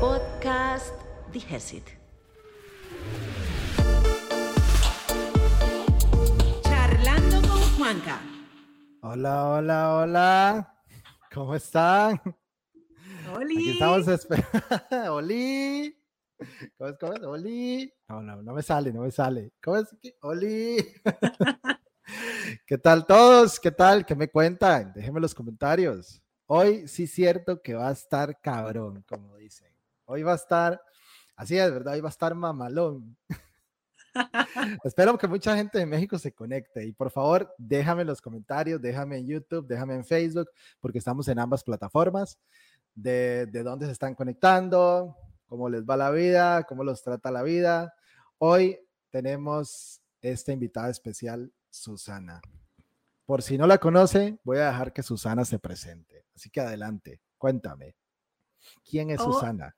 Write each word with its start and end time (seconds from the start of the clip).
Podcast 0.00 0.94
Digesit. 1.30 1.84
Charlando 6.62 7.46
con 7.46 7.60
Juanca. 7.76 8.20
Hola, 9.02 9.48
hola, 9.48 9.94
hola. 9.94 10.74
¿Cómo 11.34 11.54
están? 11.54 12.18
Oli. 13.34 13.56
Aquí 13.56 13.70
estamos 13.72 14.08
esperando. 14.08 15.12
Oli. 15.16 15.94
¿Cómo 16.78 16.88
es? 16.88 16.96
¿Cómo 16.98 17.12
es? 17.12 17.22
Oli. 17.22 17.92
No, 18.08 18.22
no, 18.22 18.42
no 18.42 18.54
me 18.54 18.62
sale, 18.62 18.94
no 18.94 19.02
me 19.02 19.10
sale. 19.10 19.52
¿Cómo 19.62 19.76
es? 19.76 19.94
¿Qué? 20.00 20.16
Oli. 20.22 20.78
¿Qué 22.66 22.78
tal 22.78 23.04
todos? 23.04 23.60
¿Qué 23.60 23.70
tal? 23.70 24.06
¿Qué 24.06 24.14
me 24.14 24.30
cuentan? 24.30 24.94
Déjenme 24.94 25.20
los 25.20 25.34
comentarios. 25.34 26.22
Hoy 26.46 26.88
sí 26.88 27.02
es 27.02 27.12
cierto 27.12 27.60
que 27.60 27.74
va 27.74 27.90
a 27.90 27.92
estar 27.92 28.40
cabrón, 28.40 29.04
como 29.06 29.36
dicen. 29.36 29.69
Hoy 30.10 30.24
va 30.24 30.32
a 30.32 30.34
estar, 30.34 30.82
así 31.36 31.56
es, 31.56 31.70
¿verdad? 31.70 31.94
Hoy 31.94 32.00
va 32.00 32.08
a 32.08 32.10
estar 32.10 32.34
mamalón. 32.34 33.16
Espero 34.82 35.16
que 35.16 35.28
mucha 35.28 35.54
gente 35.54 35.78
de 35.78 35.86
México 35.86 36.18
se 36.18 36.32
conecte 36.32 36.84
y 36.84 36.92
por 36.92 37.12
favor 37.12 37.54
déjame 37.56 38.00
en 38.00 38.08
los 38.08 38.20
comentarios, 38.20 38.82
déjame 38.82 39.18
en 39.18 39.28
YouTube, 39.28 39.68
déjame 39.68 39.94
en 39.94 40.04
Facebook, 40.04 40.50
porque 40.80 40.98
estamos 40.98 41.28
en 41.28 41.38
ambas 41.38 41.62
plataformas, 41.62 42.40
de, 42.92 43.46
de 43.46 43.62
dónde 43.62 43.86
se 43.86 43.92
están 43.92 44.16
conectando, 44.16 45.16
cómo 45.46 45.68
les 45.68 45.84
va 45.84 45.96
la 45.96 46.10
vida, 46.10 46.64
cómo 46.64 46.82
los 46.82 47.04
trata 47.04 47.30
la 47.30 47.44
vida. 47.44 47.94
Hoy 48.38 48.80
tenemos 49.10 50.02
esta 50.20 50.50
invitada 50.50 50.90
especial, 50.90 51.52
Susana. 51.70 52.40
Por 53.26 53.42
si 53.42 53.56
no 53.56 53.68
la 53.68 53.78
conoce, 53.78 54.40
voy 54.42 54.58
a 54.58 54.66
dejar 54.66 54.92
que 54.92 55.04
Susana 55.04 55.44
se 55.44 55.60
presente. 55.60 56.24
Así 56.34 56.50
que 56.50 56.60
adelante, 56.60 57.20
cuéntame. 57.38 57.94
¿Quién 58.84 59.10
es 59.10 59.20
Oh, 59.20 59.32
Susana? 59.32 59.76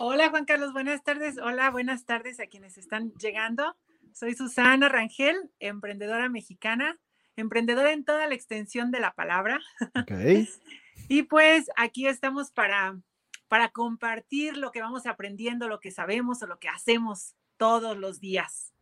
Hola 0.00 0.30
Juan 0.30 0.44
Carlos, 0.44 0.72
buenas 0.72 1.02
tardes. 1.02 1.38
Hola, 1.38 1.70
buenas 1.70 2.04
tardes 2.04 2.38
a 2.38 2.46
quienes 2.46 2.78
están 2.78 3.12
llegando. 3.14 3.76
Soy 4.12 4.36
Susana 4.36 4.88
Rangel, 4.88 5.50
emprendedora 5.58 6.28
mexicana, 6.28 7.00
emprendedora 7.34 7.92
en 7.92 8.04
toda 8.04 8.28
la 8.28 8.34
extensión 8.36 8.92
de 8.92 9.00
la 9.00 9.12
palabra. 9.14 9.58
Ok, 10.00 10.12
Y 11.08 11.24
pues 11.24 11.68
aquí 11.76 12.06
estamos 12.06 12.52
para, 12.52 13.00
para 13.48 13.70
compartir 13.70 14.56
lo 14.56 14.70
que 14.70 14.82
vamos 14.82 15.04
aprendiendo, 15.04 15.66
lo 15.66 15.80
que 15.80 15.90
sabemos 15.90 16.42
o 16.42 16.46
lo 16.46 16.60
que 16.60 16.68
hacemos 16.68 17.34
todos 17.56 17.96
los 17.96 18.20
días. 18.20 18.72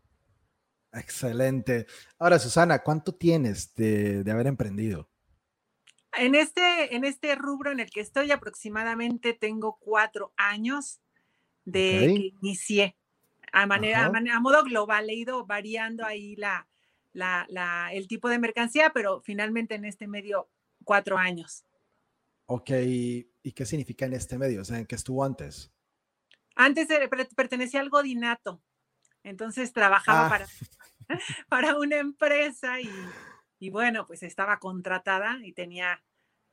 excelente. 0.92 1.86
Ahora, 2.18 2.38
Susana, 2.38 2.82
¿cuánto 2.82 3.14
tienes 3.14 3.74
de, 3.74 4.22
de 4.22 4.30
haber 4.30 4.48
emprendido? 4.48 5.08
En 6.12 6.34
este, 6.34 6.94
en 6.94 7.04
este 7.04 7.34
rubro 7.36 7.72
en 7.72 7.80
el 7.80 7.90
que 7.90 8.00
estoy 8.00 8.32
aproximadamente 8.32 9.32
tengo 9.32 9.78
cuatro 9.78 10.34
años 10.36 11.00
de 11.66 12.08
Ok. 12.10 12.16
que 12.16 12.32
inicié. 12.40 12.96
A, 13.52 13.66
manera, 13.66 14.06
a, 14.06 14.40
modo 14.40 14.62
global, 14.64 15.08
he 15.10 15.14
ido 15.14 15.44
variando 15.46 16.04
ahí 16.04 16.34
la, 16.36 16.66
la, 17.12 17.46
la- 17.50 17.90
el 17.92 18.08
tipo 18.08 18.28
de 18.30 18.38
mercancía, 18.38 18.90
pero 18.94 19.20
finalmente 19.22 19.74
en 19.74 19.84
este 19.84 20.06
medio 20.06 20.48
cuatro 20.84 21.18
años. 21.18 21.64
Ok, 22.46 22.70
¿y 22.70 23.52
qué 23.52 23.66
significa 23.66 24.06
en 24.06 24.12
este 24.14 24.38
medio? 24.38 24.62
O 24.62 24.64
sea, 24.64 24.78
¿en 24.78 24.86
qué 24.86 24.94
estuvo 24.94 25.24
antes? 25.24 25.72
Antes 26.54 26.88
pertenecía 27.36 27.80
al 27.80 27.90
Godinato, 27.90 28.62
entonces 29.22 29.72
trabajaba 29.72 30.26
Ah. 30.26 30.28
para, 30.30 30.46
para 31.48 31.76
una 31.76 31.96
empresa 31.96 32.80
y, 32.80 32.90
y 33.58 33.70
bueno, 33.70 34.06
pues 34.06 34.22
estaba 34.22 34.58
contratada 34.58 35.38
y 35.44 35.52
tenía 35.52 36.02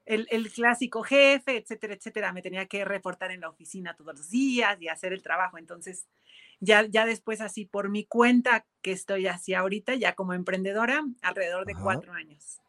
el, 0.05 0.27
el 0.31 0.51
clásico 0.51 1.03
jefe, 1.03 1.57
etcétera, 1.57 1.93
etcétera. 1.93 2.33
Me 2.33 2.41
tenía 2.41 2.65
que 2.65 2.85
reportar 2.85 3.31
en 3.31 3.41
la 3.41 3.49
oficina 3.49 3.95
todos 3.95 4.15
los 4.17 4.29
días 4.29 4.81
y 4.81 4.87
hacer 4.87 5.13
el 5.13 5.21
trabajo. 5.21 5.57
Entonces, 5.57 6.07
ya, 6.59 6.85
ya 6.85 7.05
después 7.05 7.41
así 7.41 7.65
por 7.65 7.89
mi 7.89 8.05
cuenta 8.05 8.65
que 8.81 8.91
estoy 8.91 9.27
así 9.27 9.53
ahorita, 9.53 9.95
ya 9.95 10.15
como 10.15 10.33
emprendedora, 10.33 11.03
alrededor 11.21 11.65
de 11.65 11.73
Ajá. 11.73 11.83
cuatro 11.83 12.13
años. 12.13 12.59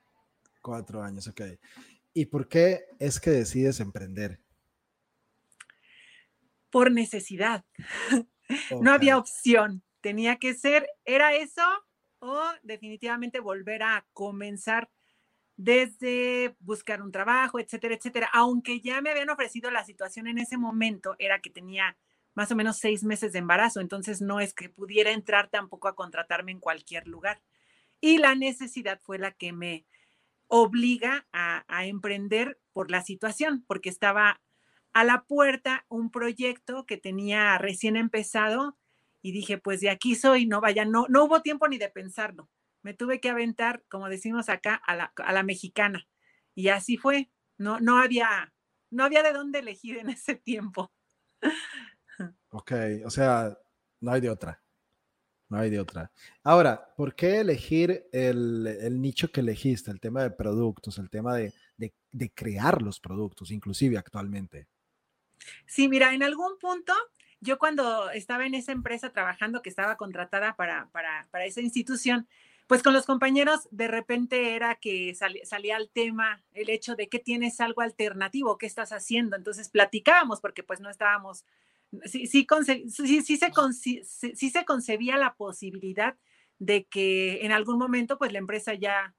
Cuatro 0.60 1.02
años, 1.02 1.28
ok. 1.28 1.42
¿Y 2.12 2.26
por 2.26 2.48
qué 2.48 2.86
es 2.98 3.20
que 3.20 3.30
decides 3.30 3.80
emprender? 3.80 4.40
Por 6.70 6.90
necesidad. 6.90 7.64
No 8.82 8.92
había 8.92 9.16
opción. 9.16 9.82
Tenía 10.02 10.36
que 10.36 10.52
ser, 10.52 10.86
era 11.06 11.34
eso 11.34 11.62
o 12.18 12.42
definitivamente 12.62 13.40
volver 13.40 13.82
a 13.82 14.06
comenzar 14.12 14.90
desde 15.56 16.56
buscar 16.60 17.02
un 17.02 17.12
trabajo, 17.12 17.58
etcétera, 17.58 17.94
etcétera. 17.94 18.28
Aunque 18.32 18.80
ya 18.80 19.00
me 19.00 19.10
habían 19.10 19.30
ofrecido 19.30 19.70
la 19.70 19.84
situación 19.84 20.26
en 20.26 20.38
ese 20.38 20.56
momento, 20.56 21.16
era 21.18 21.40
que 21.40 21.50
tenía 21.50 21.96
más 22.34 22.50
o 22.50 22.56
menos 22.56 22.78
seis 22.78 23.04
meses 23.04 23.32
de 23.32 23.38
embarazo, 23.38 23.80
entonces 23.80 24.20
no 24.20 24.40
es 24.40 24.54
que 24.54 24.68
pudiera 24.68 25.12
entrar 25.12 25.48
tampoco 25.48 25.86
a 25.86 25.94
contratarme 25.94 26.52
en 26.52 26.60
cualquier 26.60 27.06
lugar. 27.06 27.40
Y 28.00 28.18
la 28.18 28.34
necesidad 28.34 29.00
fue 29.02 29.18
la 29.18 29.30
que 29.30 29.52
me 29.52 29.86
obliga 30.48 31.26
a, 31.32 31.64
a 31.68 31.86
emprender 31.86 32.58
por 32.72 32.90
la 32.90 33.02
situación, 33.02 33.64
porque 33.66 33.88
estaba 33.88 34.40
a 34.92 35.04
la 35.04 35.24
puerta 35.24 35.84
un 35.88 36.10
proyecto 36.10 36.86
que 36.86 36.96
tenía 36.96 37.56
recién 37.58 37.96
empezado 37.96 38.76
y 39.22 39.32
dije, 39.32 39.58
pues 39.58 39.80
de 39.80 39.90
aquí 39.90 40.14
soy, 40.16 40.46
no 40.46 40.60
vaya, 40.60 40.84
no, 40.84 41.06
no 41.08 41.24
hubo 41.24 41.40
tiempo 41.40 41.66
ni 41.66 41.78
de 41.78 41.88
pensarlo. 41.88 42.48
Me 42.84 42.94
tuve 42.94 43.18
que 43.20 43.30
aventar, 43.30 43.82
como 43.88 44.08
decimos 44.08 44.48
acá, 44.48 44.74
a 44.86 44.94
la, 44.94 45.12
a 45.16 45.32
la 45.32 45.42
mexicana. 45.42 46.06
Y 46.54 46.68
así 46.68 46.96
fue. 46.96 47.30
No, 47.58 47.80
no 47.80 47.98
había, 47.98 48.54
no 48.90 49.04
había 49.04 49.22
de 49.24 49.32
dónde 49.32 49.58
elegir 49.58 49.96
en 49.98 50.10
ese 50.10 50.36
tiempo. 50.36 50.92
ok, 52.50 52.72
o 53.04 53.10
sea, 53.10 53.56
no 54.00 54.12
hay 54.12 54.20
de 54.20 54.30
otra. 54.30 54.62
No 55.48 55.58
hay 55.58 55.70
de 55.70 55.78
otra. 55.80 56.10
Ahora, 56.42 56.94
¿por 56.96 57.14
qué 57.14 57.40
elegir 57.40 58.06
el, 58.12 58.66
el 58.66 59.00
nicho 59.00 59.30
que 59.30 59.40
elegiste? 59.40 59.90
El 59.90 60.00
tema 60.00 60.22
de 60.22 60.30
productos, 60.30 60.98
el 60.98 61.10
tema 61.10 61.34
de, 61.36 61.52
de- 61.76 61.94
de 62.12 62.30
crear 62.32 62.80
los 62.82 62.98
productos, 63.00 63.50
inclusive 63.50 63.98
actualmente. 63.98 64.68
Sí, 65.66 65.88
mira, 65.88 66.14
en 66.14 66.22
algún 66.22 66.58
punto, 66.58 66.94
yo 67.40 67.58
cuando 67.58 68.10
estaba 68.10 68.46
en 68.46 68.54
esa 68.54 68.72
empresa 68.72 69.12
trabajando, 69.12 69.60
que 69.62 69.68
estaba 69.68 69.96
contratada 69.96 70.56
para, 70.56 70.88
para, 70.90 71.28
para 71.30 71.44
esa 71.44 71.60
institución, 71.60 72.26
pues 72.66 72.82
con 72.82 72.94
los 72.94 73.04
compañeros 73.06 73.68
de 73.70 73.88
repente 73.88 74.54
era 74.54 74.74
que 74.76 75.14
sali- 75.14 75.44
salía 75.44 75.76
el 75.76 75.90
tema, 75.90 76.42
el 76.52 76.70
hecho 76.70 76.96
de 76.96 77.08
que 77.08 77.18
tienes 77.18 77.60
algo 77.60 77.82
alternativo, 77.82 78.56
qué 78.58 78.66
estás 78.66 78.92
haciendo. 78.92 79.36
Entonces 79.36 79.68
platicábamos 79.68 80.40
porque 80.40 80.62
pues 80.62 80.80
no 80.80 80.88
estábamos, 80.90 81.44
sí, 82.04 82.26
sí, 82.26 82.46
conce- 82.46 82.88
sí, 82.88 83.20
sí 83.22 83.36
se, 83.36 83.52
conci- 83.52 84.02
sí- 84.04 84.32
sí 84.34 84.50
se 84.50 84.64
concebía 84.64 85.18
la 85.18 85.34
posibilidad 85.34 86.16
de 86.58 86.84
que 86.84 87.44
en 87.44 87.52
algún 87.52 87.78
momento 87.78 88.16
pues 88.16 88.32
la 88.32 88.38
empresa 88.38 88.72
ya 88.74 89.14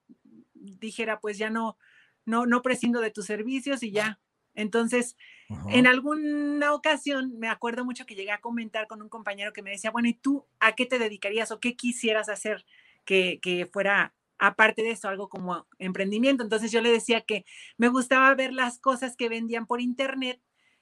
dijera 0.53 1.19
pues 1.19 1.38
ya 1.38 1.50
no, 1.50 1.78
no, 2.25 2.45
no 2.47 2.61
prescindo 2.63 3.00
de 3.01 3.11
tus 3.11 3.25
servicios 3.25 3.84
y 3.84 3.91
ya. 3.91 4.19
Entonces, 4.55 5.17
Ajá. 5.50 5.69
en 5.72 5.85
alguna 5.85 6.73
ocasión 6.73 7.38
me 7.38 7.50
acuerdo 7.50 7.84
mucho 7.85 8.05
que 8.05 8.16
llegué 8.16 8.31
a 8.31 8.39
comentar 8.41 8.88
con 8.88 9.01
un 9.01 9.09
compañero 9.09 9.53
que 9.53 9.61
me 9.61 9.72
decía, 9.72 9.91
bueno, 9.91 10.07
¿y 10.07 10.13
tú 10.13 10.45
a 10.59 10.73
qué 10.75 10.85
te 10.85 10.97
dedicarías 10.97 11.51
o 11.51 11.59
qué 11.59 11.75
quisieras 11.75 12.29
hacer 12.29 12.66
que, 13.05 13.39
que 13.41 13.66
fuera, 13.66 14.16
aparte 14.39 14.83
de 14.83 14.91
eso, 14.91 15.07
algo 15.09 15.29
como 15.29 15.67
emprendimiento? 15.79 16.43
Entonces 16.43 16.71
yo 16.71 16.81
le 16.81 16.91
decía 16.91 17.21
que 17.21 17.45
me 17.77 17.89
gustaba 17.89 18.33
ver 18.35 18.53
las 18.53 18.79
cosas 18.79 19.16
que 19.16 19.29
vendían 19.29 19.66
por 19.67 19.81
internet, 19.81 20.41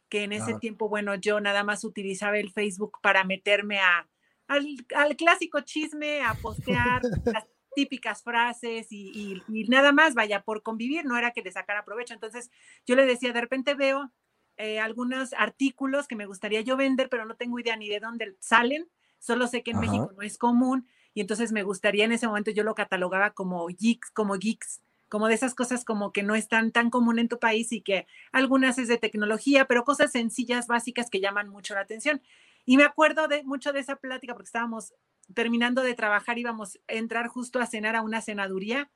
que 0.10 0.24
en 0.24 0.32
ese 0.34 0.54
Ajá. 0.54 0.60
tiempo, 0.60 0.90
bueno, 0.90 1.16
yo 1.16 1.40
nada 1.40 1.64
más 1.64 1.84
utilizaba 1.84 2.38
el 2.38 2.52
Facebook 2.52 3.00
para 3.02 3.24
meterme 3.24 3.80
a, 3.80 4.10
al, 4.48 4.66
al 4.96 5.16
clásico 5.16 5.62
chisme, 5.62 6.22
a 6.22 6.36
postear 6.40 7.08
las 7.34 7.46
típicas 7.76 8.22
frases 8.24 8.88
y, 8.92 9.44
y- 9.48 9.62
y 9.62 9.64
nada 9.70 9.92
más, 9.92 10.14
vaya, 10.14 10.44
por 10.44 10.62
convivir, 10.64 11.06
no 11.06 11.18
era 11.18 11.32
que 11.32 11.42
le 11.42 11.52
sacara 11.52 11.86
provecho. 11.86 12.14
Entonces 12.14 12.52
yo 12.86 12.96
le 12.96 13.06
decía, 13.06 13.34
de 13.34 13.42
repente 13.42 13.74
veo 13.76 14.12
eh, 14.58 14.80
algunos 14.80 15.34
artículos 15.34 16.08
que 16.08 16.16
me 16.16 16.28
gustaría 16.28 16.62
yo 16.62 16.78
vender, 16.78 17.10
pero 17.10 17.26
no 17.26 17.36
tengo 17.36 17.60
idea 17.60 17.76
ni 17.76 17.90
de 17.90 18.00
dónde 18.00 18.36
salen, 18.40 18.88
solo 19.20 19.48
sé 19.48 19.64
que 19.64 19.72
en 19.72 19.80
Ajá. 19.80 19.80
México 19.80 20.12
no 20.14 20.22
es 20.22 20.38
común 20.38 20.88
y 21.14 21.22
entonces 21.22 21.52
me 21.52 21.64
gustaría 21.64 22.06
en 22.06 22.12
ese 22.12 22.28
momento 22.28 22.52
yo 22.52 22.64
lo 22.64 22.76
catalogaba 22.76 23.32
como 23.32 23.68
geeks, 23.68 24.12
como 24.12 24.36
geeks, 24.36 24.82
como 25.10 25.28
de 25.28 25.36
esas 25.36 25.54
cosas 25.54 25.86
como 25.86 26.12
que 26.12 26.24
no 26.24 26.34
están 26.34 26.72
tan 26.72 26.90
común 26.90 27.20
en 27.20 27.28
tu 27.28 27.38
país 27.38 27.72
y 27.72 27.82
que 27.82 28.08
algunas 28.32 28.80
es 28.80 28.88
de 28.88 28.98
tecnología, 28.98 29.66
pero 29.66 29.84
cosas 29.84 30.12
sencillas, 30.12 30.68
básicas 30.68 31.10
que 31.10 31.20
llaman 31.20 31.50
mucho 31.50 31.76
la 31.76 31.82
atención. 31.82 32.22
Y 32.66 32.78
me 32.78 32.84
acuerdo 32.84 33.28
de 33.28 33.44
mucho 33.44 33.74
de 33.74 33.80
esa 33.80 33.98
plática 33.98 34.34
porque 34.34 34.48
estábamos 34.48 34.94
terminando 35.36 35.84
de 35.84 35.94
trabajar, 35.94 36.40
íbamos 36.40 36.80
a 36.88 36.94
entrar 36.94 37.28
justo 37.28 37.60
a 37.60 37.68
cenar 37.68 37.96
a 37.96 38.02
una 38.02 38.22
cenaduría 38.22 38.90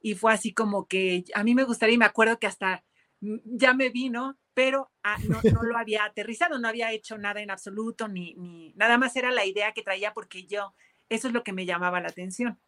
y 0.00 0.14
fue 0.14 0.32
así 0.32 0.52
como 0.52 0.86
que 0.86 1.24
a 1.34 1.42
mí 1.42 1.54
me 1.54 1.64
gustaría 1.64 1.96
y 1.96 1.98
me 1.98 2.04
acuerdo 2.04 2.38
que 2.38 2.46
hasta 2.46 2.84
ya 3.20 3.74
me 3.74 3.90
vino, 3.90 4.38
pero 4.54 4.90
ah, 5.02 5.16
no, 5.28 5.40
no 5.52 5.62
lo 5.62 5.76
había 5.76 6.04
aterrizado, 6.04 6.58
no 6.58 6.68
había 6.68 6.92
hecho 6.92 7.18
nada 7.18 7.40
en 7.40 7.50
absoluto, 7.50 8.06
ni, 8.06 8.34
ni 8.34 8.72
nada 8.74 8.98
más 8.98 9.16
era 9.16 9.32
la 9.32 9.44
idea 9.44 9.72
que 9.72 9.82
traía 9.82 10.12
porque 10.12 10.46
yo, 10.46 10.74
eso 11.08 11.28
es 11.28 11.34
lo 11.34 11.42
que 11.44 11.52
me 11.52 11.66
llamaba 11.66 12.00
la 12.00 12.08
atención. 12.08 12.58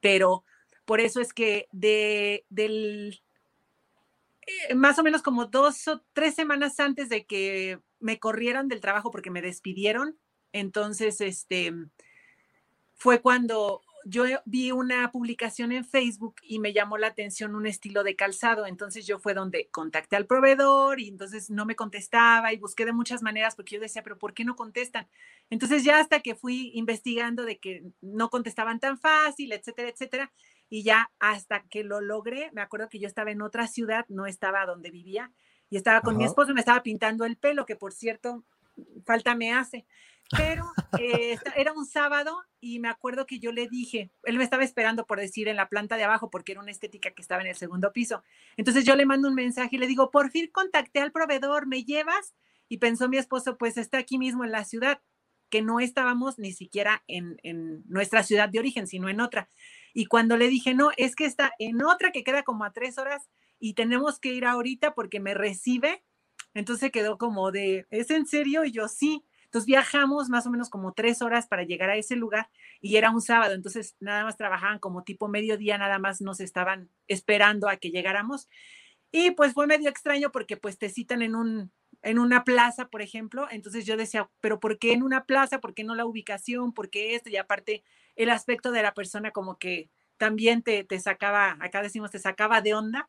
Pero 0.00 0.44
por 0.84 1.00
eso 1.00 1.20
es 1.20 1.32
que 1.32 1.68
de, 1.72 2.44
del, 2.48 3.20
eh, 4.46 4.74
más 4.74 4.98
o 4.98 5.02
menos 5.02 5.22
como 5.22 5.46
dos 5.46 5.88
o 5.88 6.02
tres 6.12 6.34
semanas 6.34 6.78
antes 6.78 7.08
de 7.08 7.24
que 7.24 7.80
me 7.98 8.18
corrieron 8.18 8.68
del 8.68 8.80
trabajo 8.80 9.10
porque 9.10 9.30
me 9.30 9.42
despidieron. 9.42 10.18
Entonces, 10.52 11.20
este, 11.20 11.72
fue 12.94 13.20
cuando 13.20 13.82
yo 14.08 14.24
vi 14.44 14.70
una 14.70 15.10
publicación 15.10 15.72
en 15.72 15.84
Facebook 15.84 16.36
y 16.40 16.60
me 16.60 16.72
llamó 16.72 16.96
la 16.96 17.08
atención 17.08 17.56
un 17.56 17.66
estilo 17.66 18.04
de 18.04 18.14
calzado. 18.14 18.64
Entonces 18.66 19.04
yo 19.04 19.18
fue 19.18 19.34
donde 19.34 19.68
contacté 19.72 20.14
al 20.14 20.26
proveedor 20.26 21.00
y 21.00 21.08
entonces 21.08 21.50
no 21.50 21.66
me 21.66 21.74
contestaba 21.74 22.52
y 22.52 22.56
busqué 22.56 22.84
de 22.84 22.92
muchas 22.92 23.22
maneras 23.22 23.56
porque 23.56 23.74
yo 23.74 23.80
decía, 23.80 24.04
pero 24.04 24.16
¿por 24.16 24.32
qué 24.32 24.44
no 24.44 24.54
contestan? 24.54 25.08
Entonces 25.50 25.82
ya 25.82 25.98
hasta 25.98 26.20
que 26.20 26.36
fui 26.36 26.70
investigando 26.74 27.44
de 27.44 27.58
que 27.58 27.82
no 28.00 28.30
contestaban 28.30 28.78
tan 28.78 28.96
fácil, 28.96 29.50
etcétera, 29.50 29.88
etcétera. 29.88 30.32
Y 30.68 30.84
ya 30.84 31.10
hasta 31.18 31.64
que 31.64 31.82
lo 31.82 32.00
logré, 32.00 32.52
me 32.52 32.60
acuerdo 32.60 32.88
que 32.88 33.00
yo 33.00 33.08
estaba 33.08 33.32
en 33.32 33.42
otra 33.42 33.66
ciudad, 33.66 34.06
no 34.08 34.26
estaba 34.26 34.66
donde 34.66 34.92
vivía, 34.92 35.32
y 35.68 35.76
estaba 35.76 36.00
con 36.00 36.16
mi 36.16 36.24
esposo, 36.24 36.54
me 36.54 36.60
estaba 36.60 36.82
pintando 36.84 37.24
el 37.24 37.36
pelo, 37.36 37.66
que 37.66 37.74
por 37.74 37.92
cierto, 37.92 38.44
falta 39.04 39.34
me 39.34 39.52
hace 39.52 39.86
pero 40.36 40.72
eh, 40.98 41.38
era 41.56 41.72
un 41.72 41.86
sábado 41.86 42.42
y 42.60 42.78
me 42.80 42.88
acuerdo 42.88 43.26
que 43.26 43.38
yo 43.38 43.52
le 43.52 43.68
dije, 43.68 44.10
él 44.24 44.38
me 44.38 44.44
estaba 44.44 44.64
esperando 44.64 45.06
por 45.06 45.20
decir 45.20 45.48
en 45.48 45.56
la 45.56 45.68
planta 45.68 45.96
de 45.96 46.04
abajo 46.04 46.30
porque 46.30 46.52
era 46.52 46.60
una 46.60 46.70
estética 46.70 47.12
que 47.12 47.22
estaba 47.22 47.42
en 47.42 47.48
el 47.48 47.54
segundo 47.54 47.92
piso. 47.92 48.22
Entonces 48.56 48.84
yo 48.84 48.96
le 48.96 49.06
mando 49.06 49.28
un 49.28 49.34
mensaje 49.34 49.76
y 49.76 49.78
le 49.78 49.86
digo, 49.86 50.10
por 50.10 50.30
fin 50.30 50.50
contacté 50.52 51.00
al 51.00 51.12
proveedor, 51.12 51.66
¿me 51.66 51.84
llevas? 51.84 52.34
Y 52.68 52.78
pensó 52.78 53.08
mi 53.08 53.18
esposo, 53.18 53.56
pues 53.56 53.76
está 53.76 53.98
aquí 53.98 54.18
mismo 54.18 54.44
en 54.44 54.50
la 54.50 54.64
ciudad, 54.64 55.00
que 55.48 55.62
no 55.62 55.78
estábamos 55.78 56.38
ni 56.38 56.52
siquiera 56.52 57.04
en, 57.06 57.38
en 57.44 57.84
nuestra 57.86 58.24
ciudad 58.24 58.48
de 58.48 58.58
origen, 58.58 58.88
sino 58.88 59.08
en 59.08 59.20
otra. 59.20 59.48
Y 59.94 60.06
cuando 60.06 60.36
le 60.36 60.48
dije, 60.48 60.74
no, 60.74 60.90
es 60.96 61.14
que 61.14 61.24
está 61.24 61.52
en 61.60 61.82
otra 61.84 62.10
que 62.10 62.24
queda 62.24 62.42
como 62.42 62.64
a 62.64 62.72
tres 62.72 62.98
horas 62.98 63.30
y 63.60 63.74
tenemos 63.74 64.18
que 64.18 64.32
ir 64.32 64.44
ahorita 64.44 64.94
porque 64.94 65.20
me 65.20 65.34
recibe, 65.34 66.02
entonces 66.56 66.90
quedó 66.90 67.18
como 67.18 67.52
de, 67.52 67.86
¿es 67.90 68.10
en 68.10 68.26
serio? 68.26 68.64
Y 68.64 68.72
yo 68.72 68.88
sí. 68.88 69.22
Entonces 69.44 69.66
viajamos 69.66 70.30
más 70.30 70.46
o 70.46 70.50
menos 70.50 70.70
como 70.70 70.92
tres 70.94 71.20
horas 71.20 71.46
para 71.46 71.64
llegar 71.64 71.90
a 71.90 71.96
ese 71.96 72.16
lugar 72.16 72.48
y 72.80 72.96
era 72.96 73.10
un 73.10 73.20
sábado, 73.20 73.54
entonces 73.54 73.94
nada 74.00 74.24
más 74.24 74.36
trabajaban 74.36 74.78
como 74.78 75.04
tipo 75.04 75.28
mediodía, 75.28 75.78
nada 75.78 75.98
más 75.98 76.20
nos 76.20 76.40
estaban 76.40 76.90
esperando 77.08 77.68
a 77.68 77.76
que 77.76 77.90
llegáramos. 77.90 78.48
Y 79.12 79.32
pues 79.32 79.52
fue 79.52 79.66
medio 79.66 79.88
extraño 79.88 80.32
porque 80.32 80.56
pues 80.56 80.78
te 80.78 80.88
citan 80.88 81.22
en 81.22 81.36
un 81.36 81.72
en 82.02 82.18
una 82.18 82.44
plaza, 82.44 82.88
por 82.88 83.02
ejemplo, 83.02 83.48
entonces 83.50 83.84
yo 83.84 83.96
decía, 83.96 84.30
pero 84.40 84.60
¿por 84.60 84.78
qué 84.78 84.92
en 84.92 85.02
una 85.02 85.24
plaza? 85.24 85.60
¿Por 85.60 85.74
qué 85.74 85.84
no 85.84 85.94
la 85.94 86.06
ubicación? 86.06 86.72
¿Por 86.72 86.88
qué 86.88 87.14
esto? 87.14 87.30
Y 87.30 87.36
aparte 87.36 87.82
el 88.14 88.30
aspecto 88.30 88.70
de 88.70 88.82
la 88.82 88.94
persona 88.94 89.30
como 89.30 89.58
que 89.58 89.90
también 90.16 90.62
te, 90.62 90.84
te 90.84 90.98
sacaba, 91.00 91.56
acá 91.60 91.82
decimos, 91.82 92.10
te 92.10 92.18
sacaba 92.18 92.60
de 92.62 92.74
onda. 92.74 93.08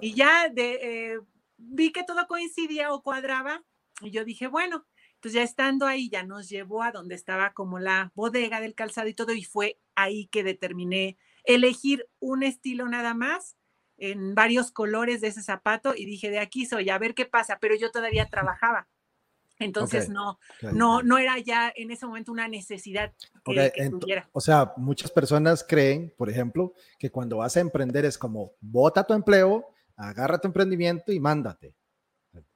Y 0.00 0.14
ya 0.14 0.48
de, 0.48 0.78
eh, 0.82 1.18
vi 1.58 1.92
que 1.92 2.04
todo 2.04 2.26
coincidía 2.26 2.92
o 2.92 3.02
cuadraba 3.02 3.62
y 4.00 4.10
yo 4.10 4.24
dije, 4.24 4.46
bueno, 4.46 4.86
entonces 5.14 5.34
ya 5.34 5.42
estando 5.42 5.86
ahí, 5.86 6.08
ya 6.08 6.22
nos 6.22 6.48
llevó 6.48 6.82
a 6.82 6.92
donde 6.92 7.16
estaba 7.16 7.52
como 7.52 7.80
la 7.80 8.12
bodega 8.14 8.60
del 8.60 8.74
calzado 8.74 9.08
y 9.08 9.14
todo, 9.14 9.32
y 9.32 9.42
fue 9.42 9.80
ahí 9.96 10.28
que 10.28 10.44
determiné 10.44 11.18
elegir 11.44 12.08
un 12.20 12.44
estilo 12.44 12.88
nada 12.88 13.14
más 13.14 13.56
en 13.96 14.36
varios 14.36 14.70
colores 14.70 15.20
de 15.20 15.28
ese 15.28 15.42
zapato 15.42 15.94
y 15.96 16.04
dije, 16.04 16.30
de 16.30 16.38
aquí 16.38 16.66
soy, 16.66 16.88
a 16.88 16.98
ver 16.98 17.14
qué 17.14 17.26
pasa, 17.26 17.58
pero 17.60 17.74
yo 17.74 17.90
todavía 17.90 18.28
trabajaba. 18.28 18.86
Entonces 19.58 20.08
no, 20.08 20.38
no, 20.72 21.02
no 21.02 21.18
era 21.18 21.36
ya 21.40 21.72
en 21.74 21.90
ese 21.90 22.06
momento 22.06 22.30
una 22.30 22.46
necesidad 22.46 23.12
que, 23.44 23.90
tuviera. 23.90 24.28
O 24.30 24.40
sea, 24.40 24.72
muchas 24.76 25.10
personas 25.10 25.64
creen, 25.68 26.14
por 26.16 26.30
ejemplo, 26.30 26.74
que 26.96 27.10
cuando 27.10 27.38
vas 27.38 27.56
a 27.56 27.60
emprender 27.60 28.04
es 28.04 28.16
como, 28.16 28.52
bota 28.60 29.04
tu 29.04 29.14
empleo, 29.14 29.66
agarra 29.98 30.38
tu 30.38 30.48
emprendimiento 30.48 31.12
y 31.12 31.20
mándate. 31.20 31.74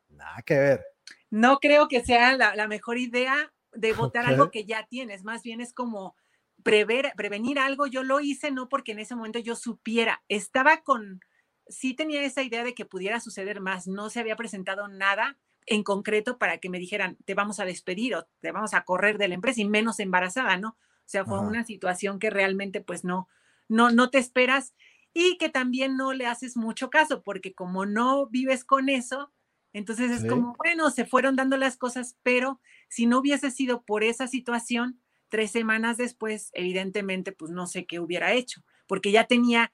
Nada 0.09 0.43
que 0.43 0.59
ver. 0.59 0.85
No 1.31 1.59
creo 1.59 1.89
que 1.89 2.05
sea 2.05 2.37
la, 2.37 2.69
mejor 2.69 2.99
idea 2.99 3.53
de 3.73 3.93
votar 4.17 4.25
algo 4.27 4.51
que 4.51 4.65
ya 4.65 4.87
tienes, 4.87 5.25
más 5.25 5.43
bien 5.43 5.61
es 5.61 5.75
como 5.75 6.17
prever, 6.63 7.13
prevenir 7.17 7.59
algo. 7.59 7.87
Yo 7.87 8.03
lo 8.03 8.21
hice 8.21 8.51
no 8.51 8.69
porque 8.69 8.93
en 8.93 9.01
ese 9.01 9.17
momento 9.17 9.39
yo 9.41 9.57
supiera, 9.57 10.23
estaba 10.29 10.83
con, 10.83 11.21
sí 11.67 11.95
tenía 11.95 12.23
esa 12.23 12.43
idea 12.43 12.65
de 12.65 12.75
que 12.75 12.87
pudiera 12.87 13.21
suceder 13.21 13.61
más, 13.61 13.87
no 13.89 14.09
se 14.09 14.21
había 14.21 14.37
presentado 14.37 14.89
nada 14.89 15.39
en 15.67 15.83
concreto 15.83 16.39
para 16.39 16.59
que 16.59 16.69
me 16.69 16.79
dijeran, 16.79 17.17
te 17.25 17.35
vamos 17.35 17.61
a 17.61 17.65
despedir 17.65 18.15
o 18.15 18.27
te 18.41 18.53
vamos 18.53 18.75
a 18.75 18.85
correr 18.85 19.19
de 19.19 19.29
la 19.29 19.35
empresa 19.35 19.61
y 19.61 19.65
menos 19.65 20.01
embarazada, 20.01 20.57
¿no? 20.57 20.71
O 20.71 21.13
sea, 21.13 21.25
fue 21.25 21.41
una 21.41 21.65
situación 21.65 22.19
que 22.19 22.31
realmente 22.31 22.81
pues 22.81 23.05
no, 23.05 23.29
no, 23.69 23.91
no 23.91 24.11
te 24.11 24.19
esperas 24.19 24.75
y 25.15 25.37
que 25.39 25.49
también 25.49 25.97
no 25.97 26.13
le 26.13 26.27
haces 26.27 26.57
mucho 26.57 26.91
caso 26.91 27.23
porque 27.23 27.55
como 27.55 27.87
no 27.87 28.27
vives 28.27 28.65
con 28.65 28.89
eso, 28.89 29.33
entonces 29.73 30.11
es 30.11 30.29
como, 30.29 30.55
bueno, 30.59 30.91
se 30.91 31.07
fueron 31.07 31.35
dando 31.35 31.57
las 31.57 31.77
cosas, 31.77 32.19
pero 32.23 32.61
si 32.89 33.07
no 33.07 33.19
hubiese 33.19 33.51
sido 33.51 33.83
por 33.83 34.05
esa 34.05 34.27
situación, 34.27 35.01
tres 35.31 35.51
semanas 35.51 35.97
después, 35.97 36.51
evidentemente, 36.53 37.33
pues 37.33 37.51
no 37.51 37.67
sé 37.67 37.87
qué 37.87 37.99
hubiera 37.99 38.35
hecho, 38.35 38.63
porque 38.87 39.13
ya 39.13 39.25
tenía 39.25 39.73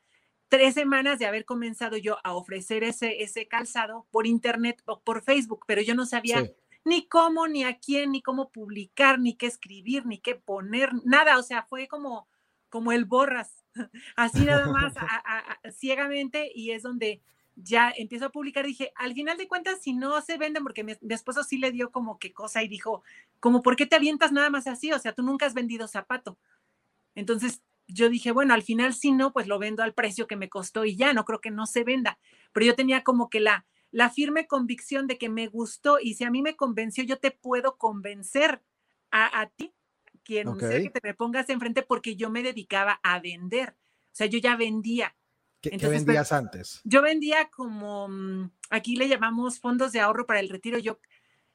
tres 0.49 0.75
semanas 0.75 1.19
de 1.19 1.27
haber 1.27 1.45
comenzado 1.45 1.97
yo 1.97 2.19
a 2.23 2.35
ofrecer 2.35 2.85
ese, 2.85 3.23
ese 3.23 3.49
calzado 3.49 4.07
por 4.11 4.27
internet 4.27 4.81
o 4.87 5.01
por 5.01 5.23
Facebook, 5.23 5.65
pero 5.67 5.83
yo 5.83 5.97
no 5.97 6.07
sabía 6.07 6.49
ni 6.85 7.07
cómo, 7.07 7.49
ni 7.49 7.65
a 7.65 7.79
quién, 7.79 8.13
ni 8.13 8.23
cómo 8.23 8.51
publicar, 8.51 9.19
ni 9.19 9.35
qué 9.35 9.47
escribir, 9.47 10.07
ni 10.07 10.19
qué 10.19 10.37
poner, 10.37 10.91
nada, 11.05 11.39
o 11.39 11.43
sea, 11.43 11.65
fue 11.65 11.89
como, 11.89 12.29
como 12.69 12.93
el 12.93 13.05
borras, 13.05 13.65
así 14.17 14.45
nada 14.45 14.67
más, 14.67 14.95
ciegamente, 15.77 16.51
y 16.55 16.73
es 16.73 16.83
donde 16.83 17.23
ya 17.57 17.93
empiezo 17.97 18.27
a 18.27 18.31
publicar, 18.31 18.65
dije, 18.65 18.93
al 18.95 19.15
final 19.15 19.37
de 19.37 19.49
cuentas, 19.49 19.81
si 19.83 19.93
no 19.93 20.21
se 20.21 20.39
venden, 20.39 20.63
porque 20.63 20.85
mi, 20.85 20.95
esposo 21.09 21.43
sí 21.43 21.59
le 21.59 21.73
dio 21.73 21.91
como 21.91 22.19
que 22.19 22.33
cosa 22.33 22.63
y 22.63 22.69
dijo, 22.69 23.03
como, 23.41 23.63
¿por 23.63 23.75
qué 23.75 23.87
te 23.87 23.97
avientas 23.97 24.31
nada 24.31 24.49
más 24.49 24.67
así? 24.67 24.93
O 24.93 24.99
sea, 24.99 25.13
tú 25.13 25.23
nunca 25.23 25.47
has 25.47 25.55
vendido 25.55 25.89
zapato. 25.89 26.39
Entonces 27.15 27.63
yo 27.89 28.09
dije, 28.09 28.31
bueno, 28.31 28.55
al 28.55 28.63
final 28.63 28.95
si 28.95 29.11
no, 29.11 29.33
pues 29.33 29.49
lo 29.49 29.59
vendo 29.59 29.83
al 29.83 29.95
precio 29.95 30.27
que 30.27 30.37
me 30.37 30.49
costó 30.49 30.85
y 30.85 30.95
ya, 30.97 31.13
no 31.13 31.25
creo 31.25 31.41
que 31.41 31.51
no 31.51 31.67
se 31.67 31.83
venda. 31.83 32.19
Pero 32.53 32.67
yo 32.67 32.77
tenía 32.77 33.03
como 33.03 33.29
que 33.29 33.41
la, 33.41 33.67
la 33.91 34.11
firme 34.11 34.47
convicción 34.47 35.07
de 35.07 35.19
que 35.19 35.29
me 35.29 35.49
gustó 35.49 35.99
y 36.01 36.15
si 36.15 36.25
a 36.25 36.31
mí 36.31 36.43
me 36.43 36.57
convenció, 36.57 37.03
yo 37.05 37.19
te 37.19 37.31
puedo 37.31 37.77
convencer 37.77 38.63
a, 39.11 39.49
ti, 39.57 39.73
quien 40.29 40.61
sea 40.61 40.83
que 40.83 40.91
te 40.91 41.01
me 41.03 41.15
pongas 41.15 41.49
enfrente, 41.49 41.83
porque 41.83 42.15
yo 42.15 42.29
me 42.29 42.43
dedicaba 42.43 43.01
a 43.03 43.19
vender. 43.19 43.71
O 43.71 44.13
sea, 44.13 44.27
yo 44.27 44.39
ya 44.39 44.57
vendía. 44.57 45.17
¿Qué, 45.63 45.71
pues, 45.71 45.91
vendías 45.91 46.33
antes? 46.33 46.83
Yo 46.85 47.01
vendía 47.01 47.49
como, 47.49 48.09
mm, 48.09 48.51
aquí 48.69 48.95
le 48.95 49.09
llamamos 49.09 49.59
fondos 49.59 49.91
de 49.93 50.01
ahorro 50.01 50.27
para 50.27 50.41
el 50.41 50.51
retiro. 50.51 50.79
Yo, 50.79 51.01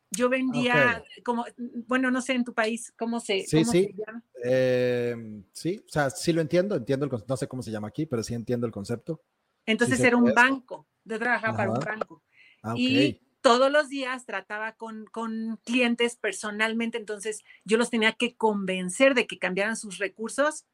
yo 0.10 0.28
vendía 0.28 1.04
como, 1.24 1.44
mm, 1.56 1.82
bueno, 1.88 2.10
no 2.10 2.20
sé 2.22 2.34
en 2.34 2.44
tu 2.44 2.54
país 2.56 2.92
cómo 2.98 3.20
se, 3.20 3.46
sí, 3.46 3.64
sí. 3.64 3.94
llama. 3.96 4.24
Em, 4.44 5.44
sí, 5.54 5.80
o 5.88 5.92
sea, 5.92 6.10
sí 6.10 6.34
lo 6.34 6.42
entiendo, 6.42 6.76
entiendo 6.76 7.06
el 7.06 7.12
no 7.28 7.38
sé 7.38 7.48
cómo 7.48 7.62
se 7.62 7.70
llama 7.70 7.90
aquí, 7.90 8.08
pero 8.08 8.24
sí 8.24 8.34
entiendo 8.34 8.66
el 8.66 8.74
concepto. 8.74 9.22
Entonces 9.68 10.00
era 10.00 10.18
un 10.18 10.34
banco, 10.34 10.88
de 11.04 11.20
trabajar 11.20 11.56
para 11.56 11.72
un 11.72 11.80
banco. 11.80 12.24
Ah, 12.64 12.74
y 12.76 13.22
todos 13.44 13.70
los 13.70 13.90
días 13.90 14.26
trataba 14.26 14.72
con, 14.72 15.06
con, 15.06 15.60
clientes 15.66 16.16
personalmente, 16.16 16.98
entonces 16.98 17.44
yo 17.66 17.78
los 17.78 17.90
tenía 17.90 18.14
que 18.14 18.36
convencer 18.36 19.16
de 19.16 19.28
que 19.28 19.38
cambiaran 19.38 19.76
sus 19.76 19.98
recursos, 19.98 20.66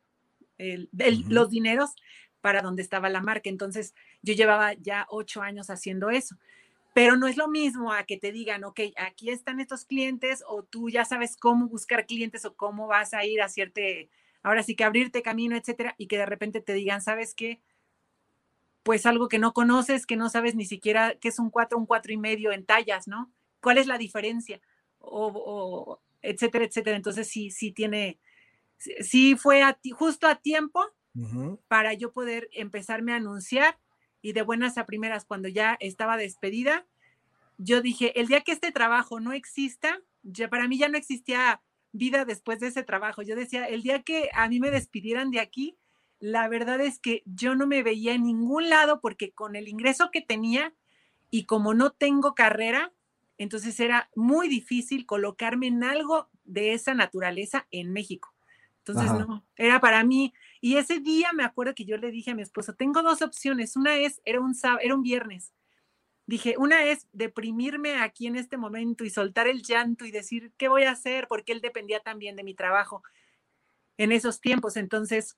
el, 0.59 0.87
los 1.27 1.49
dineros, 1.49 1.95
para 2.41 2.61
donde 2.61 2.83
estaba 2.83 3.09
la 3.09 3.21
marca. 3.21 3.49
Entonces, 3.49 3.95
yo 4.21 4.35
llevaba 4.35 4.73
ya 4.73 5.07
ocho 5.09 5.41
años 5.41 5.71
haciendo 5.71 6.11
eso. 6.11 6.35
Pero 6.93 7.17
no 7.17 7.27
es 7.27 7.37
lo 7.37 7.47
mismo 7.47 7.91
a 7.91 8.03
que 8.03 8.17
te 8.17 8.31
digan, 8.31 8.63
ok, 8.63 8.81
aquí 8.97 9.31
están 9.31 9.59
estos 9.59 9.85
clientes 9.85 10.43
o 10.47 10.63
tú 10.63 10.89
ya 10.89 11.05
sabes 11.05 11.37
cómo 11.37 11.67
buscar 11.67 12.05
clientes 12.05 12.45
o 12.45 12.55
cómo 12.55 12.85
vas 12.87 13.15
a 13.15 13.25
ir 13.25 13.41
a 13.41 13.45
hacerte, 13.45 14.09
ahora 14.43 14.61
sí 14.61 14.75
que 14.75 14.83
abrirte 14.83 15.23
camino, 15.23 15.57
etcétera, 15.57 15.95
y 15.97 16.07
que 16.07 16.17
de 16.17 16.25
repente 16.27 16.61
te 16.61 16.73
digan, 16.73 17.01
¿sabes 17.01 17.33
qué? 17.33 17.61
Pues 18.83 19.05
algo 19.05 19.27
que 19.27 19.39
no 19.39 19.53
conoces, 19.53 20.05
que 20.05 20.15
no 20.15 20.29
sabes 20.29 20.55
ni 20.55 20.65
siquiera 20.65 21.15
qué 21.15 21.29
es 21.29 21.39
un 21.39 21.49
cuatro, 21.49 21.77
un 21.77 21.85
cuatro 21.85 22.13
y 22.13 22.17
medio 22.17 22.51
en 22.51 22.65
tallas, 22.65 23.07
¿no? 23.07 23.31
¿Cuál 23.61 23.77
es 23.77 23.87
la 23.87 23.97
diferencia? 23.97 24.61
O, 24.99 25.99
etcétera, 26.21 26.65
etcétera. 26.65 26.95
Entonces 26.95 27.27
sí, 27.27 27.51
sí 27.51 27.71
tiene, 27.71 28.19
sí 28.77 29.35
fue 29.35 29.63
a 29.63 29.73
ti, 29.73 29.91
justo 29.91 30.27
a 30.27 30.35
tiempo 30.35 30.85
para 31.67 31.93
yo 31.93 32.13
poder 32.13 32.49
empezarme 32.53 33.11
a 33.11 33.17
anunciar 33.17 33.77
y 34.21 34.33
de 34.33 34.41
buenas 34.41 34.77
a 34.77 34.85
primeras, 34.85 35.25
cuando 35.25 35.49
ya 35.49 35.77
estaba 35.79 36.15
despedida, 36.17 36.85
yo 37.57 37.81
dije, 37.81 38.17
el 38.19 38.27
día 38.27 38.41
que 38.41 38.53
este 38.53 38.71
trabajo 38.71 39.19
no 39.19 39.33
exista, 39.33 40.01
ya 40.23 40.49
para 40.49 40.67
mí 40.67 40.77
ya 40.77 40.87
no 40.87 40.97
existía 40.97 41.61
vida 41.91 42.25
después 42.25 42.59
de 42.59 42.67
ese 42.67 42.83
trabajo. 42.83 43.21
Yo 43.21 43.35
decía, 43.35 43.65
el 43.65 43.81
día 43.81 44.03
que 44.03 44.29
a 44.33 44.47
mí 44.47 44.59
me 44.59 44.71
despidieran 44.71 45.31
de 45.31 45.39
aquí, 45.39 45.77
la 46.19 46.47
verdad 46.47 46.81
es 46.81 46.99
que 46.99 47.23
yo 47.25 47.55
no 47.55 47.65
me 47.65 47.83
veía 47.83 48.13
en 48.13 48.23
ningún 48.23 48.69
lado 48.69 48.99
porque 49.01 49.31
con 49.31 49.55
el 49.55 49.67
ingreso 49.67 50.11
que 50.11 50.21
tenía 50.21 50.73
y 51.29 51.45
como 51.45 51.73
no 51.73 51.91
tengo 51.91 52.35
carrera, 52.35 52.91
entonces 53.37 53.79
era 53.79 54.09
muy 54.15 54.49
difícil 54.49 55.05
colocarme 55.05 55.67
en 55.67 55.83
algo 55.83 56.29
de 56.43 56.73
esa 56.73 56.93
naturaleza 56.93 57.67
en 57.71 57.93
México. 57.93 58.33
Entonces, 58.79 59.11
no, 59.13 59.45
era 59.55 59.79
para 59.79 60.03
mí. 60.03 60.33
Y 60.61 60.77
ese 60.77 60.99
día 60.99 61.31
me 61.31 61.43
acuerdo 61.43 61.75
que 61.75 61.85
yo 61.85 61.97
le 61.97 62.11
dije 62.11 62.31
a 62.31 62.35
mi 62.35 62.41
esposo, 62.41 62.73
tengo 62.73 63.01
dos 63.03 63.21
opciones. 63.21 63.75
Una 63.75 63.97
es, 63.97 64.21
era 64.25 64.41
un, 64.41 64.55
era 64.81 64.95
un 64.95 65.03
viernes. 65.03 65.53
dije, 66.25 66.55
una 66.57 66.83
es 66.83 67.07
deprimirme 67.13 67.97
aquí 67.97 68.27
en 68.27 68.35
este 68.35 68.57
momento 68.57 69.03
y 69.03 69.09
soltar 69.09 69.47
el 69.47 69.61
llanto 69.61 70.05
y 70.05 70.11
decir, 70.11 70.51
¿qué 70.57 70.67
voy 70.67 70.83
a 70.83 70.91
hacer? 70.91 71.27
Porque 71.27 71.51
él 71.51 71.61
dependía 71.61 71.99
también 71.99 72.35
de 72.35 72.43
mi 72.43 72.55
trabajo 72.55 73.03
en 73.97 74.11
esos 74.11 74.41
tiempos. 74.41 74.75
Entonces, 74.75 75.37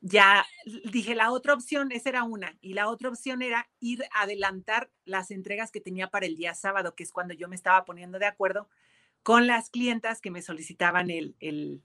ya 0.00 0.46
dije, 0.90 1.14
la 1.14 1.30
otra 1.30 1.54
opción, 1.54 1.92
esa 1.92 2.08
era 2.08 2.24
una, 2.24 2.56
y 2.60 2.72
la 2.72 2.88
otra 2.88 3.10
opción 3.10 3.42
era 3.42 3.68
ir 3.80 4.02
a 4.12 4.22
adelantar 4.22 4.90
las 5.04 5.30
entregas 5.30 5.70
que 5.70 5.80
tenía 5.80 6.08
para 6.08 6.26
el 6.26 6.36
día 6.36 6.54
sábado, 6.54 6.94
que 6.94 7.02
es 7.02 7.12
cuando 7.12 7.34
yo 7.34 7.48
me 7.48 7.56
estaba 7.56 7.84
poniendo 7.84 8.18
de 8.18 8.26
acuerdo 8.26 8.68
con 9.22 9.46
las 9.46 9.68
clientas 9.68 10.20
que 10.20 10.30
me 10.30 10.40
solicitaban 10.40 11.10
el, 11.10 11.36
el 11.40 11.82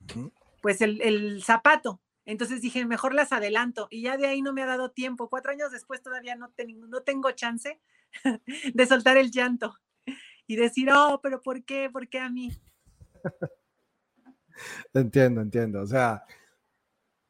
pues 0.61 0.81
el, 0.81 1.01
el, 1.01 1.43
zapato. 1.43 2.01
Entonces 2.25 2.61
dije, 2.61 2.85
mejor 2.85 3.13
las 3.13 3.33
adelanto 3.33 3.87
y 3.91 4.03
ya 4.03 4.17
de 4.17 4.27
ahí 4.27 4.41
no 4.41 4.53
me 4.53 4.63
ha 4.63 4.65
dado 4.65 4.91
tiempo. 4.91 5.29
Cuatro 5.29 5.51
años 5.51 5.71
después 5.71 6.01
todavía 6.01 6.35
no, 6.35 6.53
no 6.87 7.01
tengo 7.01 7.31
chance 7.31 7.81
de 8.73 8.85
soltar 8.87 9.17
el 9.17 9.31
llanto 9.31 9.77
y 10.47 10.55
decir, 10.55 10.89
oh, 10.91 11.19
pero 11.21 11.41
¿por 11.41 11.63
qué? 11.65 11.89
¿Por 11.91 12.07
qué 12.07 12.19
a 12.19 12.29
mí? 12.29 12.51
Entiendo, 14.93 15.41
entiendo. 15.41 15.81
O 15.81 15.85
sea, 15.85 16.23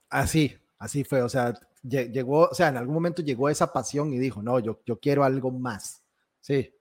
así, 0.09 0.55
así 0.85 1.03
fue. 1.03 1.21
O 1.21 1.29
sea, 1.29 1.53
llegó, 1.83 2.47
o 2.47 2.53
sea, 2.53 2.69
en 2.69 2.77
algún 2.77 2.93
momento 2.95 3.21
llegó 3.21 3.49
esa 3.49 3.71
pasión 3.73 4.13
y 4.13 4.19
dijo, 4.19 4.41
no, 4.41 4.59
yo, 4.59 4.81
yo 4.85 4.99
quiero 4.99 5.23
algo 5.23 5.51
más. 5.51 6.03
Sí, 6.39 6.73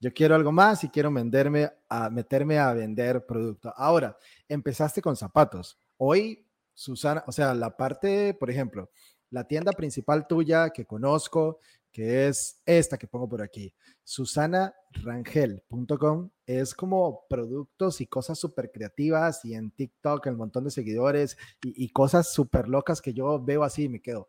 yo 0.00 0.12
quiero 0.12 0.34
algo 0.34 0.50
más 0.50 0.82
y 0.84 0.88
quiero 0.88 1.10
meterme 1.10 1.70
a 1.90 2.72
vender 2.74 3.24
producto. 3.26 3.72
Ahora, 3.76 4.16
empezaste 4.48 5.00
con 5.00 5.16
zapatos. 5.16 5.78
Hoy, 5.96 6.46
Susana, 6.72 7.22
o 7.26 7.32
sea, 7.32 7.54
la 7.54 7.76
parte, 7.76 8.34
por 8.34 8.50
ejemplo, 8.50 8.90
la 9.30 9.44
tienda 9.44 9.72
principal 9.72 10.26
tuya 10.26 10.70
que 10.70 10.86
conozco, 10.86 11.60
que 11.94 12.26
es 12.26 12.60
esta 12.66 12.98
que 12.98 13.06
pongo 13.06 13.26
por 13.28 13.40
aquí, 13.40 13.72
susanarangel.com, 14.02 16.30
es 16.44 16.74
como 16.74 17.24
productos 17.30 18.00
y 18.00 18.08
cosas 18.08 18.36
súper 18.36 18.72
creativas 18.72 19.44
y 19.44 19.54
en 19.54 19.70
TikTok 19.70 20.26
el 20.26 20.36
montón 20.36 20.64
de 20.64 20.72
seguidores 20.72 21.38
y, 21.62 21.88
cosas 21.90 22.32
súper 22.32 22.68
locas 22.68 23.00
que 23.00 23.14
yo 23.14 23.40
veo 23.40 23.62
así 23.62 23.88
me 23.88 24.02
quedo, 24.02 24.26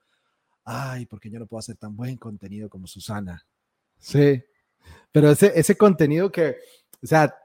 ay, 0.64 1.08
porque 1.08 1.32
yo 1.32 1.40
no 1.40 1.48
puedo 1.48 1.58
hacer 1.58 1.76
tan 1.76 1.96
buen 1.96 2.18
contenido 2.18 2.70
como 2.70 2.86
Susana. 2.86 3.44
Sí, 3.98 4.44
pero 5.12 5.32
ese, 5.32 5.52
ese 5.60 5.76
contenido 5.76 6.32
que, 6.32 6.58
o 7.02 7.08
sea, 7.08 7.36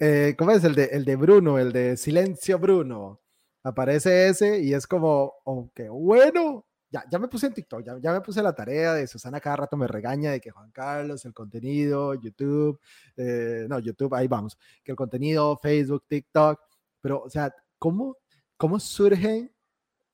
eh, 0.00 0.34
¿cómo 0.36 0.50
es 0.50 0.64
el 0.64 0.74
de, 0.74 0.86
el 0.86 1.04
de 1.04 1.14
Bruno, 1.14 1.56
el 1.56 1.72
de 1.72 1.96
Silencio 1.96 2.58
Bruno? 2.58 3.20
Aparece 3.62 4.26
ese 4.26 4.60
y 4.60 4.74
es 4.74 4.88
como, 4.88 5.34
oh, 5.44 5.70
qué 5.72 5.88
bueno, 5.88 6.66
ya, 6.90 7.04
ya 7.10 7.18
me 7.18 7.28
puse 7.28 7.46
en 7.46 7.54
TikTok, 7.54 7.82
ya, 7.84 7.98
ya, 8.00 8.12
me 8.12 8.20
puse 8.20 8.42
la 8.42 8.54
tarea 8.54 8.94
de 8.94 9.06
Susana 9.06 9.40
cada 9.40 9.56
rato 9.56 9.76
me 9.76 9.86
regaña 9.86 10.32
de 10.32 10.40
que 10.40 10.50
Juan 10.50 10.70
Carlos, 10.70 11.24
el 11.24 11.34
contenido, 11.34 12.14
YouTube, 12.14 12.80
eh, 13.16 13.66
no, 13.68 13.78
YouTube, 13.78 14.14
ahí 14.14 14.28
vamos, 14.28 14.58
que 14.82 14.92
el 14.92 14.96
contenido, 14.96 15.56
Facebook, 15.58 16.04
TikTok, 16.08 16.60
pero, 17.00 17.22
o 17.22 17.30
sea, 17.30 17.54
¿cómo, 17.78 18.16
cómo 18.56 18.80
surge 18.80 19.52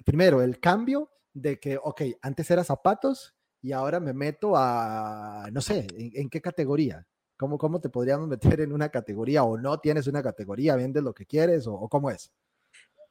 primero 0.04 0.42
el 0.42 0.60
cambio 0.60 1.10
de 1.32 1.58
que, 1.58 1.78
ok, 1.82 2.02
antes 2.22 2.50
era 2.50 2.64
zapatos 2.64 3.34
y 3.62 3.72
ahora 3.72 4.00
me 4.00 4.12
meto 4.12 4.54
a, 4.56 5.48
no 5.52 5.60
sé, 5.60 5.86
¿en, 5.96 6.28
qué 6.28 6.40
categoría? 6.40 7.06
¿Cómo, 7.36 7.58
¿Cómo 7.58 7.80
te 7.80 7.88
podríamos 7.88 8.28
meter 8.28 8.60
en 8.60 8.72
una 8.72 8.90
categoría 8.90 9.44
o 9.44 9.56
no 9.58 9.78
tienes 9.78 10.06
una 10.06 10.22
categoría, 10.22 10.76
vendes 10.76 11.02
lo 11.02 11.14
que 11.14 11.26
quieres 11.26 11.66
o, 11.66 11.74
o 11.74 11.88
cómo 11.88 12.10
es? 12.10 12.30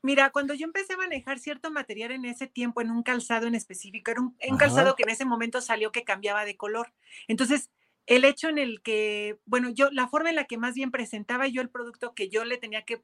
Mira, 0.03 0.31
cuando 0.31 0.53
yo 0.53 0.65
empecé 0.65 0.93
a 0.93 0.98
manejar 0.98 1.39
cierto 1.39 1.72
material 1.72 2.12
en 2.12 2.25
ese 2.25 2.45
tiempo, 2.45 2.81
en 2.81 2.91
un 2.91 3.03
calzado 3.03 3.48
en 3.48 3.55
específico, 3.55 4.12
era 4.12 4.19
un, 4.19 4.57
calzado 4.57 4.98
que 4.98 5.03
en 5.03 5.10
ese 5.10 5.24
momento 5.24 5.62
salió 5.62 5.93
que 5.93 6.03
cambiaba 6.03 6.43
de 6.43 6.57
color. 6.57 6.93
Entonces, 7.29 7.72
el 8.05 8.25
hecho 8.25 8.50
en 8.50 8.57
el 8.57 8.81
que, 8.81 9.39
bueno, 9.45 9.69
yo, 9.69 9.89
la 9.91 10.10
forma 10.10 10.29
en 10.29 10.36
la 10.36 10.43
que 10.43 10.57
más 10.57 10.74
bien 10.75 10.91
presentaba 10.91 11.48
yo 11.48 11.62
el 11.62 11.69
producto 11.69 12.13
que 12.13 12.27
yo 12.27 12.43
le 12.43 12.57
tenía 12.57 12.83
que 12.83 13.01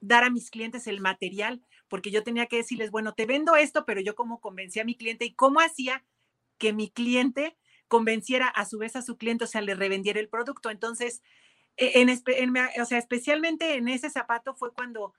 dar 0.00 0.24
a 0.24 0.30
mis 0.30 0.50
clientes 0.50 0.86
el 0.86 1.02
material, 1.02 1.62
porque 1.86 2.10
yo 2.10 2.24
tenía 2.24 2.46
que 2.46 2.56
decirles, 2.56 2.90
bueno, 2.90 3.12
te 3.12 3.26
vendo 3.26 3.54
esto, 3.54 3.84
pero 3.84 4.00
yo 4.00 4.14
como 4.14 4.40
convencí 4.40 4.80
a 4.80 4.84
mi 4.84 4.96
cliente 4.96 5.26
y 5.26 5.34
cómo 5.34 5.60
hacía 5.60 6.06
que 6.56 6.72
mi 6.72 6.90
cliente 6.90 7.58
convenciera 7.88 8.48
a 8.48 8.64
su 8.64 8.78
vez 8.78 8.96
a 8.96 9.02
su 9.02 9.18
cliente, 9.18 9.44
o 9.44 9.48
sea, 9.48 9.60
le 9.60 9.74
revendiera 9.74 10.18
el 10.18 10.30
producto. 10.30 10.70
Entonces, 10.70 11.20
e, 11.76 12.00
en, 12.00 12.08
en, 12.08 12.56
o 12.80 12.84
sea, 12.86 12.96
especialmente 12.96 13.74
en 13.74 13.88
ese 13.88 14.08
zapato 14.08 14.54
fue 14.54 14.72
cuando 14.72 15.12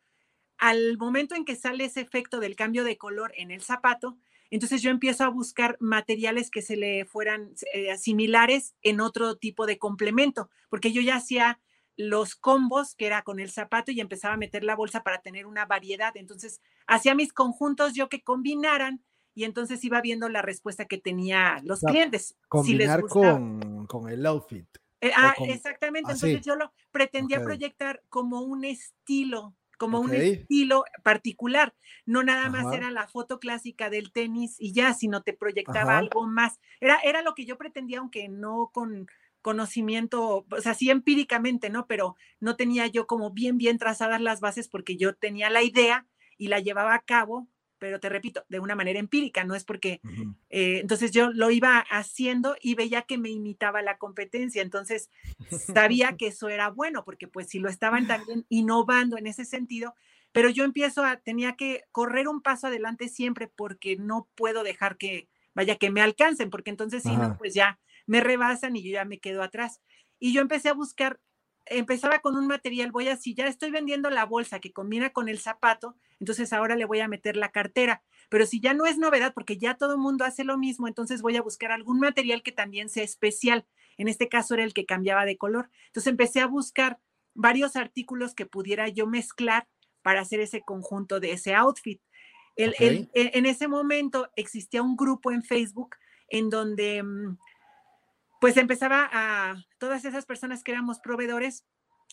al 0.60 0.98
momento 0.98 1.36
en 1.36 1.46
que 1.46 1.56
sale 1.56 1.86
ese 1.86 2.02
efecto 2.02 2.40
del 2.40 2.56
cambio 2.56 2.84
de 2.84 2.98
color 2.98 3.32
en 3.36 3.50
el 3.50 3.62
zapato, 3.62 4.18
entonces 4.52 4.82
yo 4.82 4.92
empiezo 4.92 5.24
a 5.24 5.30
buscar 5.30 5.78
materiales 5.80 6.52
que 6.52 6.62
se 6.62 6.76
le 6.76 7.06
fueran 7.06 7.54
eh, 7.74 7.98
similares 7.98 8.76
en 8.82 9.00
otro 9.00 9.38
tipo 9.38 9.66
de 9.66 9.78
complemento, 9.78 10.50
porque 10.70 10.92
yo 10.92 11.02
ya 11.02 11.16
hacía 11.16 11.60
los 11.96 12.36
combos 12.36 12.96
que 12.96 13.06
era 13.06 13.24
con 13.24 13.40
el 13.40 13.52
zapato 13.52 13.92
y 13.92 14.00
empezaba 14.00 14.34
a 14.36 14.38
meter 14.38 14.64
la 14.64 14.76
bolsa 14.76 15.04
para 15.04 15.22
tener 15.22 15.46
una 15.46 15.66
variedad. 15.66 16.16
Entonces 16.16 16.62
hacía 16.88 17.14
mis 17.14 17.34
conjuntos 17.34 17.94
yo 17.94 18.10
que 18.10 18.24
combinaran 18.24 19.04
y 19.36 19.44
entonces 19.44 19.84
iba 19.84 20.02
viendo 20.02 20.30
la 20.30 20.42
respuesta 20.42 20.86
que 20.86 20.98
tenía 20.98 21.62
los 21.64 21.82
clientes. 21.82 22.36
Combinar 22.48 23.02
con, 23.04 23.86
con, 23.88 24.10
el 24.10 24.26
outfit. 24.26 24.66
Eh, 25.02 25.12
ah, 25.16 25.34
exactamente. 25.48 26.12
Entonces 26.12 26.42
yo 26.42 26.56
lo 26.56 26.72
pretendía 26.92 27.42
proyectar 27.42 28.02
como 28.10 28.42
un 28.42 28.66
estilo 28.66 29.56
como 29.80 30.00
un 30.02 30.14
estilo 30.14 30.84
particular. 31.04 31.74
No 32.06 32.22
nada 32.22 32.50
más 32.50 32.72
era 32.74 32.92
la 32.92 33.08
foto 33.08 33.40
clásica 33.40 33.90
del 33.90 34.12
tenis 34.12 34.58
y 34.60 34.74
ya, 34.74 34.94
sino 34.94 35.24
te 35.24 35.34
proyectaba 35.34 35.98
algo 35.98 36.28
más. 36.28 36.60
Era, 36.82 37.00
era 37.00 37.22
lo 37.24 37.34
que 37.34 37.46
yo 37.46 37.58
pretendía, 37.58 38.00
aunque 38.00 38.28
no 38.28 38.70
con 38.74 39.08
conocimiento, 39.42 40.46
o 40.52 40.62
sea, 40.62 40.74
sí 40.74 40.90
empíricamente, 40.90 41.70
¿no? 41.70 41.88
Pero 41.88 42.18
no 42.42 42.58
tenía 42.58 42.88
yo 42.88 43.08
como 43.08 43.32
bien, 43.32 43.58
bien 43.58 43.78
trazadas 43.78 44.20
las 44.20 44.42
bases 44.42 44.68
porque 44.68 44.98
yo 44.98 45.16
tenía 45.16 45.50
la 45.50 45.64
idea 45.64 46.06
y 46.38 46.50
la 46.50 46.60
llevaba 46.60 46.94
a 46.94 47.00
cabo 47.00 47.48
pero 47.80 48.00
te 48.00 48.10
repito, 48.10 48.44
de 48.50 48.60
una 48.60 48.76
manera 48.76 49.00
empírica, 49.00 49.44
no 49.44 49.56
es 49.56 49.64
porque, 49.64 50.02
eh, 50.50 50.80
entonces 50.80 51.12
yo 51.12 51.32
lo 51.32 51.50
iba 51.50 51.80
haciendo 51.90 52.56
y 52.62 52.76
veía 52.76 53.04
que 53.04 53.18
me 53.18 53.30
imitaba 53.30 53.82
la 53.82 53.98
competencia, 53.98 54.62
entonces 54.62 55.10
sabía 55.74 56.16
que 56.18 56.28
eso 56.28 56.50
era 56.50 56.70
bueno, 56.70 57.04
porque 57.04 57.28
pues 57.28 57.48
si 57.48 57.60
lo 57.60 57.70
estaban 57.70 58.08
también 58.08 58.46
innovando 58.50 59.18
en 59.18 59.28
ese 59.28 59.46
sentido, 59.46 59.96
pero 60.32 60.50
yo 60.50 60.64
empiezo 60.64 61.04
a, 61.04 61.18
tenía 61.18 61.56
que 61.56 61.84
correr 61.92 62.28
un 62.28 62.42
paso 62.42 62.68
adelante 62.68 63.10
siempre 63.10 63.48
porque 63.48 63.98
no 63.98 64.28
puedo 64.36 64.64
dejar 64.64 64.98
que, 64.98 65.28
vaya, 65.56 65.78
que 65.78 65.90
me 65.90 66.02
alcancen, 66.02 66.50
porque 66.50 66.70
entonces 66.70 67.04
si 67.04 67.16
no, 67.16 67.38
pues 67.38 67.54
ya 67.54 67.80
me 68.06 68.22
rebasan 68.22 68.76
y 68.76 68.84
yo 68.84 68.92
ya 68.92 69.06
me 69.06 69.20
quedo 69.20 69.42
atrás. 69.42 69.82
Y 70.20 70.34
yo 70.34 70.42
empecé 70.42 70.70
a 70.70 70.74
buscar 70.74 71.20
empezaba 71.70 72.20
con 72.20 72.36
un 72.36 72.48
material, 72.48 72.92
voy 72.92 73.08
así, 73.08 73.34
ya 73.34 73.46
estoy 73.48 73.72
vendiendo 73.72 74.10
la 74.10 74.26
bolsa 74.26 74.60
que 74.60 74.74
combina 74.74 75.12
con 75.12 75.30
el 75.30 75.40
zapato, 75.40 75.96
entonces 76.20 76.54
ahora 76.54 76.76
le 76.76 76.86
voy 76.86 77.00
a 77.00 77.08
meter 77.08 77.36
la 77.36 77.52
cartera. 77.52 78.04
Pero 78.30 78.46
si 78.46 78.60
ya 78.60 78.74
no 78.74 78.86
es 78.86 78.98
novedad, 78.98 79.34
porque 79.34 79.58
ya 79.58 79.76
todo 79.76 79.94
el 79.94 80.00
mundo 80.00 80.26
hace 80.26 80.44
lo 80.44 80.58
mismo, 80.58 80.88
entonces 80.88 81.22
voy 81.22 81.38
a 81.38 81.42
buscar 81.42 81.72
algún 81.72 82.00
material 82.00 82.44
que 82.44 82.52
también 82.52 82.90
sea 82.90 83.04
especial. 83.04 83.66
En 83.98 84.08
este 84.08 84.30
caso 84.30 84.54
era 84.54 84.64
el 84.64 84.74
que 84.74 84.86
cambiaba 84.86 85.26
de 85.26 85.38
color. 85.38 85.70
Entonces 85.88 86.12
empecé 86.12 86.40
a 86.40 86.48
buscar 86.48 87.00
varios 87.34 87.76
artículos 87.76 88.36
que 88.36 88.46
pudiera 88.46 88.88
yo 88.88 89.08
mezclar 89.08 89.68
para 90.02 90.22
hacer 90.22 90.40
ese 90.40 90.62
conjunto 90.62 91.20
de 91.20 91.32
ese 91.32 91.56
outfit. 91.56 92.02
E, 92.56 93.08
en 93.14 93.46
ese 93.46 93.68
momento 93.68 94.30
existía 94.36 94.82
un 94.82 94.96
grupo 94.96 95.32
en 95.32 95.44
Facebook 95.44 95.96
en 96.30 96.50
donde 96.50 97.02
mm, 97.02 97.38
pues 98.40 98.58
empezaba 98.58 99.10
a, 99.12 99.64
todas 99.78 100.06
esas 100.06 100.26
personas 100.26 100.64
que 100.64 100.72
éramos 100.72 101.00
proveedores, 101.00 101.66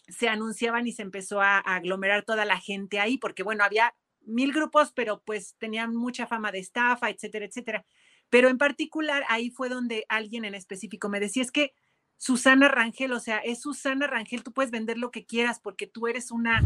se 0.08 0.28
anunciaban 0.28 0.86
y 0.86 0.92
se 0.92 1.02
empezó 1.02 1.40
a, 1.40 1.58
aglomerar 1.58 2.24
toda 2.24 2.44
la 2.44 2.58
gente 2.58 3.00
ahí, 3.00 3.18
porque 3.18 3.42
bueno, 3.42 3.64
había 3.64 3.94
mil 4.20 4.52
grupos, 4.52 4.92
pero 4.92 5.22
pues 5.24 5.56
tenían 5.58 5.94
mucha 5.94 6.26
fama 6.26 6.52
de 6.52 6.58
estafa, 6.58 7.10
etcétera, 7.10 7.46
etcétera. 7.46 7.86
Pero 8.28 8.48
en 8.48 8.58
particular 8.58 9.24
ahí 9.28 9.50
fue 9.50 9.68
donde 9.68 10.04
alguien 10.08 10.44
en 10.44 10.54
específico 10.54 11.08
me 11.08 11.20
decía, 11.20 11.42
es 11.42 11.52
que 11.52 11.74
Susana 12.16 12.68
Rangel, 12.68 13.12
o 13.12 13.20
sea, 13.20 13.38
es 13.38 13.60
Susana 13.60 14.06
Rangel, 14.06 14.42
tú 14.42 14.52
puedes 14.52 14.70
vender 14.70 14.98
lo 14.98 15.10
que 15.10 15.26
quieras 15.26 15.60
porque 15.60 15.86
tú 15.86 16.08
eres 16.08 16.30
una, 16.30 16.60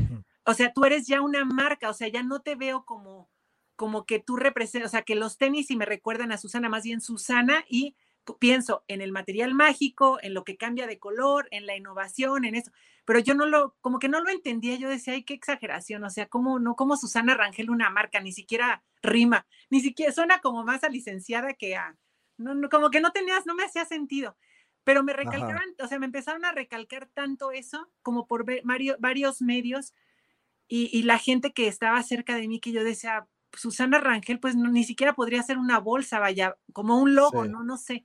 o 0.44 0.54
sea, 0.54 0.72
tú 0.72 0.84
eres 0.84 1.06
ya 1.06 1.20
una 1.20 1.44
marca, 1.44 1.90
o 1.90 1.94
sea, 1.94 2.08
ya 2.08 2.22
no 2.22 2.40
te 2.40 2.54
veo 2.54 2.84
como, 2.84 3.28
como 3.76 4.06
que 4.06 4.20
tú 4.20 4.36
representas, 4.36 4.90
o 4.90 4.92
sea, 4.92 5.02
que 5.02 5.16
los 5.16 5.36
tenis 5.36 5.70
y 5.70 5.76
me 5.76 5.86
recuerdan 5.86 6.32
a 6.32 6.38
Susana, 6.38 6.68
más 6.68 6.84
bien 6.84 7.00
Susana 7.00 7.64
y 7.68 7.96
pienso 8.38 8.84
en 8.88 9.00
el 9.00 9.12
material 9.12 9.54
mágico, 9.54 10.18
en 10.22 10.34
lo 10.34 10.44
que 10.44 10.56
cambia 10.56 10.86
de 10.86 10.98
color, 10.98 11.48
en 11.50 11.66
la 11.66 11.76
innovación, 11.76 12.44
en 12.44 12.54
eso, 12.54 12.70
pero 13.04 13.18
yo 13.18 13.34
no 13.34 13.46
lo, 13.46 13.76
como 13.80 13.98
que 13.98 14.08
no 14.08 14.20
lo 14.20 14.30
entendía, 14.30 14.76
yo 14.76 14.88
decía, 14.88 15.14
ay, 15.14 15.24
qué 15.24 15.34
exageración, 15.34 16.04
o 16.04 16.10
sea, 16.10 16.28
como 16.28 16.58
no, 16.58 16.76
como 16.76 16.96
Susana 16.96 17.34
Rangel 17.34 17.70
una 17.70 17.90
marca, 17.90 18.20
ni 18.20 18.32
siquiera 18.32 18.84
rima, 19.02 19.46
ni 19.70 19.80
siquiera 19.80 20.12
suena 20.12 20.40
como 20.40 20.64
más 20.64 20.84
a 20.84 20.88
licenciada 20.88 21.54
que 21.54 21.76
a, 21.76 21.96
no, 22.36 22.68
como 22.68 22.90
que 22.90 23.00
no 23.00 23.12
tenías, 23.12 23.46
no 23.46 23.54
me 23.54 23.64
hacía 23.64 23.84
sentido, 23.84 24.36
pero 24.84 25.02
me 25.02 25.12
recalcaron, 25.12 25.74
o 25.78 25.86
sea, 25.86 25.98
me 25.98 26.06
empezaron 26.06 26.44
a 26.44 26.52
recalcar 26.52 27.06
tanto 27.06 27.52
eso 27.52 27.90
como 28.02 28.26
por 28.26 28.44
ver 28.44 28.62
varios 28.98 29.42
medios 29.42 29.94
y, 30.68 30.96
y 30.96 31.02
la 31.02 31.18
gente 31.18 31.52
que 31.52 31.66
estaba 31.66 32.02
cerca 32.02 32.36
de 32.36 32.48
mí 32.48 32.60
que 32.60 32.72
yo 32.72 32.84
decía, 32.84 33.26
Susana 33.52 34.00
Rangel, 34.00 34.40
pues 34.40 34.56
ni 34.56 34.84
siquiera 34.84 35.14
podría 35.14 35.42
ser 35.42 35.58
una 35.58 35.78
bolsa, 35.78 36.18
vaya, 36.18 36.56
como 36.72 36.98
un 37.00 37.14
logo, 37.14 37.46
¿no? 37.46 37.64
No 37.64 37.76
sé. 37.76 38.04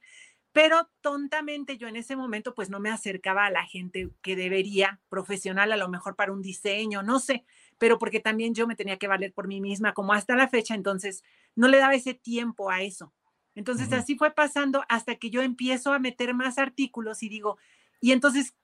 pero 0.55 0.89
tontamente 1.01 1.77
yo 1.77 1.89
en 1.89 1.97
ese 1.97 2.15
momento 2.15 2.55
pues 2.55 2.69
no 2.69 2.79
me 2.79 2.89
acercaba 2.89 3.45
a 3.45 3.51
la 3.51 3.65
gente 3.65 4.11
que 4.21 4.37
debería, 4.37 5.01
profesional 5.09 5.73
a 5.73 5.75
lo 5.75 5.89
mejor 5.89 6.15
para 6.15 6.31
un 6.31 6.41
diseño, 6.41 7.03
no 7.03 7.19
sé, 7.19 7.43
pero 7.77 7.97
porque 7.97 8.21
también 8.21 8.55
yo 8.55 8.65
me 8.65 8.77
tenía 8.77 8.95
que 8.95 9.09
valer 9.09 9.33
por 9.33 9.49
mí 9.49 9.59
misma 9.59 9.93
como 9.93 10.13
hasta 10.13 10.33
la 10.33 10.47
fecha, 10.47 10.73
entonces 10.73 11.25
no 11.55 11.67
le 11.67 11.79
daba 11.79 11.93
ese 11.93 12.13
tiempo 12.13 12.71
a 12.71 12.83
eso. 12.83 13.13
Entonces 13.53 13.91
así 13.91 14.15
fue 14.15 14.31
pasando 14.31 14.85
hasta 14.87 15.17
que 15.17 15.29
yo 15.29 15.41
empiezo 15.41 15.91
a 15.91 15.99
meter 15.99 16.33
más 16.33 16.57
artículos 16.57 17.21
y 17.21 17.27
digo, 17.27 17.57
y 17.99 18.13
entonces 18.13 18.55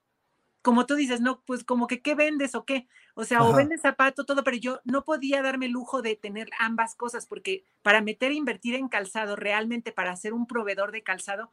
como 0.62 0.86
tú 0.86 0.94
dices, 0.94 1.20
no, 1.20 1.42
pues 1.44 1.64
como 1.64 1.86
que 1.86 2.00
qué 2.00 2.14
vendes 2.14 2.54
o 2.54 2.64
qué, 2.64 2.86
o 3.14 3.24
sea, 3.24 3.42
o 3.42 3.52
vendes 3.52 3.82
zapato, 3.82 4.24
todo, 4.24 4.44
pero 4.44 4.56
yo 4.56 4.80
no 4.84 5.04
podía 5.04 5.42
darme 5.42 5.66
el 5.66 5.72
lujo 5.72 6.02
de 6.02 6.16
tener 6.16 6.48
ambas 6.58 6.94
cosas 6.94 7.26
porque 7.26 7.64
para 7.82 8.00
meter 8.00 8.30
e 8.30 8.36
invertir 8.36 8.76
en 8.76 8.88
calzado, 8.88 9.36
realmente 9.36 9.92
para 9.92 10.16
ser 10.16 10.32
un 10.32 10.46
proveedor 10.46 10.92
de 10.92 11.02
calzado, 11.02 11.50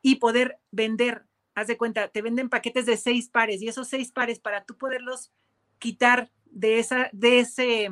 y 0.00 0.16
poder 0.16 0.58
vender, 0.70 1.26
haz 1.54 1.66
de 1.66 1.76
cuenta, 1.76 2.08
te 2.08 2.22
venden 2.22 2.48
paquetes 2.48 2.86
de 2.86 2.96
seis 2.96 3.28
pares 3.28 3.62
y 3.62 3.68
esos 3.68 3.88
seis 3.88 4.10
pares 4.10 4.40
para 4.40 4.64
tú 4.64 4.76
poderlos 4.76 5.32
quitar 5.78 6.30
de 6.46 6.78
esa, 6.78 7.08
de 7.12 7.40
ese, 7.40 7.90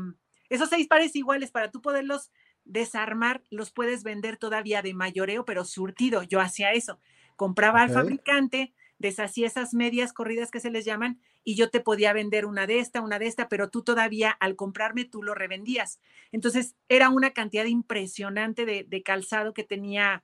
esos 0.48 0.68
seis 0.68 0.86
pares 0.86 1.14
iguales 1.16 1.50
para 1.50 1.70
tú 1.70 1.80
poderlos 1.80 2.30
desarmar, 2.64 3.42
los 3.50 3.70
puedes 3.70 4.02
vender 4.02 4.36
todavía 4.36 4.82
de 4.82 4.94
mayoreo, 4.94 5.44
pero 5.44 5.64
surtido. 5.64 6.22
Yo 6.22 6.40
hacía 6.40 6.72
eso. 6.72 7.00
Compraba 7.36 7.82
al 7.82 7.90
fabricante, 7.90 8.74
deshacía 9.00 9.46
esas 9.46 9.74
medias 9.74 10.12
corridas 10.12 10.50
que 10.50 10.60
se 10.60 10.70
les 10.70 10.84
llaman 10.84 11.18
y 11.42 11.56
yo 11.56 11.70
te 11.70 11.80
podía 11.80 12.12
vender 12.12 12.44
una 12.44 12.66
de 12.66 12.78
esta, 12.78 13.00
una 13.00 13.18
de 13.18 13.26
esta, 13.26 13.48
pero 13.48 13.70
tú 13.70 13.82
todavía 13.82 14.30
al 14.30 14.56
comprarme 14.56 15.06
tú 15.06 15.22
lo 15.22 15.34
revendías. 15.34 15.98
Entonces 16.32 16.76
era 16.88 17.08
una 17.08 17.30
cantidad 17.32 17.64
impresionante 17.64 18.66
de, 18.66 18.84
de 18.84 19.02
calzado 19.02 19.54
que 19.54 19.64
tenía 19.64 20.22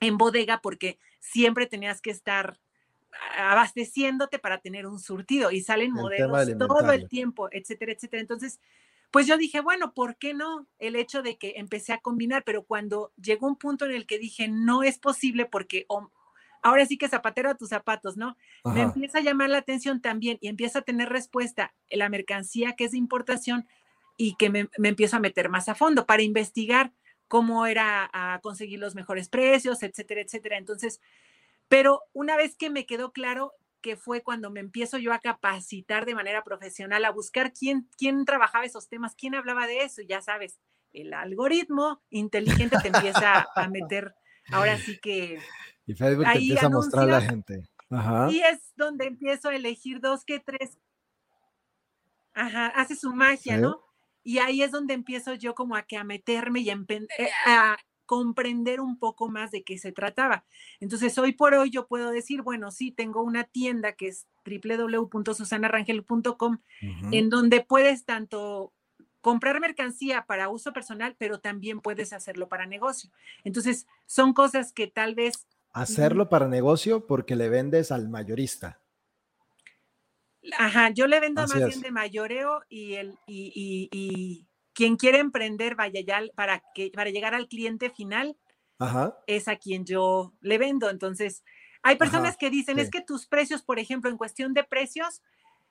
en 0.00 0.16
bodega 0.16 0.60
porque 0.62 0.98
siempre 1.20 1.66
tenías 1.66 2.00
que 2.00 2.10
estar 2.10 2.58
abasteciéndote 3.36 4.38
para 4.38 4.58
tener 4.58 4.86
un 4.86 4.98
surtido 4.98 5.50
y 5.50 5.60
salen 5.60 5.92
modelos 5.92 6.56
todo 6.58 6.90
el 6.92 7.08
tiempo, 7.08 7.48
etcétera, 7.52 7.92
etcétera. 7.92 8.22
Entonces, 8.22 8.58
pues 9.10 9.26
yo 9.26 9.36
dije, 9.36 9.60
bueno, 9.60 9.92
¿por 9.92 10.16
qué 10.16 10.32
no? 10.32 10.66
El 10.78 10.96
hecho 10.96 11.22
de 11.22 11.36
que 11.36 11.54
empecé 11.56 11.92
a 11.92 11.98
combinar, 11.98 12.42
pero 12.44 12.64
cuando 12.64 13.12
llegó 13.20 13.46
un 13.46 13.56
punto 13.56 13.84
en 13.84 13.92
el 13.92 14.06
que 14.06 14.18
dije, 14.18 14.48
no 14.48 14.82
es 14.82 14.98
posible 14.98 15.44
porque 15.44 15.84
ahora 16.62 16.86
sí 16.86 16.98
que 16.98 17.08
zapatero 17.08 17.50
a 17.50 17.54
tus 17.54 17.70
zapatos, 17.70 18.16
¿no? 18.16 18.36
Me 18.64 18.82
empieza 18.82 19.18
a 19.18 19.22
llamar 19.22 19.50
la 19.50 19.58
atención 19.58 20.00
también 20.00 20.38
y 20.40 20.48
empieza 20.48 20.80
a 20.80 20.82
tener 20.82 21.08
respuesta 21.08 21.74
la 21.90 22.08
mercancía 22.08 22.74
que 22.74 22.84
es 22.84 22.92
de 22.92 22.98
importación 22.98 23.66
y 24.16 24.34
que 24.36 24.50
me, 24.50 24.68
me 24.78 24.88
empiezo 24.88 25.16
a 25.16 25.20
meter 25.20 25.48
más 25.48 25.68
a 25.68 25.74
fondo 25.74 26.06
para 26.06 26.22
investigar 26.22 26.92
cómo 27.28 27.66
era 27.66 28.10
a 28.12 28.40
conseguir 28.40 28.80
los 28.80 28.94
mejores 28.94 29.28
precios, 29.28 29.82
etcétera, 29.82 30.22
etcétera. 30.22 30.58
Entonces, 30.58 31.00
pero 31.68 32.02
una 32.12 32.36
vez 32.36 32.56
que 32.56 32.70
me 32.70 32.86
quedó 32.86 33.12
claro 33.12 33.52
que 33.80 33.96
fue 33.96 34.22
cuando 34.22 34.50
me 34.50 34.60
empiezo 34.60 34.98
yo 34.98 35.12
a 35.12 35.20
capacitar 35.20 36.04
de 36.04 36.14
manera 36.14 36.42
profesional, 36.42 37.04
a 37.04 37.10
buscar 37.10 37.52
quién, 37.52 37.88
quién 37.96 38.24
trabajaba 38.24 38.64
esos 38.64 38.88
temas, 38.88 39.14
quién 39.14 39.34
hablaba 39.34 39.66
de 39.66 39.82
eso, 39.82 40.02
ya 40.02 40.20
sabes, 40.20 40.58
el 40.92 41.12
algoritmo 41.14 42.02
inteligente 42.10 42.76
te 42.82 42.88
empieza 42.88 43.46
a 43.54 43.68
meter, 43.70 44.14
ahora 44.50 44.78
sí 44.96 44.98
que... 44.98 45.38
Y 45.86 45.94
Facebook 45.94 46.24
te 46.24 46.38
empieza 46.38 46.66
a 46.66 46.70
mostrar 46.70 47.08
a 47.08 47.12
la 47.12 47.20
gente. 47.22 47.62
Y 48.30 48.40
es 48.40 48.72
donde 48.76 49.06
empiezo 49.06 49.48
a 49.48 49.56
elegir 49.56 50.00
dos 50.00 50.24
que 50.24 50.40
tres. 50.40 50.78
Ajá, 52.34 52.66
hace 52.68 52.94
su 52.94 53.14
magia, 53.14 53.56
¿no? 53.56 53.80
Y 54.22 54.38
ahí 54.38 54.62
es 54.62 54.70
donde 54.70 54.94
empiezo 54.94 55.34
yo 55.34 55.54
como 55.54 55.74
a 55.74 55.82
que 55.82 55.96
a 55.96 56.04
meterme 56.04 56.60
y 56.60 56.70
a, 56.70 56.74
eh, 56.74 57.30
a 57.46 57.78
comprender 58.04 58.80
un 58.80 58.98
poco 58.98 59.28
más 59.28 59.50
de 59.50 59.64
qué 59.64 59.78
se 59.78 59.92
trataba. 59.92 60.44
Entonces, 60.80 61.16
hoy 61.18 61.32
por 61.32 61.54
hoy 61.54 61.70
yo 61.70 61.86
puedo 61.86 62.10
decir, 62.10 62.42
bueno, 62.42 62.70
sí, 62.70 62.90
tengo 62.90 63.22
una 63.22 63.44
tienda 63.44 63.92
que 63.92 64.08
es 64.08 64.26
www.susanarangel.com, 64.44 66.58
en 67.12 67.30
donde 67.30 67.60
puedes 67.60 68.04
tanto 68.04 68.72
comprar 69.20 69.60
mercancía 69.60 70.24
para 70.26 70.48
uso 70.48 70.72
personal, 70.72 71.16
pero 71.18 71.40
también 71.40 71.80
puedes 71.80 72.12
hacerlo 72.12 72.48
para 72.48 72.66
negocio. 72.66 73.10
Entonces, 73.44 73.86
son 74.06 74.32
cosas 74.32 74.72
que 74.72 74.86
tal 74.86 75.14
vez... 75.14 75.46
Hacerlo 75.72 76.28
para 76.28 76.48
negocio 76.48 77.06
porque 77.06 77.36
le 77.36 77.48
vendes 77.48 77.92
al 77.92 78.08
mayorista. 78.08 78.80
Ajá, 80.56 80.90
yo 80.90 81.06
le 81.06 81.20
vendo 81.20 81.42
más 81.42 81.54
bien 81.54 81.80
de 81.80 81.90
mayoreo 81.90 82.62
y 82.68 82.94
el 82.94 83.18
y, 83.26 83.88
y, 83.92 84.46
quien 84.72 84.96
quiere 84.96 85.18
emprender 85.18 85.74
vaya 85.74 86.00
ya 86.00 86.22
para 86.34 86.62
que 86.74 86.90
para 86.94 87.10
llegar 87.10 87.34
al 87.34 87.48
cliente 87.48 87.90
final 87.90 88.36
es 89.26 89.48
a 89.48 89.56
quien 89.56 89.84
yo 89.84 90.32
le 90.40 90.56
vendo. 90.56 90.88
Entonces, 90.88 91.42
hay 91.82 91.96
personas 91.96 92.36
que 92.36 92.48
dicen, 92.48 92.78
es 92.78 92.90
que 92.90 93.00
tus 93.00 93.26
precios, 93.26 93.62
por 93.62 93.78
ejemplo, 93.78 94.08
en 94.08 94.16
cuestión 94.16 94.54
de 94.54 94.64
precios, 94.64 95.22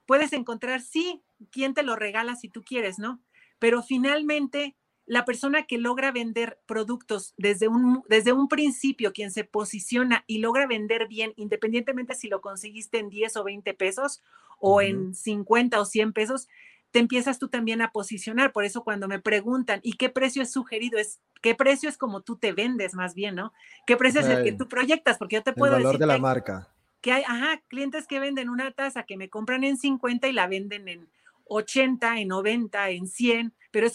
puedes 0.06 0.32
encontrar, 0.32 0.80
sí, 0.82 1.22
quien 1.50 1.74
te 1.74 1.82
lo 1.82 1.96
regala 1.96 2.36
si 2.36 2.48
tú 2.48 2.62
quieres, 2.62 2.98
¿no? 2.98 3.20
Pero 3.58 3.82
finalmente 3.82 4.76
la 5.08 5.24
persona 5.24 5.64
que 5.64 5.78
logra 5.78 6.12
vender 6.12 6.60
productos 6.66 7.34
desde 7.38 7.66
un, 7.66 8.02
desde 8.08 8.32
un 8.32 8.46
principio, 8.46 9.12
quien 9.12 9.30
se 9.30 9.42
posiciona 9.42 10.22
y 10.26 10.38
logra 10.38 10.66
vender 10.66 11.08
bien, 11.08 11.32
independientemente 11.36 12.14
si 12.14 12.28
lo 12.28 12.42
conseguiste 12.42 12.98
en 12.98 13.08
10 13.08 13.38
o 13.38 13.44
20 13.44 13.72
pesos 13.74 14.22
o 14.60 14.82
en 14.82 15.14
50 15.14 15.80
o 15.80 15.84
100 15.86 16.12
pesos, 16.12 16.48
te 16.90 16.98
empiezas 16.98 17.38
tú 17.38 17.48
también 17.48 17.80
a 17.80 17.90
posicionar. 17.90 18.52
Por 18.52 18.64
eso 18.64 18.84
cuando 18.84 19.08
me 19.08 19.18
preguntan, 19.18 19.80
¿y 19.82 19.94
qué 19.94 20.10
precio 20.10 20.42
es 20.42 20.52
sugerido? 20.52 20.98
Es 20.98 21.20
qué 21.40 21.54
precio 21.54 21.88
es 21.88 21.96
como 21.96 22.20
tú 22.20 22.36
te 22.36 22.52
vendes 22.52 22.94
más 22.94 23.14
bien, 23.14 23.34
¿no? 23.34 23.52
¿Qué 23.86 23.96
precio 23.96 24.20
es 24.20 24.28
el 24.28 24.44
que 24.44 24.52
tú 24.52 24.68
proyectas? 24.68 25.16
Porque 25.16 25.36
yo 25.36 25.42
te 25.42 25.54
puedo 25.54 25.76
el 25.76 25.84
valor 25.84 25.98
de 25.98 26.06
la 26.06 26.18
marca. 26.18 26.68
Que 27.00 27.12
hay, 27.12 27.22
ajá, 27.26 27.62
clientes 27.68 28.06
que 28.06 28.20
venden 28.20 28.50
una 28.50 28.72
taza 28.72 29.04
que 29.04 29.16
me 29.16 29.30
compran 29.30 29.64
en 29.64 29.78
50 29.78 30.28
y 30.28 30.32
la 30.32 30.48
venden 30.48 30.88
en 30.88 31.08
80, 31.48 32.20
en 32.20 32.28
90, 32.28 32.90
en 32.90 33.06
100, 33.06 33.54
pero 33.70 33.86
es 33.86 33.94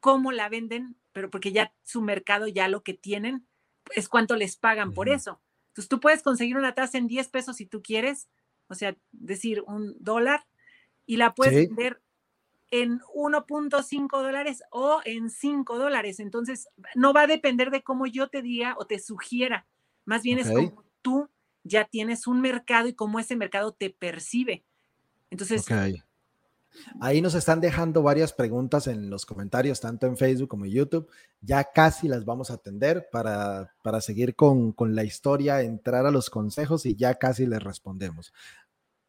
cómo 0.00 0.32
la 0.32 0.48
venden, 0.48 0.96
pero 1.12 1.30
porque 1.30 1.52
ya 1.52 1.72
su 1.82 2.02
mercado, 2.02 2.48
ya 2.48 2.68
lo 2.68 2.82
que 2.82 2.94
tienen, 2.94 3.46
es 3.94 4.08
cuánto 4.08 4.36
les 4.36 4.56
pagan 4.56 4.92
por 4.92 5.08
eso. 5.08 5.40
Entonces 5.68 5.88
tú 5.88 6.00
puedes 6.00 6.22
conseguir 6.22 6.56
una 6.56 6.74
tasa 6.74 6.98
en 6.98 7.06
10 7.06 7.28
pesos 7.28 7.56
si 7.56 7.66
tú 7.66 7.82
quieres, 7.82 8.28
o 8.68 8.74
sea, 8.74 8.96
decir 9.12 9.62
un 9.66 9.96
dólar, 9.98 10.46
y 11.06 11.16
la 11.16 11.34
puedes 11.34 11.68
vender 11.68 12.00
en 12.70 13.00
1.5 13.14 14.22
dólares 14.22 14.62
o 14.70 15.00
en 15.04 15.28
5 15.28 15.76
dólares. 15.76 16.20
Entonces, 16.20 16.68
no 16.94 17.12
va 17.12 17.22
a 17.22 17.26
depender 17.26 17.70
de 17.70 17.82
cómo 17.82 18.06
yo 18.06 18.28
te 18.28 18.42
diga 18.42 18.76
o 18.78 18.86
te 18.86 19.00
sugiera, 19.00 19.66
más 20.04 20.22
bien 20.22 20.38
es 20.38 20.48
como 20.48 20.84
tú 21.02 21.28
ya 21.62 21.84
tienes 21.84 22.26
un 22.26 22.40
mercado 22.40 22.88
y 22.88 22.94
cómo 22.94 23.18
ese 23.18 23.36
mercado 23.36 23.72
te 23.72 23.90
percibe. 23.90 24.64
Entonces, 25.30 25.66
Ahí 27.00 27.20
nos 27.20 27.34
están 27.34 27.60
dejando 27.60 28.02
varias 28.02 28.32
preguntas 28.32 28.86
en 28.86 29.10
los 29.10 29.26
comentarios, 29.26 29.80
tanto 29.80 30.06
en 30.06 30.16
Facebook 30.16 30.48
como 30.48 30.64
en 30.64 30.72
YouTube. 30.72 31.10
Ya 31.40 31.64
casi 31.64 32.08
las 32.08 32.24
vamos 32.24 32.50
a 32.50 32.54
atender 32.54 33.08
para, 33.10 33.74
para 33.82 34.00
seguir 34.00 34.34
con, 34.34 34.72
con 34.72 34.94
la 34.94 35.04
historia, 35.04 35.62
entrar 35.62 36.06
a 36.06 36.10
los 36.10 36.30
consejos 36.30 36.86
y 36.86 36.96
ya 36.96 37.14
casi 37.14 37.46
les 37.46 37.62
respondemos. 37.62 38.32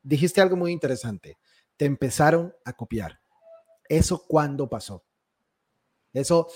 Dijiste 0.04 0.42
algo 0.42 0.56
muy 0.56 0.72
interesante. 0.72 1.38
Te 1.78 1.86
empezaron 1.86 2.54
a 2.66 2.74
copiar. 2.74 3.20
¿Eso 3.88 4.26
cuándo 4.28 4.70
pasó? 4.70 5.04
Eso, 6.14 6.48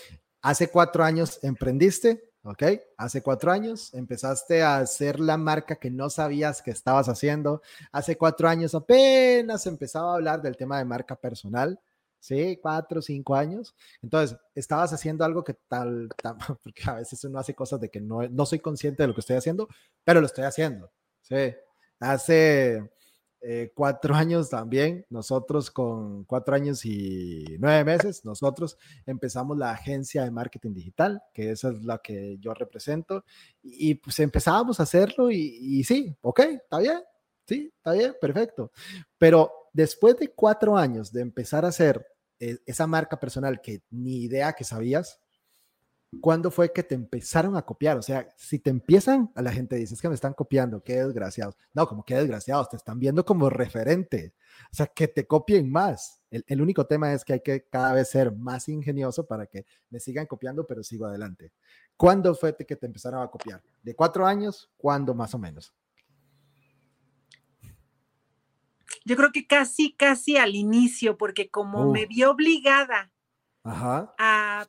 hace 0.42 0.70
cuatro 0.70 1.04
años 1.04 1.40
emprendiste, 1.44 2.32
¿ok? 2.46 2.64
Hace 2.98 3.22
cuatro 3.24 3.52
años 3.52 3.94
empezaste 3.94 4.62
a 4.62 4.78
hacer 4.78 5.20
la 5.20 5.36
marca 5.36 5.76
que 5.76 5.90
no 5.90 6.10
sabías 6.10 6.62
que 6.62 6.72
estabas 6.72 7.10
haciendo. 7.10 7.62
Hace 7.92 8.18
cuatro 8.18 8.48
años 8.48 8.76
apenas 8.76 9.66
empezaba 9.66 10.12
a 10.12 10.16
hablar 10.16 10.42
del 10.42 10.56
tema 10.56 10.78
de 10.78 10.86
marca 10.86 11.16
personal, 11.16 11.80
¿sí? 12.20 12.60
Cuatro, 12.62 13.02
cinco 13.02 13.36
años. 13.36 13.76
Entonces, 14.02 14.38
estabas 14.54 14.94
haciendo 14.94 15.26
algo 15.26 15.44
que 15.44 15.56
tal, 15.68 16.08
porque 16.64 16.84
a 16.86 16.94
veces 16.94 17.24
uno 17.24 17.40
hace 17.40 17.56
cosas 17.56 17.82
de 17.82 17.90
que 17.90 18.00
no, 18.00 18.22
no 18.30 18.46
soy 18.46 18.60
consciente 18.60 19.02
de 19.04 19.08
lo 19.08 19.16
que 19.16 19.22
estoy 19.22 19.38
haciendo, 19.38 19.68
pero 20.04 20.22
lo 20.22 20.28
estoy 20.28 20.44
haciendo, 20.44 20.92
¿sí? 21.22 21.56
Hace 22.00 22.92
eh, 23.48 23.72
cuatro 23.76 24.16
años 24.16 24.50
también, 24.50 25.06
nosotros 25.12 25.70
con 25.70 26.24
cuatro 26.24 26.56
años 26.56 26.84
y 26.84 27.46
nueve 27.60 27.84
meses, 27.84 28.26
nosotros 28.26 28.76
empezamos 29.06 29.56
la 29.56 29.70
agencia 29.70 30.24
de 30.24 30.32
marketing 30.32 30.74
digital, 30.74 31.22
que 31.32 31.52
esa 31.52 31.70
es 31.70 31.84
la 31.84 32.00
que 32.00 32.40
yo 32.40 32.56
represento, 32.56 33.24
y, 33.62 33.94
pues 33.94 34.18
empezábamos 34.18 34.80
a 34.80 34.84
hacerlo 34.84 35.30
y, 35.30 35.84
sí, 35.84 36.16
ok, 36.22 36.40
está 36.40 36.80
bien, 36.80 37.04
sí, 37.48 37.72
está 37.78 37.92
bien, 37.92 38.16
perfecto. 38.20 38.72
Pero 39.16 39.52
después 39.72 40.18
de 40.18 40.30
cuatro 40.30 40.76
años 40.76 41.12
de 41.12 41.22
empezar 41.22 41.66
a 41.66 41.68
hacer 41.68 42.04
eh, 42.40 42.58
esa 42.66 42.88
marca 42.88 43.20
personal 43.20 43.62
que 43.62 43.84
ni 43.92 44.24
idea 44.24 44.54
que 44.54 44.64
sabías, 44.64 45.20
¿cuándo 46.22 46.52
fue 46.52 46.72
que 46.72 46.84
te 46.84 46.96
empezaron 46.96 47.56
a 47.56 47.62
copiar? 47.64 47.98
O 47.98 48.02
sea, 48.02 48.28
si 48.38 48.60
te 48.60 48.70
empiezan, 48.70 49.32
a 49.36 49.42
la 49.42 49.52
gente 49.52 49.76
dice, 49.76 49.94
es 49.94 50.02
que 50.02 50.10
me 50.10 50.16
están 50.16 50.34
copiando, 50.34 50.84
qué 50.84 50.96
desgraciados. 51.04 51.56
No, 51.74 51.88
como 51.88 52.04
qué 52.04 52.16
desgraciados, 52.16 52.70
te 52.70 52.78
están 52.78 53.00
viendo 53.00 53.26
como 53.26 53.50
referente. 53.50 54.34
O 54.72 54.76
sea, 54.76 54.88
que 54.88 55.08
te 55.08 55.26
copien 55.26 55.72
más. 55.72 56.22
El, 56.30 56.62
único 56.62 56.86
tema 56.86 57.14
es 57.14 57.24
que 57.24 57.34
hay 57.34 57.42
que 57.42 57.66
cada 57.70 57.94
vez 57.94 58.10
ser 58.10 58.32
más 58.34 58.68
ingenioso 58.68 59.26
para 59.26 59.46
que 59.46 59.66
me 59.90 60.00
sigan 60.00 60.26
copiando, 60.26 60.68
pero 60.68 60.84
sigo 60.84 61.06
adelante. 61.06 61.54
¿Cuándo 61.96 62.36
fue 62.36 62.56
que 62.56 62.76
te 62.76 62.86
empezaron 62.86 63.22
a 63.22 63.28
copiar? 63.28 63.64
¿De 63.82 63.96
cuatro 63.96 64.26
años? 64.26 64.70
¿Cuándo 64.78 65.14
más 65.14 65.34
o 65.34 65.40
menos? 65.40 65.74
Yo 69.06 69.16
creo 69.16 69.32
que 69.32 69.46
casi, 69.46 69.94
casi 69.96 70.38
al 70.38 70.56
inicio, 70.56 71.18
porque 71.18 71.50
como 71.50 71.92
me 71.92 72.06
vi 72.08 72.24
obligada 72.24 73.12
a 73.64 74.68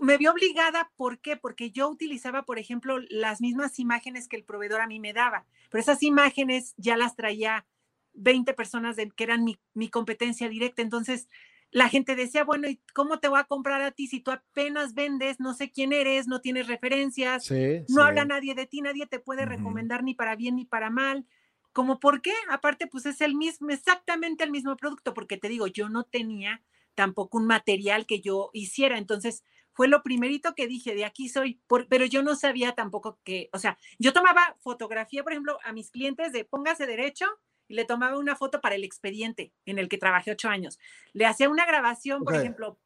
me 0.00 0.16
vi 0.16 0.26
obligada, 0.26 0.90
¿por 0.96 1.18
qué? 1.18 1.36
Porque 1.36 1.70
yo 1.70 1.88
utilizaba, 1.88 2.44
por 2.44 2.58
ejemplo, 2.58 2.98
las 3.08 3.40
mismas 3.40 3.78
imágenes 3.78 4.28
que 4.28 4.36
el 4.36 4.44
proveedor 4.44 4.80
a 4.80 4.86
mí 4.86 5.00
me 5.00 5.12
daba, 5.12 5.46
pero 5.70 5.80
esas 5.80 6.02
imágenes 6.02 6.74
ya 6.76 6.96
las 6.96 7.16
traía 7.16 7.66
20 8.14 8.54
personas 8.54 8.96
de, 8.96 9.10
que 9.10 9.24
eran 9.24 9.44
mi, 9.44 9.88
competencia 9.88 10.48
directa. 10.48 10.82
Entonces, 10.82 11.28
la 11.70 11.88
gente 11.88 12.16
decía, 12.16 12.44
bueno, 12.44 12.68
¿y 12.68 12.80
cómo 12.94 13.18
te 13.18 13.28
voy 13.28 13.38
a 13.38 13.44
comprar 13.44 13.82
a 13.82 13.90
ti 13.90 14.06
si 14.06 14.20
tú 14.20 14.30
apenas 14.30 14.94
vendes, 14.94 15.40
no 15.40 15.52
sé 15.52 15.70
quién 15.70 15.92
eres, 15.92 16.26
no 16.26 16.40
tienes 16.40 16.66
referencias, 16.66 17.50
no 17.88 18.02
habla 18.02 18.24
nadie 18.24 18.54
de 18.54 18.66
ti, 18.66 18.80
nadie 18.80 19.06
te 19.06 19.18
puede 19.18 19.44
recomendar 19.44 20.02
ni 20.02 20.14
para 20.14 20.36
bien 20.36 20.56
ni 20.56 20.64
para 20.64 20.90
mal? 20.90 21.26
¿Cómo 21.72 22.00
por 22.00 22.22
qué? 22.22 22.32
Aparte, 22.48 22.86
pues 22.86 23.04
es 23.04 23.20
el 23.20 23.34
mismo, 23.34 23.68
exactamente 23.68 24.44
el 24.44 24.50
mismo 24.50 24.76
producto, 24.76 25.12
porque 25.12 25.36
te 25.36 25.48
digo, 25.48 25.66
yo 25.66 25.90
no 25.90 26.04
tenía 26.04 26.62
tampoco 26.94 27.36
un 27.36 27.46
material 27.46 28.06
que 28.06 28.20
yo 28.20 28.50
hiciera. 28.54 28.96
Entonces, 28.96 29.44
fue 29.76 29.88
lo 29.88 30.02
primerito 30.02 30.54
que 30.54 30.66
dije, 30.66 30.94
de 30.94 31.04
aquí 31.04 31.28
soy, 31.28 31.60
pero 31.90 32.06
yo 32.06 32.22
no 32.22 32.34
sabía 32.34 32.72
tampoco 32.72 33.18
que, 33.24 33.50
o 33.52 33.58
sea, 33.58 33.76
yo 33.98 34.14
tomaba 34.14 34.56
fotografía, 34.58 35.22
por 35.22 35.32
ejemplo, 35.32 35.58
a 35.62 35.72
mis 35.74 35.90
clientes 35.90 36.32
de 36.32 36.46
póngase 36.46 36.86
derecho 36.86 37.26
y 37.68 37.74
le 37.74 37.84
tomaba 37.84 38.16
una 38.16 38.36
foto 38.36 38.62
para 38.62 38.74
el 38.74 38.84
expediente 38.84 39.52
en 39.66 39.78
el 39.78 39.90
que 39.90 39.98
trabajé 39.98 40.30
ocho 40.30 40.48
años. 40.48 40.78
Le 41.12 41.26
hacía 41.26 41.50
una 41.50 41.66
grabación, 41.66 42.24
por 42.24 42.34
ejemplo, 42.34 42.78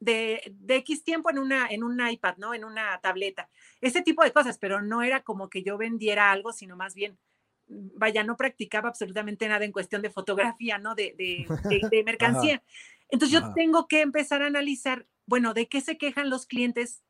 de, 0.00 0.40
de, 0.58 0.76
X 0.76 1.04
tiempo 1.04 1.28
en, 1.28 1.38
una, 1.38 1.66
en 1.68 1.84
un 1.84 2.00
iPad, 2.00 2.38
¿no? 2.38 2.54
En 2.54 2.64
una 2.64 2.98
tableta. 3.02 3.50
Ese 3.82 4.00
tipo 4.00 4.24
de 4.24 4.32
cosas, 4.32 4.56
pero 4.56 4.80
no 4.80 5.02
era 5.02 5.22
como 5.22 5.50
que 5.50 5.62
yo 5.62 5.76
vendiera 5.76 6.32
algo, 6.32 6.54
sino 6.54 6.76
más 6.76 6.94
bien, 6.94 7.18
vaya, 7.66 8.24
no 8.24 8.38
practicaba 8.38 8.88
absolutamente 8.88 9.46
nada 9.48 9.66
en 9.66 9.72
cuestión 9.72 10.00
de 10.00 10.08
fotografía, 10.08 10.78
¿no? 10.78 10.94
De, 10.94 11.14
de, 11.18 11.88
de 11.90 12.04
mercancía. 12.04 12.62
Entonces 13.10 13.38
yo 13.38 13.52
tengo 13.52 13.86
que 13.86 14.00
empezar 14.00 14.42
a 14.42 14.46
analizar 14.46 15.06
bueno, 15.32 15.54
de 15.54 15.66
qué 15.66 15.80
se 15.80 15.96
quejan 15.96 16.28
los 16.28 16.44
clientes 16.44 17.02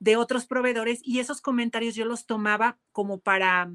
de 0.00 0.16
otros 0.16 0.46
proveedores 0.46 0.98
y 1.04 1.20
esos 1.20 1.40
comentarios 1.40 1.94
yo 1.94 2.04
los 2.04 2.26
tomaba 2.26 2.76
como 2.90 3.20
para, 3.20 3.70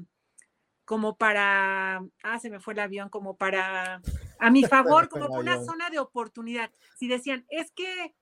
como 0.84 1.16
para, 1.16 2.04
ah, 2.22 2.38
se 2.38 2.50
me 2.50 2.60
fue 2.60 2.74
el 2.74 2.80
avión, 2.80 3.08
como 3.08 3.38
para, 3.38 4.02
a 4.38 4.50
mi 4.50 4.62
favor, 5.02 5.08
como 5.08 5.34
una 5.38 5.64
zona 5.64 5.88
de 5.88 6.00
oportunidad. 6.00 6.70
Si 6.98 7.08
decían, 7.08 7.46
es 7.48 7.72
que, 7.72 8.14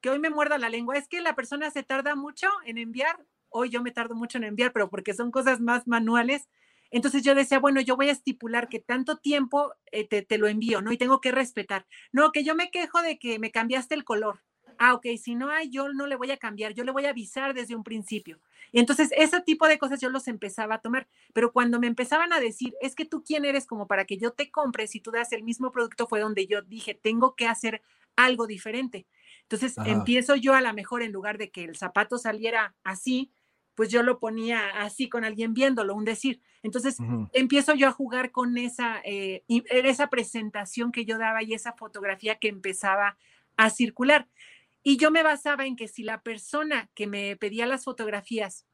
que 0.00 0.10
hoy 0.10 0.18
me 0.18 0.30
muerda 0.30 0.58
la 0.58 0.68
lengua, 0.68 0.96
es 0.96 1.06
que 1.06 1.20
la 1.20 1.36
persona 1.36 1.70
se 1.70 1.84
tarda 1.84 2.16
mucho 2.16 2.48
en 2.66 2.76
enviar, 2.76 3.24
hoy 3.50 3.70
yo 3.70 3.80
me 3.84 3.92
tardo 3.92 4.16
mucho 4.16 4.38
en 4.38 4.42
enviar, 4.42 4.72
pero 4.72 4.90
porque 4.90 5.14
son 5.14 5.30
cosas 5.30 5.60
más 5.60 5.86
manuales. 5.86 6.48
Entonces 6.90 7.22
yo 7.22 7.36
decía, 7.36 7.60
bueno, 7.60 7.80
yo 7.80 7.94
voy 7.94 8.08
a 8.08 8.12
estipular 8.12 8.68
que 8.68 8.80
tanto 8.80 9.18
tiempo 9.18 9.74
eh, 9.92 10.08
te, 10.08 10.22
te, 10.22 10.38
lo 10.38 10.48
envío, 10.48 10.82
¿no? 10.82 10.90
Y 10.90 10.98
tengo 10.98 11.20
que 11.20 11.30
respetar. 11.30 11.86
No, 12.10 12.32
que 12.32 12.42
yo 12.42 12.56
me 12.56 12.72
quejo 12.72 13.00
de 13.00 13.20
que 13.20 13.38
me 13.38 13.52
cambiaste 13.52 13.94
el 13.94 14.02
color 14.02 14.40
ah, 14.78 14.94
ok, 14.94 15.06
si 15.22 15.34
no 15.34 15.50
hay, 15.50 15.70
yo 15.70 15.92
no 15.92 16.06
le 16.06 16.16
voy 16.16 16.30
a 16.30 16.36
cambiar, 16.36 16.72
yo 16.72 16.84
le 16.84 16.92
voy 16.92 17.06
a 17.06 17.10
avisar 17.10 17.54
desde 17.54 17.74
un 17.74 17.84
principio. 17.84 18.40
Y 18.72 18.80
entonces 18.80 19.10
ese 19.16 19.40
tipo 19.40 19.66
de 19.66 19.78
cosas 19.78 20.00
yo 20.00 20.10
los 20.10 20.28
empezaba 20.28 20.76
a 20.76 20.80
tomar, 20.80 21.08
pero 21.32 21.52
cuando 21.52 21.80
me 21.80 21.86
empezaban 21.86 22.32
a 22.32 22.40
decir, 22.40 22.74
es 22.80 22.94
que 22.94 23.04
tú 23.04 23.22
quién 23.24 23.44
eres 23.44 23.66
como 23.66 23.86
para 23.86 24.04
que 24.04 24.18
yo 24.18 24.32
te 24.32 24.50
compre 24.50 24.86
si 24.86 25.00
tú 25.00 25.10
das 25.10 25.32
el 25.32 25.42
mismo 25.42 25.72
producto, 25.72 26.06
fue 26.06 26.20
donde 26.20 26.46
yo 26.46 26.62
dije, 26.62 26.94
tengo 26.94 27.34
que 27.34 27.46
hacer 27.46 27.82
algo 28.16 28.46
diferente. 28.46 29.06
Entonces 29.42 29.76
empiezo 29.86 30.34
yo 30.34 30.54
a 30.54 30.60
lo 30.60 30.72
mejor 30.74 31.02
en 31.02 31.12
lugar 31.12 31.38
de 31.38 31.50
que 31.50 31.64
el 31.64 31.76
zapato 31.76 32.18
saliera 32.18 32.74
así, 32.84 33.30
pues 33.74 33.90
yo 33.90 34.02
lo 34.02 34.18
ponía 34.18 34.70
así 34.82 35.08
con 35.08 35.24
alguien 35.24 35.54
viéndolo, 35.54 35.94
un 35.94 36.04
decir. 36.04 36.40
Entonces 36.64 36.98
empiezo 37.32 37.74
yo 37.74 37.86
a 37.86 37.92
jugar 37.92 38.32
con 38.32 38.58
esa, 38.58 39.00
eh, 39.04 39.44
esa 39.46 40.08
presentación 40.08 40.90
que 40.90 41.04
yo 41.04 41.16
daba 41.16 41.44
y 41.44 41.54
esa 41.54 41.74
fotografía 41.74 42.40
que 42.40 42.48
empezaba 42.48 43.16
a 43.56 43.70
circular. 43.70 44.26
Y 44.88 44.96
yo 44.96 45.10
me 45.10 45.22
basaba 45.22 45.66
en 45.66 45.76
que 45.76 45.86
si 45.86 46.02
la 46.02 46.22
persona 46.22 46.88
que 46.94 47.06
me 47.06 47.36
pedía 47.36 47.66
las 47.66 47.84
fotografías, 47.84 48.64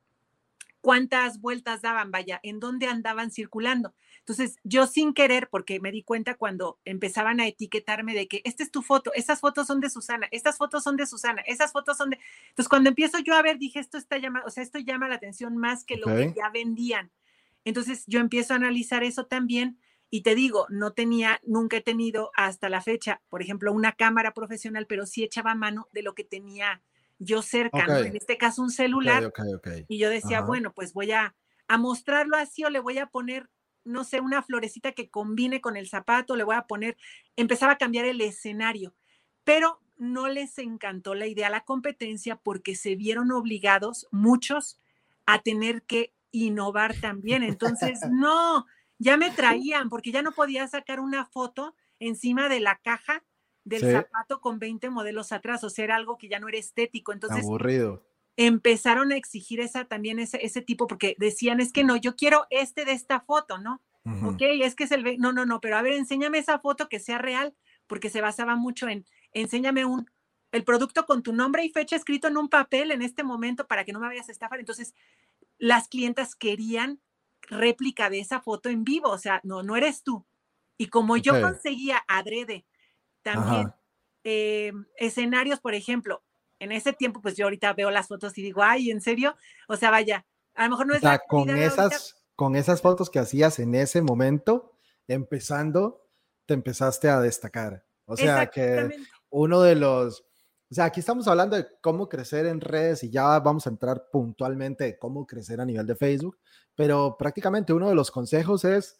cuántas 0.81 1.41
vueltas 1.41 1.83
daban, 1.83 2.13
vaya, 2.13 2.39
en 2.45 2.61
dónde 2.61 2.87
andaban 2.87 3.33
circulando. 3.33 3.97
Entonces, 4.21 4.55
yo 4.63 4.87
sin 4.87 5.13
querer, 5.13 5.49
porque 5.49 5.81
me 5.81 5.91
di 5.91 6.05
cuenta 6.05 6.37
cuando 6.37 6.79
empezaban 6.85 7.41
a 7.41 7.49
etiquetarme 7.49 8.15
de 8.15 8.29
que 8.29 8.43
esta 8.45 8.63
es 8.63 8.71
tu 8.71 8.81
foto, 8.81 9.13
estas 9.15 9.41
fotos 9.41 9.67
son 9.67 9.81
de 9.81 9.91
Susana, 9.91 10.29
estas 10.31 10.57
fotos 10.57 10.85
son 10.85 10.97
de 10.97 11.07
Susana, 11.07 11.43
esas 11.49 11.73
fotos 11.73 11.97
son 11.97 12.11
de... 12.11 12.21
Entonces, 12.51 12.69
cuando 12.69 12.91
empiezo 12.91 13.19
yo 13.19 13.35
a 13.35 13.43
ver, 13.43 13.59
dije, 13.59 13.81
esto 13.81 13.99
está 13.99 14.17
llamando, 14.17 14.47
o 14.47 14.51
sea, 14.53 14.63
esto 14.63 14.79
llama 14.79 15.09
la 15.09 15.17
atención 15.17 15.57
más 15.57 15.83
que 15.83 15.97
lo 15.97 16.07
que 16.07 16.33
ya 16.37 16.49
vendían. 16.51 17.11
Entonces, 17.65 18.05
yo 18.07 18.21
empiezo 18.21 18.53
a 18.53 18.59
analizar 18.59 19.03
eso 19.03 19.27
también 19.27 19.81
y 20.15 20.21
te 20.21 20.37
digo, 20.37 20.67
no 20.69 20.93
tenía, 20.93 21.41
nunca 21.43 21.79
he 21.79 21.81
tenido 21.81 22.31
hasta 22.37 22.69
la 22.69 22.81
fecha, 22.81 23.21
por 23.29 23.43
ejemplo, 23.43 23.73
una 23.73 23.97
cámara 23.97 24.33
profesional, 24.33 24.87
pero 24.87 25.07
sí 25.07 25.25
echaba 25.25 25.57
mano 25.57 25.89
de 25.91 26.05
lo 26.05 26.15
que 26.15 26.23
tenía 26.23 26.85
yo 27.19 27.43
cerca, 27.43 27.85
en 27.99 28.15
este 28.15 28.39
caso 28.39 28.63
un 28.63 28.71
celular. 28.71 29.33
y 29.89 29.99
yo 29.99 30.11
decía, 30.11 30.43
bueno, 30.43 30.73
pues 30.73 30.93
voy 30.93 31.11
a, 31.11 31.35
a 31.67 31.79
mostrarlo 31.79 32.37
así 32.37 32.63
o 32.63 32.71
le 32.71 32.79
voy 32.79 32.99
a 32.99 33.07
poner, 33.07 33.51
no 33.83 34.05
sé, 34.05 34.21
una 34.21 34.41
florecita 34.45 34.93
que 34.93 35.11
combine 35.11 35.61
con 35.61 35.77
el 35.77 35.89
zapato, 35.89 36.37
le 36.37 36.45
voy 36.45 36.55
a 36.55 36.69
poner, 36.69 36.97
empezaba 37.35 37.73
a 37.73 37.79
cambiar 37.79 38.05
el 38.05 38.21
escenario, 38.21 38.95
pero 39.43 39.81
no 39.97 40.29
les 40.29 40.59
encantó 40.59 41.17
la 41.17 41.27
idea, 41.27 41.51
la 41.51 41.65
competencia, 41.65 42.37
porque 42.37 42.77
se 42.77 42.95
vieron 42.95 43.33
obligados 43.33 44.07
muchos 44.13 44.79
a 45.27 45.43
tener 45.43 45.83
que 45.83 46.15
innovar 46.31 46.95
también. 47.01 47.43
Entonces, 47.43 47.99
no, 48.13 48.65
ya 49.05 49.19
me 49.19 49.31
traían 49.31 49.91
porque 49.91 50.11
ya 50.11 50.23
no 50.23 50.33
podía 50.33 50.67
sacar 50.67 50.99
una 50.99 51.27
foto 51.27 51.77
encima 52.01 52.49
de 52.49 52.61
la 52.61 52.81
caja 52.83 53.23
del 53.63 53.93
zapato 53.93 54.41
con 54.41 54.59
20 54.59 54.91
modelos 54.91 55.31
atrás, 55.33 55.63
o 55.63 55.71
sea, 55.71 55.85
era 55.85 55.97
algo 55.97 56.19
que 56.19 56.29
ya 56.29 56.39
no 56.39 56.49
era 56.49 56.59
estético. 56.59 57.13
Entonces, 57.13 57.45
aburrido. 57.45 58.03
Empezaron 58.37 59.13
a 59.13 59.17
exigir 59.17 59.61
esa 59.61 59.85
también 59.85 60.19
ese, 60.19 60.45
ese 60.45 60.61
tipo 60.61 60.87
porque 60.87 61.15
decían, 61.19 61.61
es 61.61 61.73
que 61.73 61.85
no, 61.85 61.97
yo 61.97 62.17
quiero 62.17 62.47
este 62.51 62.85
de 62.85 62.93
esta 62.93 63.21
foto, 63.21 63.59
¿no? 63.59 63.81
Ok, 64.23 64.43
es 64.43 64.75
que 64.75 64.85
es 64.85 64.93
el, 64.93 65.19
no, 65.19 65.33
no, 65.33 65.47
no, 65.47 65.63
pero 65.63 65.79
a 65.79 65.83
ver, 65.83 65.95
enséñame 65.95 66.37
esa 66.37 66.59
foto 66.59 66.91
que 66.91 67.01
sea 67.01 67.17
real, 67.17 67.55
porque 67.87 68.11
se 68.11 68.21
basaba 68.21 68.55
mucho 68.55 68.87
en, 68.87 69.07
enséñame 69.33 69.87
un, 69.87 70.11
el 70.53 70.63
producto 70.63 71.07
con 71.07 71.23
tu 71.23 71.33
nombre 71.33 71.65
y 71.65 71.71
fecha 71.71 71.97
escrito 71.97 72.29
en 72.29 72.37
un 72.37 72.51
papel 72.51 72.91
en 72.91 73.01
este 73.01 73.23
momento 73.23 73.67
para 73.67 73.85
que 73.85 73.95
no 73.95 74.01
me 74.01 74.09
vayas 74.09 74.29
a 74.29 74.33
estafar. 74.33 74.61
Entonces, 74.61 74.95
las 75.57 75.89
clientas 75.89 76.35
querían 76.35 77.01
réplica 77.49 78.11
de 78.11 78.21
esa 78.21 78.41
foto 78.41 78.69
en 78.69 78.85
vivo, 78.85 79.11
o 79.11 79.19
sea, 79.19 79.41
no, 79.45 79.63
no 79.63 79.77
eres 79.77 80.03
tú. 80.03 80.25
Y 80.77 80.89
como 80.89 81.17
yo 81.17 81.41
conseguía 81.41 82.03
adrede 82.09 82.65
también 83.23 83.73
eh, 84.25 84.73
escenarios, 84.97 85.61
por 85.61 85.75
ejemplo, 85.75 86.23
en 86.59 86.73
ese 86.73 86.93
tiempo, 86.93 87.21
pues 87.21 87.37
yo 87.37 87.45
ahorita 87.45 87.73
veo 87.75 87.91
las 87.91 88.09
fotos 88.09 88.37
y 88.39 88.43
digo, 88.43 88.63
ay, 88.63 88.91
¿en 88.91 89.01
serio? 89.01 89.37
O 89.69 89.77
sea, 89.77 89.91
vaya, 89.91 90.27
a 90.55 90.65
lo 90.65 90.71
mejor 90.71 90.87
no 90.87 90.95
es... 90.95 91.05
O 91.05 91.19
con 91.29 91.51
esas, 91.51 92.17
con 92.35 92.57
esas 92.57 92.81
fotos 92.81 93.11
que 93.11 93.19
hacías 93.19 93.59
en 93.59 93.75
ese 93.75 94.03
momento, 94.03 94.73
empezando, 95.07 96.07
te 96.47 96.55
empezaste 96.55 97.09
a 97.09 97.21
destacar. 97.21 97.85
O 98.07 98.17
sea, 98.17 98.47
que 98.47 98.97
uno 99.31 99.63
de 99.63 99.75
los... 99.75 100.25
O 100.75 100.77
sea, 100.77 100.87
aquí 100.87 100.99
estamos 100.99 101.29
hablando 101.29 101.55
de 101.55 101.69
cómo 101.81 102.09
crecer 102.09 102.47
en 102.47 102.61
redes 102.61 103.05
y 103.05 103.11
ya 103.11 103.39
vamos 103.39 103.65
a 103.65 103.71
entrar 103.71 104.09
puntualmente 104.11 104.99
cómo 104.99 105.25
crecer 105.25 105.61
a 105.61 105.65
nivel 105.65 105.87
de 105.87 105.95
Facebook, 105.95 106.37
pero 106.75 107.17
prácticamente 107.17 107.73
uno 107.73 107.89
de 107.89 107.95
los 107.95 108.11
consejos 108.11 108.65
es 108.65 108.99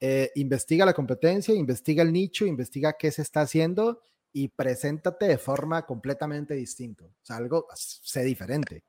eh, 0.00 0.32
investiga 0.34 0.84
la 0.84 0.92
competencia, 0.92 1.54
investiga 1.54 2.02
el 2.02 2.12
nicho, 2.12 2.44
investiga 2.44 2.94
qué 2.98 3.12
se 3.12 3.22
está 3.22 3.42
haciendo 3.42 4.00
y 4.32 4.48
preséntate 4.48 5.28
de 5.28 5.38
forma 5.38 5.86
completamente 5.86 6.54
distinta. 6.54 7.04
O 7.04 7.24
sea, 7.24 7.36
algo, 7.36 7.68
sé 7.76 8.24
diferente. 8.24 8.82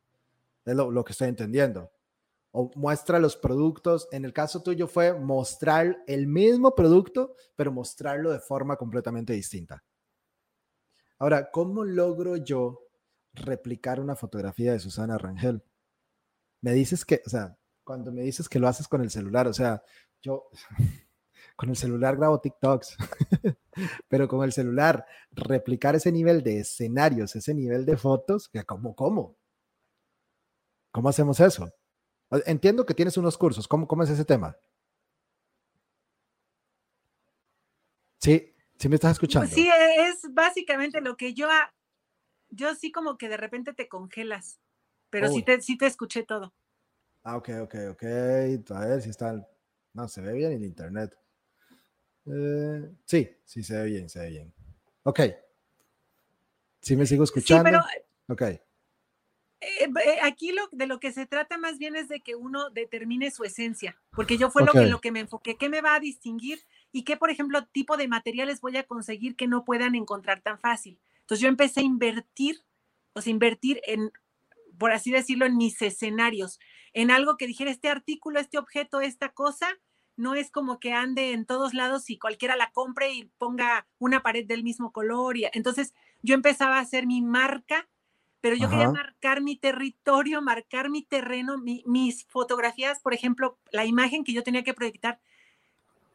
Es 0.66 0.76
lo, 0.76 0.90
lo 0.90 1.04
que 1.04 1.12
estoy 1.12 1.28
entendiendo. 1.28 1.92
O 2.50 2.72
muestra 2.74 3.20
los 3.20 3.38
productos. 3.38 4.08
En 4.12 4.26
el 4.26 4.34
caso 4.34 4.64
tuyo 4.64 4.88
fue 4.88 5.14
mostrar 5.14 6.04
el 6.08 6.26
mismo 6.26 6.74
producto, 6.74 7.36
pero 7.56 7.72
mostrarlo 7.72 8.32
de 8.32 8.40
forma 8.40 8.76
completamente 8.76 9.34
distinta. 9.34 9.84
Ahora, 11.24 11.52
¿cómo 11.52 11.86
logro 11.86 12.36
yo 12.36 12.82
replicar 13.32 14.02
una 14.02 14.14
fotografía 14.14 14.74
de 14.74 14.80
Susana 14.80 15.18
Rangel? 15.18 15.64
Me 16.60 16.74
dices 16.74 17.06
que, 17.06 17.22
o 17.26 17.30
sea, 17.30 17.58
cuando 17.86 18.12
me 18.12 18.24
dices 18.24 18.50
que 18.50 18.60
lo 18.60 18.68
haces 18.68 18.90
con 18.90 19.00
el 19.00 19.10
celular, 19.10 19.48
o 19.48 19.54
sea, 19.54 19.82
yo 20.22 20.50
con 21.56 21.70
el 21.70 21.78
celular 21.78 22.18
grabo 22.18 22.42
TikToks, 22.42 22.98
pero 24.10 24.28
con 24.28 24.44
el 24.44 24.52
celular 24.52 25.06
replicar 25.32 25.96
ese 25.96 26.12
nivel 26.12 26.44
de 26.44 26.60
escenarios, 26.60 27.38
ese 27.38 27.54
nivel 27.54 27.86
de 27.86 27.96
fotos, 27.96 28.52
como, 28.66 28.94
¿cómo? 28.94 29.38
¿Cómo 30.92 31.08
hacemos 31.08 31.40
eso? 31.40 31.72
Entiendo 32.46 32.86
que 32.86 32.96
tienes 32.96 33.16
unos 33.16 33.38
cursos. 33.38 33.66
¿Cómo, 33.70 33.88
cómo 33.88 34.04
es 34.04 34.10
ese 34.10 34.26
tema? 34.26 34.58
Sí, 38.20 38.53
sí 38.78 38.90
me 38.90 38.96
estás 38.96 39.14
escuchando. 39.14 39.54
Sí, 39.54 39.70
es 39.98 40.34
básicamente 40.34 41.02
lo 41.02 41.18
que 41.18 41.34
yo, 41.34 41.48
yo 42.50 42.76
sí 42.76 42.92
como 42.92 43.18
que 43.18 43.30
de 43.30 43.38
repente 43.38 43.74
te 43.74 43.88
congelas, 43.88 44.60
pero 45.10 45.30
sí 45.30 45.44
te, 45.44 45.62
sí 45.62 45.78
te 45.78 45.86
escuché 45.86 46.24
todo. 46.24 46.54
Ah, 47.24 47.38
ok, 47.38 47.50
ok, 47.62 47.76
ok. 47.92 48.04
A 48.72 48.86
ver 48.86 49.02
si 49.02 49.10
está. 49.10 49.48
No, 49.94 50.08
se 50.08 50.22
ve 50.22 50.34
bien 50.34 50.52
el 50.52 50.64
internet. 50.64 51.18
Eh, 52.26 52.92
sí, 53.06 53.30
sí 53.46 53.64
se 53.64 53.76
ve 53.76 53.86
bien, 53.86 54.10
se 54.10 54.20
ve 54.20 54.30
bien. 54.30 54.54
Ok. 55.04 55.20
Sí 56.82 56.96
me 56.98 57.06
sigo 57.06 57.24
escuchando. 57.24 57.70
Sí, 57.70 57.76
pero, 57.76 58.34
ok. 58.34 58.42
Eh, 58.42 59.90
eh, 60.06 60.20
aquí 60.24 60.52
lo, 60.52 60.68
de 60.72 60.88
lo 60.88 61.00
que 61.00 61.14
se 61.14 61.26
trata 61.26 61.58
más 61.58 61.78
bien 61.78 61.96
es 61.96 62.10
de 62.10 62.20
que 62.22 62.36
uno 62.36 62.70
determine 62.70 63.32
su 63.32 63.46
esencia, 63.46 63.98
porque 64.12 64.38
yo 64.38 64.50
fue 64.50 64.66
lo, 64.66 64.74
que, 64.74 64.86
lo 64.88 65.00
que 65.00 65.12
me 65.12 65.22
enfoqué, 65.22 65.56
qué 65.56 65.70
me 65.70 65.82
va 65.82 65.96
a 65.96 66.00
distinguir 66.02 66.60
y 66.94 67.04
qué, 67.04 67.18
por 67.18 67.32
ejemplo, 67.32 67.66
tipo 67.66 67.98
de 67.98 68.08
materiales 68.08 68.62
voy 68.62 68.78
a 68.78 68.84
conseguir 68.84 69.36
que 69.36 69.48
no 69.48 69.66
puedan 69.66 69.96
encontrar 69.96 70.42
tan 70.42 70.60
fácil. 70.60 71.00
Entonces 71.22 71.42
yo 71.42 71.50
empecé 71.50 71.82
a 71.82 71.84
invertir, 71.84 72.64
o 73.14 73.22
sea, 73.22 73.32
invertir 73.32 73.82
en, 73.86 74.12
por 74.78 74.92
así 74.92 75.12
decirlo, 75.12 75.46
en 75.46 75.58
mis 75.58 75.82
escenarios, 75.82 76.60
en 76.94 77.10
algo 77.10 77.36
que 77.36 77.48
dijera 77.48 77.72
este 77.72 77.90
artículo, 77.90 78.40
este 78.40 78.60
objeto, 78.60 79.02
esta 79.02 79.30
cosa, 79.30 79.68
no 80.16 80.36
es 80.36 80.52
como 80.52 80.80
que 80.80 80.94
ande 80.94 81.32
en 81.32 81.46
todos 81.46 81.74
lados 81.74 82.12
y 82.12 82.20
cualquiera 82.20 82.56
la 82.56 82.72
compre 82.72 83.12
y 83.12 83.26
ponga 83.40 83.88
una 83.98 84.22
pared 84.22 84.46
del 84.46 84.64
mismo 84.64 84.92
color. 84.92 85.36
Y, 85.36 85.48
entonces 85.54 85.96
yo 86.22 86.36
empezaba 86.36 86.78
a 86.78 86.82
hacer 86.82 87.08
mi 87.08 87.22
marca 87.24 87.90
pero 88.44 88.58
yo 88.58 88.70
quería 88.70 88.92
marcar 88.92 89.42
mi 89.42 89.56
territorio, 89.56 90.42
marcar 90.42 90.90
mi 90.90 91.02
terreno, 91.02 91.58
mis 91.58 92.26
fotografías, 92.26 93.00
por 93.00 93.14
ejemplo, 93.14 93.58
la 93.72 93.86
imagen 93.86 94.26
que 94.26 94.34
yo 94.34 94.44
tenía 94.44 94.66
que 94.66 94.74
proyectar 94.74 95.22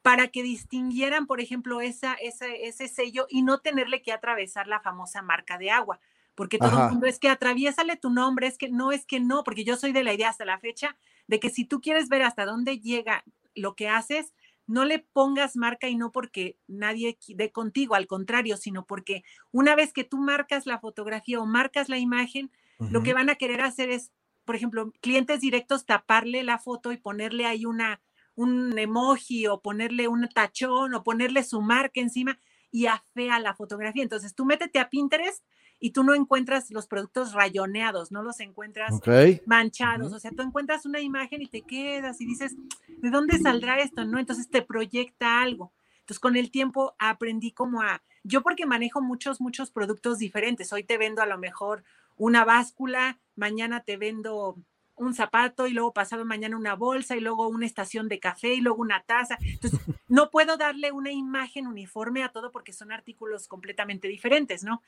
para 0.08 0.28
que 0.28 0.42
distinguieran, 0.42 1.26
por 1.26 1.38
ejemplo, 1.38 1.82
esa, 1.82 2.14
ese 2.14 2.88
sello 2.88 3.26
y 3.28 3.42
no 3.42 3.60
tenerle 3.60 4.00
que 4.00 4.10
atravesar 4.10 4.66
la 4.66 4.80
famosa 4.80 5.20
marca 5.20 5.58
de 5.58 5.70
agua. 5.70 6.00
Porque 6.34 6.56
todo 6.56 6.82
el 6.82 6.92
mundo 6.92 7.06
es 7.06 7.18
que 7.18 7.28
atraviésale 7.28 7.98
tu 7.98 8.08
nombre, 8.08 8.46
es 8.46 8.56
que 8.56 8.70
no, 8.70 8.90
es 8.90 9.04
que 9.04 9.20
no, 9.20 9.44
porque 9.44 9.64
yo 9.64 9.76
soy 9.76 9.92
de 9.92 10.02
la 10.02 10.14
idea 10.14 10.30
hasta 10.30 10.46
la 10.46 10.58
fecha 10.60 10.96
de 11.26 11.38
que 11.38 11.50
si 11.50 11.66
tú 11.66 11.82
quieres 11.82 12.08
ver 12.08 12.22
hasta 12.22 12.46
dónde 12.46 12.78
llega 12.78 13.22
lo 13.54 13.74
que 13.74 13.90
haces, 13.90 14.32
no 14.66 14.86
le 14.86 14.98
pongas 15.00 15.56
marca 15.56 15.90
y 15.90 15.96
no 15.96 16.10
porque 16.10 16.56
nadie 16.68 17.18
dé 17.28 17.52
contigo, 17.52 17.94
al 17.94 18.06
contrario, 18.06 18.56
sino 18.56 18.86
porque 18.86 19.24
una 19.52 19.76
vez 19.76 19.92
que 19.92 20.04
tú 20.04 20.16
marcas 20.16 20.64
la 20.64 20.78
fotografía 20.78 21.38
o 21.38 21.44
marcas 21.44 21.90
la 21.90 21.98
imagen, 21.98 22.50
lo 22.78 23.02
que 23.02 23.12
van 23.12 23.28
a 23.28 23.34
querer 23.34 23.60
hacer 23.60 23.90
es, 23.90 24.10
por 24.46 24.56
ejemplo, 24.56 24.90
clientes 25.02 25.42
directos 25.42 25.84
taparle 25.84 26.44
la 26.44 26.58
foto 26.58 26.92
y 26.92 26.96
ponerle 26.96 27.44
ahí 27.44 27.66
una 27.66 28.00
un 28.38 28.78
emoji 28.78 29.48
o 29.48 29.60
ponerle 29.60 30.06
un 30.06 30.28
tachón 30.28 30.94
o 30.94 31.02
ponerle 31.02 31.42
su 31.42 31.60
marca 31.60 32.00
encima 32.00 32.38
y 32.70 32.86
afea 32.86 33.40
la 33.40 33.54
fotografía. 33.54 34.04
Entonces, 34.04 34.32
tú 34.32 34.44
métete 34.44 34.78
a 34.78 34.88
Pinterest 34.88 35.44
y 35.80 35.90
tú 35.90 36.04
no 36.04 36.14
encuentras 36.14 36.70
los 36.70 36.86
productos 36.86 37.32
rayoneados, 37.32 38.12
no 38.12 38.22
los 38.22 38.38
encuentras 38.38 39.00
manchados, 39.44 40.12
o 40.12 40.20
sea, 40.20 40.30
tú 40.30 40.42
encuentras 40.42 40.86
una 40.86 41.00
imagen 41.00 41.42
y 41.42 41.48
te 41.48 41.62
quedas 41.62 42.20
y 42.20 42.26
dices, 42.26 42.54
¿de 42.86 43.10
dónde 43.10 43.38
saldrá 43.38 43.80
esto? 43.80 44.04
¿No? 44.04 44.20
Entonces 44.20 44.48
te 44.48 44.62
proyecta 44.62 45.42
algo. 45.42 45.72
Entonces 46.00 46.20
con 46.20 46.36
el 46.36 46.52
tiempo 46.52 46.94
aprendí 47.00 47.50
como 47.50 47.82
a, 47.82 48.02
yo 48.22 48.42
porque 48.42 48.66
manejo 48.66 49.00
muchos, 49.00 49.40
muchos 49.40 49.72
productos 49.72 50.18
diferentes, 50.18 50.72
hoy 50.72 50.84
te 50.84 50.96
vendo 50.96 51.22
a 51.22 51.26
lo 51.26 51.38
mejor 51.38 51.82
una 52.16 52.44
báscula, 52.44 53.18
mañana 53.34 53.82
te 53.82 53.96
vendo 53.96 54.56
un 54.98 55.14
zapato 55.14 55.66
y 55.66 55.72
luego 55.72 55.92
pasado 55.92 56.24
mañana 56.24 56.56
una 56.56 56.74
bolsa 56.74 57.16
y 57.16 57.20
luego 57.20 57.48
una 57.48 57.66
estación 57.66 58.08
de 58.08 58.20
café 58.20 58.54
y 58.54 58.60
luego 58.60 58.80
una 58.80 59.02
taza. 59.02 59.38
Entonces, 59.40 59.80
no 60.08 60.30
puedo 60.30 60.56
darle 60.56 60.92
una 60.92 61.12
imagen 61.12 61.66
uniforme 61.66 62.22
a 62.22 62.30
todo 62.30 62.52
porque 62.52 62.72
son 62.72 62.92
artículos 62.92 63.48
completamente 63.48 64.08
diferentes, 64.08 64.64
¿no? 64.64 64.82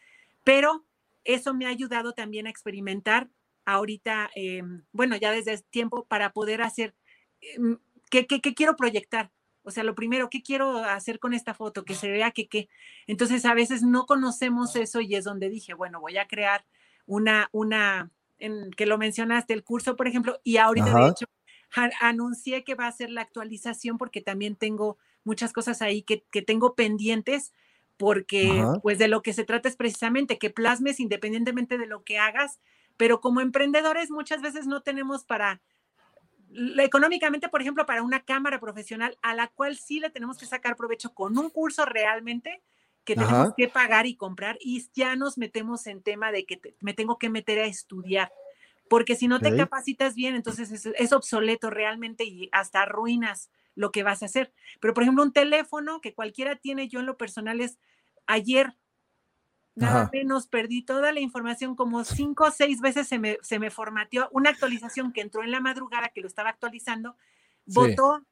pero 0.44 0.84
eso 1.24 1.54
me 1.54 1.66
ha 1.66 1.70
ayudado 1.70 2.12
también 2.12 2.46
a 2.46 2.50
experimentar 2.50 3.28
ahorita, 3.64 4.30
em, 4.34 4.84
bueno, 4.92 5.16
ya 5.16 5.32
desde 5.32 5.58
tiempo 5.70 6.04
para 6.06 6.32
poder 6.32 6.62
hacer, 6.62 6.94
em, 7.40 7.78
¿qué, 8.10 8.26
quiero 8.26 8.76
proyectar? 8.76 9.30
O 9.62 9.70
sea, 9.70 9.84
lo 9.84 9.94
primero, 9.94 10.30
¿qué 10.30 10.42
quiero 10.42 10.78
hacer 10.78 11.18
con 11.18 11.34
esta 11.34 11.54
foto? 11.54 11.84
Que 11.84 11.94
se 11.94 12.10
vea 12.10 12.30
que 12.30 12.48
qué. 12.48 12.68
Entonces, 13.06 13.44
a 13.44 13.54
veces 13.54 13.82
no 13.82 14.06
conocemos 14.06 14.74
eso 14.76 15.00
y 15.00 15.14
es 15.14 15.24
donde 15.24 15.50
dije, 15.50 15.74
bueno, 15.74 16.00
voy 16.00 16.16
a 16.16 16.26
crear 16.26 16.64
una, 17.06 17.48
una, 17.52 18.10
en, 18.40 18.70
que 18.72 18.86
lo 18.86 18.98
mencionaste, 18.98 19.54
el 19.54 19.64
curso, 19.64 19.96
por 19.96 20.08
ejemplo, 20.08 20.40
y 20.44 20.56
ahorita 20.56 20.94
de 20.94 21.08
hecho 21.08 21.26
anuncié 22.00 22.64
que 22.64 22.74
va 22.74 22.86
a 22.86 22.92
ser 22.92 23.10
la 23.10 23.20
actualización 23.22 23.96
porque 23.96 24.20
también 24.20 24.56
tengo 24.56 24.98
muchas 25.22 25.52
cosas 25.52 25.82
ahí 25.82 26.02
que, 26.02 26.24
que 26.30 26.42
tengo 26.42 26.74
pendientes 26.74 27.52
porque 27.96 28.64
pues 28.82 28.98
de 28.98 29.08
lo 29.08 29.20
que 29.22 29.34
se 29.34 29.44
trata 29.44 29.68
es 29.68 29.76
precisamente 29.76 30.38
que 30.38 30.48
plasmes 30.48 31.00
independientemente 31.00 31.76
de 31.76 31.86
lo 31.86 32.02
que 32.02 32.18
hagas, 32.18 32.58
pero 32.96 33.20
como 33.20 33.42
emprendedores 33.42 34.10
muchas 34.10 34.40
veces 34.40 34.66
no 34.66 34.80
tenemos 34.80 35.24
para, 35.24 35.60
económicamente, 36.78 37.50
por 37.50 37.60
ejemplo, 37.60 37.84
para 37.84 38.02
una 38.02 38.24
cámara 38.24 38.58
profesional 38.58 39.18
a 39.20 39.34
la 39.34 39.48
cual 39.48 39.76
sí 39.76 40.00
le 40.00 40.08
tenemos 40.08 40.38
que 40.38 40.46
sacar 40.46 40.76
provecho 40.76 41.12
con 41.12 41.36
un 41.36 41.50
curso 41.50 41.84
realmente 41.84 42.62
que 43.04 43.14
tenemos 43.14 43.54
que 43.56 43.68
pagar 43.68 44.06
y 44.06 44.16
comprar 44.16 44.58
y 44.60 44.86
ya 44.94 45.16
nos 45.16 45.38
metemos 45.38 45.86
en 45.86 46.02
tema 46.02 46.32
de 46.32 46.44
que 46.44 46.60
me 46.80 46.94
tengo 46.94 47.18
que 47.18 47.30
meter 47.30 47.58
a 47.58 47.66
estudiar, 47.66 48.32
porque 48.88 49.16
si 49.16 49.28
no 49.28 49.40
te 49.40 49.56
capacitas 49.56 50.14
bien, 50.14 50.34
entonces 50.34 50.70
es, 50.70 50.86
es 50.86 51.12
obsoleto 51.12 51.70
realmente 51.70 52.24
y 52.24 52.48
hasta 52.52 52.82
arruinas 52.82 53.50
lo 53.74 53.92
que 53.92 54.02
vas 54.02 54.22
a 54.22 54.26
hacer. 54.26 54.52
Pero, 54.80 54.94
por 54.94 55.02
ejemplo, 55.02 55.22
un 55.22 55.32
teléfono 55.32 56.00
que 56.00 56.14
cualquiera 56.14 56.56
tiene, 56.56 56.88
yo 56.88 57.00
en 57.00 57.06
lo 57.06 57.16
personal 57.16 57.60
es 57.60 57.78
ayer, 58.26 58.76
nada 59.74 60.10
menos, 60.12 60.46
perdí 60.46 60.82
toda 60.82 61.12
la 61.12 61.20
información, 61.20 61.74
como 61.74 62.04
cinco 62.04 62.44
o 62.44 62.50
seis 62.50 62.80
veces 62.80 63.08
se 63.08 63.18
me, 63.18 63.38
se 63.42 63.58
me 63.58 63.70
formateó 63.70 64.28
una 64.32 64.50
actualización 64.50 65.12
que 65.12 65.20
entró 65.20 65.42
en 65.42 65.50
la 65.50 65.60
madrugada, 65.60 66.10
que 66.10 66.20
lo 66.20 66.26
estaba 66.26 66.50
actualizando, 66.50 67.16
votó 67.64 68.26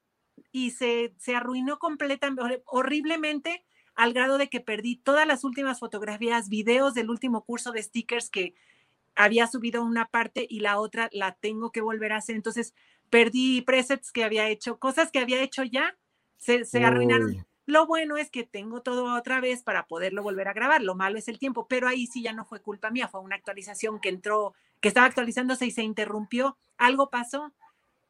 y 0.52 0.72
se, 0.72 1.14
se 1.18 1.34
arruinó 1.34 1.78
completamente, 1.78 2.62
horriblemente, 2.66 3.64
al 3.98 4.12
grado 4.12 4.38
de 4.38 4.48
que 4.48 4.60
perdí 4.60 4.94
todas 4.94 5.26
las 5.26 5.42
últimas 5.42 5.80
fotografías, 5.80 6.48
videos 6.48 6.94
del 6.94 7.10
último 7.10 7.44
curso 7.44 7.72
de 7.72 7.82
stickers 7.82 8.30
que 8.30 8.54
había 9.16 9.48
subido 9.48 9.82
una 9.82 10.06
parte 10.06 10.46
y 10.48 10.60
la 10.60 10.78
otra 10.78 11.08
la 11.10 11.34
tengo 11.34 11.72
que 11.72 11.80
volver 11.80 12.12
a 12.12 12.18
hacer. 12.18 12.36
Entonces, 12.36 12.74
perdí 13.10 13.60
presets 13.62 14.12
que 14.12 14.22
había 14.22 14.48
hecho, 14.48 14.78
cosas 14.78 15.10
que 15.10 15.18
había 15.18 15.42
hecho 15.42 15.64
ya, 15.64 15.98
se, 16.36 16.64
se 16.64 16.84
arruinaron. 16.84 17.44
Lo 17.66 17.88
bueno 17.88 18.16
es 18.16 18.30
que 18.30 18.44
tengo 18.44 18.82
todo 18.82 19.16
otra 19.16 19.40
vez 19.40 19.64
para 19.64 19.88
poderlo 19.88 20.22
volver 20.22 20.46
a 20.46 20.52
grabar. 20.52 20.80
Lo 20.80 20.94
malo 20.94 21.18
es 21.18 21.26
el 21.26 21.40
tiempo, 21.40 21.66
pero 21.66 21.88
ahí 21.88 22.06
sí 22.06 22.22
ya 22.22 22.32
no 22.32 22.44
fue 22.44 22.62
culpa 22.62 22.90
mía, 22.92 23.08
fue 23.08 23.20
una 23.20 23.34
actualización 23.34 23.98
que 23.98 24.10
entró, 24.10 24.54
que 24.80 24.86
estaba 24.86 25.08
actualizándose 25.08 25.66
y 25.66 25.72
se 25.72 25.82
interrumpió. 25.82 26.56
Algo 26.76 27.10
pasó 27.10 27.52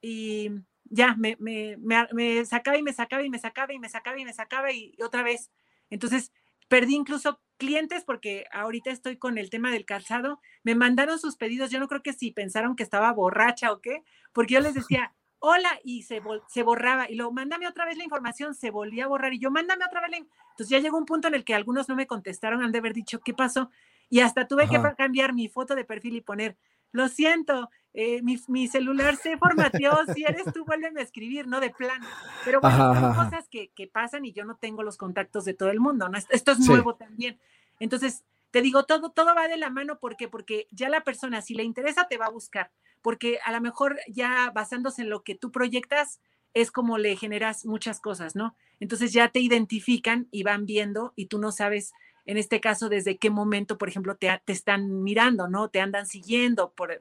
y 0.03 0.51
ya 0.85 1.15
me, 1.15 1.39
me, 1.41 1.79
me, 1.79 2.45
sacaba 2.45 2.77
y 2.77 2.83
me 2.83 2.93
sacaba 2.93 3.23
y 3.23 3.31
me 3.31 3.39
sacaba 3.39 3.73
y 3.73 3.79
me 3.79 3.89
sacaba 3.89 4.21
y 4.21 4.25
me 4.27 4.35
sacaba 4.35 4.71
y 4.71 4.95
otra 5.03 5.23
vez. 5.23 5.51
Entonces, 5.91 6.33
perdí 6.69 6.95
incluso 6.95 7.41
clientes 7.57 8.05
porque 8.05 8.47
ahorita 8.53 8.91
estoy 8.91 9.17
con 9.17 9.39
el 9.39 9.51
tema 9.51 9.71
del 9.71 9.85
calzado. 9.85 10.41
Me 10.63 10.75
mandaron 10.75 11.19
sus 11.19 11.37
pedidos. 11.37 11.71
Yo 11.71 11.81
no 11.81 11.89
creo 11.89 12.03
que 12.03 12.13
si 12.13 12.31
pensaron 12.31 12.77
que 12.77 12.83
estaba 12.83 13.13
borracha 13.13 13.73
o 13.73 13.81
qué, 13.81 14.05
porque 14.33 14.55
yo 14.55 14.61
les 14.61 14.75
decía, 14.75 15.15
hola, 15.41 15.81
y 15.85 16.03
se, 16.03 16.23
se 16.49 16.63
borraba. 16.63 17.11
Y 17.11 17.15
luego, 17.15 17.33
mándame 17.33 17.67
otra 17.67 17.85
vez 17.85 17.97
la 17.97 18.05
información, 18.05 18.55
se 18.55 18.71
volvía 18.71 19.05
a 19.05 19.09
borrar. 19.09 19.33
Y 19.35 19.39
yo, 19.39 19.51
mándame 19.51 19.85
otra 19.85 20.01
vez 20.01 20.11
la 20.11 20.17
Entonces 20.19 20.69
ya 20.69 20.79
llegó 20.79 20.99
un 20.99 21.07
punto 21.07 21.29
en 21.29 21.35
el 21.35 21.45
que 21.45 21.55
algunos 21.55 21.89
no 21.89 21.97
me 21.97 22.07
contestaron, 22.07 22.63
han 22.63 22.73
de 22.73 22.79
haber 22.79 22.95
dicho, 22.95 23.21
¿qué 23.21 23.35
pasó? 23.35 23.71
Y 24.11 24.21
hasta 24.21 24.49
tuve 24.49 24.69
que 24.69 24.81
cambiar 24.97 25.35
mi 25.35 25.49
foto 25.49 25.75
de 25.75 25.85
perfil 25.85 26.17
y 26.17 26.21
poner, 26.23 26.57
lo 26.93 27.09
siento, 27.09 27.69
eh, 27.95 28.23
mi, 28.23 28.69
celular 28.69 29.17
se 29.17 29.37
formateó, 29.39 29.93
si 30.15 30.25
eres 30.25 30.53
tú, 30.53 30.65
vuélveme 30.65 31.01
a 31.01 31.05
escribir, 31.05 31.47
¿no? 31.47 31.61
De 31.61 31.71
plano. 31.71 32.07
Pero 32.45 32.61
bueno, 32.61 32.95
son 32.95 33.15
cosas 33.15 33.49
que, 33.49 33.91
pasan 33.93 34.25
y 34.25 34.33
yo 34.33 34.45
no 34.45 34.57
tengo 34.57 34.83
los 34.83 34.97
contactos 34.97 35.45
de 35.45 35.55
todo 35.55 35.71
el 35.71 35.81
mundo, 35.81 36.09
¿no? 36.09 36.19
Esto 36.31 36.53
es 36.53 36.59
nuevo 36.61 36.95
también. 36.95 37.39
Entonces, 37.81 38.25
te 38.51 38.63
digo, 38.63 38.85
todo, 38.85 39.11
todo 39.11 39.35
va 39.35 39.49
de 39.49 39.57
la 39.57 39.71
mano, 39.71 39.99
¿por 39.99 40.17
qué? 40.17 40.29
Porque 40.29 40.67
ya 40.71 40.89
la 40.89 41.03
persona, 41.03 41.43
si 41.43 41.55
le 41.55 41.65
interesa, 41.65 42.09
te 42.09 42.19
va 42.19 42.27
a 42.27 42.31
buscar, 42.31 42.71
porque 43.03 43.39
a 43.45 43.53
lo 43.53 43.61
mejor 43.61 43.99
ya 44.09 44.51
basándose 44.55 45.03
en 45.03 45.11
lo 45.11 45.23
que 45.23 45.35
tú 45.35 45.51
proyectas, 45.51 46.21
es 46.55 46.71
como 46.71 46.99
le 46.99 47.17
generas 47.17 47.67
muchas 47.67 48.01
cosas, 48.01 48.35
¿no? 48.35 48.57
Entonces 48.81 49.13
ya 49.13 49.29
te 49.29 49.41
identifican 49.41 50.29
y 50.31 50.43
van 50.43 50.67
viendo 50.67 51.13
y 51.15 51.27
tú 51.27 51.39
no 51.39 51.53
sabes 51.53 51.93
en 52.29 52.37
este 52.37 52.61
caso, 52.61 52.91
desde 52.91 53.17
qué 53.17 53.31
momento, 53.31 53.79
por 53.79 53.89
ejemplo, 53.89 54.15
te, 54.15 54.29
te 54.45 54.53
están 54.53 55.03
mirando, 55.03 55.49
¿no? 55.49 55.71
Te 55.71 55.81
andan 55.81 56.07
siguiendo, 56.07 56.73
por, 56.73 57.01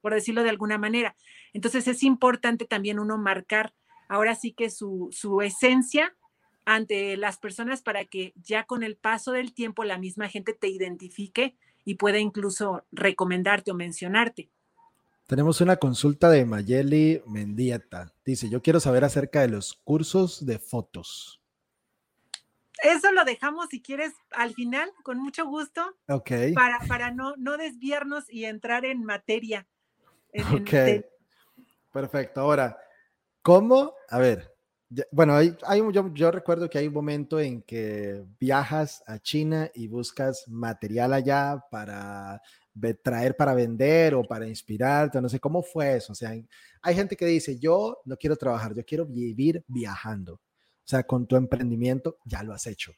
por 0.00 0.14
decirlo 0.14 0.42
de 0.42 0.48
alguna 0.48 0.78
manera. 0.78 1.14
Entonces 1.52 1.86
es 1.88 2.02
importante 2.02 2.64
también 2.64 2.98
uno 2.98 3.18
marcar 3.18 3.74
ahora 4.08 4.34
sí 4.34 4.52
que 4.52 4.70
su, 4.70 5.10
su 5.12 5.42
esencia 5.42 6.16
ante 6.64 7.18
las 7.18 7.36
personas 7.36 7.82
para 7.82 8.06
que 8.06 8.32
ya 8.42 8.64
con 8.64 8.82
el 8.82 8.96
paso 8.96 9.32
del 9.32 9.52
tiempo 9.52 9.84
la 9.84 9.98
misma 9.98 10.30
gente 10.30 10.54
te 10.54 10.68
identifique 10.68 11.54
y 11.84 11.96
pueda 11.96 12.18
incluso 12.18 12.86
recomendarte 12.92 13.72
o 13.72 13.74
mencionarte. 13.74 14.48
Tenemos 15.26 15.60
una 15.60 15.76
consulta 15.76 16.30
de 16.30 16.46
Mayeli 16.46 17.20
Mendieta. 17.26 18.14
Dice, 18.24 18.48
yo 18.48 18.62
quiero 18.62 18.80
saber 18.80 19.04
acerca 19.04 19.42
de 19.42 19.48
los 19.48 19.74
cursos 19.84 20.46
de 20.46 20.58
fotos. 20.58 21.41
Eso 22.82 23.12
lo 23.12 23.24
dejamos 23.24 23.68
si 23.70 23.80
quieres 23.80 24.12
al 24.32 24.54
final, 24.54 24.90
con 25.02 25.18
mucho 25.18 25.46
gusto. 25.46 25.96
Ok. 26.08 26.30
Para, 26.54 26.78
para 26.88 27.10
no, 27.10 27.34
no 27.36 27.56
desviarnos 27.56 28.24
y 28.28 28.44
entrar 28.44 28.84
en 28.84 29.04
materia. 29.04 29.66
ok. 30.34 31.04
Perfecto. 31.92 32.40
Ahora, 32.40 32.76
¿cómo? 33.42 33.94
A 34.08 34.18
ver, 34.18 34.52
bueno, 35.10 35.34
hay, 35.34 35.56
hay 35.66 35.80
yo, 35.92 36.12
yo, 36.12 36.30
recuerdo 36.30 36.68
que 36.68 36.78
hay 36.78 36.86
un 36.86 36.94
momento 36.94 37.38
en 37.38 37.62
que 37.62 38.24
viajas 38.38 39.02
a 39.06 39.18
China 39.18 39.70
y 39.74 39.88
buscas 39.88 40.46
material 40.48 41.12
allá 41.12 41.64
para 41.70 42.40
traer 43.02 43.36
para 43.36 43.54
vender 43.54 44.14
o 44.14 44.22
para 44.22 44.46
inspirarte, 44.46 45.20
no 45.20 45.28
sé 45.28 45.38
cómo 45.38 45.62
fue 45.62 45.96
eso. 45.96 46.12
O 46.12 46.16
sea, 46.16 46.34
hay 46.82 46.94
gente 46.94 47.16
que 47.16 47.26
dice, 47.26 47.58
yo 47.58 48.00
no 48.04 48.16
quiero 48.16 48.36
trabajar, 48.36 48.74
yo 48.74 48.84
quiero 48.84 49.06
vivir 49.06 49.64
viajando. 49.66 50.40
Sea, 50.92 51.04
con 51.04 51.26
tu 51.26 51.36
emprendimiento 51.36 52.18
ya 52.26 52.42
lo 52.42 52.52
has 52.52 52.66
hecho. 52.66 52.92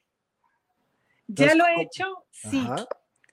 ya 1.28 1.54
lo 1.54 1.64
he 1.64 1.83
hecho, 1.83 2.26
sí. 2.33 2.66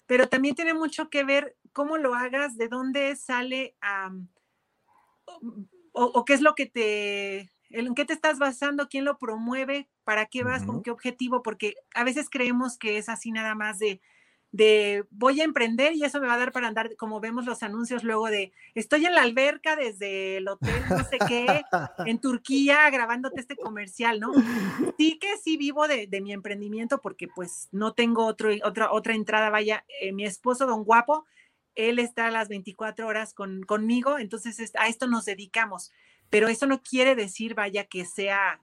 Pero 0.06 0.30
también 0.30 0.54
tiene 0.54 0.76
mucho 0.76 1.10
que 1.10 1.24
ver 1.24 1.58
cómo 1.74 1.98
lo 1.98 2.14
hagas, 2.14 2.58
de 2.58 2.68
dónde 2.68 3.16
sale 3.16 3.76
o, 5.94 6.26
qué 6.26 6.34
es 6.34 6.42
lo 6.42 6.54
que 6.54 6.68
te, 6.68 7.50
en 7.72 7.96
qué 7.96 8.06
te 8.06 8.14
estás 8.14 8.38
basando, 8.38 8.88
quién 8.88 9.04
lo 9.04 9.18
promueve, 9.18 9.90
para 10.04 10.28
qué 10.28 10.44
vas, 10.44 10.64
con 10.64 10.84
qué 10.84 10.92
objetivo, 10.92 11.42
porque 11.42 11.74
a 11.96 12.04
veces 12.04 12.30
creemos 12.30 12.78
que 12.78 13.00
es 13.00 13.10
así 13.10 13.32
nada 13.32 13.56
más 13.56 13.80
de, 13.80 14.00
de 14.52 15.06
voy 15.12 15.40
a 15.40 15.46
emprender 15.46 15.94
y 15.96 16.04
eso 16.04 16.20
me 16.20 16.28
va 16.28 16.34
a 16.34 16.38
dar 16.38 16.52
para 16.52 16.68
andar, 16.68 16.96
como 16.98 17.22
vemos 17.22 17.46
los 17.46 17.64
anuncios 17.64 18.04
luego 18.04 18.28
de 18.28 18.52
estoy 18.76 19.06
en 19.06 19.16
la 19.16 19.22
alberca 19.22 19.76
desde 19.76 20.38
el 20.38 20.48
hotel, 20.48 20.84
no 20.90 21.04
sé 21.06 21.18
qué, 21.28 21.64
en 22.06 22.20
Turquía 22.20 22.90
grabándote 22.90 23.40
este 23.40 23.56
comercial, 23.56 24.20
¿no? 24.20 24.34
Sí 24.98 25.18
que 25.20 25.38
sí 25.38 25.56
vivo 25.56 25.88
de, 25.88 26.08
mi 26.22 26.34
emprendimiento 26.34 27.00
porque 27.02 27.28
pues 27.28 27.70
no 27.72 27.94
tengo 27.94 28.26
otro, 28.26 28.50
otra, 28.64 28.92
otra 28.92 29.16
entrada, 29.16 29.50
vaya, 29.50 29.86
eh, 30.02 30.12
mi 30.12 30.26
esposo, 30.26 30.68
don 30.68 30.84
Guapo, 30.84 31.26
él 31.76 32.00
está 32.00 32.28
a 32.28 32.32
las 32.32 32.50
24 32.50 33.08
horas 33.08 33.34
con, 33.34 33.64
conmigo, 33.64 34.20
entonces 34.20 34.72
a 34.78 34.88
esto 34.88 35.08
nos 35.08 35.26
dedicamos, 35.26 35.92
pero 36.30 36.50
eso 36.50 36.68
no 36.68 36.84
quiere 36.84 37.16
decir, 37.16 37.56
vaya, 37.56 37.86
que 37.86 38.06
sea 38.06 38.60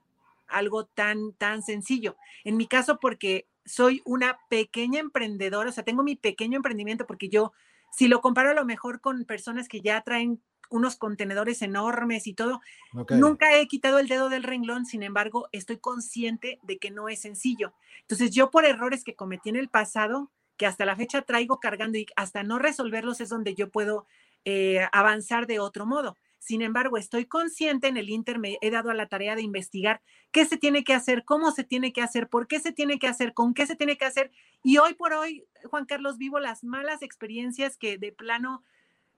algo 0.47 0.85
tan, 0.85 1.33
tan 1.33 1.63
sencillo. 1.63 2.15
En 2.43 2.57
mi 2.57 2.67
caso, 2.67 2.99
porque 2.99 3.47
soy 3.69 4.01
una 4.03 4.39
pequeña 4.49 4.99
emprendedora, 4.99 5.69
o 5.69 5.73
sea, 5.73 5.83
tengo 5.83 6.03
mi 6.03 6.15
pequeño 6.15 6.57
emprendimiento 6.57 7.05
porque 7.05 7.29
yo, 7.29 7.53
si 7.91 8.07
lo 8.07 8.21
comparo 8.21 8.49
a 8.49 8.53
lo 8.53 8.65
mejor 8.65 8.99
con 8.99 9.25
personas 9.25 9.67
que 9.67 9.81
ya 9.81 10.01
traen 10.01 10.41
unos 10.69 10.95
contenedores 10.97 11.61
enormes 11.61 12.27
y 12.27 12.33
todo, 12.33 12.61
nunca 13.09 13.55
he 13.55 13.67
quitado 13.67 13.99
el 13.99 14.07
dedo 14.07 14.29
del 14.29 14.43
renglón, 14.43 14.85
sin 14.85 15.03
embargo, 15.03 15.47
estoy 15.51 15.77
consciente 15.77 16.59
de 16.63 16.77
que 16.77 16.91
no 16.91 17.09
es 17.09 17.21
sencillo. 17.21 17.73
Entonces, 18.01 18.31
yo 18.31 18.51
por 18.51 18.65
errores 18.65 19.03
que 19.03 19.15
cometí 19.15 19.49
en 19.49 19.55
el 19.55 19.69
pasado, 19.69 20.31
que 20.57 20.67
hasta 20.67 20.85
la 20.85 20.95
fecha 20.95 21.21
traigo 21.23 21.59
cargando 21.59 21.97
y 21.97 22.05
hasta 22.15 22.43
no 22.43 22.59
resolverlos 22.59 23.21
es 23.21 23.29
donde 23.29 23.55
yo 23.55 23.69
puedo 23.69 24.05
eh, 24.45 24.87
avanzar 24.91 25.47
de 25.47 25.59
otro 25.59 25.85
modo. 25.85 26.17
Sin 26.39 26.61
embargo, 26.61 26.97
estoy 26.97 27.25
consciente 27.25 27.87
en 27.87 27.97
el 27.97 28.09
Inter, 28.09 28.39
me 28.39 28.57
he 28.61 28.71
dado 28.71 28.89
a 28.89 28.93
la 28.93 29.07
tarea 29.07 29.35
de 29.35 29.41
investigar 29.41 30.01
qué 30.31 30.45
se 30.45 30.57
tiene 30.57 30.83
que 30.83 30.93
hacer, 30.93 31.25
cómo 31.25 31.51
se 31.51 31.63
tiene 31.63 31.91
que 31.91 32.01
hacer, 32.01 32.29
por 32.29 32.47
qué 32.47 32.59
se 32.59 32.71
tiene 32.71 32.97
que 32.97 33.07
hacer, 33.07 33.33
con 33.33 33.53
qué 33.53 33.67
se 33.67 33.75
tiene 33.75 33.97
que 33.97 34.05
hacer. 34.05 34.31
Y 34.63 34.77
hoy 34.77 34.93
por 34.93 35.13
hoy, 35.13 35.45
Juan 35.65 35.85
Carlos, 35.85 36.17
vivo 36.17 36.39
las 36.39 36.63
malas 36.63 37.01
experiencias 37.01 37.77
que 37.77 37.97
de 37.97 38.11
plano, 38.11 38.63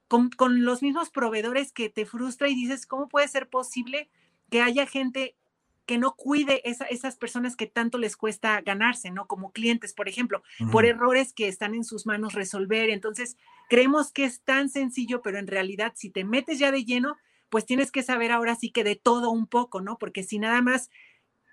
con, 0.08 0.66
los 0.66 0.82
mismos 0.82 1.10
proveedores 1.10 1.72
que 1.72 1.90
te 1.90 2.06
frustra 2.06 2.50
y 2.50 2.56
dices, 2.56 2.86
¿cómo 2.86 3.08
puede 3.08 3.28
ser 3.28 3.50
posible 3.50 4.10
que 4.50 4.62
haya 4.62 4.86
gente 4.86 5.38
que 5.86 5.98
no 5.98 6.16
cuide 6.16 6.68
esa, 6.70 6.86
esas 6.86 7.18
personas 7.18 7.56
que 7.56 7.68
tanto 7.68 7.98
les 7.98 8.16
cuesta 8.16 8.62
ganarse, 8.62 9.12
¿no? 9.12 9.28
Como 9.28 9.52
clientes, 9.52 9.94
por 9.94 10.08
ejemplo, 10.08 10.44
por 10.72 10.86
errores 10.86 11.34
que 11.34 11.48
están 11.48 11.76
en 11.76 11.84
sus 11.84 12.06
manos 12.06 12.34
resolver. 12.34 12.90
Entonces, 12.90 13.38
creemos 13.70 14.12
que 14.12 14.26
es 14.26 14.42
tan 14.42 14.70
sencillo, 14.70 15.22
pero 15.22 15.40
en 15.40 15.48
realidad 15.48 15.94
si 15.96 16.10
te 16.10 16.24
metes 16.24 16.60
ya 16.60 16.72
de 16.72 16.86
lleno, 16.86 17.18
pues 17.50 17.66
tienes 17.66 17.92
que 17.92 18.04
saber 18.04 18.32
ahora 18.32 18.56
sí 18.56 18.72
que 18.72 18.84
de 18.84 18.96
todo 18.96 19.30
un 19.30 19.48
poco, 19.48 19.82
¿no? 19.82 19.98
Porque 19.98 20.24
si 20.24 20.40
nada 20.40 20.62
más 20.62 20.90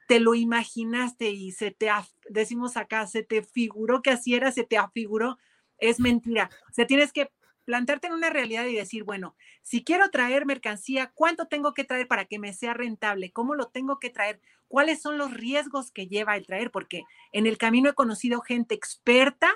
te 0.06 0.20
lo 0.20 0.34
imaginaste 0.34 1.30
y 1.30 1.52
se 1.52 1.70
te, 1.70 1.90
decimos 2.30 2.76
acá, 2.76 3.06
se 3.06 3.22
te 3.22 3.42
figuró 3.42 4.00
que 4.00 4.10
así 4.10 4.34
era, 4.34 4.52
se 4.52 4.64
te 4.64 4.78
afiguró, 4.78 5.38
es 5.78 6.00
mentira. 6.00 6.50
O 6.70 6.72
sea, 6.72 6.86
tienes 6.86 7.12
que 7.12 7.30
plantarte 7.68 8.06
en 8.06 8.14
una 8.14 8.30
realidad 8.30 8.64
y 8.64 8.74
decir, 8.74 9.04
bueno, 9.04 9.36
si 9.60 9.84
quiero 9.84 10.08
traer 10.08 10.46
mercancía, 10.46 11.12
¿cuánto 11.14 11.48
tengo 11.48 11.74
que 11.74 11.84
traer 11.84 12.08
para 12.08 12.24
que 12.24 12.38
me 12.38 12.54
sea 12.54 12.72
rentable? 12.72 13.30
¿Cómo 13.30 13.54
lo 13.54 13.68
tengo 13.68 13.98
que 13.98 14.08
traer? 14.08 14.40
¿Cuáles 14.68 15.02
son 15.02 15.18
los 15.18 15.34
riesgos 15.34 15.92
que 15.92 16.06
lleva 16.06 16.34
el 16.34 16.46
traer? 16.46 16.70
Porque 16.70 17.02
en 17.30 17.46
el 17.46 17.58
camino 17.58 17.90
he 17.90 17.92
conocido 17.92 18.40
gente 18.40 18.74
experta 18.74 19.52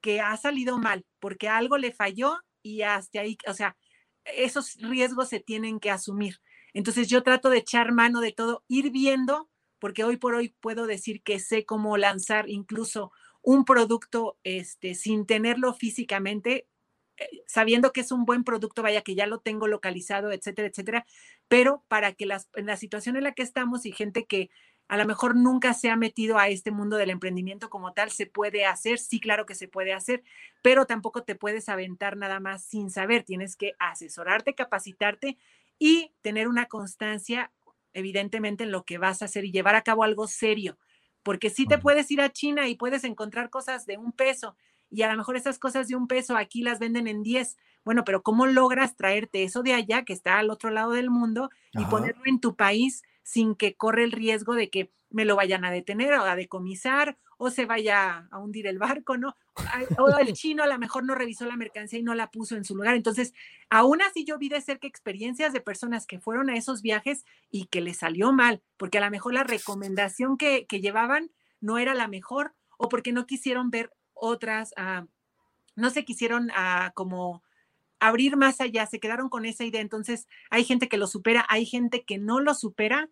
que 0.00 0.22
ha 0.22 0.34
salido 0.38 0.78
mal 0.78 1.04
porque 1.20 1.50
algo 1.50 1.76
le 1.76 1.92
falló 1.92 2.38
y 2.62 2.80
hasta 2.80 3.20
ahí, 3.20 3.36
o 3.46 3.52
sea, 3.52 3.76
esos 4.24 4.76
riesgos 4.80 5.28
se 5.28 5.38
tienen 5.38 5.78
que 5.78 5.90
asumir. 5.90 6.40
Entonces 6.72 7.06
yo 7.06 7.22
trato 7.22 7.50
de 7.50 7.58
echar 7.58 7.92
mano 7.92 8.22
de 8.22 8.32
todo, 8.32 8.64
ir 8.66 8.90
viendo, 8.90 9.50
porque 9.78 10.04
hoy 10.04 10.16
por 10.16 10.34
hoy 10.34 10.56
puedo 10.62 10.86
decir 10.86 11.22
que 11.22 11.38
sé 11.38 11.66
cómo 11.66 11.98
lanzar 11.98 12.48
incluso 12.48 13.12
un 13.42 13.66
producto 13.66 14.38
este, 14.42 14.94
sin 14.94 15.26
tenerlo 15.26 15.74
físicamente, 15.74 16.66
sabiendo 17.46 17.92
que 17.92 18.00
es 18.00 18.12
un 18.12 18.24
buen 18.24 18.44
producto, 18.44 18.82
vaya 18.82 19.02
que 19.02 19.14
ya 19.14 19.26
lo 19.26 19.38
tengo 19.38 19.66
localizado, 19.68 20.32
etcétera, 20.32 20.68
etcétera, 20.68 21.06
pero 21.48 21.84
para 21.88 22.12
que 22.12 22.26
las, 22.26 22.48
en 22.54 22.66
la 22.66 22.76
situación 22.76 23.16
en 23.16 23.24
la 23.24 23.32
que 23.32 23.42
estamos 23.42 23.86
y 23.86 23.92
gente 23.92 24.24
que 24.26 24.50
a 24.88 24.96
lo 24.96 25.06
mejor 25.06 25.36
nunca 25.36 25.72
se 25.74 25.88
ha 25.88 25.96
metido 25.96 26.38
a 26.38 26.48
este 26.48 26.70
mundo 26.70 26.96
del 26.96 27.10
emprendimiento 27.10 27.70
como 27.70 27.92
tal, 27.92 28.10
se 28.10 28.26
puede 28.26 28.66
hacer, 28.66 28.98
sí, 28.98 29.20
claro 29.20 29.46
que 29.46 29.54
se 29.54 29.68
puede 29.68 29.92
hacer, 29.92 30.22
pero 30.62 30.86
tampoco 30.86 31.22
te 31.22 31.34
puedes 31.34 31.68
aventar 31.68 32.16
nada 32.16 32.40
más 32.40 32.64
sin 32.64 32.90
saber, 32.90 33.22
tienes 33.22 33.56
que 33.56 33.74
asesorarte, 33.78 34.54
capacitarte 34.54 35.38
y 35.78 36.12
tener 36.20 36.46
una 36.48 36.66
constancia, 36.66 37.52
evidentemente, 37.94 38.64
en 38.64 38.72
lo 38.72 38.84
que 38.84 38.98
vas 38.98 39.22
a 39.22 39.26
hacer 39.26 39.44
y 39.44 39.52
llevar 39.52 39.76
a 39.76 39.82
cabo 39.82 40.04
algo 40.04 40.26
serio, 40.26 40.78
porque 41.22 41.48
sí 41.48 41.66
te 41.66 41.78
puedes 41.78 42.10
ir 42.10 42.20
a 42.20 42.30
China 42.30 42.68
y 42.68 42.74
puedes 42.74 43.04
encontrar 43.04 43.48
cosas 43.48 43.86
de 43.86 43.96
un 43.96 44.12
peso 44.12 44.56
y 44.92 45.02
a 45.02 45.10
lo 45.10 45.16
mejor 45.16 45.36
esas 45.36 45.58
cosas 45.58 45.88
de 45.88 45.96
un 45.96 46.06
peso 46.06 46.36
aquí 46.36 46.62
las 46.62 46.78
venden 46.78 47.06
en 47.06 47.22
10. 47.22 47.56
Bueno, 47.82 48.04
pero 48.04 48.22
¿cómo 48.22 48.46
logras 48.46 48.94
traerte 48.94 49.42
eso 49.42 49.62
de 49.62 49.72
allá 49.72 50.04
que 50.04 50.12
está 50.12 50.38
al 50.38 50.50
otro 50.50 50.70
lado 50.70 50.92
del 50.92 51.08
mundo 51.08 51.48
y 51.72 51.84
ponerlo 51.86 52.22
en 52.26 52.40
tu 52.40 52.54
país 52.54 53.02
sin 53.22 53.54
que 53.54 53.74
corre 53.74 54.04
el 54.04 54.12
riesgo 54.12 54.54
de 54.54 54.68
que 54.68 54.92
me 55.08 55.24
lo 55.24 55.34
vayan 55.34 55.64
a 55.64 55.70
detener 55.70 56.12
o 56.14 56.24
a 56.24 56.36
decomisar 56.36 57.16
o 57.38 57.50
se 57.50 57.64
vaya 57.64 58.28
a 58.30 58.38
hundir 58.38 58.66
el 58.66 58.78
barco, 58.78 59.16
¿no? 59.16 59.34
O 59.98 60.18
el 60.18 60.32
chino 60.34 60.62
a 60.62 60.66
lo 60.66 60.78
mejor 60.78 61.04
no 61.04 61.14
revisó 61.14 61.46
la 61.46 61.56
mercancía 61.56 61.98
y 61.98 62.02
no 62.02 62.14
la 62.14 62.30
puso 62.30 62.54
en 62.56 62.64
su 62.64 62.76
lugar. 62.76 62.94
Entonces, 62.94 63.32
aún 63.70 64.02
así 64.02 64.24
yo 64.24 64.38
vi 64.38 64.50
de 64.50 64.60
cerca 64.60 64.86
experiencias 64.86 65.54
de 65.54 65.60
personas 65.60 66.06
que 66.06 66.20
fueron 66.20 66.50
a 66.50 66.56
esos 66.56 66.82
viajes 66.82 67.24
y 67.50 67.64
que 67.66 67.80
les 67.80 67.98
salió 67.98 68.32
mal, 68.32 68.62
porque 68.76 68.98
a 68.98 69.04
lo 69.04 69.10
mejor 69.10 69.32
la 69.32 69.44
recomendación 69.44 70.36
que, 70.36 70.66
que 70.66 70.80
llevaban 70.80 71.30
no 71.60 71.78
era 71.78 71.94
la 71.94 72.08
mejor 72.08 72.54
o 72.76 72.88
porque 72.88 73.12
no 73.12 73.26
quisieron 73.26 73.70
ver 73.70 73.90
otras, 74.22 74.72
ah, 74.76 75.06
no 75.74 75.90
se 75.90 76.04
quisieron 76.04 76.50
ah, 76.54 76.92
como 76.94 77.42
abrir 77.98 78.36
más 78.36 78.60
allá, 78.60 78.86
se 78.86 79.00
quedaron 79.00 79.28
con 79.28 79.44
esa 79.44 79.64
idea. 79.64 79.80
Entonces, 79.80 80.28
hay 80.48 80.64
gente 80.64 80.88
que 80.88 80.96
lo 80.96 81.08
supera, 81.08 81.44
hay 81.48 81.66
gente 81.66 82.04
que 82.04 82.18
no 82.18 82.38
lo 82.40 82.54
supera 82.54 83.10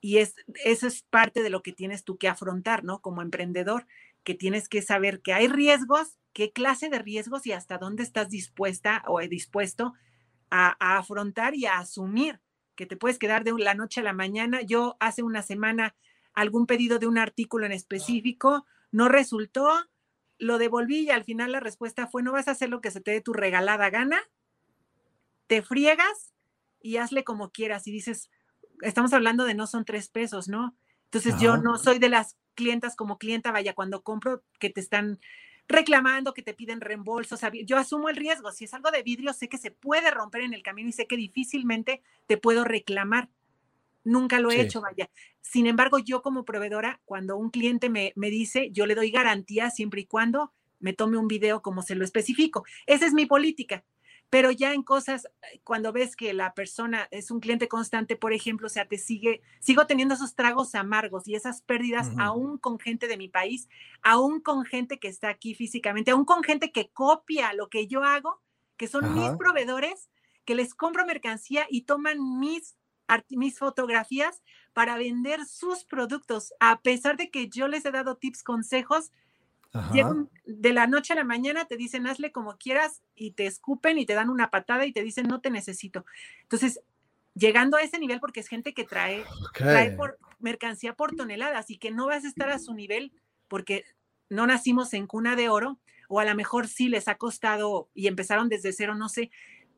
y 0.00 0.18
es, 0.18 0.36
eso 0.64 0.86
es 0.86 1.02
parte 1.02 1.42
de 1.42 1.50
lo 1.50 1.62
que 1.62 1.72
tienes 1.72 2.04
tú 2.04 2.16
que 2.18 2.28
afrontar, 2.28 2.84
¿no? 2.84 3.00
Como 3.00 3.20
emprendedor, 3.20 3.86
que 4.22 4.34
tienes 4.34 4.68
que 4.68 4.80
saber 4.80 5.22
que 5.22 5.32
hay 5.32 5.48
riesgos, 5.48 6.18
qué 6.32 6.52
clase 6.52 6.88
de 6.88 7.00
riesgos 7.00 7.46
y 7.46 7.52
hasta 7.52 7.78
dónde 7.78 8.04
estás 8.04 8.28
dispuesta 8.28 9.02
o 9.08 9.18
dispuesto 9.20 9.94
a, 10.50 10.76
a 10.78 10.98
afrontar 10.98 11.56
y 11.56 11.66
a 11.66 11.78
asumir 11.78 12.40
que 12.76 12.86
te 12.86 12.96
puedes 12.96 13.18
quedar 13.18 13.42
de 13.42 13.52
la 13.58 13.74
noche 13.74 14.00
a 14.00 14.04
la 14.04 14.12
mañana. 14.12 14.62
Yo 14.62 14.96
hace 15.00 15.24
una 15.24 15.42
semana 15.42 15.96
algún 16.32 16.66
pedido 16.66 17.00
de 17.00 17.08
un 17.08 17.18
artículo 17.18 17.66
en 17.66 17.72
específico 17.72 18.66
no 18.94 19.08
resultó, 19.08 19.68
lo 20.38 20.58
devolví 20.58 21.00
y 21.00 21.10
al 21.10 21.24
final 21.24 21.52
la 21.52 21.60
respuesta 21.60 22.06
fue, 22.06 22.22
no 22.22 22.32
vas 22.32 22.48
a 22.48 22.52
hacer 22.52 22.68
lo 22.68 22.80
que 22.80 22.90
se 22.90 23.00
te 23.00 23.12
dé 23.12 23.20
tu 23.20 23.32
regalada 23.32 23.90
gana, 23.90 24.20
te 25.46 25.62
friegas 25.62 26.34
y 26.80 26.96
hazle 26.96 27.24
como 27.24 27.50
quieras. 27.50 27.86
Y 27.86 27.92
dices, 27.92 28.30
estamos 28.82 29.12
hablando 29.12 29.44
de 29.44 29.54
no 29.54 29.66
son 29.66 29.84
tres 29.84 30.08
pesos, 30.08 30.48
¿no? 30.48 30.76
Entonces 31.04 31.40
yo 31.40 31.56
no 31.56 31.78
soy 31.78 31.98
de 31.98 32.08
las 32.08 32.36
clientas 32.54 32.96
como 32.96 33.18
clienta, 33.18 33.52
vaya, 33.52 33.74
cuando 33.74 34.02
compro 34.02 34.42
que 34.58 34.70
te 34.70 34.80
están 34.80 35.20
reclamando, 35.68 36.34
que 36.34 36.42
te 36.42 36.54
piden 36.54 36.80
reembolsos, 36.80 37.40
yo 37.64 37.76
asumo 37.76 38.08
el 38.08 38.16
riesgo. 38.16 38.50
Si 38.52 38.64
es 38.64 38.74
algo 38.74 38.90
de 38.90 39.02
vidrio, 39.02 39.32
sé 39.32 39.48
que 39.48 39.58
se 39.58 39.70
puede 39.70 40.10
romper 40.10 40.42
en 40.42 40.54
el 40.54 40.62
camino 40.62 40.88
y 40.88 40.92
sé 40.92 41.06
que 41.06 41.16
difícilmente 41.16 42.02
te 42.26 42.36
puedo 42.36 42.64
reclamar. 42.64 43.28
Nunca 44.04 44.38
lo 44.38 44.50
he 44.50 44.60
hecho, 44.60 44.80
vaya. 44.82 45.10
Sin 45.40 45.66
embargo, 45.66 45.98
yo 45.98 46.22
como 46.22 46.44
proveedora, 46.44 47.00
cuando 47.04 47.36
un 47.36 47.50
cliente 47.50 47.88
me, 47.88 48.12
me 48.16 48.30
dice, 48.30 48.70
yo 48.70 48.86
le 48.86 48.94
doy 48.94 49.10
garantía 49.10 49.70
siempre 49.70 50.02
y 50.02 50.06
cuando 50.06 50.52
me 50.78 50.92
tome 50.92 51.16
un 51.16 51.28
video 51.28 51.62
como 51.62 51.82
se 51.82 51.94
lo 51.94 52.04
especifico. 52.04 52.64
Esa 52.86 53.06
es 53.06 53.14
mi 53.14 53.26
política. 53.26 53.84
pero 54.34 54.50
ya 54.50 54.74
en 54.74 54.82
cosas, 54.82 55.26
eh, 55.26 55.60
cuando 55.62 55.92
ves 55.92 56.16
que 56.16 56.34
la 56.34 56.54
persona 56.54 57.06
es 57.12 57.30
un 57.30 57.38
cliente 57.38 57.68
constante, 57.68 58.16
por 58.16 58.32
ejemplo, 58.32 58.66
o 58.66 58.68
sea, 58.68 58.88
te 58.88 58.98
sigue, 58.98 59.42
sigo 59.60 59.86
teniendo 59.86 60.14
esos 60.14 60.34
tragos 60.34 60.74
amargos 60.74 61.28
y 61.28 61.36
esas 61.36 61.62
pérdidas 61.62 62.10
aún 62.18 62.58
con 62.58 62.80
gente 62.80 63.06
de 63.06 63.16
mi 63.16 63.28
país, 63.28 63.68
aún 64.02 64.40
con 64.40 64.64
gente 64.64 64.98
que 64.98 65.06
está 65.06 65.28
aquí 65.28 65.54
físicamente, 65.54 66.10
aún 66.10 66.24
con 66.24 66.42
gente 66.42 66.72
que 66.72 66.90
copia 66.90 67.52
lo 67.52 67.68
que 67.68 67.86
yo 67.86 68.02
hago, 68.02 68.42
que 68.76 68.88
son 68.88 69.14
mis 69.14 69.30
proveedores, 69.38 70.10
que 70.44 70.56
les 70.56 70.74
compro 70.74 71.06
mercancía 71.06 71.66
y 71.70 71.82
toman 71.82 72.18
mis, 72.40 72.76
mis 73.30 73.58
fotografías 73.58 74.42
para 74.72 74.96
vender 74.96 75.44
sus 75.46 75.84
productos, 75.84 76.52
a 76.60 76.80
pesar 76.80 77.16
de 77.16 77.30
que 77.30 77.48
yo 77.48 77.68
les 77.68 77.84
he 77.84 77.90
dado 77.90 78.16
tips, 78.16 78.42
consejos, 78.42 79.12
de 80.46 80.72
la 80.72 80.86
noche 80.86 81.14
a 81.14 81.16
la 81.16 81.24
mañana 81.24 81.64
te 81.64 81.76
dicen 81.76 82.06
hazle 82.06 82.30
como 82.30 82.56
quieras 82.58 83.02
y 83.16 83.32
te 83.32 83.46
escupen 83.46 83.98
y 83.98 84.06
te 84.06 84.14
dan 84.14 84.30
una 84.30 84.48
patada 84.48 84.86
y 84.86 84.92
te 84.92 85.02
dicen 85.02 85.26
no 85.26 85.40
te 85.40 85.50
necesito. 85.50 86.06
Entonces, 86.42 86.80
llegando 87.34 87.76
a 87.76 87.82
ese 87.82 87.98
nivel, 87.98 88.20
porque 88.20 88.38
es 88.38 88.46
gente 88.46 88.72
que 88.72 88.84
trae, 88.84 89.24
trae 89.52 89.90
por 89.90 90.18
mercancía 90.38 90.94
por 90.94 91.16
toneladas 91.16 91.70
y 91.70 91.78
que 91.78 91.90
no 91.90 92.06
vas 92.06 92.24
a 92.24 92.28
estar 92.28 92.50
a 92.50 92.60
su 92.60 92.72
nivel 92.72 93.12
porque 93.48 93.84
no 94.28 94.46
nacimos 94.46 94.94
en 94.94 95.08
cuna 95.08 95.34
de 95.34 95.48
oro 95.48 95.80
o 96.08 96.20
a 96.20 96.24
lo 96.24 96.34
mejor 96.36 96.68
sí 96.68 96.88
les 96.88 97.08
ha 97.08 97.16
costado 97.16 97.88
y 97.94 98.06
empezaron 98.06 98.48
desde 98.48 98.72
cero, 98.72 98.94
no 98.94 99.08
sé, 99.08 99.30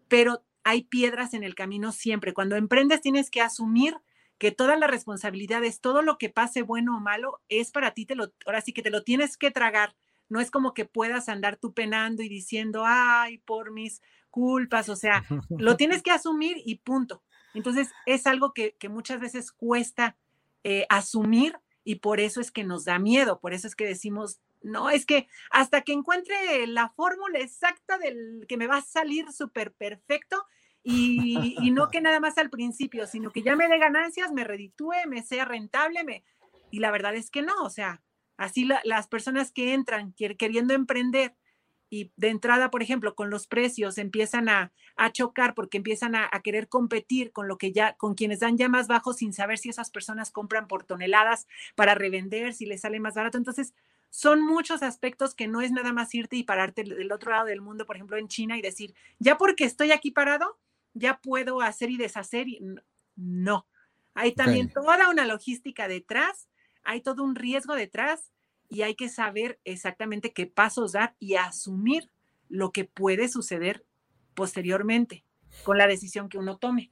pero 0.09 0.45
hay 0.67 0.83
piedras 0.83 1.33
en 1.33 1.45
el 1.45 1.55
camino 1.55 1.93
siempre. 1.93 2.35
Cuando 2.35 2.57
emprendes 2.57 3.01
tienes 3.01 3.31
que 3.31 3.41
asumir 3.41 3.95
que 4.37 4.51
todas 4.51 4.77
las 4.77 4.91
responsabilidades, 4.91 5.81
todo 5.81 6.03
lo 6.03 6.19
que 6.19 6.29
pase 6.29 6.63
bueno 6.63 6.97
o 6.97 7.01
malo, 7.01 7.41
es 7.49 7.71
para 7.71 7.95
ti, 7.95 8.05
te 8.05 8.17
lo, 8.17 8.33
ahora 8.45 8.61
sí 8.61 8.73
que 8.73 8.83
te 8.83 8.91
lo 8.91 9.05
tienes 9.05 9.37
que 9.37 9.53
tragar. 9.53 9.95
No 10.29 10.41
es 10.41 10.51
como 10.51 10.75
que 10.75 10.85
puedas 10.85 11.29
andar 11.29 11.57
tú 11.57 11.73
penando 11.73 12.21
y 12.25 12.29
diciendo, 12.29 12.83
ay, 12.85 13.39
por 13.39 13.71
mis 13.71 14.03
culpas, 14.29 14.89
o 14.89 14.97
sea, 14.97 15.25
lo 15.51 15.77
tienes 15.77 16.03
que 16.03 16.11
asumir 16.11 16.57
y 16.65 16.75
punto. 16.79 17.23
Entonces, 17.55 17.93
es 18.05 18.27
algo 18.27 18.53
que, 18.53 18.75
muchas 18.91 19.21
veces 19.21 19.53
cuesta 19.53 20.17
eh, 20.65 20.85
asumir 20.89 21.57
y 21.85 22.01
por 22.01 22.19
eso 22.19 22.41
es 22.41 22.51
que 22.51 22.65
nos 22.65 22.85
da 22.85 22.99
miedo, 22.99 23.39
por 23.39 23.55
eso 23.55 23.69
es 23.69 23.77
que 23.77 23.87
decimos, 23.87 24.41
no, 24.63 24.91
es 24.91 25.07
que 25.07 25.29
hasta 25.51 25.83
que 25.83 25.93
encuentre 25.93 26.67
la 26.67 26.89
fórmula 26.91 27.39
exacta 27.39 27.99
del 27.99 28.47
que 28.49 28.57
me 28.57 28.67
va 28.67 28.79
a 28.79 28.83
salir 28.83 29.31
súper 29.33 29.73
perfecto, 29.73 30.47
y, 30.89 31.73
no 31.73 31.89
que 31.89 32.01
nada 32.01 32.21
más 32.21 32.39
al 32.39 32.49
principio, 32.49 33.09
sino 33.09 33.33
que 33.33 33.43
ya 33.43 33.57
me 33.57 33.67
dé 33.67 33.77
ganancias, 33.77 34.31
me 34.31 34.45
reditúe, 34.45 34.95
me 35.09 35.25
sea 35.25 35.45
rentable, 35.45 36.05
me... 36.05 36.23
y 36.71 36.79
la 36.79 36.93
verdad 36.93 37.17
es 37.17 37.29
que 37.29 37.43
no, 37.43 37.55
o 37.65 37.71
sea, 37.71 38.03
así 38.37 38.69
las 38.85 39.09
personas 39.09 39.51
que 39.51 39.75
entran 39.75 40.15
queriendo 40.15 40.75
emprender 40.75 41.35
y 41.91 42.13
de 42.17 42.29
entrada, 42.29 42.71
por 42.71 42.83
ejemplo, 42.83 43.17
con 43.17 43.31
los 43.31 43.49
precios 43.49 43.99
empiezan 43.99 44.49
a, 44.49 44.73
chocar 45.13 45.55
porque 45.55 45.77
empiezan 45.79 46.15
a, 46.15 46.31
querer 46.45 46.69
competir 46.69 47.33
con 47.33 47.49
lo 47.49 47.59
que 47.59 47.73
ya, 47.73 47.95
con 47.95 48.15
quienes 48.15 48.41
dan 48.41 48.57
ya 48.57 48.69
más 48.69 48.87
bajo 48.87 49.13
sin 49.13 49.33
saber 49.33 49.59
si 49.59 49.71
esas 49.71 49.91
personas 49.91 50.31
compran 50.31 50.69
por 50.69 50.85
toneladas 50.85 51.47
para 51.75 51.95
revender, 51.95 52.55
si 52.55 52.65
les 52.65 52.83
sale 52.83 53.01
más 53.01 53.15
barato. 53.15 53.39
Entonces, 53.39 53.75
son 54.17 54.41
muchos 54.41 54.83
aspectos 54.83 55.35
que 55.35 55.47
no 55.47 55.61
es 55.61 55.73
nada 55.73 55.93
más 55.93 56.15
irte 56.15 56.37
y 56.37 56.43
pararte 56.43 56.85
del 56.85 57.13
otro 57.13 57.33
lado 57.33 57.45
del 57.45 57.61
mundo, 57.61 57.85
por 57.85 57.97
ejemplo, 57.97 58.17
en 58.17 58.29
China 58.29 58.57
y 58.57 58.63
decir, 58.63 58.95
ya 59.19 59.37
porque 59.37 59.65
estoy 59.65 59.93
aquí 59.93 60.11
parado, 60.11 60.59
ya 60.95 61.21
puedo 61.21 61.61
hacer 61.61 61.91
y 61.91 61.99
deshacer. 61.99 62.49
Y 62.49 62.63
no, 63.15 63.67
hay 64.15 64.33
también 64.33 64.71
toda 64.71 65.11
una 65.11 65.27
logística 65.27 65.87
detrás, 65.87 66.49
hay 66.83 67.03
todo 67.03 67.23
un 67.23 67.35
riesgo 67.35 67.75
detrás 67.75 68.33
y 68.71 68.81
hay 68.81 68.95
que 68.95 69.11
saber 69.11 69.61
exactamente 69.65 70.33
qué 70.33 70.47
pasos 70.47 70.93
dar 70.93 71.15
y 71.19 71.35
asumir 71.35 72.09
lo 72.49 72.73
que 72.73 72.87
puede 72.87 73.29
suceder 73.29 73.85
posteriormente 74.33 75.25
con 75.63 75.77
la 75.77 75.87
decisión 75.87 76.31
que 76.31 76.39
uno 76.39 76.57
tome. 76.57 76.91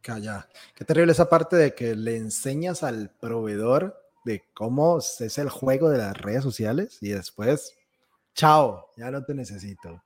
Calla, 0.00 0.48
qué 0.74 0.84
terrible 0.84 1.12
esa 1.12 1.28
parte 1.28 1.54
de 1.54 1.76
que 1.76 1.94
le 1.94 2.16
enseñas 2.16 2.82
al 2.82 3.10
proveedor 3.10 4.09
de 4.24 4.42
cómo 4.54 4.98
es 4.98 5.38
el 5.38 5.48
juego 5.50 5.88
de 5.90 5.98
las 5.98 6.16
redes 6.16 6.42
sociales 6.42 6.98
y 7.00 7.10
después, 7.10 7.74
chao, 8.34 8.90
ya 8.96 9.10
no 9.10 9.24
te 9.24 9.34
necesito. 9.34 10.02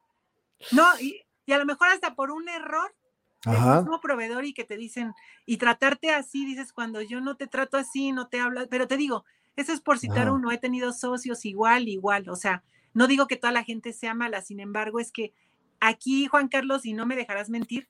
No, 0.71 0.87
y, 1.01 1.23
y 1.47 1.53
a 1.53 1.59
lo 1.59 1.67
mejor 1.67 1.89
hasta 1.89 2.15
por 2.15 2.31
un 2.31 2.49
error 2.49 2.95
Ajá. 3.47 3.81
mismo 3.81 4.01
proveedor 4.01 4.45
y 4.45 4.55
que 4.55 4.65
te 4.65 4.77
dicen, 4.77 5.13
y 5.45 5.59
tratarte 5.59 6.11
así, 6.11 6.47
dices, 6.47 6.73
cuando 6.73 7.03
yo 7.03 7.21
no 7.21 7.37
te 7.37 7.47
trato 7.47 7.77
así, 7.77 8.13
no 8.13 8.29
te 8.29 8.41
hablo, 8.41 8.67
pero 8.71 8.89
te 8.89 8.97
digo, 8.97 9.25
eso 9.57 9.73
es 9.73 9.81
por 9.81 9.99
citar 9.99 10.31
uno, 10.31 10.51
he 10.51 10.59
tenido 10.59 10.93
socios 10.93 11.45
igual, 11.45 11.89
igual, 11.89 12.29
o 12.29 12.37
sea, 12.37 12.65
no 12.95 13.07
digo 13.07 13.27
que 13.27 13.37
toda 13.37 13.53
la 13.53 13.65
gente 13.65 13.93
sea 13.93 14.15
mala, 14.15 14.41
sin 14.41 14.61
embargo, 14.61 14.99
es 14.99 15.13
que 15.13 15.35
aquí, 15.81 16.27
Juan 16.27 16.49
Carlos, 16.49 16.87
y 16.87 16.95
no 16.95 17.07
me 17.07 17.17
dejarás 17.17 17.51
mentir, 17.51 17.89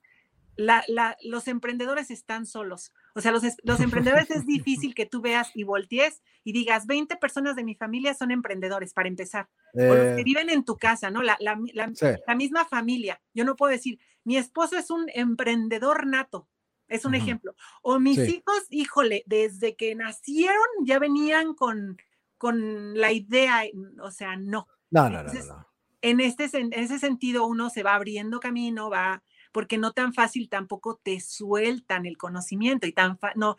los 0.57 1.47
emprendedores 1.47 2.11
están 2.11 2.45
solos. 2.45 2.93
O 3.13 3.21
sea, 3.21 3.31
los, 3.31 3.43
los 3.63 3.79
emprendedores 3.79 4.29
es 4.31 4.45
difícil 4.45 4.95
que 4.95 5.05
tú 5.05 5.21
veas 5.21 5.51
y 5.53 5.63
voltees 5.63 6.21
y 6.43 6.53
digas, 6.53 6.85
20 6.87 7.15
personas 7.17 7.55
de 7.55 7.63
mi 7.63 7.75
familia 7.75 8.13
son 8.13 8.31
emprendedores, 8.31 8.93
para 8.93 9.09
empezar. 9.09 9.49
o 9.73 9.79
los 9.81 10.15
que 10.15 10.21
eh. 10.21 10.23
viven 10.23 10.49
en 10.49 10.63
tu 10.63 10.77
casa, 10.77 11.09
¿no? 11.09 11.21
La, 11.21 11.37
la, 11.39 11.59
la, 11.73 12.35
misma 12.35 12.65
familia. 12.65 13.21
Yo 13.33 13.45
no 13.45 13.55
puedo 13.55 13.71
decir, 13.71 13.99
mi 14.23 14.37
esposo 14.37 14.77
es 14.77 14.89
un 14.89 15.07
emprendedor 15.13 16.05
nato. 16.05 16.47
Es 16.87 17.03
un 17.03 17.15
ejemplo. 17.15 17.55
O 17.81 17.99
mis 17.99 18.19
hijos, 18.19 18.67
híjole, 18.69 19.23
desde 19.25 19.75
que 19.75 19.95
nacieron 19.95 20.67
ya 20.83 20.99
venían 20.99 21.55
con, 21.55 21.97
con 22.37 22.93
la 22.99 23.11
idea, 23.11 23.63
o 24.01 24.11
sea, 24.11 24.35
no. 24.35 24.67
No, 24.91 25.09
no, 25.09 25.23
no, 25.23 25.33
no. 25.33 25.67
En, 26.01 26.19
este, 26.19 26.47
en 26.53 26.71
ese 26.73 26.99
sentido, 26.99 27.47
uno 27.47 27.71
se 27.71 27.81
va 27.81 27.95
abriendo 27.95 28.39
camino, 28.39 28.91
va 28.91 29.23
porque 29.55 29.77
no 29.77 29.93
tan 29.93 30.13
fácil 30.13 30.49
tampoco 30.49 30.99
te 31.01 31.21
sueltan 31.21 32.05
el 32.05 32.17
conocimiento 32.17 32.87
y 32.87 32.91
tan 32.91 33.17
no, 33.35 33.55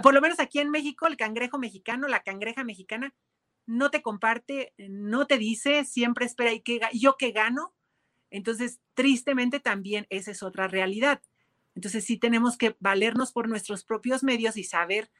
por 0.00 0.14
lo 0.14 0.20
menos 0.20 0.38
aquí 0.38 0.60
en 0.60 0.70
México, 0.70 1.08
el 1.08 1.16
cangrejo 1.16 1.58
mexicano, 1.58 2.06
la 2.06 2.22
cangreja 2.22 2.62
mexicana, 2.62 3.16
no 3.66 3.90
te 3.90 4.00
comparte, 4.00 4.72
no 4.78 5.26
te 5.26 5.38
dice, 5.38 5.84
siempre 5.84 6.24
espera, 6.24 6.52
¿y 6.52 6.60
qué, 6.60 6.80
yo 6.92 7.16
qué 7.16 7.32
gano? 7.32 7.74
Entonces, 8.30 8.78
tristemente 8.94 9.58
también 9.58 10.06
esa 10.08 10.30
es 10.30 10.44
otra 10.44 10.68
realidad. 10.68 11.20
Entonces, 11.74 12.04
sí 12.04 12.16
tenemos 12.16 12.56
que 12.56 12.76
valernos 12.78 13.32
por 13.32 13.48
nuestros 13.48 13.82
propios 13.82 14.22
medios 14.22 14.56
y 14.56 14.62
saber 14.62 15.10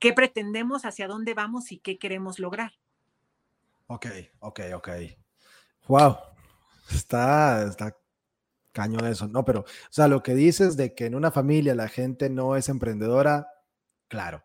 qué 0.00 0.12
pretendemos, 0.12 0.84
hacia 0.84 1.06
dónde 1.06 1.34
vamos 1.34 1.70
y 1.70 1.78
qué 1.78 1.96
queremos 1.96 2.40
lograr. 2.40 2.72
Ok, 3.86 4.06
ok, 4.40 4.60
ok. 4.74 4.88
Wow, 5.86 6.16
está, 6.90 7.68
está 7.68 7.96
caño 8.78 9.04
eso, 9.08 9.26
¿no? 9.26 9.44
Pero, 9.44 9.62
o 9.62 9.64
sea, 9.90 10.06
lo 10.06 10.22
que 10.22 10.36
dices 10.36 10.76
de 10.76 10.94
que 10.94 11.06
en 11.06 11.16
una 11.16 11.32
familia 11.32 11.74
la 11.74 11.88
gente 11.88 12.30
no 12.30 12.54
es 12.54 12.68
emprendedora, 12.68 13.48
claro. 14.06 14.44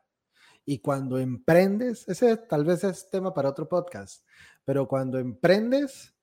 Y 0.65 0.79
cuando 0.79 1.19
emprendes, 1.19 2.07
ese 2.07 2.37
tal 2.37 2.65
vez 2.65 2.83
es 2.83 3.11
tema 3.11 3.31
para 3.35 3.49
otro 3.49 3.69
podcast, 3.69 4.25
pero 4.65 4.87
cuando 4.87 5.19
emprendes, 5.19 6.15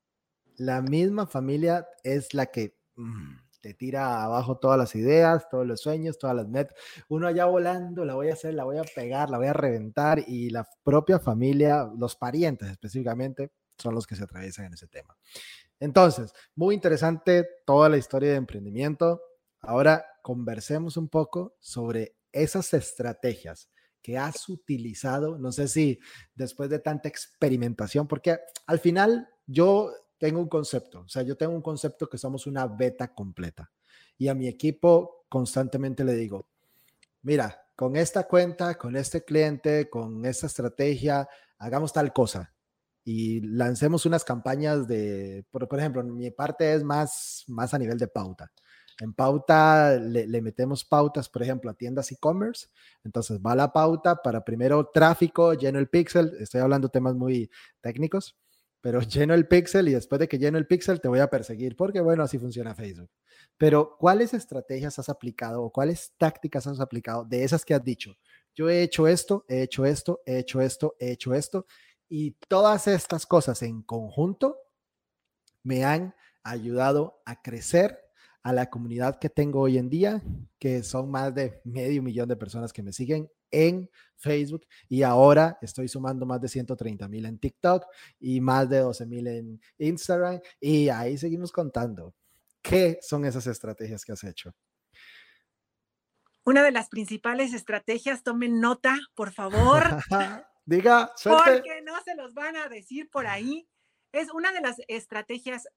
la 0.57 0.83
misma 0.83 1.29
familia 1.29 1.87
es 2.03 2.35
la 2.35 2.47
que 2.47 2.77
mm, 2.97 3.37
te 3.61 3.75
tira 3.75 4.25
abajo 4.25 4.59
todas 4.59 4.77
las 4.77 4.97
ideas, 4.97 5.49
todos 5.49 5.65
los 5.65 5.81
sueños, 5.81 6.19
todas 6.19 6.35
las 6.35 6.49
metas. 6.49 6.75
Uno 7.09 7.29
allá 7.29 7.45
volando, 7.45 8.05
la 8.05 8.15
voy 8.15 8.31
a 8.31 8.33
hacer, 8.33 8.55
la 8.55 8.65
voy 8.65 8.79
a 8.79 8.83
pegar, 8.83 9.31
la 9.31 9.39
voy 9.39 9.47
a 9.47 9.53
reventar 9.53 10.25
y 10.27 10.51
la 10.51 10.67
propia 10.83 11.21
familia, 11.21 11.89
los 11.97 12.17
parientes 12.17 12.71
específicamente, 12.71 13.53
son 13.79 13.95
los 13.95 14.05
que 14.05 14.17
se 14.17 14.25
atraviesan 14.25 14.65
en 14.65 14.75
ese 14.75 14.89
tema. 14.89 15.17
Entonces, 15.81 16.35
muy 16.55 16.75
interesante 16.75 17.49
toda 17.65 17.89
la 17.89 17.97
historia 17.97 18.31
de 18.31 18.37
emprendimiento. 18.37 19.23
Ahora 19.61 20.05
conversemos 20.23 20.99
un 20.99 21.09
poco 21.09 21.57
sobre 21.59 22.17
esas 22.33 22.73
estrategias 22.75 23.71
que 24.03 24.17
has 24.19 24.49
utilizado, 24.49 25.39
no 25.39 25.53
sé 25.53 25.69
si 25.69 25.99
después 26.35 26.71
de 26.71 26.79
tanta 26.79 27.09
experimentación, 27.09 28.07
porque 28.07 28.39
al 28.67 28.79
final 28.79 29.29
yo 29.47 29.93
tengo 30.19 30.39
un 30.39 30.49
concepto, 30.49 31.01
o 31.01 31.09
sea, 31.09 31.23
yo 31.23 31.37
tengo 31.37 31.55
un 31.55 31.63
concepto 31.63 32.09
que 32.09 32.19
somos 32.19 32.47
una 32.47 32.67
beta 32.67 33.15
completa. 33.15 33.71
Y 34.17 34.29
a 34.29 34.35
mi 34.35 34.49
equipo 34.49 35.25
constantemente 35.29 36.05
le 36.05 36.15
digo, 36.15 36.47
mira, 37.23 37.63
con 37.75 37.97
esta 37.97 38.25
cuenta, 38.25 38.77
con 38.77 38.97
este 38.97 39.25
cliente, 39.25 39.89
con 39.89 40.25
esta 40.27 40.47
estrategia, 40.47 41.27
hagamos 41.59 41.93
tal 41.93 42.13
cosa 42.13 42.55
y 43.13 43.41
lancemos 43.41 44.07
unas 44.07 44.23
campañas 44.23 44.87
de, 44.87 45.45
por, 45.51 45.67
ejemplo, 45.77 46.05
mi 46.05 46.31
parte 46.31 46.75
es 46.75 46.85
más, 46.85 47.43
más 47.49 47.75
a 47.75 47.79
nivel 47.81 47.99
de 47.99 48.07
pauta. 48.07 48.53
En 49.01 49.15
pauta 49.15 49.99
le, 49.99 50.41
metemos 50.41 50.85
pautas, 50.85 51.29
por 51.29 51.43
ejemplo, 51.43 51.73
a 51.73 51.75
tiendas 51.75 52.13
e-commerce. 52.13 52.69
Entonces 53.03 53.41
va 53.45 53.57
la 53.57 53.73
pauta 53.73 54.15
para 54.15 54.45
primero 54.45 54.91
tráfico, 54.95 55.55
lleno 55.55 55.81
el 55.81 55.89
pixel. 55.89 56.37
Estoy 56.39 56.61
hablando 56.61 56.89
temas 56.89 57.17
muy 57.17 57.51
técnicos, 57.81 58.37
pero 58.81 59.01
lleno 59.01 59.35
el 59.35 59.49
pixel 59.49 59.89
y 59.89 59.95
después 59.95 60.21
de 60.21 60.29
que 60.29 60.39
lleno 60.39 60.57
el 60.57 60.69
pixel 60.69 61.01
te 61.01 61.09
voy 61.09 61.19
a 61.19 61.31
perseguir 61.31 61.75
porque, 61.75 62.01
bueno, 62.01 62.23
así 62.23 62.39
funciona 62.39 62.77
Facebook. 62.77 63.11
Pero 63.59 63.97
¿cuáles 63.99 64.35
estrategias 64.35 65.01
has 65.01 65.09
aplicado 65.09 65.65
o 65.65 65.73
cuáles 65.73 66.13
tácticas 66.17 66.69
has 66.69 66.79
aplicado 66.79 67.25
de 67.25 67.43
esas 67.43 67.65
que 67.65 67.75
has 67.75 67.83
dicho? 67.83 68.15
Yo 68.55 68.69
he 68.69 68.83
hecho 68.83 69.09
esto, 69.09 69.45
he 69.49 69.63
hecho 69.63 69.85
esto, 69.85 70.21
he 70.27 70.39
hecho 70.39 70.61
esto, 70.61 70.95
he 71.01 71.11
hecho 71.11 71.35
esto 71.35 71.67
y 72.11 72.33
todas 72.49 72.89
estas 72.89 73.25
cosas 73.25 73.63
en 73.63 73.83
conjunto 73.83 74.59
me 75.63 75.85
han 75.85 76.15
ha 76.43 76.51
ayudado 76.51 77.23
a 77.25 77.41
crecer 77.41 77.99
a 78.43 78.53
la 78.53 78.71
comunidad 78.71 79.19
que 79.19 79.29
tengo 79.29 79.61
hoy 79.61 79.79
en 79.79 79.91
día, 79.91 80.23
que 80.59 80.83
son 80.83 81.11
más 81.11 81.35
de 81.35 81.61
medio 81.65 82.03
millón 82.03 82.29
de 82.29 82.37
personas 82.37 82.73
que 82.73 82.83
me 82.83 82.93
siguen 82.93 83.31
en 83.51 83.91
Facebook 84.17 84.67
y 84.89 85.03
ahora 85.03 85.59
estoy 85.61 85.89
sumando 85.89 86.25
más 86.25 86.41
de 86.41 86.49
130 86.49 87.09
mil 87.09 87.27
en 87.27 87.39
TikTok 87.39 87.85
y 88.19 88.41
más 88.41 88.69
de 88.69 88.79
12 88.79 89.07
mil 89.07 89.27
en 89.27 89.61
Instagram 89.79 90.41
y 90.61 90.89
ahí 90.89 91.19
seguimos 91.19 91.53
contando. 91.53 92.15
¿Qué 92.63 92.99
son 93.03 93.25
esas 93.25 93.47
estrategias 93.47 94.05
que 94.05 94.13
has 94.13 94.25
hecho? 94.25 94.55
Una 96.45 96.63
de 96.63 96.73
las 96.73 96.89
principales 96.89 97.53
estrategias, 97.53 98.23
tomen 98.23 98.61
nota, 98.61 98.99
por 99.15 99.33
favor. 99.33 99.83
Diga. 100.71 101.13
Porque 101.25 101.83
no 101.83 102.01
se 102.05 102.15
los 102.15 102.33
van 102.33 102.57
a 102.57 102.69
decir 102.69 103.11
por 103.11 103.27
ahí. 103.27 103.67
Es 104.13 104.31
una 104.33 104.53
de 104.53 104.61
las 104.61 104.77
estrategias 104.87 105.69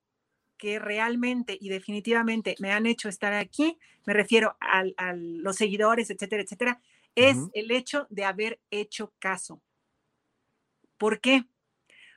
que 0.55 0.77
realmente 0.77 1.57
y 1.59 1.69
definitivamente 1.69 2.55
me 2.59 2.71
han 2.71 2.85
hecho 2.85 3.09
estar 3.09 3.33
aquí, 3.33 3.79
me 4.05 4.13
refiero 4.13 4.55
a, 4.59 5.13
los 5.15 5.55
seguidores, 5.55 6.11
etcétera, 6.11 6.43
etcétera, 6.43 6.81
es 7.15 7.37
el 7.53 7.71
hecho 7.71 8.05
de 8.11 8.23
haber 8.23 8.61
hecho 8.69 9.11
caso. 9.17 9.63
¿Por 10.99 11.19
qué? 11.19 11.43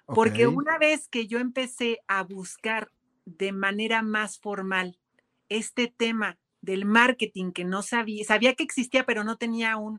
Porque 0.05 0.47
una 0.47 0.77
vez 0.77 1.09
que 1.09 1.27
yo 1.27 1.39
empecé 1.39 2.01
a 2.07 2.25
buscar 2.25 2.93
de 3.25 3.53
manera 3.53 4.03
más 4.03 4.39
formal 4.39 4.99
este 5.49 5.89
tema 5.89 6.39
del 6.61 6.85
marketing 6.85 7.53
que 7.53 7.65
no 7.65 7.81
sabía, 7.81 8.23
sabía 8.27 8.55
que 8.55 8.65
existía, 8.65 9.07
pero 9.07 9.25
no 9.25 9.39
tenía 9.39 9.79
un, 9.79 9.99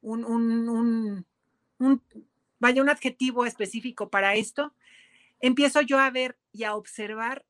un, 0.00 0.24
un, 0.24 0.68
un, 0.68 1.26
vaya, 2.58 2.82
un 2.82 2.88
adjetivo 2.88 3.44
específico 3.44 4.08
para 4.08 4.34
esto, 4.34 4.74
empiezo 5.40 5.80
yo 5.80 5.98
a 5.98 6.10
ver 6.10 6.38
y 6.52 6.64
a 6.64 6.74
observar 6.74 7.44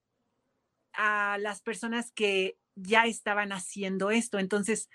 a 0.95 1.39
las 1.39 1.61
personas 1.63 2.11
que 2.13 2.57
ya 2.75 3.07
estaban 3.07 3.53
haciendo 3.53 4.11
esto. 4.11 4.39
Entonces, 4.39 4.89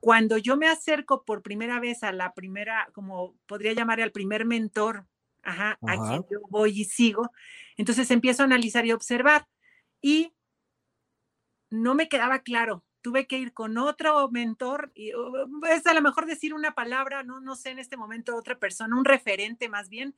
cuando 0.00 0.38
yo 0.38 0.56
me 0.56 0.68
acerco 0.68 1.24
por 1.24 1.42
primera 1.42 1.78
vez 1.78 2.02
a 2.02 2.12
la 2.12 2.34
primera, 2.34 2.88
como 2.92 3.36
podría 3.46 3.72
llamar 3.72 4.00
al 4.00 4.12
primer 4.12 4.44
mentor, 4.44 5.06
ajá, 5.42 5.78
a 5.86 5.96
quien 5.96 6.24
yo 6.30 6.40
voy 6.48 6.80
y 6.80 6.84
sigo, 6.84 7.30
entonces 7.76 8.10
empiezo 8.10 8.42
a 8.42 8.46
analizar 8.46 8.86
y 8.86 8.92
observar. 8.92 9.46
Y 10.00 10.32
no 11.70 11.94
me 11.94 12.08
quedaba 12.08 12.40
claro. 12.40 12.84
Tuve 13.02 13.26
que 13.26 13.38
ir 13.38 13.52
con 13.52 13.78
otro 13.78 14.28
mentor 14.30 14.92
y 14.94 15.12
es 15.70 15.86
a 15.86 15.94
lo 15.94 16.02
mejor 16.02 16.26
decir 16.26 16.54
una 16.54 16.74
palabra, 16.74 17.22
no, 17.22 17.40
no 17.40 17.56
sé 17.56 17.70
en 17.70 17.78
este 17.78 17.96
momento 17.96 18.36
otra 18.36 18.58
persona, 18.58 18.96
un 18.96 19.04
referente 19.04 19.68
más 19.68 19.88
bien. 19.88 20.14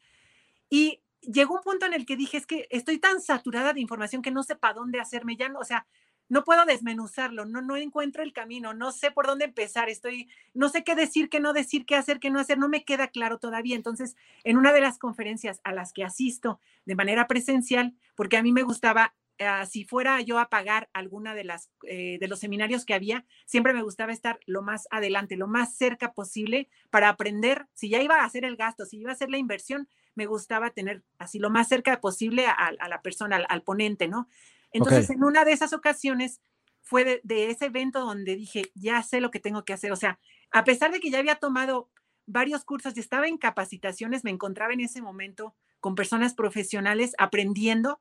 Y 0.68 1.01
llegó 1.20 1.55
un 1.55 1.62
punto 1.62 1.87
en 1.87 1.95
el 1.95 2.07
que 2.07 2.16
dije, 2.16 2.37
es 2.37 2.47
que 2.47 2.66
estoy 2.70 2.99
tan 2.99 3.20
saturada 3.20 3.72
de 3.72 3.80
información 3.80 4.22
que 4.22 4.30
no 4.30 4.43
sé 4.43 4.57
para 4.57 4.74
dónde 4.74 5.01
hacerme 5.01 5.37
ya, 5.37 5.53
o 5.59 5.64
sea, 5.64 5.87
no 6.28 6.45
puedo 6.45 6.64
desmenuzarlo, 6.64 7.45
no, 7.45 7.61
no 7.61 7.76
encuentro 7.76 8.22
el 8.22 8.33
camino, 8.33 8.72
no 8.72 8.91
sé 8.91 9.11
por 9.11 9.26
dónde 9.26 9.45
empezar, 9.45 9.91
estoy, 9.91 10.30
no 10.55 10.70
sé 10.70 10.83
qué 10.83 10.95
decir, 10.95 11.28
qué 11.28 11.41
no 11.41 11.53
decir, 11.53 11.85
qué 11.85 11.95
hacer, 11.95 12.20
qué 12.20 12.30
no 12.30 12.41
hacer, 12.41 12.57
no 12.57 12.70
me 12.70 12.85
queda 12.85 13.09
claro 13.09 13.39
todavía. 13.39 13.76
Entonces, 13.76 14.16
en 14.43 14.57
una 14.57 14.72
de 14.72 14.80
las 14.80 14.99
conferencias 14.99 15.61
a 15.62 15.72
las 15.72 15.93
que 15.93 16.05
asisto 16.05 16.59
de 16.87 16.95
manera 16.95 17.26
presencial, 17.26 17.95
porque 18.14 18.39
a 18.39 18.43
mí 18.43 18.51
me 18.51 18.62
gustaba 18.62 19.14
ah, 19.41 19.66
si 19.66 19.85
fuera 19.85 20.20
yo 20.20 20.39
a 20.39 20.49
pagar 20.49 20.89
alguna 20.93 21.35
de 21.35 21.45
las 21.45 21.70
eh, 21.87 22.18
de 22.20 22.28
los 22.28 22.41
seminarios 22.41 22.85
que 22.85 22.95
había, 22.95 23.24
siempre 23.47 23.72
me 23.72 23.83
gustaba 23.83 24.12
estar 24.12 24.41
lo 24.47 24.62
más 24.62 24.87
adelante, 24.91 25.37
lo 25.37 25.49
más 25.49 25.76
cerca 25.76 26.12
posible 26.12 26.68
para 26.91 27.09
aprender. 27.09 27.66
Si 27.74 27.89
ya 27.89 28.03
iba 28.03 28.16
a 28.16 28.24
hacer 28.24 28.45
el 28.45 28.57
gasto, 28.57 28.85
si 28.85 28.99
iba 28.99 29.11
a 29.11 29.14
hacer 29.14 29.30
la 29.30 29.39
inversión, 29.39 29.89
me 30.14 30.26
gustaba 30.26 30.70
tener 30.70 31.03
así 31.18 31.39
lo 31.39 31.51
más 31.51 31.68
cerca 31.68 32.01
posible 32.01 32.47
a, 32.47 32.72
la 32.89 33.03
persona, 33.03 33.37
al, 33.37 33.62
ponente, 33.62 34.09
¿no? 34.09 34.28
Entonces, 34.72 35.11
en 35.11 35.24
una 35.24 35.45
de 35.45 35.53
esas 35.53 35.72
ocasiones 35.72 36.41
fue 36.83 37.22
de, 37.22 37.51
ese 37.51 37.66
evento 37.66 38.01
donde 38.01 38.37
dije, 38.37 38.70
ya 38.74 39.03
sé 39.03 39.20
lo 39.20 39.30
que 39.30 39.41
tengo 39.41 39.64
que 39.64 39.72
hacer. 39.72 39.93
O 39.93 39.97
sea, 39.97 40.18
a 40.51 40.64
pesar 40.64 40.93
de 40.93 41.01
que 41.01 41.11
ya 41.11 41.18
había 41.18 41.37
tomado 41.37 41.91
varios 42.26 42.64
cursos 42.64 42.97
y 42.97 43.01
estaba 43.01 43.28
en 43.28 43.39
capacitaciones, 43.39 44.24
me 44.24 44.30
encontraba 44.30 44.72
en 44.72 44.80
ese 44.80 45.03
momento 45.03 45.55
con 45.80 45.95
personas 45.95 46.35
profesionales 46.35 47.14
aprendiendo, 47.18 48.01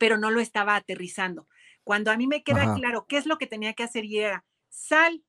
pero 0.00 0.16
no 0.16 0.30
lo 0.30 0.40
estaba 0.40 0.76
aterrizando. 0.76 1.46
Cuando 1.84 2.10
a 2.10 2.16
mí 2.16 2.26
me 2.26 2.42
queda 2.42 2.74
claro 2.74 3.06
qué 3.06 3.18
es 3.18 3.26
lo 3.26 3.36
que 3.36 3.46
tenía 3.46 3.74
que 3.74 3.82
hacer 3.82 4.06
y 4.06 4.18
era, 4.18 4.46
sal 4.70 5.22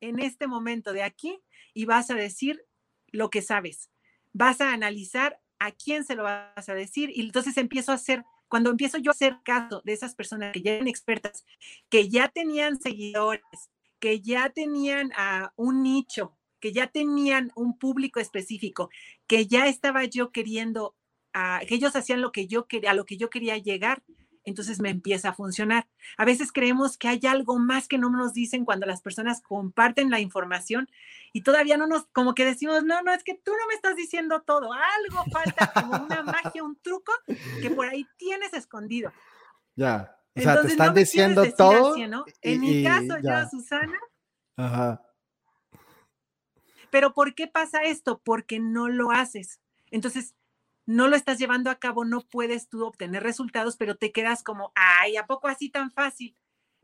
en 0.00 0.18
este 0.18 0.48
momento 0.48 0.92
de 0.92 1.04
aquí 1.04 1.40
y 1.72 1.84
vas 1.84 2.10
a 2.10 2.14
decir 2.14 2.66
lo 3.06 3.30
que 3.30 3.42
sabes. 3.42 3.92
Vas 4.32 4.60
a 4.60 4.72
analizar 4.72 5.40
a 5.60 5.70
quién 5.70 6.04
se 6.04 6.16
lo 6.16 6.24
vas 6.24 6.68
a 6.68 6.74
decir. 6.74 7.12
Y 7.14 7.20
entonces 7.20 7.56
empiezo 7.58 7.92
a 7.92 7.94
hacer, 7.94 8.24
cuando 8.48 8.70
empiezo 8.70 8.98
yo 8.98 9.12
a 9.12 9.14
hacer 9.14 9.38
caso 9.44 9.82
de 9.84 9.92
esas 9.92 10.16
personas 10.16 10.52
que 10.52 10.62
ya 10.62 10.72
eran 10.72 10.88
expertas, 10.88 11.46
que 11.88 12.08
ya 12.08 12.26
tenían 12.26 12.80
seguidores, 12.80 13.70
que 14.00 14.20
ya 14.20 14.50
tenían 14.50 15.12
a 15.16 15.52
un 15.54 15.84
nicho, 15.84 16.36
que 16.58 16.72
ya 16.72 16.88
tenían 16.88 17.52
un 17.54 17.78
público 17.78 18.18
específico, 18.18 18.90
que 19.28 19.46
ya 19.46 19.68
estaba 19.68 20.04
yo 20.06 20.32
queriendo, 20.32 20.96
que 21.66 21.74
ellos 21.74 21.94
hacían 21.96 22.20
lo 22.20 22.32
que 22.32 22.46
yo 22.46 22.66
quería, 22.66 22.92
a 22.92 22.94
lo 22.94 23.04
que 23.04 23.16
yo 23.16 23.30
quería 23.30 23.56
llegar, 23.58 24.02
entonces 24.44 24.80
me 24.80 24.90
empieza 24.90 25.30
a 25.30 25.34
funcionar. 25.34 25.88
A 26.16 26.24
veces 26.24 26.52
creemos 26.52 26.96
que 26.96 27.08
hay 27.08 27.20
algo 27.26 27.58
más 27.58 27.86
que 27.86 27.98
no 27.98 28.10
nos 28.10 28.32
dicen 28.32 28.64
cuando 28.64 28.86
las 28.86 29.02
personas 29.02 29.42
comparten 29.42 30.10
la 30.10 30.20
información 30.20 30.88
y 31.32 31.42
todavía 31.42 31.76
no 31.76 31.86
nos, 31.86 32.06
como 32.12 32.34
que 32.34 32.44
decimos, 32.44 32.84
no, 32.84 33.02
no, 33.02 33.12
es 33.12 33.24
que 33.24 33.34
tú 33.34 33.52
no 33.52 33.66
me 33.68 33.74
estás 33.74 33.96
diciendo 33.96 34.42
todo, 34.42 34.72
algo 34.72 35.24
falta, 35.30 35.72
como 35.74 36.04
una 36.04 36.22
magia, 36.22 36.64
un 36.64 36.76
truco 36.76 37.12
que 37.60 37.70
por 37.70 37.88
ahí 37.88 38.06
tienes 38.16 38.52
escondido. 38.54 39.12
Ya, 39.76 40.16
o 40.34 40.40
sea, 40.40 40.62
te 40.62 40.68
están 40.68 40.94
diciendo 40.94 41.44
todo. 41.56 41.94
En 42.40 42.60
mi 42.60 42.82
caso, 42.82 43.18
yo, 43.22 43.48
Susana. 43.50 43.98
Ajá. 44.56 45.02
Pero 46.90 47.12
¿por 47.12 47.34
qué 47.34 47.46
pasa 47.46 47.82
esto? 47.82 48.20
Porque 48.24 48.60
no 48.60 48.88
lo 48.88 49.10
haces. 49.10 49.60
Entonces, 49.90 50.34
no 50.88 51.06
lo 51.06 51.16
estás 51.16 51.36
llevando 51.38 51.68
a 51.68 51.78
cabo, 51.78 52.06
no 52.06 52.22
puedes 52.22 52.70
tú 52.70 52.82
obtener 52.86 53.22
resultados, 53.22 53.76
pero 53.76 53.98
te 53.98 54.10
quedas 54.10 54.42
como, 54.42 54.72
ay, 54.74 55.18
¿a 55.18 55.26
poco 55.26 55.46
así 55.46 55.68
tan 55.68 55.90
fácil? 55.92 56.34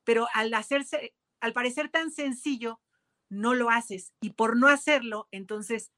Pero 0.05 0.26
al 0.34 0.52
hacerse, 0.52 1.14
al 1.40 1.55
parecer 1.55 1.88
tan 1.88 2.11
sencillo, 2.11 2.82
no 3.30 3.55
lo 3.55 3.70
haces. 3.70 4.12
Y 4.20 4.34
por 4.34 4.59
no 4.59 4.68
hacerlo, 4.68 5.26
entonces 5.30 5.90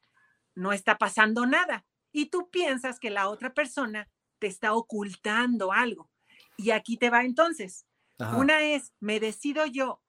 no 0.55 0.73
está 0.73 0.99
pasando 0.99 1.47
nada. 1.47 1.85
Y 2.13 2.27
tú 2.27 2.49
piensas 2.49 3.01
que 3.01 3.11
la 3.11 3.29
otra 3.29 3.55
persona 3.55 4.09
te 4.39 4.47
está 4.47 4.73
ocultando 4.75 5.73
algo. 5.73 6.09
Y 6.57 6.71
aquí 6.71 6.99
te 6.99 7.11
va 7.11 7.25
entonces. 7.25 7.87
Una 8.37 8.61
es, 8.61 8.93
me 9.01 9.19
decido 9.19 9.67
yo, 9.67 10.01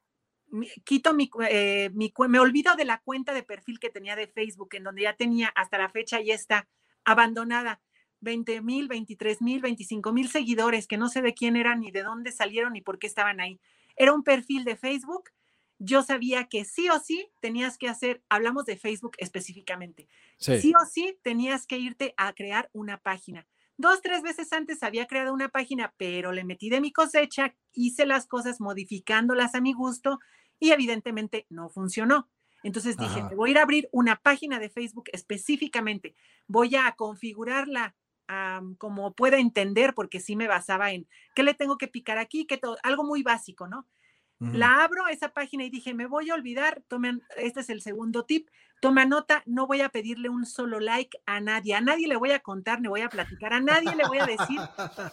quito 0.86 1.16
mi, 1.16 1.32
eh, 1.50 1.90
mi, 1.96 2.14
me 2.30 2.40
olvido 2.40 2.76
de 2.76 2.86
la 2.86 3.00
cuenta 3.00 3.34
de 3.34 3.42
perfil 3.42 3.80
que 3.80 3.90
tenía 3.90 4.16
de 4.16 4.28
Facebook, 4.28 4.70
en 4.74 4.84
donde 4.84 5.02
ya 5.02 5.16
tenía 5.16 5.48
hasta 5.56 5.80
la 5.80 5.90
fecha 5.90 6.22
y 6.22 6.30
está 6.30 6.70
abandonada. 7.04 7.82
20 8.22 8.62
mil, 8.62 8.88
23 8.88 9.42
mil, 9.42 9.62
25 9.62 10.12
mil 10.14 10.30
seguidores 10.30 10.88
que 10.88 10.98
no 10.98 11.10
sé 11.10 11.22
de 11.22 11.34
quién 11.34 11.56
eran 11.56 11.82
ni 11.82 11.92
de 11.92 12.04
dónde 12.04 12.32
salieron 12.32 12.74
ni 12.74 12.82
por 12.82 13.00
qué 13.00 13.08
estaban 13.08 13.40
ahí. 13.40 13.60
Era 13.96 14.14
un 14.14 14.24
perfil 14.24 14.64
de 14.64 14.76
Facebook. 14.76 15.32
Yo 15.80 16.02
sabía 16.02 16.46
que 16.46 16.66
sí 16.66 16.90
o 16.90 17.00
sí 17.00 17.30
tenías 17.40 17.78
que 17.78 17.88
hacer, 17.88 18.24
hablamos 18.30 18.66
de 18.66 18.78
Facebook 18.78 19.16
específicamente, 19.20 20.08
sí. 20.40 20.74
o 20.76 20.86
sí 20.86 21.20
tenías 21.22 21.68
que 21.68 21.78
irte 21.78 22.16
a 22.18 22.34
crear 22.34 22.70
una 22.74 22.98
página. 22.98 23.46
Dos, 23.78 24.02
tres 24.02 24.24
veces 24.24 24.52
antes 24.54 24.82
había 24.82 25.06
creado 25.06 25.32
una 25.32 25.50
página, 25.50 25.94
pero 25.98 26.32
le 26.32 26.44
metí 26.44 26.70
de 26.70 26.82
mi 26.82 26.92
cosecha, 26.92 27.54
hice 27.74 28.08
las 28.08 28.26
cosas 28.26 28.60
modificándolas 28.60 29.54
a 29.54 29.62
mi 29.62 29.74
gusto 29.74 30.20
y 30.60 30.72
evidentemente 30.72 31.46
no 31.50 31.70
funcionó. 31.70 32.28
Entonces 32.64 32.98
dije, 32.98 33.22
voy 33.36 33.50
a 33.50 33.52
ir 33.52 33.58
a 33.60 33.62
abrir 33.62 33.88
una 33.92 34.16
página 34.16 34.58
de 34.58 34.70
Facebook 34.70 35.10
específicamente, 35.14 36.16
voy 36.48 36.76
a 36.76 36.92
configurarla 36.94 37.96
como 38.78 39.14
pueda 39.14 39.38
entender, 39.38 39.94
porque 39.94 40.20
sí 40.20 40.36
me 40.36 40.48
basaba 40.48 40.92
en 40.92 41.08
qué 41.36 41.44
le 41.44 41.54
tengo 41.54 41.78
que 41.78 41.88
picar 41.88 42.18
aquí, 42.18 42.46
que 42.46 42.58
todo, 42.58 42.78
algo 42.84 43.04
muy 43.04 43.24
básico, 43.24 43.68
¿no? 43.68 43.88
La 44.40 44.84
abro 44.84 45.08
esa 45.08 45.30
página 45.30 45.64
y 45.64 45.72
dije, 45.72 45.96
me 45.96 46.06
voy 46.06 46.30
a 46.30 46.36
olvidar, 46.36 46.84
tomen, 46.88 47.24
este 47.38 47.62
es 47.62 47.72
el 47.72 47.82
segundo 47.82 48.24
tip, 48.24 48.50
toma 48.80 49.04
nota, 49.04 49.42
no 49.48 49.66
voy 49.66 49.82
a 49.82 49.90
pedirle 49.90 50.30
un 50.30 50.46
solo 50.46 50.80
like 50.80 51.20
a 51.26 51.40
nadie, 51.40 51.74
a 51.74 51.82
nadie 51.82 52.08
le 52.08 52.18
voy 52.18 52.30
a 52.30 52.40
contar, 52.40 52.80
le 52.80 52.88
voy 52.88 53.02
a 53.02 53.10
platicar, 53.10 53.54
a 53.54 53.60
nadie 53.60 53.96
le 53.96 54.08
voy 54.08 54.20
a 54.20 54.28
decir 54.28 54.60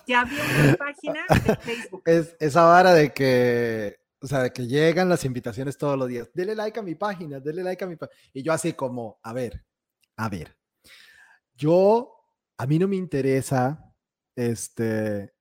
que 0.06 0.14
había 0.14 0.42
una 0.62 0.74
página 0.74 1.24
de 1.28 1.56
Facebook. 1.56 2.02
Es 2.04 2.36
esa 2.38 2.64
vara 2.64 2.92
de 2.92 3.14
que, 3.14 3.96
o 4.20 4.26
sea, 4.26 4.40
de 4.40 4.52
que 4.52 4.66
llegan 4.66 5.08
las 5.08 5.24
invitaciones 5.24 5.78
todos 5.78 5.98
los 5.98 6.08
días, 6.08 6.28
dele 6.34 6.54
like 6.54 6.78
a 6.78 6.82
mi 6.82 6.94
página, 6.94 7.40
dele 7.40 7.62
like 7.62 7.82
a 7.82 7.86
mi 7.86 7.96
página, 7.96 8.18
y 8.34 8.42
yo 8.42 8.52
así 8.52 8.74
como, 8.74 9.20
a 9.22 9.32
ver, 9.32 9.64
a 10.16 10.28
ver, 10.28 10.54
yo 11.54 12.13
a 12.56 12.66
mí 12.66 12.78
no 12.78 12.88
me 12.88 12.96
interesa 12.96 13.94
este, 14.36 15.34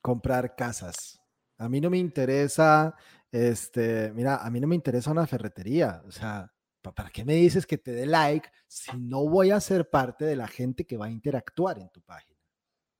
comprar 0.00 0.54
casas. 0.56 1.20
A 1.58 1.68
mí 1.68 1.80
no 1.80 1.90
me 1.90 1.98
interesa, 1.98 2.94
este, 3.30 4.12
mira, 4.12 4.36
a 4.36 4.50
mí 4.50 4.60
no 4.60 4.66
me 4.66 4.74
interesa 4.74 5.10
una 5.10 5.26
ferretería. 5.26 6.02
O 6.06 6.10
sea, 6.10 6.52
¿para 6.82 7.10
qué 7.10 7.24
me 7.24 7.34
dices 7.34 7.66
que 7.66 7.78
te 7.78 7.92
dé 7.92 8.06
like 8.06 8.48
si 8.66 8.96
no 8.98 9.28
voy 9.28 9.50
a 9.50 9.60
ser 9.60 9.88
parte 9.88 10.24
de 10.24 10.36
la 10.36 10.48
gente 10.48 10.86
que 10.86 10.96
va 10.96 11.06
a 11.06 11.10
interactuar 11.10 11.78
en 11.78 11.90
tu 11.90 12.02
página? 12.02 12.38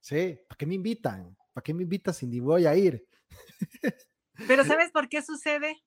¿Sí? 0.00 0.38
¿Para 0.48 0.56
qué 0.56 0.66
me 0.66 0.74
invitan? 0.74 1.36
¿Para 1.52 1.62
qué 1.62 1.74
me 1.74 1.82
invitas 1.82 2.16
si 2.16 2.26
ni 2.26 2.40
voy 2.40 2.66
a 2.66 2.74
ir? 2.76 3.06
Pero 4.46 4.64
¿sabes 4.64 4.90
por 4.90 5.08
qué 5.08 5.22
sucede? 5.22 5.82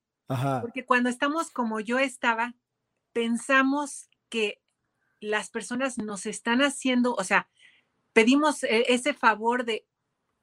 Porque 0.61 0.85
cuando 0.85 1.09
estamos 1.09 1.51
como 1.51 1.79
yo 1.79 1.99
estaba, 1.99 2.53
pensamos 3.13 4.09
que 4.29 4.61
las 5.19 5.49
personas 5.49 5.97
nos 5.97 6.25
están 6.25 6.61
haciendo, 6.61 7.13
o 7.15 7.23
sea, 7.23 7.49
pedimos 8.17 8.63
e, 8.63 8.85
ese 8.87 9.13
favor 9.13 9.63
de, 9.63 9.85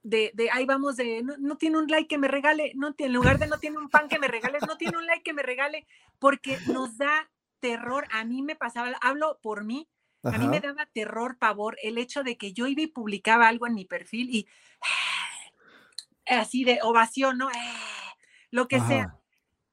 de, 0.04 0.30
de 0.34 0.48
ahí 0.52 0.64
vamos, 0.64 0.94
de 0.96 1.24
no, 1.24 1.56
tiene 1.56 1.76
un 1.76 1.88
like 1.88 2.06
que 2.06 2.18
me 2.18 2.28
regale, 2.28 2.70
no 2.76 2.94
en 2.96 3.12
lugar 3.12 3.40
de 3.40 3.48
no 3.48 3.58
tiene 3.58 3.78
un 3.78 3.88
pan 3.88 4.06
que 4.06 4.20
me 4.20 4.28
regale, 4.28 4.58
no 4.64 4.76
tiene 4.76 4.96
un 4.96 5.06
like 5.06 5.24
que 5.24 5.32
me 5.32 5.42
regale, 5.42 5.84
porque 6.20 6.56
nos 6.68 6.96
da 6.98 7.28
terror. 7.58 8.06
A 8.12 8.24
mí 8.24 8.42
me 8.42 8.54
pasaba, 8.54 8.92
hablo 9.00 9.40
por 9.42 9.64
mí, 9.64 9.88
a 10.22 10.38
mí 10.38 10.46
me 10.46 10.60
daba 10.60 10.86
terror, 10.86 11.36
pavor, 11.36 11.76
el 11.82 11.98
hecho 11.98 12.22
de 12.22 12.36
que 12.36 12.52
yo 12.52 12.68
iba 12.68 12.82
y 12.82 12.86
publicaba 12.86 13.48
algo 13.48 13.66
en 13.66 13.74
mi 13.74 13.84
perfil 13.84 14.30
y 14.30 14.46
así 16.28 16.62
de 16.62 16.78
ovación, 16.80 17.38
¿no? 17.38 17.50
lo 18.52 18.68
que 18.68 18.78
sea. 18.82 19.18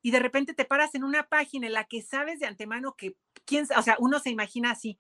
Y 0.02 0.10
de 0.10 0.18
repente 0.18 0.56
te 0.56 0.66
paras 0.66 0.96
en 0.96 1.04
una 1.04 1.28
página 1.28 1.68
en 1.68 1.74
la 1.74 1.84
que 1.84 2.02
sabes 2.02 2.40
de 2.40 2.48
antemano 2.48 2.96
que, 2.96 3.16
quién, 3.46 3.68
o 3.78 3.82
sea, 3.84 3.96
uno 4.00 4.20
se 4.20 4.32
imagina 4.32 4.72
así. 4.72 4.98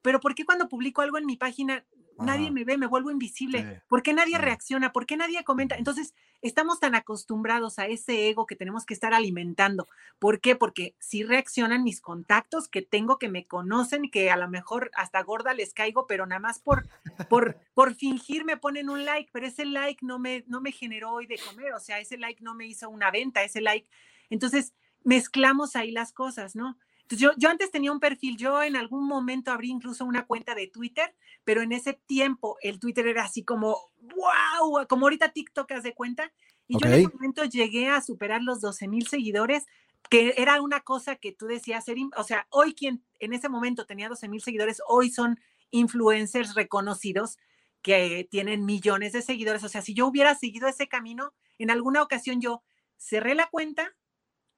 Pero 0.00 0.20
¿por 0.20 0.36
qué 0.36 0.44
cuando 0.44 0.68
publico 0.68 1.02
algo 1.02 1.18
en 1.18 1.26
mi 1.26 1.36
página 1.36 1.84
nadie 2.18 2.50
me 2.50 2.64
ve, 2.64 2.78
me 2.78 2.86
vuelvo 2.86 3.10
invisible. 3.10 3.82
¿Por 3.88 4.02
qué 4.02 4.12
nadie 4.12 4.38
reacciona? 4.38 4.92
¿Por 4.92 5.06
qué 5.06 5.16
nadie 5.16 5.42
comenta? 5.44 5.76
Entonces, 5.76 6.14
estamos 6.42 6.80
tan 6.80 6.94
acostumbrados 6.94 7.78
a 7.78 7.86
ese 7.86 8.28
ego 8.28 8.46
que 8.46 8.56
tenemos 8.56 8.86
que 8.86 8.94
estar 8.94 9.14
alimentando. 9.14 9.88
¿Por 10.18 10.40
qué? 10.40 10.56
Porque 10.56 10.94
si 10.98 11.22
reaccionan 11.22 11.84
mis 11.84 12.00
contactos 12.00 12.68
que 12.68 12.82
tengo, 12.82 13.18
que 13.18 13.28
me 13.28 13.46
conocen, 13.46 14.10
que 14.10 14.30
a 14.30 14.36
lo 14.36 14.48
mejor 14.48 14.90
hasta 14.94 15.22
gorda 15.22 15.54
les 15.54 15.74
caigo, 15.74 16.06
pero 16.06 16.26
nada 16.26 16.40
más 16.40 16.58
por, 16.58 16.86
por, 17.28 17.56
por 17.74 17.94
fingir 17.94 18.44
me 18.44 18.56
ponen 18.56 18.88
un 18.90 19.04
like, 19.04 19.30
pero 19.32 19.46
ese 19.46 19.64
like 19.64 20.04
no 20.04 20.18
me, 20.18 20.44
no 20.46 20.60
me 20.60 20.72
generó 20.72 21.12
hoy 21.12 21.26
de 21.26 21.38
comer, 21.38 21.72
o 21.72 21.80
sea, 21.80 22.00
ese 22.00 22.18
like 22.18 22.42
no 22.42 22.54
me 22.54 22.66
hizo 22.66 22.88
una 22.88 23.10
venta, 23.10 23.42
ese 23.42 23.60
like. 23.60 23.88
Entonces, 24.30 24.72
mezclamos 25.04 25.76
ahí 25.76 25.92
las 25.92 26.12
cosas, 26.12 26.56
¿no? 26.56 26.78
Yo, 27.10 27.32
yo 27.36 27.48
antes 27.48 27.70
tenía 27.70 27.92
un 27.92 28.00
perfil, 28.00 28.36
yo 28.36 28.62
en 28.62 28.76
algún 28.76 29.06
momento 29.06 29.50
abrí 29.50 29.70
incluso 29.70 30.04
una 30.04 30.26
cuenta 30.26 30.54
de 30.54 30.66
Twitter, 30.66 31.14
pero 31.44 31.62
en 31.62 31.72
ese 31.72 31.94
tiempo 31.94 32.56
el 32.62 32.80
Twitter 32.80 33.06
era 33.06 33.24
así 33.24 33.44
como, 33.44 33.90
wow, 34.00 34.86
como 34.88 35.06
ahorita 35.06 35.30
TikTok, 35.30 35.70
haz 35.72 35.82
de 35.82 35.94
cuenta. 35.94 36.32
Y 36.68 36.78
yo 36.78 36.88
en 36.88 36.94
ese 36.94 37.08
momento 37.08 37.44
llegué 37.44 37.88
a 37.88 38.00
superar 38.00 38.42
los 38.42 38.60
12 38.60 38.88
mil 38.88 39.06
seguidores, 39.06 39.66
que 40.10 40.34
era 40.36 40.60
una 40.60 40.80
cosa 40.80 41.16
que 41.16 41.32
tú 41.32 41.46
decías, 41.46 41.84
o 42.16 42.24
sea, 42.24 42.46
hoy 42.50 42.74
quien 42.74 43.04
en 43.20 43.32
ese 43.32 43.48
momento 43.48 43.86
tenía 43.86 44.08
12 44.08 44.28
mil 44.28 44.40
seguidores, 44.40 44.80
hoy 44.88 45.10
son 45.10 45.38
influencers 45.70 46.54
reconocidos 46.54 47.38
que 47.82 48.26
tienen 48.28 48.64
millones 48.64 49.12
de 49.12 49.22
seguidores. 49.22 49.62
O 49.62 49.68
sea, 49.68 49.82
si 49.82 49.94
yo 49.94 50.06
hubiera 50.06 50.34
seguido 50.34 50.66
ese 50.66 50.88
camino, 50.88 51.32
en 51.58 51.70
alguna 51.70 52.02
ocasión 52.02 52.40
yo 52.40 52.62
cerré 52.96 53.34
la 53.34 53.46
cuenta 53.46 53.94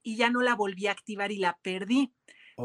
y 0.03 0.17
ya 0.17 0.31
no 0.31 0.41
la 0.41 0.55
volví 0.55 0.87
a 0.87 0.93
activar 0.93 1.33
y 1.33 1.37
la 1.37 1.59
perdí. 1.63 2.13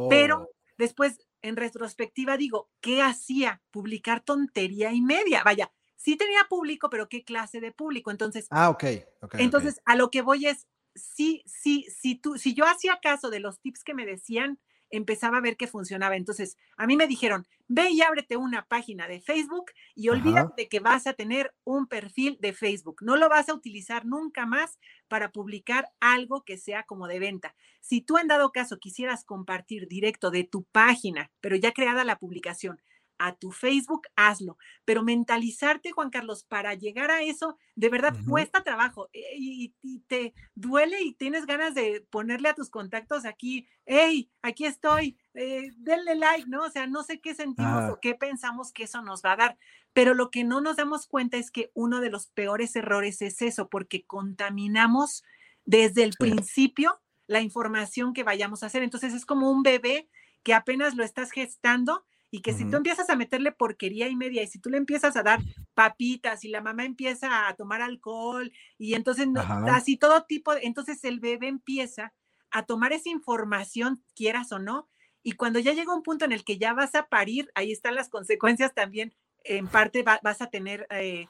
Pero 0.09 0.41
oh. 0.41 0.49
después, 0.77 1.19
en 1.41 1.55
retrospectiva, 1.55 2.37
digo, 2.37 2.69
¿qué 2.81 3.01
hacía? 3.01 3.61
Publicar 3.71 4.21
tontería 4.21 4.91
y 4.91 5.01
media. 5.01 5.43
Vaya, 5.43 5.71
sí 5.95 6.15
tenía 6.17 6.45
público, 6.49 6.89
pero 6.89 7.09
¿qué 7.09 7.23
clase 7.23 7.61
de 7.61 7.71
público? 7.71 8.11
Entonces, 8.11 8.47
ah, 8.49 8.69
ok. 8.69 8.83
okay 9.21 9.43
entonces, 9.43 9.81
a 9.85 9.95
lo 9.95 10.09
que 10.09 10.21
voy 10.21 10.47
es, 10.47 10.67
sí, 10.95 11.43
sí, 11.45 11.85
sí, 11.89 12.15
tú, 12.15 12.37
si 12.37 12.53
yo 12.53 12.65
hacía 12.65 12.99
caso 13.01 13.29
de 13.29 13.39
los 13.39 13.59
tips 13.61 13.83
que 13.83 13.93
me 13.93 14.05
decían, 14.05 14.59
empezaba 14.93 15.37
a 15.37 15.41
ver 15.41 15.57
que 15.57 15.67
funcionaba. 15.67 16.15
Entonces, 16.15 16.55
a 16.77 16.85
mí 16.85 16.95
me 16.95 17.07
dijeron, 17.07 17.47
ve 17.67 17.89
y 17.89 18.01
ábrete 18.01 18.37
una 18.37 18.65
página 18.67 19.07
de 19.07 19.21
Facebook 19.21 19.71
y 19.95 20.09
olvídate 20.09 20.53
de 20.63 20.69
que 20.69 20.79
vas 20.79 21.07
a 21.07 21.13
tener 21.13 21.53
un 21.63 21.87
perfil 21.87 22.37
de 22.39 22.53
Facebook. 22.53 22.97
No 23.01 23.17
lo 23.17 23.27
vas 23.27 23.49
a 23.49 23.55
utilizar 23.55 24.05
nunca 24.05 24.45
más 24.45 24.77
para 25.07 25.31
publicar 25.31 25.89
algo 25.99 26.43
que 26.43 26.57
sea 26.57 26.83
como 26.83 27.07
de 27.07 27.17
venta. 27.17 27.55
Si 27.81 28.01
tú 28.01 28.19
en 28.19 28.27
dado 28.27 28.51
caso 28.51 28.77
quisieras 28.79 29.25
compartir 29.25 29.87
directo 29.87 30.29
de 30.29 30.43
tu 30.43 30.63
página, 30.65 31.31
pero 31.41 31.55
ya 31.55 31.71
creada 31.71 32.03
la 32.03 32.19
publicación, 32.19 32.79
a 33.17 33.35
tu 33.35 33.51
Facebook, 33.51 34.07
hazlo. 34.15 34.57
Pero 34.85 35.03
mentalizarte, 35.03 35.91
Juan 35.91 36.09
Carlos, 36.09 36.43
para 36.43 36.73
llegar 36.73 37.11
a 37.11 37.21
eso, 37.21 37.57
de 37.75 37.89
verdad 37.89 38.15
cuesta 38.27 38.63
trabajo 38.63 39.09
eh, 39.13 39.21
y, 39.37 39.73
te 40.07 40.33
duele 40.55 41.01
y 41.01 41.13
tienes 41.13 41.45
ganas 41.45 41.73
de 41.73 42.05
ponerle 42.09 42.49
a 42.49 42.55
tus 42.55 42.69
contactos 42.69 43.25
aquí, 43.25 43.67
hey, 43.85 44.29
aquí 44.41 44.65
estoy, 44.65 45.17
eh, 45.33 45.71
denle 45.77 46.15
like, 46.15 46.47
¿no? 46.47 46.63
O 46.63 46.69
sea, 46.69 46.87
no 46.87 47.03
sé 47.03 47.19
qué 47.19 47.33
sentimos 47.35 47.91
o 47.91 47.99
qué 48.01 48.15
pensamos 48.15 48.71
que 48.71 48.83
eso 48.83 49.01
nos 49.01 49.23
va 49.23 49.33
a 49.33 49.37
dar. 49.37 49.57
Pero 49.93 50.13
lo 50.13 50.31
que 50.31 50.43
no 50.43 50.59
nos 50.59 50.77
damos 50.77 51.07
cuenta 51.07 51.37
es 51.37 51.51
que 51.51 51.71
uno 51.73 52.01
de 52.01 52.09
los 52.09 52.27
peores 52.27 52.75
errores 52.75 53.21
es 53.21 53.41
eso, 53.41 53.69
porque 53.69 54.05
contaminamos 54.05 55.23
desde 55.65 56.03
el 56.03 56.13
principio 56.17 56.99
la 57.27 57.41
información 57.41 58.13
que 58.13 58.23
vayamos 58.23 58.63
a 58.63 58.67
hacer. 58.67 58.83
Entonces 58.83 59.13
es 59.13 59.25
como 59.25 59.51
un 59.51 59.63
bebé 59.63 60.09
que 60.43 60.53
apenas 60.53 60.95
lo 60.95 61.03
estás 61.03 61.31
gestando 61.31 62.05
y 62.33 62.41
que 62.41 62.51
si 62.51 62.67
tú 62.67 62.77
empiezas 62.77 63.11
a 63.11 63.15
meterle 63.15 63.51
porquería 63.51 64.07
y 64.07 64.15
media 64.15 64.41
y 64.41 64.47
si 64.47 64.57
tú 64.57 64.71
le 64.71 64.77
empiezas 64.77 65.15
a 65.15 65.21
dar 65.21 65.39
papitas 65.75 66.43
y 66.43 66.47
la 66.47 66.61
mamá 66.61 66.83
empieza 66.83 67.47
a 67.47 67.55
tomar 67.55 67.83
alcohol 67.83 68.51
y 68.79 68.95
entonces 68.95 69.27
así 69.69 69.97
todo 69.97 70.23
tipo, 70.23 70.51
entonces 70.53 71.03
el 71.03 71.19
bebé 71.19 71.47
empieza 71.47 72.11
a 72.49 72.65
tomar 72.65 72.91
esa 72.91 73.09
información, 73.09 74.03
quieras 74.15 74.51
o 74.51 74.57
no, 74.57 74.89
y 75.21 75.33
cuando 75.33 75.59
ya 75.59 75.73
llega 75.73 75.93
un 75.93 76.01
punto 76.01 76.25
en 76.25 76.31
el 76.31 76.43
que 76.43 76.57
ya 76.57 76.73
vas 76.73 76.95
a 76.95 77.05
parir, 77.05 77.51
ahí 77.53 77.71
están 77.71 77.93
las 77.93 78.09
consecuencias 78.09 78.73
también, 78.73 79.13
en 79.43 79.67
parte 79.67 80.03
vas 80.03 80.41
a 80.41 80.47
tener 80.47 80.87
eh, 80.89 81.27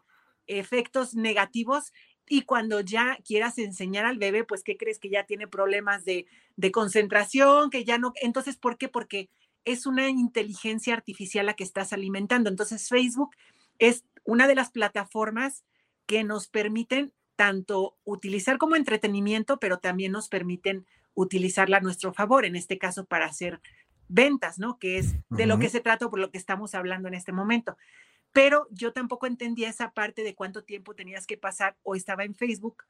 efectos 0.47 1.15
negativos 1.15 1.91
y 2.29 2.43
cuando 2.43 2.79
ya 2.79 3.17
quieras 3.25 3.57
enseñar 3.57 4.05
al 4.05 4.19
bebé, 4.19 4.45
pues, 4.45 4.63
¿qué 4.63 4.77
crees 4.77 4.99
que 4.99 5.09
ya 5.09 5.25
tiene 5.25 5.49
problemas 5.49 6.05
de, 6.05 6.27
de 6.55 6.71
concentración, 6.71 7.69
que 7.69 7.83
ya 7.83 7.97
no, 7.97 8.13
entonces, 8.21 8.55
¿por 8.55 8.77
qué? 8.77 8.87
Porque 8.87 9.29
es 9.65 9.85
una 9.85 10.09
inteligencia 10.09 10.93
artificial 10.93 11.45
la 11.45 11.53
que 11.53 11.63
estás 11.63 11.93
alimentando. 11.93 12.49
Entonces, 12.49 12.89
Facebook 12.89 13.35
es 13.79 14.03
una 14.23 14.47
de 14.47 14.55
las 14.55 14.71
plataformas 14.71 15.63
que 16.05 16.23
nos 16.23 16.47
permiten 16.47 17.13
tanto 17.35 17.97
utilizar 18.03 18.57
como 18.57 18.75
entretenimiento, 18.75 19.59
pero 19.59 19.79
también 19.79 20.11
nos 20.11 20.29
permiten 20.29 20.85
utilizarla 21.15 21.77
a 21.77 21.81
nuestro 21.81 22.13
favor, 22.13 22.45
en 22.45 22.55
este 22.55 22.77
caso 22.77 23.05
para 23.05 23.25
hacer 23.25 23.61
ventas, 24.07 24.59
¿no? 24.59 24.77
Que 24.77 24.97
es 24.97 25.15
de 25.29 25.45
lo 25.45 25.57
que 25.59 25.69
se 25.69 25.79
trata 25.79 26.09
por 26.09 26.19
lo 26.19 26.29
que 26.29 26.37
estamos 26.37 26.75
hablando 26.75 27.07
en 27.07 27.13
este 27.13 27.31
momento. 27.31 27.77
Pero 28.31 28.67
yo 28.71 28.93
tampoco 28.93 29.27
entendía 29.27 29.69
esa 29.69 29.91
parte 29.91 30.23
de 30.23 30.35
cuánto 30.35 30.63
tiempo 30.63 30.95
tenías 30.95 31.25
que 31.25 31.37
pasar 31.37 31.77
o 31.83 31.95
estaba 31.95 32.23
en 32.23 32.35
Facebook 32.35 32.83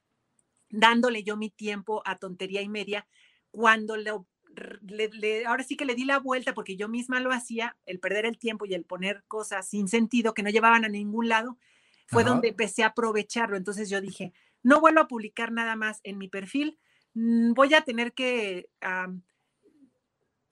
dándole 0.74 1.24
yo 1.24 1.38
mi 1.38 1.52
tiempo 1.52 2.02
a 2.06 2.18
tontería 2.18 2.62
y 2.62 2.68
media 2.68 3.08
cuando 3.52 3.96
lo 3.96 4.26
ahora 5.46 5.64
sí 5.64 5.76
que 5.76 5.86
le 5.86 5.96
di 5.96 6.06
la 6.06 6.20
vuelta 6.20 6.54
porque 6.54 6.76
yo 6.76 6.88
misma 6.88 7.20
lo 7.20 7.32
hacía, 7.32 7.78
el 7.86 8.00
perder 8.00 8.26
el 8.26 8.38
tiempo 8.38 8.66
y 8.66 8.74
el 8.74 8.86
poner 8.86 9.24
cosas 9.28 9.68
sin 9.68 9.88
sentido 9.88 10.34
que 10.34 10.44
no 10.44 10.50
llevaban 10.50 10.86
a 10.86 10.90
ningún 10.90 11.30
lado, 11.30 11.58
fue 12.08 12.24
donde 12.24 12.50
empecé 12.50 12.84
a 12.84 12.88
aprovecharlo. 12.88 13.58
Entonces 13.58 13.90
yo 13.90 14.02
dije, 14.02 14.34
no 14.62 14.80
vuelvo 14.80 15.02
a 15.02 15.08
publicar 15.08 15.52
nada 15.52 15.76
más 15.76 16.00
en 16.04 16.18
mi 16.18 16.28
perfil, 16.28 16.80
mm, 17.14 17.54
voy 17.54 17.74
a 17.74 17.82
tener 17.82 18.14
que 18.14 18.70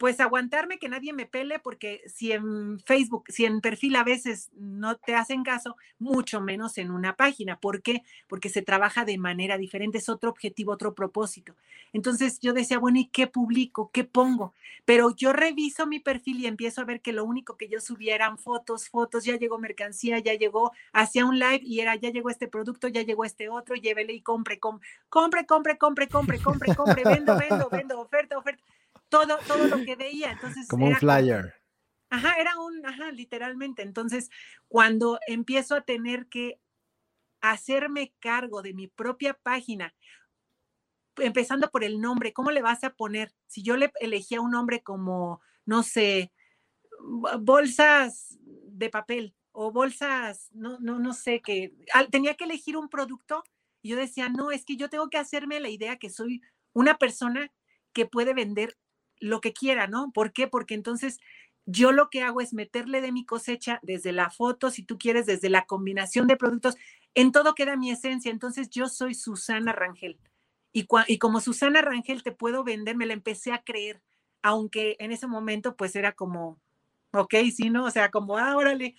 pues 0.01 0.19
aguantarme 0.19 0.79
que 0.79 0.89
nadie 0.89 1.13
me 1.13 1.27
pele, 1.27 1.59
porque 1.59 2.01
si 2.07 2.31
en 2.31 2.79
Facebook, 2.79 3.25
si 3.27 3.45
en 3.45 3.61
perfil 3.61 3.95
a 3.95 4.03
veces 4.03 4.49
no 4.55 4.95
te 4.95 5.13
hacen 5.13 5.43
caso, 5.43 5.77
mucho 5.99 6.41
menos 6.41 6.79
en 6.79 6.89
una 6.89 7.15
página. 7.15 7.59
¿Por 7.59 7.83
qué? 7.83 8.01
Porque 8.27 8.49
se 8.49 8.63
trabaja 8.63 9.05
de 9.05 9.19
manera 9.19 9.59
diferente, 9.59 9.99
es 9.99 10.09
otro 10.09 10.31
objetivo, 10.31 10.71
otro 10.71 10.95
propósito. 10.95 11.55
Entonces 11.93 12.39
yo 12.39 12.53
decía, 12.53 12.79
bueno, 12.79 12.97
¿y 12.97 13.09
qué 13.09 13.27
publico? 13.27 13.91
¿Qué 13.93 14.03
pongo? 14.03 14.55
Pero 14.85 15.15
yo 15.15 15.33
reviso 15.33 15.85
mi 15.85 15.99
perfil 15.99 16.39
y 16.39 16.47
empiezo 16.47 16.81
a 16.81 16.85
ver 16.85 17.01
que 17.01 17.13
lo 17.13 17.23
único 17.23 17.55
que 17.55 17.67
yo 17.67 17.79
subía 17.79 18.15
eran 18.15 18.39
fotos, 18.39 18.89
fotos, 18.89 19.23
ya 19.23 19.37
llegó 19.37 19.59
mercancía, 19.59 20.17
ya 20.17 20.33
llegó, 20.33 20.71
hacia 20.93 21.27
un 21.27 21.37
live 21.37 21.61
y 21.61 21.81
era, 21.81 21.95
ya 21.95 22.09
llegó 22.09 22.31
este 22.31 22.47
producto, 22.47 22.87
ya 22.87 23.03
llegó 23.03 23.23
este 23.23 23.49
otro, 23.49 23.75
llévele 23.75 24.13
y 24.13 24.21
compre, 24.21 24.57
compre, 24.57 24.87
compre, 25.09 25.45
compre, 25.45 25.77
compre, 25.77 26.07
compre, 26.07 26.39
compre, 26.39 26.75
compre, 26.75 27.03
vendo, 27.03 27.37
vendo, 27.37 27.69
vendo, 27.69 27.99
oferta, 27.99 28.39
oferta 28.39 28.63
todo, 29.11 29.37
todo 29.45 29.67
lo 29.67 29.83
que 29.85 29.95
veía. 29.95 30.31
Entonces, 30.31 30.67
como 30.67 30.87
un 30.87 30.95
flyer. 30.95 31.53
ajá, 32.09 32.35
era 32.39 32.57
un, 32.57 32.83
ajá, 32.85 33.11
literalmente. 33.11 33.83
Entonces, 33.83 34.29
cuando 34.67 35.19
empiezo 35.27 35.75
a 35.75 35.81
tener 35.81 36.27
que 36.27 36.59
hacerme 37.41 38.13
cargo 38.19 38.61
de 38.61 38.73
mi 38.73 38.87
propia 38.87 39.33
página, 39.33 39.93
empezando 41.17 41.69
por 41.69 41.83
el 41.83 41.99
nombre, 41.99 42.31
¿cómo 42.33 42.51
le 42.51 42.61
vas 42.61 42.83
a 42.83 42.91
poner? 42.91 43.33
Si 43.47 43.61
yo 43.61 43.75
le 43.75 43.91
elegía 43.99 44.41
un 44.41 44.51
nombre 44.51 44.81
como, 44.81 45.41
no 45.65 45.83
sé, 45.83 46.31
bolsas 47.39 48.39
de 48.39 48.89
papel 48.89 49.35
o 49.51 49.73
bolsas, 49.73 50.47
no, 50.53 50.79
no, 50.79 50.99
no 50.99 51.13
sé, 51.13 51.41
que 51.41 51.73
tenía 52.11 52.35
que 52.35 52.45
elegir 52.45 52.77
un 52.77 52.87
producto 52.87 53.43
y 53.81 53.89
yo 53.89 53.97
decía, 53.97 54.29
no, 54.29 54.51
es 54.51 54.63
que 54.63 54.77
yo 54.77 54.89
tengo 54.89 55.09
que 55.09 55.17
hacerme 55.17 55.59
la 55.59 55.69
idea 55.69 55.97
que 55.97 56.09
soy 56.09 56.41
una 56.71 56.97
persona 56.97 57.51
que 57.91 58.05
puede 58.05 58.33
vender 58.33 58.77
lo 59.21 59.39
que 59.39 59.53
quiera, 59.53 59.87
¿no? 59.87 60.11
¿Por 60.11 60.33
qué? 60.33 60.47
Porque 60.47 60.73
entonces 60.73 61.19
yo 61.65 61.93
lo 61.93 62.09
que 62.09 62.23
hago 62.23 62.41
es 62.41 62.53
meterle 62.53 62.99
de 62.99 63.13
mi 63.13 63.25
cosecha 63.25 63.79
desde 63.83 64.11
la 64.11 64.29
foto, 64.29 64.69
si 64.69 64.83
tú 64.83 64.97
quieres, 64.97 65.25
desde 65.25 65.49
la 65.49 65.65
combinación 65.65 66.27
de 66.27 66.35
productos, 66.35 66.75
en 67.13 67.31
todo 67.31 67.55
queda 67.55 67.77
mi 67.77 67.91
esencia. 67.91 68.31
Entonces 68.31 68.69
yo 68.69 68.89
soy 68.89 69.13
Susana 69.13 69.71
Rangel. 69.71 70.19
Y, 70.73 70.87
y 71.07 71.17
como 71.17 71.39
Susana 71.39 71.81
Rangel 71.81 72.23
te 72.23 72.31
puedo 72.31 72.63
vender, 72.63 72.97
me 72.97 73.05
la 73.05 73.13
empecé 73.13 73.53
a 73.53 73.63
creer, 73.63 74.01
aunque 74.41 74.97
en 74.99 75.11
ese 75.11 75.27
momento 75.27 75.75
pues 75.75 75.95
era 75.95 76.13
como, 76.13 76.59
ok, 77.13 77.35
sí, 77.55 77.69
¿no? 77.69 77.85
O 77.85 77.91
sea, 77.91 78.09
como, 78.09 78.37
ah, 78.37 78.55
órale, 78.57 78.95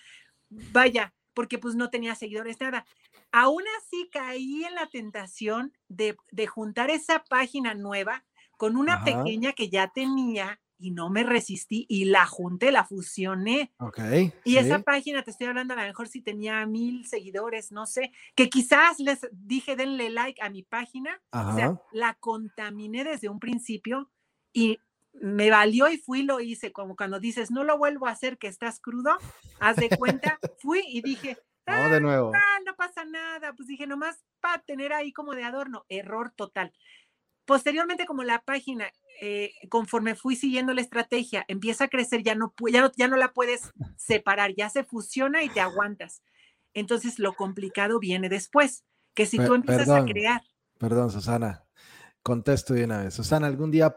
vaya, 0.49 1.13
porque 1.33 1.57
pues 1.57 1.75
no 1.75 1.89
tenía 1.89 2.15
seguidores, 2.15 2.59
nada. 2.59 2.85
Aún 3.31 3.63
así 3.79 4.09
caí 4.11 4.63
en 4.63 4.75
la 4.75 4.87
tentación 4.87 5.73
de, 5.87 6.15
juntar 6.47 6.91
esa 6.91 7.23
página 7.23 7.73
nueva 7.73 8.23
con 8.63 8.77
una 8.77 9.03
pequeña 9.03 9.51
que 9.51 9.67
ya 9.67 9.89
tenía 9.89 10.57
y 10.77 10.91
no 10.91 11.09
me 11.09 11.23
resistí 11.23 11.85
y 11.89 12.05
la 12.05 12.25
junté, 12.25 12.71
la 12.71 12.85
fusioné. 12.85 13.73
Ok. 13.77 13.99
Y 14.45 14.55
esa 14.55 14.79
página, 14.79 15.21
te 15.21 15.31
estoy 15.31 15.47
hablando, 15.47 15.73
a 15.73 15.81
lo 15.81 15.83
mejor 15.83 16.07
si 16.07 16.21
tenía 16.21 16.65
mil 16.65 17.05
seguidores, 17.05 17.73
no 17.73 17.85
sé, 17.85 18.13
que 18.35 18.49
quizás 18.49 18.99
les 18.99 19.27
dije 19.33 19.75
denle 19.75 20.09
like 20.11 20.41
a 20.41 20.49
mi 20.49 20.63
página. 20.63 21.21
O 21.33 21.53
sea, 21.53 21.77
la 21.91 22.13
contaminé 22.13 23.03
desde 23.03 23.27
un 23.27 23.41
principio 23.41 24.09
y 24.53 24.79
me 25.11 25.49
valió 25.49 25.89
y 25.89 25.97
fui, 25.97 26.23
lo 26.23 26.39
hice, 26.39 26.71
como 26.71 26.95
cuando 26.95 27.19
dices, 27.19 27.51
no 27.51 27.65
lo 27.65 27.77
vuelvo 27.77 28.07
a 28.07 28.11
hacer, 28.11 28.37
que 28.37 28.47
estás 28.47 28.79
crudo, 28.79 29.17
haz 29.59 29.75
de 29.75 29.89
cuenta, 29.89 30.39
fui 30.59 30.85
y 30.87 31.01
dije, 31.01 31.37
no, 31.67 31.89
de 31.89 31.99
nuevo. 31.99 32.31
Ah, 32.33 32.59
no 32.65 32.77
pasa 32.77 33.03
nada, 33.03 33.51
pues 33.51 33.67
dije, 33.67 33.87
nomás 33.87 34.23
para 34.39 34.63
tener 34.63 34.93
ahí 34.93 35.11
como 35.11 35.33
de 35.33 35.43
adorno, 35.43 35.85
error 35.89 36.31
total. 36.33 36.71
Posteriormente, 37.45 38.05
como 38.05 38.23
la 38.23 38.41
página, 38.41 38.91
eh, 39.21 39.51
conforme 39.69 40.15
fui 40.15 40.35
siguiendo 40.35 40.73
la 40.73 40.81
estrategia, 40.81 41.45
empieza 41.47 41.85
a 41.85 41.87
crecer, 41.87 42.23
ya 42.23 42.35
no, 42.35 42.53
ya, 42.71 42.81
no, 42.81 42.91
ya 42.95 43.07
no 43.07 43.17
la 43.17 43.33
puedes 43.33 43.71
separar, 43.97 44.53
ya 44.55 44.69
se 44.69 44.83
fusiona 44.83 45.43
y 45.43 45.49
te 45.49 45.59
aguantas. 45.59 46.21
Entonces, 46.73 47.19
lo 47.19 47.33
complicado 47.33 47.99
viene 47.99 48.29
después, 48.29 48.83
que 49.13 49.25
si 49.25 49.37
tú 49.37 49.53
empiezas 49.53 49.89
a 49.89 50.05
crear. 50.05 50.41
Perdón, 50.79 51.11
Susana, 51.11 51.65
contesto 52.21 52.73
de 52.73 52.85
una 52.85 53.03
vez. 53.03 53.13
Susana, 53.13 53.47
¿algún 53.47 53.71
día 53.71 53.95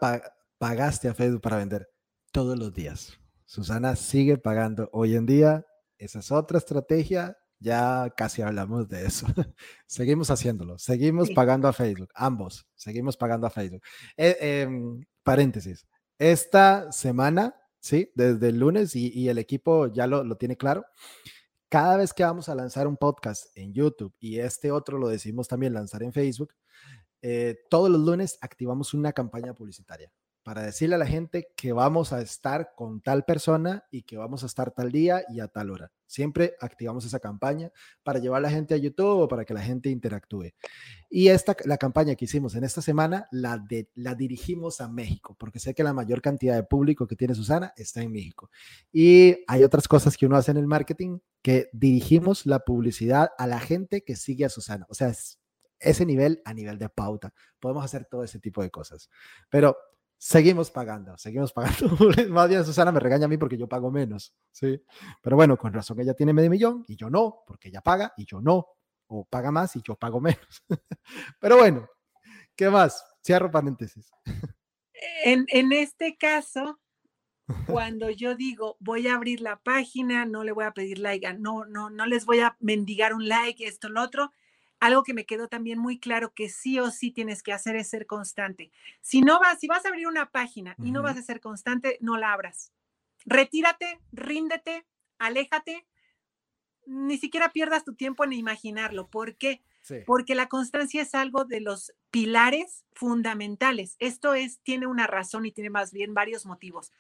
pagaste 0.59 1.09
a 1.09 1.15
Facebook 1.15 1.41
para 1.41 1.57
vender 1.57 1.89
todos 2.37 2.59
los 2.59 2.75
días. 2.75 3.19
Susana 3.47 3.97
sigue 3.97 4.37
pagando. 4.37 4.91
Hoy 4.93 5.17
en 5.17 5.25
día, 5.25 5.65
esa 5.97 6.19
es 6.19 6.31
otra 6.31 6.59
estrategia. 6.59 7.39
Ya 7.59 8.13
casi 8.17 8.43
hablamos 8.43 8.89
de 8.89 9.07
eso. 9.07 9.27
seguimos 9.87 10.31
haciéndolo. 10.31 10.79
Seguimos 10.79 11.31
pagando 11.31 11.69
a 11.69 11.73
Facebook. 11.73 12.11
Ambos. 12.15 12.67
Seguimos 12.75 13.17
pagando 13.17 13.47
a 13.47 13.51
Facebook. 13.51 13.83
Eh, 14.17 14.37
em, 14.41 15.05
paréntesis. 15.23 15.87
Esta 16.19 16.91
semana, 16.93 17.55
sí, 17.79 18.11
desde 18.15 18.49
el 18.49 18.59
lunes 18.59 18.95
y, 18.97 19.29
el 19.29 19.39
equipo 19.39 19.87
ya 19.89 20.07
lo, 20.07 20.25
lo 20.25 20.37
tiene 20.37 20.57
claro. 20.57 20.85
Cada 21.69 21.97
vez 21.97 22.13
que 22.13 22.25
vamos 22.25 22.49
a 22.49 22.55
lanzar 22.55 22.87
un 22.87 22.97
podcast 22.97 23.47
en 23.57 23.73
YouTube 23.73 24.15
y 24.21 24.39
este 24.39 24.71
otro 24.71 24.99
lo 24.99 25.09
decimos 25.09 25.49
también 25.49 25.75
lanzar 25.75 26.03
en 26.03 26.13
Facebook, 26.13 26.55
eh, 27.23 27.59
todos 27.71 27.91
los 27.91 28.01
lunes 28.01 28.39
activamos 28.41 28.95
una 28.95 29.13
campaña 29.13 29.53
publicitaria 29.53 30.13
para 30.47 30.63
decirle 30.63 30.95
a 30.95 30.99
la 30.99 31.09
gente 31.09 31.49
que 31.57 31.73
vamos 31.73 32.13
a 32.13 32.21
estar 32.21 32.71
con 32.77 33.01
tal 33.01 33.25
persona 33.25 33.85
y 33.91 34.03
que 34.03 34.17
vamos 34.17 34.45
a 34.45 34.47
estar 34.47 34.71
tal 34.71 34.93
día 34.93 35.25
y 35.29 35.41
a 35.41 35.49
tal 35.49 35.73
hora. 35.73 35.91
Siempre 36.07 36.55
activamos 36.61 37.05
esa 37.05 37.19
campaña 37.19 37.73
para 38.05 38.21
llevar 38.21 38.39
a 38.39 38.43
la 38.43 38.51
gente 38.51 38.73
a 38.73 38.77
YouTube 38.77 39.23
o 39.23 39.27
para 39.27 39.45
que 39.45 39.53
la 39.53 39.61
gente 39.61 39.91
interactúe. 39.91 40.53
Y 41.11 41.31
esta, 41.31 41.57
la 41.65 41.79
campaña 41.79 42.15
que 42.15 42.27
hicimos 42.27 42.55
en 42.55 42.63
esta 42.63 42.81
semana 42.81 43.27
la, 43.33 43.59
de, 43.59 43.91
la 43.97 44.15
dirigimos 44.15 44.81
a 44.81 44.89
México, 44.89 45.35
porque 45.37 45.59
sé 45.59 45.75
que 45.75 45.83
la 45.83 45.93
mayor 45.93 46.23
cantidad 46.23 46.55
de 46.55 46.63
público 46.63 47.09
que 47.09 47.17
tiene 47.17 47.35
Susana 47.35 47.73
está 47.77 48.03
en 48.03 48.13
México. 48.13 48.49
Y 48.93 49.39
hay 49.49 49.65
otras 49.65 49.89
cosas 49.89 50.17
que 50.17 50.27
uno 50.27 50.37
hace 50.37 50.53
en 50.53 50.59
el 50.59 50.69
marketing 50.69 51.19
que 51.43 51.71
dirigimos 51.73 52.47
la 52.47 52.61
publicidad 52.61 53.31
a 53.37 53.49
la 53.49 53.59
gente 53.59 54.05
que 54.05 54.15
sigue 54.15 54.45
a 54.45 54.49
Susana. 54.49 54.87
O 54.91 54.95
sea, 54.95 55.13
ese 55.81 56.07
nivel 56.07 56.41
a 56.45 56.55
nivel 56.55 56.79
de 56.79 56.89
pauta. 56.89 57.35
Podemos 57.59 57.85
hacer 57.85 58.05
todo 58.05 58.23
ese 58.23 58.39
tipo 58.39 58.63
de 58.63 58.71
cosas. 58.71 59.11
Pero 59.51 59.77
seguimos 60.19 60.71
pagando, 60.71 61.17
seguimos 61.19 61.53
pagando. 61.53 61.89
Más 62.31 62.49
bien 62.49 62.65
Susana 62.65 62.93
me 62.93 63.01
regaña 63.01 63.27
a 63.27 63.29
mí 63.29 63.37
porque 63.37 63.57
yo 63.57 63.69
pago 63.69 63.91
menos, 63.91 64.35
¿sí? 64.51 64.83
Pero 65.23 65.37
bueno, 65.37 65.57
con 65.57 65.73
razón 65.73 66.01
ella 66.01 66.15
tiene 66.15 66.33
medio 66.33 66.51
millón 66.51 66.85
y 66.89 66.97
yo 66.97 67.11
no, 67.11 67.43
porque 67.47 67.69
ella 67.69 67.81
paga 67.81 68.13
y 68.17 68.25
yo 68.25 68.41
no, 68.41 68.67
o 69.09 69.25
paga 69.25 69.51
más 69.51 69.77
y 69.77 69.83
yo 69.83 69.97
pago 69.97 70.21
menos. 70.21 70.65
Pero 71.41 71.59
bueno, 71.59 71.89
¿qué 72.55 72.71
más? 72.71 73.05
Cierro 73.25 73.51
paréntesis. 73.51 74.11
En, 75.25 75.47
en 75.49 75.73
este 75.73 76.17
caso, 76.17 76.81
cuando 77.67 78.11
yo 78.11 78.35
digo 78.35 78.77
voy 78.81 79.09
a 79.09 79.15
abrir 79.15 79.41
la 79.41 79.61
página, 79.61 80.27
no 80.27 80.45
le 80.45 80.53
voy 80.53 80.65
a 80.65 80.73
pedir 80.73 80.99
like, 80.99 81.35
no, 81.35 81.65
no, 81.65 81.91
no 81.91 82.07
les 82.07 82.25
voy 82.25 82.41
a 82.41 82.57
mendigar 82.61 83.15
un 83.15 83.29
like, 83.29 83.65
esto, 83.65 83.89
lo 83.89 84.03
otro, 84.03 84.33
algo 84.81 85.03
que 85.03 85.15
me 85.15 85.27
quedó 85.27 85.49
también 85.49 85.79
muy 85.79 85.99
claro 85.99 86.33
que 86.35 86.49
sí 86.49 86.79
o 86.79 86.91
sí 86.91 87.11
tienes 87.11 87.43
que 87.43 87.53
hacer 87.53 87.77
es 87.77 87.89
ser 87.89 88.07
constante. 88.07 88.71
Si 89.01 89.21
no 89.21 89.41
vas, 89.41 89.59
si 89.59 89.67
vas 89.67 89.85
a 89.85 89.89
abrir 89.89 90.07
una 90.07 90.31
página 90.31 90.77
y 90.79 90.91
no 90.91 91.03
vas 91.03 91.17
a 91.17 91.23
ser 91.23 91.41
constante, 91.41 91.99
no 92.01 92.17
la 92.17 92.33
abras. 92.33 92.73
Retírate, 93.25 94.01
ríndete, 94.13 94.87
aléjate, 95.19 95.87
ni 96.87 97.19
siquiera 97.19 97.53
pierdas 97.53 97.85
tu 97.85 97.95
tiempo 97.95 98.25
en 98.25 98.33
imaginarlo. 98.33 99.09
¿Por 99.09 99.37
qué? 99.37 99.63
Porque 100.05 100.35
la 100.35 100.49
constancia 100.49 101.03
es 101.03 101.15
algo 101.15 101.45
de 101.45 101.61
los 101.61 101.93
pilares 102.11 102.85
fundamentales. 102.93 103.97
Esto 104.01 104.35
es, 104.35 104.61
tiene 104.61 104.87
una 104.87 105.07
razón 105.07 105.47
y 105.47 105.53
tiene 105.53 105.71
más 105.71 105.93
bien 105.93 106.13
varios 106.13 106.45
motivos. 106.45 106.93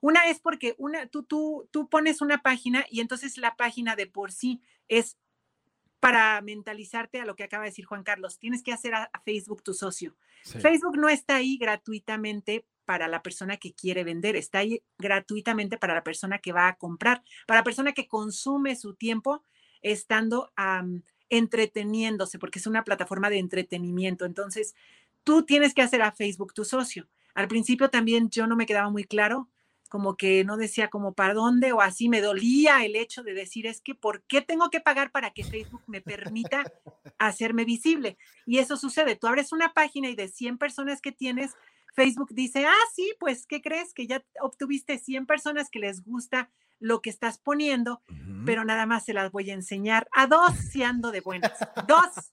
Una 0.00 0.28
es 0.28 0.40
porque 0.40 0.74
una, 0.76 1.06
tú, 1.06 1.22
tú, 1.22 1.68
tú 1.70 1.88
pones 1.88 2.20
una 2.20 2.42
página 2.42 2.84
y 2.90 3.00
entonces 3.00 3.38
la 3.38 3.56
página 3.56 3.96
de 3.96 4.06
por 4.06 4.30
sí 4.30 4.60
es 4.88 5.16
para 6.04 6.38
mentalizarte 6.42 7.18
a 7.18 7.24
lo 7.24 7.34
que 7.34 7.44
acaba 7.44 7.64
de 7.64 7.70
decir 7.70 7.86
Juan 7.86 8.02
Carlos. 8.02 8.38
Tienes 8.38 8.62
que 8.62 8.74
hacer 8.74 8.94
a, 8.94 9.10
Facebook 9.24 9.62
tu 9.62 9.72
socio. 9.72 10.14
Facebook 10.42 10.98
no 10.98 11.08
está 11.08 11.36
ahí 11.36 11.56
gratuitamente 11.56 12.66
para 12.84 13.08
la 13.08 13.22
persona 13.22 13.56
que 13.56 13.72
quiere 13.72 14.04
vender, 14.04 14.36
está 14.36 14.58
ahí 14.58 14.82
gratuitamente 14.98 15.78
para 15.78 15.94
la 15.94 16.04
persona 16.04 16.40
que 16.40 16.52
va 16.52 16.68
a 16.68 16.76
comprar, 16.76 17.22
para 17.46 17.60
la 17.60 17.64
persona 17.64 17.92
que 17.92 18.06
consume 18.06 18.76
su 18.76 18.92
tiempo 18.92 19.42
estando 19.80 20.52
entreteniéndose, 21.30 22.38
porque 22.38 22.58
es 22.58 22.66
una 22.66 22.84
plataforma 22.84 23.30
de 23.30 23.38
entretenimiento. 23.38 24.26
Entonces, 24.26 24.74
tú 25.22 25.46
tienes 25.46 25.72
que 25.72 25.80
hacer 25.80 26.02
a 26.02 26.12
Facebook 26.12 26.52
tu 26.52 26.66
socio. 26.66 27.08
Al 27.34 27.48
principio 27.48 27.88
también 27.88 28.28
yo 28.28 28.46
no 28.46 28.56
me 28.56 28.66
quedaba 28.66 28.90
muy 28.90 29.04
claro 29.04 29.48
como 29.88 30.16
que 30.16 30.44
no 30.44 30.56
decía 30.56 30.88
como 30.88 31.12
para 31.12 31.34
dónde 31.34 31.72
o 31.72 31.80
así 31.80 32.08
me 32.08 32.20
dolía 32.20 32.84
el 32.84 32.96
hecho 32.96 33.22
de 33.22 33.34
decir 33.34 33.66
es 33.66 33.80
que 33.80 33.94
¿por 33.94 34.22
qué 34.24 34.42
tengo 34.42 34.70
que 34.70 34.80
pagar 34.80 35.10
para 35.10 35.30
que 35.30 35.44
Facebook 35.44 35.82
me 35.86 36.00
permita 36.00 36.64
hacerme 37.18 37.64
visible? 37.64 38.16
Y 38.46 38.58
eso 38.58 38.76
sucede, 38.76 39.16
tú 39.16 39.26
abres 39.26 39.52
una 39.52 39.72
página 39.72 40.08
y 40.08 40.16
de 40.16 40.28
100 40.28 40.58
personas 40.58 41.00
que 41.00 41.12
tienes, 41.12 41.52
Facebook 41.94 42.30
dice, 42.32 42.66
ah, 42.66 42.86
sí, 42.92 43.14
pues, 43.20 43.46
¿qué 43.46 43.62
crees? 43.62 43.94
Que 43.94 44.06
ya 44.06 44.24
obtuviste 44.40 44.98
100 44.98 45.26
personas 45.26 45.70
que 45.70 45.78
les 45.78 46.02
gusta 46.04 46.50
lo 46.80 47.00
que 47.00 47.08
estás 47.08 47.38
poniendo, 47.38 48.02
pero 48.44 48.64
nada 48.64 48.84
más 48.84 49.04
se 49.04 49.14
las 49.14 49.30
voy 49.30 49.50
a 49.50 49.54
enseñar 49.54 50.08
a 50.12 50.26
dos 50.26 50.52
si 50.70 50.82
ando 50.82 51.12
de 51.12 51.20
buenas. 51.20 51.52
Dos. 51.86 52.32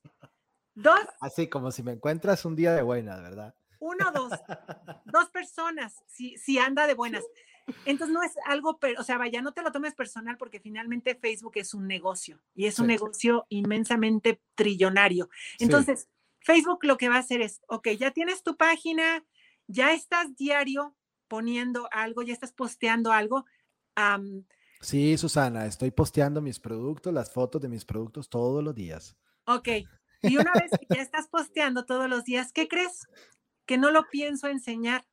Dos. 0.74 1.00
Así 1.20 1.48
como 1.48 1.72
si 1.72 1.84
me 1.84 1.92
encuentras 1.92 2.44
un 2.44 2.56
día 2.56 2.74
de 2.74 2.82
buenas, 2.82 3.22
¿verdad? 3.22 3.54
Uno, 3.82 4.12
dos. 4.12 4.32
Dos 5.06 5.30
personas, 5.32 6.04
si, 6.08 6.38
si 6.38 6.60
anda 6.60 6.86
de 6.86 6.94
buenas. 6.94 7.24
Entonces 7.86 8.14
no 8.14 8.22
es 8.22 8.34
algo, 8.46 8.80
o 8.98 9.04
sea, 9.04 9.18
vaya, 9.18 9.42
no 9.42 9.54
te 9.54 9.64
lo 9.64 9.72
tomes 9.72 9.96
personal 9.96 10.38
porque 10.38 10.60
finalmente 10.60 11.16
Facebook 11.16 11.54
es 11.56 11.74
un 11.74 11.88
negocio 11.88 12.40
y 12.54 12.68
es 12.68 12.78
un 12.80 12.88
negocio 12.88 13.46
inmensamente 13.50 14.40
trillonario. 14.56 15.30
Entonces, 15.60 16.08
Facebook 16.42 16.84
lo 16.84 16.98
que 16.98 17.10
va 17.10 17.16
a 17.16 17.20
hacer 17.20 17.42
es, 17.42 17.62
ok, 17.68 17.90
ya 18.00 18.12
tienes 18.12 18.44
tu 18.44 18.56
página, 18.56 19.26
ya 19.68 19.94
estás 19.94 20.36
diario 20.36 20.96
poniendo 21.28 21.90
algo, 21.92 22.22
ya 22.22 22.34
estás 22.34 22.54
posteando 22.54 23.12
algo. 23.12 23.46
sí, 24.80 25.18
Susana, 25.18 25.66
estoy 25.66 25.90
posteando 25.90 26.40
mis 26.40 26.60
productos, 26.60 27.12
las 27.12 27.32
fotos 27.32 27.62
de 27.62 27.70
mis 27.70 27.84
productos 27.84 28.30
todos 28.30 28.64
los 28.64 28.76
días. 28.76 29.18
Ok, 29.46 29.70
y 30.22 30.38
una 30.38 30.52
vez 30.54 30.70
que 30.72 30.96
ya 30.96 31.02
estás 31.02 31.28
posteando 31.28 31.86
todos 31.86 32.08
los 32.08 32.24
días, 32.26 32.52
¿qué 32.52 32.68
crees? 32.68 33.08
Que 33.66 33.78
no 33.78 33.92
lo 33.92 34.10
pienso 34.10 34.48
enseñar 34.48 35.06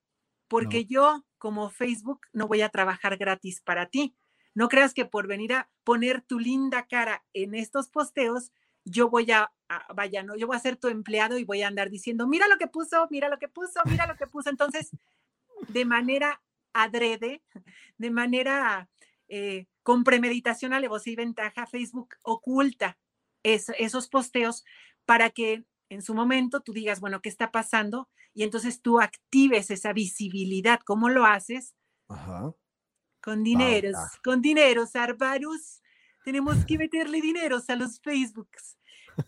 porque 0.49 0.87
yo 0.87 1.25
como 1.37 1.71
Facebook 1.71 2.21
no 2.33 2.49
voy 2.49 2.63
a 2.63 2.71
trabajar 2.71 3.17
gratis 3.17 3.61
para 3.61 3.87
ti. 3.87 4.17
No 4.55 4.69
creas 4.69 4.95
que 4.95 5.05
por 5.05 5.27
venir 5.27 5.53
a 5.53 5.71
poner 5.85 6.23
tu 6.23 6.39
linda 6.39 6.87
cara 6.87 7.25
en 7.33 7.55
estos 7.55 7.89
posteos, 7.89 8.51
yo 8.85 9.09
voy 9.09 9.31
a, 9.31 9.53
vaya, 9.95 10.23
no, 10.23 10.37
yo 10.37 10.47
voy 10.47 10.57
a 10.57 10.61
ser 10.61 10.77
tu 10.77 10.89
empleado 10.89 11.39
y 11.39 11.45
voy 11.45 11.63
a 11.63 11.69
andar 11.69 11.91
diciendo, 11.91 12.27
mira 12.27 12.49
lo 12.49 12.57
que 12.57 12.67
puso, 12.67 13.07
mira 13.11 13.29
lo 13.29 13.39
que 13.39 13.49
puso, 13.49 13.81
mira 13.85 14.07
lo 14.07 14.17
que 14.17 14.27
puso. 14.27 14.51
Entonces, 14.51 14.91
de 15.69 15.85
manera 15.85 16.41
adrede, 16.73 17.43
de 17.99 18.11
manera 18.11 18.89
eh, 19.29 19.67
con 19.83 20.05
premeditación, 20.05 20.73
alevosía 20.73 21.13
y 21.13 21.17
ventaja, 21.17 21.67
Facebook 21.67 22.17
oculta 22.23 22.99
esos 23.43 24.09
posteos 24.09 24.65
para 25.05 25.31
que 25.31 25.65
en 25.89 26.03
su 26.03 26.15
momento 26.15 26.61
tú 26.61 26.73
digas, 26.73 27.01
bueno, 27.01 27.21
¿qué 27.21 27.29
está 27.29 27.51
pasando? 27.51 28.09
Y 28.35 28.43
entonces 28.43 28.83
tú 28.83 29.01
actives 29.01 29.71
esa 29.71 29.93
visibilidad. 29.93 30.81
¿Cómo 30.85 31.09
lo 31.09 31.25
haces? 31.25 31.75
Con 33.23 33.43
dineros, 33.43 33.97
con 34.23 34.41
dineros, 34.41 34.97
Arbarus. 34.97 35.83
Tenemos 36.25 36.65
que 36.67 36.79
meterle 36.79 37.21
dineros 37.21 37.69
a 37.71 37.77
los 37.77 38.01
Facebooks. 38.01 38.79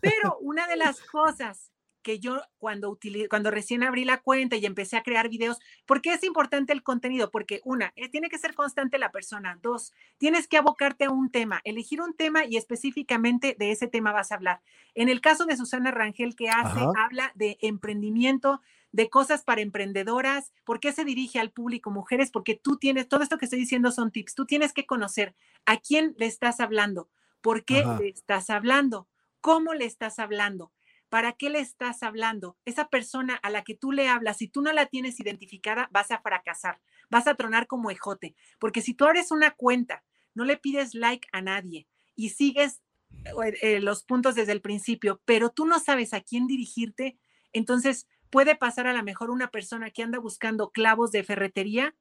Pero 0.01 0.39
una 0.41 0.67
de 0.67 0.77
las 0.77 1.01
cosas 1.01 1.73
que 2.03 2.19
yo 2.19 2.43
cuando, 2.59 2.99
cuando 3.29 3.51
recién 3.51 3.83
abrí 3.83 4.05
la 4.05 4.21
cuenta 4.21 4.57
y 4.57 4.67
empecé 4.67 4.97
a 4.97 5.03
crear 5.03 5.29
videos, 5.29 5.59
¿por 5.87 6.03
qué 6.03 6.13
es 6.13 6.25
importante 6.25 6.73
el 6.73 6.83
contenido? 6.83 7.31
Porque 7.31 7.61
una, 7.65 7.93
eh, 7.97 8.09
tiene 8.09 8.29
que 8.29 8.39
ser 8.39 8.55
constante 8.55 8.99
la 8.99 9.11
persona. 9.11 9.59
Dos, 9.63 9.93
tienes 10.19 10.49
que 10.49 10.57
abocarte 10.57 11.05
a 11.05 11.11
un 11.11 11.31
tema, 11.31 11.61
elegir 11.65 12.01
un 12.01 12.15
tema 12.15 12.45
y 12.45 12.57
específicamente 12.57 13.57
de 13.59 13.73
ese 13.73 13.89
tema 13.89 14.13
vas 14.13 14.33
a 14.33 14.37
hablar. 14.37 14.61
En 14.95 15.09
el 15.09 15.21
caso 15.21 15.45
de 15.45 15.57
Susana 15.57 15.91
Rangel, 15.91 16.37
que 16.37 16.49
hace, 16.49 16.81
habla 16.97 17.33
de 17.35 17.59
emprendimiento, 17.61 18.61
de 18.93 19.09
cosas 19.09 19.45
para 19.45 19.61
emprendedoras, 19.61 20.53
¿por 20.65 20.81
qué 20.81 20.93
se 20.93 21.05
dirige 21.05 21.39
al 21.39 21.53
público 21.53 21.91
mujeres? 21.91 22.31
Porque 22.31 22.57
tú 22.57 22.77
tienes, 22.77 23.09
todo 23.09 23.23
esto 23.23 23.39
que 23.39 23.45
estoy 23.45 23.61
diciendo 23.61 23.93
son 23.93 24.11
tips, 24.11 24.35
tú 24.35 24.47
tienes 24.47 24.73
que 24.73 24.87
conocer 24.87 25.35
a 25.65 25.79
quién 25.79 26.15
le 26.19 26.27
estás 26.27 26.61
hablando, 26.61 27.09
por 27.41 27.65
qué 27.65 27.85
le 28.01 28.09
estás 28.09 28.51
hablando, 28.51 29.07
cómo 29.41 29.75
le 29.75 29.85
estás 29.85 30.19
hablando 30.19 30.73
¿Para 31.11 31.33
qué 31.33 31.51
le 31.51 31.59
estás 31.59 32.05
hablando? 32.05 32.57
Esa 32.65 32.89
persona 32.89 33.35
a 33.35 33.51
la 33.51 33.65
que 33.65 33.75
tú 33.75 33.91
le 33.91 34.09
hablas, 34.09 34.39
si 34.39 34.47
tú 34.47 34.63
no 34.63 34.73
la 34.73 34.87
tienes 34.87 35.19
identificada, 35.19 35.89
vas 35.93 36.13
a 36.13 36.21
fracasar, 36.21 36.81
vas 37.11 37.27
a 37.27 37.35
tronar 37.35 37.67
como 37.67 37.91
ejote, 37.91 38.37
porque 38.61 38.81
si 38.81 38.95
tú 38.95 39.05
abres 39.05 39.33
una 39.33 39.51
cuenta, 39.51 40.05
no 40.35 40.45
le 40.45 40.57
pides 40.57 40.95
like 40.95 41.29
a 41.33 41.43
nadie 41.43 41.89
y 42.15 42.31
sigues 42.31 42.81
eh, 43.25 43.55
eh, 43.61 43.81
los 43.81 44.05
puntos 44.05 44.37
desde 44.37 44.53
el 44.53 44.61
principio, 44.61 45.21
pero 45.25 45.51
tú 45.51 45.67
no 45.67 45.81
sabes 45.81 46.15
a 46.15 46.21
quién 46.21 46.47
dirigirte, 46.47 47.19
entonces 47.53 48.07
puede 48.31 48.55
pasar 48.55 48.87
a 48.87 48.93
lo 48.93 49.03
mejor 49.03 49.31
una 49.31 49.51
persona 49.51 49.91
que 49.91 50.05
anda 50.05 50.21
buscando 50.21 50.71
clavos 50.71 51.11
de 51.11 51.25
ferretería 51.25 51.97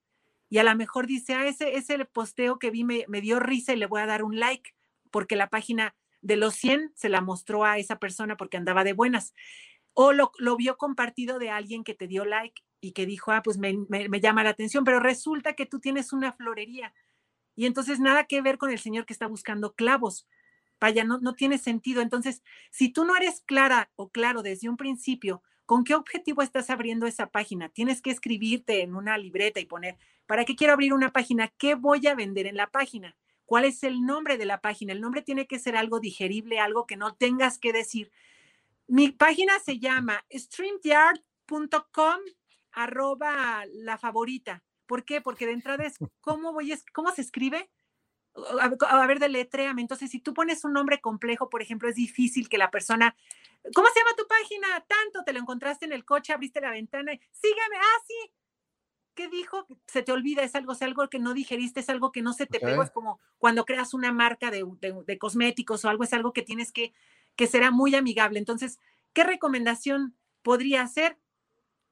y 0.49 0.59
a 0.59 0.63
lo 0.63 0.75
mejor 0.75 1.07
dice, 1.07 1.33
ah, 1.33 1.47
ese, 1.47 1.75
ese 1.77 2.05
posteo 2.05 2.59
que 2.59 2.69
vi 2.69 2.83
me, 2.83 3.05
me 3.07 3.21
dio 3.21 3.39
risa 3.39 3.73
y 3.73 3.77
le 3.77 3.87
voy 3.87 4.01
a 4.01 4.05
dar 4.05 4.23
un 4.23 4.39
like 4.39 4.75
porque 5.09 5.35
la 5.35 5.49
página 5.49 5.95
de 6.21 6.35
los 6.35 6.55
100 6.55 6.91
se 6.95 7.09
la 7.09 7.21
mostró 7.21 7.63
a 7.63 7.77
esa 7.77 7.97
persona 7.97 8.37
porque 8.37 8.57
andaba 8.57 8.83
de 8.83 8.93
buenas. 8.93 9.33
O 9.93 10.13
lo, 10.13 10.31
vio 10.57 10.77
compartido 10.77 11.39
de 11.39 11.49
alguien 11.49 11.83
que 11.83 11.93
te 11.93 12.07
dio 12.07 12.25
like 12.25 12.61
y 12.81 12.93
que 12.93 13.05
dijo, 13.05 13.31
ah, 13.31 13.41
pues 13.43 13.57
me, 13.57 13.75
llama 14.21 14.43
la 14.43 14.51
atención, 14.51 14.83
pero 14.83 14.99
resulta 14.99 15.53
que 15.53 15.65
tú 15.65 15.79
tienes 15.79 16.13
una 16.13 16.33
florería. 16.33 16.93
Y 17.55 17.65
entonces 17.65 17.99
nada 17.99 18.25
que 18.25 18.41
ver 18.41 18.57
con 18.57 18.71
el 18.71 18.79
señor 18.79 19.05
que 19.05 19.13
está 19.13 19.27
buscando 19.27 19.73
clavos. 19.73 20.27
Vaya, 20.79 21.03
no, 21.03 21.19
no 21.19 21.35
tiene 21.35 21.57
sentido. 21.57 22.01
Entonces, 22.01 22.41
si 22.71 22.89
tú 22.89 23.03
no 23.03 23.17
eres 23.17 23.41
clara 23.41 23.91
o 23.97 24.09
claro 24.09 24.43
desde 24.43 24.69
un 24.69 24.77
principio, 24.77 25.43
¿con 25.65 25.83
qué 25.83 25.95
objetivo 25.95 26.41
estás 26.41 26.69
abriendo 26.69 27.05
esa 27.05 27.27
página? 27.27 27.67
Tienes 27.67 28.01
que 28.01 28.11
escribirte 28.11 28.81
en 28.81 28.95
una 28.95 29.17
libreta 29.17 29.59
y 29.59 29.65
poner, 29.65 29.97
¿para 30.25 30.45
qué 30.45 30.55
quiero 30.55 30.71
abrir 30.71 30.93
una 30.93 31.11
página? 31.11 31.49
¿Qué 31.57 31.75
voy 31.75 32.07
a 32.07 32.15
vender 32.15 32.47
en 32.47 32.55
la 32.55 32.67
página? 32.67 33.17
Cuál 33.49 33.65
es 33.65 33.81
el 33.81 34.05
nombre 34.05 34.37
de 34.37 34.45
la 34.45 34.61
página. 34.61 34.93
El 34.93 35.01
nombre 35.01 35.23
tiene 35.23 35.47
que 35.47 35.57
ser 35.57 35.75
algo 35.75 35.99
digerible, 35.99 36.59
algo 36.59 36.85
que 36.85 36.97
no 36.97 37.15
tengas 37.15 37.57
que 37.57 37.73
decir. 37.73 38.11
Mi 38.85 39.09
página 39.09 39.57
se 39.57 39.79
llama 39.79 40.23
streamyard.com 40.31 42.19
arroba 42.73 43.65
la 43.73 43.97
favorita. 43.97 44.63
¿Por 44.85 45.03
qué? 45.03 45.19
Porque 45.19 45.47
de 45.47 45.53
entrada 45.53 45.83
es 45.83 45.95
cómo 46.21 46.53
voy, 46.53 46.71
cómo 46.93 47.11
se 47.11 47.23
escribe. 47.23 47.71
A, 48.85 49.07
ver, 49.07 49.17
deletréame. 49.17 49.81
Entonces, 49.81 50.11
si 50.11 50.19
tú 50.19 50.35
pones 50.35 50.63
un 50.63 50.73
nombre 50.73 51.01
complejo, 51.01 51.49
por 51.49 51.63
ejemplo, 51.63 51.89
es 51.89 51.95
difícil 51.95 52.49
que 52.49 52.59
la 52.59 52.69
persona, 52.69 53.15
¿cómo 53.73 53.87
se 53.87 53.99
llama 53.99 54.15
tu 54.15 54.27
página? 54.27 54.85
Tanto, 54.87 55.23
te 55.25 55.33
lo 55.33 55.39
encontraste 55.39 55.85
en 55.85 55.93
el 55.93 56.05
coche, 56.05 56.33
abriste 56.33 56.61
la 56.61 56.69
ventana, 56.69 57.13
sígueme, 57.31 57.77
ah, 57.77 58.03
sí, 58.05 58.31
¿qué 59.19 59.27
dijo? 59.27 59.67
Se 59.85 60.01
te 60.01 60.13
olvida, 60.13 60.43
es 60.43 60.55
algo, 60.55 60.71
es 60.71 60.81
algo 60.81 61.09
que 61.09 61.19
no 61.19 61.33
digeriste, 61.33 61.81
es 61.81 61.89
algo 61.89 62.13
que 62.13 62.21
no 62.21 62.31
se 62.31 62.45
te 62.45 62.57
pegó, 62.61 62.83
es 62.83 62.89
como 62.89 63.19
cuando 63.37 63.65
creas 63.65 63.93
una 63.93 64.13
marca 64.13 64.49
de, 64.49 64.63
cosméticos 65.17 65.83
o 65.83 65.89
algo, 65.89 66.05
es 66.05 66.13
algo 66.13 66.31
que 66.31 66.41
tienes 66.41 66.71
que, 66.71 66.93
que 67.35 67.45
será 67.45 67.69
muy 67.69 67.93
amigable. 67.95 68.39
Entonces, 68.39 68.79
¿qué 69.11 69.25
recomendación 69.25 70.15
podría 70.41 70.87
ser? 70.87 71.17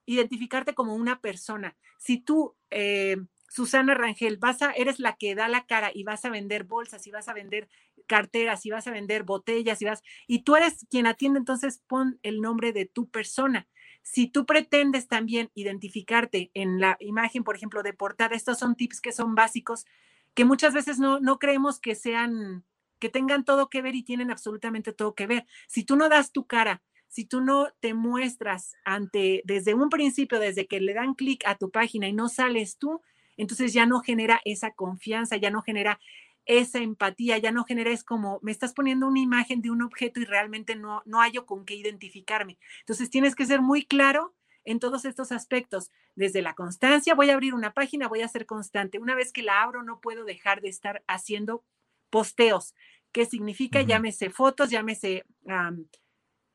Identificarte 0.06 0.74
como 0.74 0.96
una 0.96 1.20
persona. 1.20 1.76
Si 1.98 2.18
tú, 2.18 2.56
eh, 2.70 3.18
Susana 3.50 3.94
Rangel, 3.94 4.38
vas 4.38 4.62
a, 4.62 4.72
eres 4.72 4.98
la 4.98 5.18
que 5.18 5.36
da 5.36 5.50
la 5.50 5.66
cara 5.66 5.92
y 5.94 6.06
vas 6.06 6.24
a 6.24 6.30
vender 6.30 6.64
bolsas 6.64 7.08
y 7.08 7.12
vas 7.12 7.28
a 7.28 7.34
vender 7.34 7.68
carteras 8.08 8.66
y 8.66 8.70
vas 8.70 8.88
a 8.88 8.92
vender 8.92 9.24
botellas 9.24 9.82
y 9.82 9.86
vas, 9.86 10.02
y 10.28 10.44
tú 10.44 10.56
eres 10.56 10.86
quien 10.90 11.08
atiende, 11.08 11.40
entonces 11.40 11.84
pon 11.88 12.22
el 12.24 12.40
nombre 12.40 12.72
de 12.72 12.86
tu 12.86 13.10
persona 13.10 13.68
si 14.10 14.28
tú 14.28 14.46
pretendes 14.46 15.10
también 15.10 15.52
identificarte 15.54 16.50
en 16.54 16.80
la 16.80 16.96
imagen, 17.02 17.44
por 17.44 17.58
ejemplo, 17.58 17.84
de 17.84 17.92
portada, 17.92 18.36
estos 18.36 18.58
son 18.58 18.76
tips 18.76 19.02
que 19.02 19.12
son 19.12 19.36
básicos, 19.36 19.86
que 20.34 20.46
muchas 20.46 20.74
veces 20.74 20.98
no, 20.98 21.20
no 21.20 21.40
creemos 21.40 21.78
que 21.78 21.94
sean, 21.94 22.64
que 23.00 23.10
tengan 23.10 23.44
todo 23.44 23.70
que 23.70 23.82
ver 23.82 23.96
y 23.96 24.04
tienen 24.04 24.32
absolutamente 24.32 24.94
todo 24.94 25.14
que 25.14 25.28
ver. 25.28 25.46
Si 25.68 25.84
tú 25.84 25.98
no 25.98 26.08
das 26.08 26.32
tu 26.32 26.48
cara, 26.48 26.82
si 27.10 27.26
tú 27.26 27.42
no 27.42 27.68
te 27.82 27.94
muestras 27.94 28.76
ante, 28.86 29.42
desde 29.44 29.74
un 29.74 29.90
principio, 29.90 30.40
desde 30.40 30.68
que 30.68 30.80
le 30.80 30.94
dan 30.94 31.14
clic 31.14 31.46
a 31.46 31.56
tu 31.56 31.70
página 31.70 32.08
y 32.08 32.14
no 32.14 32.30
sales 32.30 32.78
tú, 32.78 33.02
entonces 33.36 33.74
ya 33.74 33.86
no 33.86 34.00
genera 34.00 34.40
esa 34.46 34.72
confianza, 34.72 35.36
ya 35.36 35.52
no 35.52 35.62
genera 35.62 36.00
esa 36.48 36.80
empatía, 36.80 37.38
ya 37.38 37.52
no 37.52 37.66
genera, 37.66 37.92
es 37.92 38.04
como, 38.04 38.40
me 38.42 38.52
estás 38.52 38.74
poniendo 38.74 39.08
una 39.08 39.20
imagen 39.20 39.62
de 39.62 39.70
un 39.70 39.82
objeto 39.82 40.20
y 40.20 40.26
realmente 40.26 40.76
no, 40.76 41.04
no 41.06 41.20
hallo 41.20 41.46
con 41.46 41.66
qué 41.66 41.76
identificarme. 41.76 42.58
Entonces 42.80 43.10
tienes 43.10 43.36
que 43.36 43.46
ser 43.46 43.62
muy 43.62 43.86
claro 43.86 44.34
en 44.64 44.80
todos 44.80 45.06
estos 45.06 45.32
aspectos. 45.32 45.92
Desde 46.16 46.42
la 46.42 46.56
constancia, 46.56 47.16
voy 47.16 47.30
a 47.30 47.34
abrir 47.34 47.54
una 47.54 47.74
página, 47.74 48.08
voy 48.08 48.22
a 48.22 48.28
ser 48.28 48.46
constante. 48.46 48.98
Una 48.98 49.14
vez 49.14 49.32
que 49.32 49.44
la 49.44 49.62
abro, 49.62 49.84
no 49.84 50.00
puedo 50.00 50.24
dejar 50.26 50.62
de 50.62 50.70
estar 50.70 51.04
haciendo 51.08 51.64
posteos. 52.10 52.74
¿Qué 53.12 53.26
significa? 53.26 53.82
Llámese 53.82 54.30
fotos, 54.30 54.70
llámese 54.70 55.26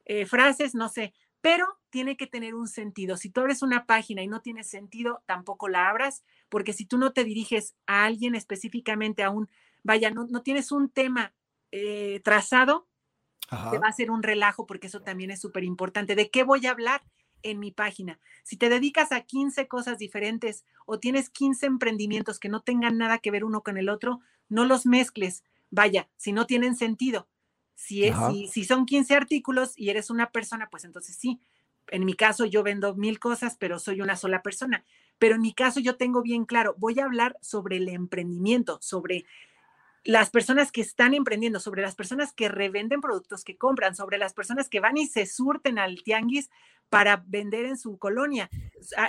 eh, 0.05 0.27
frases, 0.27 0.75
no 0.75 0.89
sé, 0.89 1.15
pero 1.41 1.67
tiene 1.91 2.17
que 2.17 2.27
tener 2.27 2.55
un 2.55 2.67
sentido. 2.67 3.17
Si 3.17 3.31
tú 3.31 3.41
abres 3.41 3.63
una 3.63 3.85
página 3.85 4.23
y 4.23 4.27
no 4.27 4.41
tiene 4.41 4.65
sentido, 4.65 5.23
tampoco 5.27 5.69
la 5.69 5.89
abras, 5.89 6.25
porque 6.49 6.73
si 6.73 6.87
tú 6.87 6.99
no 6.99 7.13
te 7.13 7.25
diriges 7.25 7.75
a 7.87 8.05
alguien 8.05 8.35
específicamente, 8.35 9.23
a 9.23 9.31
un 9.31 9.49
vaya, 9.83 10.11
no, 10.11 10.43
tienes 10.43 10.73
un 10.73 10.89
tema 10.89 11.35
eh, 11.71 12.21
trazado, 12.25 12.89
te 13.71 13.79
va 13.79 13.89
a 13.89 13.93
ser 13.93 14.11
un 14.11 14.23
relajo 14.23 14.67
porque 14.67 14.87
eso 14.87 15.03
también 15.03 15.31
es 15.31 15.41
súper 15.41 15.65
importante. 15.65 16.15
¿De 16.15 16.31
qué 16.31 16.43
voy 16.43 16.67
a 16.67 16.71
hablar? 16.71 17.03
en 17.43 17.59
mi 17.59 17.71
página. 17.71 18.19
Si 18.43 18.57
te 18.57 18.69
dedicas 18.69 19.13
a 19.13 19.23
15 19.23 19.69
cosas 19.69 19.99
diferentes 19.99 20.65
o 20.87 20.99
tienes 20.99 21.31
15 21.31 21.67
emprendimientos 21.67 22.39
que 22.39 22.49
no 22.49 22.61
tengan 22.61 22.99
nada 22.99 23.19
que 23.19 23.31
ver 23.31 23.45
uno 23.45 23.63
con 23.63 23.77
el 23.77 23.89
otro, 23.89 24.21
no 24.49 24.65
los 24.65 24.87
mezcles. 24.87 25.45
Vaya, 25.71 26.09
si 26.17 26.33
no 26.33 26.47
tienen 26.47 26.77
sentido. 26.77 27.29
Si, 27.75 28.05
es, 28.05 28.15
si, 28.31 28.47
si, 28.49 28.65
son 28.65 28.87
15 28.87 29.15
artículos 29.15 29.73
y 29.77 29.91
eres 29.91 30.11
una 30.11 30.31
persona, 30.31 30.69
pues 30.71 30.85
entonces 30.85 31.17
sí. 31.17 31.41
En 31.89 32.05
mi 32.05 32.15
caso 32.15 32.45
yo 32.45 32.63
vendo 32.63 32.95
mil 32.95 33.19
cosas, 33.19 33.57
pero 33.59 33.79
soy 33.79 34.01
una 34.01 34.17
sola 34.17 34.43
persona. 34.43 34.85
Pero 35.19 35.35
en 35.35 35.41
mi 35.41 35.53
caso 35.53 35.81
yo 35.81 35.97
tengo 35.97 36.23
bien 36.23 36.45
claro, 36.45 36.75
voy 36.79 37.01
a 37.01 37.05
hablar 37.05 37.37
sobre 37.41 37.79
el 37.79 37.89
emprendimiento, 37.89 38.79
sobre 38.81 39.25
las 40.05 40.31
personas 40.31 40.73
que 40.73 40.81
están 40.81 41.15
emprendiendo, 41.15 41.61
sobre 41.61 41.83
las 41.83 41.95
personas 41.95 42.33
que 42.33 42.49
revenden 42.49 43.01
productos 43.01 43.45
que 43.45 43.57
compran, 43.57 43.95
sobre 43.95 44.19
las 44.19 44.35
personas 44.35 44.69
que 44.69 44.81
van 44.81 44.97
y 44.97 45.07
se 45.07 45.27
surten 45.27 45.79
al 45.79 46.03
tianguis 46.03 46.51
para 46.89 47.25
vender 47.27 47.65
en 47.65 47.79
su 47.79 47.97
colonia. 47.97 48.51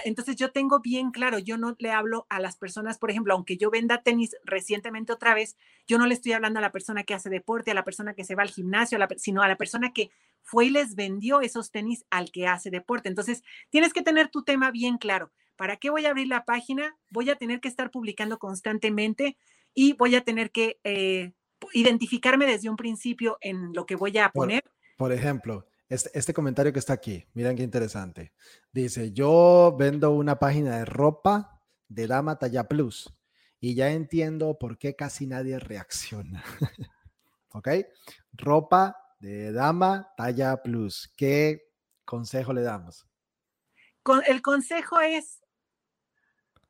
Entonces 0.06 0.38
yo 0.38 0.52
tengo 0.52 0.80
bien 0.80 1.12
claro, 1.12 1.38
yo 1.40 1.58
no 1.58 1.76
le 1.80 1.92
hablo 1.92 2.26
a 2.30 2.40
las 2.40 2.56
personas, 2.56 2.98
por 2.98 3.12
ejemplo, 3.12 3.34
aunque 3.34 3.58
yo 3.58 3.70
venda 3.72 4.04
tenis 4.04 4.38
recientemente 4.46 5.12
otra 5.12 5.34
vez, 5.34 5.58
yo 5.86 5.98
no 5.98 6.06
le 6.06 6.14
estoy 6.14 6.32
hablando 6.32 6.60
a 6.60 6.62
la 6.62 6.72
persona 6.72 7.04
que 7.04 7.14
hace 7.14 7.30
deporte, 7.30 7.72
a 7.72 7.74
la 7.74 7.84
persona 7.84 8.14
que 8.14 8.24
se 8.24 8.36
va 8.36 8.44
al 8.44 8.52
gimnasio, 8.52 8.98
sino 9.18 9.42
a 9.42 9.50
la 9.50 9.58
persona 9.58 9.92
que 9.92 10.12
fue 10.42 10.68
y 10.68 10.70
les 10.70 10.96
vendió 10.96 11.42
esos 11.42 11.72
tenis 11.72 12.06
al 12.10 12.32
que 12.32 12.48
hace 12.48 12.70
deporte. 12.70 13.10
Entonces 13.10 13.44
tienes 13.70 13.92
que 13.92 14.02
tener 14.02 14.30
tu 14.30 14.44
tema 14.44 14.72
bien 14.72 14.98
claro. 14.98 15.32
¿Para 15.56 15.76
qué 15.76 15.90
voy 15.90 16.06
a 16.06 16.12
abrir 16.12 16.28
la 16.28 16.46
página? 16.46 16.98
Voy 17.10 17.30
a 17.30 17.36
tener 17.36 17.60
que 17.60 17.68
estar 17.68 17.92
publicando 17.92 18.40
constantemente 18.40 19.38
y 19.74 19.94
voy 19.94 20.16
a 20.16 20.24
tener 20.24 20.52
que 20.52 20.80
eh, 20.84 21.34
identificarme 21.74 22.46
desde 22.46 22.70
un 22.70 22.76
principio 22.76 23.38
en 23.42 23.74
lo 23.74 23.86
que 23.86 23.96
voy 23.96 24.18
a 24.18 24.30
poner. 24.30 24.64
Por, 24.98 25.12
ejemplo, 25.12 25.68
este, 25.90 26.12
este, 26.18 26.34
comentario 26.34 26.74
que 26.74 26.80
está 26.80 26.94
aquí, 26.94 27.26
miren 27.34 27.56
qué 27.56 27.64
interesante. 27.64 28.34
Dice, 28.72 29.12
yo 29.12 29.76
vendo 29.78 30.12
una 30.12 30.40
página 30.40 30.78
de 30.78 30.86
ropa 30.86 31.62
de 31.88 32.08
dama 32.08 32.38
talla 32.38 32.68
plus 32.68 33.14
y 33.60 33.76
ya 33.76 33.92
entiendo 33.92 34.58
por 34.60 34.78
qué 34.78 34.96
casi 34.96 35.28
nadie 35.28 35.60
reacciona. 35.60 36.44
¿Ok? 37.50 37.70
Ropa 38.34 38.98
de 39.20 39.52
dama 39.52 40.12
talla 40.18 40.62
plus. 40.62 41.14
¿Qué 41.16 41.62
consejo 42.04 42.54
le 42.54 42.62
damos? 42.62 43.08
el 44.28 44.42
consejo 44.42 45.00
es 45.00 45.42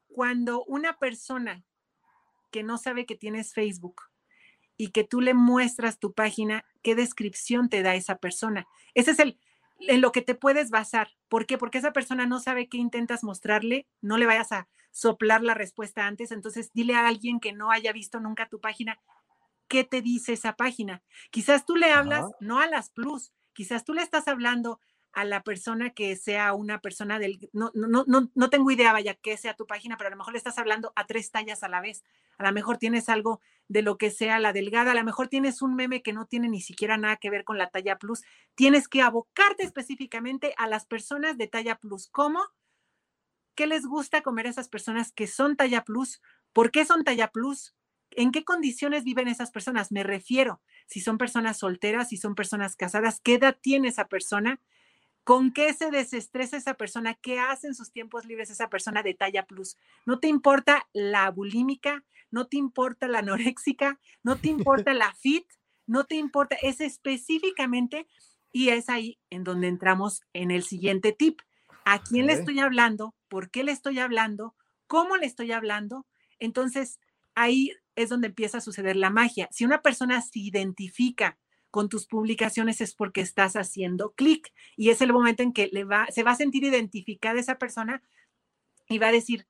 cuando 0.08 0.64
una 0.66 1.00
persona 1.00 1.66
que 2.54 2.64
no 2.64 2.78
sabe 2.78 3.08
que 3.08 3.16
tienes 3.16 3.52
Facebook 3.52 4.04
y 4.78 4.90
que 4.90 5.04
tú 5.04 5.22
le 5.22 5.34
muestras 5.34 6.00
tu 6.00 6.14
página, 6.14 6.64
¿qué 6.84 6.94
descripción 6.94 7.68
te 7.68 7.82
da 7.82 7.96
esa 7.96 8.20
persona? 8.20 8.68
Ese 8.94 9.12
es 9.12 9.20
el, 9.20 9.40
en 9.80 10.02
lo 10.02 10.12
que 10.12 10.22
te 10.22 10.36
puedes 10.36 10.70
basar. 10.70 11.10
¿Por 11.30 11.48
qué? 11.48 11.58
Porque 11.58 11.80
esa 11.80 11.94
persona 11.94 12.28
no 12.28 12.40
sabe 12.40 12.70
qué 12.70 12.78
intentas 12.78 13.24
mostrarle, 13.24 13.88
no 14.02 14.18
le 14.18 14.28
vayas 14.28 14.52
a 14.52 14.68
soplar 14.92 15.42
la 15.42 15.56
respuesta 15.56 16.06
antes, 16.06 16.32
entonces 16.32 16.72
dile 16.74 16.94
a 16.94 17.08
alguien 17.08 17.40
que 17.40 17.54
no 17.54 17.72
haya 17.72 17.92
visto 17.92 18.20
nunca 18.20 18.48
tu 18.48 18.62
página, 18.62 19.00
¿qué 19.68 19.84
te 19.84 20.04
dice 20.04 20.34
esa 20.34 20.56
página? 20.56 21.02
Quizás 21.32 21.66
tú 21.66 21.76
le 21.76 21.92
hablas 21.92 22.26
no 22.40 22.60
a 22.60 22.68
las 22.68 22.92
plus, 22.92 23.34
quizás 23.54 23.84
tú 23.84 23.96
le 23.96 24.04
estás 24.04 24.28
hablando 24.28 24.80
a 25.14 25.26
la 25.26 25.44
persona 25.44 25.92
que 25.92 26.16
sea 26.16 26.54
una 26.54 26.82
persona 26.82 27.20
del, 27.20 27.50
no, 27.54 27.72
no, 27.76 28.04
no, 28.08 28.32
no 28.34 28.50
tengo 28.50 28.72
idea, 28.72 28.92
vaya, 28.92 29.14
que 29.14 29.38
sea 29.38 29.54
tu 29.54 29.68
página, 29.68 29.96
pero 29.96 30.08
a 30.08 30.12
lo 30.12 30.18
mejor 30.18 30.34
le 30.34 30.40
estás 30.40 30.58
hablando 30.58 30.92
a 30.96 31.06
tres 31.06 31.30
tallas 31.32 31.64
a 31.64 31.70
la 31.70 31.82
vez. 31.82 32.04
A 32.38 32.44
lo 32.44 32.52
mejor 32.52 32.78
tienes 32.78 33.10
algo 33.10 33.40
de 33.68 33.84
lo 33.84 34.00
que 34.00 34.10
sea 34.10 34.40
la 34.40 34.54
delgada, 34.54 34.92
a 34.92 34.96
lo 34.96 35.04
mejor 35.04 35.28
tienes 35.28 35.62
un 35.62 35.76
meme 35.76 36.02
que 36.02 36.14
no 36.14 36.26
tiene 36.26 36.50
ni 36.50 36.62
siquiera 36.62 36.98
nada 36.98 37.18
que 37.18 37.30
ver 37.30 37.44
con 37.44 37.60
la 37.60 37.70
talla 37.70 37.98
plus. 37.98 38.24
Tienes 38.56 38.88
que 38.88 39.04
abocarte 39.04 39.64
específicamente 39.64 40.56
a 40.58 40.68
las 40.68 40.86
personas 40.86 41.38
de 41.38 41.48
talla 41.48 41.76
plus. 41.78 42.08
¿Cómo? 42.08 42.42
¿Qué 43.56 43.68
les 43.68 43.86
gusta 43.86 44.24
comer 44.24 44.48
a 44.48 44.50
esas 44.50 44.68
personas 44.68 45.12
que 45.12 45.28
son 45.28 45.56
talla 45.56 45.84
plus? 45.84 46.22
¿Por 46.54 46.72
qué 46.72 46.86
son 46.86 47.04
talla 47.04 47.30
plus? 47.30 47.76
¿En 48.10 48.32
qué 48.32 48.44
condiciones 48.44 49.04
viven 49.04 49.28
esas 49.28 49.52
personas? 49.52 49.92
Me 49.92 50.02
refiero, 50.02 50.62
si 50.88 51.02
son 51.02 51.20
personas 51.20 51.58
solteras, 51.58 52.10
si 52.10 52.18
son 52.18 52.34
personas 52.34 52.76
casadas, 52.76 53.22
¿qué 53.22 53.36
edad 53.36 53.58
tiene 53.62 53.90
esa 53.90 54.08
persona? 54.08 54.60
¿Con 55.24 55.54
qué 55.54 55.74
se 55.74 55.90
desestresa 55.90 56.58
esa 56.58 56.74
persona? 56.74 57.14
¿Qué 57.14 57.40
hace 57.40 57.68
en 57.68 57.76
sus 57.76 57.92
tiempos 57.92 58.26
libres 58.26 58.50
esa 58.50 58.70
persona 58.70 59.04
de 59.04 59.14
talla 59.14 59.46
plus? 59.46 59.78
No 60.06 60.20
te 60.20 60.28
importa 60.28 60.88
la 60.92 61.30
bulímica, 61.32 62.04
no 62.30 62.48
te 62.48 62.58
importa 62.58 63.08
la 63.08 63.20
anoréxica, 63.20 64.00
no 64.22 64.38
te 64.38 64.50
importa 64.50 64.94
la 64.94 65.14
fit, 65.14 65.46
no 65.86 66.06
te 66.06 66.16
importa, 66.16 66.58
es 66.62 66.82
específicamente 66.82 68.08
y 68.52 68.70
es 68.70 68.90
ahí 68.90 69.20
en 69.30 69.44
donde 69.44 69.68
entramos 69.68 70.22
en 70.34 70.52
el 70.52 70.64
siguiente 70.64 71.14
tip. 71.14 71.42
¿A 71.86 72.02
quién 72.02 72.28
le 72.28 72.34
estoy 72.34 72.60
hablando? 72.60 73.14
¿Por 73.28 73.50
qué 73.50 73.64
le 73.64 73.72
estoy 73.72 74.00
hablando? 74.00 74.56
¿Cómo 74.88 75.18
le 75.18 75.26
estoy 75.26 75.52
hablando? 75.52 76.06
Entonces, 76.40 77.00
ahí 77.36 77.72
es 77.96 78.10
donde 78.10 78.28
empieza 78.28 78.60
a 78.60 78.62
suceder 78.62 78.96
la 78.96 79.10
magia. 79.10 79.50
Si 79.52 79.66
una 79.66 79.82
persona 79.82 80.22
se 80.22 80.40
identifica 80.40 81.38
con 81.74 81.90
tus 81.90 82.06
publicaciones 82.06 82.82
es 82.82 82.94
porque 82.94 83.22
estás 83.22 83.56
haciendo 83.56 84.14
clic 84.14 84.54
y 84.76 84.92
es 84.92 85.02
el 85.02 85.12
momento 85.12 85.42
en 85.42 85.54
que 85.54 85.72
le 85.74 85.86
va, 85.86 86.06
se 86.12 86.22
va 86.22 86.30
a 86.30 86.36
sentir 86.36 86.64
identificada 86.64 87.40
esa 87.40 87.58
persona 87.58 88.04
y 88.88 89.00
va 89.00 89.08
a 89.08 89.12
decir, 89.12 89.48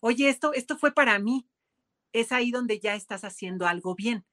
oye, 0.00 0.30
esto, 0.30 0.54
esto 0.54 0.78
fue 0.78 0.92
para 0.92 1.18
mí. 1.18 1.46
Es 2.14 2.32
ahí 2.32 2.50
donde 2.50 2.80
ya 2.80 2.94
estás 2.94 3.24
haciendo 3.24 3.66
algo 3.66 3.94
bien. 3.94 4.24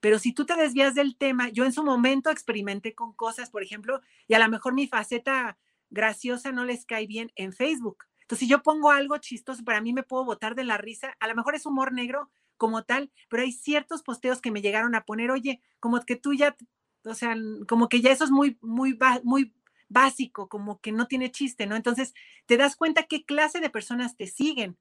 Pero 0.00 0.20
si 0.20 0.32
tú 0.32 0.46
te 0.46 0.54
desvías 0.54 0.94
del 0.94 1.16
tema, 1.16 1.48
yo 1.48 1.64
en 1.64 1.72
su 1.72 1.82
momento 1.82 2.30
experimenté 2.30 2.94
con 2.94 3.12
cosas, 3.14 3.50
por 3.50 3.64
ejemplo, 3.64 4.00
y 4.28 4.34
a 4.34 4.38
lo 4.38 4.48
mejor 4.48 4.72
mi 4.72 4.86
faceta 4.86 5.58
graciosa 5.90 6.52
no 6.52 6.64
les 6.64 6.86
cae 6.86 7.08
bien 7.08 7.32
en 7.34 7.52
Facebook. 7.52 8.04
Entonces, 8.20 8.46
si 8.46 8.48
yo 8.48 8.62
pongo 8.62 8.92
algo 8.92 9.18
chistoso, 9.18 9.64
para 9.64 9.80
mí 9.80 9.92
me 9.92 10.04
puedo 10.04 10.24
botar 10.24 10.54
de 10.54 10.62
la 10.62 10.78
risa, 10.78 11.16
a 11.18 11.26
lo 11.26 11.34
mejor 11.34 11.56
es 11.56 11.66
humor 11.66 11.92
negro 11.92 12.30
como 12.58 12.84
tal, 12.84 13.10
pero 13.28 13.42
hay 13.42 13.50
ciertos 13.50 14.04
posteos 14.04 14.40
que 14.40 14.52
me 14.52 14.62
llegaron 14.62 14.94
a 14.94 15.04
poner, 15.04 15.32
oye, 15.32 15.60
como 15.80 16.00
que 16.02 16.14
tú 16.14 16.32
ya 16.32 16.56
o 17.04 17.14
sea, 17.14 17.36
como 17.68 17.88
que 17.88 18.00
ya 18.00 18.12
eso 18.12 18.24
es 18.24 18.30
muy, 18.30 18.58
muy, 18.60 18.98
muy 19.24 19.52
básico, 19.88 20.48
como 20.48 20.80
que 20.80 20.92
no 20.92 21.06
tiene 21.06 21.30
chiste, 21.30 21.66
¿no? 21.66 21.76
Entonces, 21.76 22.14
te 22.46 22.56
das 22.56 22.76
cuenta 22.76 23.04
qué 23.04 23.24
clase 23.24 23.60
de 23.60 23.70
personas 23.70 24.16
te 24.16 24.26
siguen. 24.26 24.78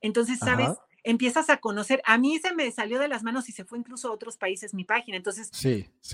Entonces, 0.00 0.38
¿sabes? 0.38 0.70
Empiezas 1.04 1.50
a 1.50 1.56
conocer. 1.56 2.00
A 2.04 2.16
mí 2.16 2.38
se 2.38 2.54
me 2.54 2.70
salió 2.70 2.98
de 2.98 3.08
las 3.08 3.22
manos 3.24 3.48
y 3.48 3.52
se 3.52 3.64
fue 3.64 3.78
incluso 3.78 4.08
a 4.08 4.12
otros 4.12 4.36
países 4.36 4.72
mi 4.72 4.84
página. 4.84 5.16
Entonces, 5.16 5.50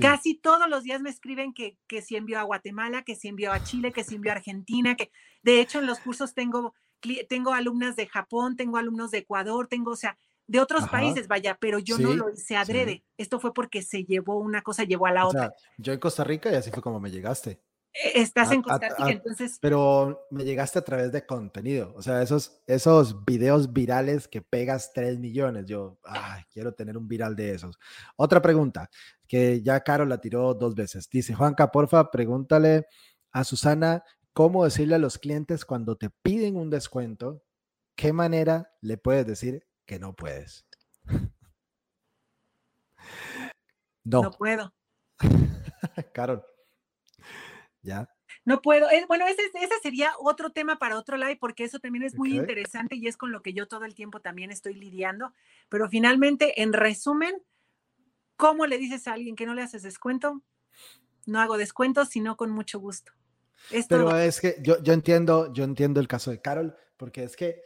casi 0.01 0.35
todos 0.35 0.69
los 0.69 0.83
días 0.83 1.03
me 1.03 1.11
escriben 1.11 1.53
que, 1.53 1.77
que 1.87 2.01
si 2.01 2.17
envió 2.17 2.39
a 2.39 2.45
Guatemala, 2.45 3.03
que 3.03 3.15
si 3.15 3.29
envió 3.29 3.53
a 3.53 3.63
Chile, 3.63 3.93
que 3.93 4.05
si 4.05 4.15
envió 4.15 4.33
a 4.33 4.37
Argentina, 4.37 4.97
que 4.97 5.11
de 5.43 5.61
hecho 5.61 5.79
en 5.79 5.87
los 5.87 5.99
cursos 5.99 6.35
tengo, 6.35 6.75
tengo 7.29 7.53
alumnas 7.53 7.97
de 7.97 8.07
Japón, 8.07 8.57
tengo 8.57 8.79
alumnos 8.79 9.11
de 9.11 9.19
Ecuador, 9.19 9.69
tengo, 9.69 9.93
o 9.93 9.97
sea, 9.97 10.19
de 10.49 10.61
otros 10.61 10.89
países, 10.89 11.29
vaya, 11.29 11.57
pero 11.61 11.79
yo 11.79 11.99
no 11.99 12.15
lo 12.15 12.31
hice 12.31 12.57
adrede. 12.57 13.05
Esto 13.19 13.39
fue 13.39 13.53
porque 13.53 13.83
se 13.83 14.05
llevó 14.05 14.39
una 14.39 14.63
cosa, 14.63 14.83
llevó 14.85 15.07
a 15.07 15.13
la 15.13 15.27
o 15.27 15.29
otra. 15.29 15.49
Sea, 15.49 15.55
yo 15.77 15.93
en 15.93 16.01
Costa 16.01 16.25
Rica 16.25 16.51
y 16.51 16.55
así 16.55 16.71
fue 16.71 16.83
como 16.83 16.99
me 16.99 17.11
llegaste. 17.11 17.61
E, 17.93 18.23
estás 18.23 18.51
en 18.51 18.63
Costa 18.63 18.89
Rica, 18.89 19.11
entonces. 19.11 19.59
Pero 19.61 20.27
me 20.31 20.45
llegaste 20.45 20.79
a 20.79 20.85
través 20.85 21.13
de 21.13 21.27
contenido, 21.27 21.93
o 21.95 22.03
sea, 22.03 22.23
esos, 22.23 22.63
esos 22.67 23.27
videos 23.27 23.75
virales 23.75 24.27
que 24.27 24.41
pegas 24.41 24.93
3 24.95 25.19
millones. 25.19 25.67
Yo, 25.67 25.99
ay, 26.03 26.43
quiero 26.51 26.73
tener 26.73 26.97
un 26.97 27.07
viral 27.07 27.37
de 27.37 27.53
esos. 27.53 27.79
Otra 28.17 28.41
pregunta, 28.41 28.89
que 29.27 29.61
ya 29.61 29.81
Caro 29.81 30.07
la 30.07 30.19
tiró 30.19 30.55
dos 30.55 30.75
veces. 30.75 31.11
Dice, 31.11 31.35
Juanca, 31.35 31.71
porfa, 31.71 32.11
pregúntale 32.11 32.87
a 33.33 33.45
Susana 33.45 34.03
cómo 34.33 34.65
decirle 34.65 34.95
a 34.95 34.99
los 34.99 35.19
clientes 35.19 35.67
cuando 35.67 35.97
te 35.97 36.09
piden 36.23 36.57
un 36.57 36.71
descuento, 36.71 37.43
qué 37.97 38.15
manera 38.15 38.73
le 38.81 38.97
puedes 38.97 39.27
decir 39.27 39.68
que 39.89 39.99
no 39.99 40.15
puedes. 40.15 40.65
No. 44.05 44.23
No 44.23 44.31
puedo. 44.31 44.73
Carol. 46.15 46.43
¿Ya? 47.83 48.09
No 48.47 48.63
puedo. 48.63 48.89
bueno, 49.07 49.27
ese, 49.27 49.43
ese, 49.53 49.75
sería 49.83 50.13
otro 50.19 50.49
tema 50.51 50.79
para 50.79 50.97
otro 50.97 51.19
live, 51.19 51.37
porque 51.39 51.65
eso 51.65 51.79
también 51.79 52.05
es 52.05 52.15
muy 52.15 52.35
interesante 52.35 52.97
y 52.97 53.07
es 53.07 53.19
con 53.19 53.33
lo 53.33 53.43
que 53.43 53.53
yo 53.53 53.69
todo 53.69 53.85
el 53.85 53.95
tiempo 53.95 54.21
también 54.21 54.51
estoy 54.51 54.73
lidiando. 54.73 55.35
Pero 55.69 55.91
finalmente, 55.91 56.63
en 56.63 56.73
resumen, 56.73 57.35
¿cómo 58.37 58.65
le 58.65 58.79
dices 58.79 59.07
a 59.09 59.13
alguien 59.13 59.37
que 59.37 59.45
no 59.45 59.53
le 59.53 59.61
haces 59.61 59.83
descuento? 59.83 60.43
No 61.27 61.39
hago 61.41 61.59
descuento, 61.59 62.07
sino 62.07 62.39
con 62.39 62.51
mucho 62.51 62.81
gusto. 62.81 63.13
Pero 63.91 64.17
es 64.17 64.41
que 64.41 64.57
yo, 64.63 64.83
yo 64.83 64.95
entiendo, 64.95 65.53
yo 65.53 65.65
entiendo 65.65 66.01
el 66.01 66.09
caso 66.09 66.31
de 66.31 66.41
Carol, 66.41 66.75
porque 66.97 67.25
es 67.25 67.37
que 67.37 67.63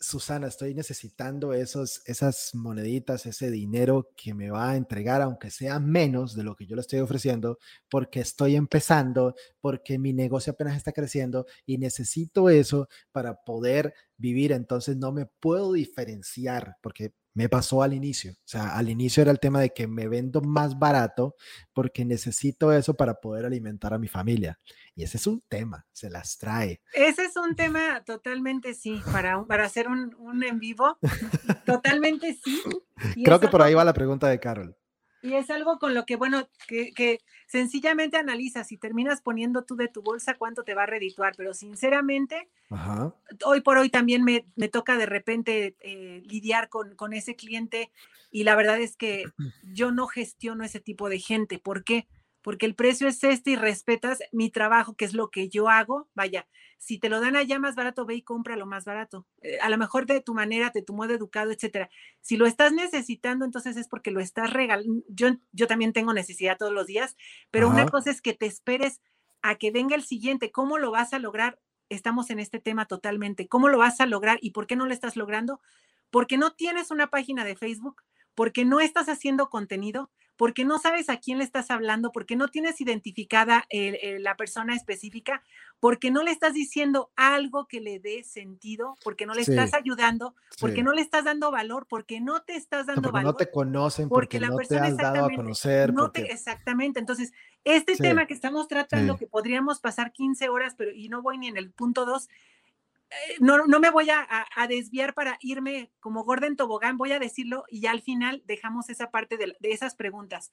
Susana, 0.00 0.46
estoy 0.46 0.74
necesitando 0.74 1.52
esos, 1.52 2.02
esas 2.06 2.50
moneditas, 2.54 3.26
ese 3.26 3.50
dinero 3.50 4.10
que 4.16 4.32
me 4.32 4.50
va 4.50 4.70
a 4.70 4.76
entregar, 4.76 5.22
aunque 5.22 5.50
sea 5.50 5.80
menos 5.80 6.36
de 6.36 6.44
lo 6.44 6.54
que 6.54 6.66
yo 6.66 6.76
le 6.76 6.82
estoy 6.82 7.00
ofreciendo, 7.00 7.58
porque 7.90 8.20
estoy 8.20 8.54
empezando, 8.54 9.34
porque 9.60 9.98
mi 9.98 10.12
negocio 10.12 10.52
apenas 10.52 10.76
está 10.76 10.92
creciendo 10.92 11.46
y 11.66 11.78
necesito 11.78 12.48
eso 12.48 12.88
para 13.10 13.42
poder 13.42 13.92
vivir. 14.18 14.52
Entonces 14.52 14.96
no 14.96 15.12
me 15.12 15.26
puedo 15.26 15.72
diferenciar, 15.72 16.76
porque 16.82 17.12
me 17.38 17.48
pasó 17.48 17.84
al 17.84 17.94
inicio. 17.94 18.32
O 18.32 18.46
sea, 18.46 18.76
al 18.76 18.88
inicio 18.90 19.22
era 19.22 19.30
el 19.30 19.38
tema 19.38 19.60
de 19.60 19.70
que 19.70 19.86
me 19.86 20.08
vendo 20.08 20.40
más 20.40 20.76
barato 20.76 21.36
porque 21.72 22.04
necesito 22.04 22.72
eso 22.72 22.94
para 22.94 23.20
poder 23.20 23.46
alimentar 23.46 23.94
a 23.94 23.98
mi 23.98 24.08
familia. 24.08 24.58
Y 24.96 25.04
ese 25.04 25.18
es 25.18 25.26
un 25.28 25.40
tema, 25.48 25.86
se 25.92 26.10
las 26.10 26.36
trae. 26.36 26.80
Ese 26.92 27.26
es 27.26 27.36
un 27.36 27.54
tema 27.56 28.02
totalmente 28.04 28.74
sí, 28.74 29.00
para, 29.12 29.44
para 29.44 29.66
hacer 29.66 29.86
un, 29.86 30.16
un 30.18 30.42
en 30.42 30.58
vivo. 30.58 30.98
totalmente 31.64 32.36
sí. 32.44 32.60
Creo 33.24 33.38
que 33.38 33.46
por 33.46 33.62
ahí 33.62 33.74
va 33.74 33.84
la 33.84 33.94
pregunta 33.94 34.28
de 34.28 34.40
Carol. 34.40 34.76
Y 35.22 35.34
es 35.34 35.50
algo 35.50 35.78
con 35.78 35.94
lo 35.94 36.06
que, 36.06 36.16
bueno, 36.16 36.48
que, 36.66 37.20
sencillamente 37.46 38.16
analizas 38.16 38.70
y 38.72 38.76
terminas 38.76 39.22
poniendo 39.22 39.64
tú 39.64 39.74
de 39.76 39.88
tu 39.88 40.02
bolsa 40.02 40.34
cuánto 40.34 40.64
te 40.64 40.74
va 40.74 40.84
a 40.84 40.86
redituar, 40.86 41.34
pero 41.36 41.54
sinceramente, 41.54 42.48
hoy 43.44 43.60
por 43.62 43.78
hoy 43.78 43.88
también 43.88 44.22
me, 44.22 44.68
toca 44.68 44.96
de 44.96 45.06
repente 45.06 45.76
eh, 45.80 46.22
lidiar 46.26 46.68
con, 46.68 46.94
con, 46.94 47.12
ese 47.14 47.36
cliente 47.36 47.90
y 48.30 48.44
la 48.44 48.54
verdad 48.54 48.78
es 48.78 48.96
que 48.96 49.24
yo 49.62 49.90
no 49.90 50.06
gestiono 50.06 50.62
ese 50.64 50.80
tipo 50.80 51.08
de 51.08 51.18
gente. 51.18 51.58
¿Por 51.58 51.84
qué? 51.84 52.06
porque 52.48 52.64
el 52.64 52.74
precio 52.74 53.08
es 53.08 53.22
este 53.24 53.50
y 53.50 53.56
respetas 53.56 54.20
mi 54.32 54.48
trabajo, 54.48 54.94
que 54.94 55.04
es 55.04 55.12
lo 55.12 55.30
que 55.30 55.50
yo 55.50 55.68
hago, 55.68 56.08
vaya, 56.14 56.46
si 56.78 56.98
te 56.98 57.08
lo 57.08 57.20
dan 57.20 57.36
allá 57.36 57.58
más 57.58 57.74
barato, 57.74 58.06
ve 58.06 58.14
y 58.14 58.22
compra 58.22 58.56
lo 58.56 58.64
más 58.64 58.84
barato. 58.84 59.26
Eh, 59.42 59.58
a 59.60 59.68
lo 59.68 59.76
mejor 59.76 60.06
de 60.06 60.20
tu 60.20 60.32
manera, 60.32 60.70
de 60.72 60.82
tu 60.82 60.94
modo 60.94 61.12
educado, 61.12 61.50
etcétera. 61.50 61.90
Si 62.20 62.36
lo 62.36 62.46
estás 62.46 62.72
necesitando, 62.72 63.44
entonces 63.44 63.76
es 63.76 63.88
porque 63.88 64.12
lo 64.12 64.20
estás 64.20 64.52
regalando. 64.52 65.02
Yo, 65.08 65.28
yo 65.52 65.66
también 65.66 65.92
tengo 65.92 66.14
necesidad 66.14 66.56
todos 66.56 66.72
los 66.72 66.86
días, 66.86 67.16
pero 67.50 67.68
una 67.68 67.86
cosa 67.86 68.10
es 68.10 68.22
que 68.22 68.32
te 68.32 68.46
esperes 68.46 69.00
a 69.42 69.56
que 69.56 69.70
venga 69.70 69.96
el 69.96 70.04
siguiente. 70.04 70.52
¿Cómo 70.52 70.78
lo 70.78 70.90
vas 70.92 71.12
a 71.12 71.18
lograr? 71.18 71.58
Estamos 71.88 72.30
en 72.30 72.38
este 72.38 72.60
tema 72.60 72.86
totalmente. 72.86 73.48
¿Cómo 73.48 73.68
lo 73.68 73.78
vas 73.78 74.00
a 74.00 74.06
lograr 74.06 74.38
y 74.40 74.52
por 74.52 74.66
qué 74.66 74.76
no 74.76 74.86
lo 74.86 74.92
estás 74.92 75.16
logrando? 75.16 75.60
Porque 76.10 76.38
no 76.38 76.52
tienes 76.52 76.90
una 76.90 77.08
página 77.08 77.44
de 77.44 77.56
Facebook, 77.56 78.02
porque 78.34 78.64
no 78.64 78.78
estás 78.80 79.08
haciendo 79.08 79.50
contenido, 79.50 80.10
porque 80.38 80.64
no 80.64 80.78
sabes 80.78 81.10
a 81.10 81.18
quién 81.18 81.38
le 81.38 81.44
estás 81.44 81.70
hablando, 81.70 82.12
porque 82.12 82.36
no 82.36 82.46
tienes 82.48 82.80
identificada 82.80 83.66
la 83.70 84.36
persona 84.36 84.74
específica, 84.74 85.42
porque 85.80 86.12
no 86.12 86.22
le 86.22 86.30
estás 86.30 86.54
diciendo 86.54 87.10
algo 87.16 87.66
que 87.66 87.80
le 87.80 87.98
dé 87.98 88.22
sentido, 88.22 88.94
porque 89.02 89.26
no 89.26 89.34
le 89.34 89.42
estás 89.42 89.74
ayudando, 89.74 90.36
porque 90.60 90.84
no 90.84 90.92
le 90.92 91.02
estás 91.02 91.24
dando 91.24 91.50
valor, 91.50 91.86
porque 91.88 92.20
no 92.20 92.42
te 92.42 92.54
estás 92.54 92.86
dando 92.86 93.10
valor. 93.10 93.32
No 93.32 93.34
te 93.34 93.50
conocen, 93.50 94.08
porque, 94.08 94.38
no 94.38 94.56
te 94.56 94.78
has 94.78 94.96
dado 94.96 95.26
a 95.26 95.30
conocer. 95.34 95.92
exactamente. 96.14 97.00
Entonces, 97.00 97.32
este 97.64 97.96
tema 97.96 98.26
que 98.26 98.34
estamos 98.34 98.68
tratando, 98.68 99.16
que 99.16 99.26
podríamos 99.26 99.80
pasar 99.80 100.12
15 100.12 100.48
horas, 100.48 100.74
pero 100.78 100.92
y 100.92 101.08
no 101.08 101.20
voy 101.20 101.38
ni 101.38 101.48
en 101.48 101.56
el 101.56 101.72
punto 101.72 102.06
2, 102.06 102.26
eh, 102.26 102.30
no, 103.40 103.66
no, 103.66 103.80
me 103.80 103.90
voy 103.90 104.08
a, 104.10 104.26
desviar 104.68 105.14
para 105.14 105.38
irme 105.40 105.90
como 106.00 106.24
Gordon 106.24 106.56
Tobogán, 106.56 106.96
voy 106.96 107.12
a 107.12 107.18
decirlo 107.18 107.64
y 107.68 107.86
al 107.86 108.02
final 108.02 108.42
dejamos 108.46 108.90
esa 108.90 109.10
parte 109.10 109.36
de, 109.36 109.56
esas 109.62 109.94
preguntas. 109.94 110.52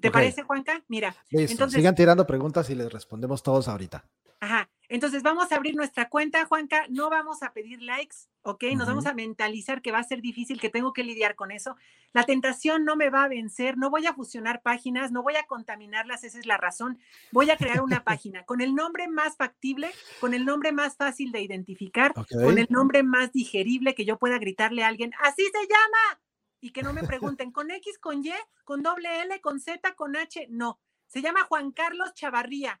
¿Te 0.00 0.10
parece, 0.10 0.42
Juanca? 0.42 0.82
Mira. 0.88 1.14
entonces, 1.30 1.76
sigan 1.76 1.94
tirando 1.94 2.26
preguntas 2.26 2.68
y 2.70 2.74
les 2.74 2.92
respondemos 2.92 3.42
todos 3.42 3.68
ahorita. 3.68 4.04
Ajá. 4.40 4.70
Entonces 4.88 5.22
vamos 5.22 5.52
a 5.52 5.56
abrir 5.56 5.76
nuestra 5.76 6.08
cuenta, 6.08 6.46
Juanca. 6.46 6.84
No 6.88 7.10
vamos 7.10 7.44
a 7.44 7.52
pedir 7.52 7.80
likes, 7.80 8.16
¿ok? 8.42 8.64
Nos 8.74 8.88
vamos 8.88 9.06
a 9.06 9.14
mentalizar 9.14 9.82
que 9.82 9.92
va 9.92 9.98
a 9.98 10.02
ser 10.02 10.20
difícil, 10.20 10.60
que 10.60 10.68
tengo 10.68 10.92
que 10.92 11.04
lidiar 11.04 11.36
con 11.36 11.52
eso. 11.52 11.76
La 12.12 12.24
tentación 12.24 12.84
no 12.84 12.96
me 12.96 13.08
va 13.08 13.22
a 13.22 13.28
vencer. 13.28 13.78
No 13.78 13.88
voy 13.88 14.06
a 14.06 14.14
fusionar 14.14 14.62
páginas, 14.62 15.12
no 15.12 15.22
voy 15.22 15.36
a 15.36 15.46
contaminarlas. 15.46 16.24
Esa 16.24 16.40
es 16.40 16.46
la 16.46 16.56
razón. 16.56 16.98
Voy 17.30 17.50
a 17.50 17.56
crear 17.56 17.82
una 17.82 18.02
página 18.04 18.44
con 18.44 18.60
el 18.60 18.74
nombre 18.74 19.06
más 19.06 19.36
factible, 19.36 19.92
con 20.18 20.34
el 20.34 20.44
nombre 20.44 20.72
más 20.72 20.96
fácil 20.96 21.30
de 21.30 21.42
identificar, 21.42 22.12
con 22.12 22.58
el 22.58 22.66
nombre 22.68 23.04
más 23.04 23.30
digerible 23.32 23.94
que 23.94 24.04
yo 24.04 24.18
pueda 24.18 24.38
gritarle 24.38 24.82
a 24.82 24.88
alguien. 24.88 25.12
Así 25.20 25.44
se 25.44 25.68
llama. 25.68 26.20
Y 26.60 26.72
que 26.72 26.82
no 26.82 26.92
me 26.92 27.02
pregunten 27.02 27.52
con 27.52 27.70
X, 27.70 27.98
con 27.98 28.24
Y, 28.24 28.32
con 28.64 28.82
doble 28.82 29.22
L, 29.22 29.40
con 29.40 29.60
Z, 29.60 29.94
con 29.94 30.16
H. 30.16 30.46
No. 30.50 30.80
Se 31.06 31.22
llama 31.22 31.44
Juan 31.44 31.72
Carlos 31.72 32.14
Chavarría 32.14 32.80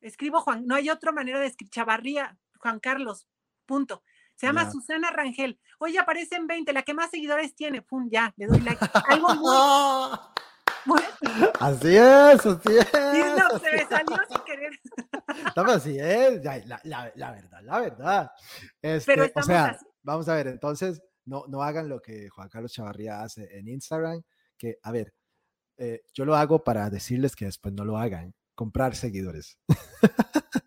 escribo 0.00 0.40
Juan, 0.40 0.66
no 0.66 0.74
hay 0.74 0.90
otra 0.90 1.12
manera 1.12 1.40
de 1.40 1.46
escribir 1.46 1.70
Chavarría, 1.70 2.38
Juan 2.58 2.80
Carlos, 2.80 3.26
punto. 3.66 4.02
Se 4.34 4.46
llama 4.46 4.70
Susana 4.70 5.10
Rangel. 5.10 5.58
Oye, 5.78 5.98
aparecen 5.98 6.46
20, 6.46 6.74
la 6.74 6.82
que 6.82 6.92
más 6.92 7.10
seguidores 7.10 7.54
tiene. 7.54 7.80
Pum, 7.80 8.10
ya, 8.10 8.34
le 8.36 8.46
doy 8.46 8.60
like. 8.60 8.84
Algo 9.08 9.34
muy. 10.84 11.00
Así 11.58 11.96
es, 11.96 12.46
así 12.46 12.78
es. 12.78 12.92
no, 12.92 13.58
se 13.58 13.72
me 13.72 13.86
salió 13.86 14.16
sin 14.28 14.40
querer. 14.44 14.80
Estamos 15.46 15.72
así 15.72 15.98
es, 15.98 16.44
la, 16.44 16.58
la, 16.84 17.12
la, 17.16 17.30
verdad, 17.32 17.60
la 17.62 17.80
verdad. 17.80 18.32
Este, 18.80 19.14
Pero 19.14 19.28
o 19.34 19.42
sea, 19.42 19.76
vamos 20.02 20.28
a 20.28 20.34
ver, 20.36 20.46
entonces, 20.46 21.02
no, 21.26 21.44
no 21.48 21.62
hagan 21.62 21.88
lo 21.88 22.00
que 22.00 22.28
Juan 22.28 22.48
Carlos 22.48 22.72
Chavarría 22.72 23.22
hace 23.22 23.58
en 23.58 23.68
Instagram, 23.68 24.22
que, 24.56 24.78
a 24.82 24.92
ver, 24.92 25.12
eh, 25.76 26.02
yo 26.14 26.24
lo 26.24 26.36
hago 26.36 26.64
para 26.64 26.88
decirles 26.90 27.36
que 27.36 27.44
después 27.46 27.74
no 27.74 27.84
lo 27.84 27.98
hagan 27.98 28.34
comprar 28.54 28.94
seguidores. 28.96 29.58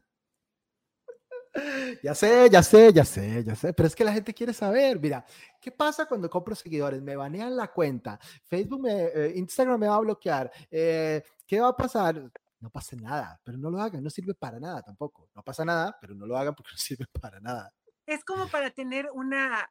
ya 2.03 2.13
sé, 2.13 2.49
ya 2.51 2.61
sé, 2.61 2.93
ya 2.93 3.05
sé, 3.05 3.43
ya 3.43 3.55
sé, 3.55 3.73
pero 3.73 3.87
es 3.87 3.95
que 3.95 4.03
la 4.03 4.13
gente 4.13 4.33
quiere 4.33 4.53
saber, 4.53 4.99
mira, 4.99 5.25
¿qué 5.59 5.71
pasa 5.71 6.05
cuando 6.05 6.29
compro 6.29 6.55
seguidores? 6.55 7.01
Me 7.01 7.15
banean 7.15 7.55
la 7.55 7.71
cuenta, 7.71 8.19
Facebook, 8.43 8.81
me, 8.81 9.05
eh, 9.05 9.33
Instagram 9.35 9.79
me 9.79 9.87
va 9.87 9.95
a 9.95 9.99
bloquear, 10.01 10.51
eh, 10.69 11.23
¿qué 11.47 11.59
va 11.59 11.69
a 11.69 11.75
pasar? 11.77 12.31
No 12.59 12.69
pasa 12.69 12.95
nada, 12.97 13.39
pero 13.43 13.57
no 13.57 13.71
lo 13.71 13.81
hagan, 13.81 14.03
no 14.03 14.09
sirve 14.09 14.33
para 14.35 14.59
nada 14.59 14.81
tampoco. 14.83 15.29
No 15.33 15.41
pasa 15.43 15.63
nada, 15.63 15.97
pero 16.01 16.13
no 16.13 16.25
lo 16.27 16.37
hagan 16.37 16.53
porque 16.53 16.71
no 16.73 16.77
sirve 16.77 17.05
para 17.19 17.39
nada 17.39 17.73
es 18.09 18.25
como 18.25 18.47
para 18.47 18.71
tener 18.71 19.09
una, 19.13 19.69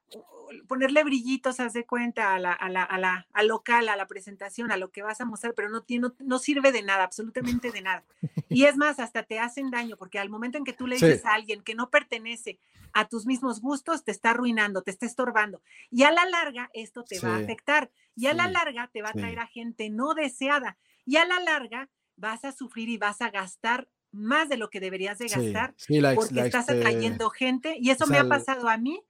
ponerle 0.68 1.02
brillitos, 1.02 1.58
haz 1.60 1.72
de 1.72 1.84
cuenta, 1.84 2.34
a 2.34 2.38
la, 2.38 2.52
a 2.52 2.68
la, 2.68 2.84
a 2.84 2.98
la, 2.98 3.26
al 3.32 3.48
local, 3.48 3.88
a 3.88 3.96
la 3.96 4.06
presentación, 4.06 4.70
a 4.70 4.76
lo 4.76 4.90
que 4.90 5.02
vas 5.02 5.20
a 5.20 5.24
mostrar, 5.24 5.54
pero 5.54 5.68
no, 5.68 5.82
tiene, 5.82 6.08
no, 6.20 6.38
sirve 6.38 6.70
de 6.70 6.82
nada, 6.82 7.04
absolutamente 7.04 7.72
de 7.72 7.82
nada. 7.82 8.04
Y 8.48 8.64
es 8.64 8.76
más, 8.76 9.00
hasta 9.00 9.24
te 9.24 9.40
hacen 9.40 9.70
daño, 9.70 9.96
porque 9.96 10.18
al 10.18 10.30
momento 10.30 10.56
en 10.56 10.64
que 10.64 10.72
tú 10.72 10.86
le 10.86 10.96
dices 10.96 11.24
a 11.24 11.34
alguien 11.34 11.62
que 11.62 11.74
no 11.74 11.90
pertenece 11.90 12.60
a 12.92 13.08
tus 13.08 13.26
mismos 13.26 13.60
gustos, 13.60 14.04
te 14.04 14.12
está 14.12 14.30
arruinando, 14.30 14.82
te 14.82 14.90
está 14.90 15.06
estorbando. 15.06 15.60
Y 15.90 16.04
a 16.04 16.12
la 16.12 16.24
larga, 16.24 16.70
esto 16.72 17.04
te 17.04 17.18
va 17.20 17.34
a 17.34 17.38
afectar. 17.38 17.90
Y 18.14 18.26
a 18.26 18.34
la 18.34 18.48
larga, 18.48 18.88
te 18.92 19.02
va 19.02 19.10
a 19.10 19.14
traer 19.14 19.40
a 19.40 19.46
gente 19.46 19.90
no 19.90 20.14
deseada. 20.14 20.78
Y 21.04 21.16
a 21.16 21.24
la 21.24 21.40
larga, 21.40 21.88
vas 22.16 22.44
a 22.44 22.52
sufrir 22.52 22.88
y 22.88 22.98
vas 22.98 23.20
a 23.20 23.30
gastar 23.30 23.88
más 24.12 24.48
de 24.48 24.56
lo 24.56 24.70
que 24.70 24.80
deberías 24.80 25.18
de 25.18 25.28
gastar 25.28 25.74
porque 26.14 26.40
estás 26.40 26.68
atrayendo 26.68 27.30
gente 27.30 27.76
y 27.78 27.90
eso 27.90 28.06
me 28.06 28.18
ha 28.18 28.28
pasado 28.28 28.68
a 28.68 28.76
mí 28.76 29.02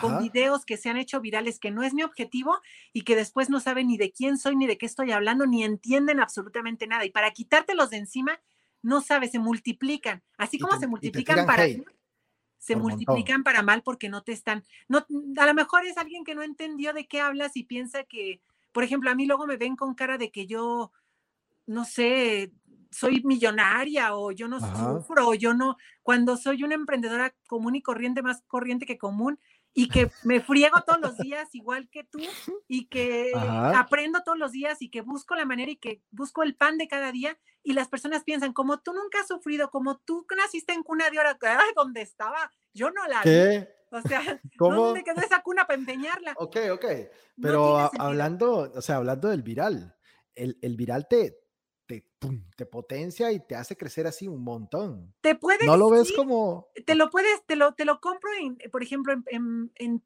con 0.00 0.18
videos 0.18 0.64
que 0.64 0.76
se 0.76 0.88
han 0.88 0.96
hecho 0.96 1.20
virales 1.20 1.58
que 1.58 1.70
no 1.70 1.82
es 1.82 1.92
mi 1.92 2.02
objetivo 2.02 2.58
y 2.92 3.02
que 3.02 3.16
después 3.16 3.50
no 3.50 3.60
saben 3.60 3.88
ni 3.88 3.98
de 3.98 4.12
quién 4.12 4.38
soy 4.38 4.56
ni 4.56 4.66
de 4.66 4.78
qué 4.78 4.86
estoy 4.86 5.12
hablando 5.12 5.46
ni 5.46 5.62
entienden 5.64 6.20
absolutamente 6.20 6.86
nada 6.86 7.04
y 7.04 7.10
para 7.10 7.32
quitártelos 7.32 7.90
de 7.90 7.98
encima 7.98 8.40
no 8.82 9.00
sabes, 9.00 9.30
se 9.30 9.38
multiplican, 9.38 10.22
así 10.36 10.58
como 10.58 10.78
se 10.78 10.86
multiplican 10.86 11.46
para 11.46 11.66
se 12.58 12.76
multiplican 12.76 13.42
para 13.42 13.62
mal 13.62 13.82
porque 13.82 14.08
no 14.08 14.22
te 14.22 14.32
están 14.32 14.64
no 14.88 15.06
a 15.36 15.46
lo 15.46 15.54
mejor 15.54 15.84
es 15.84 15.98
alguien 15.98 16.24
que 16.24 16.34
no 16.34 16.42
entendió 16.42 16.94
de 16.94 17.06
qué 17.06 17.20
hablas 17.20 17.56
y 17.56 17.64
piensa 17.64 18.04
que 18.04 18.40
por 18.74 18.82
ejemplo, 18.82 19.08
a 19.08 19.14
mí 19.14 19.24
luego 19.24 19.46
me 19.46 19.56
ven 19.56 19.76
con 19.76 19.94
cara 19.94 20.18
de 20.18 20.32
que 20.32 20.48
yo 20.48 20.90
no 21.64 21.84
sé, 21.84 22.50
soy 22.94 23.22
millonaria 23.24 24.14
o 24.14 24.30
yo 24.30 24.48
no 24.48 24.60
sufro 24.60 25.28
o 25.28 25.34
yo 25.34 25.52
no, 25.54 25.76
cuando 26.02 26.36
soy 26.36 26.62
una 26.62 26.74
emprendedora 26.74 27.34
común 27.48 27.74
y 27.74 27.82
corriente, 27.82 28.22
más 28.22 28.42
corriente 28.46 28.86
que 28.86 28.98
común, 28.98 29.38
y 29.76 29.88
que 29.88 30.10
me 30.22 30.40
friego 30.40 30.80
todos 30.86 31.00
los 31.00 31.16
días 31.18 31.52
igual 31.52 31.88
que 31.90 32.04
tú 32.04 32.20
y 32.68 32.86
que 32.86 33.32
aprendo 33.34 34.22
todos 34.22 34.38
los 34.38 34.52
días 34.52 34.80
y 34.80 34.88
que 34.88 35.00
busco 35.00 35.34
la 35.34 35.44
manera 35.44 35.70
y 35.72 35.76
que 35.76 36.00
busco 36.12 36.44
el 36.44 36.54
pan 36.54 36.78
de 36.78 36.86
cada 36.86 37.10
día 37.10 37.36
y 37.64 37.72
las 37.72 37.88
personas 37.88 38.22
piensan, 38.22 38.52
como 38.52 38.78
tú 38.78 38.92
nunca 38.92 39.20
has 39.20 39.26
sufrido, 39.26 39.70
como 39.70 39.98
tú 39.98 40.26
naciste 40.36 40.72
en 40.72 40.84
cuna 40.84 41.10
de 41.10 41.18
oro, 41.18 41.30
donde 41.74 42.02
estaba, 42.02 42.52
yo 42.72 42.90
no 42.90 43.06
la 43.08 43.22
vi. 43.22 43.66
O 43.90 44.00
sea, 44.02 44.20
¿dónde 44.58 45.02
quedó 45.02 45.20
esa 45.20 45.42
cuna 45.42 45.66
para 45.66 45.78
empeñarla? 45.78 46.34
Ok, 46.36 46.56
ok. 46.72 46.84
Pero 47.40 47.78
hablando, 47.98 48.70
o 48.74 48.82
sea, 48.82 48.96
hablando 48.96 49.28
del 49.28 49.42
viral, 49.42 49.96
el, 50.36 50.58
el 50.62 50.76
viral 50.76 51.08
te, 51.08 51.43
te, 51.86 52.04
te, 52.56 52.66
potencia 52.66 53.30
y 53.32 53.40
te 53.40 53.56
hace 53.56 53.76
crecer 53.76 54.06
así 54.06 54.28
un 54.28 54.42
montón. 54.42 55.14
Te 55.20 55.34
puedes. 55.34 55.66
No 55.66 55.76
lo 55.76 55.90
ves 55.90 56.12
como. 56.12 56.68
Te 56.86 56.94
lo 56.94 57.10
puedes, 57.10 57.44
te 57.46 57.56
lo, 57.56 57.74
te 57.74 57.84
lo 57.84 58.00
compro, 58.00 58.30
en, 58.40 58.58
por 58.70 58.82
ejemplo, 58.82 59.14
en, 59.26 59.70
en, 59.74 60.02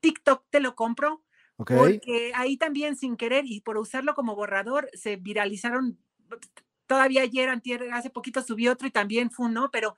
TikTok 0.00 0.44
te 0.50 0.60
lo 0.60 0.74
compro. 0.74 1.22
Porque 1.56 2.32
ahí 2.34 2.56
también 2.56 2.96
sin 2.96 3.16
querer 3.16 3.44
y 3.46 3.60
por 3.60 3.78
usarlo 3.78 4.14
como 4.14 4.34
borrador 4.34 4.90
se 4.94 5.14
viralizaron. 5.14 5.96
Todavía 6.86 7.22
ayer, 7.22 7.48
hace 7.92 8.10
poquito 8.10 8.42
subí 8.42 8.66
otro 8.66 8.88
y 8.88 8.90
también 8.90 9.30
fue 9.30 9.48
¿no? 9.48 9.70
Pero 9.70 9.96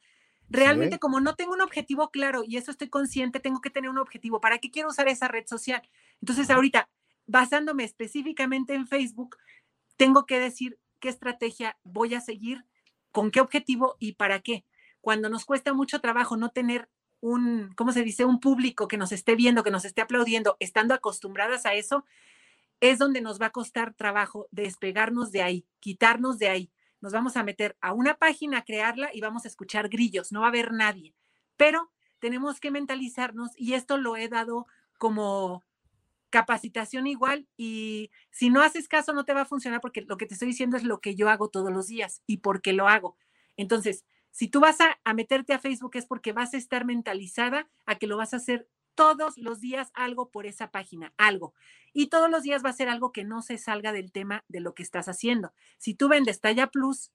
realmente 0.50 0.98
como 0.98 1.20
no 1.20 1.36
tengo 1.36 1.54
un 1.54 1.62
objetivo 1.62 2.10
claro 2.10 2.42
y 2.46 2.58
eso 2.58 2.70
estoy 2.70 2.90
consciente, 2.90 3.40
tengo 3.40 3.62
que 3.62 3.70
tener 3.70 3.88
un 3.88 3.96
objetivo. 3.96 4.42
¿Para 4.42 4.58
qué 4.58 4.70
quiero 4.70 4.90
usar 4.90 5.08
esa 5.08 5.26
red 5.26 5.46
social? 5.46 5.80
Entonces 6.20 6.50
ahorita, 6.50 6.90
basándome 7.26 7.84
específicamente 7.84 8.74
en 8.74 8.86
Facebook, 8.86 9.38
tengo 9.96 10.26
que 10.26 10.38
decir, 10.38 10.78
qué 11.04 11.10
estrategia 11.10 11.76
voy 11.84 12.14
a 12.14 12.22
seguir, 12.22 12.64
con 13.12 13.30
qué 13.30 13.42
objetivo 13.42 13.94
y 13.98 14.12
para 14.12 14.40
qué. 14.40 14.64
Cuando 15.02 15.28
nos 15.28 15.44
cuesta 15.44 15.74
mucho 15.74 16.00
trabajo 16.00 16.38
no 16.38 16.48
tener 16.48 16.88
un, 17.20 17.74
¿cómo 17.76 17.92
se 17.92 18.02
dice? 18.02 18.24
Un 18.24 18.40
público 18.40 18.88
que 18.88 18.96
nos 18.96 19.12
esté 19.12 19.34
viendo, 19.34 19.62
que 19.62 19.70
nos 19.70 19.84
esté 19.84 20.00
aplaudiendo, 20.00 20.56
estando 20.60 20.94
acostumbradas 20.94 21.66
a 21.66 21.74
eso, 21.74 22.06
es 22.80 22.98
donde 22.98 23.20
nos 23.20 23.38
va 23.38 23.46
a 23.46 23.50
costar 23.50 23.92
trabajo 23.92 24.48
despegarnos 24.50 25.30
de 25.30 25.42
ahí, 25.42 25.66
quitarnos 25.78 26.38
de 26.38 26.48
ahí. 26.48 26.72
Nos 27.02 27.12
vamos 27.12 27.36
a 27.36 27.42
meter 27.42 27.76
a 27.82 27.92
una 27.92 28.14
página, 28.14 28.64
crearla 28.64 29.10
y 29.12 29.20
vamos 29.20 29.44
a 29.44 29.48
escuchar 29.48 29.90
grillos, 29.90 30.32
no 30.32 30.40
va 30.40 30.46
a 30.46 30.48
haber 30.48 30.72
nadie. 30.72 31.14
Pero 31.58 31.92
tenemos 32.18 32.60
que 32.60 32.70
mentalizarnos 32.70 33.50
y 33.58 33.74
esto 33.74 33.98
lo 33.98 34.16
he 34.16 34.30
dado 34.30 34.66
como 34.96 35.62
capacitación 36.34 37.06
igual 37.06 37.46
y 37.56 38.10
si 38.32 38.50
no 38.50 38.60
haces 38.60 38.88
caso 38.88 39.12
no 39.12 39.24
te 39.24 39.34
va 39.34 39.42
a 39.42 39.46
funcionar 39.46 39.80
porque 39.80 40.00
lo 40.02 40.16
que 40.16 40.26
te 40.26 40.34
estoy 40.34 40.48
diciendo 40.48 40.76
es 40.76 40.82
lo 40.82 41.00
que 41.00 41.14
yo 41.14 41.28
hago 41.28 41.48
todos 41.48 41.72
los 41.72 41.86
días 41.86 42.22
y 42.26 42.38
porque 42.38 42.72
lo 42.72 42.88
hago. 42.88 43.16
Entonces, 43.56 44.04
si 44.32 44.48
tú 44.48 44.58
vas 44.58 44.80
a, 44.80 44.98
a, 45.04 45.14
meterte 45.14 45.52
a 45.52 45.60
Facebook 45.60 45.92
es 45.94 46.06
porque 46.06 46.32
vas 46.32 46.52
a 46.52 46.56
estar 46.56 46.84
mentalizada 46.84 47.70
a 47.86 47.98
que 47.98 48.08
lo 48.08 48.16
vas 48.16 48.34
a 48.34 48.38
hacer 48.38 48.68
todos 48.96 49.38
los 49.38 49.60
días 49.60 49.92
algo 49.94 50.32
por 50.32 50.46
esa 50.46 50.72
página, 50.72 51.14
algo. 51.18 51.54
Y 51.92 52.08
todos 52.08 52.28
los 52.28 52.42
días 52.42 52.64
va 52.64 52.70
a 52.70 52.72
ser 52.72 52.88
algo 52.88 53.12
que 53.12 53.22
no 53.22 53.40
se 53.40 53.56
salga 53.56 53.92
del 53.92 54.10
tema 54.10 54.44
de 54.48 54.58
lo 54.58 54.74
que 54.74 54.82
estás 54.82 55.08
haciendo. 55.08 55.52
Si 55.78 55.94
tú 55.94 56.08
vendes 56.08 56.40
talla 56.40 56.66
plus, 56.66 57.12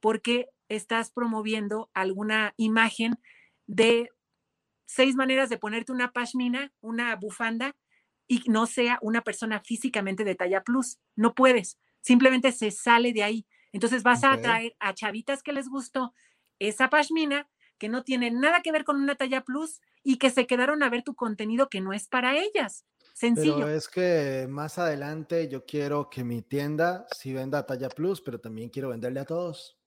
porque 0.00 0.48
estás 0.70 1.10
promoviendo 1.10 1.90
alguna 1.92 2.54
imagen 2.56 3.18
de 3.66 4.08
seis 4.86 5.14
maneras 5.14 5.50
de 5.50 5.58
ponerte 5.58 5.92
una 5.92 6.12
pashmina, 6.12 6.72
una 6.80 7.14
bufanda, 7.16 7.76
y 8.26 8.42
no 8.48 8.66
sea 8.66 8.98
una 9.02 9.22
persona 9.22 9.60
físicamente 9.60 10.24
de 10.24 10.34
talla 10.34 10.62
plus. 10.62 10.98
No 11.16 11.34
puedes, 11.34 11.78
simplemente 12.00 12.52
se 12.52 12.70
sale 12.70 13.12
de 13.12 13.22
ahí. 13.22 13.46
Entonces 13.72 14.02
vas 14.02 14.24
a 14.24 14.32
atraer 14.32 14.76
a 14.78 14.94
chavitas 14.94 15.42
que 15.42 15.52
les 15.52 15.68
gustó 15.68 16.14
esa 16.58 16.90
pashmina, 16.90 17.48
que 17.78 17.88
no 17.88 18.04
tiene 18.04 18.30
nada 18.30 18.60
que 18.60 18.72
ver 18.72 18.84
con 18.84 18.96
una 18.96 19.14
talla 19.14 19.42
plus 19.42 19.80
y 20.04 20.18
que 20.18 20.30
se 20.30 20.46
quedaron 20.46 20.82
a 20.82 20.90
ver 20.90 21.02
tu 21.02 21.14
contenido 21.14 21.68
que 21.68 21.80
no 21.80 21.92
es 21.92 22.08
para 22.08 22.36
ellas. 22.36 22.84
Sencillo. 23.14 23.56
Pero 23.56 23.68
es 23.68 23.88
que 23.88 24.46
más 24.48 24.78
adelante 24.78 25.48
yo 25.48 25.64
quiero 25.66 26.08
que 26.08 26.24
mi 26.24 26.42
tienda 26.42 27.06
sí 27.16 27.32
venda 27.32 27.66
talla 27.66 27.88
plus, 27.88 28.20
pero 28.20 28.40
también 28.40 28.70
quiero 28.70 28.90
venderle 28.90 29.20
a 29.20 29.24
todos. 29.24 29.78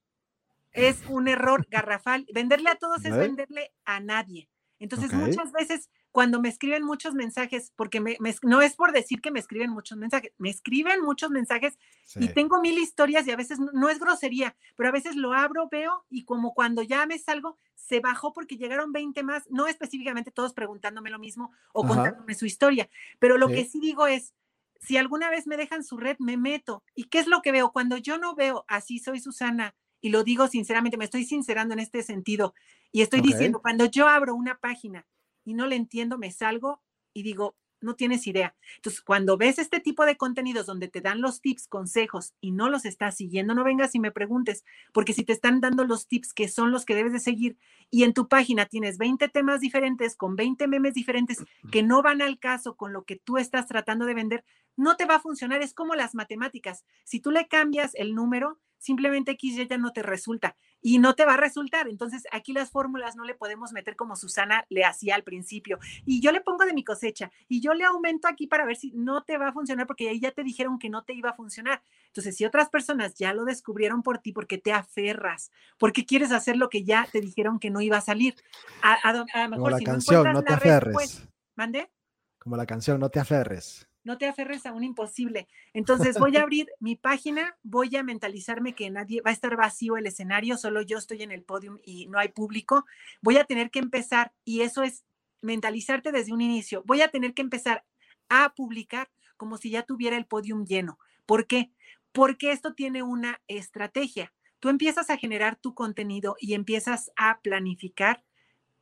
Es 0.71 1.03
un 1.07 1.27
error 1.27 1.65
garrafal. 1.69 2.25
Venderle 2.33 2.69
a 2.69 2.75
todos 2.75 3.03
es 3.05 3.15
venderle 3.15 3.73
a 3.85 3.99
nadie. 4.01 4.49
Entonces, 4.77 5.13
muchas 5.13 5.51
veces 5.53 5.89
cuando 6.15 6.39
me 6.39 6.47
escriben 6.47 6.81
muchos 6.81 7.13
mensajes, 7.13 7.73
porque 7.75 7.99
me, 7.99 8.17
no 8.41 8.61
es 8.61 8.77
por 8.77 8.93
decir 8.93 9.19
que 9.19 9.31
me 9.31 9.39
escriben 9.41 9.69
muchos 9.69 9.97
mensajes, 9.97 10.31
me 10.37 10.49
escriben 10.49 11.01
muchos 11.01 11.29
mensajes 11.29 11.77
y 12.15 12.29
tengo 12.29 12.61
mil 12.61 12.77
historias 12.77 13.27
y 13.27 13.31
a 13.31 13.35
veces 13.35 13.59
no, 13.59 13.89
es 13.89 13.99
grosería, 13.99 14.55
pero 14.77 14.87
a 14.87 14.93
veces 14.93 15.17
lo 15.17 15.33
abro, 15.33 15.67
veo 15.69 16.05
y 16.09 16.23
como 16.23 16.53
cuando 16.53 16.81
ya 16.83 17.05
me 17.05 17.19
salgo, 17.19 17.57
se 17.75 17.99
bajó 17.99 18.31
porque 18.31 18.55
llegaron 18.55 18.93
20 18.93 19.23
más, 19.23 19.43
no 19.49 19.67
específicamente 19.67 20.31
todos 20.31 20.53
preguntándome 20.53 21.09
lo 21.09 21.19
mismo 21.19 21.51
o 21.73 21.85
contándome 21.85 22.33
su 22.33 22.45
historia, 22.45 22.89
pero 23.19 23.37
lo 23.37 23.49
que 23.49 23.65
sí 23.65 23.81
digo 23.81 24.07
es, 24.07 24.33
Si 24.79 24.95
alguna 24.95 25.29
vez 25.29 25.47
me 25.47 25.57
dejan 25.57 25.83
su 25.83 25.97
red, 25.97 26.15
me 26.19 26.37
meto. 26.37 26.83
¿Y 26.93 27.05
qué 27.05 27.19
es 27.19 27.27
lo 27.27 27.41
que 27.41 27.51
veo? 27.51 27.71
Cuando 27.71 27.97
yo 27.97 28.17
no 28.17 28.35
veo, 28.35 28.63
así 28.67 28.99
soy 28.99 29.19
Susana, 29.19 29.75
y 29.99 30.09
lo 30.09 30.23
digo 30.23 30.47
sinceramente, 30.47 30.97
me 30.97 31.05
estoy 31.05 31.25
sincerando 31.25 31.73
en 31.73 31.79
este 31.79 32.03
sentido, 32.03 32.53
y 32.93 33.01
estoy 33.01 33.19
diciendo, 33.19 33.61
cuando 33.61 33.85
yo 33.85 34.07
abro 34.07 34.33
una 34.33 34.59
página 34.59 35.05
y 35.45 35.53
no 35.53 35.67
le 35.67 35.77
entiendo, 35.77 36.17
me 36.17 36.31
salgo 36.31 36.81
y 37.13 37.23
digo, 37.23 37.55
no 37.81 37.95
tienes 37.95 38.27
idea. 38.27 38.55
Entonces, 38.77 39.01
cuando 39.01 39.37
ves 39.37 39.59
este 39.59 39.79
tipo 39.79 40.05
de 40.05 40.17
contenidos 40.17 40.65
donde 40.65 40.87
te 40.87 41.01
dan 41.01 41.21
los 41.21 41.39
tips, 41.39 41.67
consejos 41.67 42.33
y 42.41 42.51
no 42.51 42.69
los 42.69 42.83
estás 42.83 43.15
siguiendo, 43.15 43.53
no 43.53 43.63
vengas 43.63 43.95
y 43.95 43.99
me 43.99 44.11
preguntes, 44.11 44.65
porque 44.91 45.13
si 45.13 45.23
te 45.23 45.33
están 45.33 45.61
dando 45.61 45.85
los 45.85 46.07
tips 46.07 46.33
que 46.33 46.47
son 46.49 46.71
los 46.71 46.83
que 46.83 46.95
debes 46.95 47.13
de 47.13 47.19
seguir 47.19 47.57
y 47.89 48.03
en 48.03 48.13
tu 48.13 48.27
página 48.27 48.65
tienes 48.65 48.97
20 48.97 49.29
temas 49.29 49.61
diferentes 49.61 50.15
con 50.15 50.35
20 50.35 50.67
memes 50.67 50.93
diferentes 50.93 51.43
que 51.71 51.83
no 51.83 52.01
van 52.01 52.21
al 52.21 52.39
caso 52.39 52.75
con 52.75 52.91
lo 52.91 53.03
que 53.03 53.17
tú 53.17 53.37
estás 53.37 53.67
tratando 53.67 54.05
de 54.05 54.15
vender, 54.15 54.45
no 54.75 54.95
te 54.95 55.05
va 55.05 55.15
a 55.15 55.19
funcionar. 55.19 55.61
Es 55.61 55.73
como 55.73 55.95
las 55.95 56.15
matemáticas. 56.15 56.83
Si 57.03 57.19
tú 57.19 57.31
le 57.31 57.47
cambias 57.47 57.93
el 57.95 58.15
número, 58.15 58.59
simplemente 58.77 59.31
X 59.31 59.67
ya 59.67 59.77
no 59.77 59.91
te 59.91 60.03
resulta 60.03 60.55
y 60.81 60.99
no 60.99 61.15
te 61.15 61.25
va 61.25 61.33
a 61.33 61.37
resultar. 61.37 61.87
Entonces, 61.87 62.23
aquí 62.31 62.53
las 62.53 62.69
fórmulas 62.69 63.15
no 63.15 63.25
le 63.25 63.33
podemos 63.33 63.71
meter 63.71 63.95
como 63.95 64.15
Susana 64.15 64.65
le 64.69 64.83
hacía 64.83 65.15
al 65.15 65.23
principio. 65.23 65.79
Y 66.05 66.21
yo 66.21 66.31
le 66.31 66.41
pongo 66.41 66.65
de 66.65 66.73
mi 66.73 66.83
cosecha 66.83 67.31
y 67.47 67.61
yo 67.61 67.73
le 67.73 67.83
aumento 67.83 68.27
aquí 68.27 68.45
para 68.45 68.65
ver 68.65 68.75
si 68.75 68.91
no 68.91 69.23
te 69.23 69.37
va 69.37 69.47
a 69.47 69.53
funcionar 69.53 69.87
porque 69.87 70.09
ahí 70.09 70.19
ya 70.19 70.31
te 70.31 70.43
dijeron 70.43 70.77
que 70.77 70.89
no 70.89 71.03
te 71.03 71.13
iba 71.13 71.31
a 71.31 71.33
funcionar. 71.33 71.81
Entonces, 72.07 72.37
si 72.37 72.45
otras 72.45 72.69
personas 72.69 73.15
ya 73.15 73.33
lo 73.33 73.45
descubrieron 73.45 74.03
por 74.03 74.19
ti, 74.19 74.31
porque 74.31 74.57
te 74.57 74.71
aferras? 74.71 75.51
porque 75.77 76.05
quieres 76.05 76.31
hacer 76.31 76.57
lo 76.57 76.69
que 76.69 76.83
ya 76.83 77.07
te 77.11 77.21
dijeron 77.21 77.59
que 77.59 77.69
no 77.69 77.81
iba 77.81 77.97
a 77.97 78.01
salir? 78.01 78.35
A, 78.81 79.13
lo 79.13 79.25
mejor 79.25 79.55
como 79.55 79.69
la 79.69 79.79
canción, 79.79 80.31
no, 80.31 80.43
te 80.43 80.53
aferres. 80.53 81.27
¿Mande? 81.55 81.91
Como 82.37 82.57
la 82.57 82.65
canción, 82.65 82.99
no 82.99 83.09
te 83.09 83.19
aferres 83.19 83.87
no 84.05 84.17
te 84.17 84.27
aferres 84.27 84.65
a 84.65 84.71
un 84.71 84.83
imposible. 84.83 85.47
Entonces 85.73 86.17
voy 86.17 86.37
a 86.37 86.43
abrir 86.43 86.69
mi 86.79 86.95
página, 86.95 87.57
voy 87.63 87.95
a 87.97 88.03
mentalizarme 88.03 88.73
que 88.73 88.89
nadie 88.89 89.21
va 89.21 89.31
a 89.31 89.33
estar 89.33 89.57
vacío 89.57 89.97
el 89.97 90.05
escenario, 90.05 90.57
solo 90.57 90.81
yo 90.81 90.97
estoy 90.97 91.23
en 91.23 91.31
el 91.31 91.43
podio 91.43 91.81
y 91.83 92.07
no 92.07 92.19
hay 92.19 92.29
público. 92.29 92.85
Voy 93.21 93.37
a 93.37 93.43
tener 93.43 93.71
que 93.71 93.79
empezar, 93.79 94.31
y 94.45 94.61
eso 94.61 94.83
es 94.83 95.03
mentalizarte 95.41 96.11
desde 96.11 96.31
un 96.31 96.41
inicio, 96.41 96.83
voy 96.85 97.01
a 97.01 97.09
tener 97.09 97.33
que 97.33 97.41
empezar 97.41 97.83
a 98.29 98.53
publicar 98.55 99.09
como 99.37 99.57
si 99.57 99.71
ya 99.71 99.83
tuviera 99.83 100.17
el 100.17 100.25
podium 100.25 100.65
lleno. 100.65 100.97
¿Por 101.25 101.47
qué? 101.47 101.71
Porque 102.11 102.51
esto 102.51 102.73
tiene 102.73 103.03
una 103.03 103.41
estrategia. 103.47 104.31
Tú 104.59 104.69
empiezas 104.69 105.09
a 105.09 105.17
generar 105.17 105.55
tu 105.57 105.73
contenido 105.73 106.35
y 106.39 106.53
empiezas 106.53 107.11
a 107.17 107.39
planificar. 107.41 108.23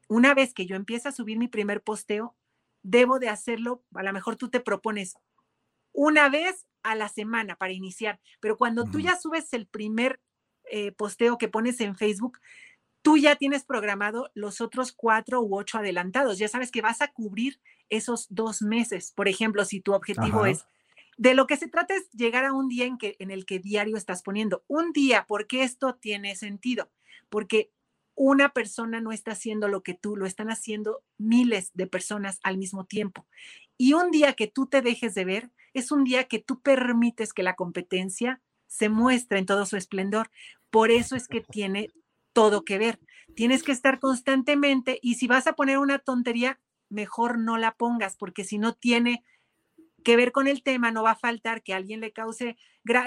Una 0.08 0.34
vez 0.34 0.54
que 0.54 0.66
yo 0.66 0.76
empiezo 0.76 1.10
a 1.10 1.14
subir 1.14 1.38
mi 1.38 1.48
primer 1.48 1.82
posteo, 1.82 2.36
debo 2.84 3.19
de 3.19 3.30
hacerlo, 3.30 3.84
a 3.95 4.03
lo 4.03 4.14
mejor 4.14 4.35
tú 4.35 4.49
te 4.49 4.60
propones 4.60 5.15
una 5.91 6.30
vez 6.30 6.68
a 6.84 6.95
la 6.95 7.07
semana 7.07 7.55
para 7.55 7.73
iniciar, 7.73 8.19
pero 8.39 8.57
cuando 8.57 8.85
tú 8.85 8.99
ya 8.99 9.18
subes 9.18 9.53
el 9.53 9.68
primer 9.68 10.19
eh, 10.65 10.91
posteo 10.91 11.38
que 11.38 11.47
pones 11.47 11.80
en 11.81 11.95
Facebook, 11.95 12.39
tú 13.01 13.18
ya 13.18 13.35
tienes 13.35 13.64
programado 13.64 14.30
los 14.34 14.61
otros 14.61 14.91
cuatro 14.91 15.41
u 15.41 15.55
ocho 15.57 15.77
adelantados. 15.77 16.39
Ya 16.39 16.47
sabes 16.47 16.72
que 16.72 16.81
vas 16.81 17.01
a 17.01 17.10
cubrir 17.10 17.60
esos 17.89 18.27
dos 18.30 18.61
meses. 18.61 19.11
Por 19.11 19.27
ejemplo, 19.27 19.65
si 19.65 19.81
tu 19.81 19.93
objetivo 19.93 20.45
es, 20.45 20.65
de 21.18 21.34
lo 21.35 21.45
que 21.45 21.57
se 21.57 21.68
trata 21.68 21.93
es 21.95 22.10
llegar 22.11 22.45
a 22.45 22.53
un 22.53 22.69
día 22.69 22.85
en, 22.85 22.97
que, 22.97 23.15
en 23.19 23.30
el 23.30 23.45
que 23.45 23.60
diario 23.60 23.97
estás 23.97 24.23
poniendo. 24.23 24.64
Un 24.68 24.93
día, 24.93 25.26
porque 25.27 25.64
esto 25.64 25.95
tiene 25.95 26.35
sentido. 26.35 26.89
Porque 27.30 27.72
una 28.15 28.49
persona 28.49 29.02
no 29.02 29.11
está 29.11 29.31
haciendo 29.31 29.68
lo 29.68 29.84
que 29.84 29.94
tú, 29.94 30.15
lo 30.15 30.26
están 30.26 30.49
haciendo 30.49 31.03
miles 31.18 31.72
de 31.73 31.88
personas 31.88 32.40
al 32.44 32.57
mismo 32.57 32.85
tiempo. 32.85 33.27
Y 33.77 33.94
un 33.94 34.11
día 34.11 34.34
que 34.34 34.48
tú 34.48 34.68
te 34.68 34.81
dejes 34.81 35.15
de 35.15 35.26
ver, 35.26 35.52
es 35.73 35.91
un 35.91 36.03
día 36.03 36.26
que 36.26 36.40
tú 36.40 36.61
permites 36.61 37.34
que 37.34 37.44
la 37.44 37.56
competencia 37.56 38.41
se 38.68 38.90
muestre 38.90 39.40
en 39.40 39.45
todo 39.45 39.65
su 39.65 39.77
esplendor. 39.77 40.30
Por 40.69 40.91
eso 40.91 41.15
es 41.15 41.27
que 41.27 41.41
tiene 41.52 41.91
todo 42.34 42.64
que 42.64 42.77
ver. 42.77 42.99
Tienes 43.35 43.64
que 43.64 43.72
estar 43.72 43.99
constantemente 43.99 44.99
y 45.02 45.15
si 45.15 45.27
vas 45.27 45.48
a 45.48 45.53
poner 45.53 45.77
una 45.80 45.99
tontería, 45.99 46.60
mejor 46.90 47.40
no 47.40 47.57
la 47.57 47.76
pongas, 47.76 48.15
porque 48.15 48.44
si 48.44 48.57
no 48.57 48.73
tiene 48.73 49.23
que 50.03 50.15
ver 50.15 50.31
con 50.31 50.48
el 50.48 50.61
tema, 50.61 50.91
no 50.91 51.02
va 51.02 51.11
a 51.11 51.15
faltar 51.15 51.64
que 51.64 51.73
alguien 51.73 52.02
le 52.02 52.11
cause, 52.11 52.57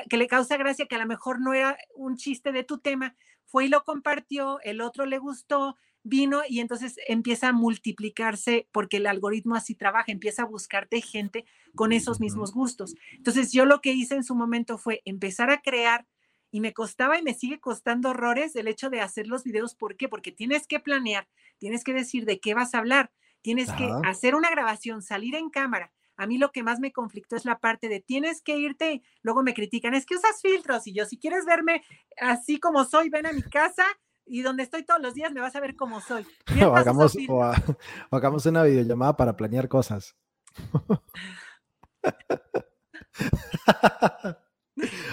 que 0.09 0.17
le 0.17 0.27
cause 0.27 0.57
gracia, 0.57 0.87
que 0.87 0.97
a 0.97 0.99
lo 0.99 1.07
mejor 1.07 1.41
no 1.41 1.55
era 1.55 1.77
un 1.95 2.17
chiste 2.17 2.53
de 2.53 2.65
tu 2.65 2.79
tema, 2.79 3.15
fue 3.47 3.67
y 3.67 3.69
lo 3.69 3.85
compartió, 3.85 4.61
el 4.63 4.81
otro 4.81 5.07
le 5.07 5.19
gustó, 5.19 5.77
vino 6.03 6.43
y 6.49 6.61
entonces 6.61 6.97
empieza 7.09 7.49
a 7.49 7.53
multiplicarse 7.53 8.69
porque 8.71 8.99
el 8.99 9.07
algoritmo 9.07 9.57
así 9.57 9.75
trabaja, 9.75 10.13
empieza 10.13 10.43
a 10.43 10.47
buscarte 10.47 11.01
gente 11.01 11.45
con 11.75 11.93
esos 11.93 12.21
mismos 12.21 12.53
gustos. 12.53 12.95
Entonces 13.13 13.53
yo 13.53 13.65
lo 13.65 13.81
que 13.81 13.93
hice 13.93 14.15
en 14.15 14.25
su 14.25 14.35
momento 14.35 14.79
fue 14.79 15.03
empezar 15.05 15.51
a 15.51 15.61
crear 15.61 16.07
y 16.53 16.61
me 16.61 16.73
costaba 16.73 17.19
y 17.19 17.23
me 17.23 17.35
sigue 17.35 17.59
costando 17.59 18.11
horrores 18.11 18.55
el 18.55 18.69
hecho 18.69 18.89
de 18.89 19.01
hacer 19.01 19.27
los 19.27 19.43
videos. 19.43 19.75
¿Por 19.75 19.97
qué? 19.97 20.09
Porque 20.09 20.31
tienes 20.31 20.67
que 20.69 20.79
planear, 20.79 21.29
tienes 21.59 21.83
que 21.83 21.93
decir 21.93 22.25
de 22.25 22.39
qué 22.39 22.55
vas 22.55 22.75
a 22.75 22.79
hablar, 22.79 23.11
tienes 23.43 23.71
que 23.73 23.91
hacer 24.05 24.35
una 24.35 24.51
grabación, 24.51 25.03
salir 25.03 25.35
en 25.35 25.51
cámara, 25.51 25.93
a 26.17 26.27
mí 26.27 26.39
lo 26.39 26.53
que 26.53 26.63
más 26.63 26.81
me 26.81 26.93
conflictó 26.93 27.37
es 27.37 27.45
la 27.45 27.59
parte 27.59 27.89
de 27.89 28.01
tienes 28.01 28.43
que 28.43 28.57
irte, 28.57 29.03
luego 29.23 29.43
me 29.43 29.55
critican, 29.55 29.95
es 29.95 30.07
que 30.07 30.17
usas 30.17 30.41
filtros 30.41 30.87
y 30.87 30.95
yo, 30.95 31.05
si 31.05 31.19
quieres 31.19 31.45
verme 31.45 31.85
así 32.21 32.59
como 32.59 32.85
soy, 32.85 33.09
ven 33.11 33.27
a 33.27 33.33
mi 33.33 33.43
casa 33.43 33.85
y 34.27 34.43
donde 34.43 34.65
estoy 34.65 34.85
todos 34.85 35.01
los 35.01 35.15
días 35.15 35.33
me 35.33 35.41
vas 35.41 35.57
a 35.57 35.61
ver 35.61 35.77
como 35.77 36.01
soy. 36.01 36.27
O 36.71 36.77
hagamos, 36.77 37.17
o, 37.29 37.53
hagamos 38.11 38.45
una 38.47 38.65
videollamada 38.65 39.17
para 39.17 39.37
planear 39.37 39.69
cosas. 39.69 40.17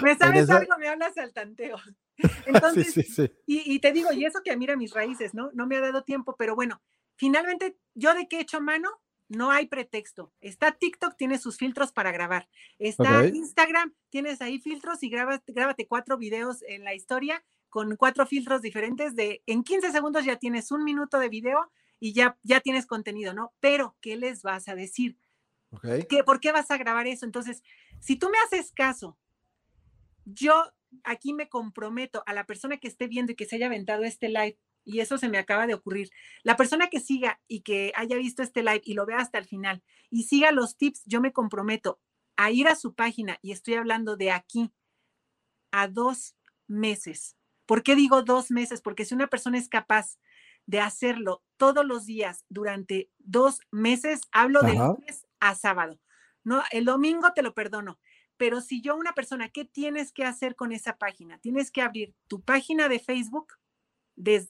¿Me 0.04 0.18
sabes 0.18 0.50
algo? 0.50 0.78
Me 0.78 0.90
hablas 0.90 1.18
al 1.18 1.32
tanteo. 1.32 1.78
Entonces, 2.46 2.94
sí, 2.94 3.04
sí, 3.04 3.32
Y, 3.46 3.76
y, 3.76 3.80
te 3.80 3.92
digo, 3.92 4.12
y 4.12 4.26
eso 4.26 4.42
que 4.44 4.56
mira 4.58 4.76
mis 4.76 4.94
raíces, 4.94 5.34
¿no? 5.34 5.52
No 5.54 5.68
me 5.68 5.78
ha 5.78 5.82
dado 5.82 6.04
tiempo, 6.04 6.36
pero 6.38 6.56
bueno, 6.56 6.82
finalmente, 7.16 7.78
¿yo 7.94 8.14
de 8.14 8.28
qué 8.28 8.38
he 8.38 8.42
hecho 8.42 8.62
mano? 8.62 8.90
No 9.30 9.52
hay 9.52 9.68
pretexto. 9.68 10.32
Está 10.42 10.72
TikTok, 10.72 11.16
tiene 11.16 11.38
sus 11.38 11.58
filtros 11.58 11.92
para 11.92 12.12
grabar. 12.12 12.48
Está 12.80 13.26
Instagram, 13.26 13.94
tienes 14.10 14.42
ahí 14.42 14.60
filtros 14.60 15.04
y 15.04 15.10
grabas, 15.10 15.42
grábate 15.48 15.88
cuatro 15.88 16.18
videos 16.18 16.64
en 16.64 16.84
la 16.84 16.94
historia 16.94 17.44
con 17.70 17.96
cuatro 17.96 18.28
filtros 18.28 18.62
diferentes 18.62 19.16
de 19.16 19.42
en 19.48 19.64
15 19.64 19.92
segundos 19.92 20.26
ya 20.26 20.36
tienes 20.36 20.72
un 20.72 20.84
minuto 20.84 21.18
de 21.18 21.30
video 21.30 21.72
y 22.00 22.14
ya, 22.14 22.38
ya 22.44 22.60
tienes 22.60 22.86
contenido, 22.86 23.34
¿no? 23.34 23.54
Pero, 23.60 23.96
¿qué 24.00 24.16
les 24.16 24.44
vas 24.44 24.68
a 24.68 24.76
decir? 24.76 25.18
¿Qué, 26.08 26.24
¿Por 26.24 26.40
qué 26.40 26.52
vas 26.52 26.70
a 26.70 26.78
grabar 26.78 27.08
eso? 27.08 27.26
Entonces, 27.26 27.64
si 28.00 28.16
tú 28.16 28.30
me 28.30 28.38
haces 28.46 28.72
caso, 28.72 29.18
yo 30.26 30.72
aquí 31.04 31.34
me 31.34 31.50
comprometo 31.50 32.22
a 32.28 32.34
la 32.34 32.46
persona 32.46 32.78
que 32.78 32.88
esté 32.88 33.08
viendo 33.08 33.32
y 33.32 33.36
que 33.36 33.46
se 33.46 33.56
haya 33.56 33.66
aventado 33.66 34.04
este 34.04 34.30
live 34.30 34.58
y 34.86 35.00
eso 35.00 35.18
se 35.18 35.30
me 35.30 35.38
acaba 35.38 35.68
de 35.68 35.74
ocurrir. 35.74 36.10
La 36.44 36.58
persona 36.58 36.88
que 36.88 37.00
siga 37.00 37.40
y 37.48 37.62
que 37.62 37.92
haya 37.96 38.18
visto 38.18 38.44
este 38.44 38.64
live 38.64 38.82
y 38.84 38.94
lo 38.94 39.06
vea 39.06 39.18
hasta 39.18 39.38
el 39.38 39.46
final 39.46 39.84
y 40.10 40.24
siga 40.24 40.52
los 40.52 40.78
tips, 40.78 41.04
yo 41.06 41.22
me 41.22 41.34
comprometo 41.34 42.00
a 42.36 42.52
ir 42.52 42.68
a 42.68 42.76
su 42.76 42.94
página 42.94 43.38
y 43.42 43.52
estoy 43.52 43.76
hablando 43.76 44.16
de 44.18 44.32
aquí 44.32 44.72
a 45.72 45.88
dos 45.88 46.36
meses. 46.68 47.36
¿Por 47.66 47.84
qué 47.84 47.96
digo 47.96 48.24
dos 48.24 48.52
meses? 48.52 48.82
Porque 48.82 49.06
si 49.06 49.16
una 49.16 49.28
persona 49.28 49.58
es 49.58 49.70
capaz 49.70 50.18
de 50.66 50.80
hacerlo 50.80 51.44
todos 51.58 51.86
los 51.86 52.06
días 52.06 52.46
durante 52.50 53.10
dos 53.20 53.60
meses, 53.72 54.22
hablo 54.32 54.62
de 54.62 54.76
lunes 54.76 55.26
a 55.40 55.56
sábado. 55.56 56.00
No, 56.44 56.64
el 56.72 56.86
domingo 56.86 57.32
te 57.34 57.42
lo 57.42 57.54
perdono. 57.54 58.00
Pero 58.38 58.62
si 58.62 58.82
yo, 58.82 58.96
una 58.96 59.14
persona, 59.14 59.50
¿qué 59.50 59.64
tienes 59.64 60.12
que 60.12 60.26
hacer 60.26 60.56
con 60.56 60.72
esa 60.72 60.98
página? 60.98 61.38
Tienes 61.38 61.72
que 61.72 61.82
abrir 61.82 62.16
tu 62.28 62.42
página 62.42 62.90
de 62.90 63.00
Facebook, 63.00 63.54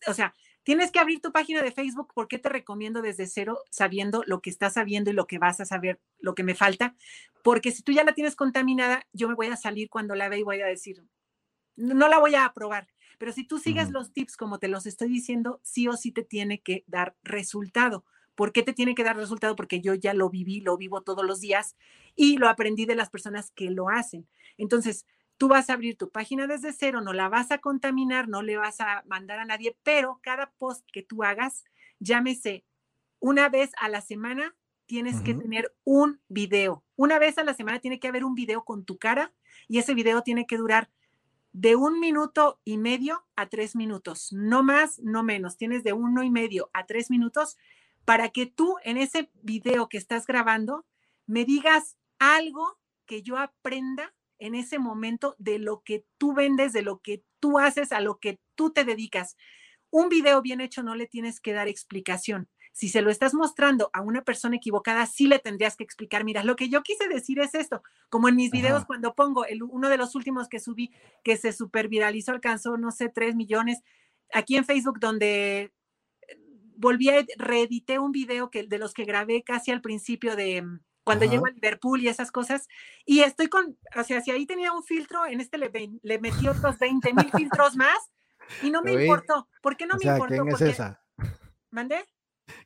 o 0.08 0.14
sea, 0.14 0.34
tienes 0.64 0.92
que 0.92 1.00
abrir 1.00 1.22
tu 1.22 1.32
página 1.32 1.62
de 1.62 1.72
Facebook. 1.72 2.14
¿Por 2.14 2.28
qué 2.28 2.40
te 2.40 2.50
recomiendo 2.50 3.02
desde 3.02 3.28
cero, 3.28 3.60
sabiendo 3.70 4.24
lo 4.26 4.42
que 4.42 4.50
estás 4.50 4.74
sabiendo 4.74 5.10
y 5.10 5.14
lo 5.14 5.28
que 5.28 5.38
vas 5.38 5.60
a 5.60 5.66
saber, 5.66 6.00
lo 6.20 6.36
que 6.36 6.44
me 6.44 6.56
falta? 6.56 6.96
Porque 7.44 7.72
si 7.72 7.84
tú 7.84 7.92
ya 7.92 8.04
la 8.04 8.14
tienes 8.14 8.36
contaminada, 8.36 9.06
yo 9.14 9.28
me 9.28 9.36
voy 9.36 9.48
a 9.48 9.58
salir 9.58 9.90
cuando 9.90 10.16
la 10.16 10.30
vea 10.30 10.40
y 10.40 10.44
voy 10.44 10.62
a 10.62 10.66
decir, 10.66 11.04
no 11.76 12.08
la 12.08 12.20
voy 12.20 12.36
a 12.36 12.46
aprobar. 12.46 12.88
Pero 13.18 13.32
si 13.32 13.46
tú 13.46 13.60
sigues 13.60 13.92
los 13.92 14.12
tips 14.12 14.38
como 14.38 14.60
te 14.60 14.68
los 14.68 14.86
estoy 14.86 15.10
diciendo, 15.10 15.60
sí 15.64 15.88
o 15.88 15.94
sí 15.94 16.12
te 16.12 16.24
tiene 16.24 16.62
que 16.62 16.84
dar 16.88 17.16
resultado. 17.24 18.06
¿Por 18.36 18.52
qué 18.52 18.64
te 18.64 18.74
tiene 18.74 18.96
que 18.96 19.04
dar 19.04 19.16
resultado? 19.16 19.56
Porque 19.56 19.80
yo 19.80 19.94
ya 19.94 20.14
lo 20.14 20.30
viví, 20.30 20.60
lo 20.60 20.76
vivo 20.78 21.02
todos 21.02 21.24
los 21.24 21.40
días 21.40 21.76
y 22.16 22.38
lo 22.38 22.50
aprendí 22.50 22.86
de 22.86 22.96
las 22.96 23.10
personas 23.10 23.52
que 23.52 23.70
lo 23.70 23.90
hacen. 23.90 24.28
Entonces, 24.58 25.06
Tú 25.38 25.48
vas 25.48 25.70
a 25.70 25.74
abrir 25.74 25.98
tu 25.98 26.10
página 26.10 26.48
desde 26.48 26.74
cero, 26.74 27.02
no 27.02 27.14
la 27.14 27.30
vas 27.30 27.52
a 27.52 27.58
contaminar, 27.58 28.28
no 28.28 28.42
le 28.42 28.58
vas 28.58 28.80
a 28.80 29.04
mandar 29.08 29.40
a 29.40 29.46
nadie, 29.46 29.78
pero 29.84 30.20
cada 30.22 30.52
post 30.58 30.86
que 30.92 31.04
tú 31.04 31.24
hagas, 31.24 31.66
llámese 32.00 32.66
una 33.20 33.50
vez 33.50 33.72
a 33.80 33.90
la 33.90 34.02
semana, 34.02 34.56
tienes 34.86 35.22
que 35.22 35.34
tener 35.34 35.74
un 35.84 36.22
video. 36.28 36.84
Una 36.96 37.20
vez 37.20 37.38
a 37.38 37.44
la 37.44 37.54
semana 37.54 37.80
tiene 37.80 38.00
que 38.00 38.08
haber 38.08 38.26
un 38.26 38.36
video 38.36 38.64
con 38.64 38.86
tu 38.86 38.98
cara 38.98 39.34
y 39.68 39.80
ese 39.80 39.94
video 39.94 40.22
tiene 40.22 40.46
que 40.46 40.58
durar 40.58 40.90
de 41.54 41.76
un 41.76 42.00
minuto 42.00 42.60
y 42.66 42.78
medio 42.78 43.26
a 43.36 43.48
tres 43.48 43.76
minutos, 43.76 44.34
no 44.34 44.64
más, 44.64 45.00
no 45.00 45.24
menos. 45.24 45.56
Tienes 45.56 45.84
de 45.84 45.94
uno 45.94 46.24
y 46.24 46.30
medio 46.30 46.70
a 46.74 46.86
tres 46.86 47.10
minutos 47.10 47.58
para 48.06 48.30
que 48.30 48.46
tú 48.46 48.76
en 48.84 48.98
ese 48.98 49.32
video 49.42 49.88
que 49.88 49.98
estás 49.98 50.26
grabando 50.26 50.86
me 51.26 51.46
digas 51.46 51.96
algo 52.20 52.78
que 53.06 53.22
yo 53.22 53.38
aprenda 53.38 54.14
en 54.44 54.56
ese 54.56 54.78
momento 54.78 55.38
de 55.40 55.58
lo 55.58 55.84
que 55.84 56.06
tú 56.18 56.34
vendes, 56.34 56.74
de 56.74 56.82
lo 56.82 57.00
que 57.00 57.24
tú 57.40 57.60
haces, 57.60 57.94
a 57.94 58.02
lo 58.02 58.20
que 58.20 58.42
tú 58.56 58.72
te 58.72 58.84
dedicas. 58.84 59.38
Un 59.90 60.10
video 60.10 60.42
bien 60.42 60.60
hecho 60.60 60.84
no 60.84 60.96
le 60.96 61.08
tienes 61.08 61.40
que 61.40 61.54
dar 61.54 61.70
explicación. 61.70 62.50
Si 62.74 62.90
se 62.90 63.02
lo 63.02 63.10
estás 63.10 63.34
mostrando 63.34 63.90
a 63.94 64.02
una 64.02 64.26
persona 64.26 64.58
equivocada, 64.58 65.06
sí 65.06 65.28
le 65.28 65.40
tendrías 65.40 65.78
que 65.78 65.86
explicar, 65.86 66.26
mira, 66.26 66.44
lo 66.44 66.58
que 66.58 66.68
yo 66.68 66.84
quise 66.84 67.08
decir 67.08 67.40
es 67.40 67.56
esto, 67.56 67.84
como 68.10 68.28
en 68.28 68.36
mis 68.36 68.52
videos 68.52 68.84
cuando 68.84 69.16
pongo 69.16 69.46
el, 69.46 69.64
uno 69.64 69.88
de 69.88 69.98
los 69.98 70.14
últimos 70.14 70.50
que 70.50 70.60
subí, 70.60 70.92
que 71.24 71.38
se 71.38 71.54
super 71.54 71.88
viralizó, 71.88 72.34
alcanzó, 72.34 72.76
no 72.76 72.92
sé, 72.92 73.08
tres 73.08 73.36
millones, 73.36 73.80
aquí 74.34 74.58
en 74.58 74.66
Facebook, 74.66 75.00
donde 75.00 75.72
eh, 76.28 76.40
volví 76.76 77.10
a 77.10 77.26
reedité 77.38 77.98
un 77.98 78.12
video 78.12 78.50
que, 78.50 78.64
de 78.64 78.78
los 78.78 78.94
que 78.94 79.06
grabé 79.06 79.42
casi 79.44 79.72
al 79.72 79.80
principio 79.80 80.36
de 80.36 80.66
cuando 81.04 81.26
llego 81.26 81.46
a 81.46 81.52
Liverpool 81.52 82.02
y 82.02 82.08
esas 82.08 82.32
cosas, 82.32 82.68
y 83.06 83.22
estoy 83.22 83.48
con, 83.48 83.78
o 83.96 84.04
sea, 84.04 84.22
si 84.22 84.32
ahí 84.32 84.46
tenía 84.46 84.72
un 84.72 84.84
filtro, 84.84 85.26
en 85.26 85.42
este 85.42 85.58
le, 85.58 85.72
le 86.02 86.20
metí 86.20 86.48
otros 86.48 86.78
20 86.80 87.14
mil 87.14 87.32
filtros 87.32 87.76
más, 87.76 87.98
y 88.62 88.72
no 88.72 88.82
me 88.84 88.94
importó. 88.94 89.48
¿Por 89.62 89.78
qué 89.78 89.86
no 89.86 89.96
me 90.02 90.10
importó? 90.10 90.44
¿Quién 90.44 90.48
es 90.50 90.62
esa? 90.62 91.02
¿Mandé? 91.72 92.06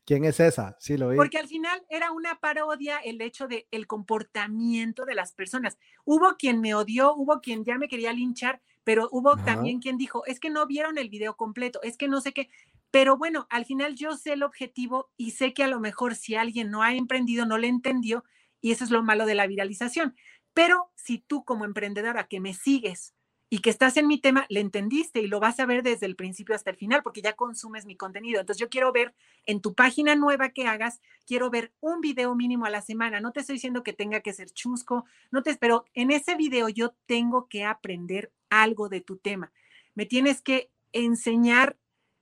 ¿Quién 0.05 0.25
es 0.25 0.39
esa? 0.39 0.75
Sí, 0.79 0.97
lo 0.97 1.09
vi. 1.09 1.17
Porque 1.17 1.37
al 1.37 1.47
final 1.47 1.85
era 1.89 2.11
una 2.11 2.39
parodia 2.39 2.97
el 2.97 3.21
hecho 3.21 3.47
de 3.47 3.67
el 3.71 3.87
comportamiento 3.87 5.05
de 5.05 5.15
las 5.15 5.33
personas. 5.33 5.77
Hubo 6.03 6.35
quien 6.37 6.61
me 6.61 6.73
odió, 6.73 7.13
hubo 7.13 7.41
quien 7.41 7.63
ya 7.63 7.77
me 7.77 7.87
quería 7.87 8.11
linchar, 8.11 8.61
pero 8.83 9.07
hubo 9.11 9.37
también 9.37 9.79
quien 9.79 9.97
dijo, 9.97 10.25
es 10.25 10.39
que 10.39 10.49
no 10.49 10.65
vieron 10.65 10.97
el 10.97 11.09
video 11.09 11.35
completo, 11.35 11.79
es 11.83 11.97
que 11.97 12.07
no 12.07 12.21
sé 12.21 12.33
qué. 12.33 12.49
Pero 12.91 13.17
bueno, 13.17 13.47
al 13.49 13.65
final 13.65 13.95
yo 13.95 14.15
sé 14.15 14.33
el 14.33 14.43
objetivo 14.43 15.09
y 15.17 15.31
sé 15.31 15.53
que 15.53 15.63
a 15.63 15.67
lo 15.67 15.79
mejor 15.79 16.15
si 16.15 16.35
alguien 16.35 16.71
no 16.71 16.83
ha 16.83 16.93
emprendido, 16.93 17.45
no 17.45 17.57
le 17.57 17.67
entendió, 17.67 18.23
y 18.61 18.71
eso 18.71 18.83
es 18.83 18.91
lo 18.91 19.03
malo 19.03 19.25
de 19.25 19.35
la 19.35 19.47
viralización. 19.47 20.15
Pero 20.53 20.91
si 20.95 21.19
tú 21.19 21.43
como 21.43 21.65
emprendedora 21.65 22.27
que 22.27 22.39
me 22.39 22.53
sigues 22.53 23.13
y 23.49 23.59
que 23.59 23.69
estás 23.69 23.95
en 23.95 24.07
mi 24.07 24.19
tema, 24.19 24.45
le 24.49 24.59
entendiste 24.59 25.21
y 25.21 25.27
lo 25.27 25.39
vas 25.39 25.59
a 25.59 25.65
ver 25.65 25.83
desde 25.83 26.05
el 26.05 26.15
principio 26.15 26.55
hasta 26.55 26.71
el 26.71 26.77
final 26.77 27.03
porque 27.03 27.21
ya 27.21 27.33
consumes 27.33 27.85
mi 27.85 27.95
contenido. 27.95 28.39
Entonces 28.39 28.59
yo 28.59 28.69
quiero 28.69 28.91
ver 28.91 29.13
en 29.45 29.61
tu 29.61 29.73
página 29.73 30.15
nueva 30.15 30.49
que 30.49 30.65
hagas, 30.65 30.99
quiero 31.25 31.49
ver 31.49 31.71
un 31.79 32.01
video 32.01 32.35
mínimo 32.35 32.65
a 32.65 32.69
la 32.69 32.81
semana. 32.81 33.21
No 33.21 33.31
te 33.31 33.41
estoy 33.41 33.53
diciendo 33.55 33.83
que 33.83 33.93
tenga 33.93 34.21
que 34.21 34.33
ser 34.33 34.49
chusco, 34.49 35.05
no 35.31 35.43
te, 35.43 35.55
pero 35.55 35.85
en 35.93 36.11
ese 36.11 36.35
video 36.35 36.69
yo 36.69 36.95
tengo 37.05 37.47
que 37.47 37.63
aprender 37.63 38.31
algo 38.49 38.89
de 38.89 39.01
tu 39.01 39.17
tema. 39.17 39.51
Me 39.93 40.05
tienes 40.05 40.41
que 40.41 40.71
enseñar 40.91 41.77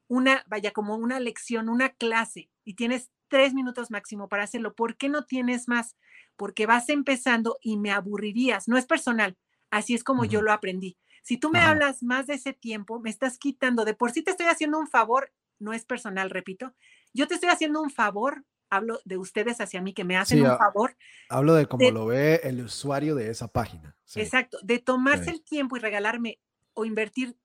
una, 0.08 0.44
vaya, 0.48 0.72
como 0.72 0.96
una 0.96 1.20
lección, 1.20 1.70
una 1.70 1.90
clase 1.90 2.50
y 2.64 2.76
tienes 2.76 3.10
tres 3.28 3.54
minutos 3.54 3.92
máximo 3.92 4.30
para 4.30 4.44
hacerlo. 4.44 4.76
¿Por 4.76 4.98
qué 4.98 5.10
no 5.10 5.26
tienes 5.26 5.68
más? 5.68 5.96
Porque 6.38 6.66
vas 6.66 6.90
empezando 6.90 7.58
y 7.62 7.78
me 7.78 7.92
aburrirías. 7.92 8.68
No 8.68 8.78
es 8.78 8.86
personal. 8.86 9.38
Así 9.72 9.94
es 9.94 10.04
como 10.04 10.26
yo 10.26 10.42
lo 10.42 10.52
aprendí 10.54 10.98
si 11.26 11.38
tú 11.38 11.50
me 11.50 11.60
hablas 11.60 12.04
más 12.04 12.28
de 12.28 12.36
ese 12.36 12.54
tiempo, 12.54 13.00
me 13.00 13.10
estás 13.10 13.40
quitando, 13.40 13.84
de 13.84 13.96
por 13.96 14.12
sí 14.12 14.22
te 14.22 14.30
estoy 14.30 14.46
haciendo 14.46 14.78
un 14.78 14.88
favor, 14.88 15.34
no 15.58 15.74
es 15.74 15.84
personal, 15.84 16.30
repito, 16.30 16.76
yo 17.16 17.28
te 17.28 17.34
estoy 17.34 17.50
haciendo 17.50 17.82
un 17.82 17.90
favor, 17.90 18.46
hablo 18.70 19.00
de 19.06 19.18
ustedes 19.18 19.60
hacia 19.60 19.82
mí 19.82 19.96
que 19.96 20.04
me 20.04 20.18
hacen 20.18 20.46
un 20.46 20.56
favor. 20.56 20.96
Hablo 21.30 21.56
de 21.56 21.66
cómo 21.66 21.90
lo 21.90 22.06
ve 22.06 22.42
el 22.44 22.62
usuario 22.62 23.16
de 23.16 23.32
esa 23.32 23.48
página. 23.48 23.98
Exacto, 24.14 24.60
de 24.62 24.78
tomarse 24.78 25.32
el 25.32 25.44
tiempo 25.44 25.76
y 25.76 25.80
regalarme 25.80 26.40
o 26.76 26.86
invertir 26.86 27.36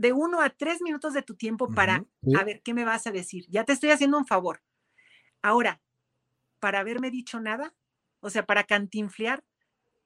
de 0.00 0.14
uno 0.14 0.40
a 0.40 0.48
tres 0.48 0.80
minutos 0.80 1.12
de 1.12 1.20
tu 1.20 1.34
tiempo 1.34 1.68
para, 1.74 2.06
a 2.34 2.44
ver, 2.44 2.62
¿qué 2.62 2.72
me 2.72 2.86
vas 2.86 3.06
a 3.06 3.12
decir? 3.12 3.44
Ya 3.50 3.64
te 3.64 3.74
estoy 3.74 3.90
haciendo 3.90 4.16
un 4.16 4.26
favor. 4.26 4.62
Ahora, 5.42 5.82
para 6.58 6.80
haberme 6.80 7.10
dicho 7.10 7.38
nada, 7.38 7.74
o 8.20 8.30
sea, 8.30 8.46
para 8.46 8.64
cantinflear, 8.64 9.44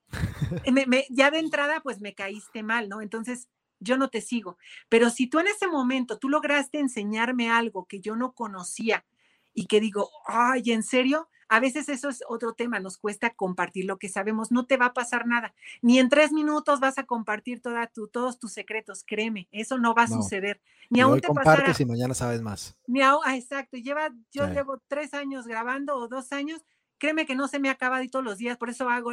ya 1.11 1.31
de 1.31 1.39
entrada, 1.39 1.81
pues 1.81 2.01
me 2.01 2.12
caíste 2.12 2.65
mal, 2.65 2.89
¿no? 2.89 3.03
Entonces, 3.03 3.49
yo 3.79 3.97
no 3.97 4.09
te 4.09 4.21
sigo. 4.21 4.59
Pero 4.89 5.11
si 5.11 5.29
tú 5.29 5.39
en 5.39 5.47
ese 5.47 5.69
momento, 5.69 6.19
tú 6.19 6.29
lograste 6.29 6.81
enseñarme 6.81 7.49
algo 7.49 7.87
que 7.87 8.01
yo 8.01 8.16
no 8.16 8.33
conocía 8.33 9.07
y 9.53 9.66
que 9.66 9.79
digo, 9.79 10.11
ay, 10.27 10.73
¿en 10.73 10.83
serio? 10.83 11.29
A 11.55 11.60
veces 11.60 11.89
eso 11.89 12.09
es 12.09 12.24
otro 12.28 12.55
tema, 12.55 12.81
nos 12.81 12.98
cuesta 12.98 13.31
compartir 13.31 13.85
lo 13.85 13.97
que 13.97 14.09
sabemos, 14.09 14.51
no 14.51 14.66
te 14.66 14.76
va 14.76 14.86
a 14.86 14.93
pasar 14.93 15.28
nada, 15.28 15.55
ni 15.82 16.01
en 16.01 16.09
tres 16.09 16.32
minutos 16.32 16.81
vas 16.81 16.98
a 16.98 17.05
compartir 17.05 17.60
toda 17.60 17.86
tu, 17.86 18.09
todos 18.09 18.40
tus 18.40 18.52
secretos, 18.52 19.05
créeme, 19.06 19.47
eso 19.52 19.78
no 19.78 19.94
va 19.94 20.02
a 20.02 20.09
suceder. 20.09 20.60
Ni 20.90 21.01
aún 21.01 21.20
te 21.20 21.28
compartes 21.28 21.78
y 21.78 21.85
mañana 21.85 22.12
sabes 22.12 22.43
más. 22.43 22.76
Ni 22.89 23.02
aún, 23.02 23.20
ah, 23.24 23.36
exacto, 23.36 23.76
lleva, 23.76 24.10
yo 24.32 24.48
llevo 24.48 24.82
tres 24.89 25.14
años 25.14 25.47
grabando 25.47 25.94
o 25.94 26.09
dos 26.09 26.32
años 26.32 26.60
créeme 26.98 27.24
que 27.24 27.36
no 27.36 27.47
se 27.47 27.60
me 27.60 27.70
acaba 27.70 28.01
de 28.01 28.09
todos 28.09 28.24
los 28.24 28.39
días, 28.39 28.56
por 28.56 28.70
eso 28.70 28.89
hago 28.89 29.12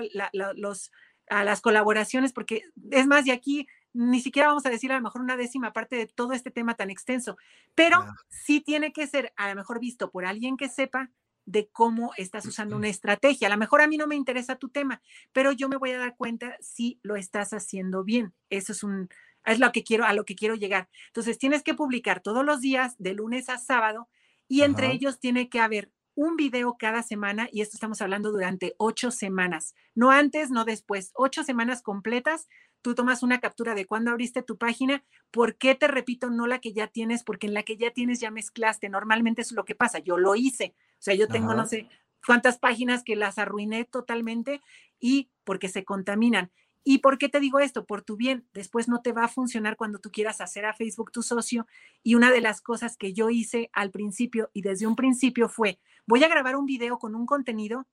los, 0.56 0.92
a 1.30 1.44
las 1.44 1.62
colaboraciones, 1.62 2.34
porque 2.34 2.64
es 2.90 3.06
más, 3.06 3.26
de 3.26 3.34
aquí 3.34 3.68
ni 3.94 4.20
siquiera 4.20 4.48
vamos 4.48 4.66
a 4.66 4.72
decir 4.72 4.92
a 4.92 4.96
lo 4.96 5.02
mejor 5.02 5.22
una 5.22 5.38
décima 5.38 5.74
parte 5.74 5.96
de 5.96 6.08
todo 6.08 6.34
este 6.34 6.50
tema 6.50 6.74
tan 6.74 6.90
extenso, 6.90 7.38
pero 7.76 8.04
sí 8.30 8.62
tiene 8.62 8.94
que 8.94 9.06
ser 9.06 9.32
a 9.36 9.50
lo 9.50 9.56
mejor 9.56 9.80
visto 9.80 10.10
por 10.10 10.26
alguien 10.26 10.58
que 10.58 10.70
sepa 10.70 11.12
de 11.46 11.70
cómo 11.72 12.12
estás 12.18 12.46
usando 12.46 12.76
una 12.76 12.90
estrategia. 12.90 13.48
A 13.48 13.52
lo 13.52 13.58
mejor 13.58 13.82
a 13.82 13.88
mí 13.88 13.98
no 13.98 14.08
me 14.08 14.16
interesa 14.16 14.56
tu 14.56 14.70
tema, 14.70 15.02
pero 15.32 15.52
yo 15.52 15.70
me 15.70 15.78
voy 15.78 15.92
a 15.92 16.00
dar 16.00 16.16
cuenta 16.16 16.56
si 16.62 17.00
lo 17.04 17.16
estás 17.16 17.54
haciendo 17.54 18.04
bien. 18.04 18.34
Eso 18.50 18.72
es 18.72 18.84
un 18.84 19.10
es 19.46 19.60
lo 19.60 19.72
que 19.72 19.84
quiero 19.84 20.06
a 20.06 20.14
lo 20.14 20.26
que 20.26 20.36
quiero 20.36 20.56
llegar. 20.56 20.90
Entonces, 21.08 21.38
tienes 21.38 21.64
que 21.64 21.74
publicar 21.74 22.22
todos 22.22 22.46
los 22.46 22.62
días 22.62 22.96
de 22.98 23.14
lunes 23.14 23.50
a 23.50 23.58
sábado 23.58 24.08
y 24.48 24.62
entre 24.62 24.92
ellos 24.92 25.20
tiene 25.20 25.50
que 25.50 25.60
haber 25.60 25.92
un 26.14 26.36
video 26.36 26.76
cada 26.78 27.04
semana 27.04 27.48
y 27.52 27.62
esto 27.62 27.78
estamos 27.78 28.02
hablando 28.02 28.32
durante 28.32 28.76
ocho 28.78 29.12
semanas, 29.12 29.76
no 29.96 30.12
antes, 30.12 30.52
no 30.52 30.66
después, 30.66 31.12
ocho 31.16 31.44
semanas 31.44 31.82
completas. 31.82 32.48
Tú 32.82 32.96
tomas 32.96 33.22
una 33.22 33.40
captura 33.40 33.76
de 33.76 33.86
cuando 33.86 34.10
abriste 34.10 34.42
tu 34.42 34.58
página, 34.58 35.04
por 35.30 35.56
qué 35.56 35.76
te 35.76 35.88
repito, 35.88 36.32
no 36.32 36.48
la 36.48 36.60
que 36.60 36.74
ya 36.74 36.88
tienes, 36.88 37.24
porque 37.24 37.46
en 37.46 37.54
la 37.54 37.62
que 37.62 37.78
ya 37.78 37.92
tienes 37.92 38.20
ya 38.20 38.32
mezclaste. 38.32 38.90
Normalmente 38.90 39.44
es 39.44 39.52
lo 39.52 39.66
que 39.66 39.76
pasa. 39.76 40.00
Yo 40.00 40.18
lo 40.18 40.36
hice. 40.36 40.74
O 41.02 41.04
sea, 41.04 41.16
yo 41.16 41.28
tengo 41.28 41.56
no 41.56 41.66
sé 41.66 41.90
cuántas 42.24 42.60
páginas 42.60 43.02
que 43.04 43.16
las 43.16 43.40
arruiné 43.40 43.86
totalmente 43.86 44.62
y 45.00 45.32
porque 45.44 45.68
se 45.68 45.84
contaminan. 45.84 46.52
¿Y 46.84 47.00
por 47.00 47.18
qué 47.18 47.28
te 47.28 47.40
digo 47.40 47.60
esto? 47.60 47.86
Por 47.86 48.04
tu 48.04 48.18
bien. 48.18 48.48
Después 48.54 48.88
no 48.88 49.02
te 49.02 49.12
va 49.12 49.24
a 49.24 49.28
funcionar 49.28 49.78
cuando 49.78 49.98
tú 49.98 50.12
quieras 50.12 50.42
hacer 50.42 50.64
a 50.64 50.76
Facebook 50.76 51.12
tu 51.12 51.24
socio. 51.24 51.66
Y 52.04 52.14
una 52.14 52.30
de 52.30 52.40
las 52.40 52.62
cosas 52.62 52.98
que 52.98 53.14
yo 53.14 53.32
hice 53.32 53.72
al 53.74 53.90
principio 53.90 54.52
y 54.54 54.62
desde 54.62 54.86
un 54.86 54.96
principio 54.96 55.50
fue, 55.50 55.80
voy 56.06 56.24
a 56.24 56.28
grabar 56.28 56.56
un 56.56 56.68
video 56.68 57.00
con 57.00 57.16
un 57.16 57.26
contenido, 57.26 57.88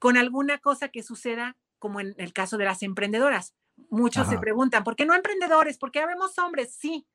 con 0.00 0.16
alguna 0.16 0.58
cosa 0.58 0.88
que 0.88 1.04
suceda, 1.04 1.56
como 1.78 2.00
en 2.00 2.16
el 2.18 2.32
caso 2.32 2.58
de 2.58 2.64
las 2.64 2.82
emprendedoras. 2.82 3.54
Muchos 3.88 4.26
se 4.26 4.38
preguntan, 4.38 4.82
¿por 4.82 4.96
qué 4.96 5.06
no 5.06 5.14
emprendedores? 5.14 5.78
¿Por 5.78 5.92
qué 5.92 6.00
habemos 6.00 6.36
hombres? 6.38 6.74
Sí, 6.74 7.06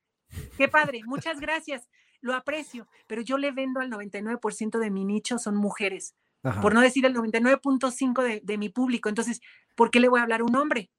qué 0.58 0.70
padre, 0.70 1.02
muchas 1.04 1.42
gracias, 1.42 1.90
lo 2.22 2.34
aprecio, 2.36 2.88
pero 3.08 3.22
yo 3.22 3.38
le 3.38 3.52
vendo 3.52 3.80
al 3.80 3.90
99% 3.90 4.80
de 4.80 4.92
mi 4.92 5.04
nicho, 5.06 5.38
son 5.38 5.56
mujeres, 5.56 6.16
por 6.62 6.74
no 6.74 6.82
decir 6.82 7.06
el 7.06 7.16
99.5% 7.16 8.24
de, 8.24 8.42
de 8.44 8.58
mi 8.58 8.70
público. 8.70 9.10
Entonces, 9.10 9.42
¿por 9.76 9.92
qué 9.92 10.00
le 10.00 10.10
voy 10.10 10.20
a 10.20 10.24
hablar 10.24 10.42
a 10.42 10.46
un 10.46 10.56
hombre? 10.56 10.90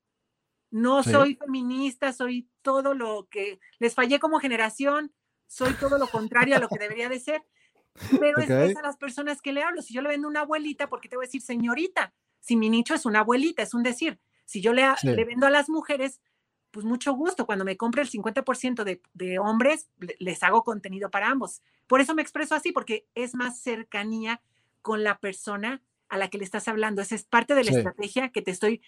No 0.71 1.03
soy 1.03 1.35
feminista, 1.35 2.13
soy 2.13 2.49
todo 2.63 2.95
lo 2.95 3.29
que 3.31 3.61
les 3.79 3.95
fallé 3.95 4.19
como 4.19 4.39
generación, 4.39 5.13
soy 5.47 5.75
todo 5.75 5.99
lo 5.99 6.09
contrario 6.09 6.57
a 6.57 6.61
lo 6.61 6.69
que 6.69 6.79
debería 6.79 7.11
de 7.11 7.21
ser. 7.21 7.45
Pero 8.19 8.39
es, 8.39 8.77
a 8.77 8.83
las 8.83 8.97
personas 8.97 9.43
que 9.43 9.53
le 9.53 9.63
hablo. 9.63 9.83
Si 9.83 9.93
yo 9.93 10.01
le 10.01 10.09
vendo 10.09 10.29
una 10.29 10.41
abuelita, 10.41 10.89
¿por 10.89 11.03
qué 11.03 11.11
te 11.11 11.17
voy 11.17 11.27
a 11.27 11.29
decir 11.29 11.43
señorita? 11.43 12.15
Si 12.41 12.57
mi 12.57 12.71
nicho 12.71 12.95
es 12.95 13.05
una 13.05 13.21
abuelita, 13.21 13.63
es 13.63 13.75
un 13.75 13.83
decir. 13.83 14.19
Si 14.47 14.63
yo 14.63 14.73
le, 14.73 14.83
le 15.03 15.25
vendo 15.27 15.47
a 15.47 15.51
las 15.51 15.69
mujeres, 15.69 16.23
pues 16.73 16.85
mucho 16.85 17.13
gusto. 17.13 17.47
Cuando 17.47 17.65
me 17.65 17.77
compre 17.77 18.03
el 18.03 18.11
50% 18.11 18.83
de, 18.83 19.01
de, 19.15 19.39
hombres, 19.39 19.89
les 20.19 20.43
hago 20.43 20.65
contenido 20.65 21.11
para 21.11 21.29
ambos. 21.29 21.63
Por 21.87 22.01
eso 22.01 22.15
me 22.15 22.23
expreso 22.23 22.55
así, 22.55 22.73
porque 22.73 23.07
es 23.15 23.35
más 23.35 23.61
cercanía 23.61 24.41
con 24.81 25.05
la 25.05 25.19
persona 25.19 25.83
a 26.09 26.17
la 26.17 26.29
que 26.29 26.39
le 26.39 26.45
estás 26.45 26.67
hablando. 26.69 27.01
Esa 27.01 27.15
es 27.15 27.25
parte 27.25 27.55
de 27.55 27.65
la 27.65 27.71
estrategia 27.71 28.31
que 28.31 28.43
te 28.43 28.51
estoy 28.51 28.83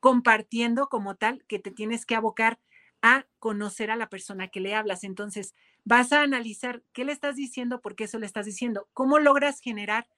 compartiendo 0.00 0.88
como 0.88 1.14
tal, 1.16 1.44
que 1.46 1.58
te 1.58 1.70
tienes 1.70 2.06
que 2.06 2.14
abocar 2.14 2.58
a 3.02 3.26
conocer 3.38 3.90
a 3.90 3.96
la 3.96 4.08
persona 4.08 4.48
que 4.48 4.60
le 4.60 4.74
hablas. 4.74 5.04
Entonces, 5.04 5.54
vas 5.84 6.12
a 6.12 6.22
analizar 6.22 6.82
qué 6.92 7.04
le 7.04 7.12
estás 7.12 7.36
diciendo, 7.36 7.80
por 7.80 7.94
qué 7.94 8.04
eso 8.04 8.18
le 8.18 8.26
estás 8.26 8.46
diciendo, 8.46 8.88
cómo 8.92 9.18
logras 9.18 9.60
generar 9.60 10.08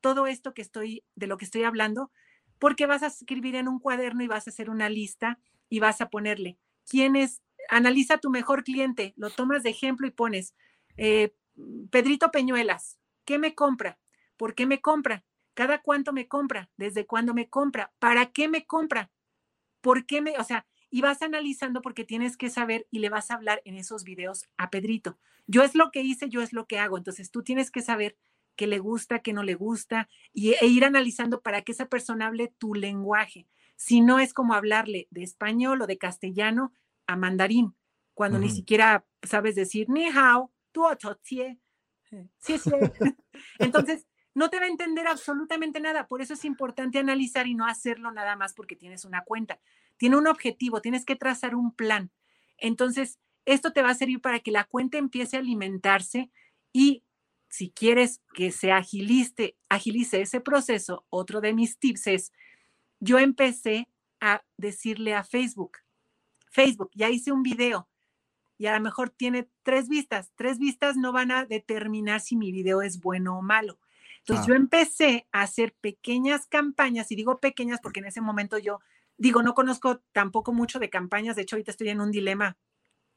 todo 0.00 0.26
esto 0.26 0.54
que 0.54 0.62
estoy, 0.62 1.04
de 1.14 1.26
lo 1.26 1.36
que 1.36 1.44
estoy 1.44 1.64
hablando, 1.64 2.10
porque 2.58 2.86
vas 2.86 3.02
a 3.02 3.08
escribir 3.08 3.54
en 3.56 3.68
un 3.68 3.78
cuaderno 3.78 4.22
y 4.22 4.28
vas 4.28 4.46
a 4.46 4.50
hacer 4.50 4.70
una 4.70 4.88
lista 4.88 5.38
y 5.72 5.80
vas 5.80 6.02
a 6.02 6.10
ponerle 6.10 6.58
quién 6.86 7.16
es, 7.16 7.40
analiza 7.70 8.18
tu 8.18 8.28
mejor 8.28 8.62
cliente, 8.62 9.14
lo 9.16 9.30
tomas 9.30 9.62
de 9.62 9.70
ejemplo 9.70 10.06
y 10.06 10.10
pones, 10.10 10.54
eh, 10.98 11.34
Pedrito 11.90 12.30
Peñuelas, 12.30 12.98
¿qué 13.24 13.38
me 13.38 13.54
compra? 13.54 13.98
¿Por 14.36 14.54
qué 14.54 14.66
me 14.66 14.82
compra? 14.82 15.24
¿Cada 15.54 15.80
cuánto 15.80 16.12
me 16.12 16.28
compra? 16.28 16.68
¿Desde 16.76 17.06
cuándo 17.06 17.32
me 17.32 17.48
compra? 17.48 17.90
¿Para 17.98 18.32
qué 18.32 18.48
me 18.48 18.66
compra? 18.66 19.10
¿Por 19.80 20.04
qué 20.04 20.20
me, 20.20 20.36
o 20.36 20.44
sea, 20.44 20.66
y 20.90 21.00
vas 21.00 21.22
analizando 21.22 21.80
porque 21.80 22.04
tienes 22.04 22.36
que 22.36 22.50
saber 22.50 22.86
y 22.90 22.98
le 22.98 23.08
vas 23.08 23.30
a 23.30 23.34
hablar 23.34 23.62
en 23.64 23.76
esos 23.76 24.04
videos 24.04 24.44
a 24.58 24.68
Pedrito. 24.68 25.18
Yo 25.46 25.62
es 25.62 25.74
lo 25.74 25.90
que 25.90 26.02
hice, 26.02 26.28
yo 26.28 26.42
es 26.42 26.52
lo 26.52 26.66
que 26.66 26.78
hago. 26.78 26.98
Entonces 26.98 27.30
tú 27.30 27.42
tienes 27.42 27.70
que 27.70 27.80
saber 27.80 28.18
qué 28.56 28.66
le 28.66 28.78
gusta, 28.78 29.20
qué 29.20 29.32
no 29.32 29.42
le 29.42 29.54
gusta 29.54 30.10
y, 30.34 30.52
e 30.52 30.66
ir 30.66 30.84
analizando 30.84 31.40
para 31.40 31.62
que 31.62 31.72
esa 31.72 31.86
persona 31.86 32.26
hable 32.26 32.52
tu 32.58 32.74
lenguaje. 32.74 33.48
Si 33.76 34.00
no 34.00 34.18
es 34.18 34.34
como 34.34 34.54
hablarle 34.54 35.08
de 35.10 35.22
español 35.22 35.82
o 35.82 35.86
de 35.86 35.98
castellano 35.98 36.72
a 37.06 37.16
mandarín, 37.16 37.74
cuando 38.14 38.38
ni 38.38 38.50
siquiera 38.50 39.04
sabes 39.22 39.54
decir 39.54 39.88
ni 39.88 40.06
hao, 40.08 40.52
tu 40.70 40.84
sí, 42.38 42.58
sí. 42.58 42.70
Entonces, 43.58 44.06
no 44.34 44.48
te 44.50 44.58
va 44.58 44.66
a 44.66 44.68
entender 44.68 45.06
absolutamente 45.06 45.80
nada. 45.80 46.06
Por 46.06 46.22
eso 46.22 46.34
es 46.34 46.44
importante 46.44 46.98
analizar 46.98 47.46
y 47.46 47.54
no 47.54 47.66
hacerlo 47.66 48.10
nada 48.12 48.36
más 48.36 48.54
porque 48.54 48.76
tienes 48.76 49.04
una 49.04 49.24
cuenta. 49.24 49.60
Tiene 49.96 50.16
un 50.16 50.26
objetivo, 50.26 50.80
tienes 50.80 51.04
que 51.04 51.16
trazar 51.16 51.54
un 51.54 51.74
plan. 51.74 52.10
Entonces, 52.58 53.18
esto 53.44 53.72
te 53.72 53.82
va 53.82 53.90
a 53.90 53.94
servir 53.94 54.20
para 54.20 54.40
que 54.40 54.50
la 54.50 54.64
cuenta 54.64 54.98
empiece 54.98 55.36
a 55.36 55.40
alimentarse 55.40 56.30
y 56.72 57.04
si 57.48 57.70
quieres 57.70 58.22
que 58.34 58.50
se 58.50 58.72
agilice, 58.72 59.56
agilice 59.68 60.22
ese 60.22 60.40
proceso, 60.40 61.04
otro 61.10 61.42
de 61.42 61.52
mis 61.52 61.78
tips 61.78 62.06
es, 62.06 62.32
yo 63.02 63.18
empecé 63.18 63.88
a 64.20 64.44
decirle 64.56 65.14
a 65.14 65.24
Facebook, 65.24 65.78
Facebook, 66.50 66.90
ya 66.94 67.10
hice 67.10 67.32
un 67.32 67.42
video 67.42 67.88
y 68.56 68.66
a 68.66 68.76
lo 68.76 68.80
mejor 68.80 69.10
tiene 69.10 69.48
tres 69.64 69.88
vistas. 69.88 70.30
Tres 70.36 70.60
vistas 70.60 70.96
no 70.96 71.10
van 71.10 71.32
a 71.32 71.44
determinar 71.44 72.20
si 72.20 72.36
mi 72.36 72.52
video 72.52 72.80
es 72.80 73.00
bueno 73.00 73.36
o 73.36 73.42
malo. 73.42 73.80
Entonces 74.18 74.46
yo 74.46 74.54
empecé 74.54 75.26
a 75.32 75.42
hacer 75.42 75.74
pequeñas 75.80 76.46
campañas, 76.46 77.10
y 77.10 77.16
digo 77.16 77.40
pequeñas 77.40 77.80
porque 77.82 77.98
en 77.98 78.06
ese 78.06 78.20
momento 78.20 78.56
yo 78.56 78.78
digo, 79.18 79.42
no 79.42 79.54
conozco 79.54 79.98
tampoco 80.12 80.52
mucho 80.52 80.78
de 80.78 80.88
campañas, 80.88 81.34
de 81.34 81.42
hecho 81.42 81.56
ahorita 81.56 81.72
estoy 81.72 81.88
en 81.88 82.00
un 82.00 82.12
dilema, 82.12 82.56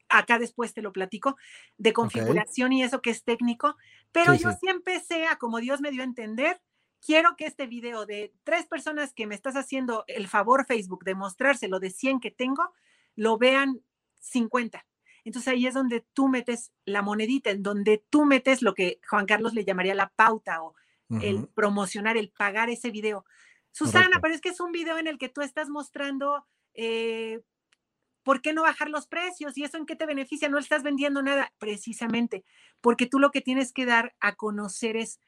acá 0.08 0.40
después 0.40 0.74
te 0.74 0.82
lo 0.82 0.92
platico, 0.92 1.36
de 1.78 1.92
configuración 1.92 2.72
y 2.72 2.82
eso 2.82 3.02
que 3.02 3.10
es 3.10 3.22
técnico, 3.22 3.76
pero 4.10 4.34
yo 4.34 4.50
sí. 4.50 4.68
empecé 4.68 5.26
a, 5.26 5.36
como 5.36 5.58
Dios 5.60 5.80
me 5.80 5.92
dio 5.92 6.02
a 6.02 6.06
entender, 6.06 6.60
quiero 7.06 7.36
que 7.36 7.46
este 7.46 7.68
video 7.68 8.04
de 8.04 8.34
tres 8.42 8.66
personas 8.66 9.14
que 9.14 9.28
me 9.28 9.36
estás 9.36 9.54
haciendo 9.54 10.04
el 10.08 10.26
favor 10.26 10.66
Facebook 10.66 11.04
de 11.04 11.14
mostrárselo 11.14 11.78
de 11.78 11.90
100 11.90 12.18
que 12.18 12.32
tengo, 12.32 12.74
lo 13.14 13.38
vean 13.38 13.80
50. 14.18 14.84
Entonces 15.24 15.48
ahí 15.48 15.66
es 15.66 15.74
donde 15.74 16.04
tú 16.12 16.28
metes 16.28 16.72
la 16.84 17.02
monedita, 17.02 17.50
en 17.50 17.62
donde 17.62 18.04
tú 18.10 18.24
metes 18.24 18.60
lo 18.60 18.74
que 18.74 19.00
Juan 19.08 19.26
Carlos 19.26 19.54
le 19.54 19.64
llamaría 19.64 19.94
la 19.94 20.08
pauta 20.08 20.62
o 20.62 20.74
el 21.22 21.46
promocionar, 21.46 22.16
el 22.16 22.30
pagar 22.30 22.68
ese 22.68 22.90
video. 22.90 23.24
Susana, 23.70 24.18
pero 24.20 24.34
es 24.34 24.40
que 24.40 24.48
es 24.48 24.58
un 24.58 24.72
video 24.72 24.98
en 24.98 25.06
el 25.06 25.18
que 25.18 25.28
tú 25.28 25.42
estás 25.42 25.68
mostrando 25.68 26.44
eh, 26.74 27.40
por 28.24 28.42
qué 28.42 28.52
no 28.52 28.62
bajar 28.62 28.90
los 28.90 29.06
precios 29.06 29.56
y 29.56 29.62
eso 29.62 29.76
en 29.76 29.86
qué 29.86 29.94
te 29.94 30.06
beneficia, 30.06 30.48
no 30.48 30.58
estás 30.58 30.82
vendiendo 30.82 31.22
nada, 31.22 31.52
precisamente, 31.58 32.44
porque 32.80 33.06
tú 33.06 33.20
lo 33.20 33.30
que 33.30 33.40
tienes 33.40 33.72
que 33.72 33.86
dar 33.86 34.16
a 34.18 34.34
conocer 34.34 34.96
es 34.96 35.20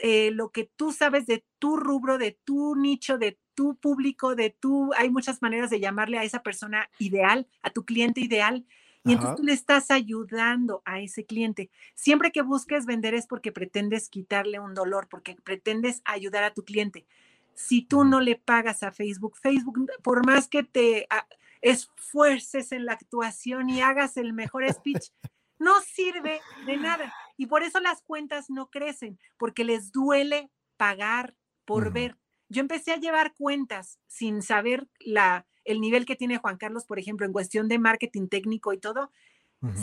eh, 0.00 0.30
lo 0.32 0.50
que 0.50 0.70
tú 0.76 0.92
sabes 0.92 1.26
de 1.26 1.44
tu 1.58 1.76
rubro, 1.76 2.18
de 2.18 2.38
tu 2.44 2.74
nicho, 2.76 3.18
de 3.18 3.38
tu 3.54 3.76
público, 3.76 4.34
de 4.34 4.50
tu, 4.50 4.92
hay 4.94 5.10
muchas 5.10 5.40
maneras 5.42 5.70
de 5.70 5.80
llamarle 5.80 6.18
a 6.18 6.24
esa 6.24 6.42
persona 6.42 6.90
ideal, 6.98 7.46
a 7.62 7.70
tu 7.70 7.84
cliente 7.84 8.20
ideal, 8.20 8.66
y 9.06 9.12
entonces 9.12 9.36
tú 9.36 9.42
le 9.42 9.52
estás 9.52 9.90
ayudando 9.90 10.80
a 10.86 10.98
ese 10.98 11.26
cliente. 11.26 11.70
Siempre 11.94 12.32
que 12.32 12.40
busques 12.40 12.86
vender 12.86 13.12
es 13.12 13.26
porque 13.26 13.52
pretendes 13.52 14.08
quitarle 14.08 14.58
un 14.58 14.72
dolor, 14.72 15.08
porque 15.10 15.36
pretendes 15.44 16.00
ayudar 16.06 16.42
a 16.42 16.54
tu 16.54 16.64
cliente. 16.64 17.04
Si 17.52 17.82
tú 17.82 18.04
no 18.04 18.20
le 18.20 18.36
pagas 18.36 18.82
a 18.82 18.92
Facebook, 18.92 19.36
Facebook, 19.36 19.90
por 20.02 20.24
más 20.24 20.48
que 20.48 20.62
te 20.62 21.06
ah, 21.10 21.26
esfuerces 21.60 22.72
en 22.72 22.86
la 22.86 22.92
actuación 22.92 23.68
y 23.68 23.82
hagas 23.82 24.16
el 24.16 24.32
mejor 24.32 24.66
speech, 24.72 25.10
no 25.58 25.80
sirve 25.80 26.40
de 26.66 26.76
nada. 26.76 27.12
Y 27.36 27.46
por 27.46 27.62
eso 27.62 27.80
las 27.80 28.02
cuentas 28.02 28.50
no 28.50 28.70
crecen, 28.70 29.18
porque 29.38 29.64
les 29.64 29.92
duele 29.92 30.50
pagar 30.76 31.34
por 31.64 31.92
ver. 31.92 32.16
Yo 32.48 32.60
empecé 32.60 32.92
a 32.92 32.98
llevar 32.98 33.34
cuentas 33.34 33.98
sin 34.06 34.42
saber 34.42 34.88
la, 35.00 35.46
el 35.64 35.80
nivel 35.80 36.06
que 36.06 36.16
tiene 36.16 36.38
Juan 36.38 36.56
Carlos, 36.56 36.84
por 36.84 36.98
ejemplo, 36.98 37.26
en 37.26 37.32
cuestión 37.32 37.68
de 37.68 37.78
marketing 37.78 38.28
técnico 38.28 38.72
y 38.72 38.78
todo, 38.78 39.10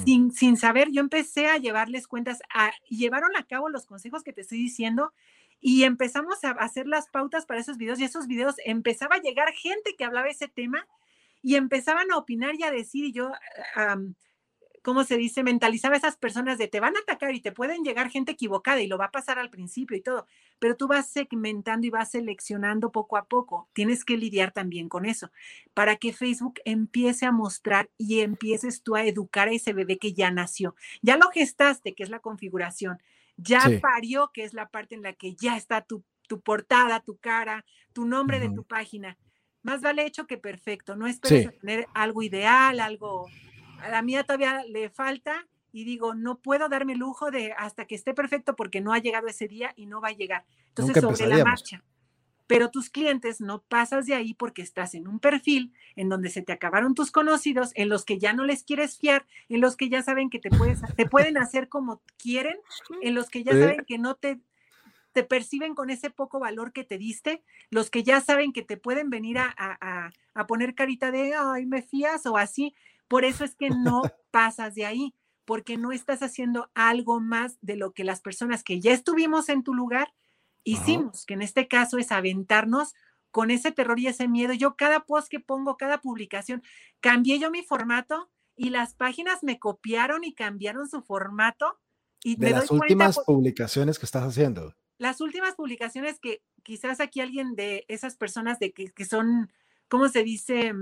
sin, 0.05 0.31
sin 0.31 0.57
saber, 0.57 0.89
yo 0.91 1.01
empecé 1.01 1.47
a 1.47 1.57
llevarles 1.57 2.07
cuentas, 2.07 2.39
a, 2.53 2.71
llevaron 2.87 3.35
a 3.35 3.47
cabo 3.47 3.67
los 3.67 3.87
consejos 3.87 4.23
que 4.23 4.31
te 4.31 4.41
estoy 4.41 4.59
diciendo 4.59 5.11
y 5.59 5.83
empezamos 5.85 6.43
a 6.43 6.51
hacer 6.51 6.85
las 6.85 7.07
pautas 7.09 7.47
para 7.47 7.61
esos 7.61 7.77
videos 7.77 7.99
y 7.99 8.03
esos 8.03 8.27
videos 8.27 8.55
empezaba 8.63 9.15
a 9.15 9.21
llegar 9.21 9.51
gente 9.53 9.95
que 9.97 10.03
hablaba 10.03 10.27
ese 10.27 10.47
tema 10.47 10.87
y 11.41 11.55
empezaban 11.55 12.11
a 12.11 12.17
opinar 12.17 12.53
y 12.55 12.63
a 12.63 12.71
decir, 12.71 13.05
y 13.05 13.11
yo, 13.11 13.31
¿cómo 14.81 15.03
se 15.03 15.17
dice? 15.17 15.43
Mentalizaba 15.43 15.95
a 15.95 15.97
esas 15.97 16.17
personas 16.17 16.57
de 16.57 16.67
te 16.67 16.79
van 16.79 16.95
a 16.95 16.99
atacar 16.99 17.33
y 17.33 17.41
te 17.41 17.51
pueden 17.51 17.83
llegar 17.83 18.09
gente 18.09 18.33
equivocada 18.33 18.81
y 18.81 18.87
lo 18.87 18.97
va 18.97 19.05
a 19.05 19.11
pasar 19.11 19.39
al 19.39 19.49
principio 19.49 19.95
y 19.97 20.01
todo, 20.01 20.27
pero 20.59 20.75
tú 20.75 20.87
vas 20.87 21.07
segmentando 21.07 21.87
y 21.87 21.89
vas 21.89 22.11
seleccionando 22.11 22.91
poco 22.91 23.17
a 23.17 23.25
poco. 23.25 23.69
Tienes 23.73 24.03
que 24.05 24.17
lidiar 24.17 24.51
también 24.51 24.89
con 24.89 25.05
eso 25.05 25.31
para 25.73 25.95
que 25.95 26.13
Facebook 26.13 26.59
empiece 26.65 27.25
a 27.25 27.31
mostrar 27.31 27.89
y 27.97 28.21
empieces 28.21 28.83
tú 28.83 28.95
a 28.95 29.05
educar 29.05 29.47
a 29.47 29.51
ese 29.51 29.73
bebé 29.73 29.97
que 29.97 30.13
ya 30.13 30.31
nació. 30.31 30.75
Ya 31.01 31.17
lo 31.17 31.29
gestaste, 31.29 31.93
que 31.93 32.03
es 32.03 32.09
la 32.09 32.19
configuración. 32.19 33.01
Ya 33.37 33.61
parió, 33.81 34.31
que 34.33 34.43
es 34.43 34.53
la 34.53 34.69
parte 34.69 34.95
en 34.95 35.01
la 35.01 35.13
que 35.13 35.35
ya 35.35 35.57
está 35.57 35.81
tu, 35.81 36.03
tu 36.27 36.41
portada, 36.41 36.99
tu 36.99 37.17
cara, 37.17 37.65
tu 37.93 38.05
nombre 38.05 38.39
de 38.39 38.49
tu 38.49 38.63
página. 38.63 39.17
Más 39.63 39.81
vale 39.81 40.05
hecho 40.05 40.27
que 40.27 40.37
perfecto. 40.37 40.95
No 40.95 41.07
esperes 41.07 41.57
tener 41.59 41.87
algo 41.93 42.23
ideal, 42.23 42.79
algo 42.79 43.27
a 43.81 43.89
la 43.89 44.01
mía 44.01 44.23
todavía 44.23 44.63
le 44.65 44.89
falta 44.89 45.47
y 45.71 45.85
digo, 45.85 46.13
no 46.13 46.39
puedo 46.39 46.69
darme 46.69 46.95
lujo 46.95 47.31
de 47.31 47.53
hasta 47.53 47.85
que 47.85 47.95
esté 47.95 48.13
perfecto 48.13 48.55
porque 48.55 48.81
no 48.81 48.93
ha 48.93 48.99
llegado 48.99 49.27
ese 49.27 49.47
día 49.47 49.73
y 49.75 49.85
no 49.85 50.01
va 50.01 50.09
a 50.09 50.13
llegar. 50.13 50.45
Entonces, 50.69 51.01
sobre 51.01 51.27
la 51.27 51.43
marcha. 51.43 51.83
Pero 52.47 52.69
tus 52.69 52.89
clientes 52.89 53.39
no 53.39 53.61
pasas 53.61 54.05
de 54.05 54.13
ahí 54.13 54.33
porque 54.33 54.61
estás 54.61 54.93
en 54.93 55.07
un 55.07 55.19
perfil 55.19 55.71
en 55.95 56.09
donde 56.09 56.29
se 56.29 56.41
te 56.41 56.51
acabaron 56.51 56.95
tus 56.95 57.09
conocidos, 57.09 57.71
en 57.75 57.87
los 57.87 58.03
que 58.03 58.19
ya 58.19 58.33
no 58.33 58.43
les 58.43 58.63
quieres 58.63 58.97
fiar, 58.97 59.25
en 59.47 59.61
los 59.61 59.77
que 59.77 59.87
ya 59.87 60.03
saben 60.03 60.29
que 60.29 60.39
te, 60.39 60.49
puedes, 60.49 60.81
te 60.97 61.05
pueden 61.05 61.37
hacer 61.37 61.69
como 61.69 62.01
quieren, 62.17 62.57
en 63.01 63.15
los 63.15 63.29
que 63.29 63.45
ya 63.45 63.53
saben 63.53 63.85
que 63.87 63.97
no 63.97 64.15
te, 64.15 64.41
te 65.13 65.23
perciben 65.23 65.75
con 65.75 65.89
ese 65.89 66.09
poco 66.09 66.39
valor 66.39 66.73
que 66.73 66.83
te 66.83 66.97
diste, 66.97 67.41
los 67.69 67.89
que 67.89 68.03
ya 68.03 68.19
saben 68.19 68.51
que 68.51 68.63
te 68.63 68.75
pueden 68.75 69.09
venir 69.09 69.37
a, 69.37 69.53
a, 69.57 70.11
a 70.33 70.47
poner 70.47 70.75
carita 70.75 71.09
de, 71.11 71.33
ay, 71.33 71.65
me 71.65 71.81
fías 71.81 72.25
o 72.25 72.35
así. 72.35 72.75
Por 73.11 73.25
eso 73.25 73.43
es 73.43 73.55
que 73.55 73.69
no 73.69 74.03
pasas 74.31 74.73
de 74.73 74.85
ahí, 74.85 75.13
porque 75.43 75.75
no 75.75 75.91
estás 75.91 76.23
haciendo 76.23 76.71
algo 76.73 77.19
más 77.19 77.57
de 77.59 77.75
lo 77.75 77.91
que 77.91 78.05
las 78.05 78.21
personas 78.21 78.63
que 78.63 78.79
ya 78.79 78.93
estuvimos 78.93 79.49
en 79.49 79.63
tu 79.63 79.73
lugar 79.73 80.13
hicimos, 80.63 81.25
que 81.25 81.33
en 81.33 81.41
este 81.41 81.67
caso 81.67 81.97
es 81.97 82.13
aventarnos 82.13 82.93
con 83.29 83.51
ese 83.51 83.73
terror 83.73 83.99
y 83.99 84.07
ese 84.07 84.29
miedo. 84.29 84.53
Yo 84.53 84.77
cada 84.77 85.01
post 85.01 85.27
que 85.27 85.41
pongo, 85.41 85.75
cada 85.75 85.99
publicación, 85.99 86.63
cambié 87.01 87.37
yo 87.37 87.51
mi 87.51 87.63
formato 87.63 88.31
y 88.55 88.69
las 88.69 88.93
páginas 88.93 89.43
me 89.43 89.59
copiaron 89.59 90.23
y 90.23 90.33
cambiaron 90.33 90.87
su 90.87 91.01
formato. 91.01 91.81
Y 92.23 92.37
de 92.37 92.51
las 92.51 92.71
últimas 92.71 93.19
publicaciones 93.19 93.99
que 93.99 94.05
estás 94.05 94.23
haciendo. 94.23 94.73
Las 94.97 95.19
últimas 95.19 95.55
publicaciones 95.55 96.17
que 96.21 96.43
quizás 96.63 97.01
aquí 97.01 97.19
alguien 97.19 97.55
de 97.55 97.83
esas 97.89 98.15
personas 98.15 98.57
de 98.59 98.71
que, 98.71 98.85
que 98.85 99.03
son, 99.03 99.51
¿cómo 99.89 100.07
se 100.07 100.23
dice? 100.23 100.73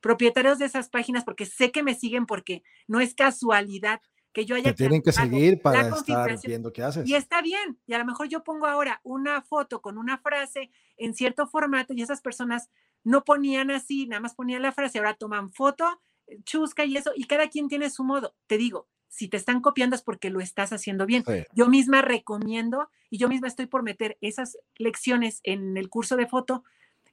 Propietarios 0.00 0.58
de 0.58 0.66
esas 0.66 0.88
páginas, 0.88 1.24
porque 1.24 1.46
sé 1.46 1.72
que 1.72 1.82
me 1.82 1.94
siguen 1.94 2.26
porque 2.26 2.62
no 2.86 3.00
es 3.00 3.14
casualidad 3.14 4.00
que 4.32 4.44
yo 4.44 4.54
haya... 4.54 4.70
Te 4.70 4.74
tienen 4.74 5.02
que 5.02 5.12
seguir 5.12 5.60
para 5.60 5.88
estar 5.88 6.38
viendo 6.44 6.72
qué 6.72 6.82
haces. 6.82 7.08
Y 7.08 7.14
está 7.14 7.42
bien, 7.42 7.78
y 7.86 7.94
a 7.94 7.98
lo 7.98 8.04
mejor 8.04 8.28
yo 8.28 8.44
pongo 8.44 8.66
ahora 8.66 9.00
una 9.02 9.42
foto 9.42 9.80
con 9.80 9.98
una 9.98 10.18
frase 10.18 10.70
en 10.96 11.14
cierto 11.14 11.46
formato 11.46 11.94
y 11.94 12.02
esas 12.02 12.20
personas 12.20 12.70
no 13.04 13.24
ponían 13.24 13.70
así, 13.70 14.06
nada 14.06 14.20
más 14.20 14.34
ponían 14.34 14.62
la 14.62 14.72
frase, 14.72 14.98
ahora 14.98 15.14
toman 15.14 15.50
foto, 15.52 16.00
chusca 16.44 16.84
y 16.84 16.96
eso, 16.96 17.12
y 17.16 17.24
cada 17.24 17.48
quien 17.48 17.68
tiene 17.68 17.90
su 17.90 18.04
modo. 18.04 18.34
Te 18.46 18.58
digo, 18.58 18.88
si 19.08 19.28
te 19.28 19.36
están 19.36 19.60
copiando 19.60 19.96
es 19.96 20.02
porque 20.02 20.30
lo 20.30 20.40
estás 20.40 20.72
haciendo 20.72 21.06
bien. 21.06 21.24
Yo 21.54 21.68
misma 21.68 22.02
recomiendo 22.02 22.90
y 23.10 23.18
yo 23.18 23.28
misma 23.28 23.48
estoy 23.48 23.66
por 23.66 23.82
meter 23.82 24.18
esas 24.20 24.58
lecciones 24.76 25.40
en 25.44 25.76
el 25.76 25.88
curso 25.88 26.16
de 26.16 26.26
foto 26.26 26.64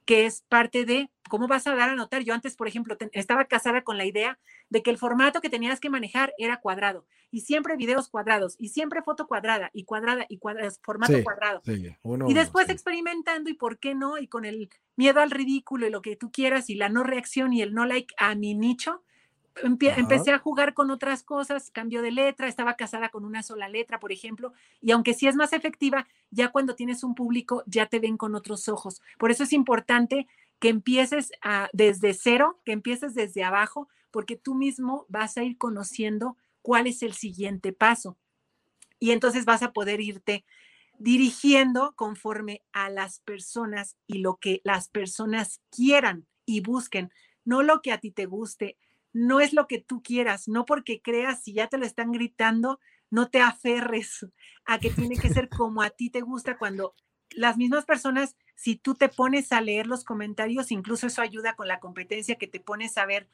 que 0.06 0.24
es 0.24 0.42
parte 0.48 0.84
de 0.84 1.10
cómo 1.28 1.48
vas 1.48 1.66
a 1.66 1.74
dar 1.74 1.90
a 1.90 1.96
notar. 1.96 2.22
Yo 2.22 2.32
antes, 2.32 2.56
por 2.56 2.68
ejemplo, 2.68 2.96
estaba 3.12 3.44
casada 3.46 3.82
con 3.82 3.98
la 3.98 4.06
idea 4.06 4.38
de 4.70 4.82
que 4.82 4.90
el 4.90 4.98
formato 4.98 5.40
que 5.40 5.50
tenías 5.50 5.80
que 5.80 5.90
manejar 5.90 6.32
era 6.38 6.60
cuadrado 6.60 7.06
y 7.30 7.40
siempre 7.40 7.76
videos 7.76 8.08
cuadrados 8.08 8.54
y 8.58 8.68
siempre 8.68 9.02
foto 9.02 9.26
cuadrada 9.26 9.70
y 9.74 9.84
cuadrada 9.84 10.24
y 10.28 10.38
cuadrada, 10.38 10.70
formato 10.82 11.22
cuadrado. 11.22 11.60
y 11.66 12.34
después 12.34 12.68
experimentando 12.68 13.50
y 13.50 13.54
por 13.54 13.78
qué 13.78 13.94
no, 13.94 14.16
y 14.18 14.28
con 14.28 14.44
el 14.44 14.70
miedo 14.94 15.20
al 15.20 15.32
ridículo 15.32 15.86
y 15.86 15.90
lo 15.90 16.02
que 16.02 16.16
tú 16.16 16.30
quieras 16.30 16.70
y 16.70 16.76
la 16.76 16.88
no 16.88 17.02
reacción 17.02 17.52
y 17.52 17.62
el 17.62 17.74
no 17.74 17.84
like 17.84 18.14
a 18.16 18.34
mi 18.36 18.54
nicho, 18.54 19.02
empecé 19.62 20.32
a 20.32 20.38
jugar 20.38 20.74
con 20.74 20.90
otras 20.90 21.22
cosas, 21.22 21.70
cambio 21.70 22.02
de 22.02 22.10
letra, 22.10 22.48
estaba 22.48 22.74
casada 22.74 23.08
con 23.08 23.24
una 23.24 23.42
sola 23.42 23.68
letra, 23.68 23.98
por 23.98 24.12
ejemplo, 24.12 24.52
y 24.80 24.90
aunque 24.90 25.14
sí 25.14 25.26
es 25.26 25.36
más 25.36 25.52
efectiva, 25.52 26.06
ya 26.30 26.48
cuando 26.48 26.74
tienes 26.74 27.02
un 27.04 27.14
público 27.14 27.62
ya 27.66 27.86
te 27.86 27.98
ven 27.98 28.16
con 28.16 28.34
otros 28.34 28.68
ojos. 28.68 29.00
Por 29.18 29.30
eso 29.30 29.44
es 29.44 29.52
importante 29.52 30.26
que 30.58 30.68
empieces 30.68 31.32
a, 31.42 31.68
desde 31.72 32.14
cero, 32.14 32.60
que 32.64 32.72
empieces 32.72 33.14
desde 33.14 33.44
abajo, 33.44 33.88
porque 34.10 34.36
tú 34.36 34.54
mismo 34.54 35.06
vas 35.08 35.36
a 35.36 35.42
ir 35.42 35.58
conociendo 35.58 36.36
cuál 36.62 36.86
es 36.86 37.02
el 37.02 37.12
siguiente 37.12 37.72
paso. 37.72 38.16
Y 38.98 39.10
entonces 39.10 39.44
vas 39.44 39.62
a 39.62 39.72
poder 39.72 40.00
irte 40.00 40.44
dirigiendo 40.98 41.94
conforme 41.94 42.62
a 42.72 42.88
las 42.88 43.20
personas 43.20 43.96
y 44.06 44.18
lo 44.18 44.36
que 44.36 44.60
las 44.64 44.88
personas 44.88 45.60
quieran 45.70 46.26
y 46.46 46.60
busquen, 46.60 47.10
no 47.44 47.62
lo 47.62 47.82
que 47.82 47.92
a 47.92 47.98
ti 47.98 48.10
te 48.10 48.26
guste, 48.26 48.78
no 49.16 49.40
es 49.40 49.54
lo 49.54 49.66
que 49.66 49.78
tú 49.78 50.02
quieras, 50.02 50.46
no 50.46 50.66
porque 50.66 51.00
creas 51.00 51.42
si 51.42 51.54
ya 51.54 51.68
te 51.68 51.78
lo 51.78 51.86
están 51.86 52.12
gritando, 52.12 52.80
no 53.08 53.30
te 53.30 53.40
aferres 53.40 54.26
a 54.66 54.78
que 54.78 54.90
tiene 54.90 55.16
que 55.16 55.30
ser 55.30 55.48
como 55.48 55.80
a 55.80 55.88
ti 55.88 56.10
te 56.10 56.20
gusta 56.20 56.58
cuando 56.58 56.94
las 57.30 57.56
mismas 57.56 57.86
personas, 57.86 58.36
si 58.54 58.76
tú 58.76 58.94
te 58.94 59.08
pones 59.08 59.52
a 59.52 59.62
leer 59.62 59.86
los 59.86 60.04
comentarios, 60.04 60.70
incluso 60.70 61.06
eso 61.06 61.22
ayuda 61.22 61.56
con 61.56 61.66
la 61.66 61.80
competencia 61.80 62.34
que 62.34 62.46
te 62.46 62.60
pones 62.60 62.98
a 62.98 63.06
ver 63.06 63.26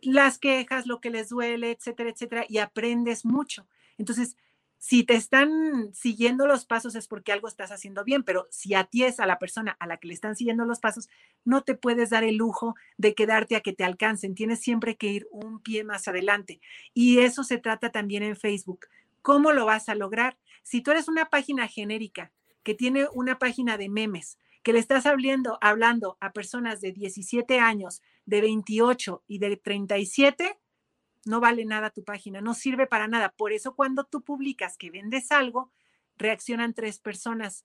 las 0.00 0.38
quejas, 0.38 0.86
lo 0.86 1.02
que 1.02 1.10
les 1.10 1.28
duele, 1.28 1.70
etcétera, 1.72 2.08
etcétera, 2.08 2.46
y 2.48 2.56
aprendes 2.56 3.26
mucho. 3.26 3.66
Entonces, 3.98 4.38
si 4.82 5.04
te 5.04 5.14
están 5.14 5.92
siguiendo 5.92 6.46
los 6.46 6.64
pasos 6.64 6.94
es 6.94 7.06
porque 7.06 7.32
algo 7.32 7.48
estás 7.48 7.70
haciendo 7.70 8.02
bien, 8.02 8.22
pero 8.24 8.48
si 8.50 8.72
a 8.72 8.84
ti 8.84 9.04
es 9.04 9.20
a 9.20 9.26
la 9.26 9.38
persona 9.38 9.76
a 9.78 9.86
la 9.86 9.98
que 9.98 10.08
le 10.08 10.14
están 10.14 10.36
siguiendo 10.36 10.64
los 10.64 10.80
pasos, 10.80 11.10
no 11.44 11.62
te 11.62 11.74
puedes 11.74 12.08
dar 12.08 12.24
el 12.24 12.36
lujo 12.36 12.74
de 12.96 13.14
quedarte 13.14 13.56
a 13.56 13.60
que 13.60 13.74
te 13.74 13.84
alcancen. 13.84 14.34
Tienes 14.34 14.60
siempre 14.60 14.96
que 14.96 15.08
ir 15.08 15.28
un 15.32 15.60
pie 15.60 15.84
más 15.84 16.08
adelante. 16.08 16.62
Y 16.94 17.18
eso 17.18 17.44
se 17.44 17.58
trata 17.58 17.92
también 17.92 18.22
en 18.22 18.36
Facebook. 18.36 18.86
¿Cómo 19.20 19.52
lo 19.52 19.66
vas 19.66 19.90
a 19.90 19.94
lograr? 19.94 20.38
Si 20.62 20.80
tú 20.80 20.92
eres 20.92 21.08
una 21.08 21.26
página 21.28 21.68
genérica 21.68 22.32
que 22.62 22.74
tiene 22.74 23.06
una 23.12 23.38
página 23.38 23.76
de 23.76 23.90
memes, 23.90 24.38
que 24.62 24.72
le 24.72 24.78
estás 24.78 25.04
hablando, 25.04 25.58
hablando 25.60 26.16
a 26.20 26.32
personas 26.32 26.80
de 26.80 26.92
17 26.92 27.58
años, 27.58 28.00
de 28.24 28.40
28 28.40 29.24
y 29.26 29.40
de 29.40 29.58
37, 29.58 30.58
no 31.24 31.40
vale 31.40 31.64
nada 31.64 31.90
tu 31.90 32.04
página, 32.04 32.40
no 32.40 32.54
sirve 32.54 32.86
para 32.86 33.08
nada. 33.08 33.30
Por 33.36 33.52
eso 33.52 33.74
cuando 33.74 34.04
tú 34.04 34.22
publicas 34.22 34.76
que 34.76 34.90
vendes 34.90 35.32
algo, 35.32 35.70
reaccionan 36.16 36.74
tres 36.74 36.98
personas. 36.98 37.64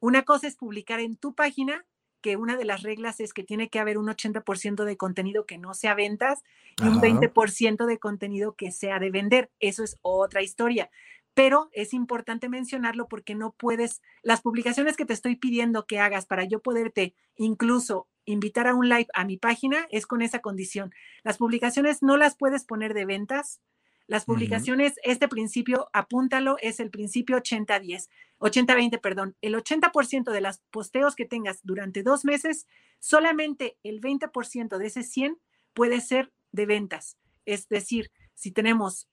Una 0.00 0.22
cosa 0.22 0.46
es 0.46 0.56
publicar 0.56 1.00
en 1.00 1.16
tu 1.16 1.34
página, 1.34 1.86
que 2.20 2.36
una 2.36 2.56
de 2.56 2.66
las 2.66 2.82
reglas 2.82 3.20
es 3.20 3.32
que 3.32 3.44
tiene 3.44 3.70
que 3.70 3.78
haber 3.78 3.96
un 3.96 4.06
80% 4.06 4.84
de 4.84 4.96
contenido 4.96 5.46
que 5.46 5.56
no 5.56 5.72
sea 5.72 5.94
ventas 5.94 6.42
y 6.82 6.86
un 6.86 7.00
20% 7.00 7.86
de 7.86 7.98
contenido 7.98 8.54
que 8.56 8.72
sea 8.72 8.98
de 8.98 9.10
vender. 9.10 9.50
Eso 9.58 9.82
es 9.82 9.98
otra 10.02 10.42
historia 10.42 10.90
pero 11.34 11.70
es 11.72 11.94
importante 11.94 12.48
mencionarlo 12.48 13.08
porque 13.08 13.34
no 13.34 13.52
puedes, 13.52 14.02
las 14.22 14.42
publicaciones 14.42 14.96
que 14.96 15.06
te 15.06 15.12
estoy 15.12 15.36
pidiendo 15.36 15.86
que 15.86 15.98
hagas 15.98 16.26
para 16.26 16.44
yo 16.44 16.60
poderte 16.60 17.14
incluso 17.36 18.08
invitar 18.32 18.66
a 18.66 18.74
un 18.74 18.88
live 18.88 19.08
a 19.14 19.24
mi 19.24 19.36
página 19.36 19.86
es 19.90 20.06
con 20.06 20.22
esa 20.22 20.40
condición. 20.40 20.92
Las 21.22 21.38
publicaciones 21.38 22.02
no 22.02 22.16
las 22.16 22.36
puedes 22.36 22.64
poner 22.64 22.94
de 22.94 23.04
ventas. 23.04 23.60
Las 24.06 24.24
publicaciones, 24.24 24.94
este 25.04 25.28
principio, 25.28 25.88
apúntalo, 25.92 26.56
es 26.60 26.80
el 26.80 26.90
principio 26.90 27.36
80-10, 27.36 28.08
80-20, 28.40 29.00
perdón. 29.00 29.36
El 29.40 29.54
80% 29.54 30.32
de 30.32 30.40
los 30.40 30.58
posteos 30.72 31.14
que 31.14 31.26
tengas 31.26 31.60
durante 31.62 32.02
dos 32.02 32.24
meses, 32.24 32.66
solamente 32.98 33.78
el 33.84 34.00
20% 34.00 34.78
de 34.78 34.86
ese 34.86 35.04
100 35.04 35.38
puede 35.74 36.00
ser 36.00 36.32
de 36.50 36.66
ventas. 36.66 37.18
Es 37.46 37.68
decir, 37.68 38.10
si 38.34 38.50
tenemos... 38.50 39.08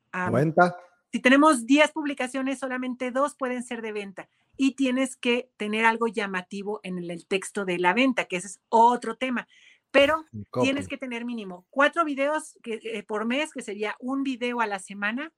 Si 1.12 1.20
tenemos 1.22 1.66
10 1.66 1.92
publicaciones, 1.92 2.60
solamente 2.60 3.12
dos 3.12 3.36
pueden 3.36 3.64
ser 3.64 3.82
de 3.82 3.92
venta 3.94 4.30
y 4.58 4.72
tienes 4.72 5.16
que 5.16 5.50
tener 5.58 5.86
algo 5.86 6.08
llamativo 6.08 6.80
en 6.84 6.98
el, 6.98 7.26
texto 7.28 7.64
de 7.64 7.80
la 7.80 7.94
venta, 7.94 8.26
que 8.26 8.38
ese 8.38 8.48
es 8.48 8.60
otro 8.70 9.16
tema. 9.16 9.48
Pero 9.92 10.26
tienes 10.62 10.88
que 10.88 10.98
tener 10.98 11.24
mínimo 11.24 11.66
cuatro 11.70 12.04
videos 12.04 12.58
que, 12.62 12.80
eh, 12.84 13.04
por 13.04 13.26
mes, 13.26 13.54
que 13.54 13.62
sería 13.62 13.96
un 14.00 14.24
video 14.24 14.60
a 14.60 14.68
la 14.68 14.80
semana. 14.80 15.32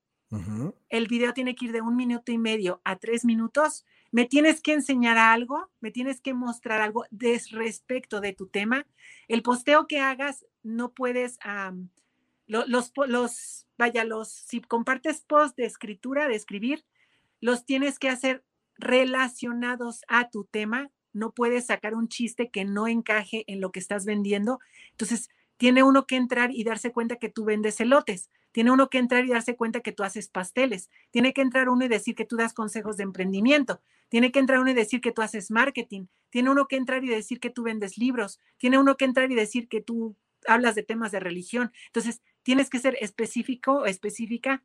El 0.90 1.08
video 1.08 1.34
tiene 1.34 1.56
que 1.56 1.66
ir 1.66 1.72
de 1.72 1.82
un 1.82 1.96
minuto 1.96 2.32
y 2.32 2.38
medio 2.38 2.82
a 2.84 2.98
tres 2.98 3.26
minutos. 3.26 3.86
Me 4.12 4.26
tienes 4.26 4.62
que 4.62 4.74
enseñar 4.74 5.18
algo, 5.18 5.72
me 5.80 5.90
tienes 5.90 6.22
que 6.22 6.36
mostrar 6.36 6.82
algo 6.82 7.06
de 7.10 7.42
respecto 7.52 8.22
de 8.22 8.34
tu 8.34 8.48
tema. 8.48 8.86
El 9.28 9.42
posteo 9.42 9.88
que 9.88 10.00
hagas 10.00 10.46
no 10.62 10.94
puedes 10.94 11.40
los, 12.50 12.92
los, 13.08 13.68
vaya, 13.78 14.04
los, 14.04 14.30
si 14.30 14.62
compartes 14.62 15.22
post 15.22 15.56
de 15.56 15.66
escritura, 15.66 16.28
de 16.28 16.36
escribir, 16.36 16.84
los 17.42 17.66
tienes 17.66 18.00
que 18.00 18.10
hacer 18.10 18.44
relacionados 18.80 20.02
a 20.08 20.30
tu 20.30 20.46
tema. 20.46 20.90
No 21.14 21.32
puedes 21.32 21.68
sacar 21.68 21.94
un 21.94 22.08
chiste 22.08 22.50
que 22.50 22.66
no 22.66 22.88
encaje 22.88 23.44
en 23.48 23.62
lo 23.62 23.72
que 23.72 23.80
estás 23.80 24.06
vendiendo. 24.06 24.60
Entonces, 24.92 25.30
tiene 25.58 25.84
uno 25.84 26.08
que 26.08 26.16
entrar 26.16 26.52
y 26.52 26.64
darse 26.64 26.92
cuenta 26.92 27.18
que 27.18 27.30
tú 27.30 27.44
vendes 27.44 27.80
elotes. 27.82 28.30
Tiene 28.52 28.72
uno 28.72 28.90
que 28.90 28.98
entrar 28.98 29.26
y 29.26 29.30
darse 29.30 29.56
cuenta 29.56 29.82
que 29.82 29.92
tú 29.92 30.04
haces 30.04 30.30
pasteles. 30.30 30.90
Tiene 31.12 31.34
que 31.34 31.42
entrar 31.42 31.70
uno 31.70 31.86
y 31.86 31.88
decir 31.88 32.16
que 32.16 32.26
tú 32.26 32.38
das 32.38 32.54
consejos 32.54 32.98
de 32.98 33.04
emprendimiento. 33.04 33.82
Tiene 34.08 34.32
que 34.32 34.40
entrar 34.40 34.60
uno 34.60 34.72
y 34.72 34.74
decir 34.74 35.02
que 35.02 35.12
tú 35.12 35.22
haces 35.22 35.52
marketing. 35.52 36.06
Tiene 36.30 36.50
uno 36.50 36.68
que 36.68 36.78
entrar 36.78 37.04
y 37.04 37.10
decir 37.10 37.40
que 37.40 37.50
tú 37.50 37.64
vendes 37.64 37.98
libros. 37.98 38.40
Tiene 38.58 38.78
uno 38.78 38.96
que 38.98 39.06
entrar 39.06 39.32
y 39.32 39.36
decir 39.36 39.68
que 39.68 39.82
tú 39.82 40.16
hablas 40.48 40.76
de 40.76 40.84
temas 40.84 41.12
de 41.12 41.20
religión. 41.20 41.72
Entonces, 41.88 42.22
tienes 42.44 42.70
que 42.70 42.80
ser 42.80 42.98
específico 43.02 43.74
o 43.80 43.86
específica 43.86 44.64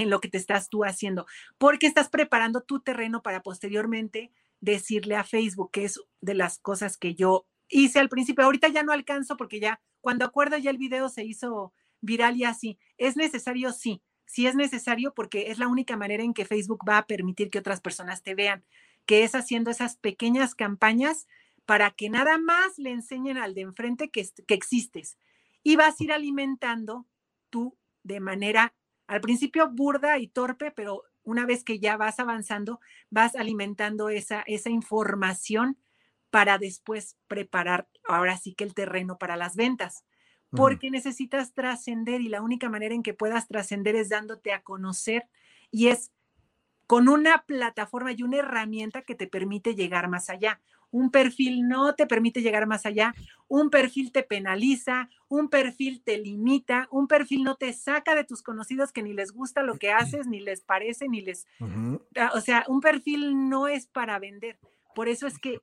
en 0.00 0.10
lo 0.10 0.20
que 0.20 0.28
te 0.28 0.38
estás 0.38 0.68
tú 0.68 0.84
haciendo, 0.84 1.26
porque 1.58 1.86
estás 1.86 2.08
preparando 2.08 2.62
tu 2.62 2.80
terreno 2.80 3.22
para 3.22 3.42
posteriormente 3.42 4.32
decirle 4.60 5.16
a 5.16 5.24
Facebook, 5.24 5.70
que 5.70 5.84
es 5.84 6.00
de 6.20 6.34
las 6.34 6.58
cosas 6.58 6.96
que 6.96 7.14
yo 7.14 7.46
hice 7.68 7.98
al 7.98 8.08
principio. 8.08 8.44
Ahorita 8.44 8.68
ya 8.68 8.82
no 8.82 8.92
alcanzo 8.92 9.36
porque 9.36 9.60
ya, 9.60 9.80
cuando 10.00 10.24
acuerdo 10.24 10.58
ya 10.58 10.70
el 10.70 10.78
video 10.78 11.08
se 11.08 11.24
hizo 11.24 11.72
viral 12.00 12.36
y 12.36 12.44
así. 12.44 12.78
¿Es 12.98 13.16
necesario? 13.16 13.72
Sí, 13.72 14.02
sí 14.26 14.46
es 14.46 14.54
necesario 14.54 15.14
porque 15.14 15.50
es 15.50 15.58
la 15.58 15.68
única 15.68 15.96
manera 15.96 16.22
en 16.22 16.34
que 16.34 16.44
Facebook 16.44 16.84
va 16.88 16.98
a 16.98 17.06
permitir 17.06 17.50
que 17.50 17.58
otras 17.58 17.80
personas 17.80 18.22
te 18.22 18.34
vean, 18.34 18.64
que 19.06 19.24
es 19.24 19.34
haciendo 19.34 19.70
esas 19.70 19.96
pequeñas 19.96 20.54
campañas 20.54 21.26
para 21.66 21.90
que 21.90 22.10
nada 22.10 22.38
más 22.38 22.78
le 22.78 22.90
enseñen 22.90 23.38
al 23.38 23.54
de 23.54 23.62
enfrente 23.62 24.10
que, 24.10 24.28
que 24.46 24.54
existes 24.54 25.18
y 25.62 25.76
vas 25.76 26.00
a 26.00 26.04
ir 26.04 26.12
alimentando 26.12 27.06
tú 27.50 27.76
de 28.02 28.20
manera, 28.20 28.74
al 29.10 29.20
principio 29.20 29.68
burda 29.68 30.18
y 30.18 30.28
torpe, 30.28 30.70
pero 30.70 31.02
una 31.24 31.44
vez 31.44 31.64
que 31.64 31.80
ya 31.80 31.96
vas 31.96 32.20
avanzando, 32.20 32.78
vas 33.10 33.34
alimentando 33.34 34.08
esa, 34.08 34.44
esa 34.46 34.70
información 34.70 35.76
para 36.30 36.58
después 36.58 37.16
preparar 37.26 37.88
ahora 38.06 38.36
sí 38.36 38.54
que 38.54 38.62
el 38.62 38.72
terreno 38.72 39.18
para 39.18 39.36
las 39.36 39.56
ventas, 39.56 40.04
porque 40.50 40.92
necesitas 40.92 41.54
trascender 41.54 42.20
y 42.20 42.28
la 42.28 42.40
única 42.40 42.68
manera 42.68 42.94
en 42.94 43.02
que 43.02 43.12
puedas 43.12 43.48
trascender 43.48 43.96
es 43.96 44.10
dándote 44.10 44.52
a 44.52 44.62
conocer 44.62 45.28
y 45.72 45.88
es 45.88 46.12
con 46.86 47.08
una 47.08 47.44
plataforma 47.46 48.12
y 48.12 48.22
una 48.22 48.38
herramienta 48.38 49.02
que 49.02 49.16
te 49.16 49.26
permite 49.26 49.74
llegar 49.74 50.08
más 50.08 50.30
allá 50.30 50.60
un 50.90 51.10
perfil 51.10 51.68
no 51.68 51.94
te 51.94 52.06
permite 52.06 52.42
llegar 52.42 52.66
más 52.66 52.86
allá, 52.86 53.14
un 53.48 53.70
perfil 53.70 54.12
te 54.12 54.22
penaliza, 54.22 55.08
un 55.28 55.48
perfil 55.48 56.02
te 56.02 56.18
limita, 56.18 56.88
un 56.90 57.06
perfil 57.06 57.44
no 57.44 57.56
te 57.56 57.72
saca 57.72 58.14
de 58.14 58.24
tus 58.24 58.42
conocidos 58.42 58.92
que 58.92 59.02
ni 59.02 59.12
les 59.12 59.32
gusta 59.32 59.62
lo 59.62 59.78
que 59.78 59.92
haces, 59.92 60.26
ni 60.26 60.40
les 60.40 60.62
parece, 60.62 61.08
ni 61.08 61.20
les... 61.20 61.46
Ah, 62.16 62.30
o 62.34 62.40
sea, 62.40 62.64
un 62.68 62.80
perfil 62.80 63.48
no 63.48 63.68
es 63.68 63.86
para 63.86 64.18
vender. 64.18 64.58
Por 64.94 65.08
eso 65.08 65.26
es 65.26 65.38
que 65.38 65.60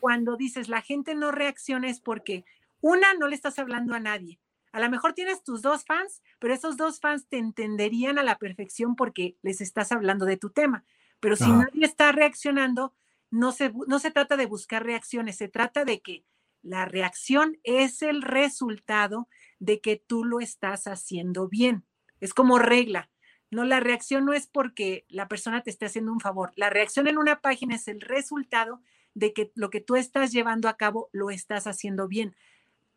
cuando 0.00 0.36
dices 0.36 0.68
la 0.68 0.82
gente 0.82 1.14
no 1.14 1.32
reacciona 1.32 1.88
es 1.88 2.00
porque 2.00 2.44
una, 2.80 3.14
no 3.14 3.28
le 3.28 3.34
estás 3.34 3.58
hablando 3.58 3.94
a 3.94 4.00
nadie. 4.00 4.38
A 4.72 4.80
lo 4.80 4.90
mejor 4.90 5.14
tienes 5.14 5.42
tus 5.42 5.62
dos 5.62 5.84
fans, 5.84 6.22
pero 6.38 6.52
esos 6.52 6.76
dos 6.76 7.00
fans 7.00 7.26
te 7.28 7.38
entenderían 7.38 8.18
a 8.18 8.22
la 8.22 8.36
perfección 8.36 8.94
porque 8.94 9.36
les 9.42 9.60
estás 9.60 9.90
hablando 9.90 10.26
de 10.26 10.36
tu 10.36 10.50
tema. 10.50 10.84
Pero 11.18 11.34
si 11.34 11.50
nadie 11.50 11.86
está 11.86 12.12
reaccionando, 12.12 12.92
no 13.30 13.52
se, 13.52 13.72
no 13.86 13.98
se 13.98 14.10
trata 14.10 14.36
de 14.36 14.46
buscar 14.46 14.84
reacciones, 14.84 15.36
se 15.36 15.48
trata 15.48 15.84
de 15.84 16.00
que 16.00 16.24
la 16.62 16.84
reacción 16.84 17.58
es 17.62 18.02
el 18.02 18.22
resultado 18.22 19.28
de 19.58 19.80
que 19.80 20.02
tú 20.04 20.24
lo 20.24 20.40
estás 20.40 20.86
haciendo 20.86 21.48
bien. 21.48 21.84
Es 22.20 22.34
como 22.34 22.58
regla. 22.58 23.10
No, 23.50 23.64
la 23.64 23.78
reacción 23.78 24.24
no 24.24 24.32
es 24.32 24.48
porque 24.48 25.04
la 25.08 25.28
persona 25.28 25.62
te 25.62 25.70
esté 25.70 25.86
haciendo 25.86 26.12
un 26.12 26.20
favor. 26.20 26.52
La 26.56 26.70
reacción 26.70 27.06
en 27.06 27.18
una 27.18 27.40
página 27.40 27.76
es 27.76 27.86
el 27.86 28.00
resultado 28.00 28.82
de 29.14 29.32
que 29.32 29.52
lo 29.54 29.70
que 29.70 29.80
tú 29.80 29.96
estás 29.96 30.32
llevando 30.32 30.68
a 30.68 30.76
cabo 30.76 31.08
lo 31.12 31.30
estás 31.30 31.66
haciendo 31.66 32.08
bien. 32.08 32.34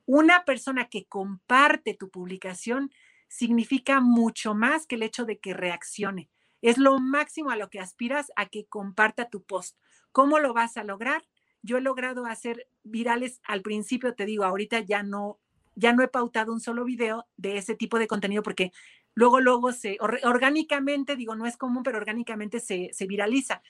Una 0.06 0.44
persona 0.44 0.90
que 0.90 1.06
comparte 1.06 1.94
tu 1.94 2.10
publicación 2.10 2.92
significa 3.28 4.02
mucho 4.02 4.56
más 4.56 4.88
que 4.88 4.96
el 4.96 5.04
hecho 5.04 5.26
de 5.26 5.38
que 5.38 5.54
reaccione. 5.54 6.30
Es 6.62 6.78
lo 6.78 7.00
máximo 7.00 7.52
a 7.52 7.56
lo 7.56 7.70
que 7.70 7.80
aspiras 7.80 8.32
a 8.36 8.48
que 8.48 8.66
comparta 8.66 9.30
tu 9.30 9.44
post. 9.44 9.78
¿Cómo 10.12 10.40
lo 10.40 10.54
vas 10.54 10.78
a 10.78 10.84
lograr? 10.84 11.24
Yo 11.62 11.78
he 11.78 11.82
logrado 11.82 12.26
hacer 12.26 12.68
virales 12.84 13.42
al 13.44 13.62
principio, 13.62 14.16
te 14.16 14.26
digo, 14.26 14.44
ahorita 14.44 14.80
ya 14.80 15.04
no, 15.04 15.40
ya 15.76 15.94
no 15.94 16.04
he 16.04 16.08
pautado 16.08 16.54
un 16.54 16.62
solo 16.62 16.86
video 16.86 17.28
de 17.38 17.58
ese 17.58 17.76
tipo 17.76 18.00
de 18.00 18.08
contenido 18.08 18.44
porque 18.44 18.72
luego, 19.14 19.40
luego 19.40 19.72
se, 19.72 19.98
orgánicamente, 20.00 21.16
digo, 21.16 21.36
no 21.36 21.46
es 21.46 21.58
común, 21.58 21.84
pero 21.84 21.98
orgánicamente 21.98 22.60
se, 22.60 22.92
viraliza. 23.08 23.62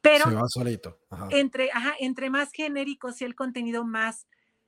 Pero 0.00 0.24
se 0.28 0.34
va 0.34 0.48
solito. 0.48 0.98
Entre, 1.30 1.70
entre 2.00 2.30
más 2.30 2.52
genérico 2.52 3.12
sea 3.12 3.26
el 3.26 3.34
contenido, 3.34 3.84
más, 3.84 4.26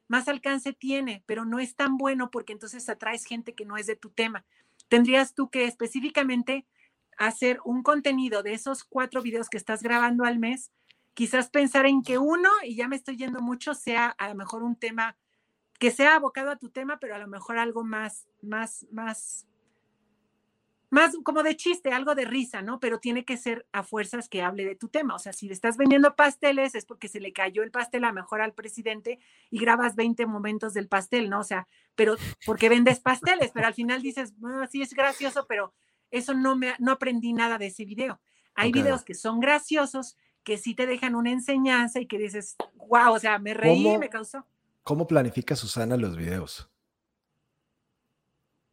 más 0.08 0.28
alcance 0.28 0.72
tiene, 0.72 1.22
pero 1.26 1.44
no 1.44 1.58
es 1.58 1.74
tan 1.74 1.96
bueno 1.96 2.30
porque 2.30 2.52
entonces 2.52 2.88
atraes 2.88 3.24
gente 3.24 3.54
que 3.54 3.64
no 3.64 3.76
es 3.76 3.86
de 3.86 3.96
tu 3.96 4.10
tema. 4.10 4.44
Tendrías 4.88 5.34
tú 5.34 5.50
que 5.50 5.64
específicamente 5.64 6.66
hacer 7.16 7.58
un 7.64 7.82
contenido 7.82 8.42
de 8.42 8.54
esos 8.54 8.84
cuatro 8.84 9.22
videos 9.22 9.48
que 9.48 9.56
estás 9.56 9.82
grabando 9.82 10.24
al 10.24 10.38
mes, 10.38 10.70
quizás 11.14 11.48
pensar 11.48 11.86
en 11.86 12.02
que 12.02 12.18
uno, 12.18 12.50
y 12.64 12.76
ya 12.76 12.88
me 12.88 12.96
estoy 12.96 13.16
yendo 13.16 13.40
mucho, 13.40 13.74
sea 13.74 14.08
a 14.08 14.28
lo 14.28 14.34
mejor 14.34 14.62
un 14.62 14.76
tema 14.76 15.16
que 15.78 15.90
sea 15.90 16.16
abocado 16.16 16.50
a 16.50 16.56
tu 16.56 16.70
tema, 16.70 16.98
pero 16.98 17.14
a 17.14 17.18
lo 17.18 17.28
mejor 17.28 17.58
algo 17.58 17.84
más, 17.84 18.28
más, 18.42 18.86
más, 18.90 19.46
más 20.90 21.16
como 21.24 21.42
de 21.42 21.56
chiste, 21.56 21.90
algo 21.90 22.14
de 22.14 22.24
risa, 22.24 22.62
¿no? 22.62 22.78
Pero 22.78 23.00
tiene 23.00 23.24
que 23.24 23.36
ser 23.36 23.66
a 23.72 23.82
fuerzas 23.82 24.28
que 24.28 24.42
hable 24.42 24.64
de 24.64 24.76
tu 24.76 24.88
tema. 24.88 25.14
O 25.14 25.18
sea, 25.18 25.32
si 25.32 25.48
le 25.48 25.54
estás 25.54 25.76
vendiendo 25.76 26.14
pasteles 26.14 26.74
es 26.74 26.84
porque 26.84 27.08
se 27.08 27.20
le 27.20 27.32
cayó 27.32 27.62
el 27.62 27.70
pastel 27.70 28.04
a 28.04 28.08
lo 28.08 28.14
mejor 28.14 28.40
al 28.40 28.54
presidente 28.54 29.18
y 29.50 29.58
grabas 29.58 29.96
20 29.96 30.26
momentos 30.26 30.74
del 30.74 30.88
pastel, 30.88 31.28
¿no? 31.30 31.40
O 31.40 31.44
sea, 31.44 31.66
pero 31.94 32.16
porque 32.46 32.68
vendes 32.68 33.00
pasteles, 33.00 33.50
pero 33.52 33.66
al 33.66 33.74
final 33.74 34.02
dices, 34.02 34.38
bueno, 34.38 34.66
sí 34.68 34.82
es 34.82 34.94
gracioso, 34.94 35.46
pero 35.48 35.74
eso 36.10 36.34
no 36.34 36.56
me, 36.56 36.74
no 36.78 36.92
aprendí 36.92 37.32
nada 37.32 37.58
de 37.58 37.66
ese 37.66 37.84
video. 37.84 38.20
Hay 38.54 38.70
videos 38.70 39.02
que 39.02 39.14
son 39.14 39.40
graciosos, 39.40 40.16
que 40.44 40.58
sí 40.58 40.74
te 40.74 40.86
dejan 40.86 41.14
una 41.14 41.32
enseñanza 41.32 42.00
y 42.00 42.06
que 42.06 42.18
dices, 42.18 42.56
wow, 42.76 43.14
o 43.14 43.18
sea, 43.18 43.38
me 43.38 43.54
reí, 43.54 43.88
y 43.88 43.98
me 43.98 44.10
causó. 44.10 44.46
¿Cómo 44.82 45.06
planifica 45.06 45.56
Susana 45.56 45.96
los 45.96 46.16
videos? 46.16 46.70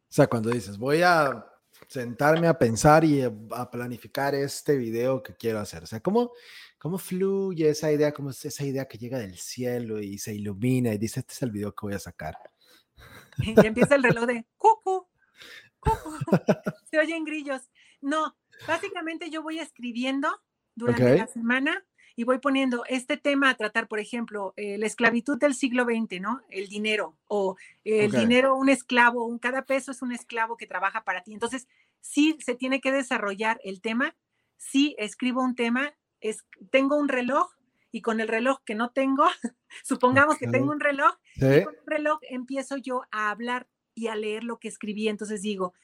O 0.08 0.14
sea, 0.14 0.26
cuando 0.26 0.50
dices, 0.50 0.76
voy 0.76 1.00
a 1.02 1.46
sentarme 1.88 2.46
a 2.46 2.58
pensar 2.58 3.04
y 3.04 3.22
a 3.22 3.70
planificar 3.70 4.34
este 4.34 4.76
video 4.76 5.22
que 5.22 5.34
quiero 5.34 5.58
hacer. 5.58 5.82
O 5.82 5.86
sea, 5.86 6.00
¿cómo, 6.00 6.32
cómo 6.78 6.98
fluye 6.98 7.70
esa 7.70 7.90
idea? 7.90 8.12
¿Cómo 8.12 8.30
es 8.30 8.44
esa 8.44 8.64
idea 8.64 8.86
que 8.86 8.98
llega 8.98 9.18
del 9.18 9.38
cielo 9.38 10.00
y 10.00 10.18
se 10.18 10.34
ilumina 10.34 10.92
y 10.92 10.98
dice, 10.98 11.20
este 11.20 11.32
es 11.32 11.42
el 11.42 11.50
video 11.50 11.74
que 11.74 11.86
voy 11.86 11.94
a 11.94 11.98
sacar? 11.98 12.36
Y 13.38 13.54
empieza 13.66 13.94
el 13.94 14.02
reloj 14.02 14.26
de 14.26 14.46
cucu, 14.58 15.06
cucu. 15.80 16.16
Se 16.90 16.98
oyen 16.98 17.24
grillos. 17.24 17.62
No, 18.02 18.36
básicamente 18.66 19.30
yo 19.30 19.42
voy 19.42 19.58
escribiendo 19.58 20.28
durante 20.74 21.16
la 21.16 21.26
semana 21.26 21.84
y 22.14 22.24
voy 22.24 22.38
poniendo 22.38 22.84
este 22.88 23.16
tema 23.16 23.50
a 23.50 23.56
tratar, 23.56 23.88
por 23.88 23.98
ejemplo, 23.98 24.52
eh, 24.56 24.76
la 24.78 24.86
esclavitud 24.86 25.38
del 25.38 25.54
siglo 25.54 25.84
XX, 25.84 26.20
¿no? 26.20 26.42
El 26.50 26.68
dinero 26.68 27.16
o 27.26 27.56
el 27.84 28.10
dinero, 28.10 28.54
un 28.54 28.68
esclavo, 28.68 29.26
un, 29.26 29.38
cada 29.38 29.64
peso 29.64 29.90
es 29.90 30.02
un 30.02 30.12
esclavo 30.12 30.56
que 30.56 30.66
trabaja 30.66 31.04
para 31.04 31.22
ti. 31.22 31.32
Entonces, 31.32 31.68
sí 32.00 32.36
se 32.44 32.54
tiene 32.54 32.80
que 32.80 32.92
desarrollar 32.92 33.60
el 33.64 33.80
tema, 33.80 34.14
sí 34.56 34.94
escribo 34.98 35.42
un 35.42 35.54
tema, 35.54 35.94
es, 36.20 36.44
tengo 36.70 36.96
un 36.96 37.08
reloj 37.08 37.50
y 37.90 38.02
con 38.02 38.20
el 38.20 38.28
reloj 38.28 38.58
que 38.64 38.74
no 38.74 38.90
tengo, 38.90 39.24
supongamos 39.84 40.36
que 40.38 40.48
tengo 40.48 40.70
un 40.70 40.80
reloj, 40.80 41.14
y 41.36 41.64
con 41.64 41.74
el 41.74 41.86
reloj 41.86 42.18
empiezo 42.28 42.76
yo 42.76 43.02
a 43.10 43.30
hablar 43.30 43.68
y 43.94 44.08
a 44.08 44.14
leer 44.14 44.44
lo 44.44 44.58
que 44.58 44.68
escribí. 44.68 45.08
Entonces 45.08 45.42
digo, 45.42 45.74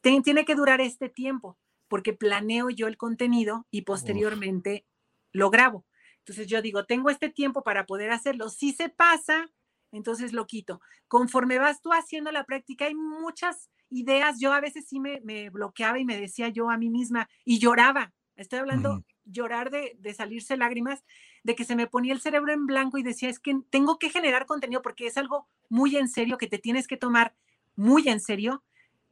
tiene 0.00 0.44
que 0.44 0.54
durar 0.54 0.80
este 0.80 1.08
tiempo 1.08 1.58
porque 1.88 2.12
planeo 2.12 2.70
yo 2.70 2.86
el 2.86 2.96
contenido 2.96 3.66
y 3.70 3.82
posteriormente 3.82 4.84
lo 5.32 5.50
grabo. 5.50 5.84
Entonces 6.18 6.46
yo 6.46 6.62
digo, 6.62 6.86
tengo 6.86 7.10
este 7.10 7.28
tiempo 7.28 7.62
para 7.62 7.84
poder 7.84 8.10
hacerlo. 8.10 8.48
Si 8.48 8.72
se 8.72 8.88
pasa, 8.88 9.50
entonces 9.92 10.32
lo 10.32 10.46
quito. 10.46 10.80
Conforme 11.06 11.58
vas 11.58 11.82
tú 11.82 11.92
haciendo 11.92 12.32
la 12.32 12.44
práctica, 12.44 12.86
hay 12.86 12.94
muchas 12.94 13.70
ideas. 13.90 14.40
Yo 14.40 14.52
a 14.52 14.60
veces 14.60 14.86
sí 14.88 15.00
me, 15.00 15.50
bloqueaba 15.50 15.98
y 15.98 16.04
me 16.04 16.18
decía 16.18 16.48
yo 16.48 16.70
a 16.70 16.78
mí 16.78 16.88
misma 16.88 17.28
y 17.44 17.58
lloraba. 17.58 18.12
Estoy 18.36 18.58
hablando, 18.60 19.04
llorar 19.24 19.70
de, 19.70 19.96
de, 20.00 20.12
salirse 20.12 20.56
lágrimas, 20.56 21.04
de 21.44 21.54
que 21.54 21.64
se 21.64 21.76
me 21.76 21.86
ponía 21.86 22.12
el 22.12 22.20
cerebro 22.20 22.52
en 22.52 22.66
blanco 22.66 22.98
y 22.98 23.04
decía, 23.04 23.28
es 23.28 23.38
que 23.38 23.60
tengo 23.70 23.98
que 23.98 24.10
generar 24.10 24.46
contenido 24.46 24.82
porque 24.82 25.06
es 25.06 25.16
algo 25.16 25.46
muy 25.68 25.96
en 25.96 26.08
serio 26.08 26.38
que 26.38 26.48
te 26.48 26.58
tienes 26.58 26.88
que 26.88 26.96
tomar 26.96 27.34
muy 27.76 28.08
en 28.08 28.18
serio. 28.18 28.64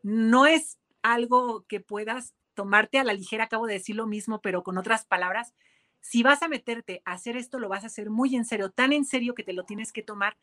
No 0.03 0.47
es 0.47 0.79
algo 1.03 1.65
que 1.69 1.79
puedas 1.81 2.35
tomarte 2.55 2.99
a 2.99 3.05
la 3.05 3.13
ligera, 3.13 3.45
acabo 3.45 3.67
de 3.67 3.75
decir 3.75 3.97
lo 3.97 4.07
mismo, 4.07 4.41
pero 4.41 4.63
con 4.63 4.79
otras 4.79 5.05
palabras 5.05 5.55
si 6.03 6.23
vas 6.23 6.43
a 6.43 6.49
meterte 6.49 7.01
a 7.05 7.13
hacer 7.13 7.37
esto, 7.37 7.59
lo 7.59 7.69
vas 7.69 7.85
a 7.85 7.87
hacer 7.87 8.11
muy 8.11 8.37
en 8.37 8.45
serio, 8.45 8.71
tan 8.71 8.93
en 8.93 9.07
serio 9.07 9.35
que 9.35 9.45
te 9.45 9.53
lo 9.53 9.65
tienes 9.65 9.93
que 9.93 10.03
tomar 10.03 10.37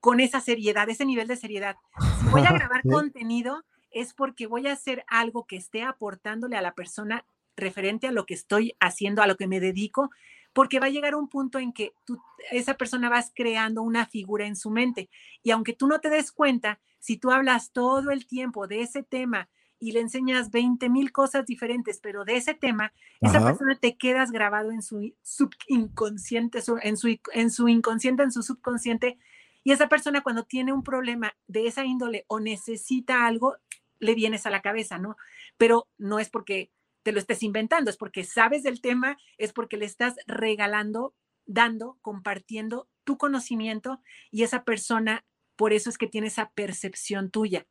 con 0.00 0.20
esa 0.20 0.40
seriedad, 0.40 0.88
ese 0.88 1.04
nivel 1.04 1.26
de 1.26 1.36
seriedad. 1.36 1.76
Si 2.20 2.26
voy 2.26 2.42
a 2.42 2.52
grabar 2.52 2.82
contenido, 2.88 3.64
es 3.90 4.14
porque 4.14 4.46
voy 4.46 4.68
a 4.68 4.72
hacer 4.72 5.04
algo 5.08 5.44
que 5.44 5.56
esté 5.56 5.82
aportándole 5.82 6.56
a 6.56 6.62
la 6.62 6.74
persona 6.74 7.26
referente 7.56 8.06
a 8.06 8.12
lo 8.12 8.26
que 8.26 8.34
estoy 8.34 8.76
haciendo, 8.78 9.22
a 9.22 9.26
lo 9.26 9.36
que 9.36 9.48
me 9.48 9.60
dedico, 9.60 10.10
porque 10.52 10.78
va 10.78 10.86
a 10.86 10.90
llegar 10.90 11.16
un 11.16 11.28
punto 11.28 11.58
en 11.58 11.72
que 11.72 11.92
tú, 12.04 12.22
esa 12.50 12.74
persona 12.74 13.08
vas 13.08 13.32
creando 13.34 13.82
una 13.82 14.06
figura 14.06 14.46
en 14.46 14.54
su 14.54 14.70
mente. 14.70 15.10
Y 15.42 15.50
aunque 15.50 15.72
tú 15.72 15.88
no 15.88 16.00
te 16.00 16.10
des 16.10 16.30
cuenta, 16.30 16.78
si 17.00 17.16
tú 17.16 17.30
hablas 17.32 17.72
todo 17.72 18.10
el 18.10 18.26
tiempo 18.26 18.68
de 18.68 18.82
ese 18.82 19.02
tema 19.02 19.48
y 19.78 19.92
le 19.92 20.00
enseñas 20.00 20.50
20 20.50 20.88
mil 20.88 21.12
cosas 21.12 21.46
diferentes, 21.46 22.00
pero 22.00 22.24
de 22.24 22.36
ese 22.36 22.54
tema, 22.54 22.92
esa 23.20 23.44
persona 23.44 23.76
te 23.76 23.96
quedas 23.96 24.30
grabado 24.30 24.70
en 24.70 24.82
su 24.82 25.14
subconsciente, 25.22 26.58
en 26.82 26.96
su, 26.96 27.18
en 27.32 27.50
su 27.50 27.68
inconsciente, 27.68 28.22
en 28.22 28.32
su 28.32 28.42
subconsciente, 28.42 29.18
y 29.64 29.72
esa 29.72 29.88
persona 29.88 30.22
cuando 30.22 30.44
tiene 30.44 30.72
un 30.72 30.82
problema 30.82 31.36
de 31.48 31.66
esa 31.66 31.84
índole 31.84 32.24
o 32.28 32.40
necesita 32.40 33.26
algo, 33.26 33.56
le 33.98 34.14
vienes 34.14 34.46
a 34.46 34.50
la 34.50 34.62
cabeza, 34.62 34.98
¿no? 34.98 35.16
Pero 35.56 35.88
no 35.98 36.18
es 36.18 36.30
porque 36.30 36.70
te 37.02 37.12
lo 37.12 37.18
estés 37.18 37.42
inventando, 37.42 37.90
es 37.90 37.96
porque 37.96 38.24
sabes 38.24 38.62
del 38.62 38.80
tema, 38.80 39.18
es 39.38 39.52
porque 39.52 39.76
le 39.76 39.84
estás 39.84 40.14
regalando, 40.26 41.14
dando, 41.46 41.98
compartiendo 42.02 42.88
tu 43.04 43.16
conocimiento 43.18 44.00
y 44.30 44.42
esa 44.42 44.64
persona, 44.64 45.24
por 45.56 45.72
eso 45.72 45.90
es 45.90 45.98
que 45.98 46.08
tiene 46.08 46.26
esa 46.28 46.50
percepción 46.50 47.30
tuya. 47.30 47.66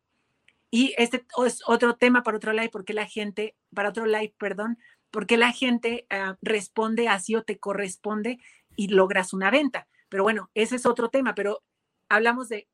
Y 0.75 0.93
este 0.97 1.25
es 1.45 1.61
otro 1.67 1.95
tema 1.95 2.21
para 2.21 2.35
otro 2.35 2.51
live, 2.51 2.67
porque 2.69 2.91
la 2.93 3.05
gente, 3.05 3.55
para 3.73 3.87
otro 3.87 4.05
live, 4.05 4.35
perdón, 4.37 4.77
porque 5.09 5.37
la 5.37 5.53
gente 5.53 6.05
ah, 6.09 6.35
responde 6.41 7.07
así 7.07 7.33
o 7.33 7.43
te 7.43 7.59
corresponde 7.59 8.39
y 8.75 8.89
logras 8.89 9.31
una 9.31 9.49
venta. 9.51 9.87
Pero 10.09 10.23
bueno, 10.23 10.51
ese 10.53 10.75
es 10.75 10.85
otro 10.85 11.07
tema, 11.07 11.33
pero 11.33 11.63
hablamos 12.09 12.49
de 12.49 12.67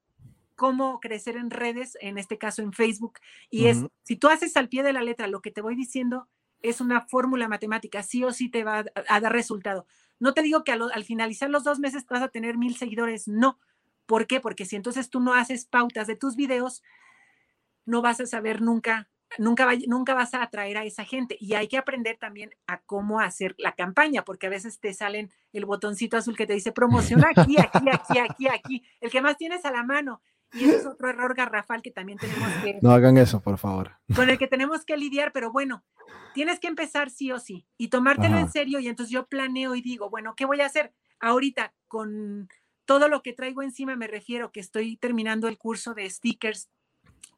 cómo 0.56 1.00
crecer 1.00 1.38
en 1.38 1.52
redes, 1.52 1.96
en 2.02 2.18
este 2.18 2.40
caso 2.40 2.64
en 2.64 2.74
Facebook, 2.74 3.20
y 3.52 3.68
es, 3.68 3.86
si 4.02 4.16
tú 4.16 4.30
haces 4.30 4.58
al 4.58 4.68
pie 4.68 4.82
de 4.82 4.94
la 4.94 5.04
letra 5.04 5.28
lo 5.28 5.44
que 5.44 5.52
te 5.52 5.62
voy 5.62 5.76
diciendo, 5.76 6.28
es 6.64 6.82
una 6.82 7.02
fórmula 7.02 7.48
matemática, 7.48 8.02
sí 8.02 8.24
o 8.24 8.32
sí 8.32 8.50
te 8.50 8.64
va 8.64 8.84
a, 9.10 9.20
dar 9.20 9.32
resultado. 9.32 9.86
No 10.20 10.34
te 10.34 10.42
digo 10.42 10.64
que 10.64 10.72
al 10.72 11.04
finalizar 11.04 11.52
los 11.52 11.64
dos 11.64 11.78
meses 11.78 12.08
vas 12.08 12.24
a 12.24 12.30
tener 12.30 12.58
mil 12.58 12.76
seguidores, 12.78 13.28
no. 13.28 13.60
¿Por 14.08 14.26
qué? 14.26 14.40
Porque 14.40 14.66
si 14.66 14.76
entonces 14.76 15.12
tú 15.12 15.20
no 15.20 15.36
haces 15.36 15.66
pautas 15.66 16.08
de 16.08 16.16
tus 16.16 16.36
videos, 16.36 16.82
no 17.92 18.02
vas 18.02 18.20
a 18.22 18.26
saber 18.26 18.62
nunca, 18.62 19.10
nunca, 19.38 19.68
nunca 19.88 20.14
vas 20.14 20.34
a 20.34 20.42
atraer 20.42 20.78
a 20.78 20.86
esa 20.86 21.04
gente. 21.04 21.38
Y 21.40 21.54
hay 21.54 21.68
que 21.68 21.78
aprender 21.78 22.18
también 22.18 22.52
a 22.66 22.82
cómo 22.82 23.20
hacer 23.20 23.54
la 23.58 23.74
campaña, 23.74 24.24
porque 24.24 24.48
a 24.48 24.50
veces 24.50 24.80
te 24.80 24.94
salen 24.94 25.30
el 25.54 25.66
botoncito 25.66 26.18
azul 26.18 26.38
que 26.38 26.48
te 26.48 26.54
dice 26.54 26.72
promociona 26.72 27.30
aquí, 27.36 27.58
aquí, 27.60 27.90
aquí, 27.92 28.20
aquí, 28.20 28.48
aquí, 28.48 28.84
el 29.02 29.12
que 29.12 29.22
más 29.22 29.38
tienes 29.38 29.66
a 29.66 29.72
la 29.72 29.84
mano. 29.84 30.22
Y 30.54 30.66
eso 30.66 30.78
es 30.80 30.86
otro 30.86 31.10
error 31.10 31.34
garrafal 31.34 31.82
que 31.82 31.92
también 31.92 32.18
tenemos 32.18 32.50
que... 32.62 32.80
No 32.82 32.92
hagan 32.92 33.18
eso, 33.18 33.42
por 33.42 33.58
favor. 33.58 33.98
Con 34.14 34.30
el 34.30 34.38
que 34.38 34.48
tenemos 34.48 34.84
que 34.84 34.98
lidiar, 34.98 35.32
pero 35.32 35.52
bueno, 35.52 35.86
tienes 36.34 36.60
que 36.60 36.68
empezar 36.68 37.10
sí 37.10 37.32
o 37.32 37.40
sí 37.40 37.66
y 37.78 37.88
tomártelo 37.88 38.38
en 38.38 38.52
serio. 38.52 38.80
Y 38.80 38.88
entonces 38.88 39.14
yo 39.14 39.28
planeo 39.28 39.76
y 39.76 39.82
digo, 39.82 40.10
bueno, 40.10 40.34
¿qué 40.36 40.46
voy 40.46 40.60
a 40.60 40.66
hacer? 40.66 40.94
Ahorita 41.22 41.74
con 41.88 42.50
todo 42.86 43.08
lo 43.08 43.22
que 43.22 43.32
traigo 43.32 43.62
encima, 43.62 43.96
me 43.96 44.08
refiero 44.08 44.52
que 44.52 44.60
estoy 44.60 44.98
terminando 44.98 45.48
el 45.48 45.58
curso 45.58 45.94
de 45.94 46.10
stickers 46.10 46.70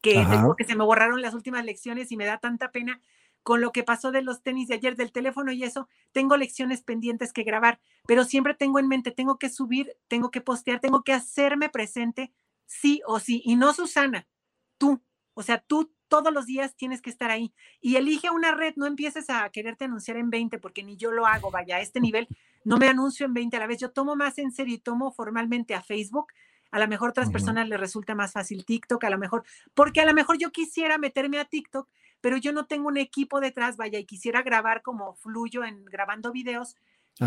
que 0.00 0.14
tengo 0.30 0.56
que 0.56 0.64
se 0.64 0.76
me 0.76 0.84
borraron 0.84 1.22
las 1.22 1.34
últimas 1.34 1.64
lecciones 1.64 2.12
y 2.12 2.16
me 2.16 2.26
da 2.26 2.38
tanta 2.38 2.70
pena 2.70 3.00
con 3.42 3.60
lo 3.60 3.72
que 3.72 3.84
pasó 3.84 4.10
de 4.10 4.22
los 4.22 4.42
tenis 4.42 4.68
de 4.68 4.74
ayer, 4.74 4.96
del 4.96 5.12
teléfono 5.12 5.52
y 5.52 5.64
eso, 5.64 5.88
tengo 6.12 6.36
lecciones 6.36 6.82
pendientes 6.82 7.32
que 7.32 7.42
grabar, 7.42 7.78
pero 8.06 8.24
siempre 8.24 8.54
tengo 8.54 8.78
en 8.78 8.88
mente, 8.88 9.10
tengo 9.10 9.38
que 9.38 9.50
subir, 9.50 9.94
tengo 10.08 10.30
que 10.30 10.40
postear, 10.40 10.80
tengo 10.80 11.04
que 11.04 11.12
hacerme 11.12 11.68
presente, 11.68 12.32
sí 12.66 13.02
o 13.06 13.20
sí, 13.20 13.42
y 13.44 13.56
no 13.56 13.74
Susana, 13.74 14.26
tú, 14.78 15.02
o 15.34 15.42
sea, 15.42 15.58
tú 15.58 15.92
todos 16.08 16.32
los 16.32 16.46
días 16.46 16.74
tienes 16.76 17.02
que 17.02 17.10
estar 17.10 17.30
ahí. 17.30 17.52
Y 17.80 17.96
elige 17.96 18.30
una 18.30 18.52
red, 18.52 18.74
no 18.76 18.86
empieces 18.86 19.30
a 19.30 19.48
quererte 19.50 19.86
anunciar 19.86 20.16
en 20.16 20.30
20, 20.30 20.58
porque 20.58 20.82
ni 20.82 20.96
yo 20.96 21.10
lo 21.10 21.26
hago, 21.26 21.50
vaya, 21.50 21.76
a 21.76 21.80
este 21.80 22.00
nivel 22.00 22.28
no 22.64 22.78
me 22.78 22.88
anuncio 22.88 23.26
en 23.26 23.34
20 23.34 23.56
a 23.56 23.60
la 23.60 23.66
vez, 23.66 23.78
yo 23.78 23.90
tomo 23.90 24.16
más 24.16 24.38
en 24.38 24.52
serio 24.52 24.74
y 24.74 24.78
tomo 24.78 25.12
formalmente 25.12 25.74
a 25.74 25.82
Facebook 25.82 26.32
a 26.74 26.80
lo 26.80 26.88
mejor 26.88 27.06
a 27.06 27.10
otras 27.10 27.30
personas 27.30 27.68
les 27.68 27.78
resulta 27.78 28.16
más 28.16 28.32
fácil 28.32 28.64
TikTok, 28.64 29.04
a 29.04 29.10
lo 29.10 29.16
mejor, 29.16 29.44
porque 29.74 30.00
a 30.00 30.04
lo 30.04 30.12
mejor 30.12 30.38
yo 30.38 30.50
quisiera 30.50 30.98
meterme 30.98 31.38
a 31.38 31.44
TikTok, 31.44 31.88
pero 32.20 32.36
yo 32.36 32.52
no 32.52 32.66
tengo 32.66 32.88
un 32.88 32.96
equipo 32.96 33.38
detrás, 33.38 33.76
vaya, 33.76 34.00
y 34.00 34.04
quisiera 34.04 34.42
grabar 34.42 34.82
como 34.82 35.14
fluyo 35.14 35.62
en 35.62 35.84
grabando 35.84 36.32
videos. 36.32 36.74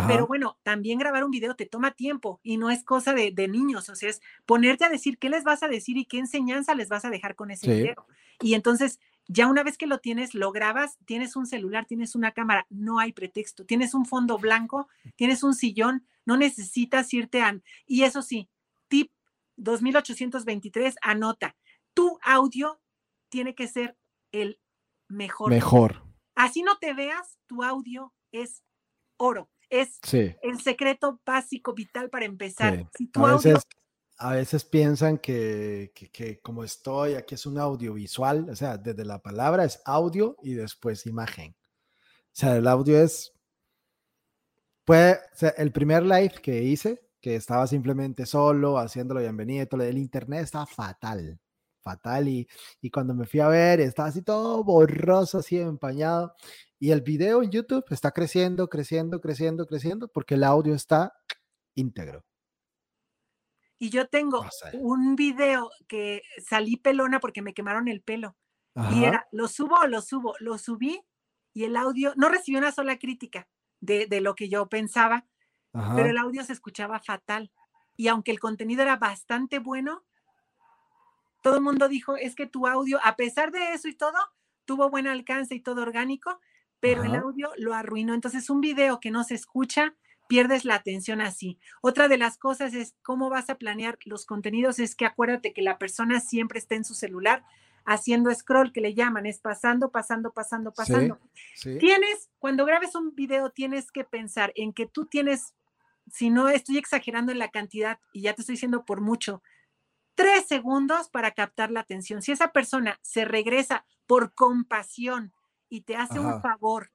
Pero 0.05 0.27
bueno, 0.27 0.57
también 0.63 0.99
grabar 0.99 1.23
un 1.23 1.31
video 1.31 1.55
te 1.55 1.65
toma 1.65 1.91
tiempo 1.91 2.41
y 2.43 2.57
no 2.57 2.69
es 2.69 2.83
cosa 2.83 3.13
de, 3.13 3.31
niños, 3.47 3.87
o 3.87 3.95
sea, 3.95 4.09
es 4.09 4.21
ponerte 4.45 4.83
a 4.83 4.89
decir 4.89 5.17
qué 5.17 5.29
les 5.29 5.45
vas 5.45 5.63
a 5.63 5.69
decir 5.69 5.95
y 5.95 6.03
qué 6.03 6.19
enseñanza 6.19 6.75
les 6.75 6.89
vas 6.89 7.05
a 7.05 7.09
dejar 7.09 7.35
con 7.35 7.49
ese 7.49 7.73
video. 7.73 8.05
Y 8.41 8.53
entonces, 8.53 8.99
ya 9.29 9.47
una 9.47 9.63
vez 9.63 9.77
que 9.77 9.87
lo 9.87 9.99
tienes, 9.99 10.33
lo 10.33 10.51
grabas, 10.51 10.97
tienes 11.05 11.37
un 11.37 11.45
celular, 11.45 11.85
tienes 11.85 12.15
una 12.15 12.33
cámara, 12.33 12.67
no 12.69 12.99
hay 12.99 13.13
pretexto, 13.13 13.63
tienes 13.63 13.93
un 13.93 14.05
fondo 14.05 14.37
blanco, 14.37 14.89
tienes 15.15 15.41
un 15.41 15.53
sillón, 15.53 16.05
no 16.25 16.35
necesitas 16.35 17.13
irte 17.13 17.39
a... 17.39 17.57
Y 17.85 18.03
eso 18.03 18.21
sí, 18.21 18.49
tip 18.89 19.09
2823, 19.57 20.95
anota, 21.01 21.55
tu 21.93 22.17
audio 22.23 22.79
tiene 23.29 23.55
que 23.55 23.67
ser 23.67 23.97
el 24.31 24.59
mejor. 25.07 25.49
Mejor. 25.49 26.03
así 26.35 26.63
no 26.63 26.77
te 26.77 26.93
veas, 26.93 27.37
tu 27.47 27.63
audio 27.63 28.13
es 28.31 28.63
oro. 29.17 29.49
Es 29.69 29.99
el 30.13 30.61
secreto 30.61 31.19
básico, 31.25 31.73
vital 31.73 32.09
para 32.09 32.25
empezar. 32.25 32.87
a, 34.17 34.33
veces, 34.33 34.63
piensan 34.63 35.17
que, 35.17 35.91
como 36.41 36.63
estoy, 36.63 37.15
aquí 37.15 37.35
es 37.35 37.45
un 37.45 37.59
audiovisual, 37.59 38.49
o 38.49 38.55
sea, 38.55 38.77
desde 38.77 39.03
la 39.03 39.19
palabra 39.21 39.65
es 39.65 39.81
audio 39.83 40.37
y 40.41 40.53
después 40.53 41.05
imagen. 41.05 41.51
O 41.51 42.39
sea, 42.39 42.55
el 42.55 42.67
audio 42.67 42.97
es... 43.01 43.33
Puede, 44.85 45.19
el 45.57 45.73
primer 45.73 46.03
live 46.03 46.35
que 46.41 46.63
hice, 46.63 47.06
que 47.21 47.35
estaba 47.35 47.67
simplemente 47.67 48.25
solo, 48.25 48.77
haciéndolo 48.77 49.21
bienvenido, 49.21 49.67
todo 49.67 49.81
el 49.83 49.97
internet 49.97 50.43
estaba 50.43 50.65
fatal, 50.65 51.39
fatal. 51.81 52.27
Y, 52.27 52.47
y 52.81 52.89
cuando 52.89 53.13
me 53.13 53.25
fui 53.25 53.39
a 53.39 53.47
ver, 53.47 53.79
estaba 53.79 54.09
así 54.09 54.21
todo 54.21 54.63
borroso, 54.63 55.39
así 55.39 55.59
empañado. 55.59 56.33
Y 56.79 56.91
el 56.91 57.01
video 57.01 57.41
en 57.41 57.51
YouTube 57.51 57.85
está 57.89 58.11
creciendo, 58.11 58.69
creciendo, 58.69 59.19
creciendo, 59.19 59.65
creciendo, 59.65 60.07
porque 60.07 60.35
el 60.35 60.43
audio 60.43 60.75
está 60.75 61.13
íntegro. 61.75 62.23
Y 63.79 63.89
yo 63.89 64.07
tengo 64.07 64.43
un 64.73 65.15
video 65.15 65.69
que 65.87 66.23
salí 66.43 66.77
pelona 66.77 67.19
porque 67.19 67.41
me 67.41 67.53
quemaron 67.53 67.87
el 67.87 68.01
pelo. 68.01 68.35
Y 68.91 69.05
era, 69.05 69.27
lo 69.31 69.47
subo 69.47 69.75
o 69.75 69.87
lo 69.87 70.01
subo, 70.01 70.35
lo 70.39 70.59
subí 70.59 71.01
y 71.51 71.63
el 71.63 71.75
audio, 71.75 72.13
no 72.15 72.29
recibí 72.29 72.57
una 72.57 72.71
sola 72.71 72.99
crítica 72.99 73.49
de, 73.79 74.05
de 74.05 74.21
lo 74.21 74.35
que 74.35 74.49
yo 74.49 74.69
pensaba, 74.69 75.25
pero 75.71 76.09
el 76.09 76.17
audio 76.17 76.43
se 76.43 76.53
escuchaba 76.53 76.99
fatal. 76.99 77.51
Y 77.95 78.07
aunque 78.07 78.31
el 78.31 78.39
contenido 78.39 78.83
era 78.83 78.97
bastante 78.97 79.59
bueno, 79.59 80.03
todo 81.41 81.55
el 81.55 81.63
mundo 81.63 81.87
dijo, 81.87 82.17
es 82.17 82.35
que 82.35 82.47
tu 82.47 82.67
audio, 82.67 82.99
a 83.03 83.15
pesar 83.15 83.51
de 83.51 83.73
eso 83.73 83.87
y 83.87 83.93
todo, 83.93 84.17
tuvo 84.65 84.89
buen 84.89 85.07
alcance 85.07 85.55
y 85.55 85.61
todo 85.61 85.81
orgánico, 85.81 86.39
pero 86.79 87.03
el 87.03 87.15
audio 87.15 87.51
lo 87.57 87.73
arruinó. 87.73 88.13
Entonces, 88.13 88.49
un 88.49 88.61
video 88.61 88.99
que 88.99 89.11
no 89.11 89.23
se 89.23 89.35
escucha, 89.35 89.95
pierdes 90.27 90.65
la 90.65 90.75
atención 90.75 91.21
así. 91.21 91.59
Otra 91.81 92.07
de 92.07 92.17
las 92.17 92.37
cosas 92.37 92.73
es 92.73 92.95
cómo 93.01 93.29
vas 93.29 93.49
a 93.49 93.55
planear 93.55 93.97
los 94.05 94.25
contenidos, 94.25 94.79
es 94.79 94.95
que 94.95 95.05
acuérdate 95.05 95.53
que 95.53 95.61
la 95.61 95.77
persona 95.77 96.19
siempre 96.19 96.59
está 96.59 96.75
en 96.75 96.85
su 96.85 96.93
celular 96.93 97.43
haciendo 97.87 98.33
scroll, 98.35 98.73
que 98.73 98.81
le 98.81 98.93
llaman, 98.93 99.25
es 99.25 99.39
pasando, 99.39 99.89
pasando, 99.91 100.33
pasando, 100.33 100.73
pasando. 100.73 101.19
Tienes, 101.79 102.29
cuando 102.37 102.65
grabes 102.65 102.93
un 102.95 103.15
video, 103.15 103.49
tienes 103.49 103.91
que 103.91 104.03
pensar 104.03 104.51
en 104.55 104.73
que 104.73 104.85
tú 104.85 105.05
tienes, 105.05 105.55
si 106.11 106.29
no 106.29 106.49
estoy 106.49 106.77
exagerando 106.77 107.31
en 107.31 107.39
la 107.39 107.49
cantidad, 107.49 107.99
y 108.11 108.23
ya 108.23 108.33
te 108.33 108.41
estoy 108.41 108.53
diciendo 108.53 108.83
por 108.85 108.99
mucho, 108.99 109.41
tres 110.15 110.47
segundos 110.47 111.09
para 111.09 111.31
captar 111.31 111.71
la 111.71 111.79
atención. 111.79 112.21
Si 112.21 112.33
esa 112.33 112.51
persona 112.51 112.99
se 113.01 113.23
regresa 113.23 113.85
por 114.05 114.35
compasión, 114.35 115.33
y 115.69 115.81
te 115.81 115.95
hace 115.95 116.19
un 116.19 116.41
favor 116.41 116.91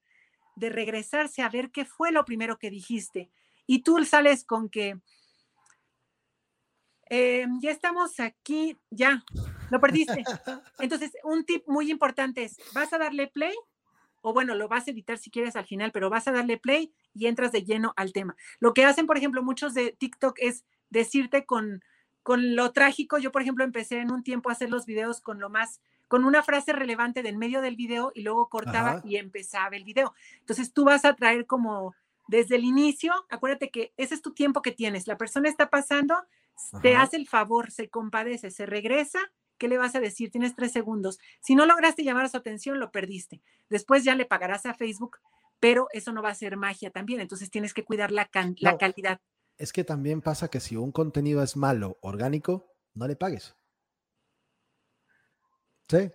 de 0.56 0.70
regresarse 0.70 1.42
a 1.42 1.48
ver 1.48 1.70
qué 1.70 1.84
fue 1.84 2.12
lo 2.12 2.24
primero 2.24 2.58
que 2.58 2.70
dijiste. 2.70 3.30
Y 3.66 3.82
tú 3.82 4.04
sales 4.04 4.44
con 4.44 4.68
que 4.68 5.00
em, 7.06 7.60
ya 7.60 7.70
estamos 7.70 8.18
aquí, 8.20 8.78
ya, 8.90 9.24
lo 9.72 9.80
perdiste. 9.80 10.22
Entonces, 10.78 11.12
un 11.24 11.44
tip 11.44 11.66
muy 11.66 11.90
importante 11.90 12.44
es, 12.44 12.58
vas 12.74 12.92
a 12.92 12.98
darle 12.98 13.26
play, 13.26 13.54
o 14.20 14.34
bueno, 14.34 14.54
lo 14.54 14.68
vas 14.68 14.86
a 14.86 14.90
editar 14.90 15.16
si 15.16 15.30
quieres 15.30 15.56
al 15.56 15.64
final, 15.64 15.92
pero 15.92 16.10
vas 16.10 16.28
a 16.28 16.32
darle 16.32 16.58
play 16.58 16.92
y 17.14 17.26
entras 17.26 17.52
de 17.52 17.64
lleno 17.64 17.94
al 17.96 18.12
tema. 18.12 18.36
Lo 18.60 18.74
que 18.74 18.84
hacen, 18.84 19.06
por 19.06 19.16
ejemplo, 19.16 19.42
muchos 19.42 19.72
de 19.72 19.96
TikTok 19.98 20.36
es 20.40 20.64
decirte 20.90 21.46
con, 21.46 21.82
con 22.22 22.54
lo 22.54 22.72
trágico. 22.72 23.16
Yo, 23.16 23.32
por 23.32 23.40
ejemplo, 23.40 23.64
empecé 23.64 24.00
en 24.00 24.12
un 24.12 24.22
tiempo 24.22 24.50
a 24.50 24.52
hacer 24.52 24.68
los 24.68 24.84
videos 24.84 25.22
con 25.22 25.40
lo 25.40 25.48
más 25.48 25.80
con 26.06 26.26
una 26.26 26.42
frase 26.42 26.74
relevante 26.74 27.22
de 27.22 27.30
en 27.30 27.38
medio 27.38 27.62
del 27.62 27.74
video 27.74 28.12
y 28.14 28.20
luego 28.20 28.50
cortaba 28.50 29.00
y 29.02 29.16
empezaba 29.16 29.74
el 29.74 29.84
video. 29.84 30.12
Entonces 30.40 30.74
tú 30.74 30.84
vas 30.84 31.06
a 31.06 31.14
traer 31.14 31.46
como 31.46 31.94
desde 32.28 32.56
el 32.56 32.64
inicio, 32.64 33.14
acuérdate 33.30 33.70
que 33.70 33.94
ese 33.96 34.14
es 34.14 34.20
tu 34.20 34.34
tiempo 34.34 34.60
que 34.60 34.72
tienes. 34.72 35.06
La 35.06 35.16
persona 35.16 35.48
está 35.48 35.70
pasando, 35.70 36.14
te 36.82 36.96
hace 36.96 37.16
el 37.16 37.26
favor, 37.26 37.70
se 37.70 37.88
compadece, 37.88 38.50
se 38.50 38.66
regresa. 38.66 39.20
¿Qué 39.58 39.68
le 39.68 39.78
vas 39.78 39.94
a 39.94 40.00
decir? 40.00 40.30
Tienes 40.30 40.54
tres 40.54 40.72
segundos. 40.72 41.18
Si 41.40 41.54
no 41.54 41.66
lograste 41.66 42.04
llamar 42.04 42.24
a 42.24 42.28
su 42.28 42.36
atención, 42.36 42.80
lo 42.80 42.90
perdiste. 42.90 43.42
Después 43.68 44.04
ya 44.04 44.14
le 44.14 44.26
pagarás 44.26 44.66
a 44.66 44.74
Facebook, 44.74 45.18
pero 45.60 45.88
eso 45.92 46.12
no 46.12 46.22
va 46.22 46.30
a 46.30 46.34
ser 46.34 46.56
magia 46.56 46.90
también. 46.90 47.20
Entonces 47.20 47.50
tienes 47.50 47.74
que 47.74 47.84
cuidar 47.84 48.10
la, 48.10 48.28
la 48.58 48.78
calidad. 48.78 49.20
Es 49.58 49.72
que 49.72 49.84
también 49.84 50.20
pasa 50.20 50.48
que 50.48 50.60
si 50.60 50.76
un 50.76 50.92
contenido 50.92 51.42
es 51.42 51.56
malo, 51.56 51.98
orgánico, 52.00 52.74
no 52.94 53.06
le 53.06 53.16
pagues. 53.16 53.56
Sí. 55.88 56.10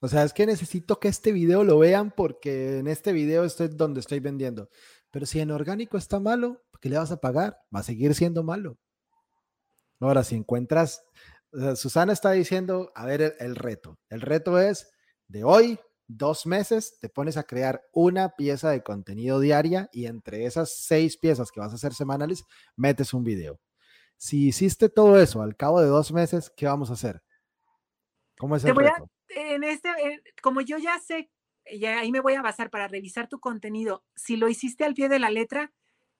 O 0.00 0.08
sea, 0.08 0.24
es 0.24 0.32
que 0.32 0.46
necesito 0.46 0.98
que 0.98 1.08
este 1.08 1.30
video 1.30 1.62
lo 1.62 1.78
vean 1.78 2.10
porque 2.10 2.78
en 2.78 2.88
este 2.88 3.12
video 3.12 3.44
estoy 3.44 3.68
donde 3.68 4.00
estoy 4.00 4.18
vendiendo. 4.18 4.68
Pero 5.12 5.26
si 5.26 5.40
en 5.40 5.52
orgánico 5.52 5.96
está 5.96 6.18
malo, 6.18 6.64
¿qué 6.80 6.88
le 6.88 6.98
vas 6.98 7.12
a 7.12 7.20
pagar? 7.20 7.60
Va 7.74 7.80
a 7.80 7.84
seguir 7.84 8.14
siendo 8.14 8.42
malo. 8.42 8.78
Ahora, 10.00 10.24
si 10.24 10.34
encuentras, 10.34 11.04
Susana 11.76 12.12
está 12.12 12.32
diciendo, 12.32 12.90
a 12.94 13.06
ver, 13.06 13.36
el, 13.38 13.56
reto. 13.56 13.98
El 14.08 14.20
reto 14.20 14.58
es 14.58 14.90
de 15.28 15.44
hoy, 15.44 15.78
dos 16.06 16.46
meses, 16.46 16.98
te 17.00 17.08
pones 17.08 17.36
a 17.36 17.44
crear 17.44 17.82
una 17.92 18.30
pieza 18.30 18.70
de 18.70 18.82
contenido 18.82 19.40
diaria 19.40 19.88
y 19.92 20.06
entre 20.06 20.46
esas 20.46 20.74
seis 20.76 21.18
piezas 21.18 21.50
que 21.50 21.60
vas 21.60 21.72
a 21.72 21.76
hacer 21.76 21.94
semanales, 21.94 22.44
metes 22.76 23.12
un 23.12 23.24
video. 23.24 23.60
Si 24.16 24.48
hiciste 24.48 24.88
todo 24.88 25.20
eso 25.20 25.42
al 25.42 25.56
cabo 25.56 25.80
de 25.80 25.88
dos 25.88 26.12
meses, 26.12 26.50
¿qué 26.56 26.66
vamos 26.66 26.90
a 26.90 26.94
hacer? 26.94 27.22
¿Cómo 28.38 28.56
es 28.56 28.64
el 28.64 28.74
reto? 28.74 29.10
en 29.34 29.64
este, 29.64 29.88
como 30.42 30.60
yo 30.60 30.78
ya 30.78 30.98
sé, 30.98 31.30
ya 31.78 32.00
ahí 32.00 32.12
me 32.12 32.20
voy 32.20 32.34
a 32.34 32.42
basar 32.42 32.70
para 32.70 32.88
revisar 32.88 33.28
tu 33.28 33.40
contenido. 33.40 34.04
Si 34.14 34.36
lo 34.36 34.48
hiciste 34.48 34.84
al 34.84 34.94
pie 34.94 35.08
de 35.08 35.18
la 35.18 35.30
letra, 35.30 35.72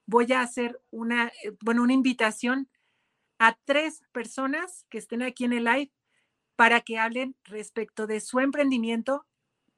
voy 0.07 0.33
a 0.33 0.41
hacer 0.41 0.81
una, 0.91 1.29
eh, 1.29 1.53
bueno, 1.63 1.83
una 1.83 1.93
invitación 1.93 2.69
a 3.43 3.59
tres 3.65 4.05
personas 4.13 4.87
que 4.89 4.99
estén 4.99 5.21
aquí 5.21 5.43
en 5.43 5.53
el 5.53 5.65
live 5.65 5.91
para 6.55 6.81
que 6.81 7.01
hablen 7.01 7.35
respecto 7.43 8.07
de 8.07 8.21
su 8.21 8.39
emprendimiento 8.39 9.27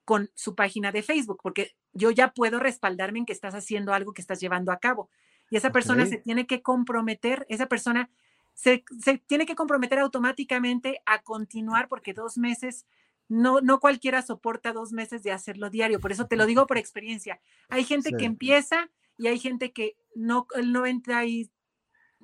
con 0.05 0.31
su 0.35 0.55
página 0.55 0.93
de 0.93 1.03
Facebook, 1.03 1.41
porque 1.43 1.75
yo 1.95 2.11
ya 2.11 2.35
puedo 2.35 2.59
respaldarme 2.59 3.21
en 3.21 3.25
que 3.25 3.33
estás 3.33 3.55
haciendo 3.55 3.95
algo 3.95 4.13
que 4.13 4.21
estás 4.21 4.39
llevando 4.39 4.71
a 4.71 4.81
cabo. 4.81 5.09
Y 5.49 5.57
esa 5.57 5.73
persona 5.73 6.05
se 6.05 6.19
tiene 6.19 6.47
que 6.47 6.61
comprometer, 6.61 7.47
esa 7.49 7.65
persona 7.65 8.11
se, 8.53 8.85
se, 9.01 9.17
tiene 9.17 9.47
que 9.47 9.55
comprometer 9.55 9.99
automáticamente 9.99 11.01
a 11.07 11.23
continuar 11.23 11.89
porque 11.89 12.13
dos 12.13 12.37
meses 12.37 12.85
no, 13.31 13.63
no 13.63 13.81
cualquiera 13.81 14.21
soporta 14.21 14.75
dos 14.75 14.93
meses 14.93 15.23
de 15.23 15.33
hacerlo 15.33 15.71
diario, 15.71 16.01
por 16.01 16.13
eso 16.13 16.27
te 16.27 16.37
lo 16.37 16.45
digo 16.45 16.67
por 16.67 16.77
experiencia. 16.77 17.41
Hay 17.71 17.85
gente 17.85 18.11
que 18.13 18.27
empieza 18.27 18.91
y 19.17 19.29
hay 19.29 19.39
gente 19.39 19.73
que 19.73 19.97
no, 20.15 20.49
el 20.55 20.71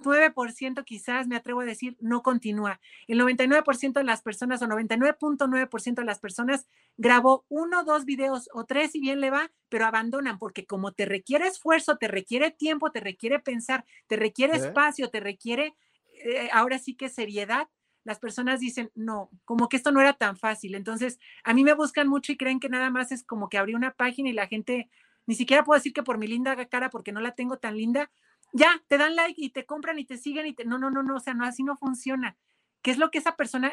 99% 0.00 0.84
quizás, 0.84 1.26
me 1.26 1.36
atrevo 1.36 1.60
a 1.60 1.64
decir, 1.64 1.96
no 2.00 2.22
continúa. 2.22 2.80
El 3.06 3.20
99% 3.20 3.92
de 3.92 4.04
las 4.04 4.22
personas 4.22 4.62
o 4.62 4.66
99.9% 4.66 5.94
de 5.94 6.04
las 6.04 6.18
personas 6.18 6.66
grabó 6.96 7.44
uno, 7.48 7.84
dos 7.84 8.04
videos 8.04 8.48
o 8.52 8.64
tres 8.64 8.94
y 8.94 9.00
bien 9.00 9.20
le 9.20 9.30
va, 9.30 9.50
pero 9.68 9.86
abandonan 9.86 10.38
porque 10.38 10.66
como 10.66 10.92
te 10.92 11.06
requiere 11.06 11.46
esfuerzo, 11.46 11.96
te 11.96 12.08
requiere 12.08 12.50
tiempo, 12.50 12.90
te 12.90 13.00
requiere 13.00 13.38
pensar, 13.38 13.84
te 14.06 14.16
requiere 14.16 14.56
espacio, 14.56 15.10
te 15.10 15.20
requiere 15.20 15.74
eh, 16.22 16.48
ahora 16.52 16.78
sí 16.78 16.94
que 16.94 17.08
seriedad, 17.08 17.68
las 18.04 18.18
personas 18.18 18.60
dicen, 18.60 18.90
no, 18.94 19.30
como 19.44 19.68
que 19.68 19.76
esto 19.76 19.92
no 19.92 20.00
era 20.00 20.14
tan 20.14 20.36
fácil. 20.36 20.74
Entonces, 20.74 21.18
a 21.44 21.54
mí 21.54 21.64
me 21.64 21.74
buscan 21.74 22.08
mucho 22.08 22.32
y 22.32 22.36
creen 22.36 22.60
que 22.60 22.68
nada 22.68 22.90
más 22.90 23.12
es 23.12 23.24
como 23.24 23.48
que 23.48 23.58
abrí 23.58 23.74
una 23.74 23.92
página 23.92 24.30
y 24.30 24.32
la 24.32 24.46
gente, 24.46 24.90
ni 25.26 25.34
siquiera 25.34 25.64
puedo 25.64 25.78
decir 25.78 25.92
que 25.92 26.02
por 26.02 26.18
mi 26.18 26.26
linda 26.26 26.56
cara, 26.68 26.90
porque 26.90 27.12
no 27.12 27.20
la 27.20 27.34
tengo 27.34 27.58
tan 27.58 27.76
linda, 27.76 28.10
ya, 28.52 28.82
te 28.88 28.98
dan 28.98 29.16
like 29.16 29.40
y 29.40 29.50
te 29.50 29.66
compran 29.66 29.98
y 29.98 30.04
te 30.04 30.16
siguen 30.16 30.46
y 30.46 30.52
te, 30.52 30.64
no, 30.64 30.78
no, 30.78 30.90
no, 30.90 31.02
no, 31.02 31.16
o 31.16 31.20
sea, 31.20 31.34
no, 31.34 31.44
así 31.44 31.62
no 31.62 31.76
funciona. 31.76 32.36
¿Qué 32.82 32.90
es 32.90 32.98
lo 32.98 33.10
que 33.10 33.18
esa 33.18 33.36
persona 33.36 33.72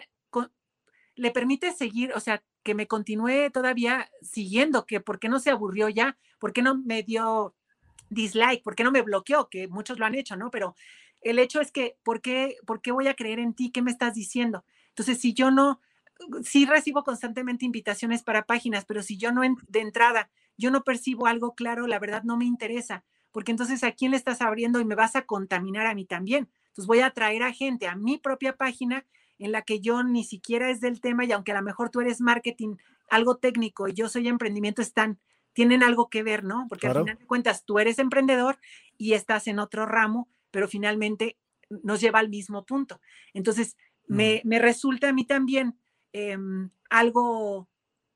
le 1.16 1.32
permite 1.32 1.72
seguir? 1.72 2.14
O 2.14 2.20
sea, 2.20 2.44
que 2.64 2.76
me 2.76 2.88
continúe 2.88 3.50
todavía 3.52 4.10
siguiendo, 4.22 4.86
que 4.86 5.00
por 5.00 5.20
qué 5.20 5.30
no 5.30 5.40
se 5.40 5.50
aburrió 5.50 5.90
ya, 5.90 6.18
por 6.40 6.54
qué 6.54 6.62
no 6.62 6.76
me 6.76 7.04
dio 7.04 7.56
dislike, 8.10 8.64
por 8.64 8.76
qué 8.76 8.84
no 8.84 8.92
me 8.92 9.02
bloqueó, 9.02 9.50
que 9.50 9.68
muchos 9.68 10.00
lo 10.00 10.06
han 10.06 10.16
hecho, 10.16 10.36
¿no? 10.36 10.52
Pero 10.52 10.76
el 11.22 11.40
hecho 11.40 11.62
es 11.62 11.72
que, 11.72 11.98
¿por 12.04 12.22
qué, 12.22 12.58
¿por 12.66 12.82
qué 12.82 12.92
voy 12.92 13.08
a 13.08 13.16
creer 13.16 13.40
en 13.40 13.54
ti? 13.54 13.72
¿Qué 13.72 13.82
me 13.82 13.92
estás 13.92 14.14
diciendo? 14.14 14.66
Entonces, 14.90 15.20
si 15.20 15.34
yo 15.34 15.52
no, 15.52 15.82
sí 16.44 16.66
recibo 16.66 17.04
constantemente 17.04 17.66
invitaciones 17.66 18.24
para 18.24 18.46
páginas, 18.46 18.86
pero 18.86 19.02
si 19.02 19.18
yo 19.18 19.32
no 19.32 19.42
de 19.68 19.80
entrada, 19.80 20.30
yo 20.58 20.72
no 20.72 20.84
percibo 20.84 21.28
algo 21.28 21.56
claro, 21.56 21.88
la 21.88 22.00
verdad 22.00 22.24
no 22.24 22.38
me 22.38 22.46
interesa, 22.46 23.04
porque 23.32 23.52
entonces 23.52 23.84
a 23.84 23.92
quién 23.92 24.12
le 24.12 24.18
estás 24.18 24.42
abriendo 24.42 24.80
y 24.80 24.86
me 24.86 24.96
vas 24.96 25.16
a 25.16 25.26
contaminar 25.26 25.86
a 25.86 25.96
mí 25.96 26.06
también. 26.06 26.50
Entonces 26.68 26.88
voy 26.88 27.00
a 27.00 27.12
traer 27.12 27.44
a 27.44 27.54
gente 27.54 27.88
a 27.88 27.96
mi 27.96 28.18
propia 28.18 28.56
página 28.56 29.06
en 29.40 29.52
la 29.52 29.62
que 29.62 29.80
yo 29.80 30.04
ni 30.04 30.24
siquiera 30.24 30.70
es 30.70 30.82
del 30.82 31.02
tema 31.02 31.26
y 31.26 31.32
aunque 31.32 31.52
a 31.52 31.56
lo 31.56 31.62
mejor 31.62 31.90
tú 31.90 32.02
eres 32.02 32.22
marketing, 32.22 32.76
algo 33.10 33.38
técnico 33.38 33.88
y 33.88 33.94
yo 33.94 34.10
soy 34.10 34.28
emprendimiento, 34.28 34.82
están, 34.82 35.20
tienen 35.54 35.84
algo 35.84 36.10
que 36.10 36.24
ver, 36.24 36.44
¿no? 36.44 36.66
Porque 36.70 36.88
al 36.88 37.00
final 37.00 37.18
de 37.18 37.26
cuentas 37.26 37.64
tú 37.64 37.80
eres 37.80 38.00
emprendedor 38.00 38.58
y 38.98 39.14
estás 39.14 39.48
en 39.48 39.60
otro 39.60 39.86
ramo 39.86 40.28
pero 40.52 40.68
finalmente 40.68 41.38
nos 41.70 42.02
lleva 42.02 42.20
al 42.20 42.30
mismo 42.30 42.66
punto. 42.66 43.00
Entonces, 43.34 43.78
me, 44.08 44.42
resulta 44.60 45.10
a 45.10 45.14
mí 45.14 45.26
también 45.26 45.78
em, 46.14 46.70
algo 46.90 47.70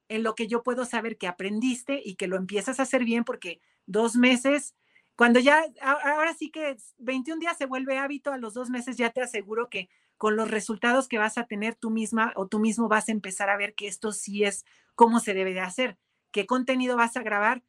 en 0.08 0.24
lo 0.24 0.36
que 0.36 0.48
yo 0.48 0.64
puedo 0.64 0.86
saber 0.86 1.18
que 1.18 1.28
aprendiste 1.28 2.02
y 2.04 2.16
que 2.16 2.28
lo 2.28 2.38
empiezas 2.38 2.80
a 2.80 2.84
hacer 2.84 3.04
bien 3.04 3.24
porque 3.24 3.62
dos 3.86 4.16
meses, 4.16 4.76
cuando 5.22 5.40
ya, 5.40 5.64
ahora 5.84 6.34
sí 6.34 6.50
que 6.50 6.76
21 6.98 7.40
días 7.40 7.56
se 7.56 7.68
vuelve 7.68 8.00
hábito, 8.00 8.34
a 8.34 8.40
los 8.40 8.56
dos 8.56 8.72
meses 8.72 8.98
ya 8.98 9.12
te 9.12 9.22
aseguro 9.22 9.70
que 9.70 9.88
con 10.18 10.36
los 10.36 10.50
resultados 10.50 11.08
que 11.08 11.20
vas 11.20 11.38
a 11.38 11.46
tener 11.46 11.76
tú 11.76 11.92
misma 11.92 12.34
o 12.36 12.48
tú 12.48 12.58
mismo 12.58 12.88
vas 12.88 13.08
a 13.08 13.12
empezar 13.12 13.52
a 13.52 13.56
ver 13.56 13.76
que 13.76 13.86
esto 13.86 14.14
sí 14.14 14.44
es 14.46 14.66
cómo 14.96 15.20
se 15.20 15.36
debe 15.36 15.54
de 15.54 15.60
hacer, 15.60 16.00
qué 16.32 16.48
contenido 16.48 16.98
vas 16.98 17.18
a 17.18 17.22
grabar, 17.22 17.62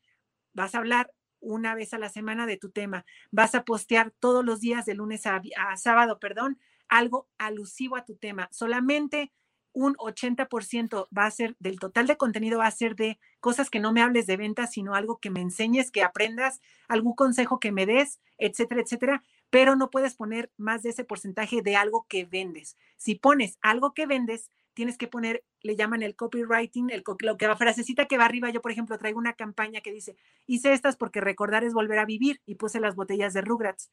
vas 0.55 0.74
a 0.74 0.79
hablar 0.79 1.12
una 1.41 1.74
vez 1.74 1.93
a 1.93 1.99
la 1.99 2.09
semana 2.09 2.47
de 2.47 2.57
tu 2.57 2.70
tema, 2.70 3.05
vas 3.31 3.55
a 3.55 3.65
postear 3.66 4.12
todos 4.19 4.43
los 4.43 4.61
días 4.61 4.87
de 4.87 4.95
lunes 4.95 5.27
a, 5.27 5.43
a 5.59 5.77
sábado, 5.77 6.19
perdón, 6.19 6.59
algo 6.89 7.29
alusivo 7.37 7.97
a 7.97 8.07
tu 8.07 8.16
tema. 8.16 8.49
Solamente 8.51 9.31
un 9.73 9.94
80% 9.97 11.09
va 11.16 11.27
a 11.27 11.31
ser 11.31 11.57
del 11.59 11.78
total 11.78 12.07
de 12.07 12.16
contenido, 12.16 12.59
va 12.59 12.66
a 12.66 12.70
ser 12.70 12.97
de 12.97 13.19
cosas 13.40 13.70
que 13.70 13.81
no 13.81 13.93
me 13.93 14.03
hables 14.03 14.27
de 14.27 14.36
ventas, 14.36 14.73
sino 14.73 14.94
algo 14.94 15.19
que 15.19 15.31
me 15.31 15.40
enseñes, 15.40 15.90
que 15.90 16.03
aprendas, 16.03 16.61
algún 16.89 17.15
consejo 17.15 17.59
que 17.61 17.73
me 17.73 17.86
des, 17.86 18.20
etcétera, 18.39 18.82
etcétera. 18.82 19.23
Pero 19.51 19.77
no 19.77 19.90
puedes 19.90 20.15
poner 20.15 20.51
más 20.57 20.82
de 20.82 20.90
ese 20.90 21.05
porcentaje 21.05 21.62
de 21.62 21.77
algo 21.77 22.07
que 22.09 22.24
vendes. 22.24 22.77
Si 22.97 23.15
pones 23.15 23.59
algo 23.61 23.93
que 23.94 24.07
vendes, 24.07 24.51
tienes 24.74 24.97
que 24.97 25.09
poner, 25.09 25.44
le 25.61 25.77
llaman 25.77 26.03
el 26.03 26.16
copywriting, 26.16 26.90
el, 26.90 27.03
lo 27.20 27.36
que 27.36 27.47
va 27.47 27.57
frasecita 27.57 28.07
que 28.07 28.19
va 28.19 28.24
arriba. 28.24 28.51
Yo, 28.51 28.62
por 28.62 28.73
ejemplo, 28.73 28.99
traigo 28.99 29.19
una 29.19 29.35
campaña 29.35 29.81
que 29.81 29.93
dice, 29.93 30.16
hice 30.47 30.73
estas 30.73 30.97
porque 30.97 31.20
recordar 31.20 31.65
es 31.65 31.74
volver 31.74 31.99
a 31.99 32.07
vivir 32.07 32.40
y 32.47 32.57
puse 32.57 32.81
las 32.81 32.94
botellas 32.94 33.35
de 33.35 33.43
Rugrats. 33.43 33.90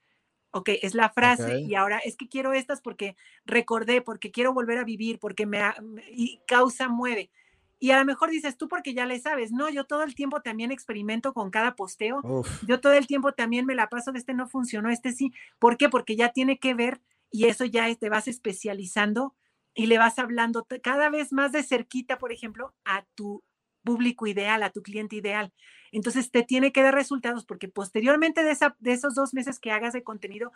Ok, 0.52 0.70
es 0.82 0.96
la 0.96 1.10
frase 1.10 1.60
y 1.60 1.76
ahora 1.76 2.00
es 2.00 2.16
que 2.16 2.28
quiero 2.28 2.54
estas 2.54 2.82
porque 2.82 3.16
recordé, 3.46 4.02
porque 4.02 4.32
quiero 4.32 4.54
volver 4.54 4.80
a 4.80 4.84
vivir, 4.84 5.20
porque 5.20 5.46
me 5.46 5.62
y 6.12 6.40
causa 6.48 6.90
mueve. 6.90 7.30
Y 7.82 7.92
a 7.92 8.00
lo 8.00 8.06
mejor 8.06 8.30
dices 8.30 8.58
tú 8.58 8.68
porque 8.68 8.94
ya 8.94 9.06
le 9.06 9.20
sabes, 9.20 9.52
no, 9.52 9.70
yo 9.70 9.86
todo 9.86 10.04
el 10.04 10.14
tiempo 10.14 10.42
también 10.42 10.72
experimento 10.72 11.34
con 11.34 11.50
cada 11.50 11.76
posteo, 11.76 12.22
yo 12.68 12.82
todo 12.82 12.94
el 12.94 13.08
tiempo 13.08 13.32
también 13.34 13.66
me 13.66 13.76
la 13.76 13.88
paso 13.88 14.12
de 14.12 14.20
este 14.20 14.34
no 14.34 14.48
funcionó, 14.48 14.90
este 14.90 15.14
sí. 15.14 15.32
¿Por 15.60 15.78
qué? 15.78 15.88
Porque 15.88 16.18
ya 16.18 16.30
tiene 16.30 16.60
que 16.60 16.74
ver 16.74 17.00
y 17.32 17.46
eso 17.46 17.64
ya 17.64 17.94
te 17.96 18.10
vas 18.10 18.28
especializando 18.28 19.34
y 19.74 19.86
le 19.86 19.98
vas 19.98 20.20
hablando 20.20 20.68
cada 20.82 21.10
vez 21.10 21.32
más 21.32 21.54
de 21.54 21.64
cerquita, 21.64 22.18
por 22.18 22.34
ejemplo, 22.34 22.74
a 22.84 23.06
tu 23.16 23.44
público 23.84 24.28
ideal, 24.28 24.64
a 24.64 24.72
tu 24.72 24.82
cliente 24.82 25.16
ideal. 25.16 25.54
Entonces 25.92 26.32
te 26.32 26.44
tiene 26.44 26.72
que 26.72 26.84
dar 26.84 26.94
resultados 26.94 27.46
porque 27.46 27.68
posteriormente 27.68 28.44
de, 28.44 28.52
esa, 28.52 28.76
de 28.80 28.94
esos 28.94 29.16
dos 29.16 29.34
meses 29.34 29.60
que 29.60 29.72
hagas 29.72 29.94
de 29.94 30.04
contenido 30.04 30.52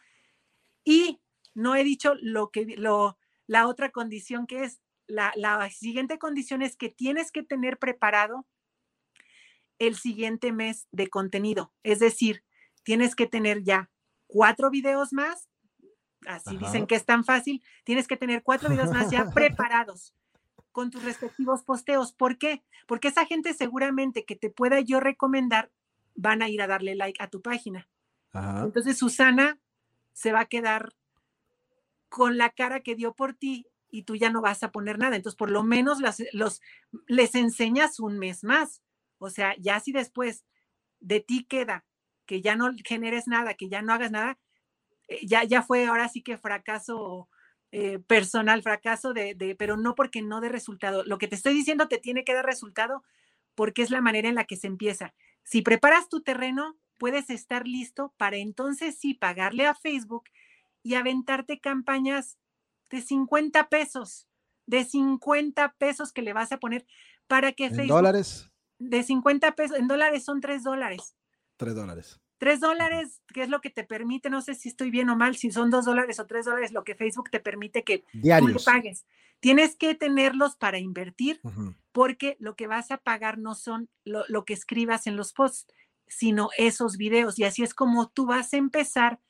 y 0.84 1.20
no 1.54 1.76
he 1.76 1.84
dicho 1.84 2.16
lo 2.22 2.52
que 2.52 2.66
lo, 2.78 3.18
la 3.48 3.68
otra 3.68 3.92
condición 3.92 4.48
que 4.48 4.64
es 4.64 4.82
la, 5.08 5.34
la 5.36 5.70
siguiente 5.70 6.18
condición 6.18 6.62
es 6.62 6.76
que 6.76 6.90
tienes 6.90 7.32
que 7.32 7.44
tener 7.44 7.78
preparado 7.78 8.46
el 9.80 9.96
siguiente 9.96 10.52
mes 10.52 10.88
de 10.92 11.10
contenido. 11.10 11.74
Es 11.84 12.00
decir, 12.00 12.44
tienes 12.84 13.16
que 13.16 13.28
tener 13.28 13.64
ya 13.64 13.90
cuatro 14.28 14.70
videos 14.70 15.12
más. 15.14 15.50
Así 16.26 16.56
dicen 16.58 16.88
que 16.88 16.96
es 16.96 17.06
tan 17.06 17.26
fácil. 17.26 17.62
Tienes 17.84 18.08
que 18.08 18.16
tener 18.16 18.44
cuatro 18.44 18.70
videos 18.70 18.92
más 18.92 19.12
ya 19.12 19.30
preparados 19.34 20.14
con 20.74 20.92
tus 20.92 21.04
respectivos 21.04 21.64
posteos. 21.64 22.12
¿Por 22.12 22.38
qué? 22.38 22.64
Porque 22.88 23.08
esa 23.08 23.26
gente 23.26 23.54
seguramente 23.54 24.26
que 24.26 24.36
te 24.36 24.50
pueda 24.50 24.82
yo 24.82 25.00
recomendar 25.00 25.72
van 26.16 26.42
a 26.42 26.50
ir 26.50 26.62
a 26.62 26.68
darle 26.68 26.96
like 26.96 27.24
a 27.24 27.30
tu 27.30 27.42
página. 27.42 27.88
Entonces 28.34 28.98
Susana 28.98 29.60
se 30.12 30.32
va 30.32 30.42
a 30.42 30.46
quedar 30.46 30.94
con 32.10 32.38
la 32.38 32.50
cara 32.50 32.82
que 32.82 32.96
dio 32.96 33.14
por 33.14 33.34
ti 33.34 33.68
y 33.90 34.04
tú 34.04 34.16
ya 34.16 34.32
no 34.32 34.42
vas 34.42 34.64
a 34.64 34.72
poner 34.72 34.98
nada. 34.98 35.16
Entonces, 35.16 35.38
por 35.38 35.52
lo 35.52 35.64
menos 35.64 36.00
los, 36.34 36.62
les 37.08 37.36
enseñas 37.36 38.00
un 38.00 38.18
mes 38.18 38.44
más. 38.44 38.82
O 39.20 39.30
sea, 39.30 39.56
ya 39.60 39.80
si 39.80 39.92
después 39.92 40.46
de 41.00 41.20
ti 41.20 41.46
queda 41.46 41.86
que 42.26 42.42
ya 42.42 42.56
no 42.56 42.72
generes 42.84 43.28
nada, 43.28 43.54
que 43.54 43.70
ya 43.70 43.84
no 43.84 43.94
hagas 43.94 44.12
nada, 44.12 44.40
eh, 45.08 45.26
ya, 45.26 45.44
ya 45.44 45.62
fue 45.62 45.86
ahora 45.86 46.10
sí 46.10 46.24
que 46.24 46.38
fracaso 46.38 47.30
eh, 47.76 47.98
personal, 47.98 48.62
fracaso 48.62 49.14
de, 49.14 49.56
pero 49.58 49.78
no 49.78 49.96
porque 49.96 50.22
no 50.22 50.42
dé 50.42 50.50
resultado. 50.50 51.04
Lo 51.06 51.18
que 51.18 51.28
te 51.28 51.34
estoy 51.34 51.56
diciendo 51.56 51.88
te 51.88 51.98
tiene 51.98 52.24
que 52.24 52.36
dar 52.36 52.46
resultado 52.46 53.02
porque 53.56 53.82
es 53.82 53.90
la 53.90 54.00
manera 54.00 54.30
en 54.30 54.36
la 54.36 54.44
que 54.44 54.58
se 54.58 54.68
empieza. 54.68 55.16
Si 55.42 55.64
preparas 55.64 56.08
tu 56.08 56.22
terreno, 56.22 56.78
puedes 57.00 57.32
estar 57.32 57.68
listo 57.68 58.14
para 58.16 58.38
entonces 58.38 59.00
sí 59.00 59.16
pagarle 59.16 59.66
a 59.66 59.74
Facebook 59.74 60.26
y 60.84 60.94
aventarte 60.94 61.60
campañas 61.60 62.38
de 62.92 63.02
50 63.02 63.68
pesos, 63.70 64.28
de 64.68 64.86
50 64.86 65.74
pesos 65.80 66.14
que 66.14 66.22
le 66.22 66.34
vas 66.34 66.52
a 66.52 66.60
poner 66.60 66.86
para 67.26 67.54
que 67.54 67.66
¿En 67.66 67.76
Facebook... 67.76 67.98
dólares? 67.98 68.52
De 68.78 69.02
50 69.02 69.56
pesos, 69.56 69.80
en 69.80 69.88
dólares 69.88 70.24
son 70.24 70.42
3 70.42 70.62
dólares. 70.62 71.16
3 71.58 71.74
dólares. 71.74 72.22
Tres 72.44 72.60
dólares, 72.60 73.22
que 73.34 73.44
es 73.44 73.48
lo 73.48 73.62
que 73.62 73.70
te 73.70 73.86
permite, 73.86 74.30
no 74.30 74.42
sé 74.42 74.54
si 74.54 74.68
estoy 74.68 74.92
bien 74.92 75.10
o 75.10 75.16
mal, 75.16 75.38
si 75.38 75.50
son 75.50 75.70
dos 75.70 75.86
dólares 75.86 76.20
o 76.20 76.28
tres 76.28 76.44
dólares, 76.44 76.74
lo 76.74 76.84
que 76.84 76.94
Facebook 76.94 77.30
te 77.30 77.40
permite 77.40 77.86
que 77.86 78.04
tú 78.12 78.58
pagues. 78.66 79.06
Tienes 79.40 79.78
que 79.78 79.96
tenerlos 79.96 80.58
para 80.58 80.78
invertir, 80.78 81.40
porque 81.94 82.36
lo 82.42 82.58
que 82.58 82.68
vas 82.68 82.92
a 82.92 82.98
pagar 82.98 83.38
no 83.38 83.56
son 83.56 83.88
lo, 84.04 84.44
que 84.44 84.52
escribas 84.52 85.08
en 85.08 85.16
los 85.16 85.32
posts, 85.32 85.74
sino 86.06 86.50
esos 86.58 86.98
videos. 86.98 87.40
Y 87.40 87.46
así 87.46 87.64
es 87.64 87.74
como 87.74 88.10
tú 88.10 88.26
vas 88.26 88.54
a 88.54 88.58
empezar 88.58 89.22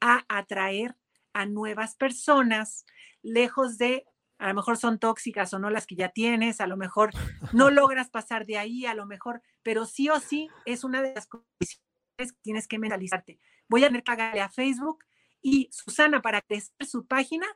a 0.00 0.24
atraer 0.30 0.96
a 1.34 1.44
nuevas 1.44 1.94
personas, 1.94 2.86
lejos 3.20 3.76
de, 3.76 4.06
a 4.38 4.48
lo 4.48 4.54
mejor 4.54 4.78
son 4.78 4.98
tóxicas 4.98 5.52
o 5.52 5.58
no 5.58 5.68
las 5.68 5.86
que 5.86 5.96
ya 5.96 6.08
tienes, 6.08 6.62
a 6.62 6.66
lo 6.66 6.78
mejor 6.78 7.10
no 7.52 7.68
logras 7.70 8.08
pasar 8.08 8.46
de 8.46 8.56
ahí, 8.56 8.86
a 8.86 8.94
lo 8.94 9.04
mejor, 9.04 9.42
pero 9.62 9.84
sí 9.84 10.08
o 10.08 10.18
sí 10.20 10.48
es 10.64 10.84
una 10.84 11.02
de 11.02 11.12
las 11.12 11.26
condiciones 11.26 11.81
tienes 12.42 12.68
que 12.68 12.78
mentalizarte. 12.78 13.38
Voy 13.68 13.84
a 13.84 13.88
tener 13.88 14.02
que 14.02 14.12
pagarle 14.12 14.40
a 14.40 14.48
Facebook 14.48 15.04
y 15.40 15.68
Susana, 15.72 16.22
para 16.22 16.40
crecer 16.40 16.86
su 16.86 17.06
página, 17.06 17.46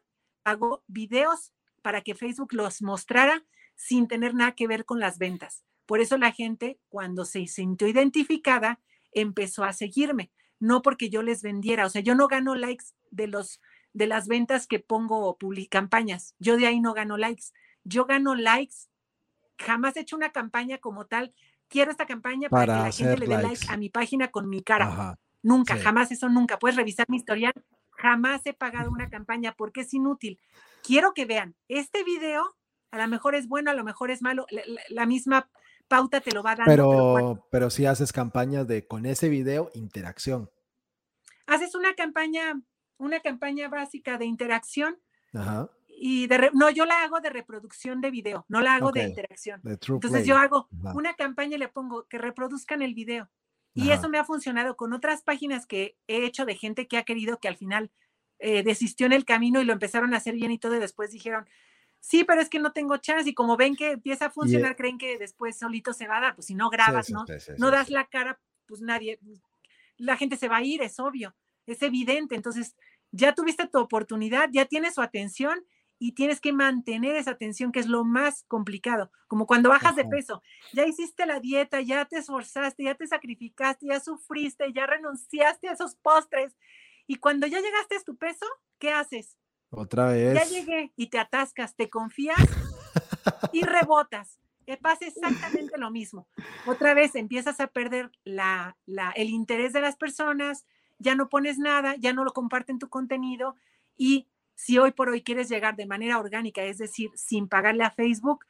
pagó 0.42 0.82
videos 0.86 1.52
para 1.82 2.00
que 2.00 2.14
Facebook 2.14 2.52
los 2.52 2.82
mostrara 2.82 3.44
sin 3.76 4.08
tener 4.08 4.34
nada 4.34 4.52
que 4.52 4.66
ver 4.66 4.84
con 4.84 4.98
las 4.98 5.18
ventas. 5.18 5.64
Por 5.86 6.00
eso 6.00 6.18
la 6.18 6.32
gente, 6.32 6.80
cuando 6.88 7.24
se 7.24 7.46
sintió 7.46 7.86
identificada, 7.86 8.80
empezó 9.12 9.62
a 9.62 9.72
seguirme, 9.72 10.32
no 10.58 10.82
porque 10.82 11.10
yo 11.10 11.22
les 11.22 11.42
vendiera, 11.42 11.86
o 11.86 11.90
sea, 11.90 12.02
yo 12.02 12.14
no 12.14 12.26
gano 12.26 12.54
likes 12.54 12.86
de 13.10 13.28
los 13.28 13.60
de 13.96 14.06
las 14.06 14.28
ventas 14.28 14.66
que 14.66 14.78
pongo 14.78 15.38
campañas. 15.70 16.34
Yo 16.38 16.58
de 16.58 16.66
ahí 16.66 16.80
no 16.80 16.92
gano 16.92 17.16
likes. 17.16 17.46
Yo 17.82 18.04
gano 18.04 18.34
likes. 18.34 18.90
Jamás 19.58 19.96
he 19.96 20.00
hecho 20.00 20.16
una 20.16 20.32
campaña 20.32 20.76
como 20.76 21.06
tal 21.06 21.34
quiero 21.68 21.90
esta 21.90 22.06
campaña 22.06 22.48
para, 22.48 22.74
que 22.74 22.82
la 22.82 22.92
gente 22.92 23.18
le 23.18 23.36
dé 23.36 23.42
like 23.42 23.66
a 23.68 23.76
mi 23.76 23.88
página 23.88 24.30
con 24.30 24.48
mi 24.48 24.62
cara. 24.62 25.18
nunca, 25.42 25.76
jamás 25.76 26.10
eso 26.12 26.28
nunca. 26.28 26.58
Puedes 26.58 26.76
revisar 26.76 27.06
mi 27.08 27.16
historial. 27.16 27.52
Jamás 27.90 28.42
he 28.44 28.52
pagado 28.52 28.90
una 28.90 29.08
campaña 29.08 29.54
porque 29.56 29.80
es 29.82 29.94
inútil. 29.94 30.38
Quiero 30.82 31.14
que 31.14 31.24
vean, 31.24 31.56
este 31.68 32.04
video 32.04 32.56
a 32.90 32.98
lo 32.98 33.08
mejor 33.08 33.34
es 33.34 33.48
bueno, 33.48 33.70
a 33.70 33.74
lo 33.74 33.84
mejor 33.84 34.10
es 34.10 34.22
malo. 34.22 34.46
La, 34.88 35.06
misma 35.06 35.48
pauta 35.88 36.20
te 36.20 36.32
lo 36.32 36.42
va 36.42 36.52
a 36.52 36.56
dar. 36.56 36.66
Pero, 36.66 37.46
pero, 37.50 37.70
si 37.70 37.86
haces 37.86 38.12
campañas 38.12 38.66
de 38.66 38.86
con 38.86 39.06
ese 39.06 39.28
video, 39.28 39.70
interacción. 39.74 40.50
Haces 41.46 41.74
una 41.74 41.94
campaña, 41.94 42.60
una 42.98 43.20
campaña 43.20 43.68
básica 43.68 44.18
de 44.18 44.26
interacción. 44.26 44.98
Ajá 45.32 45.70
y 45.98 46.26
de 46.26 46.50
no, 46.52 46.68
yo 46.70 46.84
la 46.84 47.02
hago 47.02 47.20
de 47.20 47.30
reproducción 47.30 48.00
de 48.02 48.10
video, 48.10 48.44
no 48.48 48.60
la 48.60 48.74
hago 48.74 48.92
de 48.92 49.02
interacción. 49.02 49.62
Entonces 49.64 50.26
yo 50.26 50.36
hago 50.36 50.68
una 50.94 51.14
campaña 51.14 51.56
y 51.56 51.58
le 51.58 51.68
pongo 51.68 52.06
que 52.06 52.18
reproduzcan 52.18 52.82
el 52.82 52.94
video. 52.94 53.30
Y 53.74 53.90
eso 53.90 54.08
me 54.08 54.18
ha 54.18 54.24
funcionado 54.24 54.76
con 54.76 54.94
otras 54.94 55.22
páginas 55.22 55.66
que 55.66 55.98
he 56.06 56.24
hecho 56.24 56.46
de 56.46 56.54
gente 56.54 56.86
que 56.88 56.96
ha 56.96 57.02
querido 57.02 57.38
que 57.40 57.48
al 57.48 57.56
final 57.56 57.90
eh, 58.38 58.62
desistió 58.62 59.06
en 59.06 59.12
el 59.12 59.26
camino 59.26 59.60
y 59.60 59.64
lo 59.64 59.72
empezaron 59.74 60.14
a 60.14 60.16
hacer 60.16 60.34
bien 60.34 60.50
y 60.50 60.58
todo 60.58 60.76
y 60.76 60.78
después 60.78 61.10
dijeron, 61.10 61.46
sí, 62.00 62.24
pero 62.24 62.40
es 62.40 62.48
que 62.48 62.58
no 62.58 62.72
tengo 62.72 62.96
chance 62.98 63.28
y 63.28 63.34
como 63.34 63.56
ven 63.56 63.76
que 63.76 63.92
empieza 63.92 64.26
a 64.26 64.30
funcionar, 64.30 64.76
creen 64.76 64.96
que 64.96 65.18
después 65.18 65.58
solito 65.58 65.92
se 65.92 66.08
va 66.08 66.18
a 66.18 66.20
dar, 66.20 66.34
pues 66.34 66.46
si 66.46 66.54
no 66.54 66.70
grabas, 66.70 67.10
¿no? 67.10 67.26
no 67.58 67.70
das 67.70 67.90
la 67.90 68.06
cara, 68.06 68.40
pues 68.66 68.80
nadie, 68.80 69.18
la 69.98 70.16
gente 70.16 70.36
se 70.36 70.48
va 70.48 70.58
a 70.58 70.62
ir, 70.62 70.80
es 70.80 70.98
obvio, 70.98 71.34
es 71.66 71.82
evidente. 71.82 72.34
Entonces, 72.34 72.76
ya 73.10 73.34
tuviste 73.34 73.66
tu 73.66 73.78
oportunidad, 73.78 74.48
ya 74.52 74.64
tienes 74.64 74.94
su 74.94 75.02
atención 75.02 75.64
y 75.98 76.12
tienes 76.12 76.40
que 76.40 76.52
mantener 76.52 77.16
esa 77.16 77.32
atención, 77.32 77.72
que 77.72 77.80
es 77.80 77.86
lo 77.86 78.04
más 78.04 78.44
complicado, 78.48 79.10
como 79.28 79.46
cuando 79.46 79.70
bajas 79.70 79.96
de 79.96 80.04
peso, 80.04 80.42
ya 80.72 80.86
hiciste 80.86 81.26
la 81.26 81.40
dieta, 81.40 81.80
ya 81.80 82.04
te 82.04 82.18
esforzaste, 82.18 82.84
ya 82.84 82.94
te 82.94 83.06
sacrificaste, 83.06 83.86
ya 83.86 84.00
sufriste, 84.00 84.72
ya 84.72 84.86
renunciaste 84.86 85.68
a 85.68 85.72
esos 85.72 85.96
postres, 85.96 86.54
y 87.06 87.16
cuando 87.16 87.46
ya 87.46 87.60
llegaste 87.60 87.96
a 87.96 88.02
tu 88.02 88.16
peso, 88.16 88.46
¿qué 88.78 88.92
haces? 88.92 89.36
Otra 89.70 90.08
vez. 90.08 90.34
Ya 90.34 90.44
llegué 90.44 90.92
y 90.96 91.08
te 91.08 91.18
atascas, 91.18 91.74
te 91.74 91.88
confías 91.88 92.36
y 93.52 93.62
rebotas. 93.62 94.38
Te 94.64 94.76
pasa 94.76 95.06
exactamente 95.06 95.78
lo 95.78 95.90
mismo. 95.90 96.26
Otra 96.66 96.92
vez 96.92 97.14
empiezas 97.14 97.60
a 97.60 97.68
perder 97.68 98.10
la, 98.24 98.76
la, 98.84 99.10
el 99.12 99.30
interés 99.30 99.72
de 99.72 99.80
las 99.80 99.96
personas, 99.96 100.66
ya 100.98 101.14
no 101.14 101.28
pones 101.28 101.58
nada, 101.58 101.94
ya 101.96 102.12
no 102.12 102.24
lo 102.24 102.32
comparten 102.32 102.80
tu 102.80 102.88
contenido 102.88 103.54
y 103.96 104.26
si 104.56 104.78
hoy 104.78 104.90
por 104.90 105.08
hoy 105.08 105.22
quieres 105.22 105.48
llegar 105.48 105.76
de 105.76 105.86
manera 105.86 106.18
orgánica, 106.18 106.64
es 106.64 106.78
decir, 106.78 107.10
sin 107.14 107.46
pagarle 107.46 107.84
a 107.84 107.92
Facebook, 107.92 108.44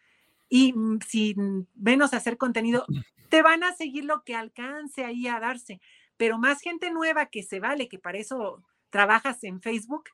y 0.49 0.73
mm, 0.73 1.01
sin 1.07 1.69
menos 1.75 2.15
hacer 2.15 2.39
contenido, 2.39 2.87
te 3.29 3.43
van 3.43 3.65
a 3.65 3.73
seguir 3.73 4.05
lo 4.05 4.23
que 4.23 4.35
alcance 4.35 5.05
ahí 5.05 5.27
a 5.27 5.41
darse. 5.41 5.81
Pero 6.17 6.39
más 6.39 6.61
gente 6.61 6.91
nueva 6.91 7.27
que 7.27 7.43
se 7.43 7.61
vale, 7.61 7.89
que 7.89 7.99
para 7.99 8.19
eso 8.19 8.63
trabajas 8.91 9.43
en 9.45 9.61
Facebook, 9.61 10.05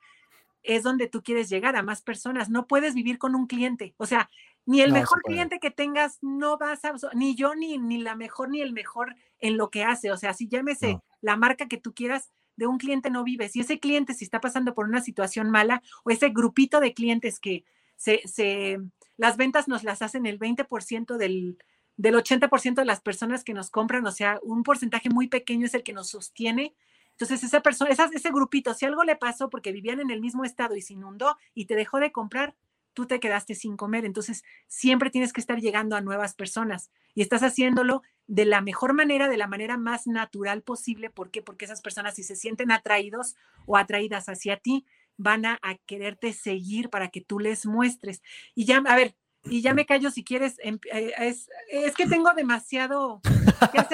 es 0.62 0.82
donde 0.82 1.09
tú 1.09 1.23
quieres 1.23 1.48
llegar 1.48 1.77
a 1.77 1.82
más 1.82 2.02
personas. 2.02 2.48
No 2.48 2.66
puedes 2.66 2.94
vivir 2.94 3.19
con 3.19 3.35
un 3.35 3.47
cliente. 3.47 3.94
O 3.98 4.06
sea, 4.06 4.31
ni 4.64 4.81
el 4.81 4.93
mejor 4.93 5.20
cliente 5.23 5.59
que 5.59 5.70
tengas, 5.70 6.19
no 6.23 6.56
vas 6.56 6.85
a, 6.85 6.94
ni 7.14 7.35
yo, 7.35 7.55
ni, 7.55 7.78
ni 7.78 7.98
la 7.98 8.14
mejor, 8.14 8.48
ni 8.48 8.60
el 8.60 8.73
mejor 8.73 9.14
en 9.40 9.56
lo 9.56 9.70
que 9.70 9.85
hace. 9.85 10.10
O 10.12 10.16
sea, 10.16 10.35
si 10.35 10.48
llámese 10.48 11.01
la 11.20 11.36
marca 11.36 11.66
que 11.66 11.78
tú 11.78 11.93
quieras, 11.94 12.31
de 12.63 12.69
un 12.69 12.79
cliente 12.79 13.11
no 13.11 13.25
vives. 13.25 13.57
Y 13.57 13.61
ese 13.61 13.81
cliente, 13.81 14.15
si 14.15 14.25
está 14.25 14.41
pasando 14.41 14.73
por 14.73 14.87
una 14.87 15.01
situación 15.01 15.51
mala, 15.51 15.83
o 16.05 16.11
ese 16.11 16.31
grupito 16.31 16.79
de 16.81 16.95
clientes 16.95 17.41
que 17.41 17.65
se, 17.97 18.23
se 18.25 18.79
las 19.17 19.37
ventas 19.37 19.67
nos 19.67 19.83
las 19.83 20.01
hacen 20.01 20.27
el 20.27 20.39
20% 20.39 21.17
del, 21.17 21.59
del 21.97 22.15
80% 22.15 22.75
de 22.75 22.85
las 22.85 23.01
personas 23.01 23.43
que 23.43 23.53
nos 23.53 23.71
compran, 23.71 24.07
o 24.07 24.13
sea, 24.13 24.39
un 24.43 24.63
porcentaje 24.63 25.11
muy 25.11 25.27
pequeño 25.27 25.67
es 25.67 25.75
el 25.75 25.83
que 25.83 25.93
nos 25.93 26.09
sostiene. 26.11 26.75
Entonces, 27.11 27.43
esa 27.43 27.61
persona, 27.61 27.91
ese 27.91 28.31
grupito, 28.31 28.75
si 28.75 28.87
algo 28.87 29.03
le 29.03 29.17
pasó 29.17 29.51
porque 29.51 29.73
vivían 29.73 30.01
en 30.01 30.11
el 30.11 30.21
mismo 30.21 30.45
estado 30.45 30.77
y 30.77 30.83
se 30.83 30.95
inundó 30.95 31.37
y 31.53 31.67
te 31.67 31.75
dejó 31.75 31.99
de 31.99 32.13
comprar, 32.13 32.55
tú 32.95 33.07
te 33.07 33.21
quedaste 33.21 33.55
sin 33.55 33.77
comer. 33.77 34.05
Entonces, 34.05 34.45
siempre 34.69 35.11
tienes 35.11 35.33
que 35.33 35.41
estar 35.41 35.61
llegando 35.61 35.97
a 35.97 36.01
nuevas 36.01 36.35
personas 36.35 36.91
y 37.15 37.23
estás 37.23 37.43
haciéndolo 37.43 38.03
de 38.27 38.44
la 38.44 38.61
mejor 38.61 38.94
manera, 38.94 39.28
de 39.28 39.36
la 39.36 39.47
manera 39.47 39.77
más 39.77 40.07
natural 40.07 40.62
posible. 40.62 41.11
¿Por 41.11 41.31
qué? 41.31 41.43
Porque 41.43 41.65
esas 41.65 41.81
personas, 41.81 42.15
si 42.15 42.23
se 42.23 42.36
sienten 42.36 42.70
atraídos 42.70 43.36
o 43.66 43.77
atraídas 43.77 44.28
hacia 44.28 44.57
ti, 44.57 44.86
van 45.16 45.44
a, 45.44 45.59
quererte 45.86 46.32
seguir 46.32 46.90
para 46.90 47.09
que 47.09 47.20
tú 47.20 47.39
les 47.39 47.66
muestres. 47.66 48.23
Y 48.55 48.65
ya, 48.65 48.82
a 48.86 48.97
ver, 48.97 49.15
y 49.44 49.61
ya 49.61 49.74
me 49.74 49.86
callo 49.86 50.11
si 50.11 50.24
quieres. 50.24 50.57
Em, 50.61 50.78
eh, 50.93 51.12
es, 51.19 51.49
es 51.69 51.94
que 51.94 52.07
tengo 52.07 52.32
demasiado 52.35 53.20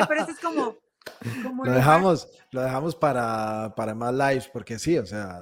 pero 0.08 0.22
eso 0.22 0.30
es 0.30 0.40
como. 0.40 0.76
lo 1.64 1.72
dejamos, 1.72 2.28
lo 2.50 2.62
dejamos 2.62 2.94
para, 2.94 3.74
para 3.76 3.94
más 3.94 4.12
lives, 4.12 4.48
porque 4.48 4.78
sí, 4.78 4.98
o 4.98 5.06
sea, 5.06 5.40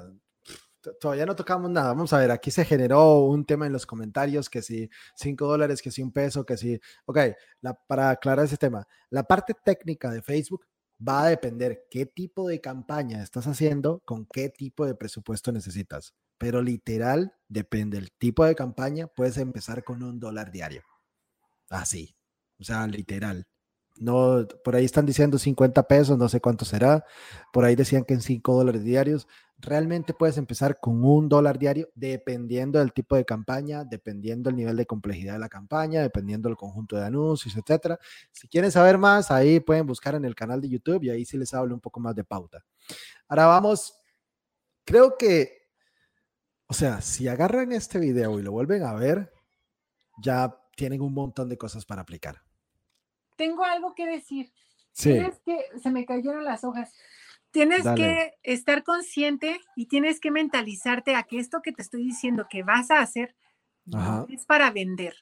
todavía 1.01 1.27
no 1.27 1.37
tocamos 1.37 1.71
nada. 1.71 1.89
Vamos 1.89 2.13
a 2.13 2.19
ver, 2.19 2.31
aquí 2.31 2.51
se 2.51 2.65
generó 2.65 3.21
un 3.21 3.45
tema 3.45 3.67
en 3.67 3.73
los 3.73 3.87
comentarios, 3.87 4.49
que 4.51 4.63
si 4.63 4.89
5 5.17 5.47
dólares, 5.47 5.83
que 5.83 5.91
si 5.91 6.03
un 6.03 6.13
peso, 6.13 6.45
que 6.45 6.57
si... 6.57 6.81
Ok, 7.07 7.19
la, 7.61 7.75
para 7.75 8.11
aclarar 8.11 8.45
ese 8.45 8.57
tema, 8.57 8.87
la 9.11 9.25
parte 9.25 9.55
técnica 9.65 10.11
de 10.11 10.23
Facebook 10.23 10.67
va 11.07 11.25
a 11.25 11.29
depender 11.29 11.87
qué 11.91 12.07
tipo 12.07 12.49
de 12.49 12.61
campaña 12.61 13.23
estás 13.23 13.47
haciendo, 13.47 14.01
con 14.05 14.27
qué 14.27 14.49
tipo 14.49 14.87
de 14.87 14.95
presupuesto 14.95 15.53
necesitas. 15.53 16.15
Pero 16.39 16.63
literal, 16.63 17.35
depende 17.49 17.99
del 17.99 18.13
tipo 18.13 18.45
de 18.45 18.55
campaña, 18.55 19.07
puedes 19.07 19.39
empezar 19.39 19.85
con 19.85 20.03
un 20.03 20.21
dólar 20.21 20.51
diario. 20.51 20.83
Así, 21.71 22.17
o 22.59 22.65
sea, 22.65 22.87
literal. 22.87 23.47
No, 23.99 24.47
por 24.63 24.77
ahí 24.77 24.85
están 24.85 25.07
diciendo 25.07 25.39
50 25.39 25.83
pesos, 25.89 26.19
no 26.19 26.29
sé 26.29 26.41
cuánto 26.41 26.65
será. 26.65 27.05
Por 27.53 27.65
ahí 27.65 27.75
decían 27.77 28.05
que 28.05 28.15
en 28.15 28.21
5 28.21 28.55
dólares 28.55 28.85
diarios. 28.85 29.27
Realmente 29.59 30.13
puedes 30.13 30.37
empezar 30.37 30.79
con 30.81 31.03
un 31.03 31.31
dólar 31.31 31.59
diario, 31.59 31.89
dependiendo 31.95 32.79
del 32.79 32.93
tipo 32.93 33.17
de 33.17 33.25
campaña, 33.25 33.85
dependiendo 33.85 34.51
del 34.51 34.57
nivel 34.57 34.77
de 34.77 34.85
complejidad 34.85 35.33
de 35.33 35.39
la 35.39 35.49
campaña, 35.49 36.03
dependiendo 36.03 36.51
del 36.51 36.59
conjunto 36.59 36.97
de 36.97 37.07
anuncios, 37.07 37.57
etcétera. 37.57 37.99
Si 38.33 38.49
quieren 38.49 38.71
saber 38.71 38.99
más, 38.99 39.31
ahí 39.31 39.61
pueden 39.61 39.87
buscar 39.87 40.15
en 40.15 40.27
el 40.27 40.35
canal 40.35 40.61
de 40.61 40.69
YouTube 40.69 41.05
y 41.05 41.11
ahí 41.11 41.25
sí 41.25 41.39
les 41.39 41.55
hablo 41.55 41.75
un 41.75 41.81
poco 41.81 42.01
más 42.01 42.15
de 42.15 42.25
pauta. 42.25 42.65
Ahora 43.29 43.47
vamos, 43.47 43.95
creo 44.85 45.17
que, 45.17 45.71
o 46.67 46.75
sea, 46.75 47.01
si 47.01 47.27
agarran 47.27 47.73
este 47.73 47.99
video 47.99 48.39
y 48.39 48.43
lo 48.43 48.53
vuelven 48.53 48.83
a 48.83 48.93
ver, 48.93 49.33
ya 50.23 50.55
tienen 50.77 51.01
un 51.01 51.15
montón 51.15 51.49
de 51.49 51.57
cosas 51.57 51.87
para 51.87 52.03
aplicar 52.03 52.46
tengo 53.37 53.65
algo 53.65 53.95
que 53.95 54.07
decir. 54.07 54.53
Sí. 54.93 55.13
Tienes 55.13 55.41
que, 55.45 55.59
se 55.83 55.91
me 55.91 56.07
cayeron 56.07 56.45
las 56.45 56.65
hojas. 56.65 56.93
Tienes 57.51 57.85
que 57.97 58.35
estar 58.43 58.83
consciente 58.83 59.61
y 59.77 59.87
tienes 59.87 60.21
que 60.21 60.31
mentalizarte 60.31 61.15
a 61.15 61.23
que 61.23 61.39
esto 61.39 61.63
que 61.63 61.73
te 61.73 61.81
estoy 61.81 62.05
diciendo 62.05 62.47
que 62.51 62.63
vas 62.63 62.91
a 62.91 63.01
hacer 63.01 63.35
es 64.29 64.45
para 64.45 64.71
vender, 64.71 65.15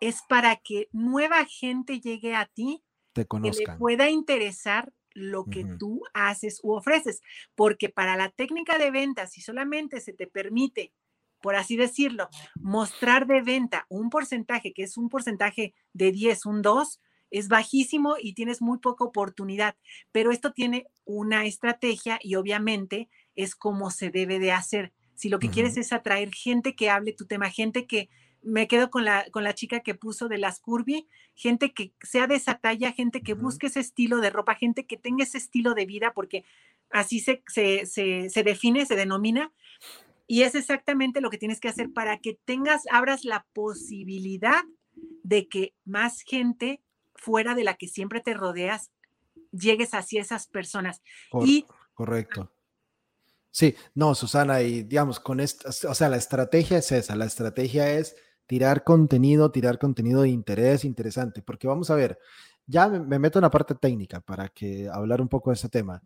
es 0.00 0.22
para 0.28 0.56
que 0.56 0.88
nueva 0.92 1.44
gente 1.44 2.00
llegue 2.00 2.34
a 2.34 2.46
ti, 2.46 2.82
te 3.12 3.26
que 3.26 3.38
le 3.40 3.76
pueda 3.78 4.08
interesar 4.08 4.92
lo 5.12 5.46
que 5.46 5.64
tú 5.78 6.02
haces 6.12 6.60
u 6.62 6.72
ofreces, 6.72 7.22
porque 7.54 7.88
para 7.88 8.16
la 8.16 8.30
técnica 8.30 8.78
de 8.78 8.90
venta, 8.90 9.26
si 9.26 9.40
solamente 9.40 10.00
se 10.00 10.12
te 10.12 10.26
permite, 10.26 10.92
por 11.40 11.56
así 11.56 11.76
decirlo, 11.76 12.28
mostrar 12.56 13.26
de 13.26 13.40
venta 13.40 13.86
un 13.88 14.10
porcentaje 14.10 14.72
que 14.72 14.82
es 14.82 14.96
un 14.96 15.08
porcentaje 15.08 15.74
de 15.94 16.12
10, 16.12 16.46
un 16.46 16.62
2, 16.62 17.00
es 17.30 17.48
bajísimo 17.48 18.16
y 18.20 18.34
tienes 18.34 18.62
muy 18.62 18.78
poca 18.78 19.04
oportunidad, 19.04 19.76
pero 20.12 20.30
esto 20.30 20.52
tiene 20.52 20.86
una 21.04 21.46
estrategia 21.46 22.18
y 22.22 22.36
obviamente 22.36 23.08
es 23.34 23.54
como 23.54 23.90
se 23.90 24.10
debe 24.10 24.38
de 24.38 24.52
hacer. 24.52 24.92
Si 25.14 25.28
lo 25.28 25.38
que 25.38 25.50
quieres 25.50 25.76
es 25.76 25.92
atraer 25.92 26.32
gente 26.32 26.74
que 26.74 26.90
hable 26.90 27.12
tu 27.12 27.26
tema, 27.26 27.50
gente 27.50 27.86
que 27.86 28.08
me 28.42 28.68
quedo 28.68 28.90
con 28.90 29.04
la, 29.04 29.26
con 29.32 29.44
la 29.44 29.54
chica 29.54 29.80
que 29.80 29.94
puso 29.94 30.28
de 30.28 30.38
las 30.38 30.60
curvy, 30.60 31.08
gente 31.34 31.72
que 31.72 31.92
sea 32.02 32.26
de 32.26 32.36
esa 32.36 32.58
talla, 32.58 32.92
gente 32.92 33.22
que 33.22 33.34
busque 33.34 33.66
ese 33.66 33.80
estilo 33.80 34.18
de 34.18 34.30
ropa, 34.30 34.54
gente 34.54 34.86
que 34.86 34.96
tenga 34.96 35.24
ese 35.24 35.38
estilo 35.38 35.74
de 35.74 35.86
vida, 35.86 36.12
porque 36.14 36.44
así 36.90 37.18
se, 37.18 37.42
se, 37.48 37.86
se, 37.86 38.30
se 38.30 38.42
define, 38.42 38.86
se 38.86 38.94
denomina. 38.94 39.52
Y 40.28 40.42
es 40.42 40.54
exactamente 40.54 41.20
lo 41.20 41.30
que 41.30 41.38
tienes 41.38 41.60
que 41.60 41.68
hacer 41.68 41.92
para 41.92 42.18
que 42.18 42.38
tengas, 42.44 42.84
abras 42.90 43.24
la 43.24 43.46
posibilidad 43.52 44.64
de 45.22 45.48
que 45.48 45.74
más 45.84 46.22
gente 46.22 46.80
fuera 47.16 47.54
de 47.54 47.64
la 47.64 47.74
que 47.74 47.88
siempre 47.88 48.20
te 48.20 48.34
rodeas, 48.34 48.90
llegues 49.52 49.94
hacia 49.94 50.20
esas 50.20 50.46
personas. 50.46 51.02
y, 51.42 51.66
correcto. 51.94 52.52
Sí, 53.50 53.74
no, 53.94 54.14
Susana, 54.14 54.60
y 54.60 54.82
digamos, 54.82 55.18
con 55.18 55.40
esto, 55.40 55.70
o 55.70 55.94
sea, 55.94 56.10
la 56.10 56.18
estrategia 56.18 56.76
es 56.76 56.92
esa, 56.92 57.16
la 57.16 57.24
estrategia 57.24 57.90
es 57.90 58.14
tirar 58.46 58.84
contenido, 58.84 59.50
tirar 59.50 59.78
contenido 59.78 60.22
de 60.22 60.28
interés 60.28 60.84
interesante, 60.84 61.40
porque 61.40 61.66
vamos 61.66 61.90
a 61.90 61.94
ver, 61.94 62.18
ya 62.66 62.88
me, 62.88 63.18
meto 63.18 63.38
en 63.38 63.44
la 63.44 63.50
parte 63.50 63.74
técnica 63.74 64.20
para 64.20 64.48
que 64.48 64.88
hablar 64.92 65.20
un 65.20 65.28
poco 65.28 65.50
de 65.50 65.54
ese 65.54 65.68
tema. 65.68 66.02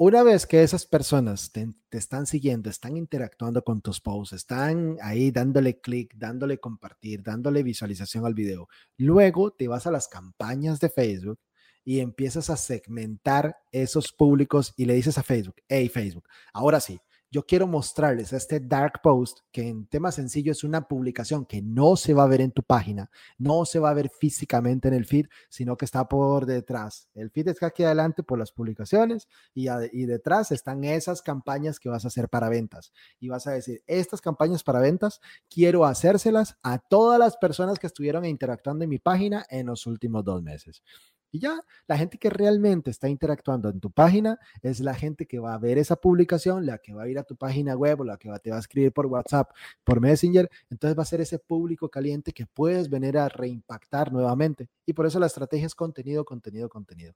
Una 0.00 0.22
vez 0.22 0.46
que 0.46 0.62
esas 0.62 0.86
personas 0.86 1.50
te, 1.50 1.74
están 1.90 2.28
siguiendo, 2.28 2.70
están 2.70 2.96
interactuando 2.96 3.64
con 3.64 3.80
tus 3.80 4.00
posts, 4.00 4.32
están 4.32 4.96
ahí 5.02 5.32
dándole 5.32 5.80
clic, 5.80 6.14
dándole 6.14 6.58
compartir, 6.58 7.20
dándole 7.24 7.64
visualización 7.64 8.24
al 8.24 8.32
video, 8.32 8.68
luego 8.96 9.50
te 9.50 9.66
vas 9.66 9.88
a 9.88 9.90
las 9.90 10.06
campañas 10.06 10.78
de 10.78 10.88
Facebook 10.88 11.40
y 11.84 11.98
empiezas 11.98 12.48
a 12.48 12.56
segmentar 12.56 13.56
esos 13.72 14.12
públicos 14.12 14.72
y 14.76 14.84
le 14.84 14.94
dices 14.94 15.18
a 15.18 15.24
Facebook, 15.24 15.56
hey 15.66 15.88
Facebook, 15.88 16.28
ahora 16.52 16.78
sí, 16.78 17.00
yo 17.30 17.44
quiero 17.44 17.66
mostrarles 17.66 18.32
este 18.32 18.60
dark 18.60 19.00
post 19.02 19.40
que 19.52 19.68
en 19.68 19.86
tema 19.86 20.12
sencillo 20.12 20.52
es 20.52 20.64
una 20.64 20.88
publicación 20.88 21.44
que 21.44 21.60
no 21.60 21.96
se 21.96 22.14
va 22.14 22.24
a 22.24 22.28
ver 22.28 22.40
en 22.40 22.52
tu 22.52 22.62
página, 22.62 23.10
no 23.36 23.64
se 23.64 23.78
va 23.78 23.90
a 23.90 23.94
ver 23.94 24.10
físicamente 24.10 24.88
en 24.88 24.94
el 24.94 25.04
feed, 25.04 25.26
sino 25.48 25.76
que 25.76 25.84
está 25.84 26.08
por 26.08 26.46
detrás. 26.46 27.08
El 27.14 27.30
feed 27.30 27.48
está 27.48 27.66
aquí 27.66 27.84
adelante 27.84 28.22
por 28.22 28.38
las 28.38 28.52
publicaciones 28.52 29.28
y, 29.54 29.68
y 29.92 30.06
detrás 30.06 30.52
están 30.52 30.84
esas 30.84 31.22
campañas 31.22 31.78
que 31.78 31.88
vas 31.88 32.04
a 32.04 32.08
hacer 32.08 32.28
para 32.28 32.48
ventas. 32.48 32.92
Y 33.20 33.28
vas 33.28 33.46
a 33.46 33.52
decir, 33.52 33.82
estas 33.86 34.20
campañas 34.20 34.62
para 34.62 34.80
ventas 34.80 35.20
quiero 35.50 35.84
hacérselas 35.84 36.56
a 36.62 36.78
todas 36.78 37.18
las 37.18 37.36
personas 37.36 37.78
que 37.78 37.86
estuvieron 37.86 38.24
interactuando 38.24 38.84
en 38.84 38.90
mi 38.90 38.98
página 38.98 39.44
en 39.50 39.66
los 39.66 39.86
últimos 39.86 40.24
dos 40.24 40.42
meses. 40.42 40.82
Y 41.30 41.40
ya, 41.40 41.60
la 41.86 41.98
gente 41.98 42.18
que 42.18 42.30
realmente 42.30 42.90
está 42.90 43.08
interactuando 43.08 43.68
en 43.68 43.80
tu 43.80 43.90
página 43.90 44.38
es 44.62 44.80
la 44.80 44.94
gente 44.94 45.26
que 45.26 45.38
va 45.38 45.54
a 45.54 45.58
ver 45.58 45.78
esa 45.78 45.96
publicación, 45.96 46.64
la 46.64 46.78
que 46.78 46.94
va 46.94 47.02
a 47.02 47.08
ir 47.08 47.18
a 47.18 47.24
tu 47.24 47.36
página 47.36 47.76
web 47.76 48.00
o 48.00 48.04
la 48.04 48.16
que 48.16 48.30
te 48.42 48.50
va 48.50 48.56
a 48.56 48.60
escribir 48.60 48.92
por 48.92 49.06
WhatsApp, 49.06 49.50
por 49.84 50.00
Messenger. 50.00 50.48
Entonces 50.70 50.98
va 50.98 51.02
a 51.02 51.06
ser 51.06 51.20
ese 51.20 51.38
público 51.38 51.88
caliente 51.88 52.32
que 52.32 52.46
puedes 52.46 52.88
venir 52.88 53.18
a 53.18 53.28
reimpactar 53.28 54.12
nuevamente. 54.12 54.68
Y 54.86 54.92
por 54.92 55.06
eso 55.06 55.18
la 55.18 55.26
estrategia 55.26 55.66
es 55.66 55.74
contenido, 55.74 56.24
contenido, 56.24 56.68
contenido. 56.68 57.14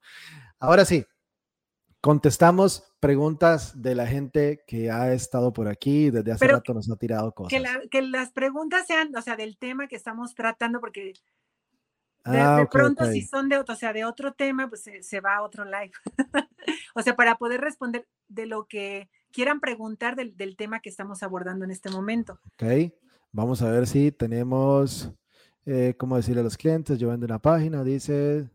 Ahora 0.59 0.84
sí, 0.84 1.06
contestamos 2.02 2.93
preguntas 2.98 3.80
de 3.80 3.94
la 3.94 4.06
gente 4.06 4.64
que 4.66 4.90
ha 4.90 5.12
estado 5.12 5.52
por 5.52 5.68
aquí 5.68 6.10
desde 6.10 6.32
hace 6.32 6.48
rato 6.48 6.74
nos 6.74 6.90
ha 6.90 6.97
tirado 6.97 7.32
cosas. 7.32 7.52
Que, 7.52 7.89
que, 7.89 8.02
las 8.02 8.32
preguntas 8.32 8.86
sean, 8.86 9.14
o 9.16 9.22
sea, 9.22 9.36
del 9.36 9.56
tema 9.56 9.86
que 9.86 9.97
estamos 9.97 10.34
tratando, 10.34 10.80
porque 10.80 11.14
de, 12.24 12.39
ah, 12.39 12.69
pronto, 12.70 13.05
si 13.07 13.23
son 13.23 13.49
de 13.49 13.59
otro, 13.59 13.74
o 13.74 13.77
sea, 13.77 13.93
de 13.93 14.05
otro 14.05 14.32
tema, 14.32 14.69
pues 14.69 14.89
se, 15.01 15.20
va 15.20 15.36
a 15.36 15.43
otro 15.43 15.65
live. 15.65 15.93
o 16.94 17.03
sea, 17.03 17.16
para 17.16 17.36
poder 17.36 17.61
responder 17.61 18.07
de 18.28 18.47
lo 18.47 18.66
que 18.66 19.11
quieran 19.32 19.61
preguntar 19.61 20.15
del, 20.15 20.57
tema 20.57 20.81
que 20.81 20.89
estamos 20.89 21.23
abordando 21.23 21.65
en 21.65 21.70
este 21.73 21.90
momento. 21.90 22.39
Ok, 22.55 22.93
vamos 23.32 23.62
a 23.62 23.70
ver 23.70 23.86
si 23.86 24.12
tenemos, 24.12 25.11
eh, 25.66 25.94
cómo 25.99 26.16
decirle 26.16 26.43
a 26.43 26.44
los 26.44 26.57
clientes, 26.57 26.99
yo 26.99 27.09
vendo 27.09 27.27
una 27.27 27.40
página, 27.40 27.82
dice, 27.82 28.49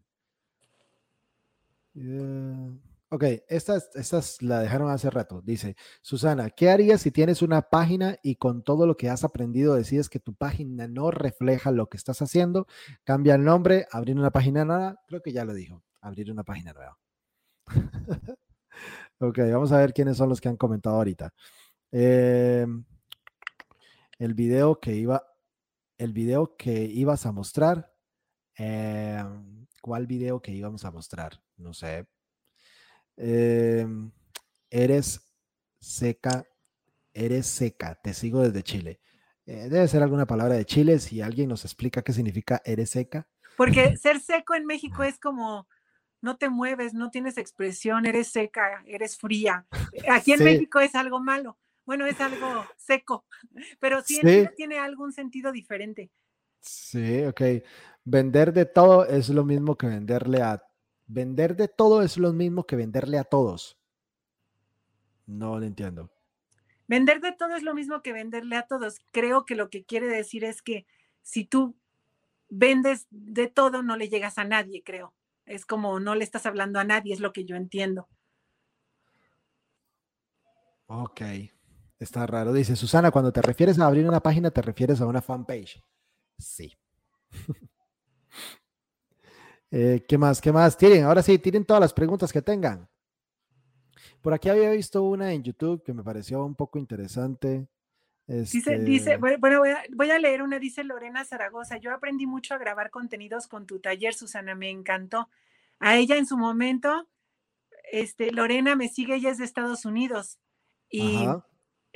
eh, 1.95 2.69
Ok, 3.09 3.23
esta, 3.47 3.77
esta 3.95 4.19
la 4.41 4.59
dejaron 4.59 4.89
hace 4.91 5.09
rato. 5.09 5.41
Dice, 5.41 5.77
Susana, 6.01 6.49
¿qué 6.49 6.69
harías 6.69 7.01
si 7.01 7.09
tienes 7.11 7.41
una 7.41 7.61
página 7.61 8.17
y 8.21 8.35
con 8.35 8.63
todo 8.63 8.85
lo 8.85 8.97
que 8.97 9.09
has 9.09 9.23
aprendido 9.23 9.75
decides 9.75 10.09
que 10.09 10.19
tu 10.19 10.33
página 10.35 10.89
no 10.89 11.09
refleja 11.09 11.71
lo 11.71 11.87
que 11.87 11.95
estás 11.95 12.21
haciendo? 12.21 12.67
Cambia 13.05 13.35
el 13.35 13.45
nombre, 13.45 13.87
abrir 13.91 14.17
una 14.17 14.31
página 14.31 14.65
nueva. 14.65 14.99
Creo 15.07 15.21
que 15.21 15.31
ya 15.31 15.45
lo 15.45 15.53
dijo, 15.53 15.81
abrir 16.01 16.29
una 16.31 16.43
página 16.43 16.73
nueva. 16.73 16.97
ok, 19.19 19.39
vamos 19.53 19.71
a 19.71 19.77
ver 19.77 19.93
quiénes 19.93 20.17
son 20.17 20.27
los 20.27 20.41
que 20.41 20.49
han 20.49 20.57
comentado 20.57 20.97
ahorita. 20.97 21.33
Em, 21.91 22.83
el 24.19 24.33
video 24.33 24.79
que 24.81 24.95
iba, 24.95 25.23
el 25.97 26.11
video 26.13 26.57
que 26.57 26.83
ibas 26.83 27.25
a 27.25 27.31
mostrar. 27.31 27.93
Em, 28.55 29.65
¿Cuál 29.81 30.07
video 30.07 30.41
que 30.41 30.51
íbamos 30.51 30.83
a 30.83 30.91
mostrar? 30.91 31.41
No 31.55 31.73
sé, 31.73 32.07
Em, 33.17 34.11
eres 34.69 35.33
seca, 35.79 36.45
eres 37.13 37.47
seca, 37.47 37.99
te 38.01 38.13
sigo 38.13 38.41
desde 38.41 38.63
Chile. 38.63 39.01
Eh, 39.45 39.69
debe 39.69 39.87
ser 39.87 40.03
alguna 40.03 40.25
palabra 40.25 40.55
de 40.55 40.65
Chile, 40.65 40.99
si 40.99 41.21
alguien 41.21 41.49
nos 41.49 41.65
explica 41.65 42.01
qué 42.01 42.13
significa 42.13 42.61
eres 42.65 42.91
seca. 42.91 43.27
Porque 43.55 43.97
ser 43.97 44.19
seco 44.19 44.55
en 44.55 44.65
México 44.65 45.03
es 45.03 45.19
como 45.19 45.67
no 46.21 46.37
te 46.37 46.49
mueves, 46.49 46.93
no 46.93 47.09
tienes 47.11 47.37
expresión, 47.37 48.05
eres 48.05 48.27
seca, 48.27 48.83
eres 48.85 49.17
fría. 49.17 49.65
Aquí 50.09 50.33
en 50.33 50.43
México 50.43 50.79
es 50.79 50.95
algo 50.95 51.19
malo. 51.19 51.57
Bueno, 51.85 52.05
es 52.05 52.19
algo 52.19 52.65
seco, 52.75 53.25
pero 53.79 54.01
sí, 54.01 54.19
en 54.21 54.53
tiene 54.55 54.77
algún 54.77 55.13
sentido 55.13 55.53
diferente. 55.53 56.11
Sí, 56.59 57.23
ok. 57.23 57.41
Vender 58.03 58.51
de 58.51 58.65
todo 58.65 59.05
es 59.05 59.29
lo 59.29 59.45
mismo 59.45 59.77
que 59.77 59.87
venderle 59.87 60.41
a 60.41 60.66
Vender 61.07 61.55
de 61.55 61.67
todo 61.69 62.01
es 62.01 62.17
lo 62.17 62.33
mismo 62.33 62.65
que 62.65 62.75
venderle 62.75 63.17
a 63.17 63.23
todos. 63.23 63.77
No 65.25 65.57
lo 65.57 65.65
entiendo. 65.65 66.11
Vender 66.87 67.21
de 67.21 67.31
todo 67.31 67.55
es 67.55 67.63
lo 67.63 67.73
mismo 67.73 68.01
que 68.01 68.13
venderle 68.13 68.55
a 68.55 68.67
todos. 68.67 68.99
Creo 69.11 69.45
que 69.45 69.55
lo 69.55 69.69
que 69.69 69.85
quiere 69.85 70.07
decir 70.07 70.43
es 70.43 70.61
que 70.61 70.85
si 71.21 71.45
tú 71.45 71.75
vendes 72.49 73.07
de 73.09 73.47
todo, 73.47 73.83
no 73.83 73.97
le 73.97 74.09
llegas 74.09 74.37
a 74.37 74.43
nadie, 74.43 74.83
creo. 74.83 75.13
Es 75.45 75.65
como 75.65 75.99
no 75.99 76.15
le 76.15 76.23
estás 76.23 76.45
hablando 76.45 76.79
a 76.79 76.83
nadie, 76.83 77.13
es 77.13 77.19
lo 77.19 77.33
que 77.33 77.45
yo 77.45 77.55
entiendo. 77.55 78.07
Ok, 80.87 81.21
está 81.99 82.25
raro. 82.25 82.53
Dice 82.53 82.75
Susana, 82.75 83.11
cuando 83.11 83.31
te 83.31 83.41
refieres 83.41 83.79
a 83.79 83.87
abrir 83.87 84.07
una 84.07 84.21
página, 84.21 84.51
te 84.51 84.61
refieres 84.61 85.01
a 85.01 85.05
una 85.05 85.21
fanpage. 85.21 85.81
Sí. 86.37 86.77
Eh, 89.71 90.05
¿Qué 90.07 90.17
más? 90.17 90.39
¿Qué 90.39 90.51
más? 90.51 90.77
Tiren, 90.77 91.03
ahora 91.03 91.21
sí, 91.21 91.37
tiren 91.39 91.65
todas 91.65 91.81
las 91.81 91.93
preguntas 91.93 92.31
que 92.31 92.41
tengan. 92.41 92.87
Por 94.21 94.33
aquí 94.33 94.49
había 94.49 94.71
visto 94.71 95.03
una 95.03 95.33
en 95.33 95.43
YouTube 95.43 95.83
que 95.83 95.93
me 95.93 96.03
pareció 96.03 96.43
un 96.45 96.55
poco 96.55 96.79
interesante. 96.79 97.67
Dice, 98.27 98.79
dice, 98.79 99.13
este 99.13 99.17
bueno, 99.17 99.61
voy 99.93 100.11
a, 100.11 100.19
leer 100.19 100.41
una, 100.41 100.59
dice 100.59 100.83
Lorena 100.83 101.23
Zaragoza, 101.23 101.77
yo 101.77 101.93
aprendí 101.93 102.25
mucho 102.25 102.53
a 102.53 102.57
grabar 102.57 102.89
contenidos 102.89 103.47
con 103.47 103.65
tu 103.65 103.79
taller, 103.79 104.13
Susana, 104.13 104.53
me 104.53 104.69
encantó. 104.69 105.29
A 105.79 105.95
ella 105.95 106.17
en 106.17 106.25
su 106.25 106.37
momento, 106.37 107.07
este, 107.89 108.31
Lorena 108.31 108.75
me 108.75 108.89
sigue, 108.89 109.15
ella 109.15 109.29
es 109.29 109.37
de 109.37 109.45
Estados 109.45 109.85
Unidos. 109.85 110.39
Y 110.89 111.25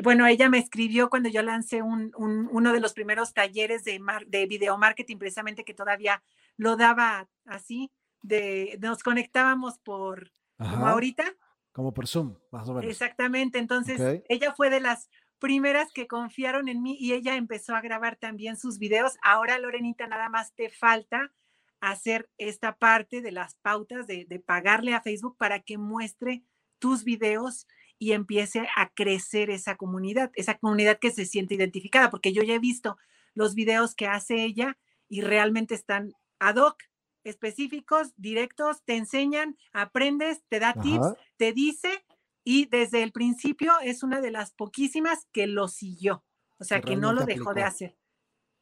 bueno, 0.02 0.26
ella 0.26 0.50
me 0.50 0.58
escribió 0.58 1.10
cuando 1.10 1.28
yo 1.28 1.42
lancé 1.42 1.82
un, 1.82 2.14
uno 2.16 2.72
de 2.72 2.80
los 2.80 2.94
primeros 2.94 3.34
talleres 3.34 3.84
de, 3.84 4.02
de 4.28 4.46
video 4.46 4.78
marketing, 4.78 5.18
precisamente 5.18 5.66
que 5.66 5.74
todavía 5.74 6.24
lo 6.62 6.76
daba 6.76 7.28
así, 7.46 7.92
de 8.22 8.78
nos 8.80 9.02
conectábamos 9.02 9.80
por 9.80 10.32
como 10.60 10.86
ahorita. 10.86 11.24
Como 11.72 11.92
por 11.92 12.08
Zoom, 12.08 12.38
más 12.52 12.70
o 12.70 12.76
menos. 12.76 12.92
Exactamente, 12.92 13.58
entonces 13.58 14.22
ella 14.30 14.54
fue 14.54 14.70
de 14.70 14.80
las 14.80 15.10
primeras 15.40 15.92
que 15.92 16.06
confiaron 16.06 16.70
en 16.70 16.84
mí 16.84 16.96
y 17.00 17.14
ella 17.14 17.36
empezó 17.36 17.74
a 17.74 17.82
grabar 17.82 18.16
también 18.16 18.58
sus 18.58 18.78
videos. 18.78 19.14
Ahora, 19.24 19.58
Lorenita, 19.58 20.06
nada 20.06 20.30
más 20.30 20.54
te 20.54 20.70
falta 20.70 21.34
hacer 21.80 22.30
esta 22.38 22.76
parte 22.76 23.24
de 23.24 23.32
las 23.32 23.56
pautas 23.56 24.06
de, 24.06 24.26
de 24.26 24.40
pagarle 24.40 24.94
a 24.94 25.02
Facebook 25.02 25.38
para 25.38 25.62
que 25.62 25.80
muestre 25.80 26.44
tus 26.78 27.04
videos 27.04 27.66
y 27.98 28.12
empiece 28.12 28.68
a 28.76 28.90
crecer 28.90 29.50
esa 29.50 29.78
comunidad, 29.78 30.30
esa 30.36 30.60
comunidad 30.60 31.00
que 31.00 31.10
se 31.10 31.26
siente 31.26 31.56
identificada, 31.56 32.12
porque 32.12 32.34
yo 32.34 32.44
ya 32.44 32.54
he 32.54 32.60
visto 32.60 32.98
los 33.34 33.56
videos 33.56 33.96
que 33.96 34.06
hace 34.06 34.44
ella 34.44 34.78
y 35.10 35.22
realmente 35.22 35.74
están 35.74 36.14
ad 36.42 36.56
hoc, 36.56 36.82
específicos, 37.24 38.14
directos, 38.18 38.84
te 38.84 38.98
enseñan, 38.98 39.58
aprendes, 39.74 40.44
te 40.50 40.60
da 40.60 40.74
tips, 40.74 41.14
te 41.38 41.54
dice 41.54 42.04
y 42.44 42.66
desde 42.66 43.04
el 43.04 43.12
principio 43.12 43.74
es 43.84 44.02
una 44.02 44.22
de 44.22 44.32
las 44.32 44.52
poquísimas 44.52 45.28
que 45.32 45.46
lo 45.46 45.68
siguió, 45.68 46.26
o 46.58 46.64
sea, 46.64 46.82
que, 46.82 46.96
no 46.96 47.14
lo 47.14 47.26
dejó 47.26 47.54
de 47.54 47.64
hacer. 47.64 47.96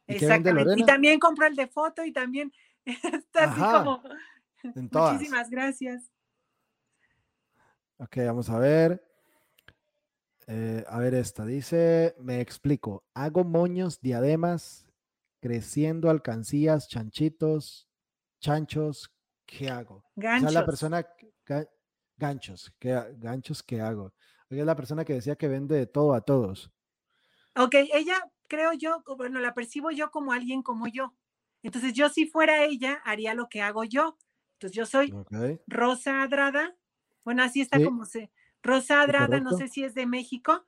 Exactamente. 0.06 0.74
Y 0.76 0.84
también 0.84 1.18
compró 1.18 1.46
el 1.46 1.56
de 1.56 1.68
foto 1.68 2.04
y 2.04 2.12
también 2.12 2.52
está 2.84 3.44
así 3.44 3.60
como... 3.60 4.02
Muchísimas 4.62 5.48
gracias. 5.48 6.10
Ok, 7.96 8.18
vamos 8.26 8.50
a 8.50 8.58
ver. 8.58 9.02
Eh, 10.46 10.84
a 10.86 10.98
ver 10.98 11.14
esta, 11.14 11.46
dice, 11.46 12.14
me 12.18 12.42
explico, 12.42 13.04
hago 13.14 13.44
moños, 13.44 14.00
diademas, 14.02 14.89
creciendo 15.40 16.10
alcancías, 16.10 16.88
chanchitos, 16.88 17.88
chanchos, 18.40 19.12
¿qué 19.46 19.70
hago? 19.70 20.04
Ganchos. 20.14 20.52
la 20.52 20.66
persona, 20.66 21.06
ganchos, 22.16 22.72
¿qué, 22.78 23.02
ganchos, 23.16 23.62
¿qué 23.62 23.80
hago? 23.80 24.12
es 24.48 24.66
la 24.66 24.76
persona 24.76 25.04
que 25.04 25.14
decía 25.14 25.36
que 25.36 25.48
vende 25.48 25.76
de 25.76 25.86
todo 25.86 26.12
a 26.12 26.20
todos. 26.20 26.72
Ok, 27.56 27.74
ella 27.92 28.20
creo 28.48 28.72
yo, 28.72 29.02
bueno, 29.16 29.40
la 29.40 29.54
percibo 29.54 29.90
yo 29.90 30.10
como 30.10 30.32
alguien 30.32 30.62
como 30.62 30.88
yo. 30.88 31.14
Entonces 31.62 31.92
yo 31.92 32.08
si 32.08 32.26
fuera 32.26 32.64
ella, 32.64 33.00
haría 33.04 33.34
lo 33.34 33.48
que 33.48 33.62
hago 33.62 33.84
yo. 33.84 34.18
Entonces 34.54 34.76
yo 34.76 34.86
soy 34.86 35.14
Rosa 35.66 36.22
Adrada. 36.22 36.74
Bueno, 37.24 37.42
así 37.42 37.60
está 37.60 37.82
como 37.82 38.04
se. 38.04 38.30
Rosa 38.62 39.02
Adrada, 39.02 39.40
no 39.40 39.56
sé 39.56 39.68
si 39.68 39.84
es 39.84 39.94
de 39.94 40.06
México. 40.06 40.66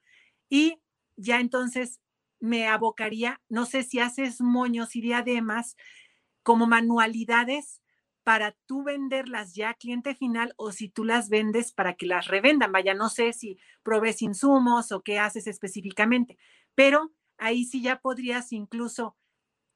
Y 0.48 0.80
ya 1.16 1.40
entonces 1.40 2.00
me 2.42 2.66
abocaría, 2.66 3.40
no 3.48 3.66
sé 3.66 3.84
si 3.84 4.00
haces 4.00 4.40
moños 4.40 4.96
y 4.96 5.00
diademas 5.00 5.76
como 6.42 6.66
manualidades 6.66 7.80
para 8.24 8.56
tú 8.66 8.82
venderlas 8.82 9.54
ya 9.54 9.70
a 9.70 9.74
cliente 9.74 10.16
final 10.16 10.52
o 10.56 10.72
si 10.72 10.88
tú 10.88 11.04
las 11.04 11.28
vendes 11.28 11.72
para 11.72 11.94
que 11.94 12.06
las 12.06 12.26
revendan. 12.26 12.72
Vaya, 12.72 12.94
no 12.94 13.10
sé 13.10 13.32
si 13.32 13.58
probes 13.84 14.22
insumos 14.22 14.90
o 14.90 15.02
qué 15.02 15.20
haces 15.20 15.46
específicamente, 15.46 16.36
pero 16.74 17.12
ahí 17.38 17.64
sí 17.64 17.80
ya 17.80 18.00
podrías 18.00 18.52
incluso 18.52 19.16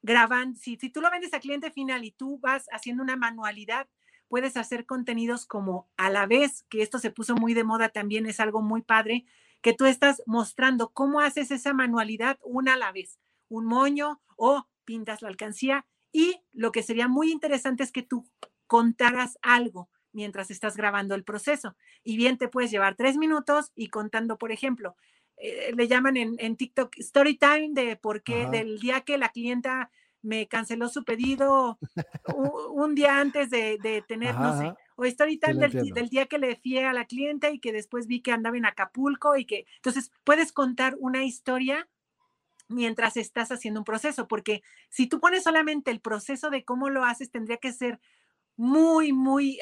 grabar, 0.02 0.48
si, 0.56 0.76
si 0.76 0.90
tú 0.90 1.01
lo 1.01 1.10
vendes 1.12 1.34
a 1.34 1.40
cliente 1.40 1.70
final 1.70 2.05
y 2.05 2.10
tú 2.10 2.40
vas 2.40 2.66
haciendo 2.72 3.05
una 3.05 3.14
manualidad, 3.14 3.88
puedes 4.26 4.56
hacer 4.56 4.86
contenidos 4.86 5.47
como 5.47 5.88
a 5.97 6.10
la 6.10 6.26
vez, 6.26 6.64
que 6.68 6.82
esto 6.82 6.98
se 6.98 7.12
puso 7.12 7.36
muy 7.36 7.55
de 7.55 7.62
moda 7.62 7.90
también, 7.90 8.26
es 8.26 8.40
algo 8.40 8.60
muy 8.60 8.82
padre, 8.82 9.24
que 9.66 9.74
tú 9.74 9.86
estás 9.86 10.22
mostrando 10.26 10.90
cómo 10.93 11.18
haces 11.18 11.51
esa 11.51 11.74
manualidad 11.74 12.38
una 12.44 12.74
a 12.74 12.76
la 12.76 12.93
vez, 12.93 13.18
un 13.48 13.66
moño 13.66 14.22
o 14.36 14.64
pintas 14.84 15.22
la 15.22 15.28
alcancía. 15.28 15.84
Y 16.12 16.40
lo 16.52 16.70
que 16.70 16.84
sería 16.84 17.09
muy 17.09 17.32
interesante 17.32 17.82
es 17.82 17.90
que 17.90 18.05
tú 18.05 18.30
contaras 18.68 19.38
algo 19.43 19.90
mientras 20.12 20.52
estás 20.52 20.76
grabando 20.76 21.16
el 21.16 21.24
proceso. 21.24 21.74
Y 22.05 22.16
bien 22.16 22.38
te 22.38 22.47
puedes 22.47 22.70
llevar 22.70 22.94
tres 22.94 23.16
minutos 23.16 23.72
y 23.74 23.88
contando, 23.88 24.38
por 24.38 24.52
ejemplo, 24.52 24.94
eh, 25.36 25.72
le 25.74 25.88
llaman 25.88 26.16
en, 26.16 26.36
en, 26.38 26.56
TikTok 26.56 26.97
story 26.98 27.36
time 27.36 27.70
de 27.72 27.97
por 27.97 28.22
qué 28.22 28.47
del 28.47 28.78
día 28.78 29.01
que 29.01 29.18
la 29.18 29.30
clienta 29.30 29.90
me 30.22 30.47
canceló 30.47 30.88
su 30.88 31.02
pedido 31.02 31.80
un, 32.72 32.94
día 32.94 33.18
antes 33.18 33.51
de, 33.51 34.05
tener, 34.06 34.36
no 34.36 34.56
sé, 34.56 34.74
o 34.97 35.05
story 35.05 35.39
time 35.39 35.68
del, 35.68 36.09
día 36.09 36.27
que 36.27 36.39
le 36.39 36.56
fui 36.56 36.78
a 36.78 36.93
la 36.93 37.05
clienta 37.05 37.51
y 37.51 37.60
que 37.60 37.73
después 37.73 38.06
vi 38.06 38.23
que 38.23 38.32
andaba 38.32 38.56
en 38.56 38.66
Acapulco 38.66 39.36
y 39.36 39.44
que, 39.44 39.66
entonces, 39.77 40.10
puedes 40.24 40.52
contar 40.52 40.97
una 40.98 41.24
historia 41.24 41.89
mientras 42.68 43.16
estás 43.16 43.52
haciendo 43.52 43.81
un 43.81 43.85
proceso, 43.85 44.27
porque 44.27 44.62
si 44.89 45.06
tú 45.06 45.20
pones 45.20 45.44
solamente 45.44 45.90
el 45.90 46.01
proceso 46.01 46.51
de 46.51 46.64
cómo 46.64 46.89
lo 46.89 47.05
haces, 47.05 47.31
tendría 47.31 47.59
que 47.59 47.73
ser 47.73 48.01
muy, 48.56 49.12
muy 49.12 49.59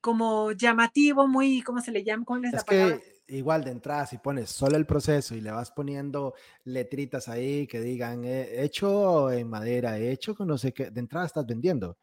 como 0.00 0.52
llamativo, 0.52 1.26
muy, 1.26 1.62
¿cómo 1.62 1.80
se 1.80 1.90
le 1.90 2.04
llama? 2.04 2.24
¿Cómo 2.24 2.44
es, 2.44 2.52
la 2.52 2.62
palabra? 2.62 3.00
igual 3.26 3.64
de 3.64 3.70
entrada, 3.70 4.06
si 4.06 4.18
pones 4.18 4.50
solo 4.50 4.76
el 4.76 4.84
proceso 4.84 5.34
y 5.34 5.40
le 5.40 5.50
vas 5.50 5.70
poniendo 5.70 6.34
letritas 6.64 7.28
ahí 7.28 7.66
que 7.66 7.80
digan 7.80 8.22
hecho 8.24 9.30
en 9.30 9.48
madera, 9.48 9.98
hecho 9.98 10.34
con 10.34 10.48
no 10.48 10.58
sé 10.58 10.72
qué, 10.72 10.90
de 10.90 11.00
entrada 11.00 11.26
estás 11.26 11.46
vendiendo. 11.46 11.96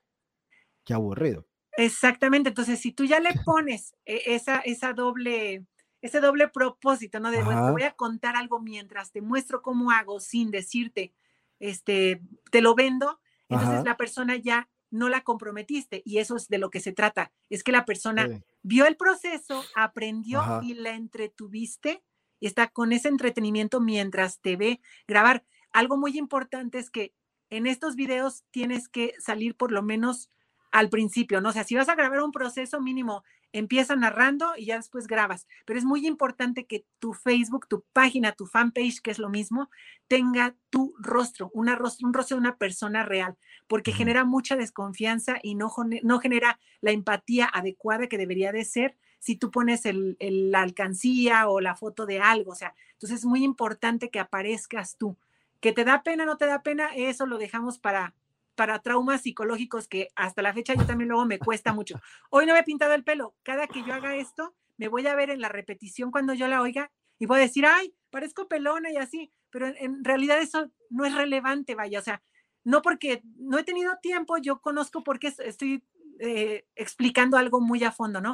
Qué 0.83 0.95
aburrido. 0.95 1.45
Exactamente. 1.77 2.49
Entonces, 2.49 2.79
si 2.79 2.91
tú 2.91 3.05
ya 3.05 3.19
le 3.19 3.33
pones 3.45 3.95
e, 4.05 4.21
esa, 4.35 4.59
esa 4.59 4.93
doble, 4.93 5.65
ese 6.01 6.19
doble 6.19 6.47
propósito, 6.47 7.19
¿no? 7.19 7.31
De 7.31 7.37
te 7.37 7.43
voy 7.43 7.83
a 7.83 7.93
contar 7.93 8.35
algo 8.35 8.59
mientras 8.59 9.11
te 9.11 9.21
muestro 9.21 9.61
cómo 9.61 9.91
hago 9.91 10.19
sin 10.19 10.51
decirte, 10.51 11.13
este, 11.59 12.21
te 12.51 12.61
lo 12.61 12.75
vendo, 12.75 13.19
entonces 13.47 13.83
la 13.83 13.97
persona 13.97 14.35
ya 14.35 14.69
no 14.89 15.09
la 15.09 15.21
comprometiste 15.21 16.01
y 16.05 16.17
eso 16.17 16.35
es 16.35 16.49
de 16.49 16.57
lo 16.57 16.69
que 16.69 16.81
se 16.81 16.91
trata, 16.91 17.31
es 17.49 17.63
que 17.63 17.71
la 17.71 17.85
persona 17.85 18.27
vio 18.61 18.85
el 18.85 18.97
proceso, 18.97 19.63
aprendió 19.75 20.61
y 20.61 20.73
la 20.73 20.91
entretuviste 20.91 22.03
y 22.39 22.47
está 22.47 22.67
con 22.67 22.91
ese 22.91 23.07
entretenimiento 23.07 23.79
mientras 23.79 24.41
te 24.41 24.57
ve 24.57 24.81
grabar. 25.07 25.45
Algo 25.71 25.95
muy 25.95 26.17
importante 26.17 26.77
es 26.79 26.89
que 26.89 27.13
en 27.49 27.67
estos 27.67 27.95
videos 27.95 28.43
tienes 28.51 28.89
que 28.89 29.13
salir 29.19 29.55
por 29.55 29.71
lo 29.71 29.81
menos 29.81 30.29
al 30.71 30.89
principio, 30.89 31.41
¿no? 31.41 31.49
O 31.49 31.51
sea, 31.51 31.63
si 31.63 31.75
vas 31.75 31.89
a 31.89 31.95
grabar 31.95 32.21
un 32.21 32.31
proceso 32.31 32.81
mínimo, 32.81 33.23
empieza 33.53 33.95
narrando 33.95 34.53
y 34.57 34.65
ya 34.67 34.77
después 34.77 35.07
grabas. 35.07 35.47
Pero 35.65 35.77
es 35.77 35.85
muy 35.85 36.07
importante 36.07 36.65
que 36.65 36.85
tu 36.99 37.13
Facebook, 37.13 37.67
tu 37.67 37.83
página, 37.93 38.31
tu 38.31 38.45
fanpage, 38.45 39.01
que 39.01 39.11
es 39.11 39.19
lo 39.19 39.29
mismo, 39.29 39.69
tenga 40.07 40.55
tu 40.69 40.93
rostro, 40.99 41.51
una 41.53 41.75
rostro 41.75 42.07
un 42.07 42.13
rostro 42.13 42.37
de 42.37 42.41
una 42.41 42.57
persona 42.57 43.03
real, 43.03 43.37
porque 43.67 43.91
genera 43.91 44.23
mucha 44.23 44.55
desconfianza 44.55 45.37
y 45.43 45.55
no, 45.55 45.71
no 46.03 46.19
genera 46.19 46.59
la 46.79 46.91
empatía 46.91 47.49
adecuada 47.51 48.07
que 48.07 48.17
debería 48.17 48.51
de 48.51 48.65
ser 48.65 48.97
si 49.19 49.35
tú 49.35 49.51
pones 49.51 49.85
el, 49.85 50.17
la 50.19 50.61
alcancía 50.61 51.47
o 51.47 51.61
la 51.61 51.75
foto 51.75 52.05
de 52.05 52.19
algo. 52.19 52.51
O 52.51 52.55
sea, 52.55 52.73
entonces 52.93 53.19
es 53.19 53.25
muy 53.25 53.43
importante 53.43 54.09
que 54.09 54.19
aparezcas 54.19 54.97
tú. 54.97 55.15
Que 55.59 55.73
te 55.73 55.83
da 55.83 56.01
pena, 56.01 56.25
no 56.25 56.37
te 56.37 56.47
da 56.47 56.63
pena, 56.63 56.87
eso 56.95 57.27
lo 57.27 57.37
dejamos 57.37 57.77
para 57.77 58.15
para 58.55 58.79
traumas 58.79 59.21
psicológicos 59.21 59.87
que 59.87 60.09
hasta 60.15 60.41
la 60.41 60.53
fecha 60.53 60.73
yo 60.73 60.85
también 60.85 61.09
luego 61.09 61.25
me 61.25 61.39
cuesta 61.39 61.73
mucho. 61.73 61.99
Hoy 62.29 62.45
no 62.45 62.53
me 62.53 62.59
he 62.59 62.63
pintado 62.63 62.93
el 62.93 63.03
pelo. 63.03 63.35
Cada 63.43 63.67
que 63.67 63.83
yo 63.83 63.93
haga 63.93 64.15
esto, 64.15 64.53
me 64.77 64.87
voy 64.87 65.05
a 65.07 65.15
ver 65.15 65.29
en 65.29 65.41
la 65.41 65.49
repetición 65.49 66.11
cuando 66.11 66.33
yo 66.33 66.47
la 66.47 66.61
oiga 66.61 66.91
y 67.19 67.25
voy 67.27 67.37
a 67.37 67.41
decir, 67.41 67.65
ay, 67.65 67.93
parezco 68.09 68.47
pelona 68.47 68.91
y 68.91 68.97
así, 68.97 69.31
pero 69.51 69.67
en, 69.67 70.03
realidad 70.03 70.39
eso 70.39 70.71
no 70.89 71.05
es 71.05 71.13
relevante, 71.13 71.75
vaya, 71.75 71.99
o 71.99 72.01
sea, 72.01 72.23
no 72.63 72.81
porque 72.81 73.21
no 73.37 73.59
he 73.59 73.63
tenido 73.63 73.97
tiempo, 74.01 74.37
yo 74.37 74.59
conozco 74.59 75.03
porque 75.03 75.33
estoy 75.45 75.83
eh, 76.19 76.65
explicando 76.75 77.37
algo 77.37 77.61
muy 77.61 77.83
a 77.83 77.91
fondo, 77.91 78.21
¿no? 78.21 78.33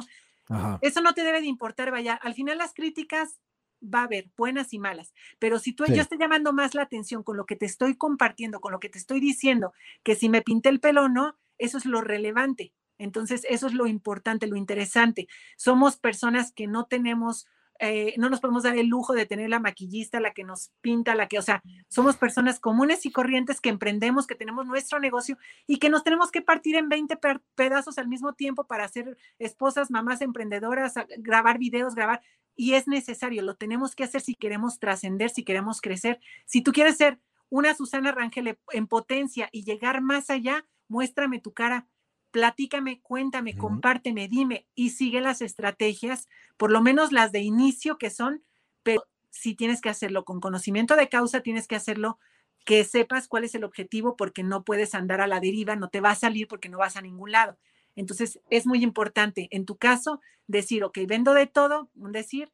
Eso 0.80 1.02
no 1.02 1.12
te 1.12 1.24
debe 1.24 1.42
de 1.42 1.46
importar, 1.46 1.90
vaya, 1.90 2.14
al 2.14 2.32
final 2.32 2.56
las 2.56 2.72
críticas 2.72 3.38
va 3.82 4.00
a 4.00 4.04
haber 4.04 4.30
buenas 4.36 4.72
y 4.72 4.78
malas, 4.78 5.14
pero 5.38 5.58
si 5.58 5.72
tú 5.72 5.84
yo 5.86 6.02
estoy 6.02 6.18
llamando 6.18 6.52
más 6.52 6.74
la 6.74 6.82
atención 6.82 7.22
con 7.22 7.36
lo 7.36 7.46
que 7.46 7.56
te 7.56 7.66
estoy 7.66 7.96
compartiendo, 7.96 8.60
con 8.60 8.72
lo 8.72 8.80
que 8.80 8.88
te 8.88 8.98
estoy 8.98 9.20
diciendo, 9.20 9.72
que 10.02 10.14
si 10.14 10.28
me 10.28 10.42
pinté 10.42 10.68
el 10.68 10.80
pelo 10.80 11.04
o 11.04 11.08
no, 11.08 11.38
eso 11.58 11.78
es 11.78 11.86
lo 11.86 12.00
relevante. 12.00 12.72
Entonces, 12.98 13.46
eso 13.48 13.68
es 13.68 13.74
lo 13.74 13.86
importante, 13.86 14.48
lo 14.48 14.56
interesante. 14.56 15.28
Somos 15.56 15.96
personas 15.96 16.52
que 16.52 16.66
no 16.66 16.86
tenemos 16.86 17.46
eh, 17.80 18.14
no 18.16 18.28
nos 18.28 18.40
podemos 18.40 18.64
dar 18.64 18.76
el 18.76 18.88
lujo 18.88 19.12
de 19.14 19.24
tener 19.24 19.48
la 19.50 19.60
maquillista, 19.60 20.18
la 20.18 20.32
que 20.32 20.42
nos 20.42 20.72
pinta, 20.80 21.14
la 21.14 21.28
que, 21.28 21.38
o 21.38 21.42
sea, 21.42 21.62
somos 21.88 22.16
personas 22.16 22.58
comunes 22.58 23.06
y 23.06 23.12
corrientes 23.12 23.60
que 23.60 23.68
emprendemos, 23.68 24.26
que 24.26 24.34
tenemos 24.34 24.66
nuestro 24.66 24.98
negocio 24.98 25.38
y 25.66 25.78
que 25.78 25.88
nos 25.88 26.02
tenemos 26.02 26.32
que 26.32 26.42
partir 26.42 26.74
en 26.74 26.88
20 26.88 27.18
pedazos 27.54 27.98
al 27.98 28.08
mismo 28.08 28.32
tiempo 28.32 28.64
para 28.66 28.88
ser 28.88 29.16
esposas, 29.38 29.90
mamás 29.90 30.22
emprendedoras, 30.22 30.94
grabar 31.18 31.58
videos, 31.58 31.94
grabar. 31.94 32.20
Y 32.58 32.74
es 32.74 32.86
necesario, 32.86 33.40
lo 33.40 33.54
tenemos 33.54 33.94
que 33.94 34.04
hacer 34.04 34.20
si 34.20 34.34
queremos 34.34 34.78
trascender, 34.78 35.30
si 35.30 35.44
queremos 35.44 35.80
crecer. 35.80 36.20
Si 36.44 36.60
tú 36.60 36.72
quieres 36.72 36.98
ser 36.98 37.18
una 37.48 37.72
Susana 37.74 38.12
Rangel 38.12 38.58
en 38.72 38.86
potencia 38.86 39.48
y 39.52 39.64
llegar 39.64 40.02
más 40.02 40.28
allá, 40.28 40.66
muéstrame 40.88 41.40
tu 41.40 41.54
cara 41.54 41.86
platícame, 42.30 43.00
cuéntame, 43.00 43.56
compárteme, 43.56 44.28
dime 44.28 44.66
y 44.74 44.90
sigue 44.90 45.20
las 45.20 45.40
estrategias, 45.40 46.28
por 46.56 46.70
lo 46.70 46.82
menos 46.82 47.12
las 47.12 47.32
de 47.32 47.40
inicio 47.40 47.98
que 47.98 48.10
son, 48.10 48.44
pero 48.82 49.04
si 49.30 49.54
tienes 49.54 49.80
que 49.80 49.88
hacerlo 49.88 50.24
con 50.24 50.40
conocimiento 50.40 50.96
de 50.96 51.08
causa, 51.08 51.40
tienes 51.40 51.66
que 51.66 51.76
hacerlo 51.76 52.18
que 52.64 52.84
sepas 52.84 53.28
cuál 53.28 53.44
es 53.44 53.54
el 53.54 53.64
objetivo 53.64 54.16
porque 54.16 54.42
no 54.42 54.62
puedes 54.62 54.94
andar 54.94 55.20
a 55.20 55.26
la 55.26 55.40
deriva, 55.40 55.76
no 55.76 55.88
te 55.88 56.00
va 56.00 56.10
a 56.10 56.16
salir 56.16 56.48
porque 56.48 56.68
no 56.68 56.78
vas 56.78 56.96
a 56.96 57.02
ningún 57.02 57.32
lado. 57.32 57.58
Entonces, 57.98 58.40
es 58.48 58.66
muy 58.66 58.82
importante 58.82 59.48
en 59.50 59.66
tu 59.66 59.76
caso 59.76 60.20
decir, 60.46 60.84
ok, 60.84 60.98
vendo 61.06 61.34
de 61.34 61.46
todo, 61.46 61.90
decir, 61.94 62.50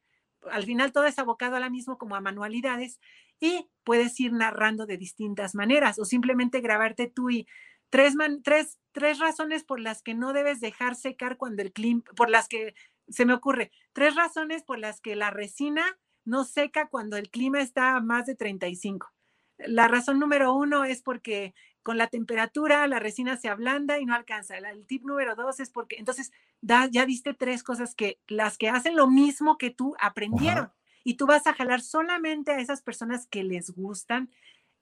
al 0.49 0.63
final 0.63 0.91
todo 0.91 1.05
es 1.05 1.19
abocado 1.19 1.55
a 1.55 1.59
la 1.59 1.69
mismo 1.69 1.97
como 1.97 2.15
a 2.15 2.21
manualidades 2.21 2.99
y 3.39 3.67
puedes 3.83 4.19
ir 4.19 4.33
narrando 4.33 4.85
de 4.85 4.97
distintas 4.97 5.55
maneras 5.55 5.99
o 5.99 6.05
simplemente 6.05 6.61
grabarte 6.61 7.07
tú 7.07 7.29
y 7.29 7.47
Tres, 7.91 8.15
tres, 8.43 8.79
tres 8.91 9.19
razones 9.19 9.63
por 9.63 9.79
las 9.79 10.01
que 10.01 10.15
no 10.15 10.33
debes 10.33 10.59
dejar 10.59 10.95
secar 10.95 11.37
cuando 11.37 11.61
el 11.61 11.71
clima, 11.71 12.01
por 12.17 12.29
las 12.29 12.49
que 12.49 12.73
se 13.07 13.25
me 13.25 13.33
ocurre, 13.33 13.71
tres 13.93 14.15
razones 14.15 14.63
por 14.63 14.79
las 14.79 14.99
que 14.99 15.15
la 15.15 15.29
resina 15.29 15.97
no 16.25 16.43
seca 16.43 16.89
cuando 16.89 17.15
el 17.15 17.29
clima 17.29 17.61
está 17.61 17.95
a 17.95 18.01
más 18.01 18.25
de 18.25 18.35
35. 18.35 19.13
La 19.59 19.87
razón 19.87 20.19
número 20.19 20.53
uno 20.53 20.83
es 20.83 21.03
porque 21.03 21.53
con 21.85 21.99
la 21.99 22.07
temperatura 22.07 22.87
la 22.87 22.97
resina 22.97 23.37
se 23.37 23.47
ablanda 23.47 23.99
y 23.99 24.07
no 24.07 24.15
alcanza. 24.15 24.57
El 24.57 24.87
tip 24.87 25.05
número 25.05 25.35
dos 25.35 25.59
es 25.59 25.69
porque, 25.69 25.97
entonces, 25.99 26.31
ya 26.63 27.05
diste 27.05 27.35
tres 27.35 27.61
cosas 27.61 27.93
que 27.93 28.19
las 28.27 28.57
que 28.57 28.69
hacen 28.69 28.95
lo 28.95 29.05
mismo 29.05 29.59
que 29.59 29.69
tú 29.69 29.95
aprendieron. 29.99 30.71
Y 31.03 31.13
tú 31.13 31.27
vas 31.27 31.45
a 31.45 31.53
jalar 31.53 31.81
solamente 31.81 32.51
a 32.51 32.59
esas 32.59 32.81
personas 32.81 33.27
que 33.27 33.43
les 33.43 33.69
gustan 33.69 34.31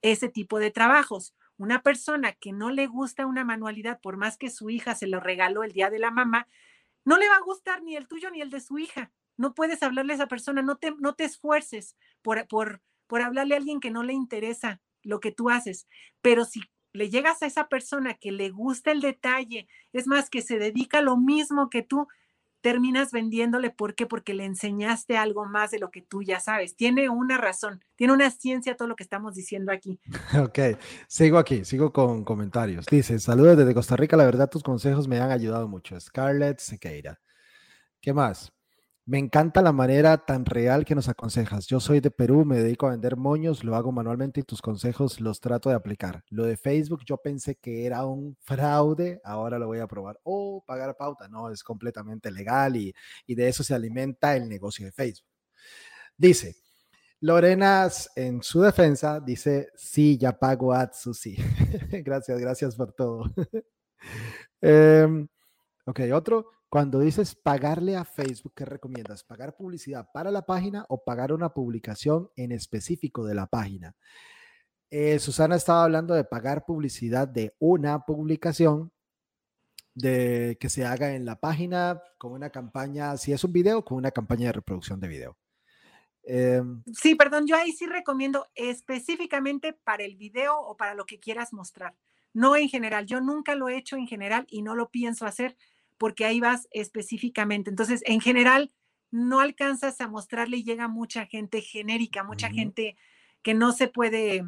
ese 0.02 0.30
tipo 0.30 0.60
de 0.60 0.72
trabajos. 0.72 1.36
Una 1.58 1.82
persona 1.82 2.32
que 2.32 2.54
no 2.54 2.72
le 2.72 2.88
gusta 2.88 3.26
una 3.26 3.44
manualidad, 3.44 4.00
por 4.00 4.16
más 4.16 4.38
que 4.38 4.50
su 4.50 4.70
hija 4.70 4.96
se 4.96 5.08
lo 5.08 5.20
regaló 5.20 5.66
el 5.66 5.74
día 5.74 5.90
de 5.90 6.00
la 6.00 6.10
mamá, 6.10 6.48
no 7.04 7.18
le 7.18 7.28
va 7.28 7.36
a 7.36 7.44
gustar 7.44 7.84
ni 7.84 7.98
el 7.98 8.08
tuyo 8.08 8.32
ni 8.32 8.40
el 8.40 8.50
de 8.50 8.62
su 8.62 8.80
hija. 8.80 9.12
No 9.36 9.54
puedes 9.56 9.84
hablarle 9.84 10.14
a 10.14 10.16
esa 10.16 10.28
persona, 10.28 10.62
no 10.62 10.78
te, 10.78 10.92
no 11.00 11.16
te 11.16 11.26
esfuerces 11.26 11.98
por, 12.22 12.48
por, 12.48 12.82
por 13.08 13.22
hablarle 13.22 13.56
a 13.56 13.58
alguien 13.58 13.82
que 13.82 13.92
no 13.92 14.04
le 14.04 14.14
interesa 14.14 14.80
lo 15.02 15.20
que 15.20 15.34
tú 15.34 15.50
haces. 15.50 15.86
Pero 16.22 16.46
si 16.46 16.62
le 16.94 17.10
llegas 17.10 17.42
a 17.42 17.48
esa 17.48 17.68
persona 17.68 18.14
que 18.14 18.32
le 18.32 18.50
gusta 18.50 18.92
el 18.92 19.02
detalle, 19.02 19.68
es 19.92 20.08
más, 20.08 20.30
que 20.30 20.42
se 20.42 20.60
dedica 20.60 21.00
a 21.00 21.02
lo 21.02 21.18
mismo 21.18 21.70
que 21.70 21.82
tú, 21.82 22.08
terminas 22.64 23.12
vendiéndole. 23.12 23.70
¿Por 23.70 23.94
qué? 23.94 24.08
Porque 24.08 24.34
le 24.34 24.46
enseñaste 24.46 25.18
algo 25.18 25.46
más 25.46 25.70
de 25.72 25.80
lo 25.80 25.92
que 25.92 26.02
tú 26.02 26.24
ya 26.24 26.40
sabes. 26.40 26.76
Tiene 26.76 27.10
una 27.10 27.38
razón, 27.38 27.84
tiene 27.96 28.14
una 28.14 28.32
ciencia 28.32 28.78
todo 28.78 28.88
lo 28.88 28.96
que 28.96 29.04
estamos 29.04 29.36
diciendo 29.36 29.72
aquí. 29.72 30.00
Ok, 30.42 30.80
sigo 31.08 31.38
aquí, 31.38 31.66
sigo 31.66 31.92
con 31.92 32.24
comentarios. 32.24 32.86
Dice, 32.86 33.20
saludos 33.20 33.58
desde 33.58 33.74
Costa 33.74 33.96
Rica, 33.96 34.16
la 34.16 34.26
verdad 34.26 34.50
tus 34.50 34.64
consejos 34.64 35.08
me 35.08 35.20
han 35.20 35.32
ayudado 35.32 35.68
mucho. 35.68 36.00
Scarlett 36.00 36.60
Sequeira. 36.60 37.20
¿Qué 38.02 38.14
más? 38.14 38.54
Me 39.06 39.20
encanta 39.20 39.62
la 39.62 39.74
manera 39.74 40.26
tan 40.26 40.46
real 40.46 40.86
que 40.86 40.96
nos 40.96 41.10
aconsejas. 41.10 41.68
Yo 41.68 41.82
soy 41.82 42.00
de 42.00 42.10
Perú, 42.10 42.46
me 42.46 42.58
dedico 42.60 42.88
a 42.88 42.92
vender 42.92 43.18
moños, 43.18 43.66
lo 43.66 43.76
hago 43.76 43.92
manualmente 43.92 44.40
y 44.40 44.44
tus 44.44 44.62
consejos 44.62 45.20
los 45.20 45.42
trato 45.42 45.68
de 45.70 45.76
aplicar. 45.76 46.24
Lo 46.30 46.46
de 46.46 46.56
Facebook 46.56 47.02
yo 47.06 47.18
pensé 47.18 47.56
que 47.56 47.86
era 47.86 48.06
un 48.06 48.38
fraude, 48.40 49.20
ahora 49.26 49.60
lo 49.60 49.68
voy 49.68 49.80
a 49.80 49.88
probar. 49.88 50.22
O 50.24 50.58
oh, 50.58 50.64
pagar 50.66 50.96
pauta, 50.96 51.28
no, 51.28 51.50
es 51.50 51.64
completamente 51.64 52.32
legal 52.32 52.78
y, 52.78 52.94
y 53.26 53.36
de 53.36 53.50
eso 53.50 53.62
se 53.62 53.74
alimenta 53.74 54.38
el 54.38 54.48
negocio 54.48 54.86
de 54.86 54.94
Facebook. 54.94 55.28
Dice, 56.16 56.56
Lorena 57.20 57.90
en 58.16 58.42
su 58.42 58.62
defensa 58.62 59.20
dice, 59.20 59.70
sí, 59.76 60.18
ya 60.18 60.38
pago 60.38 60.74
ads, 60.74 61.10
sí. 61.14 61.36
gracias, 62.04 62.40
gracias 62.40 62.76
por 62.76 62.94
todo. 62.94 63.34
Em, 64.62 65.28
ok, 65.86 66.00
otro. 66.14 66.52
Cuando 66.74 67.02
dices 67.02 67.36
pagarle 67.36 67.96
a 67.96 68.04
Facebook, 68.04 68.54
¿qué 68.56 68.66
recomiendas? 68.66 69.24
¿Pagar 69.24 69.56
publicidad 69.56 70.10
para 70.12 70.32
la 70.32 70.44
página 70.44 70.88
o 70.90 71.04
pagar 71.04 71.32
una 71.32 71.54
publicación 71.54 72.32
en 72.36 72.52
específico 72.52 73.24
de 73.28 73.36
la 73.36 73.46
página? 73.46 73.96
Eh, 74.90 75.20
Susana 75.20 75.56
estaba 75.56 75.84
hablando 75.84 76.16
de 76.16 76.24
pagar 76.24 76.66
publicidad 76.66 77.28
de 77.28 77.56
una 77.60 78.04
publicación 78.08 78.92
de 79.94 80.58
que 80.60 80.68
se 80.72 80.84
haga 80.84 81.14
en 81.14 81.26
la 81.26 81.40
página 81.40 82.02
con 82.18 82.32
una 82.32 82.50
campaña, 82.50 83.18
si 83.18 83.34
es 83.34 83.44
un 83.44 83.54
video, 83.54 83.86
con 83.86 84.00
una 84.00 84.10
campaña 84.10 84.48
de 84.48 84.54
reproducción 84.54 85.00
de 85.00 85.08
video. 85.08 85.38
Em, 86.24 86.82
sí, 86.92 87.14
perdón, 87.14 87.46
yo 87.46 87.56
ahí 87.56 87.72
sí 87.72 87.86
recomiendo 87.86 88.48
específicamente 88.56 89.74
para 89.74 90.06
el 90.06 90.16
video 90.16 90.60
o 90.60 90.76
para 90.76 90.96
lo 90.96 91.06
que 91.06 91.20
quieras 91.20 91.54
mostrar, 91.54 91.96
no 92.34 92.56
en 92.56 92.68
general. 92.68 93.06
Yo 93.06 93.22
nunca 93.22 93.54
lo 93.54 93.70
he 93.70 93.78
hecho 93.78 93.96
en 93.96 94.08
general 94.08 94.48
y 94.50 94.64
no 94.64 94.74
lo 94.74 94.90
pienso 94.90 95.28
hacer 95.28 95.56
porque 95.98 96.26
ahí 96.26 96.40
vas 96.40 96.68
específicamente. 96.72 97.70
Entonces, 97.70 98.02
en 98.06 98.22
general, 98.22 98.72
no 99.12 99.40
alcanzas 99.40 100.02
a 100.02 100.08
mostrarle 100.08 100.58
y 100.58 100.64
llega 100.64 100.88
mucha 100.88 101.28
gente 101.28 101.62
genérica, 101.62 102.24
mucha 102.24 102.50
gente 102.50 102.98
que 103.44 103.54
no 103.54 103.72
se 103.72 103.88
puede... 103.88 104.44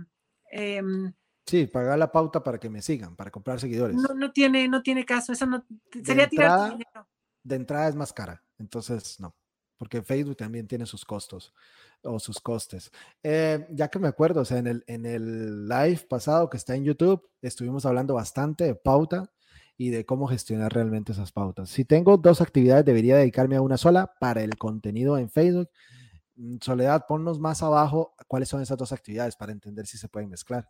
Em, 0.52 1.14
sí, 1.46 1.68
pagar 1.68 2.00
la 2.00 2.12
pauta 2.12 2.44
para 2.44 2.60
que 2.60 2.70
me 2.70 2.82
sigan, 2.82 3.16
para 3.16 3.30
comprar 3.30 3.60
seguidores. 3.60 3.96
No, 3.96 4.16
no 4.16 4.32
tiene, 4.32 4.68
no 4.68 4.82
tiene 4.82 5.06
caso, 5.06 5.34
eso 5.34 5.46
no 5.46 5.64
sería 6.04 6.28
tirar 6.28 6.72
dinero. 6.72 7.08
De 7.44 7.56
entrada 7.56 7.90
es 7.90 7.96
más 7.96 8.12
cara, 8.12 8.42
entonces 8.58 9.20
no, 9.20 9.36
porque 9.78 10.02
Facebook 10.02 10.38
también 10.38 10.68
tiene 10.68 10.88
sus 10.88 11.06
costos 11.06 11.54
o 12.02 12.20
sus 12.20 12.40
costes. 12.40 12.92
Eh, 13.22 13.68
ya 13.70 13.88
que 13.90 14.00
me 14.00 14.08
acuerdo, 14.08 14.42
o 14.42 14.46
sea, 14.46 14.58
en 14.58 14.66
el, 14.66 14.84
en 14.88 15.06
el 15.06 15.68
live 15.68 16.08
pasado 16.10 16.50
que 16.50 16.58
está 16.58 16.76
en 16.76 16.86
YouTube, 16.86 17.30
estuvimos 17.42 17.86
hablando 17.86 18.16
bastante 18.16 18.64
de 18.64 18.76
pauta 18.76 19.32
y 19.78 19.90
de 19.90 20.06
cómo 20.06 20.28
gestionar 20.28 20.74
realmente 20.74 21.12
esas 21.12 21.32
pautas. 21.32 21.70
Si 21.70 21.86
tengo 21.86 22.18
dos 22.18 22.42
actividades, 22.42 22.86
debería 22.86 23.18
dedicarme 23.18 23.56
a 23.56 23.62
una 23.62 23.78
sola 23.78 24.14
para 24.20 24.42
el 24.42 24.58
contenido 24.58 25.18
en 25.18 25.30
Facebook. 25.30 25.70
Mm, 26.36 26.58
Soledad, 26.62 27.06
ponnos 27.08 27.40
más 27.40 27.64
abajo 27.64 28.16
cuáles 28.28 28.50
son 28.50 28.62
esas 28.62 28.78
dos 28.78 28.92
actividades 28.92 29.36
para 29.36 29.52
entender 29.52 29.86
si 29.88 29.98
se 29.98 30.10
pueden 30.10 30.30
mezclar. 30.30 30.70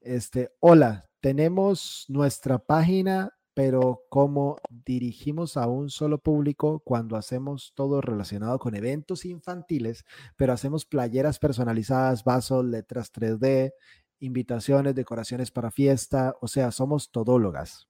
Este, 0.00 0.50
hola, 0.60 1.08
tenemos 1.20 2.06
nuestra 2.08 2.58
página 2.58 3.32
pero 3.54 4.04
¿cómo 4.08 4.58
dirigimos 4.70 5.56
a 5.56 5.66
un 5.66 5.90
solo 5.90 6.18
público 6.18 6.80
cuando 6.84 7.16
hacemos 7.16 7.72
todo 7.74 8.00
relacionado 8.00 8.58
con 8.58 8.74
eventos 8.74 9.24
infantiles, 9.24 10.04
pero 10.36 10.52
hacemos 10.52 10.86
playeras 10.86 11.38
personalizadas, 11.38 12.24
vasos, 12.24 12.64
letras 12.64 13.12
3D, 13.12 13.74
invitaciones, 14.22 14.94
decoraciones 14.94 15.50
para 15.50 15.72
fiesta, 15.72 16.36
o 16.40 16.46
sea, 16.46 16.70
somos 16.70 17.10
todólogas. 17.10 17.88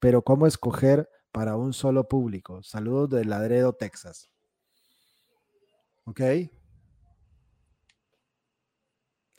Pero 0.00 0.22
¿cómo 0.22 0.48
escoger 0.48 1.08
para 1.30 1.56
un 1.56 1.72
solo 1.72 2.08
público? 2.08 2.62
Saludos 2.64 3.10
de 3.10 3.24
Ladredo, 3.24 3.72
Texas. 3.72 4.30
¿Ok? 6.04 6.20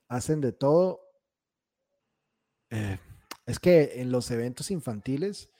Hacen 0.08 0.40
de 0.40 0.54
todo. 0.54 1.02
Eh, 2.70 2.98
es 3.46 3.60
que 3.60 4.02
en 4.02 4.12
los 4.12 4.32
eventos 4.32 4.72
infantiles 4.72 5.52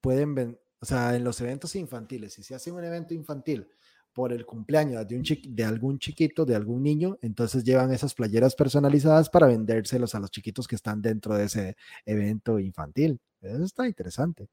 pueden, 0.00 0.58
o 0.80 0.86
sea, 0.86 1.14
en 1.14 1.24
los 1.24 1.42
eventos 1.42 1.76
infantiles, 1.76 2.32
si 2.32 2.42
se 2.42 2.54
hace 2.54 2.72
un 2.72 2.82
evento 2.82 3.12
infantil 3.12 3.68
por 4.16 4.32
el 4.32 4.46
cumpleaños 4.46 5.06
de, 5.06 5.64
algún 5.64 5.98
chiquito, 5.98 6.46
de 6.46 6.56
algún 6.56 6.82
niño, 6.82 7.18
entonces 7.20 7.62
llevan 7.62 7.92
esas 7.92 8.14
playeras 8.14 8.54
personalizadas 8.54 9.28
para 9.28 9.46
vendérselos 9.46 10.14
a 10.14 10.20
los 10.20 10.30
chiquitos 10.30 10.66
que 10.66 10.74
están 10.74 11.02
dentro 11.02 11.34
de 11.34 11.44
ese 11.44 11.76
evento 12.06 12.58
infantil. 12.58 13.20
Eso 13.42 13.62
está 13.62 13.86
interesante. 13.86 14.48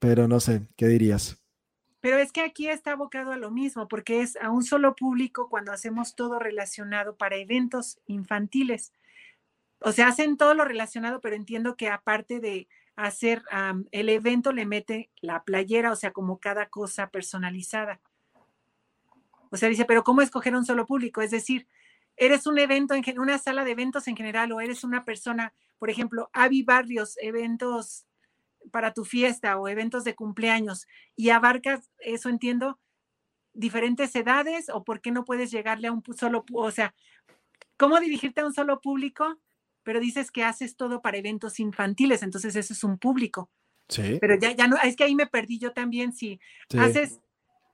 Pero 0.00 0.26
no 0.26 0.40
sé, 0.40 0.66
¿qué 0.76 0.88
dirías? 0.88 1.38
Pero 2.00 2.18
es 2.18 2.32
que 2.32 2.40
aquí 2.40 2.68
está 2.68 2.92
abocado 2.92 3.30
a 3.30 3.36
lo 3.36 3.52
mismo, 3.52 3.86
porque 3.86 4.20
es 4.20 4.36
a 4.36 4.50
un 4.50 4.64
solo 4.64 4.96
público 4.96 5.48
cuando 5.48 5.70
hacemos 5.70 6.16
todo 6.16 6.40
relacionado 6.40 7.16
para 7.16 7.36
eventos 7.36 8.00
infantiles 8.06 8.92
o 9.80 9.92
sea, 9.92 10.08
hacen 10.08 10.36
todo 10.36 10.54
lo 10.54 10.64
relacionado, 10.64 11.20
pero 11.20 11.36
entiendo 11.36 11.76
que 11.76 11.88
aparte 11.88 12.40
de 12.40 12.68
hacer 12.96 13.44
el 13.92 14.08
evento, 14.08 14.52
le 14.52 14.66
mete 14.66 15.10
la 15.20 15.44
playera, 15.44 15.92
o 15.92 15.96
sea, 15.96 16.12
como 16.12 16.38
cada 16.38 16.68
cosa 16.68 17.10
personalizada. 17.10 18.00
O 19.50 19.56
sea, 19.56 19.68
dice, 19.68 19.84
pero 19.84 20.02
¿cómo 20.02 20.22
escoger 20.22 20.56
un 20.56 20.64
solo 20.64 20.86
público? 20.86 21.20
Es 21.20 21.30
decir, 21.30 21.68
eres 22.16 22.46
un 22.46 22.58
evento, 22.58 22.94
en 22.94 23.20
una 23.20 23.38
sala 23.38 23.64
de 23.64 23.72
eventos 23.72 24.08
en 24.08 24.16
general, 24.16 24.50
o 24.52 24.60
eres 24.60 24.82
una 24.82 25.04
persona, 25.04 25.52
por 25.78 25.90
ejemplo, 25.90 26.30
Avi 26.32 26.62
Barrios, 26.62 27.16
eventos 27.20 28.06
para 28.72 28.92
tu 28.92 29.04
fiesta 29.04 29.58
o 29.58 29.68
eventos 29.68 30.02
de 30.02 30.14
cumpleaños, 30.14 30.86
y 31.14 31.30
abarcas, 31.30 31.90
eso 31.98 32.28
entiendo, 32.28 32.80
diferentes 33.52 34.16
edades, 34.16 34.68
o 34.70 34.82
por 34.82 35.00
qué 35.00 35.12
no 35.12 35.24
puedes 35.24 35.50
llegarle 35.50 35.88
a 35.88 35.92
un 35.92 36.02
solo, 36.16 36.44
o 36.52 36.70
sea, 36.70 36.94
¿cómo 37.76 38.00
dirigirte 38.00 38.40
a 38.40 38.46
un 38.46 38.54
solo 38.54 38.80
público? 38.80 39.38
Pero 39.86 40.00
dices 40.00 40.32
que 40.32 40.42
haces 40.42 40.74
todo 40.76 41.00
para 41.00 41.16
eventos 41.16 41.60
infantiles, 41.60 42.24
entonces 42.24 42.56
eso 42.56 42.72
es 42.72 42.82
un 42.82 42.98
público. 42.98 43.52
Sí. 43.88 44.18
Pero 44.20 44.34
ya, 44.34 44.50
ya 44.50 44.66
no, 44.66 44.76
es 44.82 44.96
que 44.96 45.04
ahí 45.04 45.14
me 45.14 45.28
perdí 45.28 45.60
yo 45.60 45.72
también, 45.72 46.12
si 46.12 46.40
haces 46.76 47.20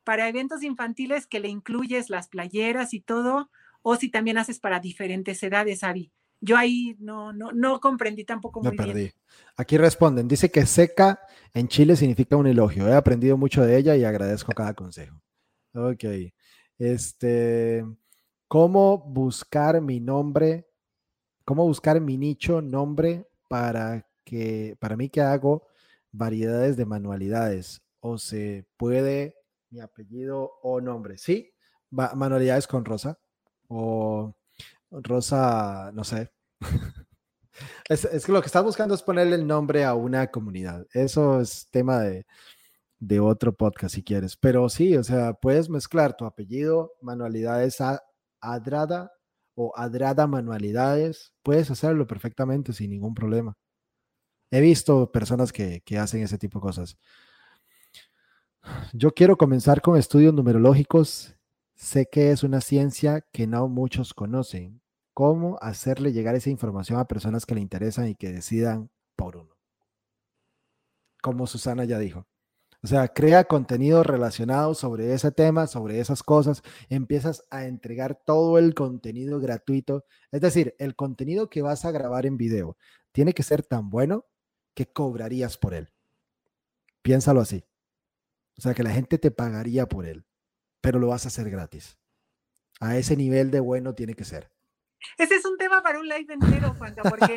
para 0.04 0.28
eventos 0.28 0.62
infantiles 0.62 1.26
que 1.26 1.40
le 1.40 1.48
incluyes 1.48 2.10
las 2.10 2.28
playeras 2.28 2.92
y 2.92 3.00
todo, 3.00 3.50
o 3.80 3.96
si 3.96 4.10
también 4.10 4.36
haces 4.36 4.60
para 4.60 4.78
diferentes 4.78 5.42
edades, 5.42 5.82
Avi. 5.82 6.12
Yo 6.42 6.58
ahí 6.58 6.96
no, 6.98 7.32
no, 7.32 7.50
no 7.52 7.80
comprendí 7.80 8.24
tampoco 8.24 8.60
muy 8.60 8.72
me 8.72 8.76
perdí. 8.76 9.10
Aquí 9.56 9.78
responden, 9.78 10.28
dice 10.28 10.50
que 10.50 10.66
seca 10.66 11.18
en 11.54 11.66
Chile 11.68 11.96
significa 11.96 12.36
un 12.36 12.46
elogio. 12.46 12.86
He 12.88 12.94
aprendido 12.94 13.38
mucho 13.38 13.64
de 13.64 13.78
ella 13.78 13.96
y 13.96 14.04
agradezco 14.04 14.52
cada 14.52 14.74
consejo. 14.74 15.18
Ok. 15.72 16.04
Este, 16.78 17.86
¿cómo 18.48 18.98
buscar 18.98 19.80
mi 19.80 19.98
nombre 19.98 20.66
cómo 21.44 21.64
buscar 21.64 22.00
mi 22.00 22.16
nicho, 22.16 22.62
nombre 22.62 23.26
para 23.48 24.06
que, 24.24 24.76
para 24.80 24.96
mí 24.96 25.08
que 25.08 25.20
hago 25.20 25.66
variedades 26.12 26.76
de 26.76 26.84
manualidades 26.84 27.82
o 28.00 28.18
se 28.18 28.66
puede 28.76 29.36
mi 29.70 29.80
apellido 29.80 30.52
o 30.62 30.80
nombre, 30.80 31.18
¿sí? 31.18 31.52
manualidades 31.90 32.66
con 32.66 32.84
Rosa 32.84 33.18
o 33.68 34.34
Rosa, 34.90 35.90
no 35.92 36.04
sé. 36.04 36.30
es, 37.88 38.24
que 38.24 38.32
lo 38.32 38.40
que 38.40 38.46
estás 38.46 38.64
buscando 38.64 38.94
es 38.94 39.02
ponerle 39.02 39.36
el 39.36 39.46
nombre 39.46 39.84
a 39.84 39.94
una 39.94 40.28
comunidad. 40.28 40.86
Eso 40.92 41.40
es 41.40 41.68
tema 41.70 42.00
de, 42.00 42.26
de 42.98 43.20
otro 43.20 43.54
podcast 43.54 43.94
si 43.94 44.02
quieres. 44.02 44.36
Pero 44.36 44.68
sí, 44.68 44.96
o 44.96 45.04
sea, 45.04 45.34
puedes 45.34 45.68
mezclar 45.68 46.16
tu 46.16 46.24
apellido, 46.24 46.94
manualidades 47.00 47.80
a 47.80 48.02
Adrada 48.40 49.12
o 49.54 49.72
Adrada 49.76 50.26
Manualidades, 50.26 51.32
puedes 51.42 51.70
hacerlo 51.70 52.06
perfectamente 52.06 52.72
sin 52.72 52.90
ningún 52.90 53.14
problema. 53.14 53.56
He 54.50 54.60
visto 54.60 55.10
personas 55.10 55.52
que, 55.52 55.82
hacen 55.98 56.22
ese 56.22 56.38
tipo 56.38 56.58
de 56.58 56.62
cosas. 56.62 56.98
Yo 58.92 59.12
quiero 59.12 59.36
comenzar 59.36 59.80
con 59.80 59.98
estudios 59.98 60.34
numerológicos. 60.34 61.34
Sé 61.74 62.06
que 62.10 62.30
es 62.30 62.42
una 62.42 62.60
ciencia 62.60 63.24
que 63.32 63.46
no 63.46 63.68
muchos 63.68 64.14
conocen. 64.14 64.82
¿Cómo 65.14 65.58
hacerle 65.60 66.12
llegar 66.12 66.34
esa 66.34 66.50
información 66.50 66.98
a 66.98 67.06
personas 67.06 67.46
que 67.46 67.54
le 67.54 67.60
interesan 67.60 68.08
y 68.08 68.14
que 68.14 68.32
decidan 68.32 68.90
por 69.16 69.36
uno? 69.36 69.56
Como 71.22 71.46
Susana 71.46 71.84
ya 71.84 71.98
dijo. 71.98 72.26
O 72.84 72.88
sea, 72.88 73.06
crea 73.06 73.44
contenido 73.44 74.02
relacionado 74.02 74.74
sobre 74.74 75.14
ese 75.14 75.30
tema, 75.30 75.68
sobre 75.68 76.00
esas 76.00 76.24
cosas, 76.24 76.62
empiezas 76.88 77.44
a 77.48 77.66
entregar 77.66 78.20
todo 78.24 78.58
el 78.58 78.74
contenido 78.74 79.38
gratuito. 79.38 80.04
Es 80.32 80.40
decir, 80.40 80.74
el 80.78 80.96
contenido 80.96 81.48
que 81.48 81.62
vas 81.62 81.84
a 81.84 81.92
grabar 81.92 82.26
en 82.26 82.36
video 82.36 82.76
tiene 83.12 83.34
que 83.34 83.44
ser 83.44 83.62
tan 83.62 83.88
bueno 83.88 84.26
que 84.74 84.86
cobrarías 84.86 85.58
por 85.58 85.74
él. 85.74 85.90
Piénsalo 87.02 87.40
así. 87.40 87.64
O 88.58 88.60
sea, 88.60 88.74
que 88.74 88.82
la 88.82 88.90
gente 88.90 89.16
te 89.16 89.30
pagaría 89.30 89.86
por 89.86 90.04
él, 90.04 90.24
pero 90.80 90.98
lo 90.98 91.08
vas 91.08 91.24
a 91.24 91.28
hacer 91.28 91.50
gratis. 91.50 91.98
A 92.80 92.96
ese 92.96 93.16
nivel 93.16 93.52
de 93.52 93.60
bueno 93.60 93.94
tiene 93.94 94.14
que 94.14 94.24
ser. 94.24 94.50
Ese 95.18 95.36
es 95.36 95.44
un 95.44 95.56
tema 95.56 95.82
para 95.84 96.00
un 96.00 96.08
live 96.08 96.34
entero, 96.34 96.74
Juanca, 96.78 97.02
porque 97.02 97.36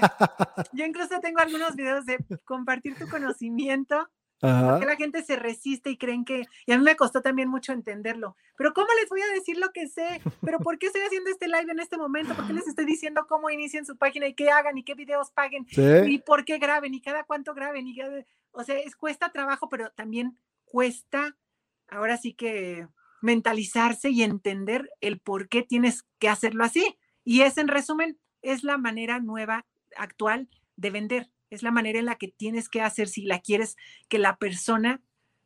yo 0.73 0.85
incluso 0.85 1.19
tengo 1.19 1.39
algunos 1.39 1.75
videos 1.75 2.05
de 2.05 2.17
compartir 2.45 2.97
tu 2.97 3.07
conocimiento 3.07 4.07
porque 4.45 4.85
la 4.85 4.95
gente 4.95 5.23
se 5.23 5.35
resiste 5.35 5.89
y 5.89 5.97
creen 5.97 6.25
que, 6.25 6.45
y 6.65 6.71
a 6.71 6.77
mí 6.77 6.83
me 6.83 6.95
costó 6.95 7.21
también 7.21 7.49
mucho 7.49 7.73
entenderlo, 7.73 8.35
pero 8.57 8.73
¿cómo 8.73 8.87
les 8.99 9.09
voy 9.09 9.21
a 9.21 9.33
decir 9.33 9.57
lo 9.57 9.71
que 9.71 9.87
sé? 9.87 10.21
¿Pero 10.43 10.59
por 10.59 10.77
qué 10.77 10.87
estoy 10.87 11.01
haciendo 11.01 11.29
este 11.29 11.47
live 11.47 11.71
en 11.71 11.79
este 11.79 11.97
momento? 11.97 12.35
¿Por 12.35 12.47
qué 12.47 12.53
les 12.53 12.67
estoy 12.67 12.85
diciendo 12.85 13.25
cómo 13.27 13.49
inicien 13.49 13.85
su 13.85 13.97
página 13.97 14.27
y 14.27 14.33
qué 14.33 14.49
hagan 14.49 14.77
y 14.77 14.83
qué 14.83 14.95
videos 14.95 15.31
paguen? 15.31 15.65
Y 16.07 16.19
por 16.19 16.45
qué 16.45 16.57
graben 16.57 16.93
y 16.93 17.01
cada 17.01 17.23
cuánto 17.23 17.53
graben. 17.53 17.87
Y 17.87 17.97
o 18.51 18.63
sea, 18.63 18.77
es, 18.77 18.95
cuesta 18.95 19.31
trabajo, 19.31 19.69
pero 19.69 19.91
también 19.91 20.37
cuesta, 20.65 21.37
ahora 21.87 22.17
sí 22.17 22.33
que 22.33 22.87
mentalizarse 23.21 24.09
y 24.09 24.23
entender 24.23 24.89
el 25.01 25.19
por 25.19 25.49
qué 25.49 25.63
tienes 25.63 26.05
que 26.19 26.29
hacerlo 26.29 26.63
así. 26.63 26.97
Y 27.23 27.41
es, 27.41 27.57
en 27.57 27.67
resumen, 27.67 28.19
es 28.41 28.63
la 28.63 28.77
manera 28.77 29.19
nueva, 29.19 29.65
actual 29.95 30.49
de 30.75 30.89
vender 30.89 31.29
es 31.55 31.63
la 31.63 31.71
manera 31.71 31.99
en 31.99 32.05
la 32.05 32.15
que 32.15 32.27
tienes 32.27 32.69
que 32.69 32.81
hacer 32.81 33.07
si 33.07 33.23
la 33.23 33.39
quieres 33.39 33.77
que 34.09 34.19
la 34.19 34.37
persona 34.37 35.01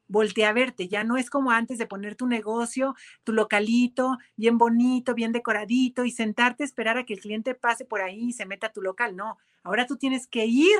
voltee 0.10 0.46
a 0.46 0.54
verte. 0.54 0.90
Ya 0.90 1.06
no 1.06 1.16
es 1.16 1.30
como 1.30 1.52
antes 1.52 1.78
de 1.78 1.86
poner 1.86 2.16
tu 2.16 2.28
negocio, 2.28 2.96
tu 3.24 3.32
localito, 3.32 4.18
bien 4.36 4.58
bonito, 4.58 5.14
bien 5.14 5.32
decoradito 5.32 6.04
y 6.04 6.12
sentarte 6.12 6.64
a 6.64 6.66
esperar 6.66 6.98
a 6.98 7.06
que 7.06 7.14
el 7.14 7.22
cliente 7.22 7.56
pase 7.56 7.86
por 7.86 8.02
ahí 8.02 8.30
y 8.30 8.34
se 8.34 8.46
meta 8.46 8.68
a 8.68 8.74
tu 8.74 8.82
local. 8.82 9.16
No, 9.16 9.38
ahora 9.64 9.86
tú 9.86 9.96
tienes 9.96 10.28
que 10.28 10.46
ir 10.46 10.78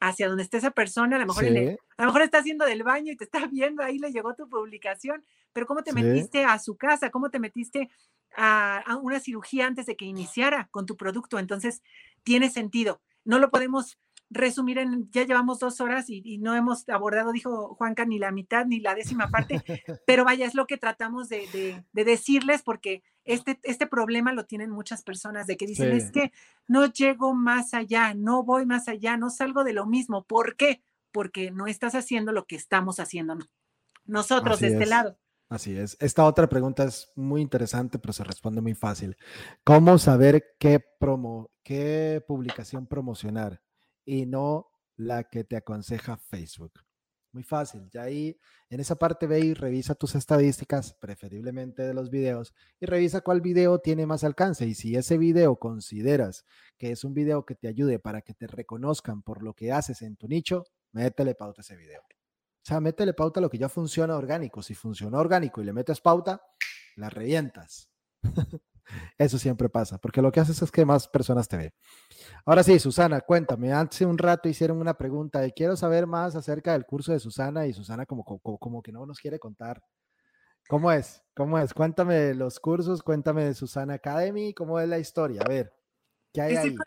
hacia 0.00 0.28
donde 0.28 0.42
esté 0.42 0.56
esa 0.56 0.70
persona, 0.70 1.16
a 1.16 1.18
lo 1.20 1.26
mejor, 1.26 1.44
a 1.44 2.02
lo 2.02 2.06
mejor 2.06 2.22
está 2.22 2.38
haciendo 2.38 2.64
del 2.64 2.82
baño 2.82 3.12
y 3.12 3.16
te 3.16 3.24
está 3.24 3.46
viendo, 3.46 3.82
ahí 3.82 3.98
le 3.98 4.10
llegó 4.10 4.34
tu 4.34 4.48
publicación, 4.48 5.24
pero 5.52 5.66
¿cómo 5.66 5.82
te 5.82 5.92
metiste 5.92 6.44
a 6.44 6.58
su 6.58 6.76
casa? 6.76 7.10
¿Cómo 7.10 7.30
te 7.30 7.38
metiste 7.38 7.90
a, 8.34 8.78
a, 8.78 8.96
una 8.96 9.20
cirugía 9.20 9.66
antes 9.66 9.86
de 9.86 9.96
que 9.96 10.04
iniciara 10.04 10.68
con 10.72 10.86
tu 10.86 10.96
producto? 10.96 11.38
Entonces, 11.38 11.82
tiene 12.24 12.50
sentido. 12.50 13.00
No 13.24 13.38
lo 13.38 13.50
podemos 13.50 13.98
resumir 14.32 14.78
en, 14.78 15.10
ya 15.10 15.24
llevamos 15.24 15.58
dos 15.58 15.80
horas 15.80 16.08
y, 16.08 16.38
no 16.38 16.54
hemos 16.54 16.88
abordado, 16.88 17.32
dijo 17.32 17.74
Juanca, 17.74 18.04
ni 18.04 18.18
la 18.18 18.32
mitad 18.32 18.66
ni 18.66 18.80
la 18.80 18.94
décima 18.94 19.28
parte, 19.28 19.62
pero 20.06 20.24
vaya, 20.24 20.46
es 20.46 20.54
lo 20.54 20.66
que 20.66 20.78
tratamos 20.78 21.28
de, 21.28 21.84
decirles 21.92 22.62
porque 22.62 23.02
este, 23.24 23.60
este 23.62 23.86
problema 23.86 24.32
lo 24.32 24.46
tienen 24.46 24.70
muchas 24.70 25.02
personas, 25.02 25.46
de 25.46 25.56
que 25.56 25.66
dicen, 25.66 25.92
es 25.92 26.10
que 26.10 26.32
no 26.66 26.86
llego 26.86 27.34
más 27.34 27.74
allá, 27.74 28.14
no 28.14 28.42
voy 28.42 28.66
más 28.66 28.88
allá, 28.88 29.16
no 29.16 29.30
salgo 29.30 29.64
de 29.64 29.72
lo 29.72 29.86
mismo. 29.86 30.24
¿Por 30.24 30.56
qué? 30.56 30.82
Porque 31.12 31.50
no 31.50 31.66
estás 31.66 31.94
haciendo 31.94 32.32
lo 32.32 32.46
que 32.46 32.56
estamos 32.56 32.98
haciendo 32.98 33.38
nosotros 34.04 34.60
de 34.60 34.68
este 34.68 34.86
lado. 34.86 35.18
Así 35.52 35.76
es. 35.76 35.98
Esta 36.00 36.24
otra 36.24 36.48
pregunta 36.48 36.84
es 36.84 37.10
muy 37.14 37.42
interesante, 37.42 37.98
pero 37.98 38.14
se 38.14 38.24
responde 38.24 38.62
muy 38.62 38.74
fácil. 38.74 39.18
¿Cómo 39.64 39.98
saber 39.98 40.56
qué 40.58 40.80
promo, 40.98 41.50
qué 41.62 42.24
publicación 42.26 42.86
promocionar? 42.86 43.60
Y 44.04 44.26
no 44.26 44.70
la 44.96 45.24
que 45.24 45.44
te 45.44 45.56
aconseja 45.56 46.16
Facebook. 46.16 46.72
Muy 47.32 47.44
fácil, 47.44 47.88
ya 47.90 48.02
ahí 48.02 48.38
en 48.68 48.80
esa 48.80 48.96
parte 48.96 49.26
ve 49.26 49.40
y 49.40 49.54
revisa 49.54 49.94
tus 49.94 50.14
estadísticas, 50.14 50.92
preferiblemente 50.92 51.82
de 51.82 51.94
los 51.94 52.10
videos, 52.10 52.52
y 52.78 52.84
revisa 52.84 53.22
cuál 53.22 53.40
video 53.40 53.78
tiene 53.78 54.04
más 54.04 54.22
alcance. 54.22 54.66
Y 54.66 54.74
si 54.74 54.96
ese 54.96 55.16
video 55.16 55.56
consideras 55.56 56.44
que 56.76 56.90
es 56.90 57.04
un 57.04 57.14
video 57.14 57.46
que 57.46 57.54
te 57.54 57.68
ayude 57.68 57.98
para 57.98 58.20
que 58.20 58.34
te 58.34 58.46
reconozcan 58.46 59.22
por 59.22 59.42
lo 59.42 59.54
que 59.54 59.72
haces 59.72 60.02
en 60.02 60.16
tu 60.16 60.28
nicho, 60.28 60.64
métele 60.92 61.34
pauta 61.34 61.60
a 61.60 61.62
ese 61.62 61.76
video. 61.76 62.02
O 62.02 62.64
sea, 62.64 62.80
métele 62.80 63.14
pauta 63.14 63.40
a 63.40 63.42
lo 63.42 63.48
que 63.48 63.58
ya 63.58 63.70
funciona 63.70 64.14
orgánico. 64.14 64.62
Si 64.62 64.74
funciona 64.74 65.18
orgánico 65.18 65.62
y 65.62 65.64
le 65.64 65.72
metes 65.72 66.02
pauta, 66.02 66.42
la 66.96 67.08
revientas. 67.08 67.90
Eso 69.18 69.38
siempre 69.38 69.68
pasa, 69.68 69.98
porque 69.98 70.22
lo 70.22 70.32
que 70.32 70.40
haces 70.40 70.60
es 70.62 70.70
que 70.70 70.84
más 70.84 71.08
personas 71.08 71.48
te 71.48 71.56
ven. 71.56 71.74
Ahora 72.44 72.62
sí, 72.62 72.78
Susana, 72.78 73.20
cuéntame, 73.20 73.72
hace 73.72 74.04
un 74.06 74.18
rato 74.18 74.48
hicieron 74.48 74.78
una 74.78 74.94
pregunta 74.94 75.46
y 75.46 75.52
quiero 75.52 75.76
saber 75.76 76.06
más 76.06 76.34
acerca 76.34 76.72
del 76.72 76.84
curso 76.84 77.12
de 77.12 77.20
Susana 77.20 77.66
y 77.66 77.72
Susana 77.72 78.06
como, 78.06 78.24
como, 78.24 78.58
como 78.58 78.82
que 78.82 78.92
no 78.92 79.06
nos 79.06 79.18
quiere 79.18 79.38
contar. 79.38 79.82
¿Cómo 80.68 80.90
es? 80.90 81.22
¿Cómo 81.34 81.58
es? 81.58 81.74
Cuéntame 81.74 82.34
los 82.34 82.60
cursos, 82.60 83.02
cuéntame 83.02 83.44
de 83.44 83.54
Susana 83.54 83.94
Academy, 83.94 84.54
¿cómo 84.54 84.80
es 84.80 84.88
la 84.88 84.98
historia? 84.98 85.42
A 85.44 85.48
ver, 85.48 85.72
¿qué 86.32 86.40
hay 86.40 86.54
estoy 86.54 86.70
ahí? 86.70 86.76
Con, 86.76 86.86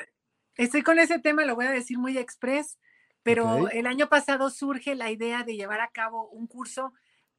estoy 0.58 0.82
con 0.82 1.00
ese 1.00 1.20
tema, 1.20 1.46
lo 1.46 1.56
voy 1.56 1.66
a 1.66 1.72
decir 1.72 1.98
muy 1.98 2.18
express, 2.18 2.80
pero 3.22 3.64
okay. 3.64 3.80
el 3.80 3.88
año 3.88 4.08
pasado 4.08 4.50
surge 4.50 4.96
la 4.96 5.12
idea 5.12 5.44
de 5.44 5.56
llevar 5.56 5.82
a 5.82 5.90
cabo 5.90 6.30
un 6.30 6.48
curso 6.48 6.94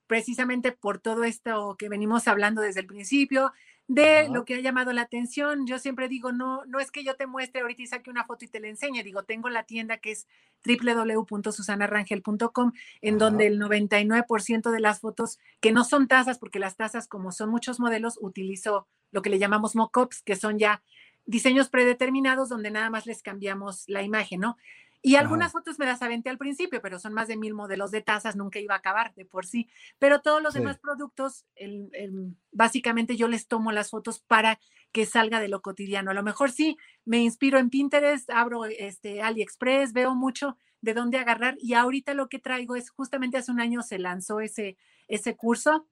precisamente 0.07 0.73
por 0.73 0.99
todo 1.01 1.25
esto 1.25 1.77
que 1.79 1.89
venimos 1.89 2.29
hablando 2.29 2.63
desde 2.63 2.81
el 2.81 2.87
principio, 2.87 3.53
de 3.89 4.29
lo 4.29 4.45
que 4.45 4.55
ha 4.55 4.61
llamado 4.61 4.93
la 4.93 5.03
atención. 5.03 5.67
Yo 5.67 5.79
siempre 5.79 6.09
digo, 6.09 6.33
no, 6.33 6.65
no 6.67 6.81
es 6.81 6.91
que 6.91 7.05
yo 7.05 7.15
te 7.15 7.27
muestre 7.27 7.61
ahorita 7.61 7.83
y 7.83 7.87
saque 7.87 8.11
una 8.11 8.25
foto 8.25 8.45
y 8.45 8.49
te 8.49 8.61
la 8.61 8.69
enseñe, 8.69 9.03
digo, 9.03 9.23
tengo 9.23 9.49
la 9.49 9.63
tienda 9.63 9.99
que 9.99 10.13
es 10.13 10.27
www.susanarangel.com, 10.65 12.73
en 13.01 13.19
donde 13.19 13.47
el 13.47 13.61
99% 13.61 14.71
de 14.71 14.81
las 14.81 15.01
fotos, 15.01 15.39
que 15.61 15.73
no 15.73 15.85
son 15.85 16.09
tazas, 16.09 16.39
porque 16.39 16.59
las 16.59 16.77
tazas, 16.77 17.07
como 17.07 17.31
son 17.31 17.51
muchos 17.51 17.79
modelos, 17.79 18.19
utilizo 18.21 18.89
lo 19.13 19.23
que 19.23 19.31
le 19.31 19.39
llamamos 19.39 19.77
mock-ups, 19.77 20.23
que 20.23 20.35
son 20.35 20.59
ya 20.59 20.83
diseños 21.25 21.69
predeterminados 21.69 22.49
donde 22.49 22.71
nada 22.71 22.91
más 22.91 23.07
les 23.07 23.23
cambiamos 23.23 23.85
la 23.89 24.03
imagen, 24.03 24.41
¿no? 24.41 24.57
Y 25.03 25.17
algunas 25.17 25.49
Ajá. 25.49 25.59
fotos 25.59 25.79
me 25.79 25.87
las 25.87 26.03
aventé 26.03 26.31
al 26.31 26.39
principio, 26.39 26.81
pero 26.83 26.99
son 26.99 27.13
más 27.13 27.29
de 27.29 27.37
mil 27.37 27.55
modelos 27.55 27.91
de 27.91 28.01
tazas, 28.01 28.37
nunca 28.37 28.59
iba 28.59 28.75
a 28.75 28.79
acabar 28.79 29.15
de 29.15 29.25
por 29.25 29.47
sí. 29.47 29.69
Pero 29.99 30.21
todos 30.21 30.43
los 30.43 30.55
sí. 30.55 30.59
demás 30.59 30.79
productos, 30.79 31.45
el, 31.55 31.91
el, 31.93 32.35
básicamente 32.51 33.17
yo 33.17 33.29
les 33.29 33.47
tomo 33.47 33.73
las 33.73 33.91
fotos 33.91 34.21
para 34.21 34.59
que 34.93 35.07
salga 35.07 35.41
de 35.41 35.49
lo 35.49 35.63
cotidiano. 35.63 36.11
A 36.11 36.15
lo 36.15 36.23
mejor 36.23 36.51
sí, 36.51 36.77
me 37.05 37.19
inspiro 37.19 37.59
en 37.59 37.71
Pinterest, 37.71 38.31
abro 38.31 38.65
este 38.65 39.23
AliExpress, 39.23 39.93
veo 39.93 40.15
mucho 40.15 40.57
de 40.81 40.95
dónde 40.95 41.19
agarrar 41.19 41.57
y 41.59 41.75
ahorita 41.75 42.15
lo 42.15 42.29
que 42.29 42.39
traigo 42.39 42.77
es 42.77 42.91
justamente 42.91 43.37
hace 43.37 43.53
un 43.53 43.61
año 43.61 43.83
se 43.83 43.99
lanzó 43.99 44.41
ese, 44.41 44.77
ese 45.09 45.37
curso. 45.37 45.87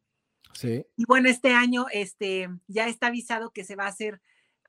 Sí. 0.55 0.87
Y 0.97 1.05
bueno, 1.07 1.29
este 1.29 1.53
año 1.53 1.87
este, 1.93 2.49
ya 2.67 2.89
está 2.89 3.09
avisado 3.09 3.51
que 3.51 3.65
se 3.65 3.77
va 3.77 3.85
a 3.85 3.89
hacer 3.89 4.21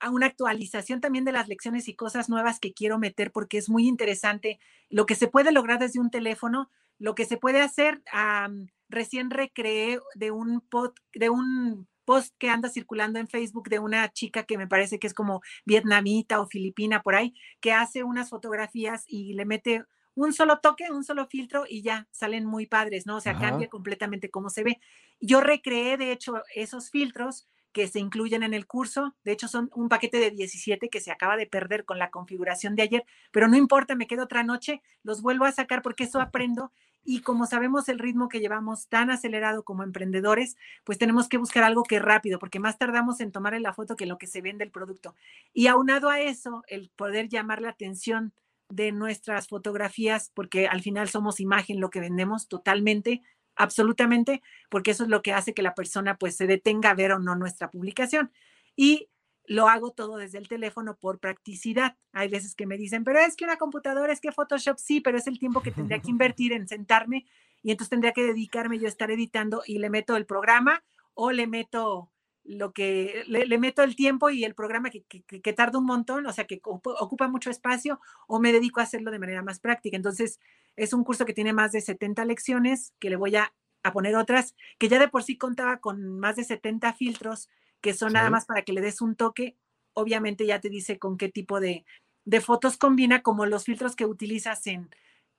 a 0.05 0.11
una 0.11 0.27
actualización 0.27 1.01
también 1.01 1.25
de 1.25 1.31
las 1.31 1.47
lecciones 1.47 1.87
y 1.87 1.95
cosas 1.95 2.29
nuevas 2.29 2.59
que 2.59 2.73
quiero 2.73 2.99
meter 2.99 3.31
porque 3.31 3.57
es 3.57 3.69
muy 3.69 3.87
interesante 3.87 4.59
lo 4.87 5.07
que 5.07 5.15
se 5.15 5.27
puede 5.27 5.51
lograr 5.51 5.79
desde 5.79 5.99
un 5.99 6.11
teléfono, 6.11 6.69
lo 6.99 7.15
que 7.15 7.25
se 7.25 7.37
puede 7.37 7.59
hacer. 7.59 8.03
Um, 8.13 8.67
recién 8.87 9.31
recreé 9.31 9.99
de 10.13 10.29
un, 10.29 10.61
pod, 10.61 10.93
de 11.15 11.31
un 11.31 11.87
post 12.05 12.35
que 12.37 12.51
anda 12.51 12.69
circulando 12.69 13.17
en 13.17 13.27
Facebook 13.27 13.67
de 13.67 13.79
una 13.79 14.13
chica 14.13 14.43
que 14.43 14.59
me 14.59 14.67
parece 14.67 14.99
que 14.99 15.07
es 15.07 15.15
como 15.15 15.41
vietnamita 15.65 16.39
o 16.39 16.45
filipina 16.45 17.01
por 17.01 17.15
ahí, 17.15 17.33
que 17.59 17.73
hace 17.73 18.03
unas 18.03 18.29
fotografías 18.29 19.05
y 19.07 19.33
le 19.33 19.45
mete 19.45 19.85
un 20.13 20.33
solo 20.33 20.59
toque, 20.59 20.91
un 20.91 21.03
solo 21.03 21.25
filtro 21.25 21.65
y 21.67 21.81
ya 21.81 22.07
salen 22.11 22.45
muy 22.45 22.67
padres, 22.67 23.07
¿no? 23.07 23.15
O 23.15 23.21
sea, 23.21 23.31
Ajá. 23.31 23.49
cambia 23.49 23.69
completamente 23.69 24.29
cómo 24.29 24.51
se 24.51 24.63
ve. 24.63 24.79
Yo 25.19 25.41
recreé, 25.41 25.97
de 25.97 26.11
hecho, 26.11 26.43
esos 26.53 26.91
filtros 26.91 27.47
que 27.75 27.89
se 27.89 27.99
incluyen 27.99 28.41
en 28.41 28.53
el 28.53 28.67
curso. 28.67 29.17
De 29.25 29.33
hecho, 29.33 29.49
son 29.49 29.69
un 29.75 29.89
paquete 29.89 30.17
de 30.17 30.31
17 30.31 30.87
que 30.87 31.01
se 31.01 31.11
acaba 31.11 31.35
de 31.35 31.45
perder 31.45 31.83
con 31.83 31.99
la 31.99 32.09
configuración 32.09 32.73
de 32.73 32.83
ayer, 32.83 33.05
pero 33.31 33.49
no 33.49 33.57
importa, 33.57 33.95
me 33.95 34.07
quedo 34.07 34.23
otra 34.23 34.43
noche, 34.43 34.81
los 35.03 35.21
vuelvo 35.21 35.43
a 35.43 35.51
sacar 35.51 35.81
porque 35.81 36.05
eso 36.05 36.21
aprendo. 36.21 36.71
Y 37.03 37.19
como 37.19 37.45
sabemos 37.45 37.89
el 37.89 37.99
ritmo 37.99 38.29
que 38.29 38.39
llevamos 38.39 38.87
tan 38.87 39.11
acelerado 39.11 39.63
como 39.63 39.83
emprendedores, 39.83 40.55
pues 40.85 40.97
tenemos 40.97 41.27
que 41.27 41.37
buscar 41.37 41.65
algo 41.65 41.83
que 41.83 41.99
rápido, 41.99 42.39
porque 42.39 42.61
más 42.61 42.77
tardamos 42.77 43.19
en 43.19 43.33
tomarle 43.33 43.59
la 43.59 43.73
foto 43.73 43.97
que 43.97 44.05
en 44.05 44.09
lo 44.09 44.17
que 44.17 44.27
se 44.27 44.41
vende 44.41 44.63
el 44.63 44.71
producto. 44.71 45.13
Y 45.51 45.67
aunado 45.67 46.09
a 46.09 46.21
eso, 46.21 46.63
el 46.67 46.89
poder 46.95 47.27
llamar 47.27 47.61
la 47.61 47.71
atención 47.71 48.31
de 48.69 48.93
nuestras 48.93 49.49
fotografías, 49.49 50.31
porque 50.33 50.69
al 50.69 50.81
final 50.81 51.09
somos 51.09 51.41
imagen 51.41 51.81
lo 51.81 51.89
que 51.89 51.99
vendemos 51.99 52.47
totalmente, 52.47 53.21
absolutamente, 53.55 54.41
porque 54.69 54.91
eso 54.91 55.03
es 55.03 55.09
lo 55.09 55.21
que 55.21 55.33
hace 55.33 55.53
que 55.53 55.61
la 55.61 55.75
persona 55.75 56.17
pues 56.17 56.35
se 56.35 56.47
detenga 56.47 56.91
a 56.91 56.95
ver 56.95 57.11
o 57.11 57.19
no 57.19 57.35
nuestra 57.35 57.69
publicación. 57.69 58.31
Y 58.75 59.09
lo 59.47 59.67
hago 59.67 59.91
todo 59.91 60.17
desde 60.17 60.37
el 60.37 60.47
teléfono 60.47 60.97
por 60.97 61.19
practicidad. 61.19 61.95
Hay 62.11 62.29
veces 62.29 62.55
que 62.55 62.65
me 62.65 62.77
dicen, 62.77 63.03
pero 63.03 63.19
es 63.19 63.35
que 63.35 63.45
una 63.45 63.57
computadora, 63.57 64.11
es 64.11 64.21
que 64.21 64.31
Photoshop 64.31 64.77
sí, 64.77 65.01
pero 65.01 65.17
es 65.17 65.27
el 65.27 65.39
tiempo 65.39 65.61
que 65.61 65.71
tendría 65.71 65.99
que 65.99 66.11
invertir 66.11 66.53
en 66.53 66.67
sentarme 66.67 67.25
y 67.61 67.71
entonces 67.71 67.89
tendría 67.89 68.13
que 68.13 68.23
dedicarme 68.23 68.79
yo 68.79 68.85
a 68.85 68.89
estar 68.89 69.11
editando 69.11 69.63
y 69.65 69.79
le 69.79 69.89
meto 69.89 70.15
el 70.15 70.25
programa 70.25 70.83
o 71.13 71.31
le 71.31 71.47
meto 71.47 72.11
lo 72.43 72.73
que 72.73 73.23
le, 73.27 73.45
le 73.45 73.57
meto 73.57 73.81
el 73.81 73.95
tiempo 73.95 74.29
y 74.29 74.43
el 74.43 74.53
programa 74.53 74.91
que, 74.91 75.03
que, 75.03 75.23
que, 75.23 75.53
tarda 75.53 75.79
un 75.79 75.85
montón, 75.85 76.27
o 76.27 76.31
sea, 76.33 76.45
que 76.45 76.61
ocupa 76.63 77.27
mucho 77.27 77.49
espacio, 77.49 77.99
o 78.27 78.39
me 78.39 78.51
dedico 78.51 78.79
a 78.79 78.83
hacerlo 78.83 79.09
de 79.09 79.17
manera 79.17 79.41
más 79.41 79.59
práctica. 79.59 79.97
Entonces, 79.97 80.39
es 80.75 80.93
un 80.93 81.03
curso 81.03 81.25
que 81.25 81.33
tiene 81.33 81.53
más 81.53 81.71
de 81.71 81.81
70 81.81 82.25
lecciones, 82.25 82.93
que 82.99 83.09
le 83.09 83.15
voy 83.15 83.35
a, 83.35 83.53
a 83.83 83.93
poner 83.93 84.15
otras, 84.15 84.55
que 84.77 84.89
ya 84.89 84.99
de 84.99 85.07
por 85.07 85.23
sí 85.23 85.37
contaba 85.37 85.77
con 85.77 86.19
más 86.19 86.35
de 86.35 86.43
70 86.43 86.93
filtros, 86.93 87.49
que 87.81 87.93
son 87.93 88.09
sí. 88.09 88.13
nada 88.13 88.29
más 88.29 88.45
para 88.45 88.63
que 88.63 88.73
le 88.73 88.81
des 88.81 89.01
un 89.01 89.15
toque. 89.15 89.57
Obviamente 89.93 90.45
ya 90.45 90.59
te 90.59 90.69
dice 90.69 90.99
con 90.99 91.17
qué 91.17 91.29
tipo 91.29 91.59
de, 91.59 91.85
de 92.25 92.41
fotos 92.41 92.77
combina, 92.77 93.21
como 93.21 93.45
los 93.45 93.63
filtros 93.63 93.95
que 93.95 94.05
utilizas 94.05 94.67
en, 94.67 94.89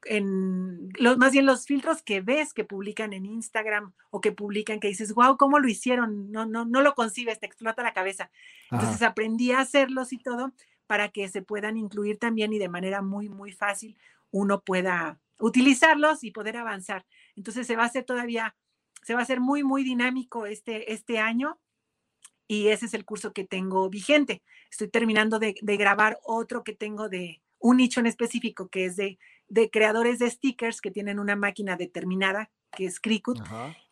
en 0.05 0.89
los, 0.99 1.19
más 1.19 1.33
bien 1.33 1.47
los 1.47 1.67
filtros 1.67 2.03
que 2.03 2.21
ves 2.21 2.55
que 2.55 2.65
publican 2.65 3.13
en 3.13 3.27
Instagram 3.27 3.93
o 4.11 4.21
que 4.21 4.33
publican 4.33 4.81
que 4.81 4.89
dices, 4.89 5.13
wow, 5.15 5.37
¿cómo 5.37 5.59
lo 5.59 5.69
hicieron? 5.69 6.31
No, 6.31 6.47
no, 6.47 6.65
no 6.65 6.81
lo 6.81 6.95
concibes, 6.95 7.41
te 7.41 7.47
explota 7.47 7.83
la 7.83 7.93
cabeza. 7.93 8.31
Entonces 8.71 9.03
aprendí 9.03 9.53
a 9.53 9.61
hacerlos 9.61 10.13
y 10.13 10.19
todo 10.19 10.53
para 10.87 11.09
que 11.09 11.29
se 11.29 11.43
puedan 11.43 11.77
incluir 11.77 12.19
también 12.19 12.53
y 12.53 12.59
de 12.59 12.69
manera 12.69 13.03
muy, 13.03 13.29
muy 13.29 13.53
fácil 13.53 13.99
uno 14.31 14.61
pueda 14.61 15.19
utilizarlos 15.39 16.25
y 16.25 16.31
poder 16.31 16.57
avanzar. 16.57 17.07
Entonces 17.35 17.67
se 17.67 17.77
va 17.77 17.85
a 17.85 17.87
hacer 17.87 18.05
todavía, 18.05 18.57
se 19.03 19.15
va 19.15 19.21
a 19.21 19.23
hacer 19.23 19.41
muy, 19.41 19.63
muy 19.63 19.85
dinámico 19.85 20.47
este, 20.47 20.93
este 20.93 21.19
año 21.19 21.59
y 22.49 22.69
ese 22.69 22.87
es 22.87 22.95
el 22.95 23.05
curso 23.05 23.33
que 23.33 23.45
tengo 23.45 23.89
vigente. 23.91 24.43
Estoy 24.71 24.89
terminando 24.89 25.39
de, 25.39 25.57
de 25.61 25.77
grabar 25.77 26.19
otro 26.25 26.65
que 26.65 26.75
tengo 26.75 27.09
de 27.09 27.43
un 27.59 27.79
nicho 27.79 28.01
en 28.01 28.07
específico 28.07 28.69
que 28.69 28.87
es 28.87 28.97
de 28.97 29.19
de 29.49 29.71
creadores 29.71 30.19
de 30.19 30.31
stickers 30.31 30.81
que 30.81 30.91
tienen 30.91 31.19
una 31.19 31.37
máquina 31.37 31.77
determinada 31.77 32.51
que 32.73 32.87
es 32.87 33.01
Cricut 33.01 33.39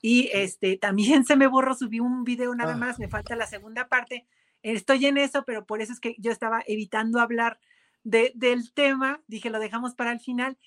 y 0.03 0.31
este 0.33 0.77
también 0.77 1.25
se 1.25 1.37
me 1.37 1.47
borró, 1.47 1.75
subí 1.75 2.01
un 2.01 2.25
video 2.25 2.55
nada 2.55 2.75
ah. 2.75 2.77
más, 2.77 2.99
me 2.99 3.09
falta 3.09 3.37
la 3.37 3.47
segunda 3.47 3.89
parte. 3.89 4.27
Estoy 4.63 5.07
en 5.07 5.19
eso, 5.19 5.45
pero 5.45 5.65
por 5.65 5.81
eso 5.81 5.93
es 5.93 6.01
que 6.01 6.17
yo 6.19 6.33
estaba 6.33 6.63
evitando 6.67 7.21
hablar 7.21 7.61
de, 8.03 8.33
del 8.35 8.73
tema, 8.73 9.23
dije 9.27 9.51
lo 9.51 9.59
dejamos 9.59 9.95
para 9.95 10.13
el 10.13 10.21
final 10.21 10.59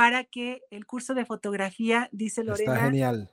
para 0.00 0.24
que 0.24 0.62
el 0.70 0.86
curso 0.86 1.12
de 1.12 1.26
fotografía, 1.26 2.08
dice 2.10 2.42
Lorena. 2.42 2.72
Está 2.72 2.84
genial. 2.86 3.30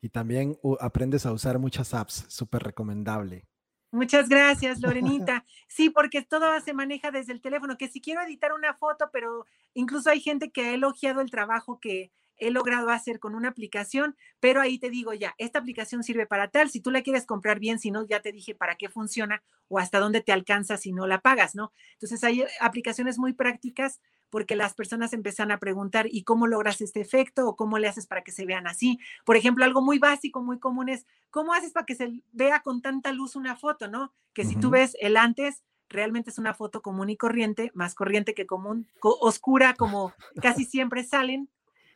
Y 0.00 0.10
también 0.10 0.56
uh, 0.62 0.76
aprendes 0.78 1.26
a 1.26 1.32
usar 1.32 1.58
muchas 1.58 1.92
apps, 1.92 2.24
súper 2.28 2.62
recomendable. 2.62 3.48
Muchas 3.90 4.28
gracias, 4.28 4.78
Lorenita. 4.80 5.44
Sí, 5.66 5.90
porque 5.90 6.22
todo 6.22 6.60
se 6.60 6.72
maneja 6.72 7.10
desde 7.10 7.32
el 7.32 7.40
teléfono, 7.40 7.76
que 7.76 7.88
si 7.88 8.00
quiero 8.00 8.22
editar 8.22 8.52
una 8.52 8.74
foto, 8.74 9.10
pero 9.12 9.44
incluso 9.74 10.08
hay 10.08 10.20
gente 10.20 10.52
que 10.52 10.66
ha 10.66 10.74
elogiado 10.74 11.20
el 11.20 11.32
trabajo 11.32 11.80
que 11.80 12.12
he 12.36 12.52
logrado 12.52 12.90
hacer 12.90 13.18
con 13.18 13.34
una 13.34 13.48
aplicación, 13.48 14.16
pero 14.38 14.60
ahí 14.60 14.78
te 14.78 14.88
digo 14.88 15.14
ya, 15.14 15.34
esta 15.36 15.58
aplicación 15.58 16.04
sirve 16.04 16.26
para 16.26 16.48
tal, 16.48 16.70
si 16.70 16.80
tú 16.80 16.92
la 16.92 17.02
quieres 17.02 17.26
comprar 17.26 17.58
bien, 17.58 17.80
si 17.80 17.90
no, 17.90 18.06
ya 18.06 18.20
te 18.20 18.30
dije 18.30 18.54
para 18.54 18.76
qué 18.76 18.88
funciona 18.88 19.42
o 19.66 19.80
hasta 19.80 19.98
dónde 19.98 20.20
te 20.20 20.30
alcanza 20.30 20.76
si 20.76 20.92
no 20.92 21.08
la 21.08 21.22
pagas, 21.22 21.56
¿no? 21.56 21.72
Entonces 21.94 22.22
hay 22.22 22.44
aplicaciones 22.60 23.18
muy 23.18 23.32
prácticas 23.32 24.00
porque 24.30 24.56
las 24.56 24.74
personas 24.74 25.12
empiezan 25.12 25.50
a 25.50 25.58
preguntar, 25.58 26.06
¿y 26.10 26.24
cómo 26.24 26.46
logras 26.46 26.80
este 26.80 27.00
efecto? 27.00 27.48
¿O 27.48 27.56
cómo 27.56 27.78
le 27.78 27.88
haces 27.88 28.06
para 28.06 28.22
que 28.22 28.32
se 28.32 28.46
vean 28.46 28.66
así? 28.66 28.98
Por 29.24 29.36
ejemplo, 29.36 29.64
algo 29.64 29.82
muy 29.82 29.98
básico, 29.98 30.42
muy 30.42 30.58
común 30.58 30.88
es, 30.88 31.06
¿cómo 31.30 31.52
haces 31.52 31.72
para 31.72 31.86
que 31.86 31.94
se 31.94 32.22
vea 32.32 32.60
con 32.60 32.82
tanta 32.82 33.12
luz 33.12 33.36
una 33.36 33.56
foto, 33.56 33.88
no? 33.88 34.12
Que 34.32 34.44
si 34.44 34.54
uh 34.54 34.58
-huh. 34.58 34.60
tú 34.60 34.70
ves 34.70 34.96
el 35.00 35.16
antes, 35.16 35.62
realmente 35.88 36.30
es 36.30 36.38
una 36.38 36.54
foto 36.54 36.82
común 36.82 37.10
y 37.10 37.16
corriente, 37.16 37.70
más 37.74 37.94
corriente 37.94 38.34
que 38.34 38.46
común, 38.46 38.88
oscura, 39.00 39.74
como 39.74 40.12
casi 40.42 40.64
siempre 40.64 41.04
salen, 41.04 41.48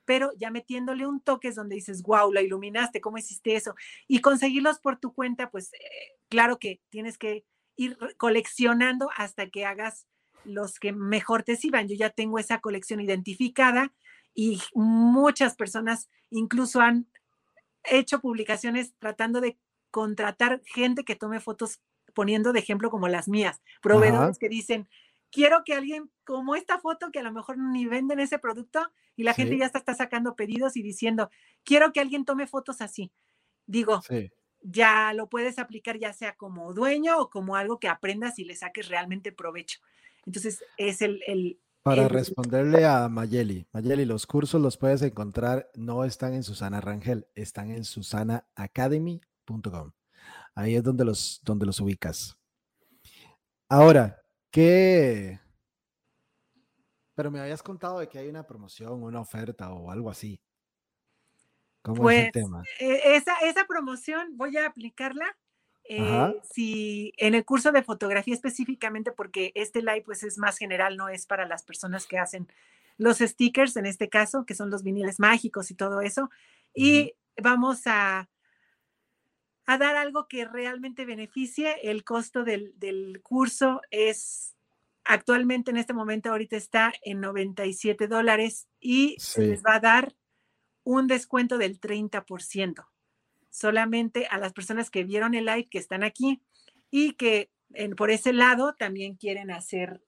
pero 0.05 0.32
ya 0.36 0.51
metiéndole 0.51 1.07
un 1.07 1.20
toque 1.20 1.48
es 1.48 1.55
donde 1.55 1.77
dices, 1.77 2.02
wow, 2.02 2.32
la 2.32 2.43
iluminaste, 2.43 3.01
¿cómo 3.01 3.19
hiciste 3.19 3.55
eso? 3.55 3.74
Y 4.09 4.20
conseguirlos 4.20 4.78
por 4.78 4.98
tu 4.98 5.12
cuenta, 5.12 5.51
pues 5.51 5.73
eh, 5.74 5.78
claro 6.28 6.59
que 6.59 6.81
tienes 6.89 7.19
que 7.19 7.44
ir 7.77 7.97
coleccionando 8.16 9.11
hasta 9.16 9.48
que 9.48 9.65
hagas 9.65 10.07
los 10.44 10.78
que 10.78 10.92
mejor 10.92 11.42
te 11.42 11.56
sirvan. 11.56 11.88
Yo 11.88 11.96
ya 11.96 12.10
tengo 12.10 12.38
esa 12.38 12.60
colección 12.60 13.00
identificada 13.00 13.92
y 14.34 14.60
muchas 14.74 15.56
personas 15.56 16.08
incluso 16.30 16.80
han 16.80 17.06
hecho 17.84 18.20
publicaciones 18.20 18.94
tratando 18.98 19.40
de 19.40 19.58
contratar 19.90 20.62
gente 20.64 21.04
que 21.04 21.16
tome 21.16 21.40
fotos 21.40 21.80
poniendo 22.14 22.52
de 22.52 22.60
ejemplo 22.60 22.90
como 22.90 23.08
las 23.08 23.28
mías, 23.28 23.62
proveedores 23.82 24.30
Ajá. 24.30 24.38
que 24.38 24.48
dicen, 24.48 24.88
quiero 25.30 25.62
que 25.64 25.74
alguien, 25.74 26.10
como 26.24 26.54
esta 26.54 26.78
foto, 26.78 27.10
que 27.10 27.20
a 27.20 27.22
lo 27.22 27.32
mejor 27.32 27.58
ni 27.58 27.86
venden 27.86 28.20
ese 28.20 28.38
producto 28.38 28.90
y 29.16 29.22
la 29.22 29.34
gente 29.34 29.56
ya 29.56 29.66
está, 29.66 29.78
está, 29.78 29.94
sacando 29.94 30.34
pedidos 30.34 30.76
y 30.76 30.82
diciendo, 30.82 31.30
quiero 31.64 31.92
que 31.92 32.00
alguien 32.00 32.24
tome 32.24 32.46
fotos 32.46 32.80
así. 32.80 33.12
Digo, 33.66 34.00
ya 34.62 35.12
lo 35.12 35.28
puedes 35.28 35.58
aplicar 35.58 35.98
ya 35.98 36.12
sea 36.12 36.36
como 36.36 36.72
dueño 36.72 37.18
o 37.18 37.30
como 37.30 37.56
algo 37.56 37.78
que 37.78 37.88
aprendas 37.88 38.38
y 38.38 38.44
le 38.44 38.56
saques 38.56 38.88
realmente 38.88 39.32
provecho. 39.32 39.80
Entonces, 40.26 40.62
es 40.76 41.02
el... 41.02 41.20
el 41.26 41.60
Para 41.82 42.09
responderle 42.09 42.86
a 42.86 43.09
Mayeli, 43.09 43.66
Mayeli, 43.72 44.05
los 44.05 44.26
cursos 44.26 44.60
los 44.60 44.76
puedes 44.76 45.02
encontrar, 45.02 45.70
no 45.74 46.05
están 46.05 46.34
en 46.34 46.42
Susana 46.42 46.80
Rangel, 46.80 47.28
están 47.34 47.70
en 47.70 47.84
susanaacademy.com. 47.84 49.92
Ahí 50.55 50.74
es 50.74 50.82
donde 50.82 51.05
los, 51.05 51.40
donde 51.44 51.66
los 51.66 51.80
ubicas. 51.80 52.36
Ahora, 53.68 54.20
¿qué? 54.51 55.40
Pero 57.14 57.30
me 57.30 57.40
habías 57.40 57.62
contado 57.62 58.01
de 58.01 58.09
que 58.09 58.18
hay 58.18 58.28
una 58.28 58.47
promoción, 58.47 59.02
una 59.02 59.20
oferta 59.20 59.72
o 59.72 59.90
algo 59.90 60.10
así. 60.10 60.40
¿Cómo 61.82 62.10
es 62.10 62.26
el 62.26 62.32
pues, 62.32 62.44
tema? 62.44 62.62
E, 62.78 63.16
esa, 63.16 63.38
esa 63.40 63.64
promoción 63.64 64.36
voy 64.36 64.56
a 64.56 64.66
aplicarla 64.66 65.36
eh, 65.92 66.40
si 66.48 67.12
en 67.16 67.34
el 67.34 67.44
curso 67.44 67.72
de 67.72 67.82
fotografía 67.82 68.32
específicamente, 68.32 69.10
porque 69.10 69.50
este 69.56 69.80
live 69.80 70.02
pues 70.02 70.22
es 70.22 70.38
más 70.38 70.56
general, 70.56 70.96
no 70.96 71.08
es 71.08 71.26
para 71.26 71.48
las 71.48 71.64
personas 71.64 72.06
que 72.06 72.16
hacen 72.16 72.46
los 72.96 73.18
stickers 73.18 73.76
en 73.76 73.86
este 73.86 74.08
caso, 74.08 74.46
que 74.46 74.54
son 74.54 74.70
los 74.70 74.84
viniles 74.84 75.18
mágicos 75.18 75.72
y 75.72 75.74
todo 75.74 76.00
eso. 76.00 76.30
Y 76.72 77.14
vamos 77.36 77.82
a, 77.86 78.28
a 79.66 79.78
dar 79.78 79.96
algo 79.96 80.28
que 80.28 80.44
realmente 80.44 81.04
beneficie. 81.04 81.74
El 81.82 82.04
costo 82.04 82.44
del, 82.44 83.20
curso 83.24 83.80
es 83.90 84.54
actualmente 85.02 85.72
en 85.72 85.76
este 85.76 85.92
momento 85.92 86.30
ahorita 86.30 86.56
está 86.56 86.92
en 87.02 87.20
97 87.20 88.06
dólares 88.06 88.68
y 88.78 89.16
se 89.18 89.44
les 89.44 89.62
va 89.64 89.74
a 89.74 89.80
dar 89.80 90.14
un 90.84 91.08
descuento 91.08 91.58
del 91.58 91.80
30%. 91.80 92.86
Solamente 93.51 94.27
a 94.27 94.39
las 94.39 94.52
personas 94.52 94.90
que 94.90 95.05
vieron 95.05 95.35
el 95.35 95.44
live 95.44 95.68
que 95.68 95.78
están 95.78 96.02
aquí 96.02 96.43
y 96.90 97.12
que 97.14 97.51
por 97.97 98.10
ese 98.10 98.32
lado 98.32 98.74
también 98.74 99.16
quieren 99.16 99.51
hacer, 99.51 100.02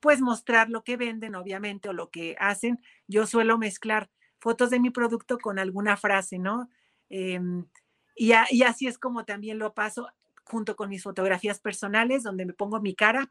pues 0.00 0.20
mostrar 0.20 0.70
lo 0.70 0.84
que 0.84 0.96
venden, 0.96 1.34
obviamente, 1.34 1.88
o 1.88 1.92
lo 1.92 2.10
que 2.10 2.36
hacen. 2.38 2.80
Yo 3.06 3.26
suelo 3.26 3.58
mezclar 3.58 4.10
fotos 4.38 4.70
de 4.70 4.80
mi 4.80 4.90
producto 4.90 5.38
con 5.38 5.58
alguna 5.58 5.96
frase, 5.96 6.38
¿no? 6.38 6.68
Em, 7.08 7.66
y, 8.14 8.32
así 8.32 8.86
es 8.86 8.98
como 8.98 9.24
también 9.24 9.58
lo 9.58 9.74
paso 9.74 10.08
junto 10.44 10.76
con 10.76 10.90
mis 10.90 11.02
fotografías 11.02 11.60
personales, 11.60 12.22
donde 12.22 12.46
me 12.46 12.52
pongo 12.52 12.80
mi 12.80 12.94
cara, 12.94 13.30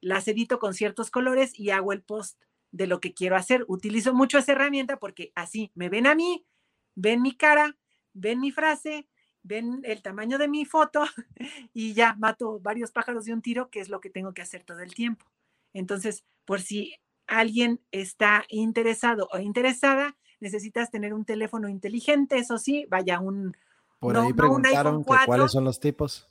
las 0.00 0.26
edito 0.28 0.58
con 0.58 0.74
ciertos 0.74 1.10
colores 1.10 1.58
y 1.58 1.70
hago 1.70 1.92
el 1.92 2.02
post 2.02 2.40
de 2.72 2.86
lo 2.86 3.00
que 3.00 3.14
quiero 3.14 3.36
hacer. 3.36 3.64
Utilizo 3.68 4.14
mucho 4.14 4.38
esa 4.38 4.52
herramienta 4.52 4.98
porque 4.98 5.32
así 5.34 5.70
me 5.74 5.88
ven 5.88 6.06
a 6.06 6.14
mí, 6.14 6.46
ven 6.94 7.22
mi 7.22 7.36
cara, 7.36 7.76
ven 8.14 8.40
mi 8.40 8.50
frase, 8.50 9.06
ven 9.42 9.80
el 9.84 10.02
tamaño 10.02 10.38
de 10.38 10.48
mi 10.48 10.64
foto 10.64 11.04
y 11.74 11.92
ya 11.92 12.14
mato 12.14 12.60
varios 12.60 12.90
pájaros 12.90 13.26
de 13.26 13.34
un 13.34 13.42
tiro, 13.42 13.68
que 13.70 13.80
es 13.80 13.88
lo 13.88 14.00
que 14.00 14.10
tengo 14.10 14.32
que 14.32 14.42
hacer 14.42 14.64
todo 14.64 14.80
el 14.80 14.94
tiempo. 14.94 15.26
Entonces, 15.72 16.24
por 16.44 16.62
si 16.62 16.94
alguien 17.26 17.80
está 17.90 18.44
interesado 18.48 19.28
o 19.32 19.38
interesada, 19.38 20.16
necesitas 20.40 20.90
tener 20.90 21.12
un 21.14 21.24
teléfono 21.24 21.68
inteligente, 21.68 22.38
eso 22.38 22.58
sí, 22.58 22.86
vaya 22.88 23.20
un, 23.20 23.56
por 23.98 24.16
ahí 24.16 24.32
preguntaron 24.32 25.02
cuáles 25.02 25.50
son 25.50 25.64
los 25.64 25.80
tipos 25.80 26.28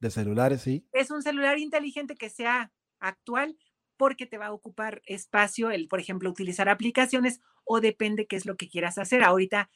de 0.00 0.10
celulares, 0.10 0.62
sí. 0.62 0.86
Es 0.92 1.10
un 1.10 1.22
celular 1.22 1.58
inteligente 1.58 2.16
que 2.16 2.30
sea 2.30 2.72
actual 2.98 3.56
porque 3.96 4.26
te 4.26 4.38
va 4.38 4.46
a 4.46 4.52
ocupar 4.52 5.02
espacio 5.06 5.70
el, 5.70 5.88
por 5.88 6.00
ejemplo, 6.00 6.30
utilizar 6.30 6.68
aplicaciones 6.68 7.40
o 7.64 7.80
depende 7.80 8.26
qué 8.26 8.36
es 8.36 8.46
lo 8.46 8.56
que 8.56 8.68
quieras 8.68 8.98
hacer. 8.98 9.22
Ahorita 9.22 9.70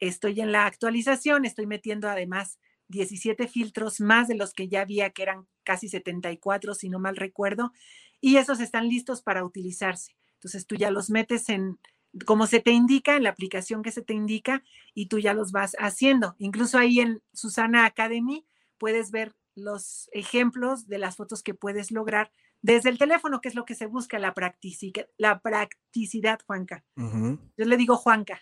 estoy 0.00 0.40
en 0.40 0.52
la 0.52 0.66
actualización, 0.66 1.44
estoy 1.44 1.66
metiendo 1.66 2.08
además 2.08 2.58
17 2.88 3.48
filtros 3.48 4.00
más 4.00 4.28
de 4.28 4.34
los 4.34 4.52
que 4.52 4.68
ya 4.68 4.82
había, 4.82 5.10
que 5.10 5.22
eran 5.22 5.46
casi 5.62 5.88
74, 5.88 6.74
si 6.74 6.88
no 6.88 6.98
mal 6.98 7.16
recuerdo, 7.16 7.72
y 8.20 8.36
esos 8.36 8.60
están 8.60 8.88
listos 8.88 9.22
para 9.22 9.44
utilizarse. 9.44 10.16
Entonces 10.34 10.66
tú 10.66 10.76
ya 10.76 10.90
los 10.90 11.10
metes 11.10 11.48
en, 11.48 11.78
como 12.26 12.46
se 12.46 12.60
te 12.60 12.70
indica, 12.70 13.16
en 13.16 13.22
la 13.22 13.30
aplicación 13.30 13.82
que 13.82 13.92
se 13.92 14.02
te 14.02 14.14
indica, 14.14 14.62
y 14.94 15.06
tú 15.06 15.18
ya 15.18 15.34
los 15.34 15.52
vas 15.52 15.74
haciendo. 15.78 16.34
Incluso 16.38 16.78
ahí 16.78 17.00
en 17.00 17.22
Susana 17.32 17.86
Academy 17.86 18.46
puedes 18.78 19.10
ver 19.10 19.34
los 19.54 20.08
ejemplos 20.12 20.86
de 20.88 20.98
las 20.98 21.16
fotos 21.16 21.42
que 21.42 21.54
puedes 21.54 21.90
lograr 21.90 22.30
desde 22.64 22.88
el 22.88 22.96
teléfono, 22.96 23.42
que 23.42 23.48
es 23.48 23.54
lo 23.54 23.66
que 23.66 23.74
se 23.74 23.84
busca, 23.84 24.18
la, 24.18 24.32
practicidad, 24.32 25.06
la 25.18 25.38
practicidad, 25.40 26.40
Juanca. 26.46 26.82
Yo 26.96 27.64
le 27.66 27.76
digo 27.76 27.98
Juanca. 27.98 28.40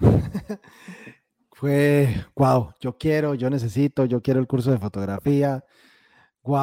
Fue, 1.52 2.26
wow, 2.34 2.74
yo 2.80 2.98
quiero, 2.98 3.36
yo 3.36 3.48
necesito, 3.50 4.06
yo 4.06 4.20
quiero 4.20 4.40
el 4.40 4.48
curso 4.48 4.72
de 4.72 4.78
fotografía. 4.78 5.64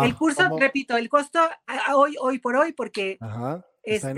el 0.04 0.16
curso, 0.18 0.58
repito, 0.60 0.98
el 0.98 1.08
costo 1.08 1.40
hoy, 1.96 2.18
hoy 2.20 2.40
por 2.40 2.58
hoy, 2.58 2.74
porque 2.74 3.18
está, 3.84 4.10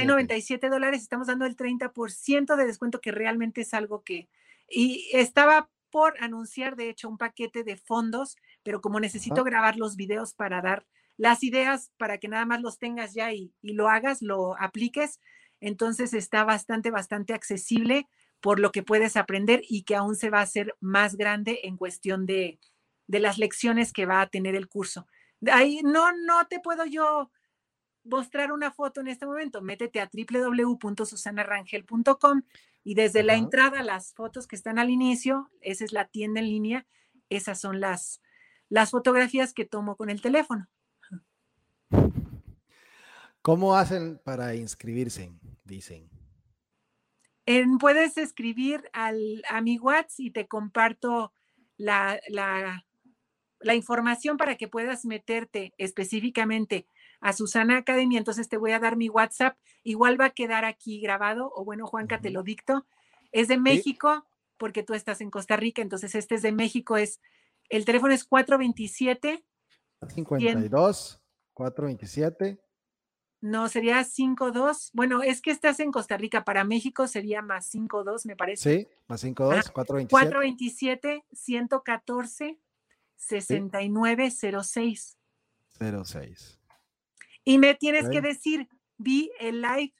en 0.00 0.06
97 0.06 0.54
este, 0.54 0.70
dólares, 0.70 1.02
estamos 1.02 1.26
dando 1.26 1.44
el 1.44 1.58
30% 1.58 2.56
de 2.56 2.66
descuento, 2.66 3.02
que 3.02 3.12
realmente 3.12 3.60
es 3.60 3.74
algo 3.74 4.02
que... 4.02 4.30
Y 4.66 5.10
estaba 5.12 5.68
por 5.90 6.14
anunciar, 6.22 6.74
de 6.74 6.88
hecho, 6.88 7.06
un 7.10 7.18
paquete 7.18 7.64
de 7.64 7.76
fondos, 7.76 8.36
pero 8.62 8.80
como 8.80 8.98
necesito 8.98 9.44
grabar 9.44 9.76
los 9.76 9.96
videos 9.96 10.32
para 10.32 10.62
dar 10.62 10.86
las 11.16 11.42
ideas, 11.42 11.92
para 11.96 12.18
que 12.18 12.28
nada 12.28 12.44
más 12.44 12.60
los 12.60 12.78
tengas 12.78 13.14
ya 13.14 13.32
y, 13.32 13.52
y 13.62 13.74
lo 13.74 13.88
hagas, 13.88 14.22
lo 14.22 14.60
apliques, 14.60 15.20
entonces 15.60 16.14
está 16.14 16.44
bastante, 16.44 16.90
bastante 16.90 17.34
accesible 17.34 18.08
por 18.40 18.60
lo 18.60 18.72
que 18.72 18.82
puedes 18.82 19.16
aprender 19.16 19.62
y 19.68 19.84
que 19.84 19.96
aún 19.96 20.16
se 20.16 20.28
va 20.28 20.40
a 20.40 20.42
hacer 20.42 20.74
más 20.80 21.16
grande 21.16 21.60
en 21.64 21.76
cuestión 21.76 22.26
de, 22.26 22.58
de 23.06 23.20
las 23.20 23.38
lecciones 23.38 23.92
que 23.92 24.06
va 24.06 24.20
a 24.20 24.28
tener 24.28 24.54
el 24.54 24.68
curso. 24.68 25.06
Ahí 25.50 25.80
no, 25.82 26.12
no 26.12 26.46
te 26.48 26.60
puedo 26.60 26.84
yo 26.84 27.30
mostrar 28.04 28.52
una 28.52 28.70
foto 28.70 29.00
en 29.00 29.08
este 29.08 29.26
momento, 29.26 29.62
métete 29.62 30.00
a 30.00 30.08
www.susanarangel.com 30.12 32.42
y 32.82 32.94
desde 32.94 33.22
la 33.22 33.34
entrada, 33.34 33.82
las 33.82 34.12
fotos 34.12 34.46
que 34.46 34.56
están 34.56 34.78
al 34.78 34.90
inicio, 34.90 35.50
esa 35.62 35.84
es 35.84 35.92
la 35.92 36.04
tienda 36.06 36.40
en 36.40 36.48
línea, 36.48 36.86
esas 37.30 37.58
son 37.58 37.80
las, 37.80 38.20
las 38.68 38.90
fotografías 38.90 39.54
que 39.54 39.64
tomo 39.64 39.96
con 39.96 40.10
el 40.10 40.20
teléfono. 40.20 40.68
¿Cómo 43.42 43.76
hacen 43.76 44.20
para 44.24 44.54
inscribirse? 44.54 45.32
Dicen. 45.64 46.08
puedes 47.78 48.16
escribir 48.16 48.88
al, 48.92 49.42
a 49.48 49.60
mi 49.60 49.78
WhatsApp 49.78 50.20
y 50.20 50.30
te 50.30 50.46
comparto 50.46 51.32
la, 51.76 52.20
la, 52.28 52.86
la 53.60 53.74
información 53.74 54.36
para 54.36 54.56
que 54.56 54.68
puedas 54.68 55.04
meterte 55.04 55.74
específicamente 55.78 56.86
a 57.20 57.32
Susana 57.32 57.78
Academy, 57.78 58.18
entonces 58.18 58.48
te 58.48 58.58
voy 58.58 58.72
a 58.72 58.78
dar 58.78 58.96
mi 58.96 59.08
WhatsApp, 59.08 59.56
igual 59.82 60.20
va 60.20 60.26
a 60.26 60.30
quedar 60.30 60.66
aquí 60.66 61.00
grabado, 61.00 61.50
o 61.54 61.64
bueno, 61.64 61.86
Juanca, 61.86 62.20
te 62.20 62.30
lo 62.30 62.42
dicto. 62.42 62.86
Es 63.32 63.48
de 63.48 63.58
México, 63.58 64.26
porque 64.58 64.82
tú 64.82 64.92
estás 64.92 65.22
en 65.22 65.30
Costa 65.30 65.56
Rica, 65.56 65.80
entonces 65.80 66.14
este 66.14 66.34
es 66.34 66.42
de 66.42 66.52
México, 66.52 66.98
es, 66.98 67.20
el 67.70 67.86
teléfono 67.86 68.12
es 68.12 68.24
427. 68.24 69.42
52, 70.06 71.23
427. 71.54 72.60
No, 73.40 73.68
sería 73.68 74.04
52. 74.04 74.90
Bueno, 74.94 75.22
es 75.22 75.42
que 75.42 75.50
estás 75.50 75.80
en 75.80 75.92
Costa 75.92 76.16
Rica. 76.16 76.44
Para 76.44 76.64
México 76.64 77.06
sería 77.06 77.42
más 77.42 77.66
52, 77.66 78.24
me 78.26 78.36
parece. 78.36 78.78
Sí, 78.78 78.88
más 79.06 79.20
52, 79.20 79.70
427. 79.70 80.10
427, 80.10 81.24
114, 81.32 82.58
6906. 83.16 85.18
06. 85.78 86.58
Y 87.44 87.58
me 87.58 87.74
tienes 87.74 88.08
que 88.08 88.22
decir, 88.22 88.68
vi 88.96 89.30
el 89.38 89.60
live 89.60 89.94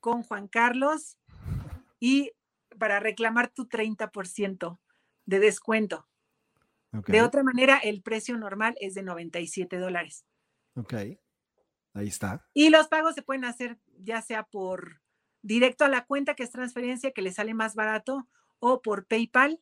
con 0.00 0.24
Juan 0.24 0.48
Carlos 0.48 1.16
y 2.00 2.32
para 2.78 2.98
reclamar 2.98 3.50
tu 3.50 3.68
30% 3.68 4.80
de 5.26 5.38
descuento. 5.38 6.08
De 7.06 7.22
otra 7.22 7.44
manera, 7.44 7.78
el 7.78 8.02
precio 8.02 8.36
normal 8.36 8.74
es 8.80 8.94
de 8.94 9.04
97 9.04 9.78
dólares. 9.78 10.26
Ok, 10.74 10.94
ahí 10.94 12.08
está. 12.08 12.46
Y 12.54 12.70
los 12.70 12.88
pagos 12.88 13.14
se 13.14 13.22
pueden 13.22 13.44
hacer 13.44 13.78
ya 13.98 14.22
sea 14.22 14.44
por 14.44 15.00
directo 15.42 15.84
a 15.84 15.88
la 15.88 16.04
cuenta, 16.04 16.34
que 16.34 16.42
es 16.42 16.50
transferencia, 16.50 17.12
que 17.12 17.22
le 17.22 17.32
sale 17.32 17.54
más 17.54 17.74
barato, 17.74 18.28
o 18.58 18.82
por 18.82 19.06
PayPal, 19.06 19.60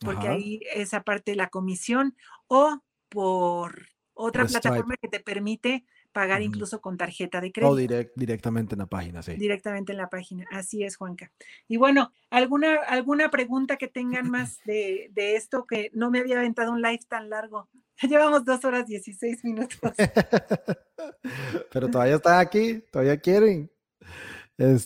porque 0.00 0.28
ahí 0.28 0.60
esa 0.74 1.02
parte 1.02 1.32
de 1.32 1.36
la 1.36 1.48
comisión, 1.48 2.16
o 2.46 2.82
por 3.08 3.88
otra 4.12 4.46
plataforma 4.46 4.96
que 4.96 5.08
te 5.08 5.20
permite 5.20 5.84
pagar 6.14 6.42
incluso 6.42 6.80
con 6.80 6.96
tarjeta 6.96 7.40
de 7.40 7.52
crédito. 7.52 7.72
O 7.72 7.76
directamente 7.76 8.76
en 8.76 8.78
la 8.78 8.86
página, 8.86 9.20
sí. 9.20 9.34
Directamente 9.34 9.92
en 9.92 9.98
la 9.98 10.08
página, 10.08 10.46
así 10.52 10.84
es, 10.84 10.96
Juanca. 10.96 11.30
Y 11.68 11.76
bueno, 11.76 12.12
¿alguna, 12.30 12.76
alguna 12.86 13.30
pregunta 13.30 13.76
que 13.76 13.88
tengan 13.88 14.30
más 14.30 14.60
de, 14.64 15.10
esto 15.16 15.66
que 15.66 15.90
no 15.92 16.10
me 16.10 16.20
había 16.20 16.38
aventado 16.38 16.72
un 16.72 16.80
live 16.80 17.00
tan 17.08 17.28
largo? 17.28 17.68
Llevamos 18.02 18.44
dos 18.44 18.64
horas 18.64 18.86
16 18.86 19.44
minutos. 19.44 19.78
Pero 21.72 21.90
todavía 21.90 22.14
están 22.14 22.38
aquí, 22.38 22.82
todavía 22.92 23.18
quieren. 23.18 23.68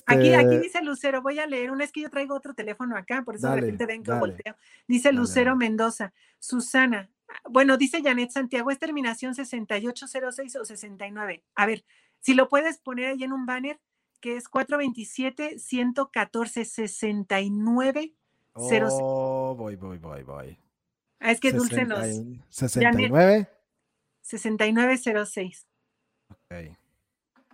Aquí, 0.07 0.33
aquí 0.33 0.55
Este, 0.55 0.61
dice 0.61 0.83
Lucero, 0.83 1.21
voy 1.21 1.39
a 1.39 1.47
leer 1.47 1.71
una, 1.71 1.85
es 1.85 1.93
que 1.93 2.01
yo 2.01 2.09
traigo 2.09 2.35
otro 2.35 2.55
teléfono 2.55 2.97
acá, 2.97 3.23
por 3.23 3.37
eso 3.37 3.51
de 3.51 3.57
repente 3.57 3.85
ven 3.85 4.03
que 4.03 4.13
volteo. 4.13 4.57
Dice 4.87 5.09
Dale, 5.09 5.19
Lucero 5.19 5.51
dale. 5.51 5.59
Mendoza, 5.59 6.15
Susana, 6.39 7.11
bueno, 7.49 7.77
dice 7.77 8.03
Janet 8.03 8.31
Santiago, 8.31 8.71
es 8.71 8.79
terminación 8.79 9.35
6806 9.35 10.57
o 10.57 10.65
69. 10.65 11.43
A 11.55 11.67
ver, 11.67 11.85
si 12.21 12.35
lo 12.35 12.49
puedes 12.49 12.79
poner 12.79 13.07
ahí 13.11 13.25
en 13.25 13.33
un 13.33 13.47
banner, 13.47 13.81
que 14.21 14.37
es 14.37 14.49
427 14.49 15.59
114 15.59 16.65
69. 16.65 18.15
Cero- 18.69 18.89
Oh, 18.91 19.55
voy, 19.57 19.77
voy, 19.77 19.99
voy, 19.99 20.23
voy. 20.25 20.59
Ah, 21.21 21.31
es 21.31 21.41
que 21.41 21.53
Dulce 21.53 21.85
nos 21.85 22.01
60 22.01 22.23
y- 22.23 22.43
69. 22.51 23.49
6906. 24.23 25.67
Ok. 26.31 26.77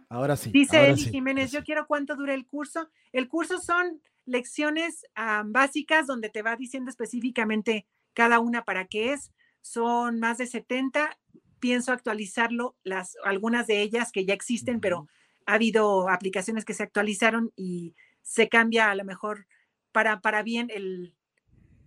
Ahora 0.09 0.37
sí. 0.37 0.51
Dice 0.51 0.77
ahora 0.77 0.89
Eli 0.91 1.01
sí, 1.03 1.11
Jiménez, 1.11 1.51
yo 1.53 1.61
sí. 1.61 1.65
quiero 1.67 1.87
cuánto 1.87 2.17
dura 2.17 2.35
el 2.35 2.47
curso. 2.47 2.89
El 3.13 3.29
curso 3.29 3.59
son 3.61 4.01
lecciones 4.27 5.07
ah, 5.15 5.43
básicas 5.47 6.07
donde 6.07 6.31
te 6.31 6.43
va 6.43 6.57
diciendo 6.57 6.91
específicamente 6.91 7.87
cada 8.13 8.39
una 8.41 8.65
para 8.65 8.87
qué 8.87 9.13
es. 9.13 9.33
Son 9.65 10.21
más 10.21 10.37
de 10.37 10.47
70. 10.47 11.19
Pienso 11.59 11.91
actualizarlo, 11.91 12.77
las, 12.85 13.17
algunas 13.25 13.67
de 13.67 13.81
ellas 13.81 14.13
que 14.13 14.27
ya 14.27 14.35
existen, 14.35 14.79
pero 14.79 15.09
ha 15.47 15.55
habido 15.55 16.11
aplicaciones 16.11 16.67
que 16.67 16.75
se 16.75 16.83
actualizaron 16.83 17.51
y 17.57 17.95
se 18.21 18.51
cambia 18.51 18.91
a 18.91 18.95
lo 18.95 19.05
mejor 19.05 19.47
para, 19.91 20.21
para 20.21 20.43
bien 20.43 20.69
el, 20.69 21.15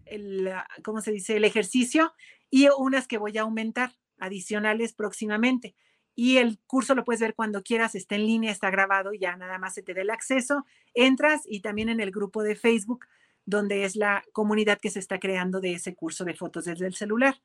el, 0.05 0.47
ah, 0.47 0.67
¿cómo 0.83 1.01
se 1.01 1.11
dice? 1.11 1.37
El 1.37 1.45
ejercicio 1.45 2.13
y 2.49 2.67
unas 2.75 3.07
que 3.07 3.19
voy 3.19 3.37
a 3.37 3.41
aumentar 3.41 3.91
adicionales 4.17 4.93
próximamente. 4.93 5.75
Y 6.15 6.37
el 6.37 6.57
curso 6.65 6.95
lo 6.95 7.05
puedes 7.05 7.21
ver 7.21 7.35
cuando 7.35 7.61
quieras, 7.61 7.93
está 7.93 8.15
en 8.15 8.25
línea, 8.25 8.51
está 8.51 8.71
grabado, 8.71 9.13
ya 9.13 9.37
nada 9.37 9.59
más 9.59 9.75
se 9.75 9.83
te 9.83 9.93
dé 9.93 10.01
el 10.01 10.09
acceso, 10.09 10.65
entras 10.95 11.43
y 11.45 11.59
también 11.59 11.89
en 11.89 11.99
el 11.99 12.09
grupo 12.09 12.41
de 12.41 12.55
Facebook, 12.55 13.05
donde 13.45 13.83
es 13.83 13.95
la 13.95 14.23
comunidad 14.33 14.79
que 14.79 14.89
se 14.89 14.97
está 14.97 15.19
creando 15.19 15.61
de 15.61 15.73
ese 15.73 15.93
curso 15.93 16.25
de 16.25 16.33
fotos 16.33 16.65
desde 16.65 16.87
el 16.87 16.95
celular. 16.95 17.39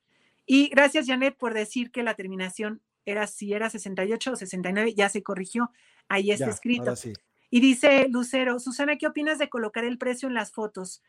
Y 0.47 0.69
gracias, 0.69 1.07
Janet, 1.07 1.37
por 1.37 1.55
decir 1.55 1.91
que 1.91 2.03
la 2.03 2.15
terminación 2.15 2.83
era 3.05 3.27
si 3.27 3.53
era 3.53 3.71
68 3.71 4.33
o 4.33 4.37
69, 4.37 4.95
ya 4.95 5.09
se 5.09 5.23
corrigió, 5.23 5.71
ahí 6.09 6.31
está 6.31 6.47
Ya, 6.47 6.53
escrito. 6.53 6.97
sí. 6.97 7.13
Y 7.51 7.61
dice 7.61 8.09
Lucero, 8.09 8.59
Susana, 8.59 8.97
¿qué 8.97 9.07
opinas 9.07 9.39
de 9.39 9.49
colocar 9.51 9.85
el 9.85 9.99
precio 9.99 10.27
en 10.29 10.35
las 10.35 10.53
fotos? 10.53 11.03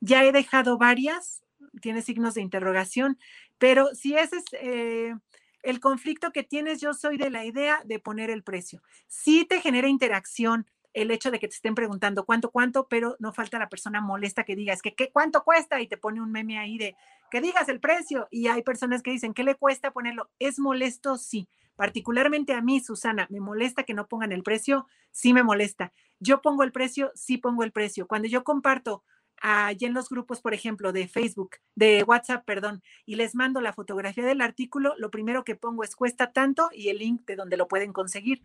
Ya 0.00 0.24
he 0.24 0.32
dejado 0.32 0.78
varias, 0.78 1.42
tiene 1.82 2.00
signos 2.00 2.34
de 2.34 2.40
interrogación, 2.40 3.18
pero 3.58 3.94
si 3.94 4.14
ese 4.14 4.36
es 4.38 4.44
eh, 4.52 5.14
el 5.62 5.80
conflicto 5.80 6.32
que 6.32 6.42
tienes, 6.44 6.80
yo 6.80 6.94
soy 6.94 7.18
de 7.18 7.28
la 7.28 7.44
idea 7.44 7.82
de 7.84 7.98
poner 7.98 8.30
el 8.30 8.42
precio. 8.42 8.82
Sí 9.06 9.44
te 9.44 9.60
genera 9.60 9.88
interacción 9.88 10.66
el 10.92 11.10
hecho 11.10 11.30
de 11.30 11.38
que 11.38 11.48
te 11.48 11.54
estén 11.54 11.74
preguntando 11.74 12.24
cuánto, 12.24 12.50
cuánto, 12.50 12.88
pero 12.88 13.16
no 13.18 13.32
falta 13.32 13.58
la 13.58 13.68
persona 13.68 14.00
molesta 14.00 14.44
que 14.44 14.56
diga, 14.56 14.76
que 14.76 14.94
¿qué, 14.94 15.10
cuánto 15.10 15.44
cuesta 15.44 15.80
y 15.80 15.86
te 15.86 15.96
pone 15.96 16.20
un 16.20 16.32
meme 16.32 16.58
ahí 16.58 16.78
de 16.78 16.96
que 17.30 17.40
digas 17.40 17.68
el 17.68 17.80
precio 17.80 18.26
y 18.30 18.48
hay 18.48 18.62
personas 18.62 19.02
que 19.02 19.10
dicen, 19.10 19.34
¿qué 19.34 19.44
le 19.44 19.54
cuesta 19.54 19.92
ponerlo? 19.92 20.30
¿Es 20.38 20.58
molesto? 20.58 21.16
Sí. 21.16 21.48
Particularmente 21.76 22.52
a 22.52 22.60
mí, 22.60 22.80
Susana, 22.80 23.26
me 23.30 23.40
molesta 23.40 23.84
que 23.84 23.94
no 23.94 24.06
pongan 24.06 24.32
el 24.32 24.42
precio, 24.42 24.86
sí 25.12 25.32
me 25.32 25.42
molesta. 25.42 25.94
Yo 26.18 26.42
pongo 26.42 26.62
el 26.62 26.72
precio, 26.72 27.10
sí 27.14 27.38
pongo 27.38 27.64
el 27.64 27.72
precio. 27.72 28.06
Cuando 28.06 28.28
yo 28.28 28.44
comparto 28.44 29.02
allí 29.40 29.86
en 29.86 29.94
los 29.94 30.10
grupos, 30.10 30.42
por 30.42 30.52
ejemplo, 30.52 30.92
de 30.92 31.08
Facebook, 31.08 31.56
de 31.74 32.02
WhatsApp, 32.02 32.44
perdón, 32.44 32.82
y 33.06 33.14
les 33.14 33.34
mando 33.34 33.62
la 33.62 33.72
fotografía 33.72 34.24
del 34.24 34.42
artículo, 34.42 34.94
lo 34.98 35.10
primero 35.10 35.44
que 35.44 35.56
pongo 35.56 35.82
es 35.82 35.96
cuesta 35.96 36.32
tanto 36.32 36.68
y 36.74 36.90
el 36.90 36.98
link 36.98 37.24
de 37.26 37.36
donde 37.36 37.56
lo 37.56 37.66
pueden 37.66 37.94
conseguir. 37.94 38.42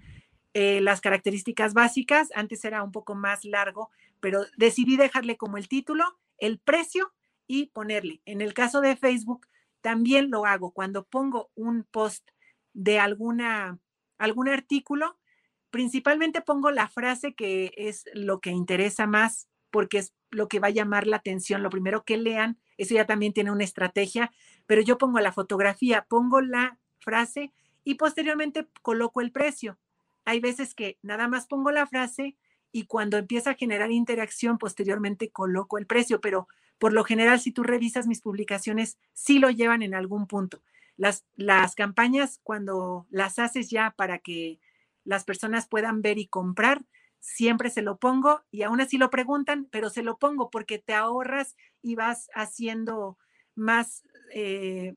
Eh, 0.57 0.79
las 0.79 1.01
características 1.01 1.73
básicas, 1.73 2.29
antes 2.33 2.63
era 2.63 2.81
un 2.81 2.93
poco 2.93 3.13
más 3.13 3.43
largo, 3.43 3.89
pero 4.21 4.45
decidí 4.55 4.95
dejarle 4.95 5.35
como 5.35 5.57
el 5.57 5.67
título, 5.67 6.05
el 6.37 6.59
precio 6.59 7.11
y 7.45 7.65
ponerle. 7.67 8.21
En 8.23 8.39
el 8.39 8.53
caso 8.53 8.79
de 8.79 8.95
Facebook, 8.95 9.47
también 9.81 10.31
lo 10.31 10.45
hago 10.45 10.71
cuando 10.71 11.03
pongo 11.03 11.49
un 11.55 11.83
post 11.83 12.29
de 12.71 12.99
alguna, 12.99 13.79
algún 14.17 14.47
artículo, 14.47 15.19
principalmente 15.71 16.39
pongo 16.39 16.71
la 16.71 16.87
frase 16.87 17.35
que 17.35 17.73
es 17.75 18.05
lo 18.13 18.39
que 18.39 18.51
interesa 18.51 19.07
más 19.07 19.49
porque 19.71 19.97
es 19.97 20.13
lo 20.31 20.47
que 20.47 20.61
va 20.61 20.67
a 20.69 20.71
llamar 20.71 21.05
la 21.05 21.17
atención, 21.17 21.63
lo 21.63 21.69
primero 21.69 22.05
que 22.05 22.15
lean, 22.15 22.57
eso 22.77 22.95
ya 22.95 23.05
también 23.05 23.33
tiene 23.33 23.51
una 23.51 23.65
estrategia, 23.65 24.31
pero 24.67 24.81
yo 24.81 24.97
pongo 24.97 25.19
la 25.19 25.33
fotografía, 25.33 26.05
pongo 26.07 26.39
la 26.39 26.79
frase 26.99 27.51
y 27.83 27.95
posteriormente 27.95 28.69
coloco 28.81 29.19
el 29.19 29.33
precio. 29.33 29.77
Hay 30.25 30.39
veces 30.39 30.75
que 30.75 30.97
nada 31.01 31.27
más 31.27 31.47
pongo 31.47 31.71
la 31.71 31.87
frase 31.87 32.35
y 32.71 32.85
cuando 32.87 33.17
empieza 33.17 33.51
a 33.51 33.55
generar 33.55 33.91
interacción, 33.91 34.57
posteriormente 34.57 35.31
coloco 35.31 35.77
el 35.77 35.85
precio, 35.85 36.19
pero 36.19 36.47
por 36.77 36.91
lo 36.91 37.03
general, 37.03 37.39
si 37.39 37.51
tú 37.51 37.63
revisas 37.63 38.07
mis 38.07 38.21
publicaciones, 38.21 38.97
sí 39.13 39.39
lo 39.39 39.49
llevan 39.49 39.81
en 39.81 39.95
algún 39.95 40.27
punto. 40.27 40.61
Las, 40.97 41.25
las 41.35 41.75
campañas, 41.75 42.39
cuando 42.43 43.07
las 43.09 43.39
haces 43.39 43.69
ya 43.69 43.91
para 43.95 44.19
que 44.19 44.59
las 45.03 45.23
personas 45.23 45.67
puedan 45.67 46.01
ver 46.01 46.17
y 46.17 46.27
comprar, 46.27 46.83
siempre 47.19 47.69
se 47.69 47.81
lo 47.81 47.97
pongo 47.97 48.43
y 48.51 48.63
aún 48.63 48.81
así 48.81 48.97
lo 48.97 49.09
preguntan, 49.09 49.67
pero 49.71 49.89
se 49.89 50.03
lo 50.03 50.17
pongo 50.17 50.49
porque 50.49 50.79
te 50.79 50.93
ahorras 50.93 51.55
y 51.81 51.95
vas 51.95 52.29
haciendo 52.33 53.17
más 53.55 54.03
eh, 54.33 54.95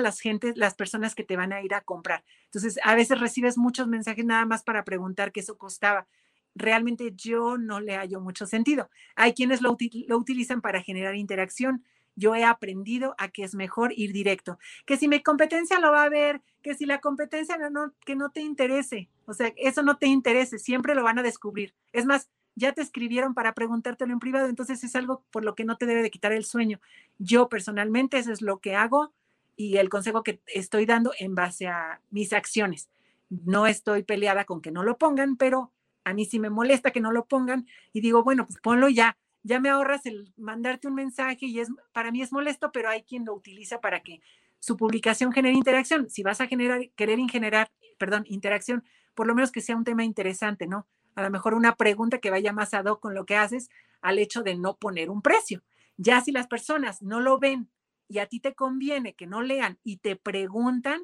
las 0.00 0.20
gentes, 0.20 0.56
las 0.56 0.74
personas 0.74 1.14
que 1.14 1.24
te 1.24 1.36
van 1.36 1.52
a 1.52 1.62
ir 1.62 1.74
a 1.74 1.82
comprar. 1.82 2.24
Entonces, 2.46 2.78
a 2.82 2.94
veces 2.94 3.20
recibes 3.20 3.58
muchos 3.58 3.88
mensajes 3.88 4.24
nada 4.24 4.44
más 4.46 4.62
para 4.62 4.84
preguntar 4.84 5.32
qué 5.32 5.40
eso 5.40 5.58
costaba. 5.58 6.06
Realmente 6.54 7.12
yo 7.14 7.58
no 7.58 7.80
le 7.80 7.96
hallo 7.96 8.20
mucho 8.20 8.46
sentido. 8.46 8.90
Hay 9.14 9.34
quienes 9.34 9.60
lo, 9.60 9.76
lo 10.08 10.18
utilizan 10.18 10.60
para 10.60 10.82
generar 10.82 11.14
interacción. 11.14 11.84
Yo 12.14 12.34
he 12.34 12.44
aprendido 12.44 13.14
a 13.18 13.28
que 13.28 13.44
es 13.44 13.54
mejor 13.54 13.92
ir 13.94 14.12
directo. 14.12 14.58
Que 14.86 14.96
si 14.96 15.06
mi 15.06 15.22
competencia 15.22 15.78
lo 15.80 15.92
va 15.92 16.04
a 16.04 16.08
ver, 16.08 16.40
que 16.62 16.74
si 16.74 16.86
la 16.86 17.00
competencia 17.00 17.58
no, 17.58 17.68
no, 17.68 17.94
que 18.06 18.16
no 18.16 18.30
te 18.30 18.40
interese. 18.40 19.10
O 19.26 19.34
sea, 19.34 19.52
eso 19.56 19.82
no 19.82 19.98
te 19.98 20.06
interese, 20.06 20.58
siempre 20.58 20.94
lo 20.94 21.02
van 21.02 21.18
a 21.18 21.22
descubrir. 21.22 21.74
Es 21.92 22.06
más, 22.06 22.30
ya 22.56 22.72
te 22.72 22.80
escribieron 22.80 23.34
para 23.34 23.52
preguntártelo 23.52 24.12
en 24.12 24.18
privado, 24.18 24.48
entonces 24.48 24.82
es 24.82 24.96
algo 24.96 25.22
por 25.30 25.44
lo 25.44 25.54
que 25.54 25.64
no 25.64 25.76
te 25.76 25.86
debe 25.86 26.02
de 26.02 26.10
quitar 26.10 26.32
el 26.32 26.44
sueño. 26.44 26.80
Yo 27.18 27.48
personalmente 27.48 28.18
eso 28.18 28.32
es 28.32 28.40
lo 28.42 28.58
que 28.58 28.74
hago 28.74 29.12
y 29.56 29.76
el 29.76 29.90
consejo 29.90 30.22
que 30.22 30.40
estoy 30.46 30.86
dando 30.86 31.12
en 31.18 31.34
base 31.34 31.68
a 31.68 32.00
mis 32.10 32.32
acciones. 32.32 32.88
No 33.28 33.66
estoy 33.66 34.02
peleada 34.02 34.44
con 34.44 34.62
que 34.62 34.70
no 34.70 34.82
lo 34.84 34.96
pongan, 34.96 35.36
pero 35.36 35.70
a 36.04 36.14
mí 36.14 36.24
sí 36.24 36.38
me 36.38 36.50
molesta 36.50 36.92
que 36.92 37.00
no 37.00 37.12
lo 37.12 37.26
pongan 37.26 37.66
y 37.92 38.00
digo, 38.00 38.24
bueno, 38.24 38.46
pues 38.46 38.58
ponlo 38.60 38.88
ya. 38.88 39.16
Ya 39.42 39.60
me 39.60 39.68
ahorras 39.68 40.06
el 40.06 40.32
mandarte 40.36 40.88
un 40.88 40.94
mensaje 40.94 41.46
y 41.46 41.60
es 41.60 41.68
para 41.92 42.10
mí 42.10 42.22
es 42.22 42.32
molesto, 42.32 42.72
pero 42.72 42.88
hay 42.88 43.02
quien 43.02 43.24
lo 43.24 43.34
utiliza 43.34 43.80
para 43.80 44.00
que 44.00 44.20
su 44.58 44.76
publicación 44.76 45.30
genere 45.30 45.54
interacción. 45.54 46.08
Si 46.10 46.22
vas 46.22 46.40
a 46.40 46.46
generar 46.46 46.88
querer 46.96 47.18
generar, 47.30 47.70
perdón, 47.98 48.24
interacción, 48.28 48.82
por 49.14 49.26
lo 49.26 49.34
menos 49.34 49.52
que 49.52 49.60
sea 49.60 49.76
un 49.76 49.84
tema 49.84 50.04
interesante, 50.04 50.66
¿no? 50.66 50.86
A 51.16 51.22
lo 51.22 51.30
mejor 51.30 51.54
una 51.54 51.74
pregunta 51.76 52.18
que 52.18 52.30
vaya 52.30 52.52
más 52.52 52.74
ad 52.74 52.84
hoc 52.84 53.00
con 53.00 53.14
lo 53.14 53.26
que 53.26 53.36
haces 53.36 53.68
al 54.00 54.18
hecho 54.18 54.42
de 54.42 54.54
no 54.54 54.76
poner 54.76 55.10
un 55.10 55.22
precio. 55.22 55.64
Ya 55.96 56.20
si 56.20 56.30
las 56.30 56.46
personas 56.46 57.02
no 57.02 57.20
lo 57.20 57.38
ven 57.38 57.70
y 58.06 58.18
a 58.18 58.26
ti 58.26 58.38
te 58.38 58.54
conviene 58.54 59.14
que 59.14 59.26
no 59.26 59.42
lean 59.42 59.78
y 59.82 59.96
te 59.96 60.14
preguntan, 60.14 61.02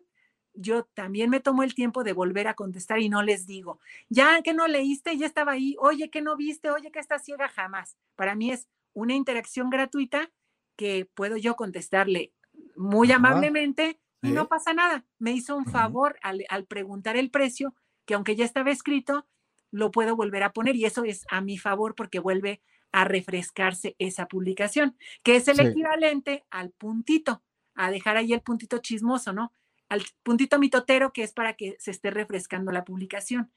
yo 0.54 0.84
también 0.94 1.30
me 1.30 1.40
tomo 1.40 1.62
el 1.62 1.74
tiempo 1.74 2.04
de 2.04 2.12
volver 2.12 2.46
a 2.46 2.54
contestar 2.54 3.00
y 3.00 3.08
no 3.08 3.22
les 3.22 3.46
digo, 3.46 3.80
ya 4.08 4.42
que 4.42 4.52
no 4.52 4.68
leíste, 4.68 5.16
ya 5.16 5.26
estaba 5.26 5.52
ahí, 5.52 5.76
oye, 5.80 6.10
que 6.10 6.20
no 6.20 6.36
viste, 6.36 6.70
oye, 6.70 6.90
que 6.92 6.98
estás 6.98 7.24
ciega, 7.24 7.48
jamás. 7.48 7.96
Para 8.14 8.34
mí 8.34 8.50
es 8.52 8.68
una 8.92 9.14
interacción 9.14 9.70
gratuita 9.70 10.30
que 10.76 11.08
puedo 11.14 11.36
yo 11.38 11.56
contestarle 11.56 12.32
muy 12.76 13.08
Ajá, 13.08 13.16
amablemente 13.16 13.98
y 14.20 14.28
sí. 14.28 14.34
no 14.34 14.48
pasa 14.48 14.74
nada. 14.74 15.06
Me 15.18 15.32
hizo 15.32 15.56
un 15.56 15.66
favor 15.66 16.18
al, 16.22 16.44
al 16.50 16.66
preguntar 16.66 17.16
el 17.16 17.30
precio, 17.30 17.74
que 18.04 18.14
aunque 18.14 18.36
ya 18.36 18.44
estaba 18.44 18.70
escrito, 18.70 19.26
lo 19.72 19.90
puedo 19.90 20.14
volver 20.14 20.44
a 20.44 20.52
poner 20.52 20.76
y 20.76 20.84
eso 20.84 21.02
es 21.04 21.24
a 21.30 21.40
mi 21.40 21.58
favor 21.58 21.96
porque 21.96 22.20
vuelve 22.20 22.60
a 22.92 23.04
refrescarse 23.04 23.96
esa 23.98 24.26
publicación, 24.28 24.96
que 25.24 25.34
es 25.36 25.48
el 25.48 25.56
Sí. 25.56 25.62
equivalente 25.62 26.44
al 26.50 26.70
puntito, 26.70 27.42
a 27.74 27.90
dejar 27.90 28.16
ahí 28.18 28.32
el 28.32 28.42
puntito 28.42 28.78
chismoso, 28.78 29.32
¿no? 29.32 29.52
Al 29.88 30.02
puntito 30.22 30.58
mitotero 30.58 31.12
que 31.12 31.22
es 31.22 31.32
para 31.32 31.54
que 31.54 31.76
se 31.80 31.90
esté 31.90 32.10
refrescando 32.10 32.70
la 32.70 32.84
publicación. 32.84 33.50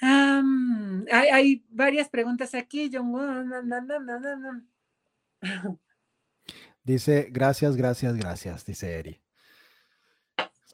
Hay, 0.00 1.28
hay 1.28 1.64
varias 1.68 2.08
preguntas 2.08 2.54
aquí. 2.54 2.90
John. 2.92 3.12
Dice, 6.84 7.28
gracias, 7.30 7.76
gracias, 7.76 8.16
gracias, 8.16 8.66
dice 8.66 8.98
Eri. 8.98 9.20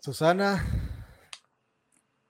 Susana, 0.01 0.65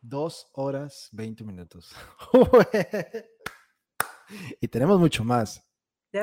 dos 0.08 0.48
horas, 0.54 1.08
20 1.12 1.44
minutos. 1.44 1.94
y 4.60 4.68
tenemos 4.68 4.98
mucho 4.98 5.24
más. 5.24 5.64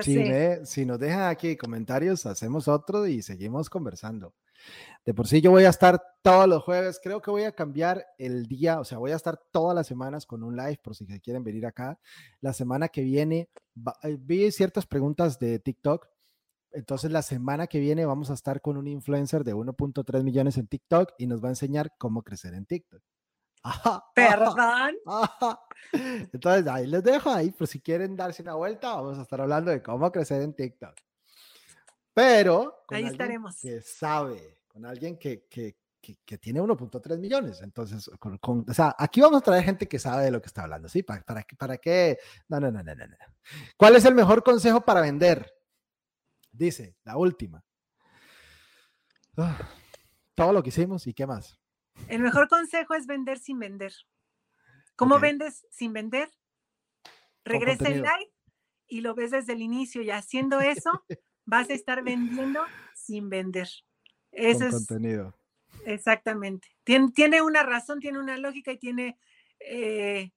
si, 0.01 0.23
si 0.65 0.85
nos 0.85 0.99
dejan 0.99 1.30
aquí 1.30 1.55
comentarios, 1.55 2.25
hacemos 2.25 2.67
otro 2.67 3.07
y 3.07 3.22
seguimos 3.22 3.69
conversando. 3.69 4.33
De 5.05 5.14
por 5.14 5.27
sí 5.27 5.41
yo 5.41 5.51
voy 5.51 5.65
a 5.65 5.69
estar 5.69 6.01
todos 6.23 6.47
los 6.47 6.64
jueves, 6.64 6.99
creo 7.01 7.22
que 7.22 7.30
voy 7.30 7.43
a 7.43 7.51
cambiar 7.51 8.05
el 8.17 8.47
día, 8.47 8.80
o 8.80 8.83
sea, 8.83 8.97
voy 8.97 9.11
a 9.11 9.15
estar 9.15 9.39
todas 9.51 9.75
las 9.75 9.85
semanas 9.85 10.25
con 10.25 10.43
un 10.43 10.55
live 10.55 10.80
por 10.83 10.95
si 10.95 11.05
quieren 11.19 11.43
venir 11.43 11.65
acá. 11.65 11.99
La 12.41 12.53
semana 12.53 12.88
que 12.88 13.03
viene, 13.03 13.49
eh, 14.03 14.17
vi 14.19 14.51
ciertas 14.51 14.88
preguntas 14.88 15.38
de 15.38 15.59
TikTok, 15.59 16.07
entonces 16.72 17.11
la 17.11 17.22
semana 17.22 17.67
que 17.67 17.80
viene 17.80 18.05
vamos 18.05 18.31
a 18.31 18.33
estar 18.33 18.61
con 18.61 18.77
un 18.77 18.88
influencer 18.88 19.43
de 19.43 19.53
1.3 19.53 20.23
millones 20.23 20.57
en 20.57 20.67
TikTok 20.67 21.14
y 21.17 21.27
nos 21.27 21.43
va 21.43 21.49
a 21.49 21.51
enseñar 21.51 21.93
cómo 21.97 22.23
crecer 22.23 22.53
en 22.53 22.65
TikTok. 22.65 23.01
Perdón. 24.13 24.95
Entonces 26.33 26.67
ahí 26.67 26.87
les 26.87 27.03
dejo 27.03 27.29
ahí, 27.29 27.51
por 27.51 27.67
si 27.67 27.79
quieren 27.79 28.15
darse 28.15 28.41
una 28.41 28.55
vuelta, 28.55 28.95
vamos 28.95 29.17
a 29.17 29.23
estar 29.23 29.41
hablando 29.41 29.71
de 29.71 29.81
cómo 29.81 30.11
crecer 30.11 30.41
en 30.41 30.53
TikTok. 30.53 30.95
Pero 32.13 32.83
con 32.87 32.97
ahí 32.97 33.05
estaremos. 33.05 33.59
Que 33.61 33.81
sabe, 33.81 34.59
con 34.67 34.85
alguien 34.85 35.17
que, 35.17 35.45
que, 35.47 35.77
que, 36.25 36.37
tiene 36.37 36.61
1.3 36.61 37.17
millones. 37.17 37.61
Entonces, 37.61 38.09
con, 38.19 38.65
o 38.67 38.73
sea, 38.73 38.95
aquí 38.97 39.21
vamos 39.21 39.41
a 39.41 39.43
traer 39.43 39.63
gente 39.63 39.87
que 39.87 39.99
sabe 39.99 40.25
de 40.25 40.31
lo 40.31 40.41
que 40.41 40.47
está 40.47 40.63
hablando, 40.63 40.87
¿sí? 40.87 41.03
¿Para, 41.03 41.23
para, 41.23 41.45
para 41.57 41.77
qué? 41.77 42.17
No, 42.47 42.59
no, 42.59 42.71
no, 42.71 42.83
no, 42.83 42.95
no. 42.95 43.15
¿Cuál 43.75 43.95
es 43.95 44.05
el 44.05 44.15
mejor 44.15 44.43
consejo 44.43 44.81
para 44.81 45.01
vender? 45.01 45.51
Dice, 46.51 46.95
la 47.03 47.17
última. 47.17 47.63
Ah, 49.37 49.57
todo 50.35 50.53
lo 50.53 50.63
que 50.63 50.69
hicimos 50.69 51.05
y 51.07 51.13
qué 51.13 51.27
más. 51.27 51.59
El 52.07 52.22
mejor 52.22 52.48
consejo 52.48 52.93
es 52.93 53.07
vender 53.07 53.40
sin 53.40 53.59
vender. 53.59 53.93
¿Cómo 54.95 55.19
vendes 55.19 55.65
sin 55.72 55.93
vender? 55.93 56.30
Regresa 57.43 57.88
el 57.88 58.01
live 58.01 58.32
y 58.88 59.01
lo 59.01 59.15
ves 59.15 59.32
desde 59.32 59.53
el 59.53 59.61
inicio 59.61 60.01
y 60.01 60.11
haciendo 60.11 60.61
eso 60.61 61.03
vas 61.45 61.69
a 61.69 61.74
estar 61.74 62.03
vendiendo 62.03 62.64
sin 62.93 63.30
vender. 63.30 63.69
Ese 64.32 64.67
es 64.67 64.74
contenido. 64.74 65.38
Exactamente. 65.85 66.67
Tiene, 66.83 67.11
tiene, 67.11 67.41
una 67.41 67.64
razón, 67.64 67.99
tiene 67.99 68.19
una 68.19 68.38
lógica 68.38 68.72
y 68.72 68.77
tiene, 68.77 69.17
eh, 69.59 70.32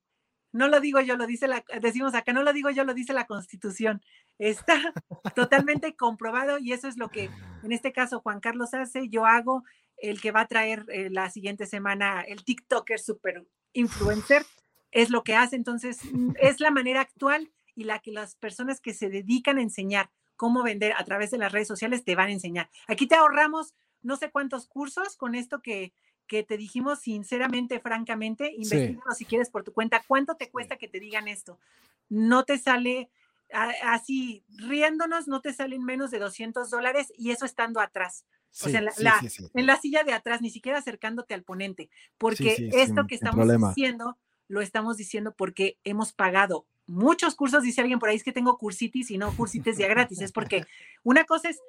no 0.51 0.67
lo 0.67 0.79
digo 0.79 0.99
yo, 1.01 1.15
lo 1.15 1.25
dice 1.25 1.47
la, 1.47 1.63
decimos 1.81 2.13
acá, 2.13 2.33
no 2.33 2.43
lo 2.43 2.53
digo 2.53 2.69
yo, 2.69 2.83
lo 2.83 2.93
dice 2.93 3.13
la 3.13 3.27
Constitución. 3.27 4.01
Está 4.39 4.93
totalmente 5.35 5.95
comprobado 5.95 6.57
y 6.57 6.73
eso 6.73 6.87
es 6.87 6.97
lo 6.97 7.09
que 7.09 7.29
en 7.63 7.71
este 7.71 7.91
caso 7.91 8.21
Juan 8.21 8.39
Carlos 8.39 8.73
hace, 8.73 9.09
yo 9.09 9.25
hago, 9.25 9.63
el 9.97 10.21
que 10.21 10.31
va 10.31 10.41
a 10.41 10.47
traer 10.47 10.85
eh, 10.89 11.09
la 11.09 11.29
siguiente 11.29 11.65
semana, 11.65 12.21
el 12.21 12.43
TikToker 12.43 12.99
super 12.99 13.45
influencer, 13.73 14.45
es 14.91 15.09
lo 15.09 15.23
que 15.23 15.35
hace. 15.35 15.55
Entonces, 15.55 15.99
mm, 16.11 16.31
es 16.39 16.59
la 16.59 16.71
manera 16.71 17.01
actual 17.01 17.51
y 17.75 17.83
la 17.83 17.99
que 17.99 18.11
las 18.11 18.35
personas 18.35 18.81
que 18.81 18.93
se 18.93 19.09
dedican 19.09 19.57
a 19.57 19.61
enseñar 19.61 20.09
cómo 20.35 20.63
vender 20.63 20.93
a 20.97 21.03
través 21.03 21.31
de 21.31 21.37
las 21.37 21.51
redes 21.51 21.67
sociales 21.67 22.05
te 22.05 22.15
van 22.15 22.29
a 22.29 22.33
enseñar. 22.33 22.69
Aquí 22.87 23.07
te 23.07 23.15
ahorramos 23.15 23.73
no 24.01 24.15
sé 24.15 24.31
cuántos 24.31 24.67
cursos 24.67 25.17
con 25.17 25.35
esto 25.35 25.61
que, 25.61 25.91
que 26.27 26.43
te 26.43 26.55
dijimos 26.55 26.99
sinceramente, 26.99 27.81
francamente, 27.81 28.53
investigalo 28.55 29.11
si 29.11 29.25
quieres 29.25 29.49
por 29.49 29.63
tu 29.63 29.73
cuenta. 29.73 30.01
¿Cuánto 30.07 30.35
te 30.35 30.49
cuesta 30.49 30.77
que 30.77 30.87
te 30.87 31.01
digan 31.01 31.27
esto? 31.27 31.59
No 32.07 32.45
te 32.45 32.57
sale 32.57 33.09
así, 33.51 34.43
riéndonos, 34.49 35.27
no 35.27 35.41
te 35.41 35.53
salen 35.53 35.83
menos 35.83 36.11
de 36.11 36.19
200 36.19 36.69
dólares 36.69 37.11
y 37.17 37.31
eso 37.31 37.45
estando 37.45 37.79
atrás. 37.79 38.25
o 38.63 38.69
sea, 38.69 38.79
en 38.79 39.65
la 39.65 39.77
silla 39.77 40.03
de 40.03 40.13
atrás, 40.13 40.41
ni 40.41 40.49
siquiera 40.49 40.79
acercándote 40.79 41.33
al 41.33 41.43
ponente, 41.43 41.89
porque 42.17 42.69
esto 42.73 43.07
que 43.07 43.15
estamos 43.15 43.47
diciendo, 43.47 44.17
lo 44.47 44.61
estamos 44.61 44.97
diciendo 44.97 45.33
porque 45.35 45.77
hemos 45.83 46.13
pagado 46.13 46.65
muchos 46.87 47.35
cursos, 47.35 47.63
dice 47.63 47.81
alguien 47.81 47.99
por 47.99 48.09
ahí, 48.09 48.15
es 48.15 48.23
que 48.23 48.31
tengo 48.31 48.57
cursitis 48.57 49.11
y 49.11 49.17
no 49.17 49.35
cursitis 49.35 49.77
ya 49.77 49.87
gratis, 49.87 50.21
es 50.21 50.31
porque 50.31 50.65
una 51.03 51.23
cosa 51.23 51.49
es 51.49 51.59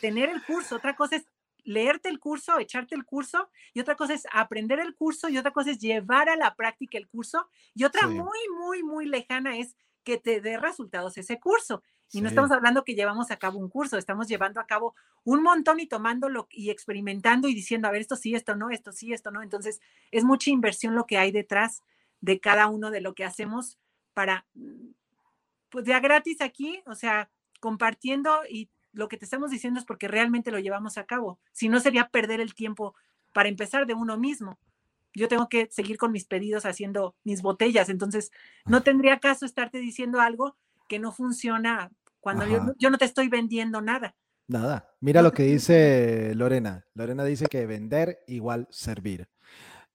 tener 0.00 0.30
el 0.30 0.42
curso, 0.44 0.76
otra 0.76 0.94
cosa 0.94 1.16
es 1.16 1.26
leerte 1.64 2.08
el 2.08 2.18
curso, 2.18 2.58
echarte 2.58 2.94
el 2.94 3.04
curso, 3.04 3.50
y 3.74 3.80
otra 3.80 3.96
cosa 3.96 4.14
es 4.14 4.26
aprender 4.32 4.78
el 4.80 4.94
curso, 4.94 5.28
y 5.28 5.36
otra 5.36 5.50
cosa 5.52 5.72
es 5.72 5.78
llevar 5.78 6.28
a 6.28 6.36
la 6.36 6.54
práctica 6.54 6.96
el 6.96 7.08
curso, 7.08 7.48
y 7.74 7.84
otra 7.84 8.06
muy, 8.08 8.38
muy, 8.58 8.82
muy 8.82 9.06
lejana 9.06 9.58
es 9.58 9.76
que 10.04 10.18
te 10.18 10.40
dé 10.40 10.58
resultados 10.58 11.18
ese 11.18 11.38
curso. 11.38 11.82
Y 12.10 12.22
no 12.22 12.28
estamos 12.28 12.50
hablando 12.50 12.84
que 12.84 12.94
llevamos 12.94 13.30
a 13.30 13.36
cabo 13.36 13.58
un 13.58 13.68
curso, 13.68 13.98
estamos 13.98 14.28
llevando 14.28 14.60
a 14.60 14.66
cabo 14.66 14.94
un 15.24 15.42
montón 15.42 15.78
y 15.78 15.86
tomándolo 15.86 16.46
y 16.50 16.70
experimentando 16.70 17.48
y 17.48 17.54
diciendo, 17.54 17.86
a 17.86 17.90
ver, 17.90 18.00
esto 18.00 18.16
sí, 18.16 18.34
esto 18.34 18.56
no, 18.56 18.70
esto 18.70 18.92
sí, 18.92 19.12
esto 19.12 19.30
no. 19.30 19.42
Entonces, 19.42 19.80
es 20.10 20.24
mucha 20.24 20.50
inversión 20.50 20.94
lo 20.94 21.04
que 21.04 21.18
hay 21.18 21.32
detrás 21.32 21.82
de 22.20 22.40
cada 22.40 22.66
uno 22.68 22.90
de 22.90 23.02
lo 23.02 23.14
que 23.14 23.24
hacemos 23.24 23.78
para, 24.14 24.46
mm, 24.54 24.90
pues 25.68 25.84
ya 25.84 26.00
gratis 26.00 26.40
aquí, 26.40 26.82
o 26.86 26.94
sea, 26.94 27.30
compartiendo 27.60 28.40
y 28.48 28.70
lo 28.92 29.08
que 29.08 29.18
te 29.18 29.26
estamos 29.26 29.50
diciendo 29.50 29.78
es 29.78 29.84
porque 29.84 30.08
realmente 30.08 30.50
lo 30.50 30.58
llevamos 30.58 30.96
a 30.96 31.04
cabo. 31.04 31.38
Si 31.52 31.68
no, 31.68 31.78
sería 31.78 32.08
perder 32.08 32.40
el 32.40 32.54
tiempo 32.54 32.94
para 33.32 33.48
empezar 33.48 33.86
de 33.86 33.94
uno 33.94 34.16
mismo. 34.16 34.58
Yo 35.18 35.28
tengo 35.28 35.48
que 35.48 35.68
seguir 35.70 35.98
con 35.98 36.12
mis 36.12 36.24
pedidos 36.24 36.64
haciendo 36.64 37.14
mis 37.24 37.42
botellas, 37.42 37.88
entonces 37.88 38.30
no 38.66 38.82
tendría 38.82 39.18
caso 39.18 39.44
estarte 39.44 39.78
diciendo 39.78 40.20
algo 40.20 40.56
que 40.88 40.98
no 40.98 41.12
funciona 41.12 41.90
cuando 42.20 42.74
yo, 42.78 42.90
no 42.90 42.98
te 42.98 43.04
estoy 43.04 43.28
vendiendo 43.28 43.80
nada. 43.80 44.14
Nada. 44.48 44.90
Mira 45.00 45.22
lo 45.22 45.32
que 45.32 45.44
dice 45.44 46.34
Lorena. 46.34 46.84
Lorena 46.94 47.24
dice 47.24 47.46
que 47.46 47.66
vender 47.66 48.18
igual 48.26 48.66
servir. 48.70 49.28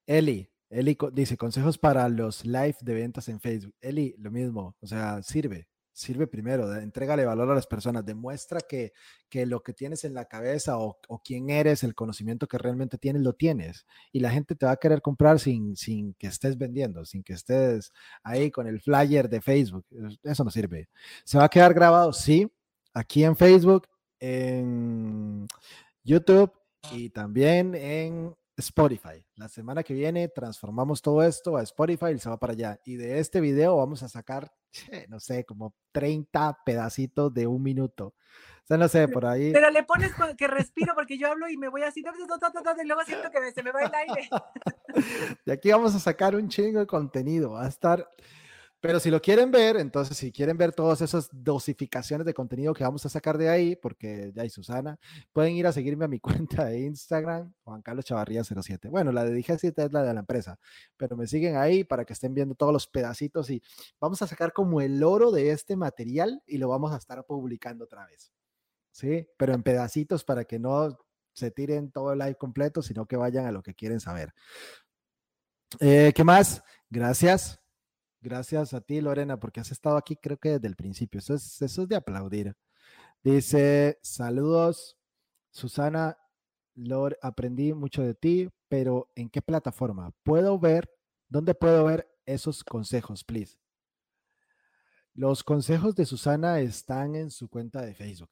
Eli, 0.06 0.50
Eli 0.70 0.98
dice 1.12 1.38
consejos 1.38 1.78
para 1.78 2.08
los 2.10 2.46
live 2.46 2.76
de 2.82 2.94
ventas 2.94 3.30
en 3.30 3.40
Facebook. 3.40 3.76
Eli, 3.82 4.16
lo 4.18 4.32
mismo, 4.32 4.76
o 4.80 4.88
sea, 4.88 5.22
sirve, 5.22 5.68
sirve 5.94 6.28
primero, 6.28 6.76
entrégale 6.76 7.24
valor 7.26 7.52
a 7.52 7.56
las 7.56 7.68
personas, 7.68 8.06
demuestra 8.06 8.60
que, 8.62 8.94
que 9.30 9.46
lo 9.46 9.62
que 9.64 9.74
tienes 9.74 10.04
en 10.04 10.14
la 10.14 10.26
cabeza 10.26 10.78
o, 10.78 10.98
o, 11.08 11.22
quién 11.22 11.50
eres, 11.50 11.84
el 11.84 11.96
conocimiento 11.96 12.48
que 12.48 12.58
realmente 12.58 12.98
tienes, 12.98 13.22
lo 13.22 13.34
tienes. 13.34 13.86
Y 14.12 14.20
la 14.20 14.32
gente 14.32 14.56
te 14.56 14.66
va 14.66 14.74
a 14.74 14.78
querer 14.78 15.02
comprar 15.02 15.40
sin, 15.40 15.76
sin 15.78 16.16
que 16.16 16.28
estés 16.28 16.58
vendiendo, 16.58 17.06
sin 17.06 17.24
que 17.24 17.34
estés 17.34 17.94
ahí 18.24 18.52
con 18.52 18.68
el 18.68 18.82
flyer 18.82 19.30
de 19.30 19.42
Facebook. 19.42 19.86
Eso 20.24 20.44
no 20.44 20.50
sirve. 20.50 20.90
¿Se 21.24 21.38
va 21.38 21.46
a 21.46 21.50
quedar 21.50 21.74
grabado? 21.74 22.12
Sí, 22.12 22.52
aquí 22.94 23.24
en 23.24 23.36
Facebook, 23.36 23.88
en 24.20 25.48
YouTube 26.04 26.52
y 26.92 27.10
también 27.10 27.76
en 27.76 28.36
Spotify. 28.58 29.26
La 29.36 29.50
semana 29.50 29.84
que 29.84 29.94
viene 29.94 30.28
transformamos 30.28 31.02
todo 31.02 31.24
esto 31.24 31.58
a 31.58 31.64
Spotify 31.64 32.12
y 32.16 32.20
se 32.20 32.30
va 32.30 32.38
para 32.38 32.54
allá. 32.54 32.80
Y 32.86 32.96
de 32.96 33.20
este 33.20 33.42
video 33.42 33.78
vamos 33.78 34.04
a 34.04 34.10
sacar, 34.10 34.54
no 35.10 35.20
sé, 35.20 35.46
como 35.46 35.74
30 35.92 36.60
pedacitos 36.66 37.34
de 37.34 37.48
un 37.48 37.64
minuto. 37.64 38.14
O 38.64 38.66
sea, 38.66 38.78
no 38.78 38.88
sé, 38.88 39.08
por 39.10 39.26
ahí. 39.26 39.52
Pero 39.52 39.70
le 39.72 39.84
pones 39.84 40.14
que 40.38 40.48
respiro 40.48 40.94
porque 40.96 41.18
yo 41.18 41.30
hablo 41.30 41.50
y 41.50 41.58
me 41.58 41.68
voy 41.68 41.84
así, 41.84 42.00
y 42.00 42.88
luego 42.88 43.04
siento 43.04 43.30
que 43.30 43.52
se 43.52 43.62
me 43.62 43.72
va 43.72 43.82
el 43.82 43.94
aire. 43.94 44.30
De 45.46 45.52
aquí 45.52 45.70
vamos 45.72 45.94
a 45.96 46.00
sacar 46.00 46.36
un 46.36 46.48
chingo 46.48 46.80
de 46.80 46.88
contenido. 46.88 47.52
Va 47.52 47.66
a 47.66 47.68
estar 47.68 48.08
pero 48.84 49.00
si 49.00 49.10
lo 49.10 49.22
quieren 49.22 49.50
ver, 49.50 49.78
entonces 49.78 50.18
si 50.18 50.30
quieren 50.30 50.58
ver 50.58 50.74
todas 50.74 51.00
esas 51.00 51.30
dosificaciones 51.32 52.26
de 52.26 52.34
contenido 52.34 52.74
que 52.74 52.84
vamos 52.84 53.06
a 53.06 53.10
sacar 53.10 53.38
de 53.38 53.48
ahí, 53.48 53.78
porque 53.78 54.34
ya 54.36 54.42
hay 54.42 54.50
Susana, 54.50 55.00
pueden 55.32 55.56
ir 55.56 55.66
a 55.66 55.72
seguirme 55.72 56.04
a 56.04 56.10
mi 56.10 56.20
cuenta 56.20 56.66
de 56.66 56.82
Instagram, 56.82 57.54
Juan 57.64 57.82
Carlos 57.82 58.04
Chavarría 58.04 58.44
07. 58.44 58.90
Bueno, 58.90 59.14
la 59.14 59.24
de 59.24 59.34
Dije 59.34 59.54
es 59.54 59.94
la 59.94 60.04
de 60.04 60.14
la 60.14 60.20
empresa, 60.20 60.60
pero 60.98 61.16
me 61.16 61.28
siguen 61.28 61.56
ahí 61.56 61.86
para 61.86 62.04
que 62.04 62.12
estén 62.12 62.34
viendo 62.34 62.56
todos 62.56 62.74
los 62.74 62.86
pedacitos 62.88 63.50
y 63.52 63.64
vamos 64.02 64.22
a 64.22 64.28
sacar 64.28 64.52
como 64.52 64.82
el 64.82 65.02
oro 65.02 65.32
de 65.32 65.52
este 65.52 65.78
material 65.78 66.44
y 66.46 66.58
lo 66.58 66.68
vamos 66.68 66.92
a 66.92 66.98
estar 66.98 67.26
publicando 67.26 67.86
otra 67.86 68.06
vez. 68.06 68.34
¿Sí? 68.92 69.26
Pero 69.38 69.54
en 69.54 69.64
pedacitos 69.64 70.26
para 70.26 70.44
que 70.44 70.60
no 70.60 71.00
se 71.32 71.52
tiren 71.52 71.90
todo 71.90 72.12
el 72.12 72.20
live 72.20 72.36
completo, 72.36 72.82
sino 72.82 73.06
que 73.06 73.16
vayan 73.16 73.46
a 73.46 73.54
lo 73.54 73.64
que 73.64 73.76
quieren 73.76 74.02
saber. 74.02 74.34
Eh, 75.80 76.12
¿Qué 76.14 76.26
más? 76.26 76.62
Gracias 76.90 77.63
Gracias 78.24 78.74
a 78.74 78.80
ti, 78.80 79.02
Lorena, 79.02 79.38
porque 79.38 79.60
has 79.60 79.70
estado 79.70 79.98
aquí 79.98 80.16
creo 80.16 80.38
que 80.38 80.52
desde 80.52 80.68
el 80.68 80.78
principio. 80.78 81.20
Eso 81.20 81.34
es, 81.34 81.62
eso 81.62 81.82
es 81.82 81.90
de 81.90 81.98
aplaudir. 81.98 82.56
Dice, 83.22 84.00
saludos, 84.02 84.98
Susana, 85.52 86.18
Lore, 86.74 87.18
aprendí 87.22 87.74
mucho 87.74 88.02
de 88.02 88.16
ti, 88.16 88.50
pero 88.70 89.12
¿en 89.16 89.30
qué 89.30 89.42
plataforma? 89.42 90.12
¿Puedo 90.24 90.58
ver? 90.58 90.90
¿Dónde 91.28 91.54
puedo 91.54 91.84
ver 91.84 92.08
esos 92.26 92.64
consejos, 92.64 93.26
please? 93.26 93.58
Los 95.14 95.44
consejos 95.44 95.94
de 95.94 96.06
Susana 96.06 96.62
están 96.62 97.16
en 97.16 97.30
su 97.30 97.50
cuenta 97.50 97.82
de 97.82 97.94
Facebook, 97.94 98.30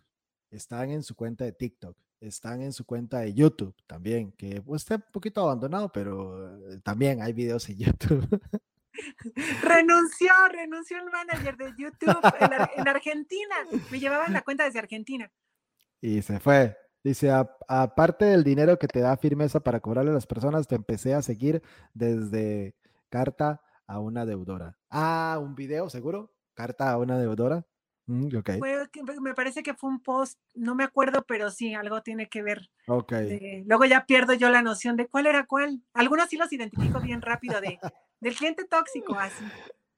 están 0.52 0.92
en 0.92 1.04
su 1.04 1.16
cuenta 1.16 1.44
de 1.44 1.52
TikTok, 1.52 1.98
están 2.22 2.62
en 2.62 2.72
su 2.72 2.86
cuenta 2.86 3.20
de 3.20 3.34
YouTube 3.34 3.76
también, 3.88 4.32
que 4.32 4.62
pues, 4.62 4.84
está 4.84 4.96
un 4.96 5.12
poquito 5.12 5.42
abandonado, 5.42 5.92
pero 5.92 6.72
eh, 6.72 6.80
también 6.82 7.22
hay 7.22 7.34
videos 7.34 7.68
en 7.68 7.78
YouTube. 7.80 8.42
Renunció, 9.62 10.32
renunció 10.52 10.98
el 10.98 11.10
manager 11.10 11.58
de 11.58 11.74
YouTube 11.78 12.22
en, 12.78 12.88
Argentina. 12.88 13.56
Me 13.92 14.00
llevaban 14.00 14.34
la 14.34 14.42
cuenta 14.42 14.66
desde 14.66 14.80
Argentina. 14.80 15.32
Y 16.00 16.22
se 16.22 16.40
fue. 16.40 16.78
Dice, 17.04 17.32
aparte 17.68 18.26
del 18.26 18.44
dinero 18.44 18.78
que 18.78 18.88
te 18.88 19.00
da 19.00 19.18
firmeza 19.18 19.60
para 19.60 19.80
cobrarle 19.80 20.12
a 20.12 20.16
las 20.16 20.28
personas, 20.28 20.68
te 20.68 20.76
empecé 20.76 21.16
a 21.16 21.22
seguir 21.22 21.64
desde 21.94 22.76
carta 23.10 23.62
a 23.88 24.00
una 24.00 24.26
deudora. 24.26 24.78
Ah, 24.90 25.40
un 25.42 25.56
video, 25.56 25.90
seguro. 25.90 26.32
Carta 26.54 26.92
a 26.92 26.98
una 26.98 27.18
deudora. 27.18 27.66
Mm, 28.12 29.22
me 29.22 29.34
parece 29.34 29.64
que 29.64 29.74
fue 29.74 29.90
un 29.90 30.02
post, 30.02 30.38
no 30.54 30.76
me 30.76 30.84
acuerdo, 30.84 31.24
pero 31.26 31.50
sí, 31.50 31.74
algo 31.74 32.02
tiene 32.02 32.28
que 32.28 32.44
ver. 32.44 32.70
Ok. 32.88 33.14
luego 33.66 33.86
ya 33.86 34.06
pierdo 34.06 34.34
yo 34.34 34.50
la 34.50 34.62
noción 34.62 34.98
de 34.98 35.08
cuál 35.08 35.28
era 35.28 35.46
cuál. 35.46 35.82
Algunos 35.94 36.28
sí 36.28 36.36
los 36.36 36.52
identifico 36.52 37.00
bien 37.00 37.22
rápido 37.22 37.62
de, 37.62 37.80
del 38.20 38.36
cliente 38.36 38.66
tóxico, 38.66 39.18
así. 39.18 39.46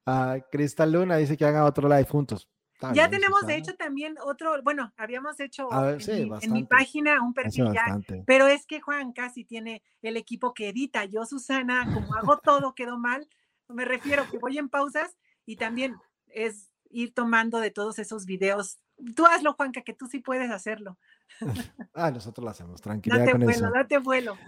Ah, 0.06 0.36
Cristal 0.52 0.92
Luna 0.92 1.16
dice 1.16 1.36
que 1.36 1.44
hagan 1.44 1.64
otro 1.64 1.88
live 1.88 2.04
juntos. 2.04 2.48
ya 2.92 3.10
tenemos, 3.10 3.44
de 3.48 3.56
hecho, 3.56 3.74
también 3.74 4.16
otro, 4.24 4.62
bueno, 4.62 4.92
habíamos 4.96 5.40
hecho 5.40 5.68
en, 5.98 6.52
mi, 6.52 6.64
página 6.64 7.20
un 7.20 7.34
perfil 7.34 7.72
ya, 7.72 7.98
pero 8.26 8.46
es 8.46 8.64
que 8.64 8.80
Juan 8.80 9.12
casi 9.12 9.44
tiene 9.44 9.82
el 10.02 10.16
equipo 10.16 10.54
que 10.54 10.68
edita. 10.68 11.04
Yo, 11.04 11.24
Susana, 11.24 11.88
como 11.92 12.14
hago 12.14 12.38
todo, 12.38 12.76
quedó 12.76 12.96
mal. 12.96 13.26
Me 13.66 13.84
refiero 13.84 14.24
que 14.30 14.38
voy 14.38 14.58
en 14.58 14.68
pausas 14.68 15.16
y 15.46 15.56
también 15.56 15.96
es 16.28 16.70
ir 16.94 17.12
tomando 17.12 17.58
de 17.58 17.70
todos 17.70 17.98
esos 17.98 18.24
videos. 18.24 18.78
Tú 19.16 19.26
hazlo, 19.26 19.54
Juanca, 19.54 19.82
que 19.82 19.92
tú 19.92 20.06
sí 20.06 20.20
puedes 20.20 20.50
hacerlo. 20.50 20.98
ah, 21.94 22.10
nosotros 22.10 22.44
lo 22.44 22.50
hacemos, 22.50 22.80
tranquilidad 22.80 23.26
date 23.26 23.32
con 23.32 23.40
vuelo, 23.42 23.66
eso. 23.66 23.70
Date 23.74 23.98
vuelo. 23.98 24.38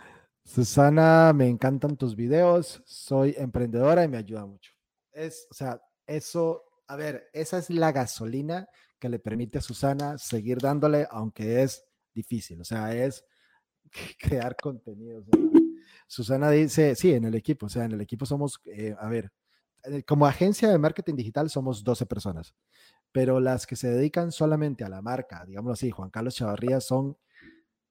Susana, 0.44 1.32
me 1.32 1.48
encantan 1.48 1.96
tus 1.96 2.14
videos, 2.14 2.80
soy 2.86 3.34
emprendedora 3.36 4.04
y 4.04 4.08
me 4.08 4.16
ayuda 4.16 4.46
mucho. 4.46 4.72
Es, 5.12 5.48
o 5.50 5.54
sea, 5.54 5.82
eso, 6.06 6.62
a 6.86 6.94
ver, 6.94 7.28
esa 7.32 7.58
es 7.58 7.68
la 7.68 7.90
gasolina 7.90 8.68
que 9.00 9.08
le 9.08 9.18
permite 9.18 9.58
a 9.58 9.60
Susana 9.60 10.18
seguir 10.18 10.58
dándole, 10.58 11.06
aunque 11.10 11.62
es 11.62 11.84
difícil, 12.14 12.60
o 12.60 12.64
sea, 12.64 12.94
es 12.94 13.24
crear 14.20 14.56
contenido. 14.56 15.24
Susana 16.06 16.50
dice, 16.50 16.94
sí, 16.94 17.12
en 17.12 17.24
el 17.24 17.34
equipo, 17.34 17.66
o 17.66 17.68
sea, 17.68 17.84
en 17.84 17.92
el 17.92 18.00
equipo 18.00 18.24
somos, 18.24 18.60
eh, 18.66 18.94
a 18.98 19.08
ver, 19.08 19.32
como 20.06 20.26
agencia 20.26 20.68
de 20.68 20.78
marketing 20.78 21.14
digital 21.14 21.50
somos 21.50 21.84
12 21.84 22.06
personas, 22.06 22.54
pero 23.12 23.40
las 23.40 23.66
que 23.66 23.76
se 23.76 23.88
dedican 23.88 24.32
solamente 24.32 24.84
a 24.84 24.88
la 24.88 25.02
marca, 25.02 25.44
digamos 25.46 25.72
así, 25.72 25.90
Juan 25.90 26.10
Carlos 26.10 26.34
Chavarría, 26.34 26.80
son 26.80 27.16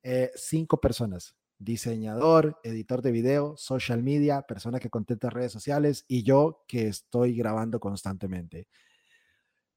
eh, 0.04 0.32
cinco 0.36 0.80
personas. 0.80 1.36
Diseñador, 1.58 2.60
editor 2.64 3.02
de 3.02 3.12
video, 3.12 3.56
social 3.58 4.04
media, 4.04 4.42
persona 4.42 4.80
que 4.80 4.90
contesta 4.90 5.30
redes 5.30 5.54
sociales 5.54 6.04
y 6.08 6.24
yo 6.24 6.64
que 6.68 6.88
estoy 6.88 7.36
grabando 7.36 7.80
constantemente. 7.80 8.68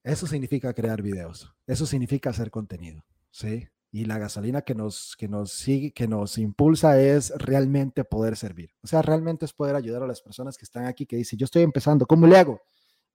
Eso 0.02 0.26
significa 0.26 0.74
crear 0.74 1.02
videos. 1.02 1.54
Eso 1.66 1.86
significa 1.86 2.30
hacer 2.30 2.50
contenido. 2.50 3.04
¿sí? 3.30 3.68
Y 3.90 4.04
la 4.04 4.18
gasolina 4.18 4.62
que 4.62 4.74
nos, 4.74 5.16
que 5.16 5.28
nos 5.28 5.52
sigue, 5.52 5.92
que 5.92 6.06
nos 6.06 6.36
impulsa 6.36 7.00
es 7.00 7.30
realmente 7.38 8.04
poder 8.04 8.36
servir. 8.36 8.74
O 8.82 8.86
sea, 8.86 9.00
realmente 9.02 9.46
es 9.46 9.52
poder 9.52 9.76
ayudar 9.76 10.02
a 10.02 10.06
las 10.06 10.20
personas 10.20 10.58
que 10.58 10.64
están 10.64 10.84
aquí, 10.84 11.06
que 11.06 11.16
dicen, 11.16 11.38
yo 11.38 11.44
estoy 11.44 11.62
empezando, 11.62 12.06
¿cómo 12.06 12.26
le 12.26 12.36
hago? 12.36 12.60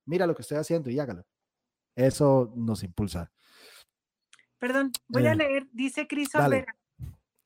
Mira 0.06 0.26
lo 0.26 0.36
que 0.36 0.42
estoy 0.42 0.58
haciendo 0.58 0.90
y 0.90 1.00
hágalo. 1.00 1.26
Eso 1.96 2.52
nos 2.56 2.84
impulsa. 2.84 3.32
Perdón, 4.58 4.92
voy 5.08 5.28
a 5.28 5.34
eh, 5.34 5.36
leer, 5.36 5.68
dice 5.72 6.08
Cris. 6.08 6.30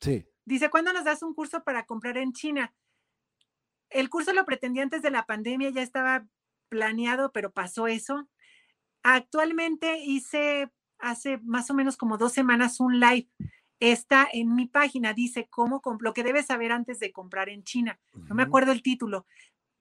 Sí. 0.00 0.26
Dice, 0.44 0.70
¿cuándo 0.70 0.92
nos 0.92 1.04
das 1.04 1.22
un 1.22 1.34
curso 1.34 1.62
para 1.64 1.84
comprar 1.84 2.16
en 2.16 2.32
China? 2.32 2.74
El 3.90 4.08
curso 4.08 4.32
lo 4.32 4.46
pretendía 4.46 4.82
antes 4.82 5.02
de 5.02 5.10
la 5.10 5.26
pandemia, 5.26 5.70
ya 5.70 5.82
estaba 5.82 6.26
planeado, 6.68 7.32
pero 7.32 7.52
pasó 7.52 7.88
eso. 7.88 8.28
Actualmente 9.02 9.98
hice 9.98 10.70
hace 10.98 11.38
más 11.38 11.70
o 11.70 11.74
menos 11.74 11.96
como 11.96 12.18
dos 12.18 12.32
semanas 12.32 12.80
un 12.80 13.00
live. 13.00 13.28
Está 13.80 14.28
en 14.32 14.54
mi 14.54 14.66
página, 14.66 15.12
dice 15.12 15.46
cómo 15.48 15.80
lo 16.00 16.12
que 16.12 16.24
debes 16.24 16.46
saber 16.46 16.72
antes 16.72 16.98
de 16.98 17.12
comprar 17.12 17.48
en 17.48 17.62
China. 17.62 18.00
No 18.12 18.34
me 18.34 18.42
acuerdo 18.42 18.72
el 18.72 18.82
título. 18.82 19.26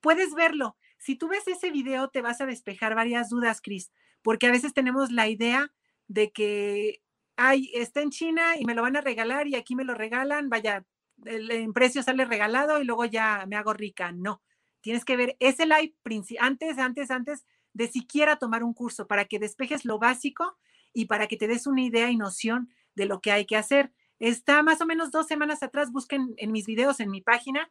Puedes 0.01 0.33
verlo. 0.35 0.77
Si 0.99 1.15
tú 1.15 1.27
ves 1.27 1.47
ese 1.47 1.71
video, 1.71 2.09
te 2.09 2.21
vas 2.21 2.41
a 2.41 2.45
despejar 2.45 2.95
varias 2.95 3.29
dudas, 3.29 3.61
Cris, 3.61 3.91
porque 4.21 4.47
a 4.47 4.51
veces 4.51 4.73
tenemos 4.73 5.11
la 5.11 5.27
idea 5.27 5.71
de 6.07 6.31
que, 6.31 7.01
ay, 7.35 7.71
está 7.73 8.01
en 8.01 8.11
China 8.11 8.57
y 8.57 8.65
me 8.65 8.75
lo 8.75 8.81
van 8.81 8.95
a 8.95 9.01
regalar 9.01 9.47
y 9.47 9.55
aquí 9.55 9.75
me 9.75 9.83
lo 9.83 9.93
regalan, 9.93 10.49
vaya, 10.49 10.85
el, 11.25 11.71
precio 11.73 12.03
sale 12.03 12.25
regalado 12.25 12.81
y 12.81 12.85
luego 12.85 13.05
ya 13.05 13.45
me 13.47 13.55
hago 13.55 13.73
rica. 13.73 14.11
No, 14.11 14.41
tienes 14.81 15.05
que 15.05 15.17
ver 15.17 15.35
ese 15.39 15.65
live 15.65 15.95
antes, 16.39 16.77
antes, 16.77 17.11
antes 17.11 17.45
de 17.73 17.87
siquiera 17.87 18.37
tomar 18.37 18.63
un 18.63 18.73
curso 18.73 19.07
para 19.07 19.25
que 19.25 19.39
despejes 19.39 19.85
lo 19.85 19.99
básico 19.99 20.57
y 20.97 21.05
para 21.05 21.27
que 21.27 21.37
te 21.37 21.47
des 21.47 21.67
una 21.67 21.83
idea 21.83 22.09
y 22.09 22.17
noción 22.17 22.73
de 22.95 23.05
lo 23.05 23.21
que 23.21 23.31
hay 23.31 23.45
que 23.45 23.55
hacer. 23.55 23.93
Está 24.17 24.63
más 24.63 24.81
o 24.81 24.87
menos 24.87 25.11
dos 25.11 25.27
semanas 25.27 25.61
atrás, 25.61 25.91
busquen 25.91 26.33
en 26.37 26.51
mis 26.51 26.65
videos 26.65 26.99
en 26.99 27.11
mi 27.11 27.21
página 27.21 27.69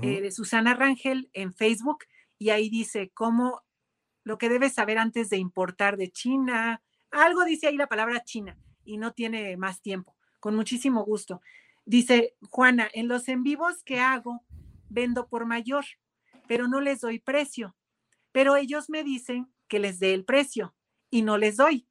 eh, 0.00 0.20
de 0.20 0.30
Susana 0.30 0.74
Rangel 0.74 1.28
en 1.32 1.52
Facebook 1.52 2.04
y 2.38 2.50
ahí 2.50 2.68
dice 2.70 3.10
cómo 3.12 3.62
lo 4.22 4.38
que 4.38 4.48
debes 4.48 4.74
saber 4.74 4.96
antes 4.98 5.28
de 5.28 5.38
importar 5.38 5.96
de 5.96 6.12
China. 6.12 6.80
Algo 7.10 7.44
dice 7.44 7.66
ahí 7.66 7.76
la 7.76 7.88
palabra 7.88 8.22
China 8.22 8.56
y 8.84 8.96
no 8.96 9.12
tiene 9.12 9.56
más 9.56 9.82
tiempo. 9.82 10.14
Con 10.38 10.54
muchísimo 10.54 11.04
gusto. 11.04 11.42
Dice 11.84 12.36
Juana, 12.48 12.88
en 12.92 13.08
los 13.08 13.26
en 13.26 13.42
vivos 13.42 13.82
que 13.82 13.98
hago, 13.98 14.44
vendo 14.88 15.26
por 15.26 15.46
mayor, 15.46 15.84
pero 16.46 16.68
no 16.68 16.80
les 16.80 17.00
doy 17.00 17.18
precio. 17.18 17.74
Pero 18.30 18.54
ellos 18.54 18.88
me 18.88 19.02
dicen 19.02 19.52
que 19.66 19.80
les 19.80 19.98
dé 19.98 20.14
el 20.14 20.24
precio 20.24 20.76
y 21.10 21.22
no 21.22 21.38
les 21.38 21.56
doy. 21.56 21.88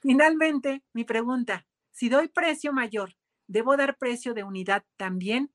Finalmente, 0.00 0.82
mi 0.94 1.04
pregunta, 1.04 1.66
si 1.90 2.08
doy 2.08 2.28
precio 2.28 2.72
mayor, 2.72 3.16
¿debo 3.46 3.76
dar 3.76 3.98
precio 3.98 4.32
de 4.32 4.44
unidad 4.44 4.84
también? 4.96 5.52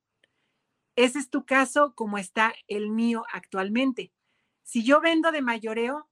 Ese 0.96 1.20
es 1.20 1.30
tu 1.30 1.46
caso 1.46 1.94
como 1.96 2.18
está 2.18 2.54
el 2.68 2.90
mío 2.90 3.24
actualmente. 3.34 4.14
Si 4.64 4.84
yo 4.84 5.02
vendo 5.02 5.32
de 5.32 5.42
mayoreo 5.42 6.10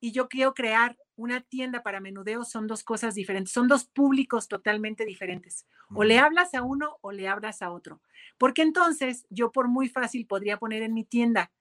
y 0.00 0.12
yo 0.12 0.28
quiero 0.28 0.54
crear 0.54 0.96
una 1.16 1.40
tienda 1.40 1.82
para 1.82 2.00
menudeo, 2.00 2.44
son 2.44 2.66
dos 2.66 2.84
cosas 2.84 3.14
diferentes, 3.14 3.52
son 3.52 3.68
dos 3.68 3.84
públicos 3.84 4.48
totalmente 4.48 5.04
diferentes. 5.04 5.66
O 5.94 6.04
le 6.04 6.18
hablas 6.18 6.54
a 6.54 6.62
uno 6.62 6.98
o 7.02 7.12
le 7.12 7.28
hablas 7.28 7.62
a 7.62 7.70
otro. 7.70 8.00
Porque 8.38 8.62
entonces 8.62 9.26
yo 9.28 9.52
por 9.52 9.68
muy 9.68 9.88
fácil 9.88 10.26
podría 10.26 10.58
poner 10.58 10.82
en 10.82 10.94
mi 10.94 11.04
tienda 11.04 11.52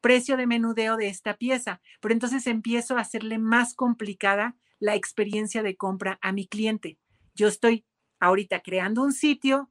precio 0.00 0.36
de 0.36 0.46
menudeo 0.46 0.96
de 0.96 1.08
esta 1.08 1.34
pieza, 1.34 1.80
pero 2.00 2.14
entonces 2.14 2.46
empiezo 2.46 2.96
a 2.96 3.00
hacerle 3.00 3.38
más 3.38 3.74
complicada 3.74 4.56
la 4.78 4.94
experiencia 4.94 5.62
de 5.62 5.76
compra 5.76 6.18
a 6.22 6.32
mi 6.32 6.46
cliente. 6.46 6.98
Yo 7.34 7.48
estoy 7.48 7.84
ahorita 8.20 8.60
creando 8.60 9.02
un 9.02 9.12
sitio 9.12 9.70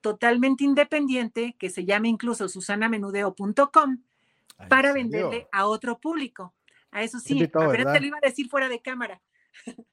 totalmente 0.00 0.64
independiente 0.64 1.56
que 1.58 1.70
se 1.70 1.84
llama 1.84 2.08
incluso 2.08 2.48
susanamenudeo.com 2.48 4.02
para 4.68 4.92
venderle 4.92 5.48
a 5.52 5.66
otro 5.66 5.98
público. 5.98 6.54
A 6.90 7.02
eso 7.02 7.18
sí, 7.18 7.46
te 7.46 7.58
lo 7.58 8.06
iba 8.06 8.18
a 8.18 8.26
decir 8.26 8.48
fuera 8.48 8.68
de 8.68 8.80
cámara. 8.80 9.20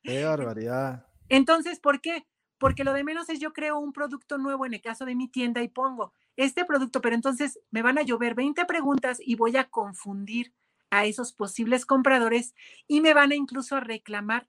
Qué 0.01 0.23
barbaridad. 0.23 1.05
Entonces, 1.29 1.79
¿por 1.79 2.01
qué? 2.01 2.25
Porque 2.57 2.83
lo 2.83 2.93
de 2.93 3.03
menos 3.03 3.29
es 3.29 3.39
yo 3.39 3.51
creo 3.51 3.77
un 3.79 3.91
producto 3.91 4.37
nuevo 4.37 4.65
en 4.65 4.73
el 4.73 4.81
caso 4.81 5.05
de 5.05 5.15
mi 5.15 5.27
tienda 5.27 5.61
y 5.61 5.67
pongo 5.67 6.13
este 6.37 6.65
producto, 6.65 7.01
pero 7.01 7.15
entonces 7.15 7.59
me 7.71 7.81
van 7.81 7.97
a 7.97 8.01
llover 8.01 8.35
20 8.35 8.65
preguntas 8.65 9.19
y 9.23 9.35
voy 9.35 9.55
a 9.57 9.65
confundir 9.65 10.53
a 10.89 11.05
esos 11.05 11.33
posibles 11.33 11.85
compradores 11.85 12.53
y 12.87 13.01
me 13.01 13.13
van 13.13 13.31
a 13.31 13.35
incluso 13.35 13.75
a 13.75 13.79
reclamar 13.79 14.47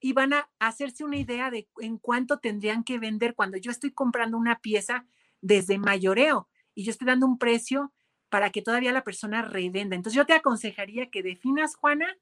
y 0.00 0.12
van 0.12 0.32
a 0.32 0.48
hacerse 0.58 1.04
una 1.04 1.18
idea 1.18 1.50
de 1.50 1.68
en 1.78 1.98
cuánto 1.98 2.38
tendrían 2.38 2.84
que 2.84 2.98
vender 2.98 3.34
cuando 3.34 3.58
yo 3.58 3.70
estoy 3.70 3.92
comprando 3.92 4.38
una 4.38 4.60
pieza 4.60 5.06
desde 5.42 5.78
mayoreo 5.78 6.48
y 6.74 6.84
yo 6.84 6.90
estoy 6.90 7.06
dando 7.06 7.26
un 7.26 7.38
precio 7.38 7.92
para 8.30 8.50
que 8.50 8.62
todavía 8.62 8.92
la 8.92 9.04
persona 9.04 9.42
revenda. 9.42 9.96
Entonces 9.96 10.16
yo 10.16 10.26
te 10.26 10.32
aconsejaría 10.32 11.10
que 11.10 11.22
definas, 11.22 11.74
Juana, 11.74 12.16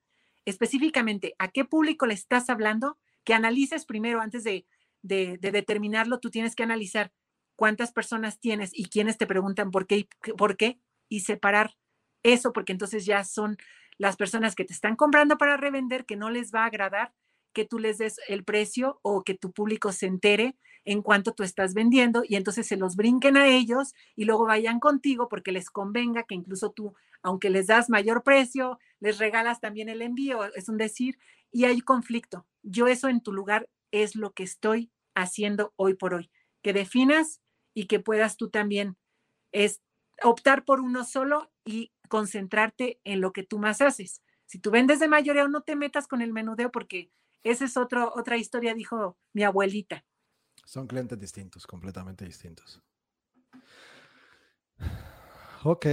específicamente 0.45 1.35
a 1.39 1.49
qué 1.49 1.65
público 1.65 2.07
le 2.07 2.15
estás 2.15 2.51
hablando, 2.51 2.99
que 3.25 3.35
analices 3.35 3.85
primero 3.85 4.21
antes 4.21 4.43
de, 4.43 4.67
de, 5.03 5.39
de 5.39 5.53
determinarlo, 5.53 6.19
tú 6.19 6.31
tienes 6.31 6.57
que 6.57 6.63
analizar 6.63 7.13
cuántas 7.55 7.93
personas 7.93 8.41
tienes 8.41 8.71
y 8.73 8.87
quiénes 8.89 9.19
te 9.19 9.27
preguntan 9.27 9.71
por 9.71 9.87
qué, 9.87 10.09
por 10.37 10.57
qué 10.57 10.81
y 11.09 11.21
separar 11.21 11.77
eso, 12.23 12.53
porque 12.53 12.73
entonces 12.73 13.07
ya 13.07 13.25
son 13.25 13.57
las 13.99 14.17
personas 14.17 14.55
que 14.55 14.65
te 14.65 14.73
están 14.73 14.97
comprando 14.97 15.39
para 15.39 15.57
revender 15.57 16.07
que 16.07 16.17
no 16.17 16.31
les 16.31 16.53
va 16.53 16.63
a 16.63 16.67
agradar 16.67 17.13
que 17.53 17.65
tú 17.65 17.79
les 17.79 17.99
des 17.99 18.21
el 18.29 18.45
precio 18.45 19.01
o 19.03 19.25
que 19.25 19.35
tu 19.35 19.53
público 19.53 19.91
se 19.93 20.07
entere 20.07 20.57
en 20.85 21.03
cuánto 21.03 21.33
tú 21.33 21.43
estás 21.43 21.75
vendiendo 21.75 22.23
y 22.27 22.37
entonces 22.37 22.67
se 22.67 22.77
los 22.77 22.95
brinquen 22.95 23.37
a 23.37 23.49
ellos 23.49 23.95
y 24.15 24.25
luego 24.25 24.47
vayan 24.47 24.81
contigo 24.81 25.29
porque 25.29 25.53
les 25.53 25.71
convenga 25.71 26.23
que 26.23 26.35
incluso 26.35 26.71
tú, 26.71 26.95
aunque 27.23 27.51
les 27.51 27.67
das 27.67 27.91
mayor 27.91 28.23
precio, 28.23 28.79
les 29.01 29.19
regalas 29.19 29.61
también 29.61 29.89
el 29.89 30.03
envío, 30.03 30.45
es 30.55 30.69
un 30.69 30.77
decir, 30.77 31.19
y 31.51 31.65
hay 31.65 31.81
conflicto. 31.81 32.47
Yo 32.63 32.87
eso 32.87 33.09
en 33.09 33.21
tu 33.21 33.33
lugar 33.33 33.69
es 33.91 34.15
lo 34.15 34.33
que 34.33 34.45
estoy 34.45 34.91
haciendo 35.15 35.73
hoy 35.77 35.95
por 35.95 36.15
hoy, 36.15 36.31
que 36.63 36.73
definas 36.73 37.41
y 37.75 37.87
que 37.87 38.01
puedas 38.01 38.37
tú 38.37 38.51
también 38.51 38.97
es 39.53 39.81
optar 40.23 40.65
por 40.65 40.81
uno 40.81 41.05
solo 41.05 41.51
y 41.65 41.93
concentrarte 42.09 43.01
en 43.05 43.21
lo 43.21 43.33
que 43.33 43.43
tú 43.43 43.59
más 43.59 43.81
haces. 43.81 44.23
Si 44.47 44.59
tú 44.59 44.71
vendes 44.71 44.99
de 44.99 45.09
mayoreo, 45.09 45.49
no 45.49 45.63
te 45.63 45.77
metas 45.77 46.07
con 46.07 46.23
el 46.23 46.33
menudeo 46.33 46.71
porque 46.71 47.13
esa 47.43 47.65
es 47.65 47.77
otro, 47.77 48.13
otra 48.15 48.37
historia, 48.37 48.75
dijo 48.75 49.19
mi 49.33 49.45
abuelita. 49.45 50.05
Son 50.65 50.87
clientes 50.87 51.19
distintos, 51.19 51.67
completamente 51.67 52.25
distintos. 52.25 52.83
Ok. 55.65 55.87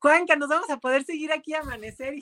Juanca, 0.00 0.36
nos 0.36 0.48
vamos 0.48 0.70
a 0.70 0.78
poder 0.78 1.04
seguir 1.04 1.32
aquí 1.32 1.54
a 1.54 1.60
amanecer. 1.60 2.14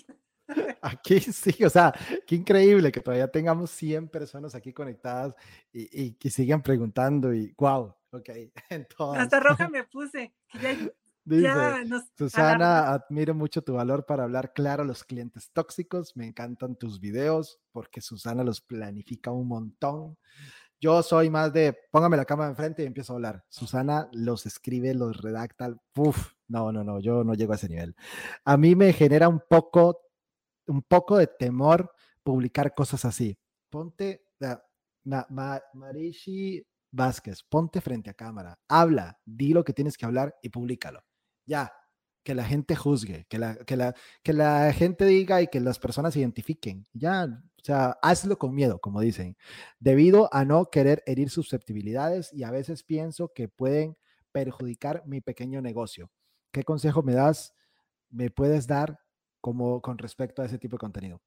Aquí 0.81 1.21
sí, 1.21 1.65
o 1.65 1.71
sea, 1.71 1.93
qué 2.25 2.37
increíble 2.37 2.93
que 2.93 3.01
todavía 3.01 3.29
tengamos 3.29 3.69
100 3.73 4.09
personas 4.09 4.55
aquí 4.55 4.73
conectadas 4.73 5.35
y, 5.73 6.13
que 6.13 6.31
sigan 6.31 6.63
preguntando 6.63 7.35
y 7.35 7.53
wow, 7.59 7.93
ok. 8.13 8.31
Hasta 9.17 9.41
roja 9.41 9.69
me 9.69 9.83
puse. 9.85 10.33
Susana, 12.17 12.93
admiro 12.93 13.35
mucho 13.35 13.63
tu 13.63 13.75
valor 13.75 14.07
para 14.07 14.25
hablar 14.25 14.53
claro 14.53 14.83
a 14.83 14.87
los 14.87 15.05
clientes 15.05 15.51
tóxicos. 15.53 16.17
Me 16.17 16.27
encantan 16.27 16.77
tus 16.77 17.01
videos 17.01 17.61
porque 17.73 18.01
Susana 18.01 18.45
los 18.45 18.61
planifica 18.61 19.33
un 19.33 19.49
montón. 19.49 20.17
Yo 20.81 21.03
soy 21.03 21.31
más 21.31 21.53
de 21.53 21.77
póngame 21.91 22.17
la 22.17 22.25
cámara 22.25 22.51
enfrente 22.51 22.83
y 22.83 22.87
empiezo 22.87 23.13
a 23.13 23.17
hablar. 23.17 23.45
Susana 23.49 24.09
los 24.13 24.47
escribe, 24.47 24.95
los 24.95 25.21
redacta. 25.21 25.75
Uf, 25.97 26.33
no, 26.49 26.71
no, 26.71 26.85
no, 26.85 27.01
yo 27.01 27.25
no 27.25 27.35
llego 27.35 27.53
a 27.53 27.57
ese 27.57 27.69
nivel. 27.69 27.97
A 28.45 28.57
mí 28.57 28.77
me 28.77 28.93
genera 28.93 29.29
un 29.29 29.41
poco 29.49 30.03
un 30.69 30.83
poco 30.83 31.17
de 31.17 31.27
temor 31.27 31.93
publicar 32.23 32.75
cosas 32.75 33.05
así. 33.05 33.39
Ponte, 33.71 34.27
Marishi 35.75 36.65
Vázquez, 36.91 37.43
ponte 37.49 37.81
frente 37.81 38.11
a 38.11 38.15
cámara, 38.15 38.59
habla, 38.69 39.19
di 39.25 39.53
lo 39.53 39.65
que 39.65 39.73
tienes 39.73 39.97
que 39.97 40.07
hablar 40.07 40.35
y 40.43 40.49
públicalo. 40.49 41.05
Ya, 41.47 41.73
que 42.23 42.35
la 42.35 42.45
gente 42.45 42.77
juzgue, 42.77 43.27
que 43.29 43.39
la, 43.39 43.57
que 43.57 43.77
la, 43.77 43.95
que 44.23 44.33
la 44.33 44.73
gente 44.73 45.05
diga 45.07 45.41
y 45.43 45.49
que 45.49 45.61
las 45.61 45.79
personas 45.79 46.17
identifiquen. 46.17 46.87
Ya, 46.93 47.25
o 47.25 47.65
sea, 47.65 47.99
hazlo 48.03 48.39
con 48.39 48.55
miedo, 48.55 48.79
como 48.81 49.01
dicen, 49.01 49.37
debido 49.79 50.29
a 50.35 50.45
no 50.45 50.67
querer 50.67 51.03
herir 51.07 51.31
susceptibilidades 51.31 52.33
y 52.33 52.43
a 52.43 52.51
veces 52.51 52.83
pienso 52.83 53.33
que 53.35 53.49
pueden 53.49 53.97
perjudicar 54.33 55.03
mi 55.07 55.21
pequeño 55.21 55.63
negocio. 55.63 56.11
¿Qué 56.53 56.65
consejo 56.65 57.03
me 57.03 57.15
das? 57.15 57.55
¿Me 58.11 58.31
puedes 58.31 58.67
dar 58.67 58.99
como 59.47 59.81
con 59.81 59.97
respecto 59.97 60.43
a 60.43 60.47
ese 60.47 60.59
tipo 60.59 60.75
de 60.75 60.81
contenido. 60.81 61.23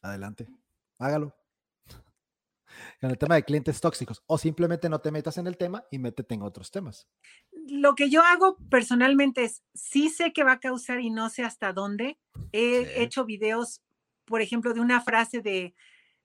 Adelante, 0.00 0.48
hágalo. 0.98 1.43
En 3.00 3.10
el 3.10 3.18
tema 3.18 3.34
de 3.34 3.44
clientes 3.44 3.80
tóxicos 3.80 4.22
o 4.26 4.38
simplemente 4.38 4.88
no 4.88 5.00
te 5.00 5.10
metas 5.10 5.38
en 5.38 5.46
el 5.46 5.56
tema 5.56 5.84
y 5.90 5.98
métete 5.98 6.34
en 6.34 6.42
otros 6.42 6.70
temas. 6.70 7.08
Lo 7.52 7.94
que 7.94 8.10
yo 8.10 8.22
hago 8.22 8.56
personalmente 8.70 9.44
es, 9.44 9.62
sí 9.74 10.08
sé 10.08 10.32
que 10.32 10.44
va 10.44 10.52
a 10.52 10.60
causar 10.60 11.00
y 11.00 11.10
no 11.10 11.30
sé 11.30 11.42
hasta 11.42 11.72
dónde. 11.72 12.18
He 12.52 13.02
hecho 13.02 13.24
videos, 13.24 13.82
por 14.24 14.40
ejemplo, 14.40 14.74
de 14.74 14.80
una 14.80 15.00
frase 15.00 15.40
de 15.40 15.74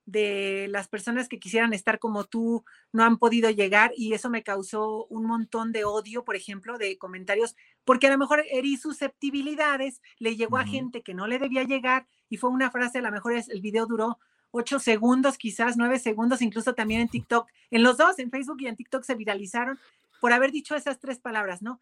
de 0.09 0.67
las 0.69 0.87
personas 0.87 1.29
que 1.29 1.39
quisieran 1.39 1.73
estar 1.73 1.99
como 1.99 2.23
tú 2.23 2.65
no 2.91 3.03
han 3.03 3.17
podido 3.17 3.49
llegar 3.51 3.91
y 3.95 4.13
eso 4.13 4.29
me 4.29 4.43
causó 4.43 5.05
un 5.05 5.25
montón 5.25 5.71
de 5.71 5.85
odio, 5.85 6.23
por 6.25 6.35
ejemplo, 6.35 6.79
de 6.79 6.97
comentarios, 6.97 7.55
porque 7.85 8.07
a 8.07 8.11
lo 8.11 8.17
mejor 8.17 8.43
herí 8.49 8.77
susceptibilidades, 8.77 10.01
le 10.17 10.35
llegó 10.35 10.57
a 10.57 10.65
gente 10.65 11.03
que 11.03 11.13
no 11.13 11.27
le 11.27 11.37
debía 11.37 11.63
llegar 11.63 12.07
y 12.27 12.37
fue 12.37 12.49
una 12.49 12.71
frase, 12.71 12.97
a 12.99 13.03
lo 13.03 13.11
mejor 13.11 13.33
es, 13.33 13.49
el 13.49 13.61
video 13.61 13.85
duró 13.85 14.17
ocho 14.51 14.79
segundos, 14.79 15.37
quizás 15.37 15.77
nueve 15.77 15.99
segundos, 15.99 16.41
incluso 16.41 16.73
también 16.73 17.01
en 17.01 17.09
TikTok, 17.09 17.47
en 17.71 17.83
los 17.83 17.97
dos, 17.97 18.19
en 18.19 18.31
Facebook 18.31 18.61
y 18.61 18.67
en 18.67 18.75
TikTok 18.75 19.03
se 19.03 19.15
viralizaron 19.15 19.79
por 20.19 20.33
haber 20.33 20.51
dicho 20.51 20.75
esas 20.75 20.99
tres 20.99 21.19
palabras, 21.19 21.61
¿no? 21.61 21.79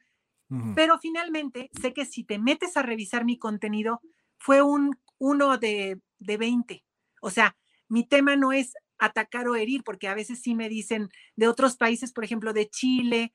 Pero 0.76 0.98
finalmente 0.98 1.70
sé 1.82 1.92
que 1.92 2.06
si 2.06 2.24
te 2.24 2.40
metes 2.40 2.78
a 2.78 2.82
revisar 2.82 3.26
mi 3.26 3.38
contenido, 3.38 4.00
fue 4.38 4.62
un 4.62 4.98
uno 5.18 5.58
de, 5.58 6.00
de 6.20 6.38
20. 6.38 6.86
O 7.22 7.30
sea, 7.30 7.58
mi 7.90 8.06
tema 8.06 8.38
no 8.38 8.54
es 8.54 8.74
atacar 8.98 9.50
o 9.50 9.56
herir, 9.56 9.84
porque 9.84 10.08
a 10.08 10.14
veces 10.14 10.42
sí 10.42 10.56
me 10.56 10.70
dicen 10.70 11.10
de 11.36 11.50
otros 11.50 11.76
países, 11.76 12.14
por 12.14 12.24
ejemplo, 12.24 12.54
de 12.54 12.70
Chile. 12.70 13.34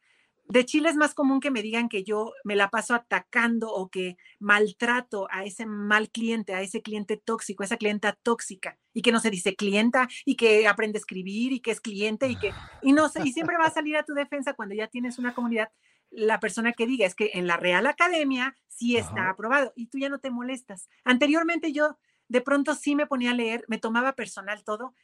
De 0.52 0.66
Chile 0.66 0.90
es 0.90 0.96
más 0.96 1.14
común 1.14 1.40
que 1.40 1.50
me 1.50 1.62
digan 1.62 1.88
que 1.88 2.04
yo 2.04 2.34
me 2.44 2.56
la 2.56 2.68
paso 2.68 2.92
atacando 2.92 3.72
o 3.72 3.88
que 3.88 4.18
maltrato 4.38 5.26
a 5.30 5.46
ese 5.46 5.64
mal 5.64 6.10
cliente, 6.10 6.52
a 6.52 6.60
ese 6.60 6.82
cliente 6.82 7.16
tóxico, 7.16 7.62
a 7.62 7.64
esa 7.64 7.78
clienta 7.78 8.18
tóxica, 8.22 8.78
y 8.92 9.00
que 9.00 9.12
no 9.12 9.20
se 9.20 9.30
dice 9.30 9.56
clienta 9.56 10.10
y 10.26 10.36
que 10.36 10.68
aprende 10.68 10.98
a 10.98 11.00
escribir 11.00 11.52
y 11.52 11.60
que 11.60 11.70
es 11.70 11.80
cliente 11.80 12.28
y 12.28 12.36
que, 12.36 12.52
y 12.82 12.92
no 12.92 13.08
sé, 13.08 13.22
y 13.24 13.32
siempre 13.32 13.56
va 13.56 13.64
a 13.64 13.70
salir 13.70 13.96
a 13.96 14.02
tu 14.02 14.12
defensa 14.12 14.52
cuando 14.52 14.74
ya 14.74 14.88
tienes 14.88 15.18
una 15.18 15.34
comunidad 15.34 15.70
la 16.10 16.38
persona 16.38 16.74
que 16.74 16.86
diga 16.86 17.06
es 17.06 17.14
que 17.14 17.30
en 17.32 17.46
la 17.46 17.56
Real 17.56 17.86
Academia 17.86 18.54
sí 18.68 18.98
está 18.98 19.30
aprobado 19.30 19.72
y 19.74 19.86
tú 19.86 19.96
ya 19.96 20.10
no 20.10 20.18
te 20.18 20.30
molestas. 20.30 20.90
Anteriormente 21.02 21.72
yo 21.72 21.98
de 22.28 22.42
pronto 22.42 22.74
sí 22.74 22.94
me 22.94 23.06
ponía 23.06 23.30
a 23.30 23.34
leer, 23.34 23.64
me 23.68 23.78
tomaba 23.78 24.12
personal 24.12 24.64
todo, 24.64 24.94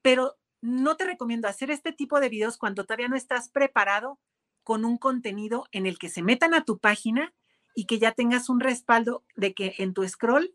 pero 0.00 0.38
no 0.62 0.96
te 0.96 1.04
recomiendo 1.04 1.46
hacer 1.46 1.70
este 1.70 1.92
tipo 1.92 2.20
de 2.20 2.30
videos 2.30 2.56
cuando 2.56 2.86
todavía 2.86 3.08
no 3.08 3.16
estás 3.16 3.50
preparado 3.50 4.18
con 4.64 4.84
un 4.84 4.98
contenido 4.98 5.66
en 5.70 5.86
el 5.86 5.98
que 5.98 6.08
se 6.08 6.22
metan 6.22 6.54
a 6.54 6.64
tu 6.64 6.78
página 6.78 7.32
y 7.74 7.86
que 7.86 7.98
ya 7.98 8.12
tengas 8.12 8.48
un 8.48 8.60
respaldo 8.60 9.24
de 9.36 9.54
que 9.54 9.74
en 9.78 9.94
tu 9.94 10.06
scroll, 10.08 10.54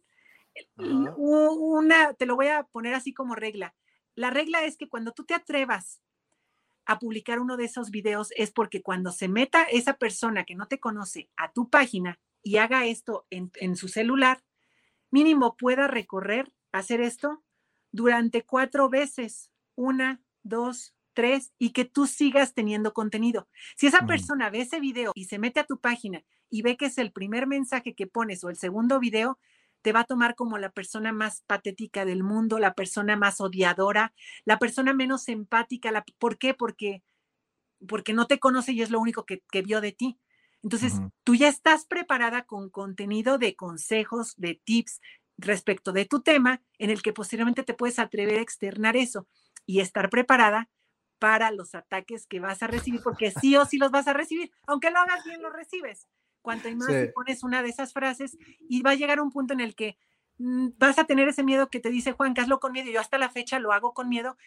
una, 0.75 2.13
te 2.13 2.25
lo 2.25 2.35
voy 2.35 2.47
a 2.47 2.63
poner 2.63 2.95
así 2.95 3.13
como 3.13 3.35
regla. 3.35 3.75
La 4.15 4.29
regla 4.29 4.63
es 4.65 4.75
que 4.77 4.89
cuando 4.89 5.11
tú 5.11 5.23
te 5.23 5.33
atrevas 5.33 6.01
a 6.85 6.97
publicar 6.99 7.39
uno 7.39 7.55
de 7.55 7.65
esos 7.65 7.91
videos 7.91 8.33
es 8.35 8.51
porque 8.51 8.81
cuando 8.81 9.11
se 9.11 9.27
meta 9.27 9.63
esa 9.63 9.93
persona 9.93 10.43
que 10.43 10.55
no 10.55 10.67
te 10.67 10.79
conoce 10.79 11.29
a 11.37 11.51
tu 11.51 11.69
página 11.69 12.19
y 12.41 12.57
haga 12.57 12.85
esto 12.85 13.27
en, 13.29 13.51
en 13.55 13.75
su 13.75 13.87
celular, 13.87 14.43
mínimo 15.11 15.55
pueda 15.55 15.87
recorrer, 15.87 16.51
hacer 16.71 16.99
esto 17.01 17.43
durante 17.91 18.43
cuatro 18.43 18.89
veces, 18.89 19.51
una, 19.75 20.21
dos, 20.43 20.95
tres, 21.19 21.51
y 21.59 21.71
que 21.71 21.83
tú 21.83 22.07
sigas 22.07 22.53
teniendo 22.53 22.93
contenido. 22.93 23.49
Si 23.75 23.87
esa 23.87 24.05
persona 24.05 24.49
ve 24.49 24.61
ese 24.61 24.79
video 24.79 25.11
y 25.15 25.25
se 25.25 25.37
mete 25.37 25.59
a 25.59 25.65
tu 25.65 25.77
página 25.77 26.23
y 26.49 26.61
ve 26.61 26.77
que 26.77 26.85
es 26.85 26.97
el 26.97 27.11
primer 27.11 27.45
mensaje 27.45 27.93
que 27.93 28.07
pones 28.07 28.41
o 28.45 28.49
el 28.49 28.55
segundo 28.55 29.01
video, 29.01 29.37
te 29.81 29.91
va 29.91 29.99
a 29.99 30.05
tomar 30.05 30.35
como 30.35 30.57
la 30.57 30.69
persona 30.69 31.11
más 31.11 31.41
patética 31.45 32.05
del 32.05 32.23
mundo, 32.23 32.57
la 32.57 32.73
persona 32.73 33.17
más 33.17 33.41
odiadora, 33.41 34.13
la 34.45 34.59
persona 34.59 34.93
menos 34.93 35.27
empática. 35.27 35.91
La, 35.91 36.05
¿Por 36.19 36.37
qué? 36.37 36.53
Porque, 36.53 37.03
porque 37.85 38.13
no 38.13 38.25
te 38.25 38.39
conoce 38.39 38.71
y 38.71 38.81
es 38.81 38.89
lo 38.89 39.01
único 39.01 39.25
que, 39.25 39.43
que 39.51 39.61
vio 39.61 39.81
de 39.81 39.91
ti. 39.91 40.17
Entonces, 40.63 40.93
tú 41.25 41.35
ya 41.35 41.49
estás 41.49 41.85
preparada 41.85 42.43
con 42.43 42.69
contenido 42.69 43.37
de 43.37 43.57
consejos, 43.57 44.35
de 44.37 44.61
tips 44.63 45.01
respecto 45.37 45.91
de 45.91 46.05
tu 46.05 46.21
tema, 46.21 46.61
en 46.77 46.91
el 46.91 47.01
que 47.01 47.11
posteriormente 47.11 47.63
te 47.63 47.73
puedes 47.73 47.99
atrever 47.99 48.39
a 48.39 48.41
externar 48.41 48.95
eso 48.95 49.27
y 49.65 49.81
estar 49.81 50.09
preparada 50.09 50.69
para 51.19 51.51
los 51.51 51.75
ataques 51.75 52.25
que 52.25 52.39
vas 52.39 52.63
a 52.63 52.67
recibir, 52.67 53.01
porque 53.03 53.31
sí 53.31 53.55
o 53.55 53.65
sí 53.65 53.77
los 53.77 53.91
vas 53.91 54.07
a 54.07 54.13
recibir, 54.13 54.51
aunque 54.65 54.89
lo 54.89 54.99
hagas 54.99 55.23
bien, 55.25 55.41
lo 55.41 55.49
recibes. 55.49 56.07
Cuanto 56.41 56.73
más 56.75 56.89
pones 57.13 57.43
una 57.43 57.61
de 57.61 57.69
esas 57.69 57.93
frases 57.93 58.37
y 58.59 58.81
va 58.81 58.91
a 58.91 58.95
llegar 58.95 59.19
un 59.19 59.31
punto 59.31 59.53
en 59.53 59.59
el 59.59 59.75
que 59.75 59.97
mm, 60.37 60.69
vas 60.77 60.97
a 60.97 61.03
tener 61.03 61.27
ese 61.27 61.43
miedo 61.43 61.69
que 61.69 61.81
te 61.81 61.89
dice 61.89 62.13
Juan, 62.13 62.33
que 62.33 62.41
hazlo 62.41 62.59
con 62.59 62.71
miedo. 62.71 62.89
Yo 62.89 63.01
hasta 63.01 63.17
la 63.17 63.29
fecha 63.29 63.59
lo 63.59 63.73
hago 63.73 63.93
con 63.93 64.07
miedo, 64.07 64.37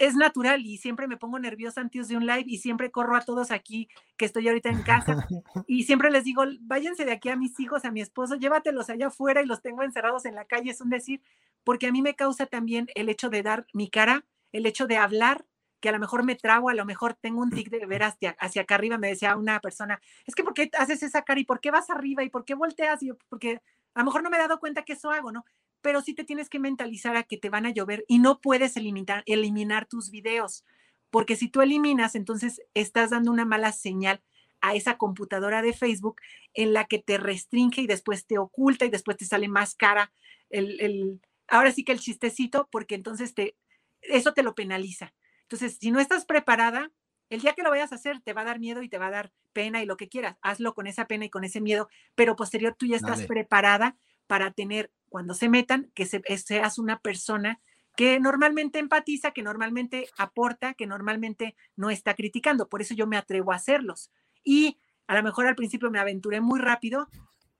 es 0.00 0.14
natural 0.14 0.64
y 0.64 0.78
siempre 0.78 1.06
me 1.06 1.16
pongo 1.16 1.38
nerviosa 1.38 1.80
antes 1.80 2.08
de 2.08 2.16
un 2.16 2.26
live 2.26 2.44
y 2.46 2.58
siempre 2.58 2.90
corro 2.90 3.16
a 3.16 3.20
todos 3.20 3.50
aquí 3.50 3.88
que 4.16 4.24
estoy 4.24 4.48
ahorita 4.48 4.68
en 4.68 4.82
casa 4.82 5.26
y 5.66 5.84
siempre 5.84 6.10
les 6.10 6.24
digo, 6.24 6.44
váyanse 6.62 7.04
de 7.04 7.12
aquí 7.12 7.28
a 7.28 7.36
mis 7.36 7.58
hijos, 7.60 7.84
a 7.84 7.90
mi 7.90 8.00
esposo, 8.00 8.36
llévatelos 8.36 8.90
allá 8.90 9.08
afuera 9.08 9.42
y 9.42 9.46
los 9.46 9.62
tengo 9.62 9.82
encerrados 9.82 10.24
en 10.26 10.34
la 10.34 10.44
calle, 10.44 10.70
es 10.70 10.80
un 10.80 10.90
decir, 10.90 11.22
porque 11.64 11.86
a 11.86 11.92
mí 11.92 12.02
me 12.02 12.14
causa 12.14 12.46
también 12.46 12.88
el 12.94 13.08
hecho 13.08 13.30
de 13.30 13.42
dar 13.42 13.66
mi 13.72 13.88
cara, 13.88 14.24
el 14.52 14.66
hecho 14.66 14.86
de 14.86 14.96
hablar, 14.96 15.44
que 15.80 15.88
a 15.88 15.92
lo 15.92 15.98
mejor 15.98 16.24
me 16.24 16.34
trago, 16.34 16.68
a 16.68 16.74
lo 16.74 16.84
mejor 16.84 17.14
tengo 17.14 17.40
un 17.42 17.50
tic 17.50 17.70
de 17.70 17.84
ver 17.86 18.02
hacia, 18.02 18.36
hacia 18.38 18.62
acá 18.62 18.76
arriba, 18.76 18.98
me 18.98 19.08
decía 19.08 19.36
una 19.36 19.60
persona, 19.60 20.00
es 20.26 20.34
que 20.34 20.44
¿por 20.44 20.54
qué 20.54 20.70
haces 20.78 21.02
esa 21.02 21.22
cara 21.22 21.40
y 21.40 21.44
por 21.44 21.60
qué 21.60 21.70
vas 21.70 21.90
arriba 21.90 22.24
y 22.24 22.30
por 22.30 22.44
qué 22.44 22.54
volteas? 22.54 23.02
Y 23.02 23.08
yo, 23.08 23.18
porque 23.28 23.60
a 23.94 24.00
lo 24.00 24.06
mejor 24.06 24.22
no 24.22 24.30
me 24.30 24.36
he 24.36 24.40
dado 24.40 24.60
cuenta 24.60 24.82
que 24.82 24.94
eso 24.94 25.10
hago, 25.10 25.32
¿no? 25.32 25.44
pero 25.86 26.00
sí 26.00 26.14
te 26.14 26.24
tienes 26.24 26.48
que 26.48 26.58
mentalizar 26.58 27.16
a 27.16 27.22
que 27.22 27.36
te 27.36 27.48
van 27.48 27.64
a 27.64 27.70
llover 27.70 28.04
y 28.08 28.18
no 28.18 28.40
puedes 28.40 28.76
eliminar, 28.76 29.22
eliminar 29.26 29.86
tus 29.86 30.10
videos, 30.10 30.64
porque 31.10 31.36
si 31.36 31.48
tú 31.48 31.62
eliminas, 31.62 32.16
entonces 32.16 32.60
estás 32.74 33.10
dando 33.10 33.30
una 33.30 33.44
mala 33.44 33.70
señal 33.70 34.20
a 34.60 34.74
esa 34.74 34.98
computadora 34.98 35.62
de 35.62 35.72
Facebook 35.72 36.20
en 36.54 36.72
la 36.72 36.86
que 36.86 36.98
te 36.98 37.18
restringe 37.18 37.82
y 37.82 37.86
después 37.86 38.26
te 38.26 38.36
oculta 38.36 38.84
y 38.84 38.90
después 38.90 39.16
te 39.16 39.26
sale 39.26 39.46
más 39.46 39.76
cara 39.76 40.12
el, 40.50 40.80
el 40.80 41.20
ahora 41.46 41.70
sí 41.70 41.84
que 41.84 41.92
el 41.92 42.00
chistecito, 42.00 42.68
porque 42.72 42.96
entonces 42.96 43.32
te, 43.32 43.56
eso 44.00 44.32
te 44.34 44.42
lo 44.42 44.56
penaliza. 44.56 45.14
Entonces, 45.48 45.78
si 45.80 45.90
no 45.90 46.00
estás 46.00 46.24
preparada, 46.24 46.90
el 47.30 47.40
día 47.40 47.54
que 47.54 47.62
lo 47.62 47.70
vayas 47.70 47.92
a 47.92 47.96
hacer 47.96 48.20
te 48.20 48.32
va 48.32 48.42
a 48.42 48.44
dar 48.44 48.58
miedo 48.58 48.82
y 48.82 48.88
te 48.88 48.98
va 48.98 49.06
a 49.06 49.10
dar 49.10 49.32
pena 49.52 49.82
y 49.82 49.86
lo 49.86 49.96
que 49.96 50.08
quieras, 50.08 50.36
hazlo 50.42 50.74
con 50.74 50.86
esa 50.86 51.06
pena 51.06 51.24
y 51.24 51.30
con 51.30 51.44
ese 51.44 51.60
miedo, 51.60 51.88
pero 52.14 52.36
posterior 52.36 52.74
tú 52.78 52.86
ya 52.86 52.96
estás 52.96 53.22
preparada 53.22 53.96
para 54.26 54.50
tener 54.50 54.92
cuando 55.08 55.34
se 55.34 55.48
metan, 55.48 55.90
que 55.94 56.04
seas 56.04 56.78
una 56.78 56.98
persona 56.98 57.60
que 57.96 58.20
normalmente 58.20 58.78
empatiza, 58.78 59.30
que 59.30 59.42
normalmente 59.42 60.08
aporta, 60.18 60.74
que 60.74 60.86
normalmente 60.86 61.56
no 61.76 61.90
está 61.90 62.14
criticando. 62.14 62.68
Por 62.68 62.82
eso 62.82 62.94
yo 62.94 63.06
me 63.06 63.16
atrevo 63.16 63.52
a 63.52 63.56
hacerlos. 63.56 64.10
Y 64.44 64.78
a 65.06 65.14
lo 65.16 65.22
mejor 65.22 65.46
al 65.46 65.54
principio 65.54 65.90
me 65.90 65.98
aventuré 65.98 66.40
muy 66.40 66.60
rápido, 66.60 67.08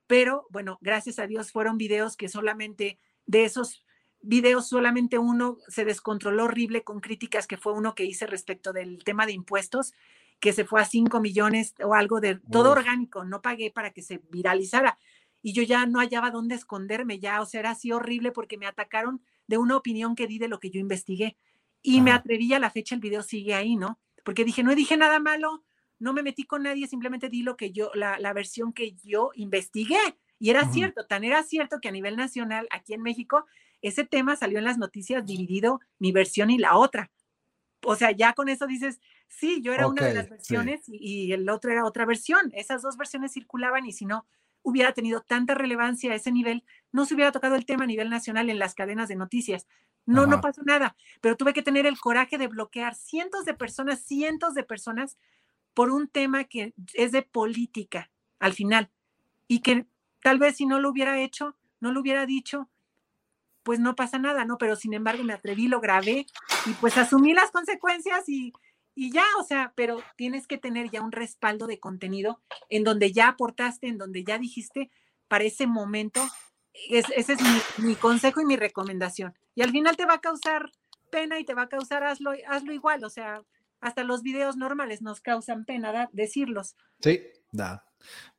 pero 0.07 0.47
bueno, 0.51 0.79
gracias 0.83 1.19
a 1.19 1.27
Dios 1.27 1.53
fueron 1.53 1.79
videos 1.79 2.17
que 2.17 2.29
solamente 2.29 2.99
de 3.25 3.45
esos 3.45 3.86
videos, 4.27 4.69
solamente 4.69 5.19
uno 5.19 5.59
se 5.69 5.85
descontroló 5.85 6.45
horrible 6.45 6.83
con 6.83 7.01
críticas, 7.01 7.47
que 7.47 7.57
fue 7.57 7.73
uno 7.73 7.95
que 7.95 8.05
hice 8.05 8.27
respecto 8.27 8.73
del 8.73 9.05
tema 9.05 9.25
de 9.27 9.33
impuestos, 9.33 9.95
que 10.41 10.53
se 10.53 10.65
fue 10.65 10.81
a 10.81 10.85
5 10.85 11.21
millones 11.21 11.75
o 11.83 11.95
algo 11.95 12.21
de 12.21 12.37
todo 12.51 12.73
orgánico, 12.73 13.25
no 13.25 13.41
pagué 13.41 13.71
para 13.71 13.93
que 13.93 14.03
se 14.03 14.21
viralizara. 14.31 14.99
y 15.43 15.53
yo 15.53 15.63
ya 15.63 15.87
no 15.87 16.01
hallaba 16.01 16.33
dónde 16.33 16.57
esconderme 16.57 17.21
ya, 17.21 17.41
o 17.41 17.47
sea, 17.47 17.61
era 17.61 17.71
así 17.71 17.93
horrible 17.93 18.33
porque 18.33 18.59
me 18.59 18.67
atacaron 18.67 19.23
de 19.47 19.59
una 19.59 19.77
opinión 19.77 20.17
que 20.17 20.27
di 20.27 20.39
de 20.39 20.49
lo 20.49 20.59
que 20.59 20.71
yo 20.71 20.81
investigué. 20.81 21.37
Y 21.83 22.01
me 22.01 22.11
atreví 22.11 22.53
a 22.53 22.59
la 22.59 22.71
fecha, 22.71 22.97
el 22.97 23.01
video 23.01 23.23
sigue 23.23 23.55
ahí, 23.55 23.77
¿no? 23.77 24.01
Porque 24.25 24.45
dije, 24.45 24.65
no 24.65 24.75
dije 24.75 24.97
nada 24.97 25.21
malo, 25.21 25.63
no 26.01 26.13
me 26.13 26.25
metí 26.25 26.45
con 26.45 26.65
nadie, 26.65 26.89
simplemente 26.89 27.29
di 27.29 27.43
lo 27.43 27.57
que 27.57 27.71
yo, 27.71 27.93
la, 27.95 28.19
la 28.19 28.33
versión 28.33 28.73
que 28.73 28.97
yo 29.05 29.31
investigué. 29.35 30.01
Y 30.41 30.51
era 30.51 30.69
cierto, 30.73 31.07
tan 31.07 31.23
era 31.23 31.45
cierto 31.45 31.81
que 31.81 31.89
a 31.89 31.93
nivel 31.93 32.17
nacional, 32.17 32.67
aquí 32.71 32.93
en 32.93 33.03
México, 33.03 33.47
ese 33.83 34.05
tema 34.05 34.37
salió 34.37 34.59
en 34.59 34.65
las 34.65 34.79
noticias 34.79 35.25
dividido 35.25 35.81
mi 35.99 36.13
versión 36.13 36.51
y 36.51 36.59
la 36.59 36.77
otra. 36.77 37.11
O 37.85 37.95
sea, 37.95 38.11
ya 38.11 38.33
con 38.33 38.49
eso 38.49 38.67
dices, 38.67 39.01
sí, 39.29 39.61
yo 39.63 39.73
era 39.73 39.87
una 39.87 40.07
de 40.07 40.15
las 40.15 40.29
versiones 40.29 40.83
y, 40.87 41.33
el 41.33 41.49
otro 41.49 41.71
era 41.71 41.85
otra 41.85 42.05
versión. 42.05 42.51
Esas 42.55 42.83
dos 42.83 42.97
versiones 42.97 43.33
circulaban 43.33 43.87
y 43.87 43.93
si 43.93 44.07
no 44.07 44.27
hubiera 44.63 44.93
tenido 44.93 45.21
tanta 45.21 45.55
relevancia 45.55 46.13
a 46.13 46.17
ese 46.17 46.33
nivel, 46.33 46.65
no 46.91 47.07
se 47.07 47.15
hubiera 47.15 47.31
tocado 47.31 47.55
el 47.55 47.67
tema 47.67 47.85
a 47.85 47.87
nivel 47.87 48.11
nacional 48.11 48.51
en 48.51 48.59
las 48.59 48.75
cadenas 48.75 49.09
de 49.09 49.17
noticias. 49.17 49.67
No, 50.05 50.27
no 50.27 50.41
pasó 50.41 50.63
nada, 50.65 50.97
pero 51.21 51.37
tuve 51.37 51.53
que 51.53 51.63
tener 51.63 51.85
el 51.85 51.99
coraje 51.99 52.39
de 52.39 52.47
bloquear 52.47 52.95
cientos 52.95 53.45
de 53.45 53.55
personas, 53.55 54.01
cientos 54.01 54.55
de 54.55 54.63
personas 54.63 55.19
por 55.75 55.91
un 55.91 56.09
tema 56.09 56.45
que 56.45 56.75
es 56.95 57.13
de 57.13 57.23
política 57.23 58.11
al 58.39 58.53
final 58.53 58.91
y 59.49 59.61
que 59.61 59.87
tal 60.23 60.39
vez 60.39 60.57
si 60.57 60.67
no 60.67 60.81
lo 60.81 60.91
hubiera 60.91 61.21
hecho, 61.21 61.57
no 61.81 61.93
lo 61.93 62.01
hubiera 62.01 62.25
dicho, 62.25 62.69
pues 63.67 63.81
no 63.81 63.97
pasa 63.97 64.21
nada, 64.21 64.45
¿no? 64.45 64.59
Pero 64.59 64.77
sin 64.77 64.95
embargo 64.95 65.25
me 65.25 65.33
atreví, 65.33 65.67
lo 65.67 65.81
grabé 65.81 66.25
y 66.67 66.73
pues 66.75 66.97
asumí 66.97 67.35
las 67.35 67.51
consecuencias 67.51 68.29
y, 68.29 68.53
y 68.95 69.11
ya, 69.11 69.25
o 69.41 69.43
sea, 69.43 69.73
pero 69.75 69.99
tienes 70.17 70.47
que 70.47 70.57
tener 70.57 70.89
ya 70.89 71.03
un 71.03 71.11
respaldo 71.11 71.67
de 71.67 71.81
contenido 71.81 72.41
en 72.69 72.85
donde 72.85 73.13
ya 73.13 73.27
aportaste, 73.27 73.89
en 73.89 73.99
donde 73.99 74.23
ya 74.23 74.39
dijiste 74.39 74.89
para 75.27 75.43
ese 75.43 75.67
momento. 75.67 76.25
ese 76.91 77.33
es 77.33 77.39
mi, 77.79 77.97
consejo 77.97 78.41
y 78.41 78.45
mi 78.45 78.55
recomendación. 78.55 79.35
Y 79.57 79.63
al 79.63 79.73
final 79.73 79.97
te 79.97 80.07
va 80.07 80.15
a 80.15 80.21
causar 80.21 80.71
pena 81.11 81.41
y 81.41 81.45
te 81.45 81.55
va 81.55 81.63
a 81.63 81.69
causar, 81.69 82.05
hazlo, 82.05 82.35
hazlo 82.47 82.73
igual, 82.73 83.03
o 83.03 83.11
sea, 83.11 83.43
hasta 83.81 84.05
los 84.05 84.23
videos 84.23 84.57
normales 84.57 85.03
nos 85.03 85.21
causan 85.21 85.65
pena 85.65 86.09
decirlos. 86.13 86.77
Sí, 87.01 87.21
da. 87.51 87.85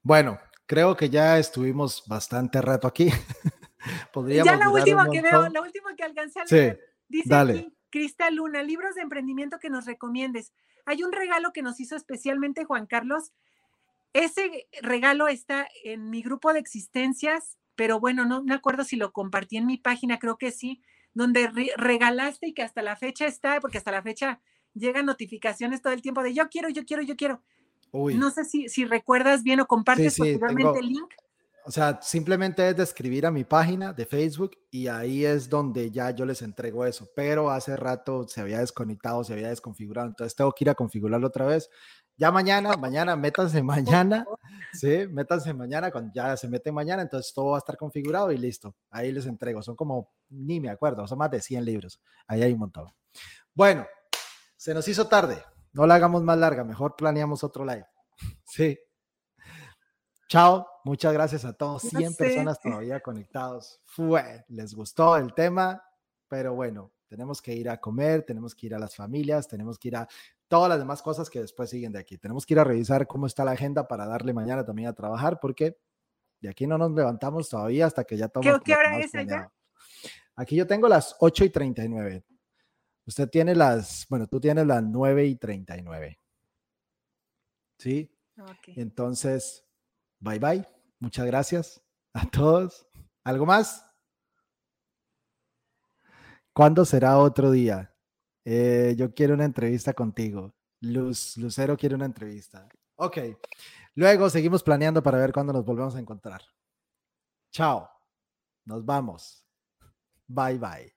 Bueno, 0.03 0.39
creo 0.65 0.95
que 0.95 1.09
ya 1.09 1.37
estuvimos 1.37 2.05
bastante 2.07 2.61
rato 2.61 2.87
aquí. 2.87 3.09
Podríamos 4.13 4.45
ya 4.45 4.57
la 4.57 4.69
última 4.69 5.09
que 5.09 5.21
veo, 5.21 5.49
la 5.49 5.61
última 5.61 5.95
que 5.95 6.03
alcancé 6.03 6.39
a 6.39 6.45
leer, 6.45 6.79
dice 7.07 7.29
dale. 7.29 7.71
Cristal 7.89 8.35
Luna, 8.35 8.63
libros 8.63 8.95
de 8.95 9.01
emprendimiento 9.01 9.59
que 9.59 9.69
nos 9.69 9.85
recomiendes. 9.85 10.53
Hay 10.85 11.03
un 11.03 11.11
regalo 11.11 11.51
que 11.53 11.61
nos 11.61 11.79
hizo 11.79 11.95
especialmente 11.95 12.65
Juan 12.65 12.85
Carlos. 12.85 13.33
Ese 14.13 14.67
regalo 14.81 15.27
está 15.27 15.67
en 15.83 16.09
mi 16.09 16.21
grupo 16.21 16.53
de 16.53 16.59
existencias, 16.59 17.57
pero 17.75 17.99
bueno, 17.99 18.25
no 18.25 18.43
me 18.43 18.55
acuerdo 18.55 18.83
si 18.83 18.95
lo 18.95 19.11
compartí 19.11 19.57
en 19.57 19.65
mi 19.65 19.77
página, 19.77 20.19
creo 20.19 20.37
que 20.37 20.51
sí, 20.51 20.81
donde 21.13 21.49
regalaste 21.77 22.47
y 22.47 22.53
que 22.53 22.63
hasta 22.63 22.81
la 22.81 22.95
fecha 22.95 23.25
está, 23.25 23.59
porque 23.59 23.77
hasta 23.77 23.91
la 23.91 24.01
fecha 24.01 24.41
llegan 24.73 25.05
notificaciones 25.05 25.81
todo 25.81 25.93
el 25.93 26.01
tiempo 26.01 26.23
de 26.23 26.33
yo 26.33 26.49
quiero, 26.49 26.69
yo 26.69 26.85
quiero, 26.85 27.03
yo 27.03 27.15
quiero. 27.15 27.41
No 27.93 28.31
sé 28.31 28.45
si, 28.45 28.69
si 28.69 28.85
recuerdas 28.85 29.43
bien 29.43 29.59
o 29.59 29.67
compartes 29.67 30.15
sí, 30.15 30.21
el 30.21 30.87
link. 30.87 31.13
O 31.67 31.71
sea, 31.71 31.99
simplemente 32.01 32.69
es 32.69 32.77
de 32.77 32.83
escribir 32.83 33.25
a 33.25 33.31
mi 33.31 33.43
página 33.43 33.91
de 33.91 34.05
Facebook 34.05 34.51
y 34.71 34.87
ahí 34.87 35.25
es 35.25 35.49
donde 35.49 35.91
ya 35.91 36.11
yo 36.11 36.25
les 36.25 36.41
entrego 36.41 36.85
eso. 36.85 37.09
Pero 37.13 37.49
hace 37.49 37.75
rato 37.75 38.25
se 38.25 38.39
había 38.39 38.59
desconectado, 38.59 39.21
se 39.25 39.33
había 39.33 39.49
desconfigurado, 39.49 40.07
entonces 40.07 40.33
tengo 40.33 40.53
que 40.53 40.63
ir 40.63 40.69
a 40.69 40.75
configurarlo 40.75 41.27
otra 41.27 41.45
vez. 41.45 41.69
Ya 42.15 42.31
mañana, 42.31 42.77
mañana, 42.77 43.17
métanse 43.17 43.61
mañana, 43.63 44.25
sí, 44.71 45.07
métanse 45.09 45.53
mañana, 45.53 45.91
cuando 45.91 46.13
ya 46.15 46.37
se 46.37 46.47
mete 46.47 46.71
mañana, 46.71 47.01
entonces 47.01 47.33
todo 47.33 47.47
va 47.47 47.57
a 47.57 47.59
estar 47.59 47.75
configurado 47.75 48.31
y 48.31 48.37
listo. 48.37 48.73
Ahí 48.89 49.11
les 49.11 49.25
entrego. 49.25 49.61
Son 49.61 49.75
como, 49.75 50.13
ni 50.29 50.61
me 50.61 50.69
acuerdo, 50.69 51.05
son 51.05 51.17
más 51.17 51.31
de 51.31 51.41
100 51.41 51.65
libros. 51.65 51.99
Ahí 52.27 52.43
hay 52.43 52.53
un 52.53 52.59
montón. 52.59 52.87
Bueno, 53.53 53.85
se 54.55 54.73
nos 54.73 54.87
hizo 54.87 55.07
tarde. 55.07 55.43
No 55.73 55.85
la 55.85 55.95
hagamos 55.95 56.23
más 56.23 56.37
larga, 56.37 56.63
mejor 56.63 56.95
planeamos 56.95 57.43
otro 57.43 57.65
live. 57.65 57.85
Sí. 58.45 58.79
Chao, 60.27 60.67
muchas 60.83 61.13
gracias 61.13 61.45
a 61.45 61.53
todos. 61.53 61.83
100 61.83 62.15
personas 62.15 62.59
todavía 62.59 62.99
conectados. 62.99 63.79
Fue, 63.85 64.43
les 64.49 64.73
gustó 64.73 65.15
el 65.15 65.33
tema, 65.33 65.81
pero 66.27 66.53
bueno, 66.53 66.91
tenemos 67.07 67.41
que 67.41 67.53
ir 67.53 67.69
a 67.69 67.79
comer, 67.79 68.23
tenemos 68.23 68.53
que 68.53 68.65
ir 68.65 68.75
a 68.75 68.79
las 68.79 68.93
familias, 68.93 69.47
tenemos 69.47 69.79
que 69.79 69.87
ir 69.87 69.95
a 69.95 70.07
todas 70.49 70.69
las 70.69 70.79
demás 70.79 71.01
cosas 71.01 71.29
que 71.29 71.39
después 71.39 71.69
siguen 71.69 71.93
de 71.93 71.99
aquí. 71.99 72.17
Tenemos 72.17 72.45
que 72.45 72.53
ir 72.55 72.59
a 72.59 72.65
revisar 72.65 73.07
cómo 73.07 73.25
está 73.25 73.45
la 73.45 73.51
agenda 73.51 73.87
para 73.87 74.05
darle 74.05 74.33
mañana 74.33 74.65
también 74.65 74.89
a 74.89 74.93
trabajar, 74.93 75.39
porque 75.39 75.77
de 76.41 76.49
aquí 76.49 76.67
no 76.67 76.77
nos 76.77 76.91
levantamos 76.91 77.49
todavía 77.49 77.85
hasta 77.85 78.03
que 78.03 78.17
ya 78.17 78.27
todo. 78.27 78.41
¿Qué, 78.41 78.53
¿qué 78.65 78.73
hora 78.75 78.99
es 78.99 79.15
allá? 79.15 79.49
Aquí 80.35 80.55
yo 80.57 80.67
tengo 80.67 80.89
las 80.89 81.15
8 81.19 81.45
y 81.45 81.49
39. 81.49 82.23
Usted 83.05 83.29
tiene 83.29 83.55
las, 83.55 84.05
bueno, 84.09 84.27
tú 84.27 84.41
tienes 84.41 84.67
las 84.67 84.83
9 84.83 85.25
y 85.25 85.35
39. 85.37 86.19
¿Sí? 87.77 88.11
Entonces, 88.75 89.66
Bye 90.19 90.39
bye. 90.39 90.67
Muchas 90.99 91.25
gracias 91.25 91.81
a 92.13 92.25
todos. 92.29 92.87
¿Algo 93.23 93.45
más? 93.45 93.85
¿Cuándo 96.53 96.85
será 96.85 97.17
otro 97.19 97.51
día? 97.51 97.93
Eh, 98.45 98.95
yo 98.97 99.13
quiero 99.13 99.35
una 99.35 99.45
entrevista 99.45 99.93
contigo. 99.93 100.55
Luz, 100.81 101.37
Lucero 101.37 101.77
quiere 101.77 101.95
una 101.95 102.05
entrevista. 102.05 102.67
Ok. 102.95 103.17
Luego 103.95 104.29
seguimos 104.29 104.63
planeando 104.63 105.03
para 105.03 105.19
ver 105.19 105.31
cuándo 105.33 105.53
nos 105.53 105.65
volvemos 105.65 105.95
a 105.95 105.99
encontrar. 105.99 106.41
Chao. 107.51 107.89
Nos 108.65 108.85
vamos. 108.85 109.45
Bye 110.27 110.57
bye. 110.57 110.93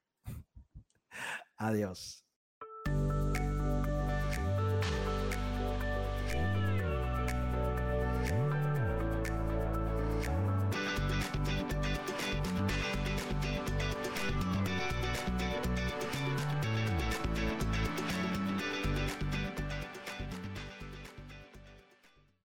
Adiós. 1.57 2.25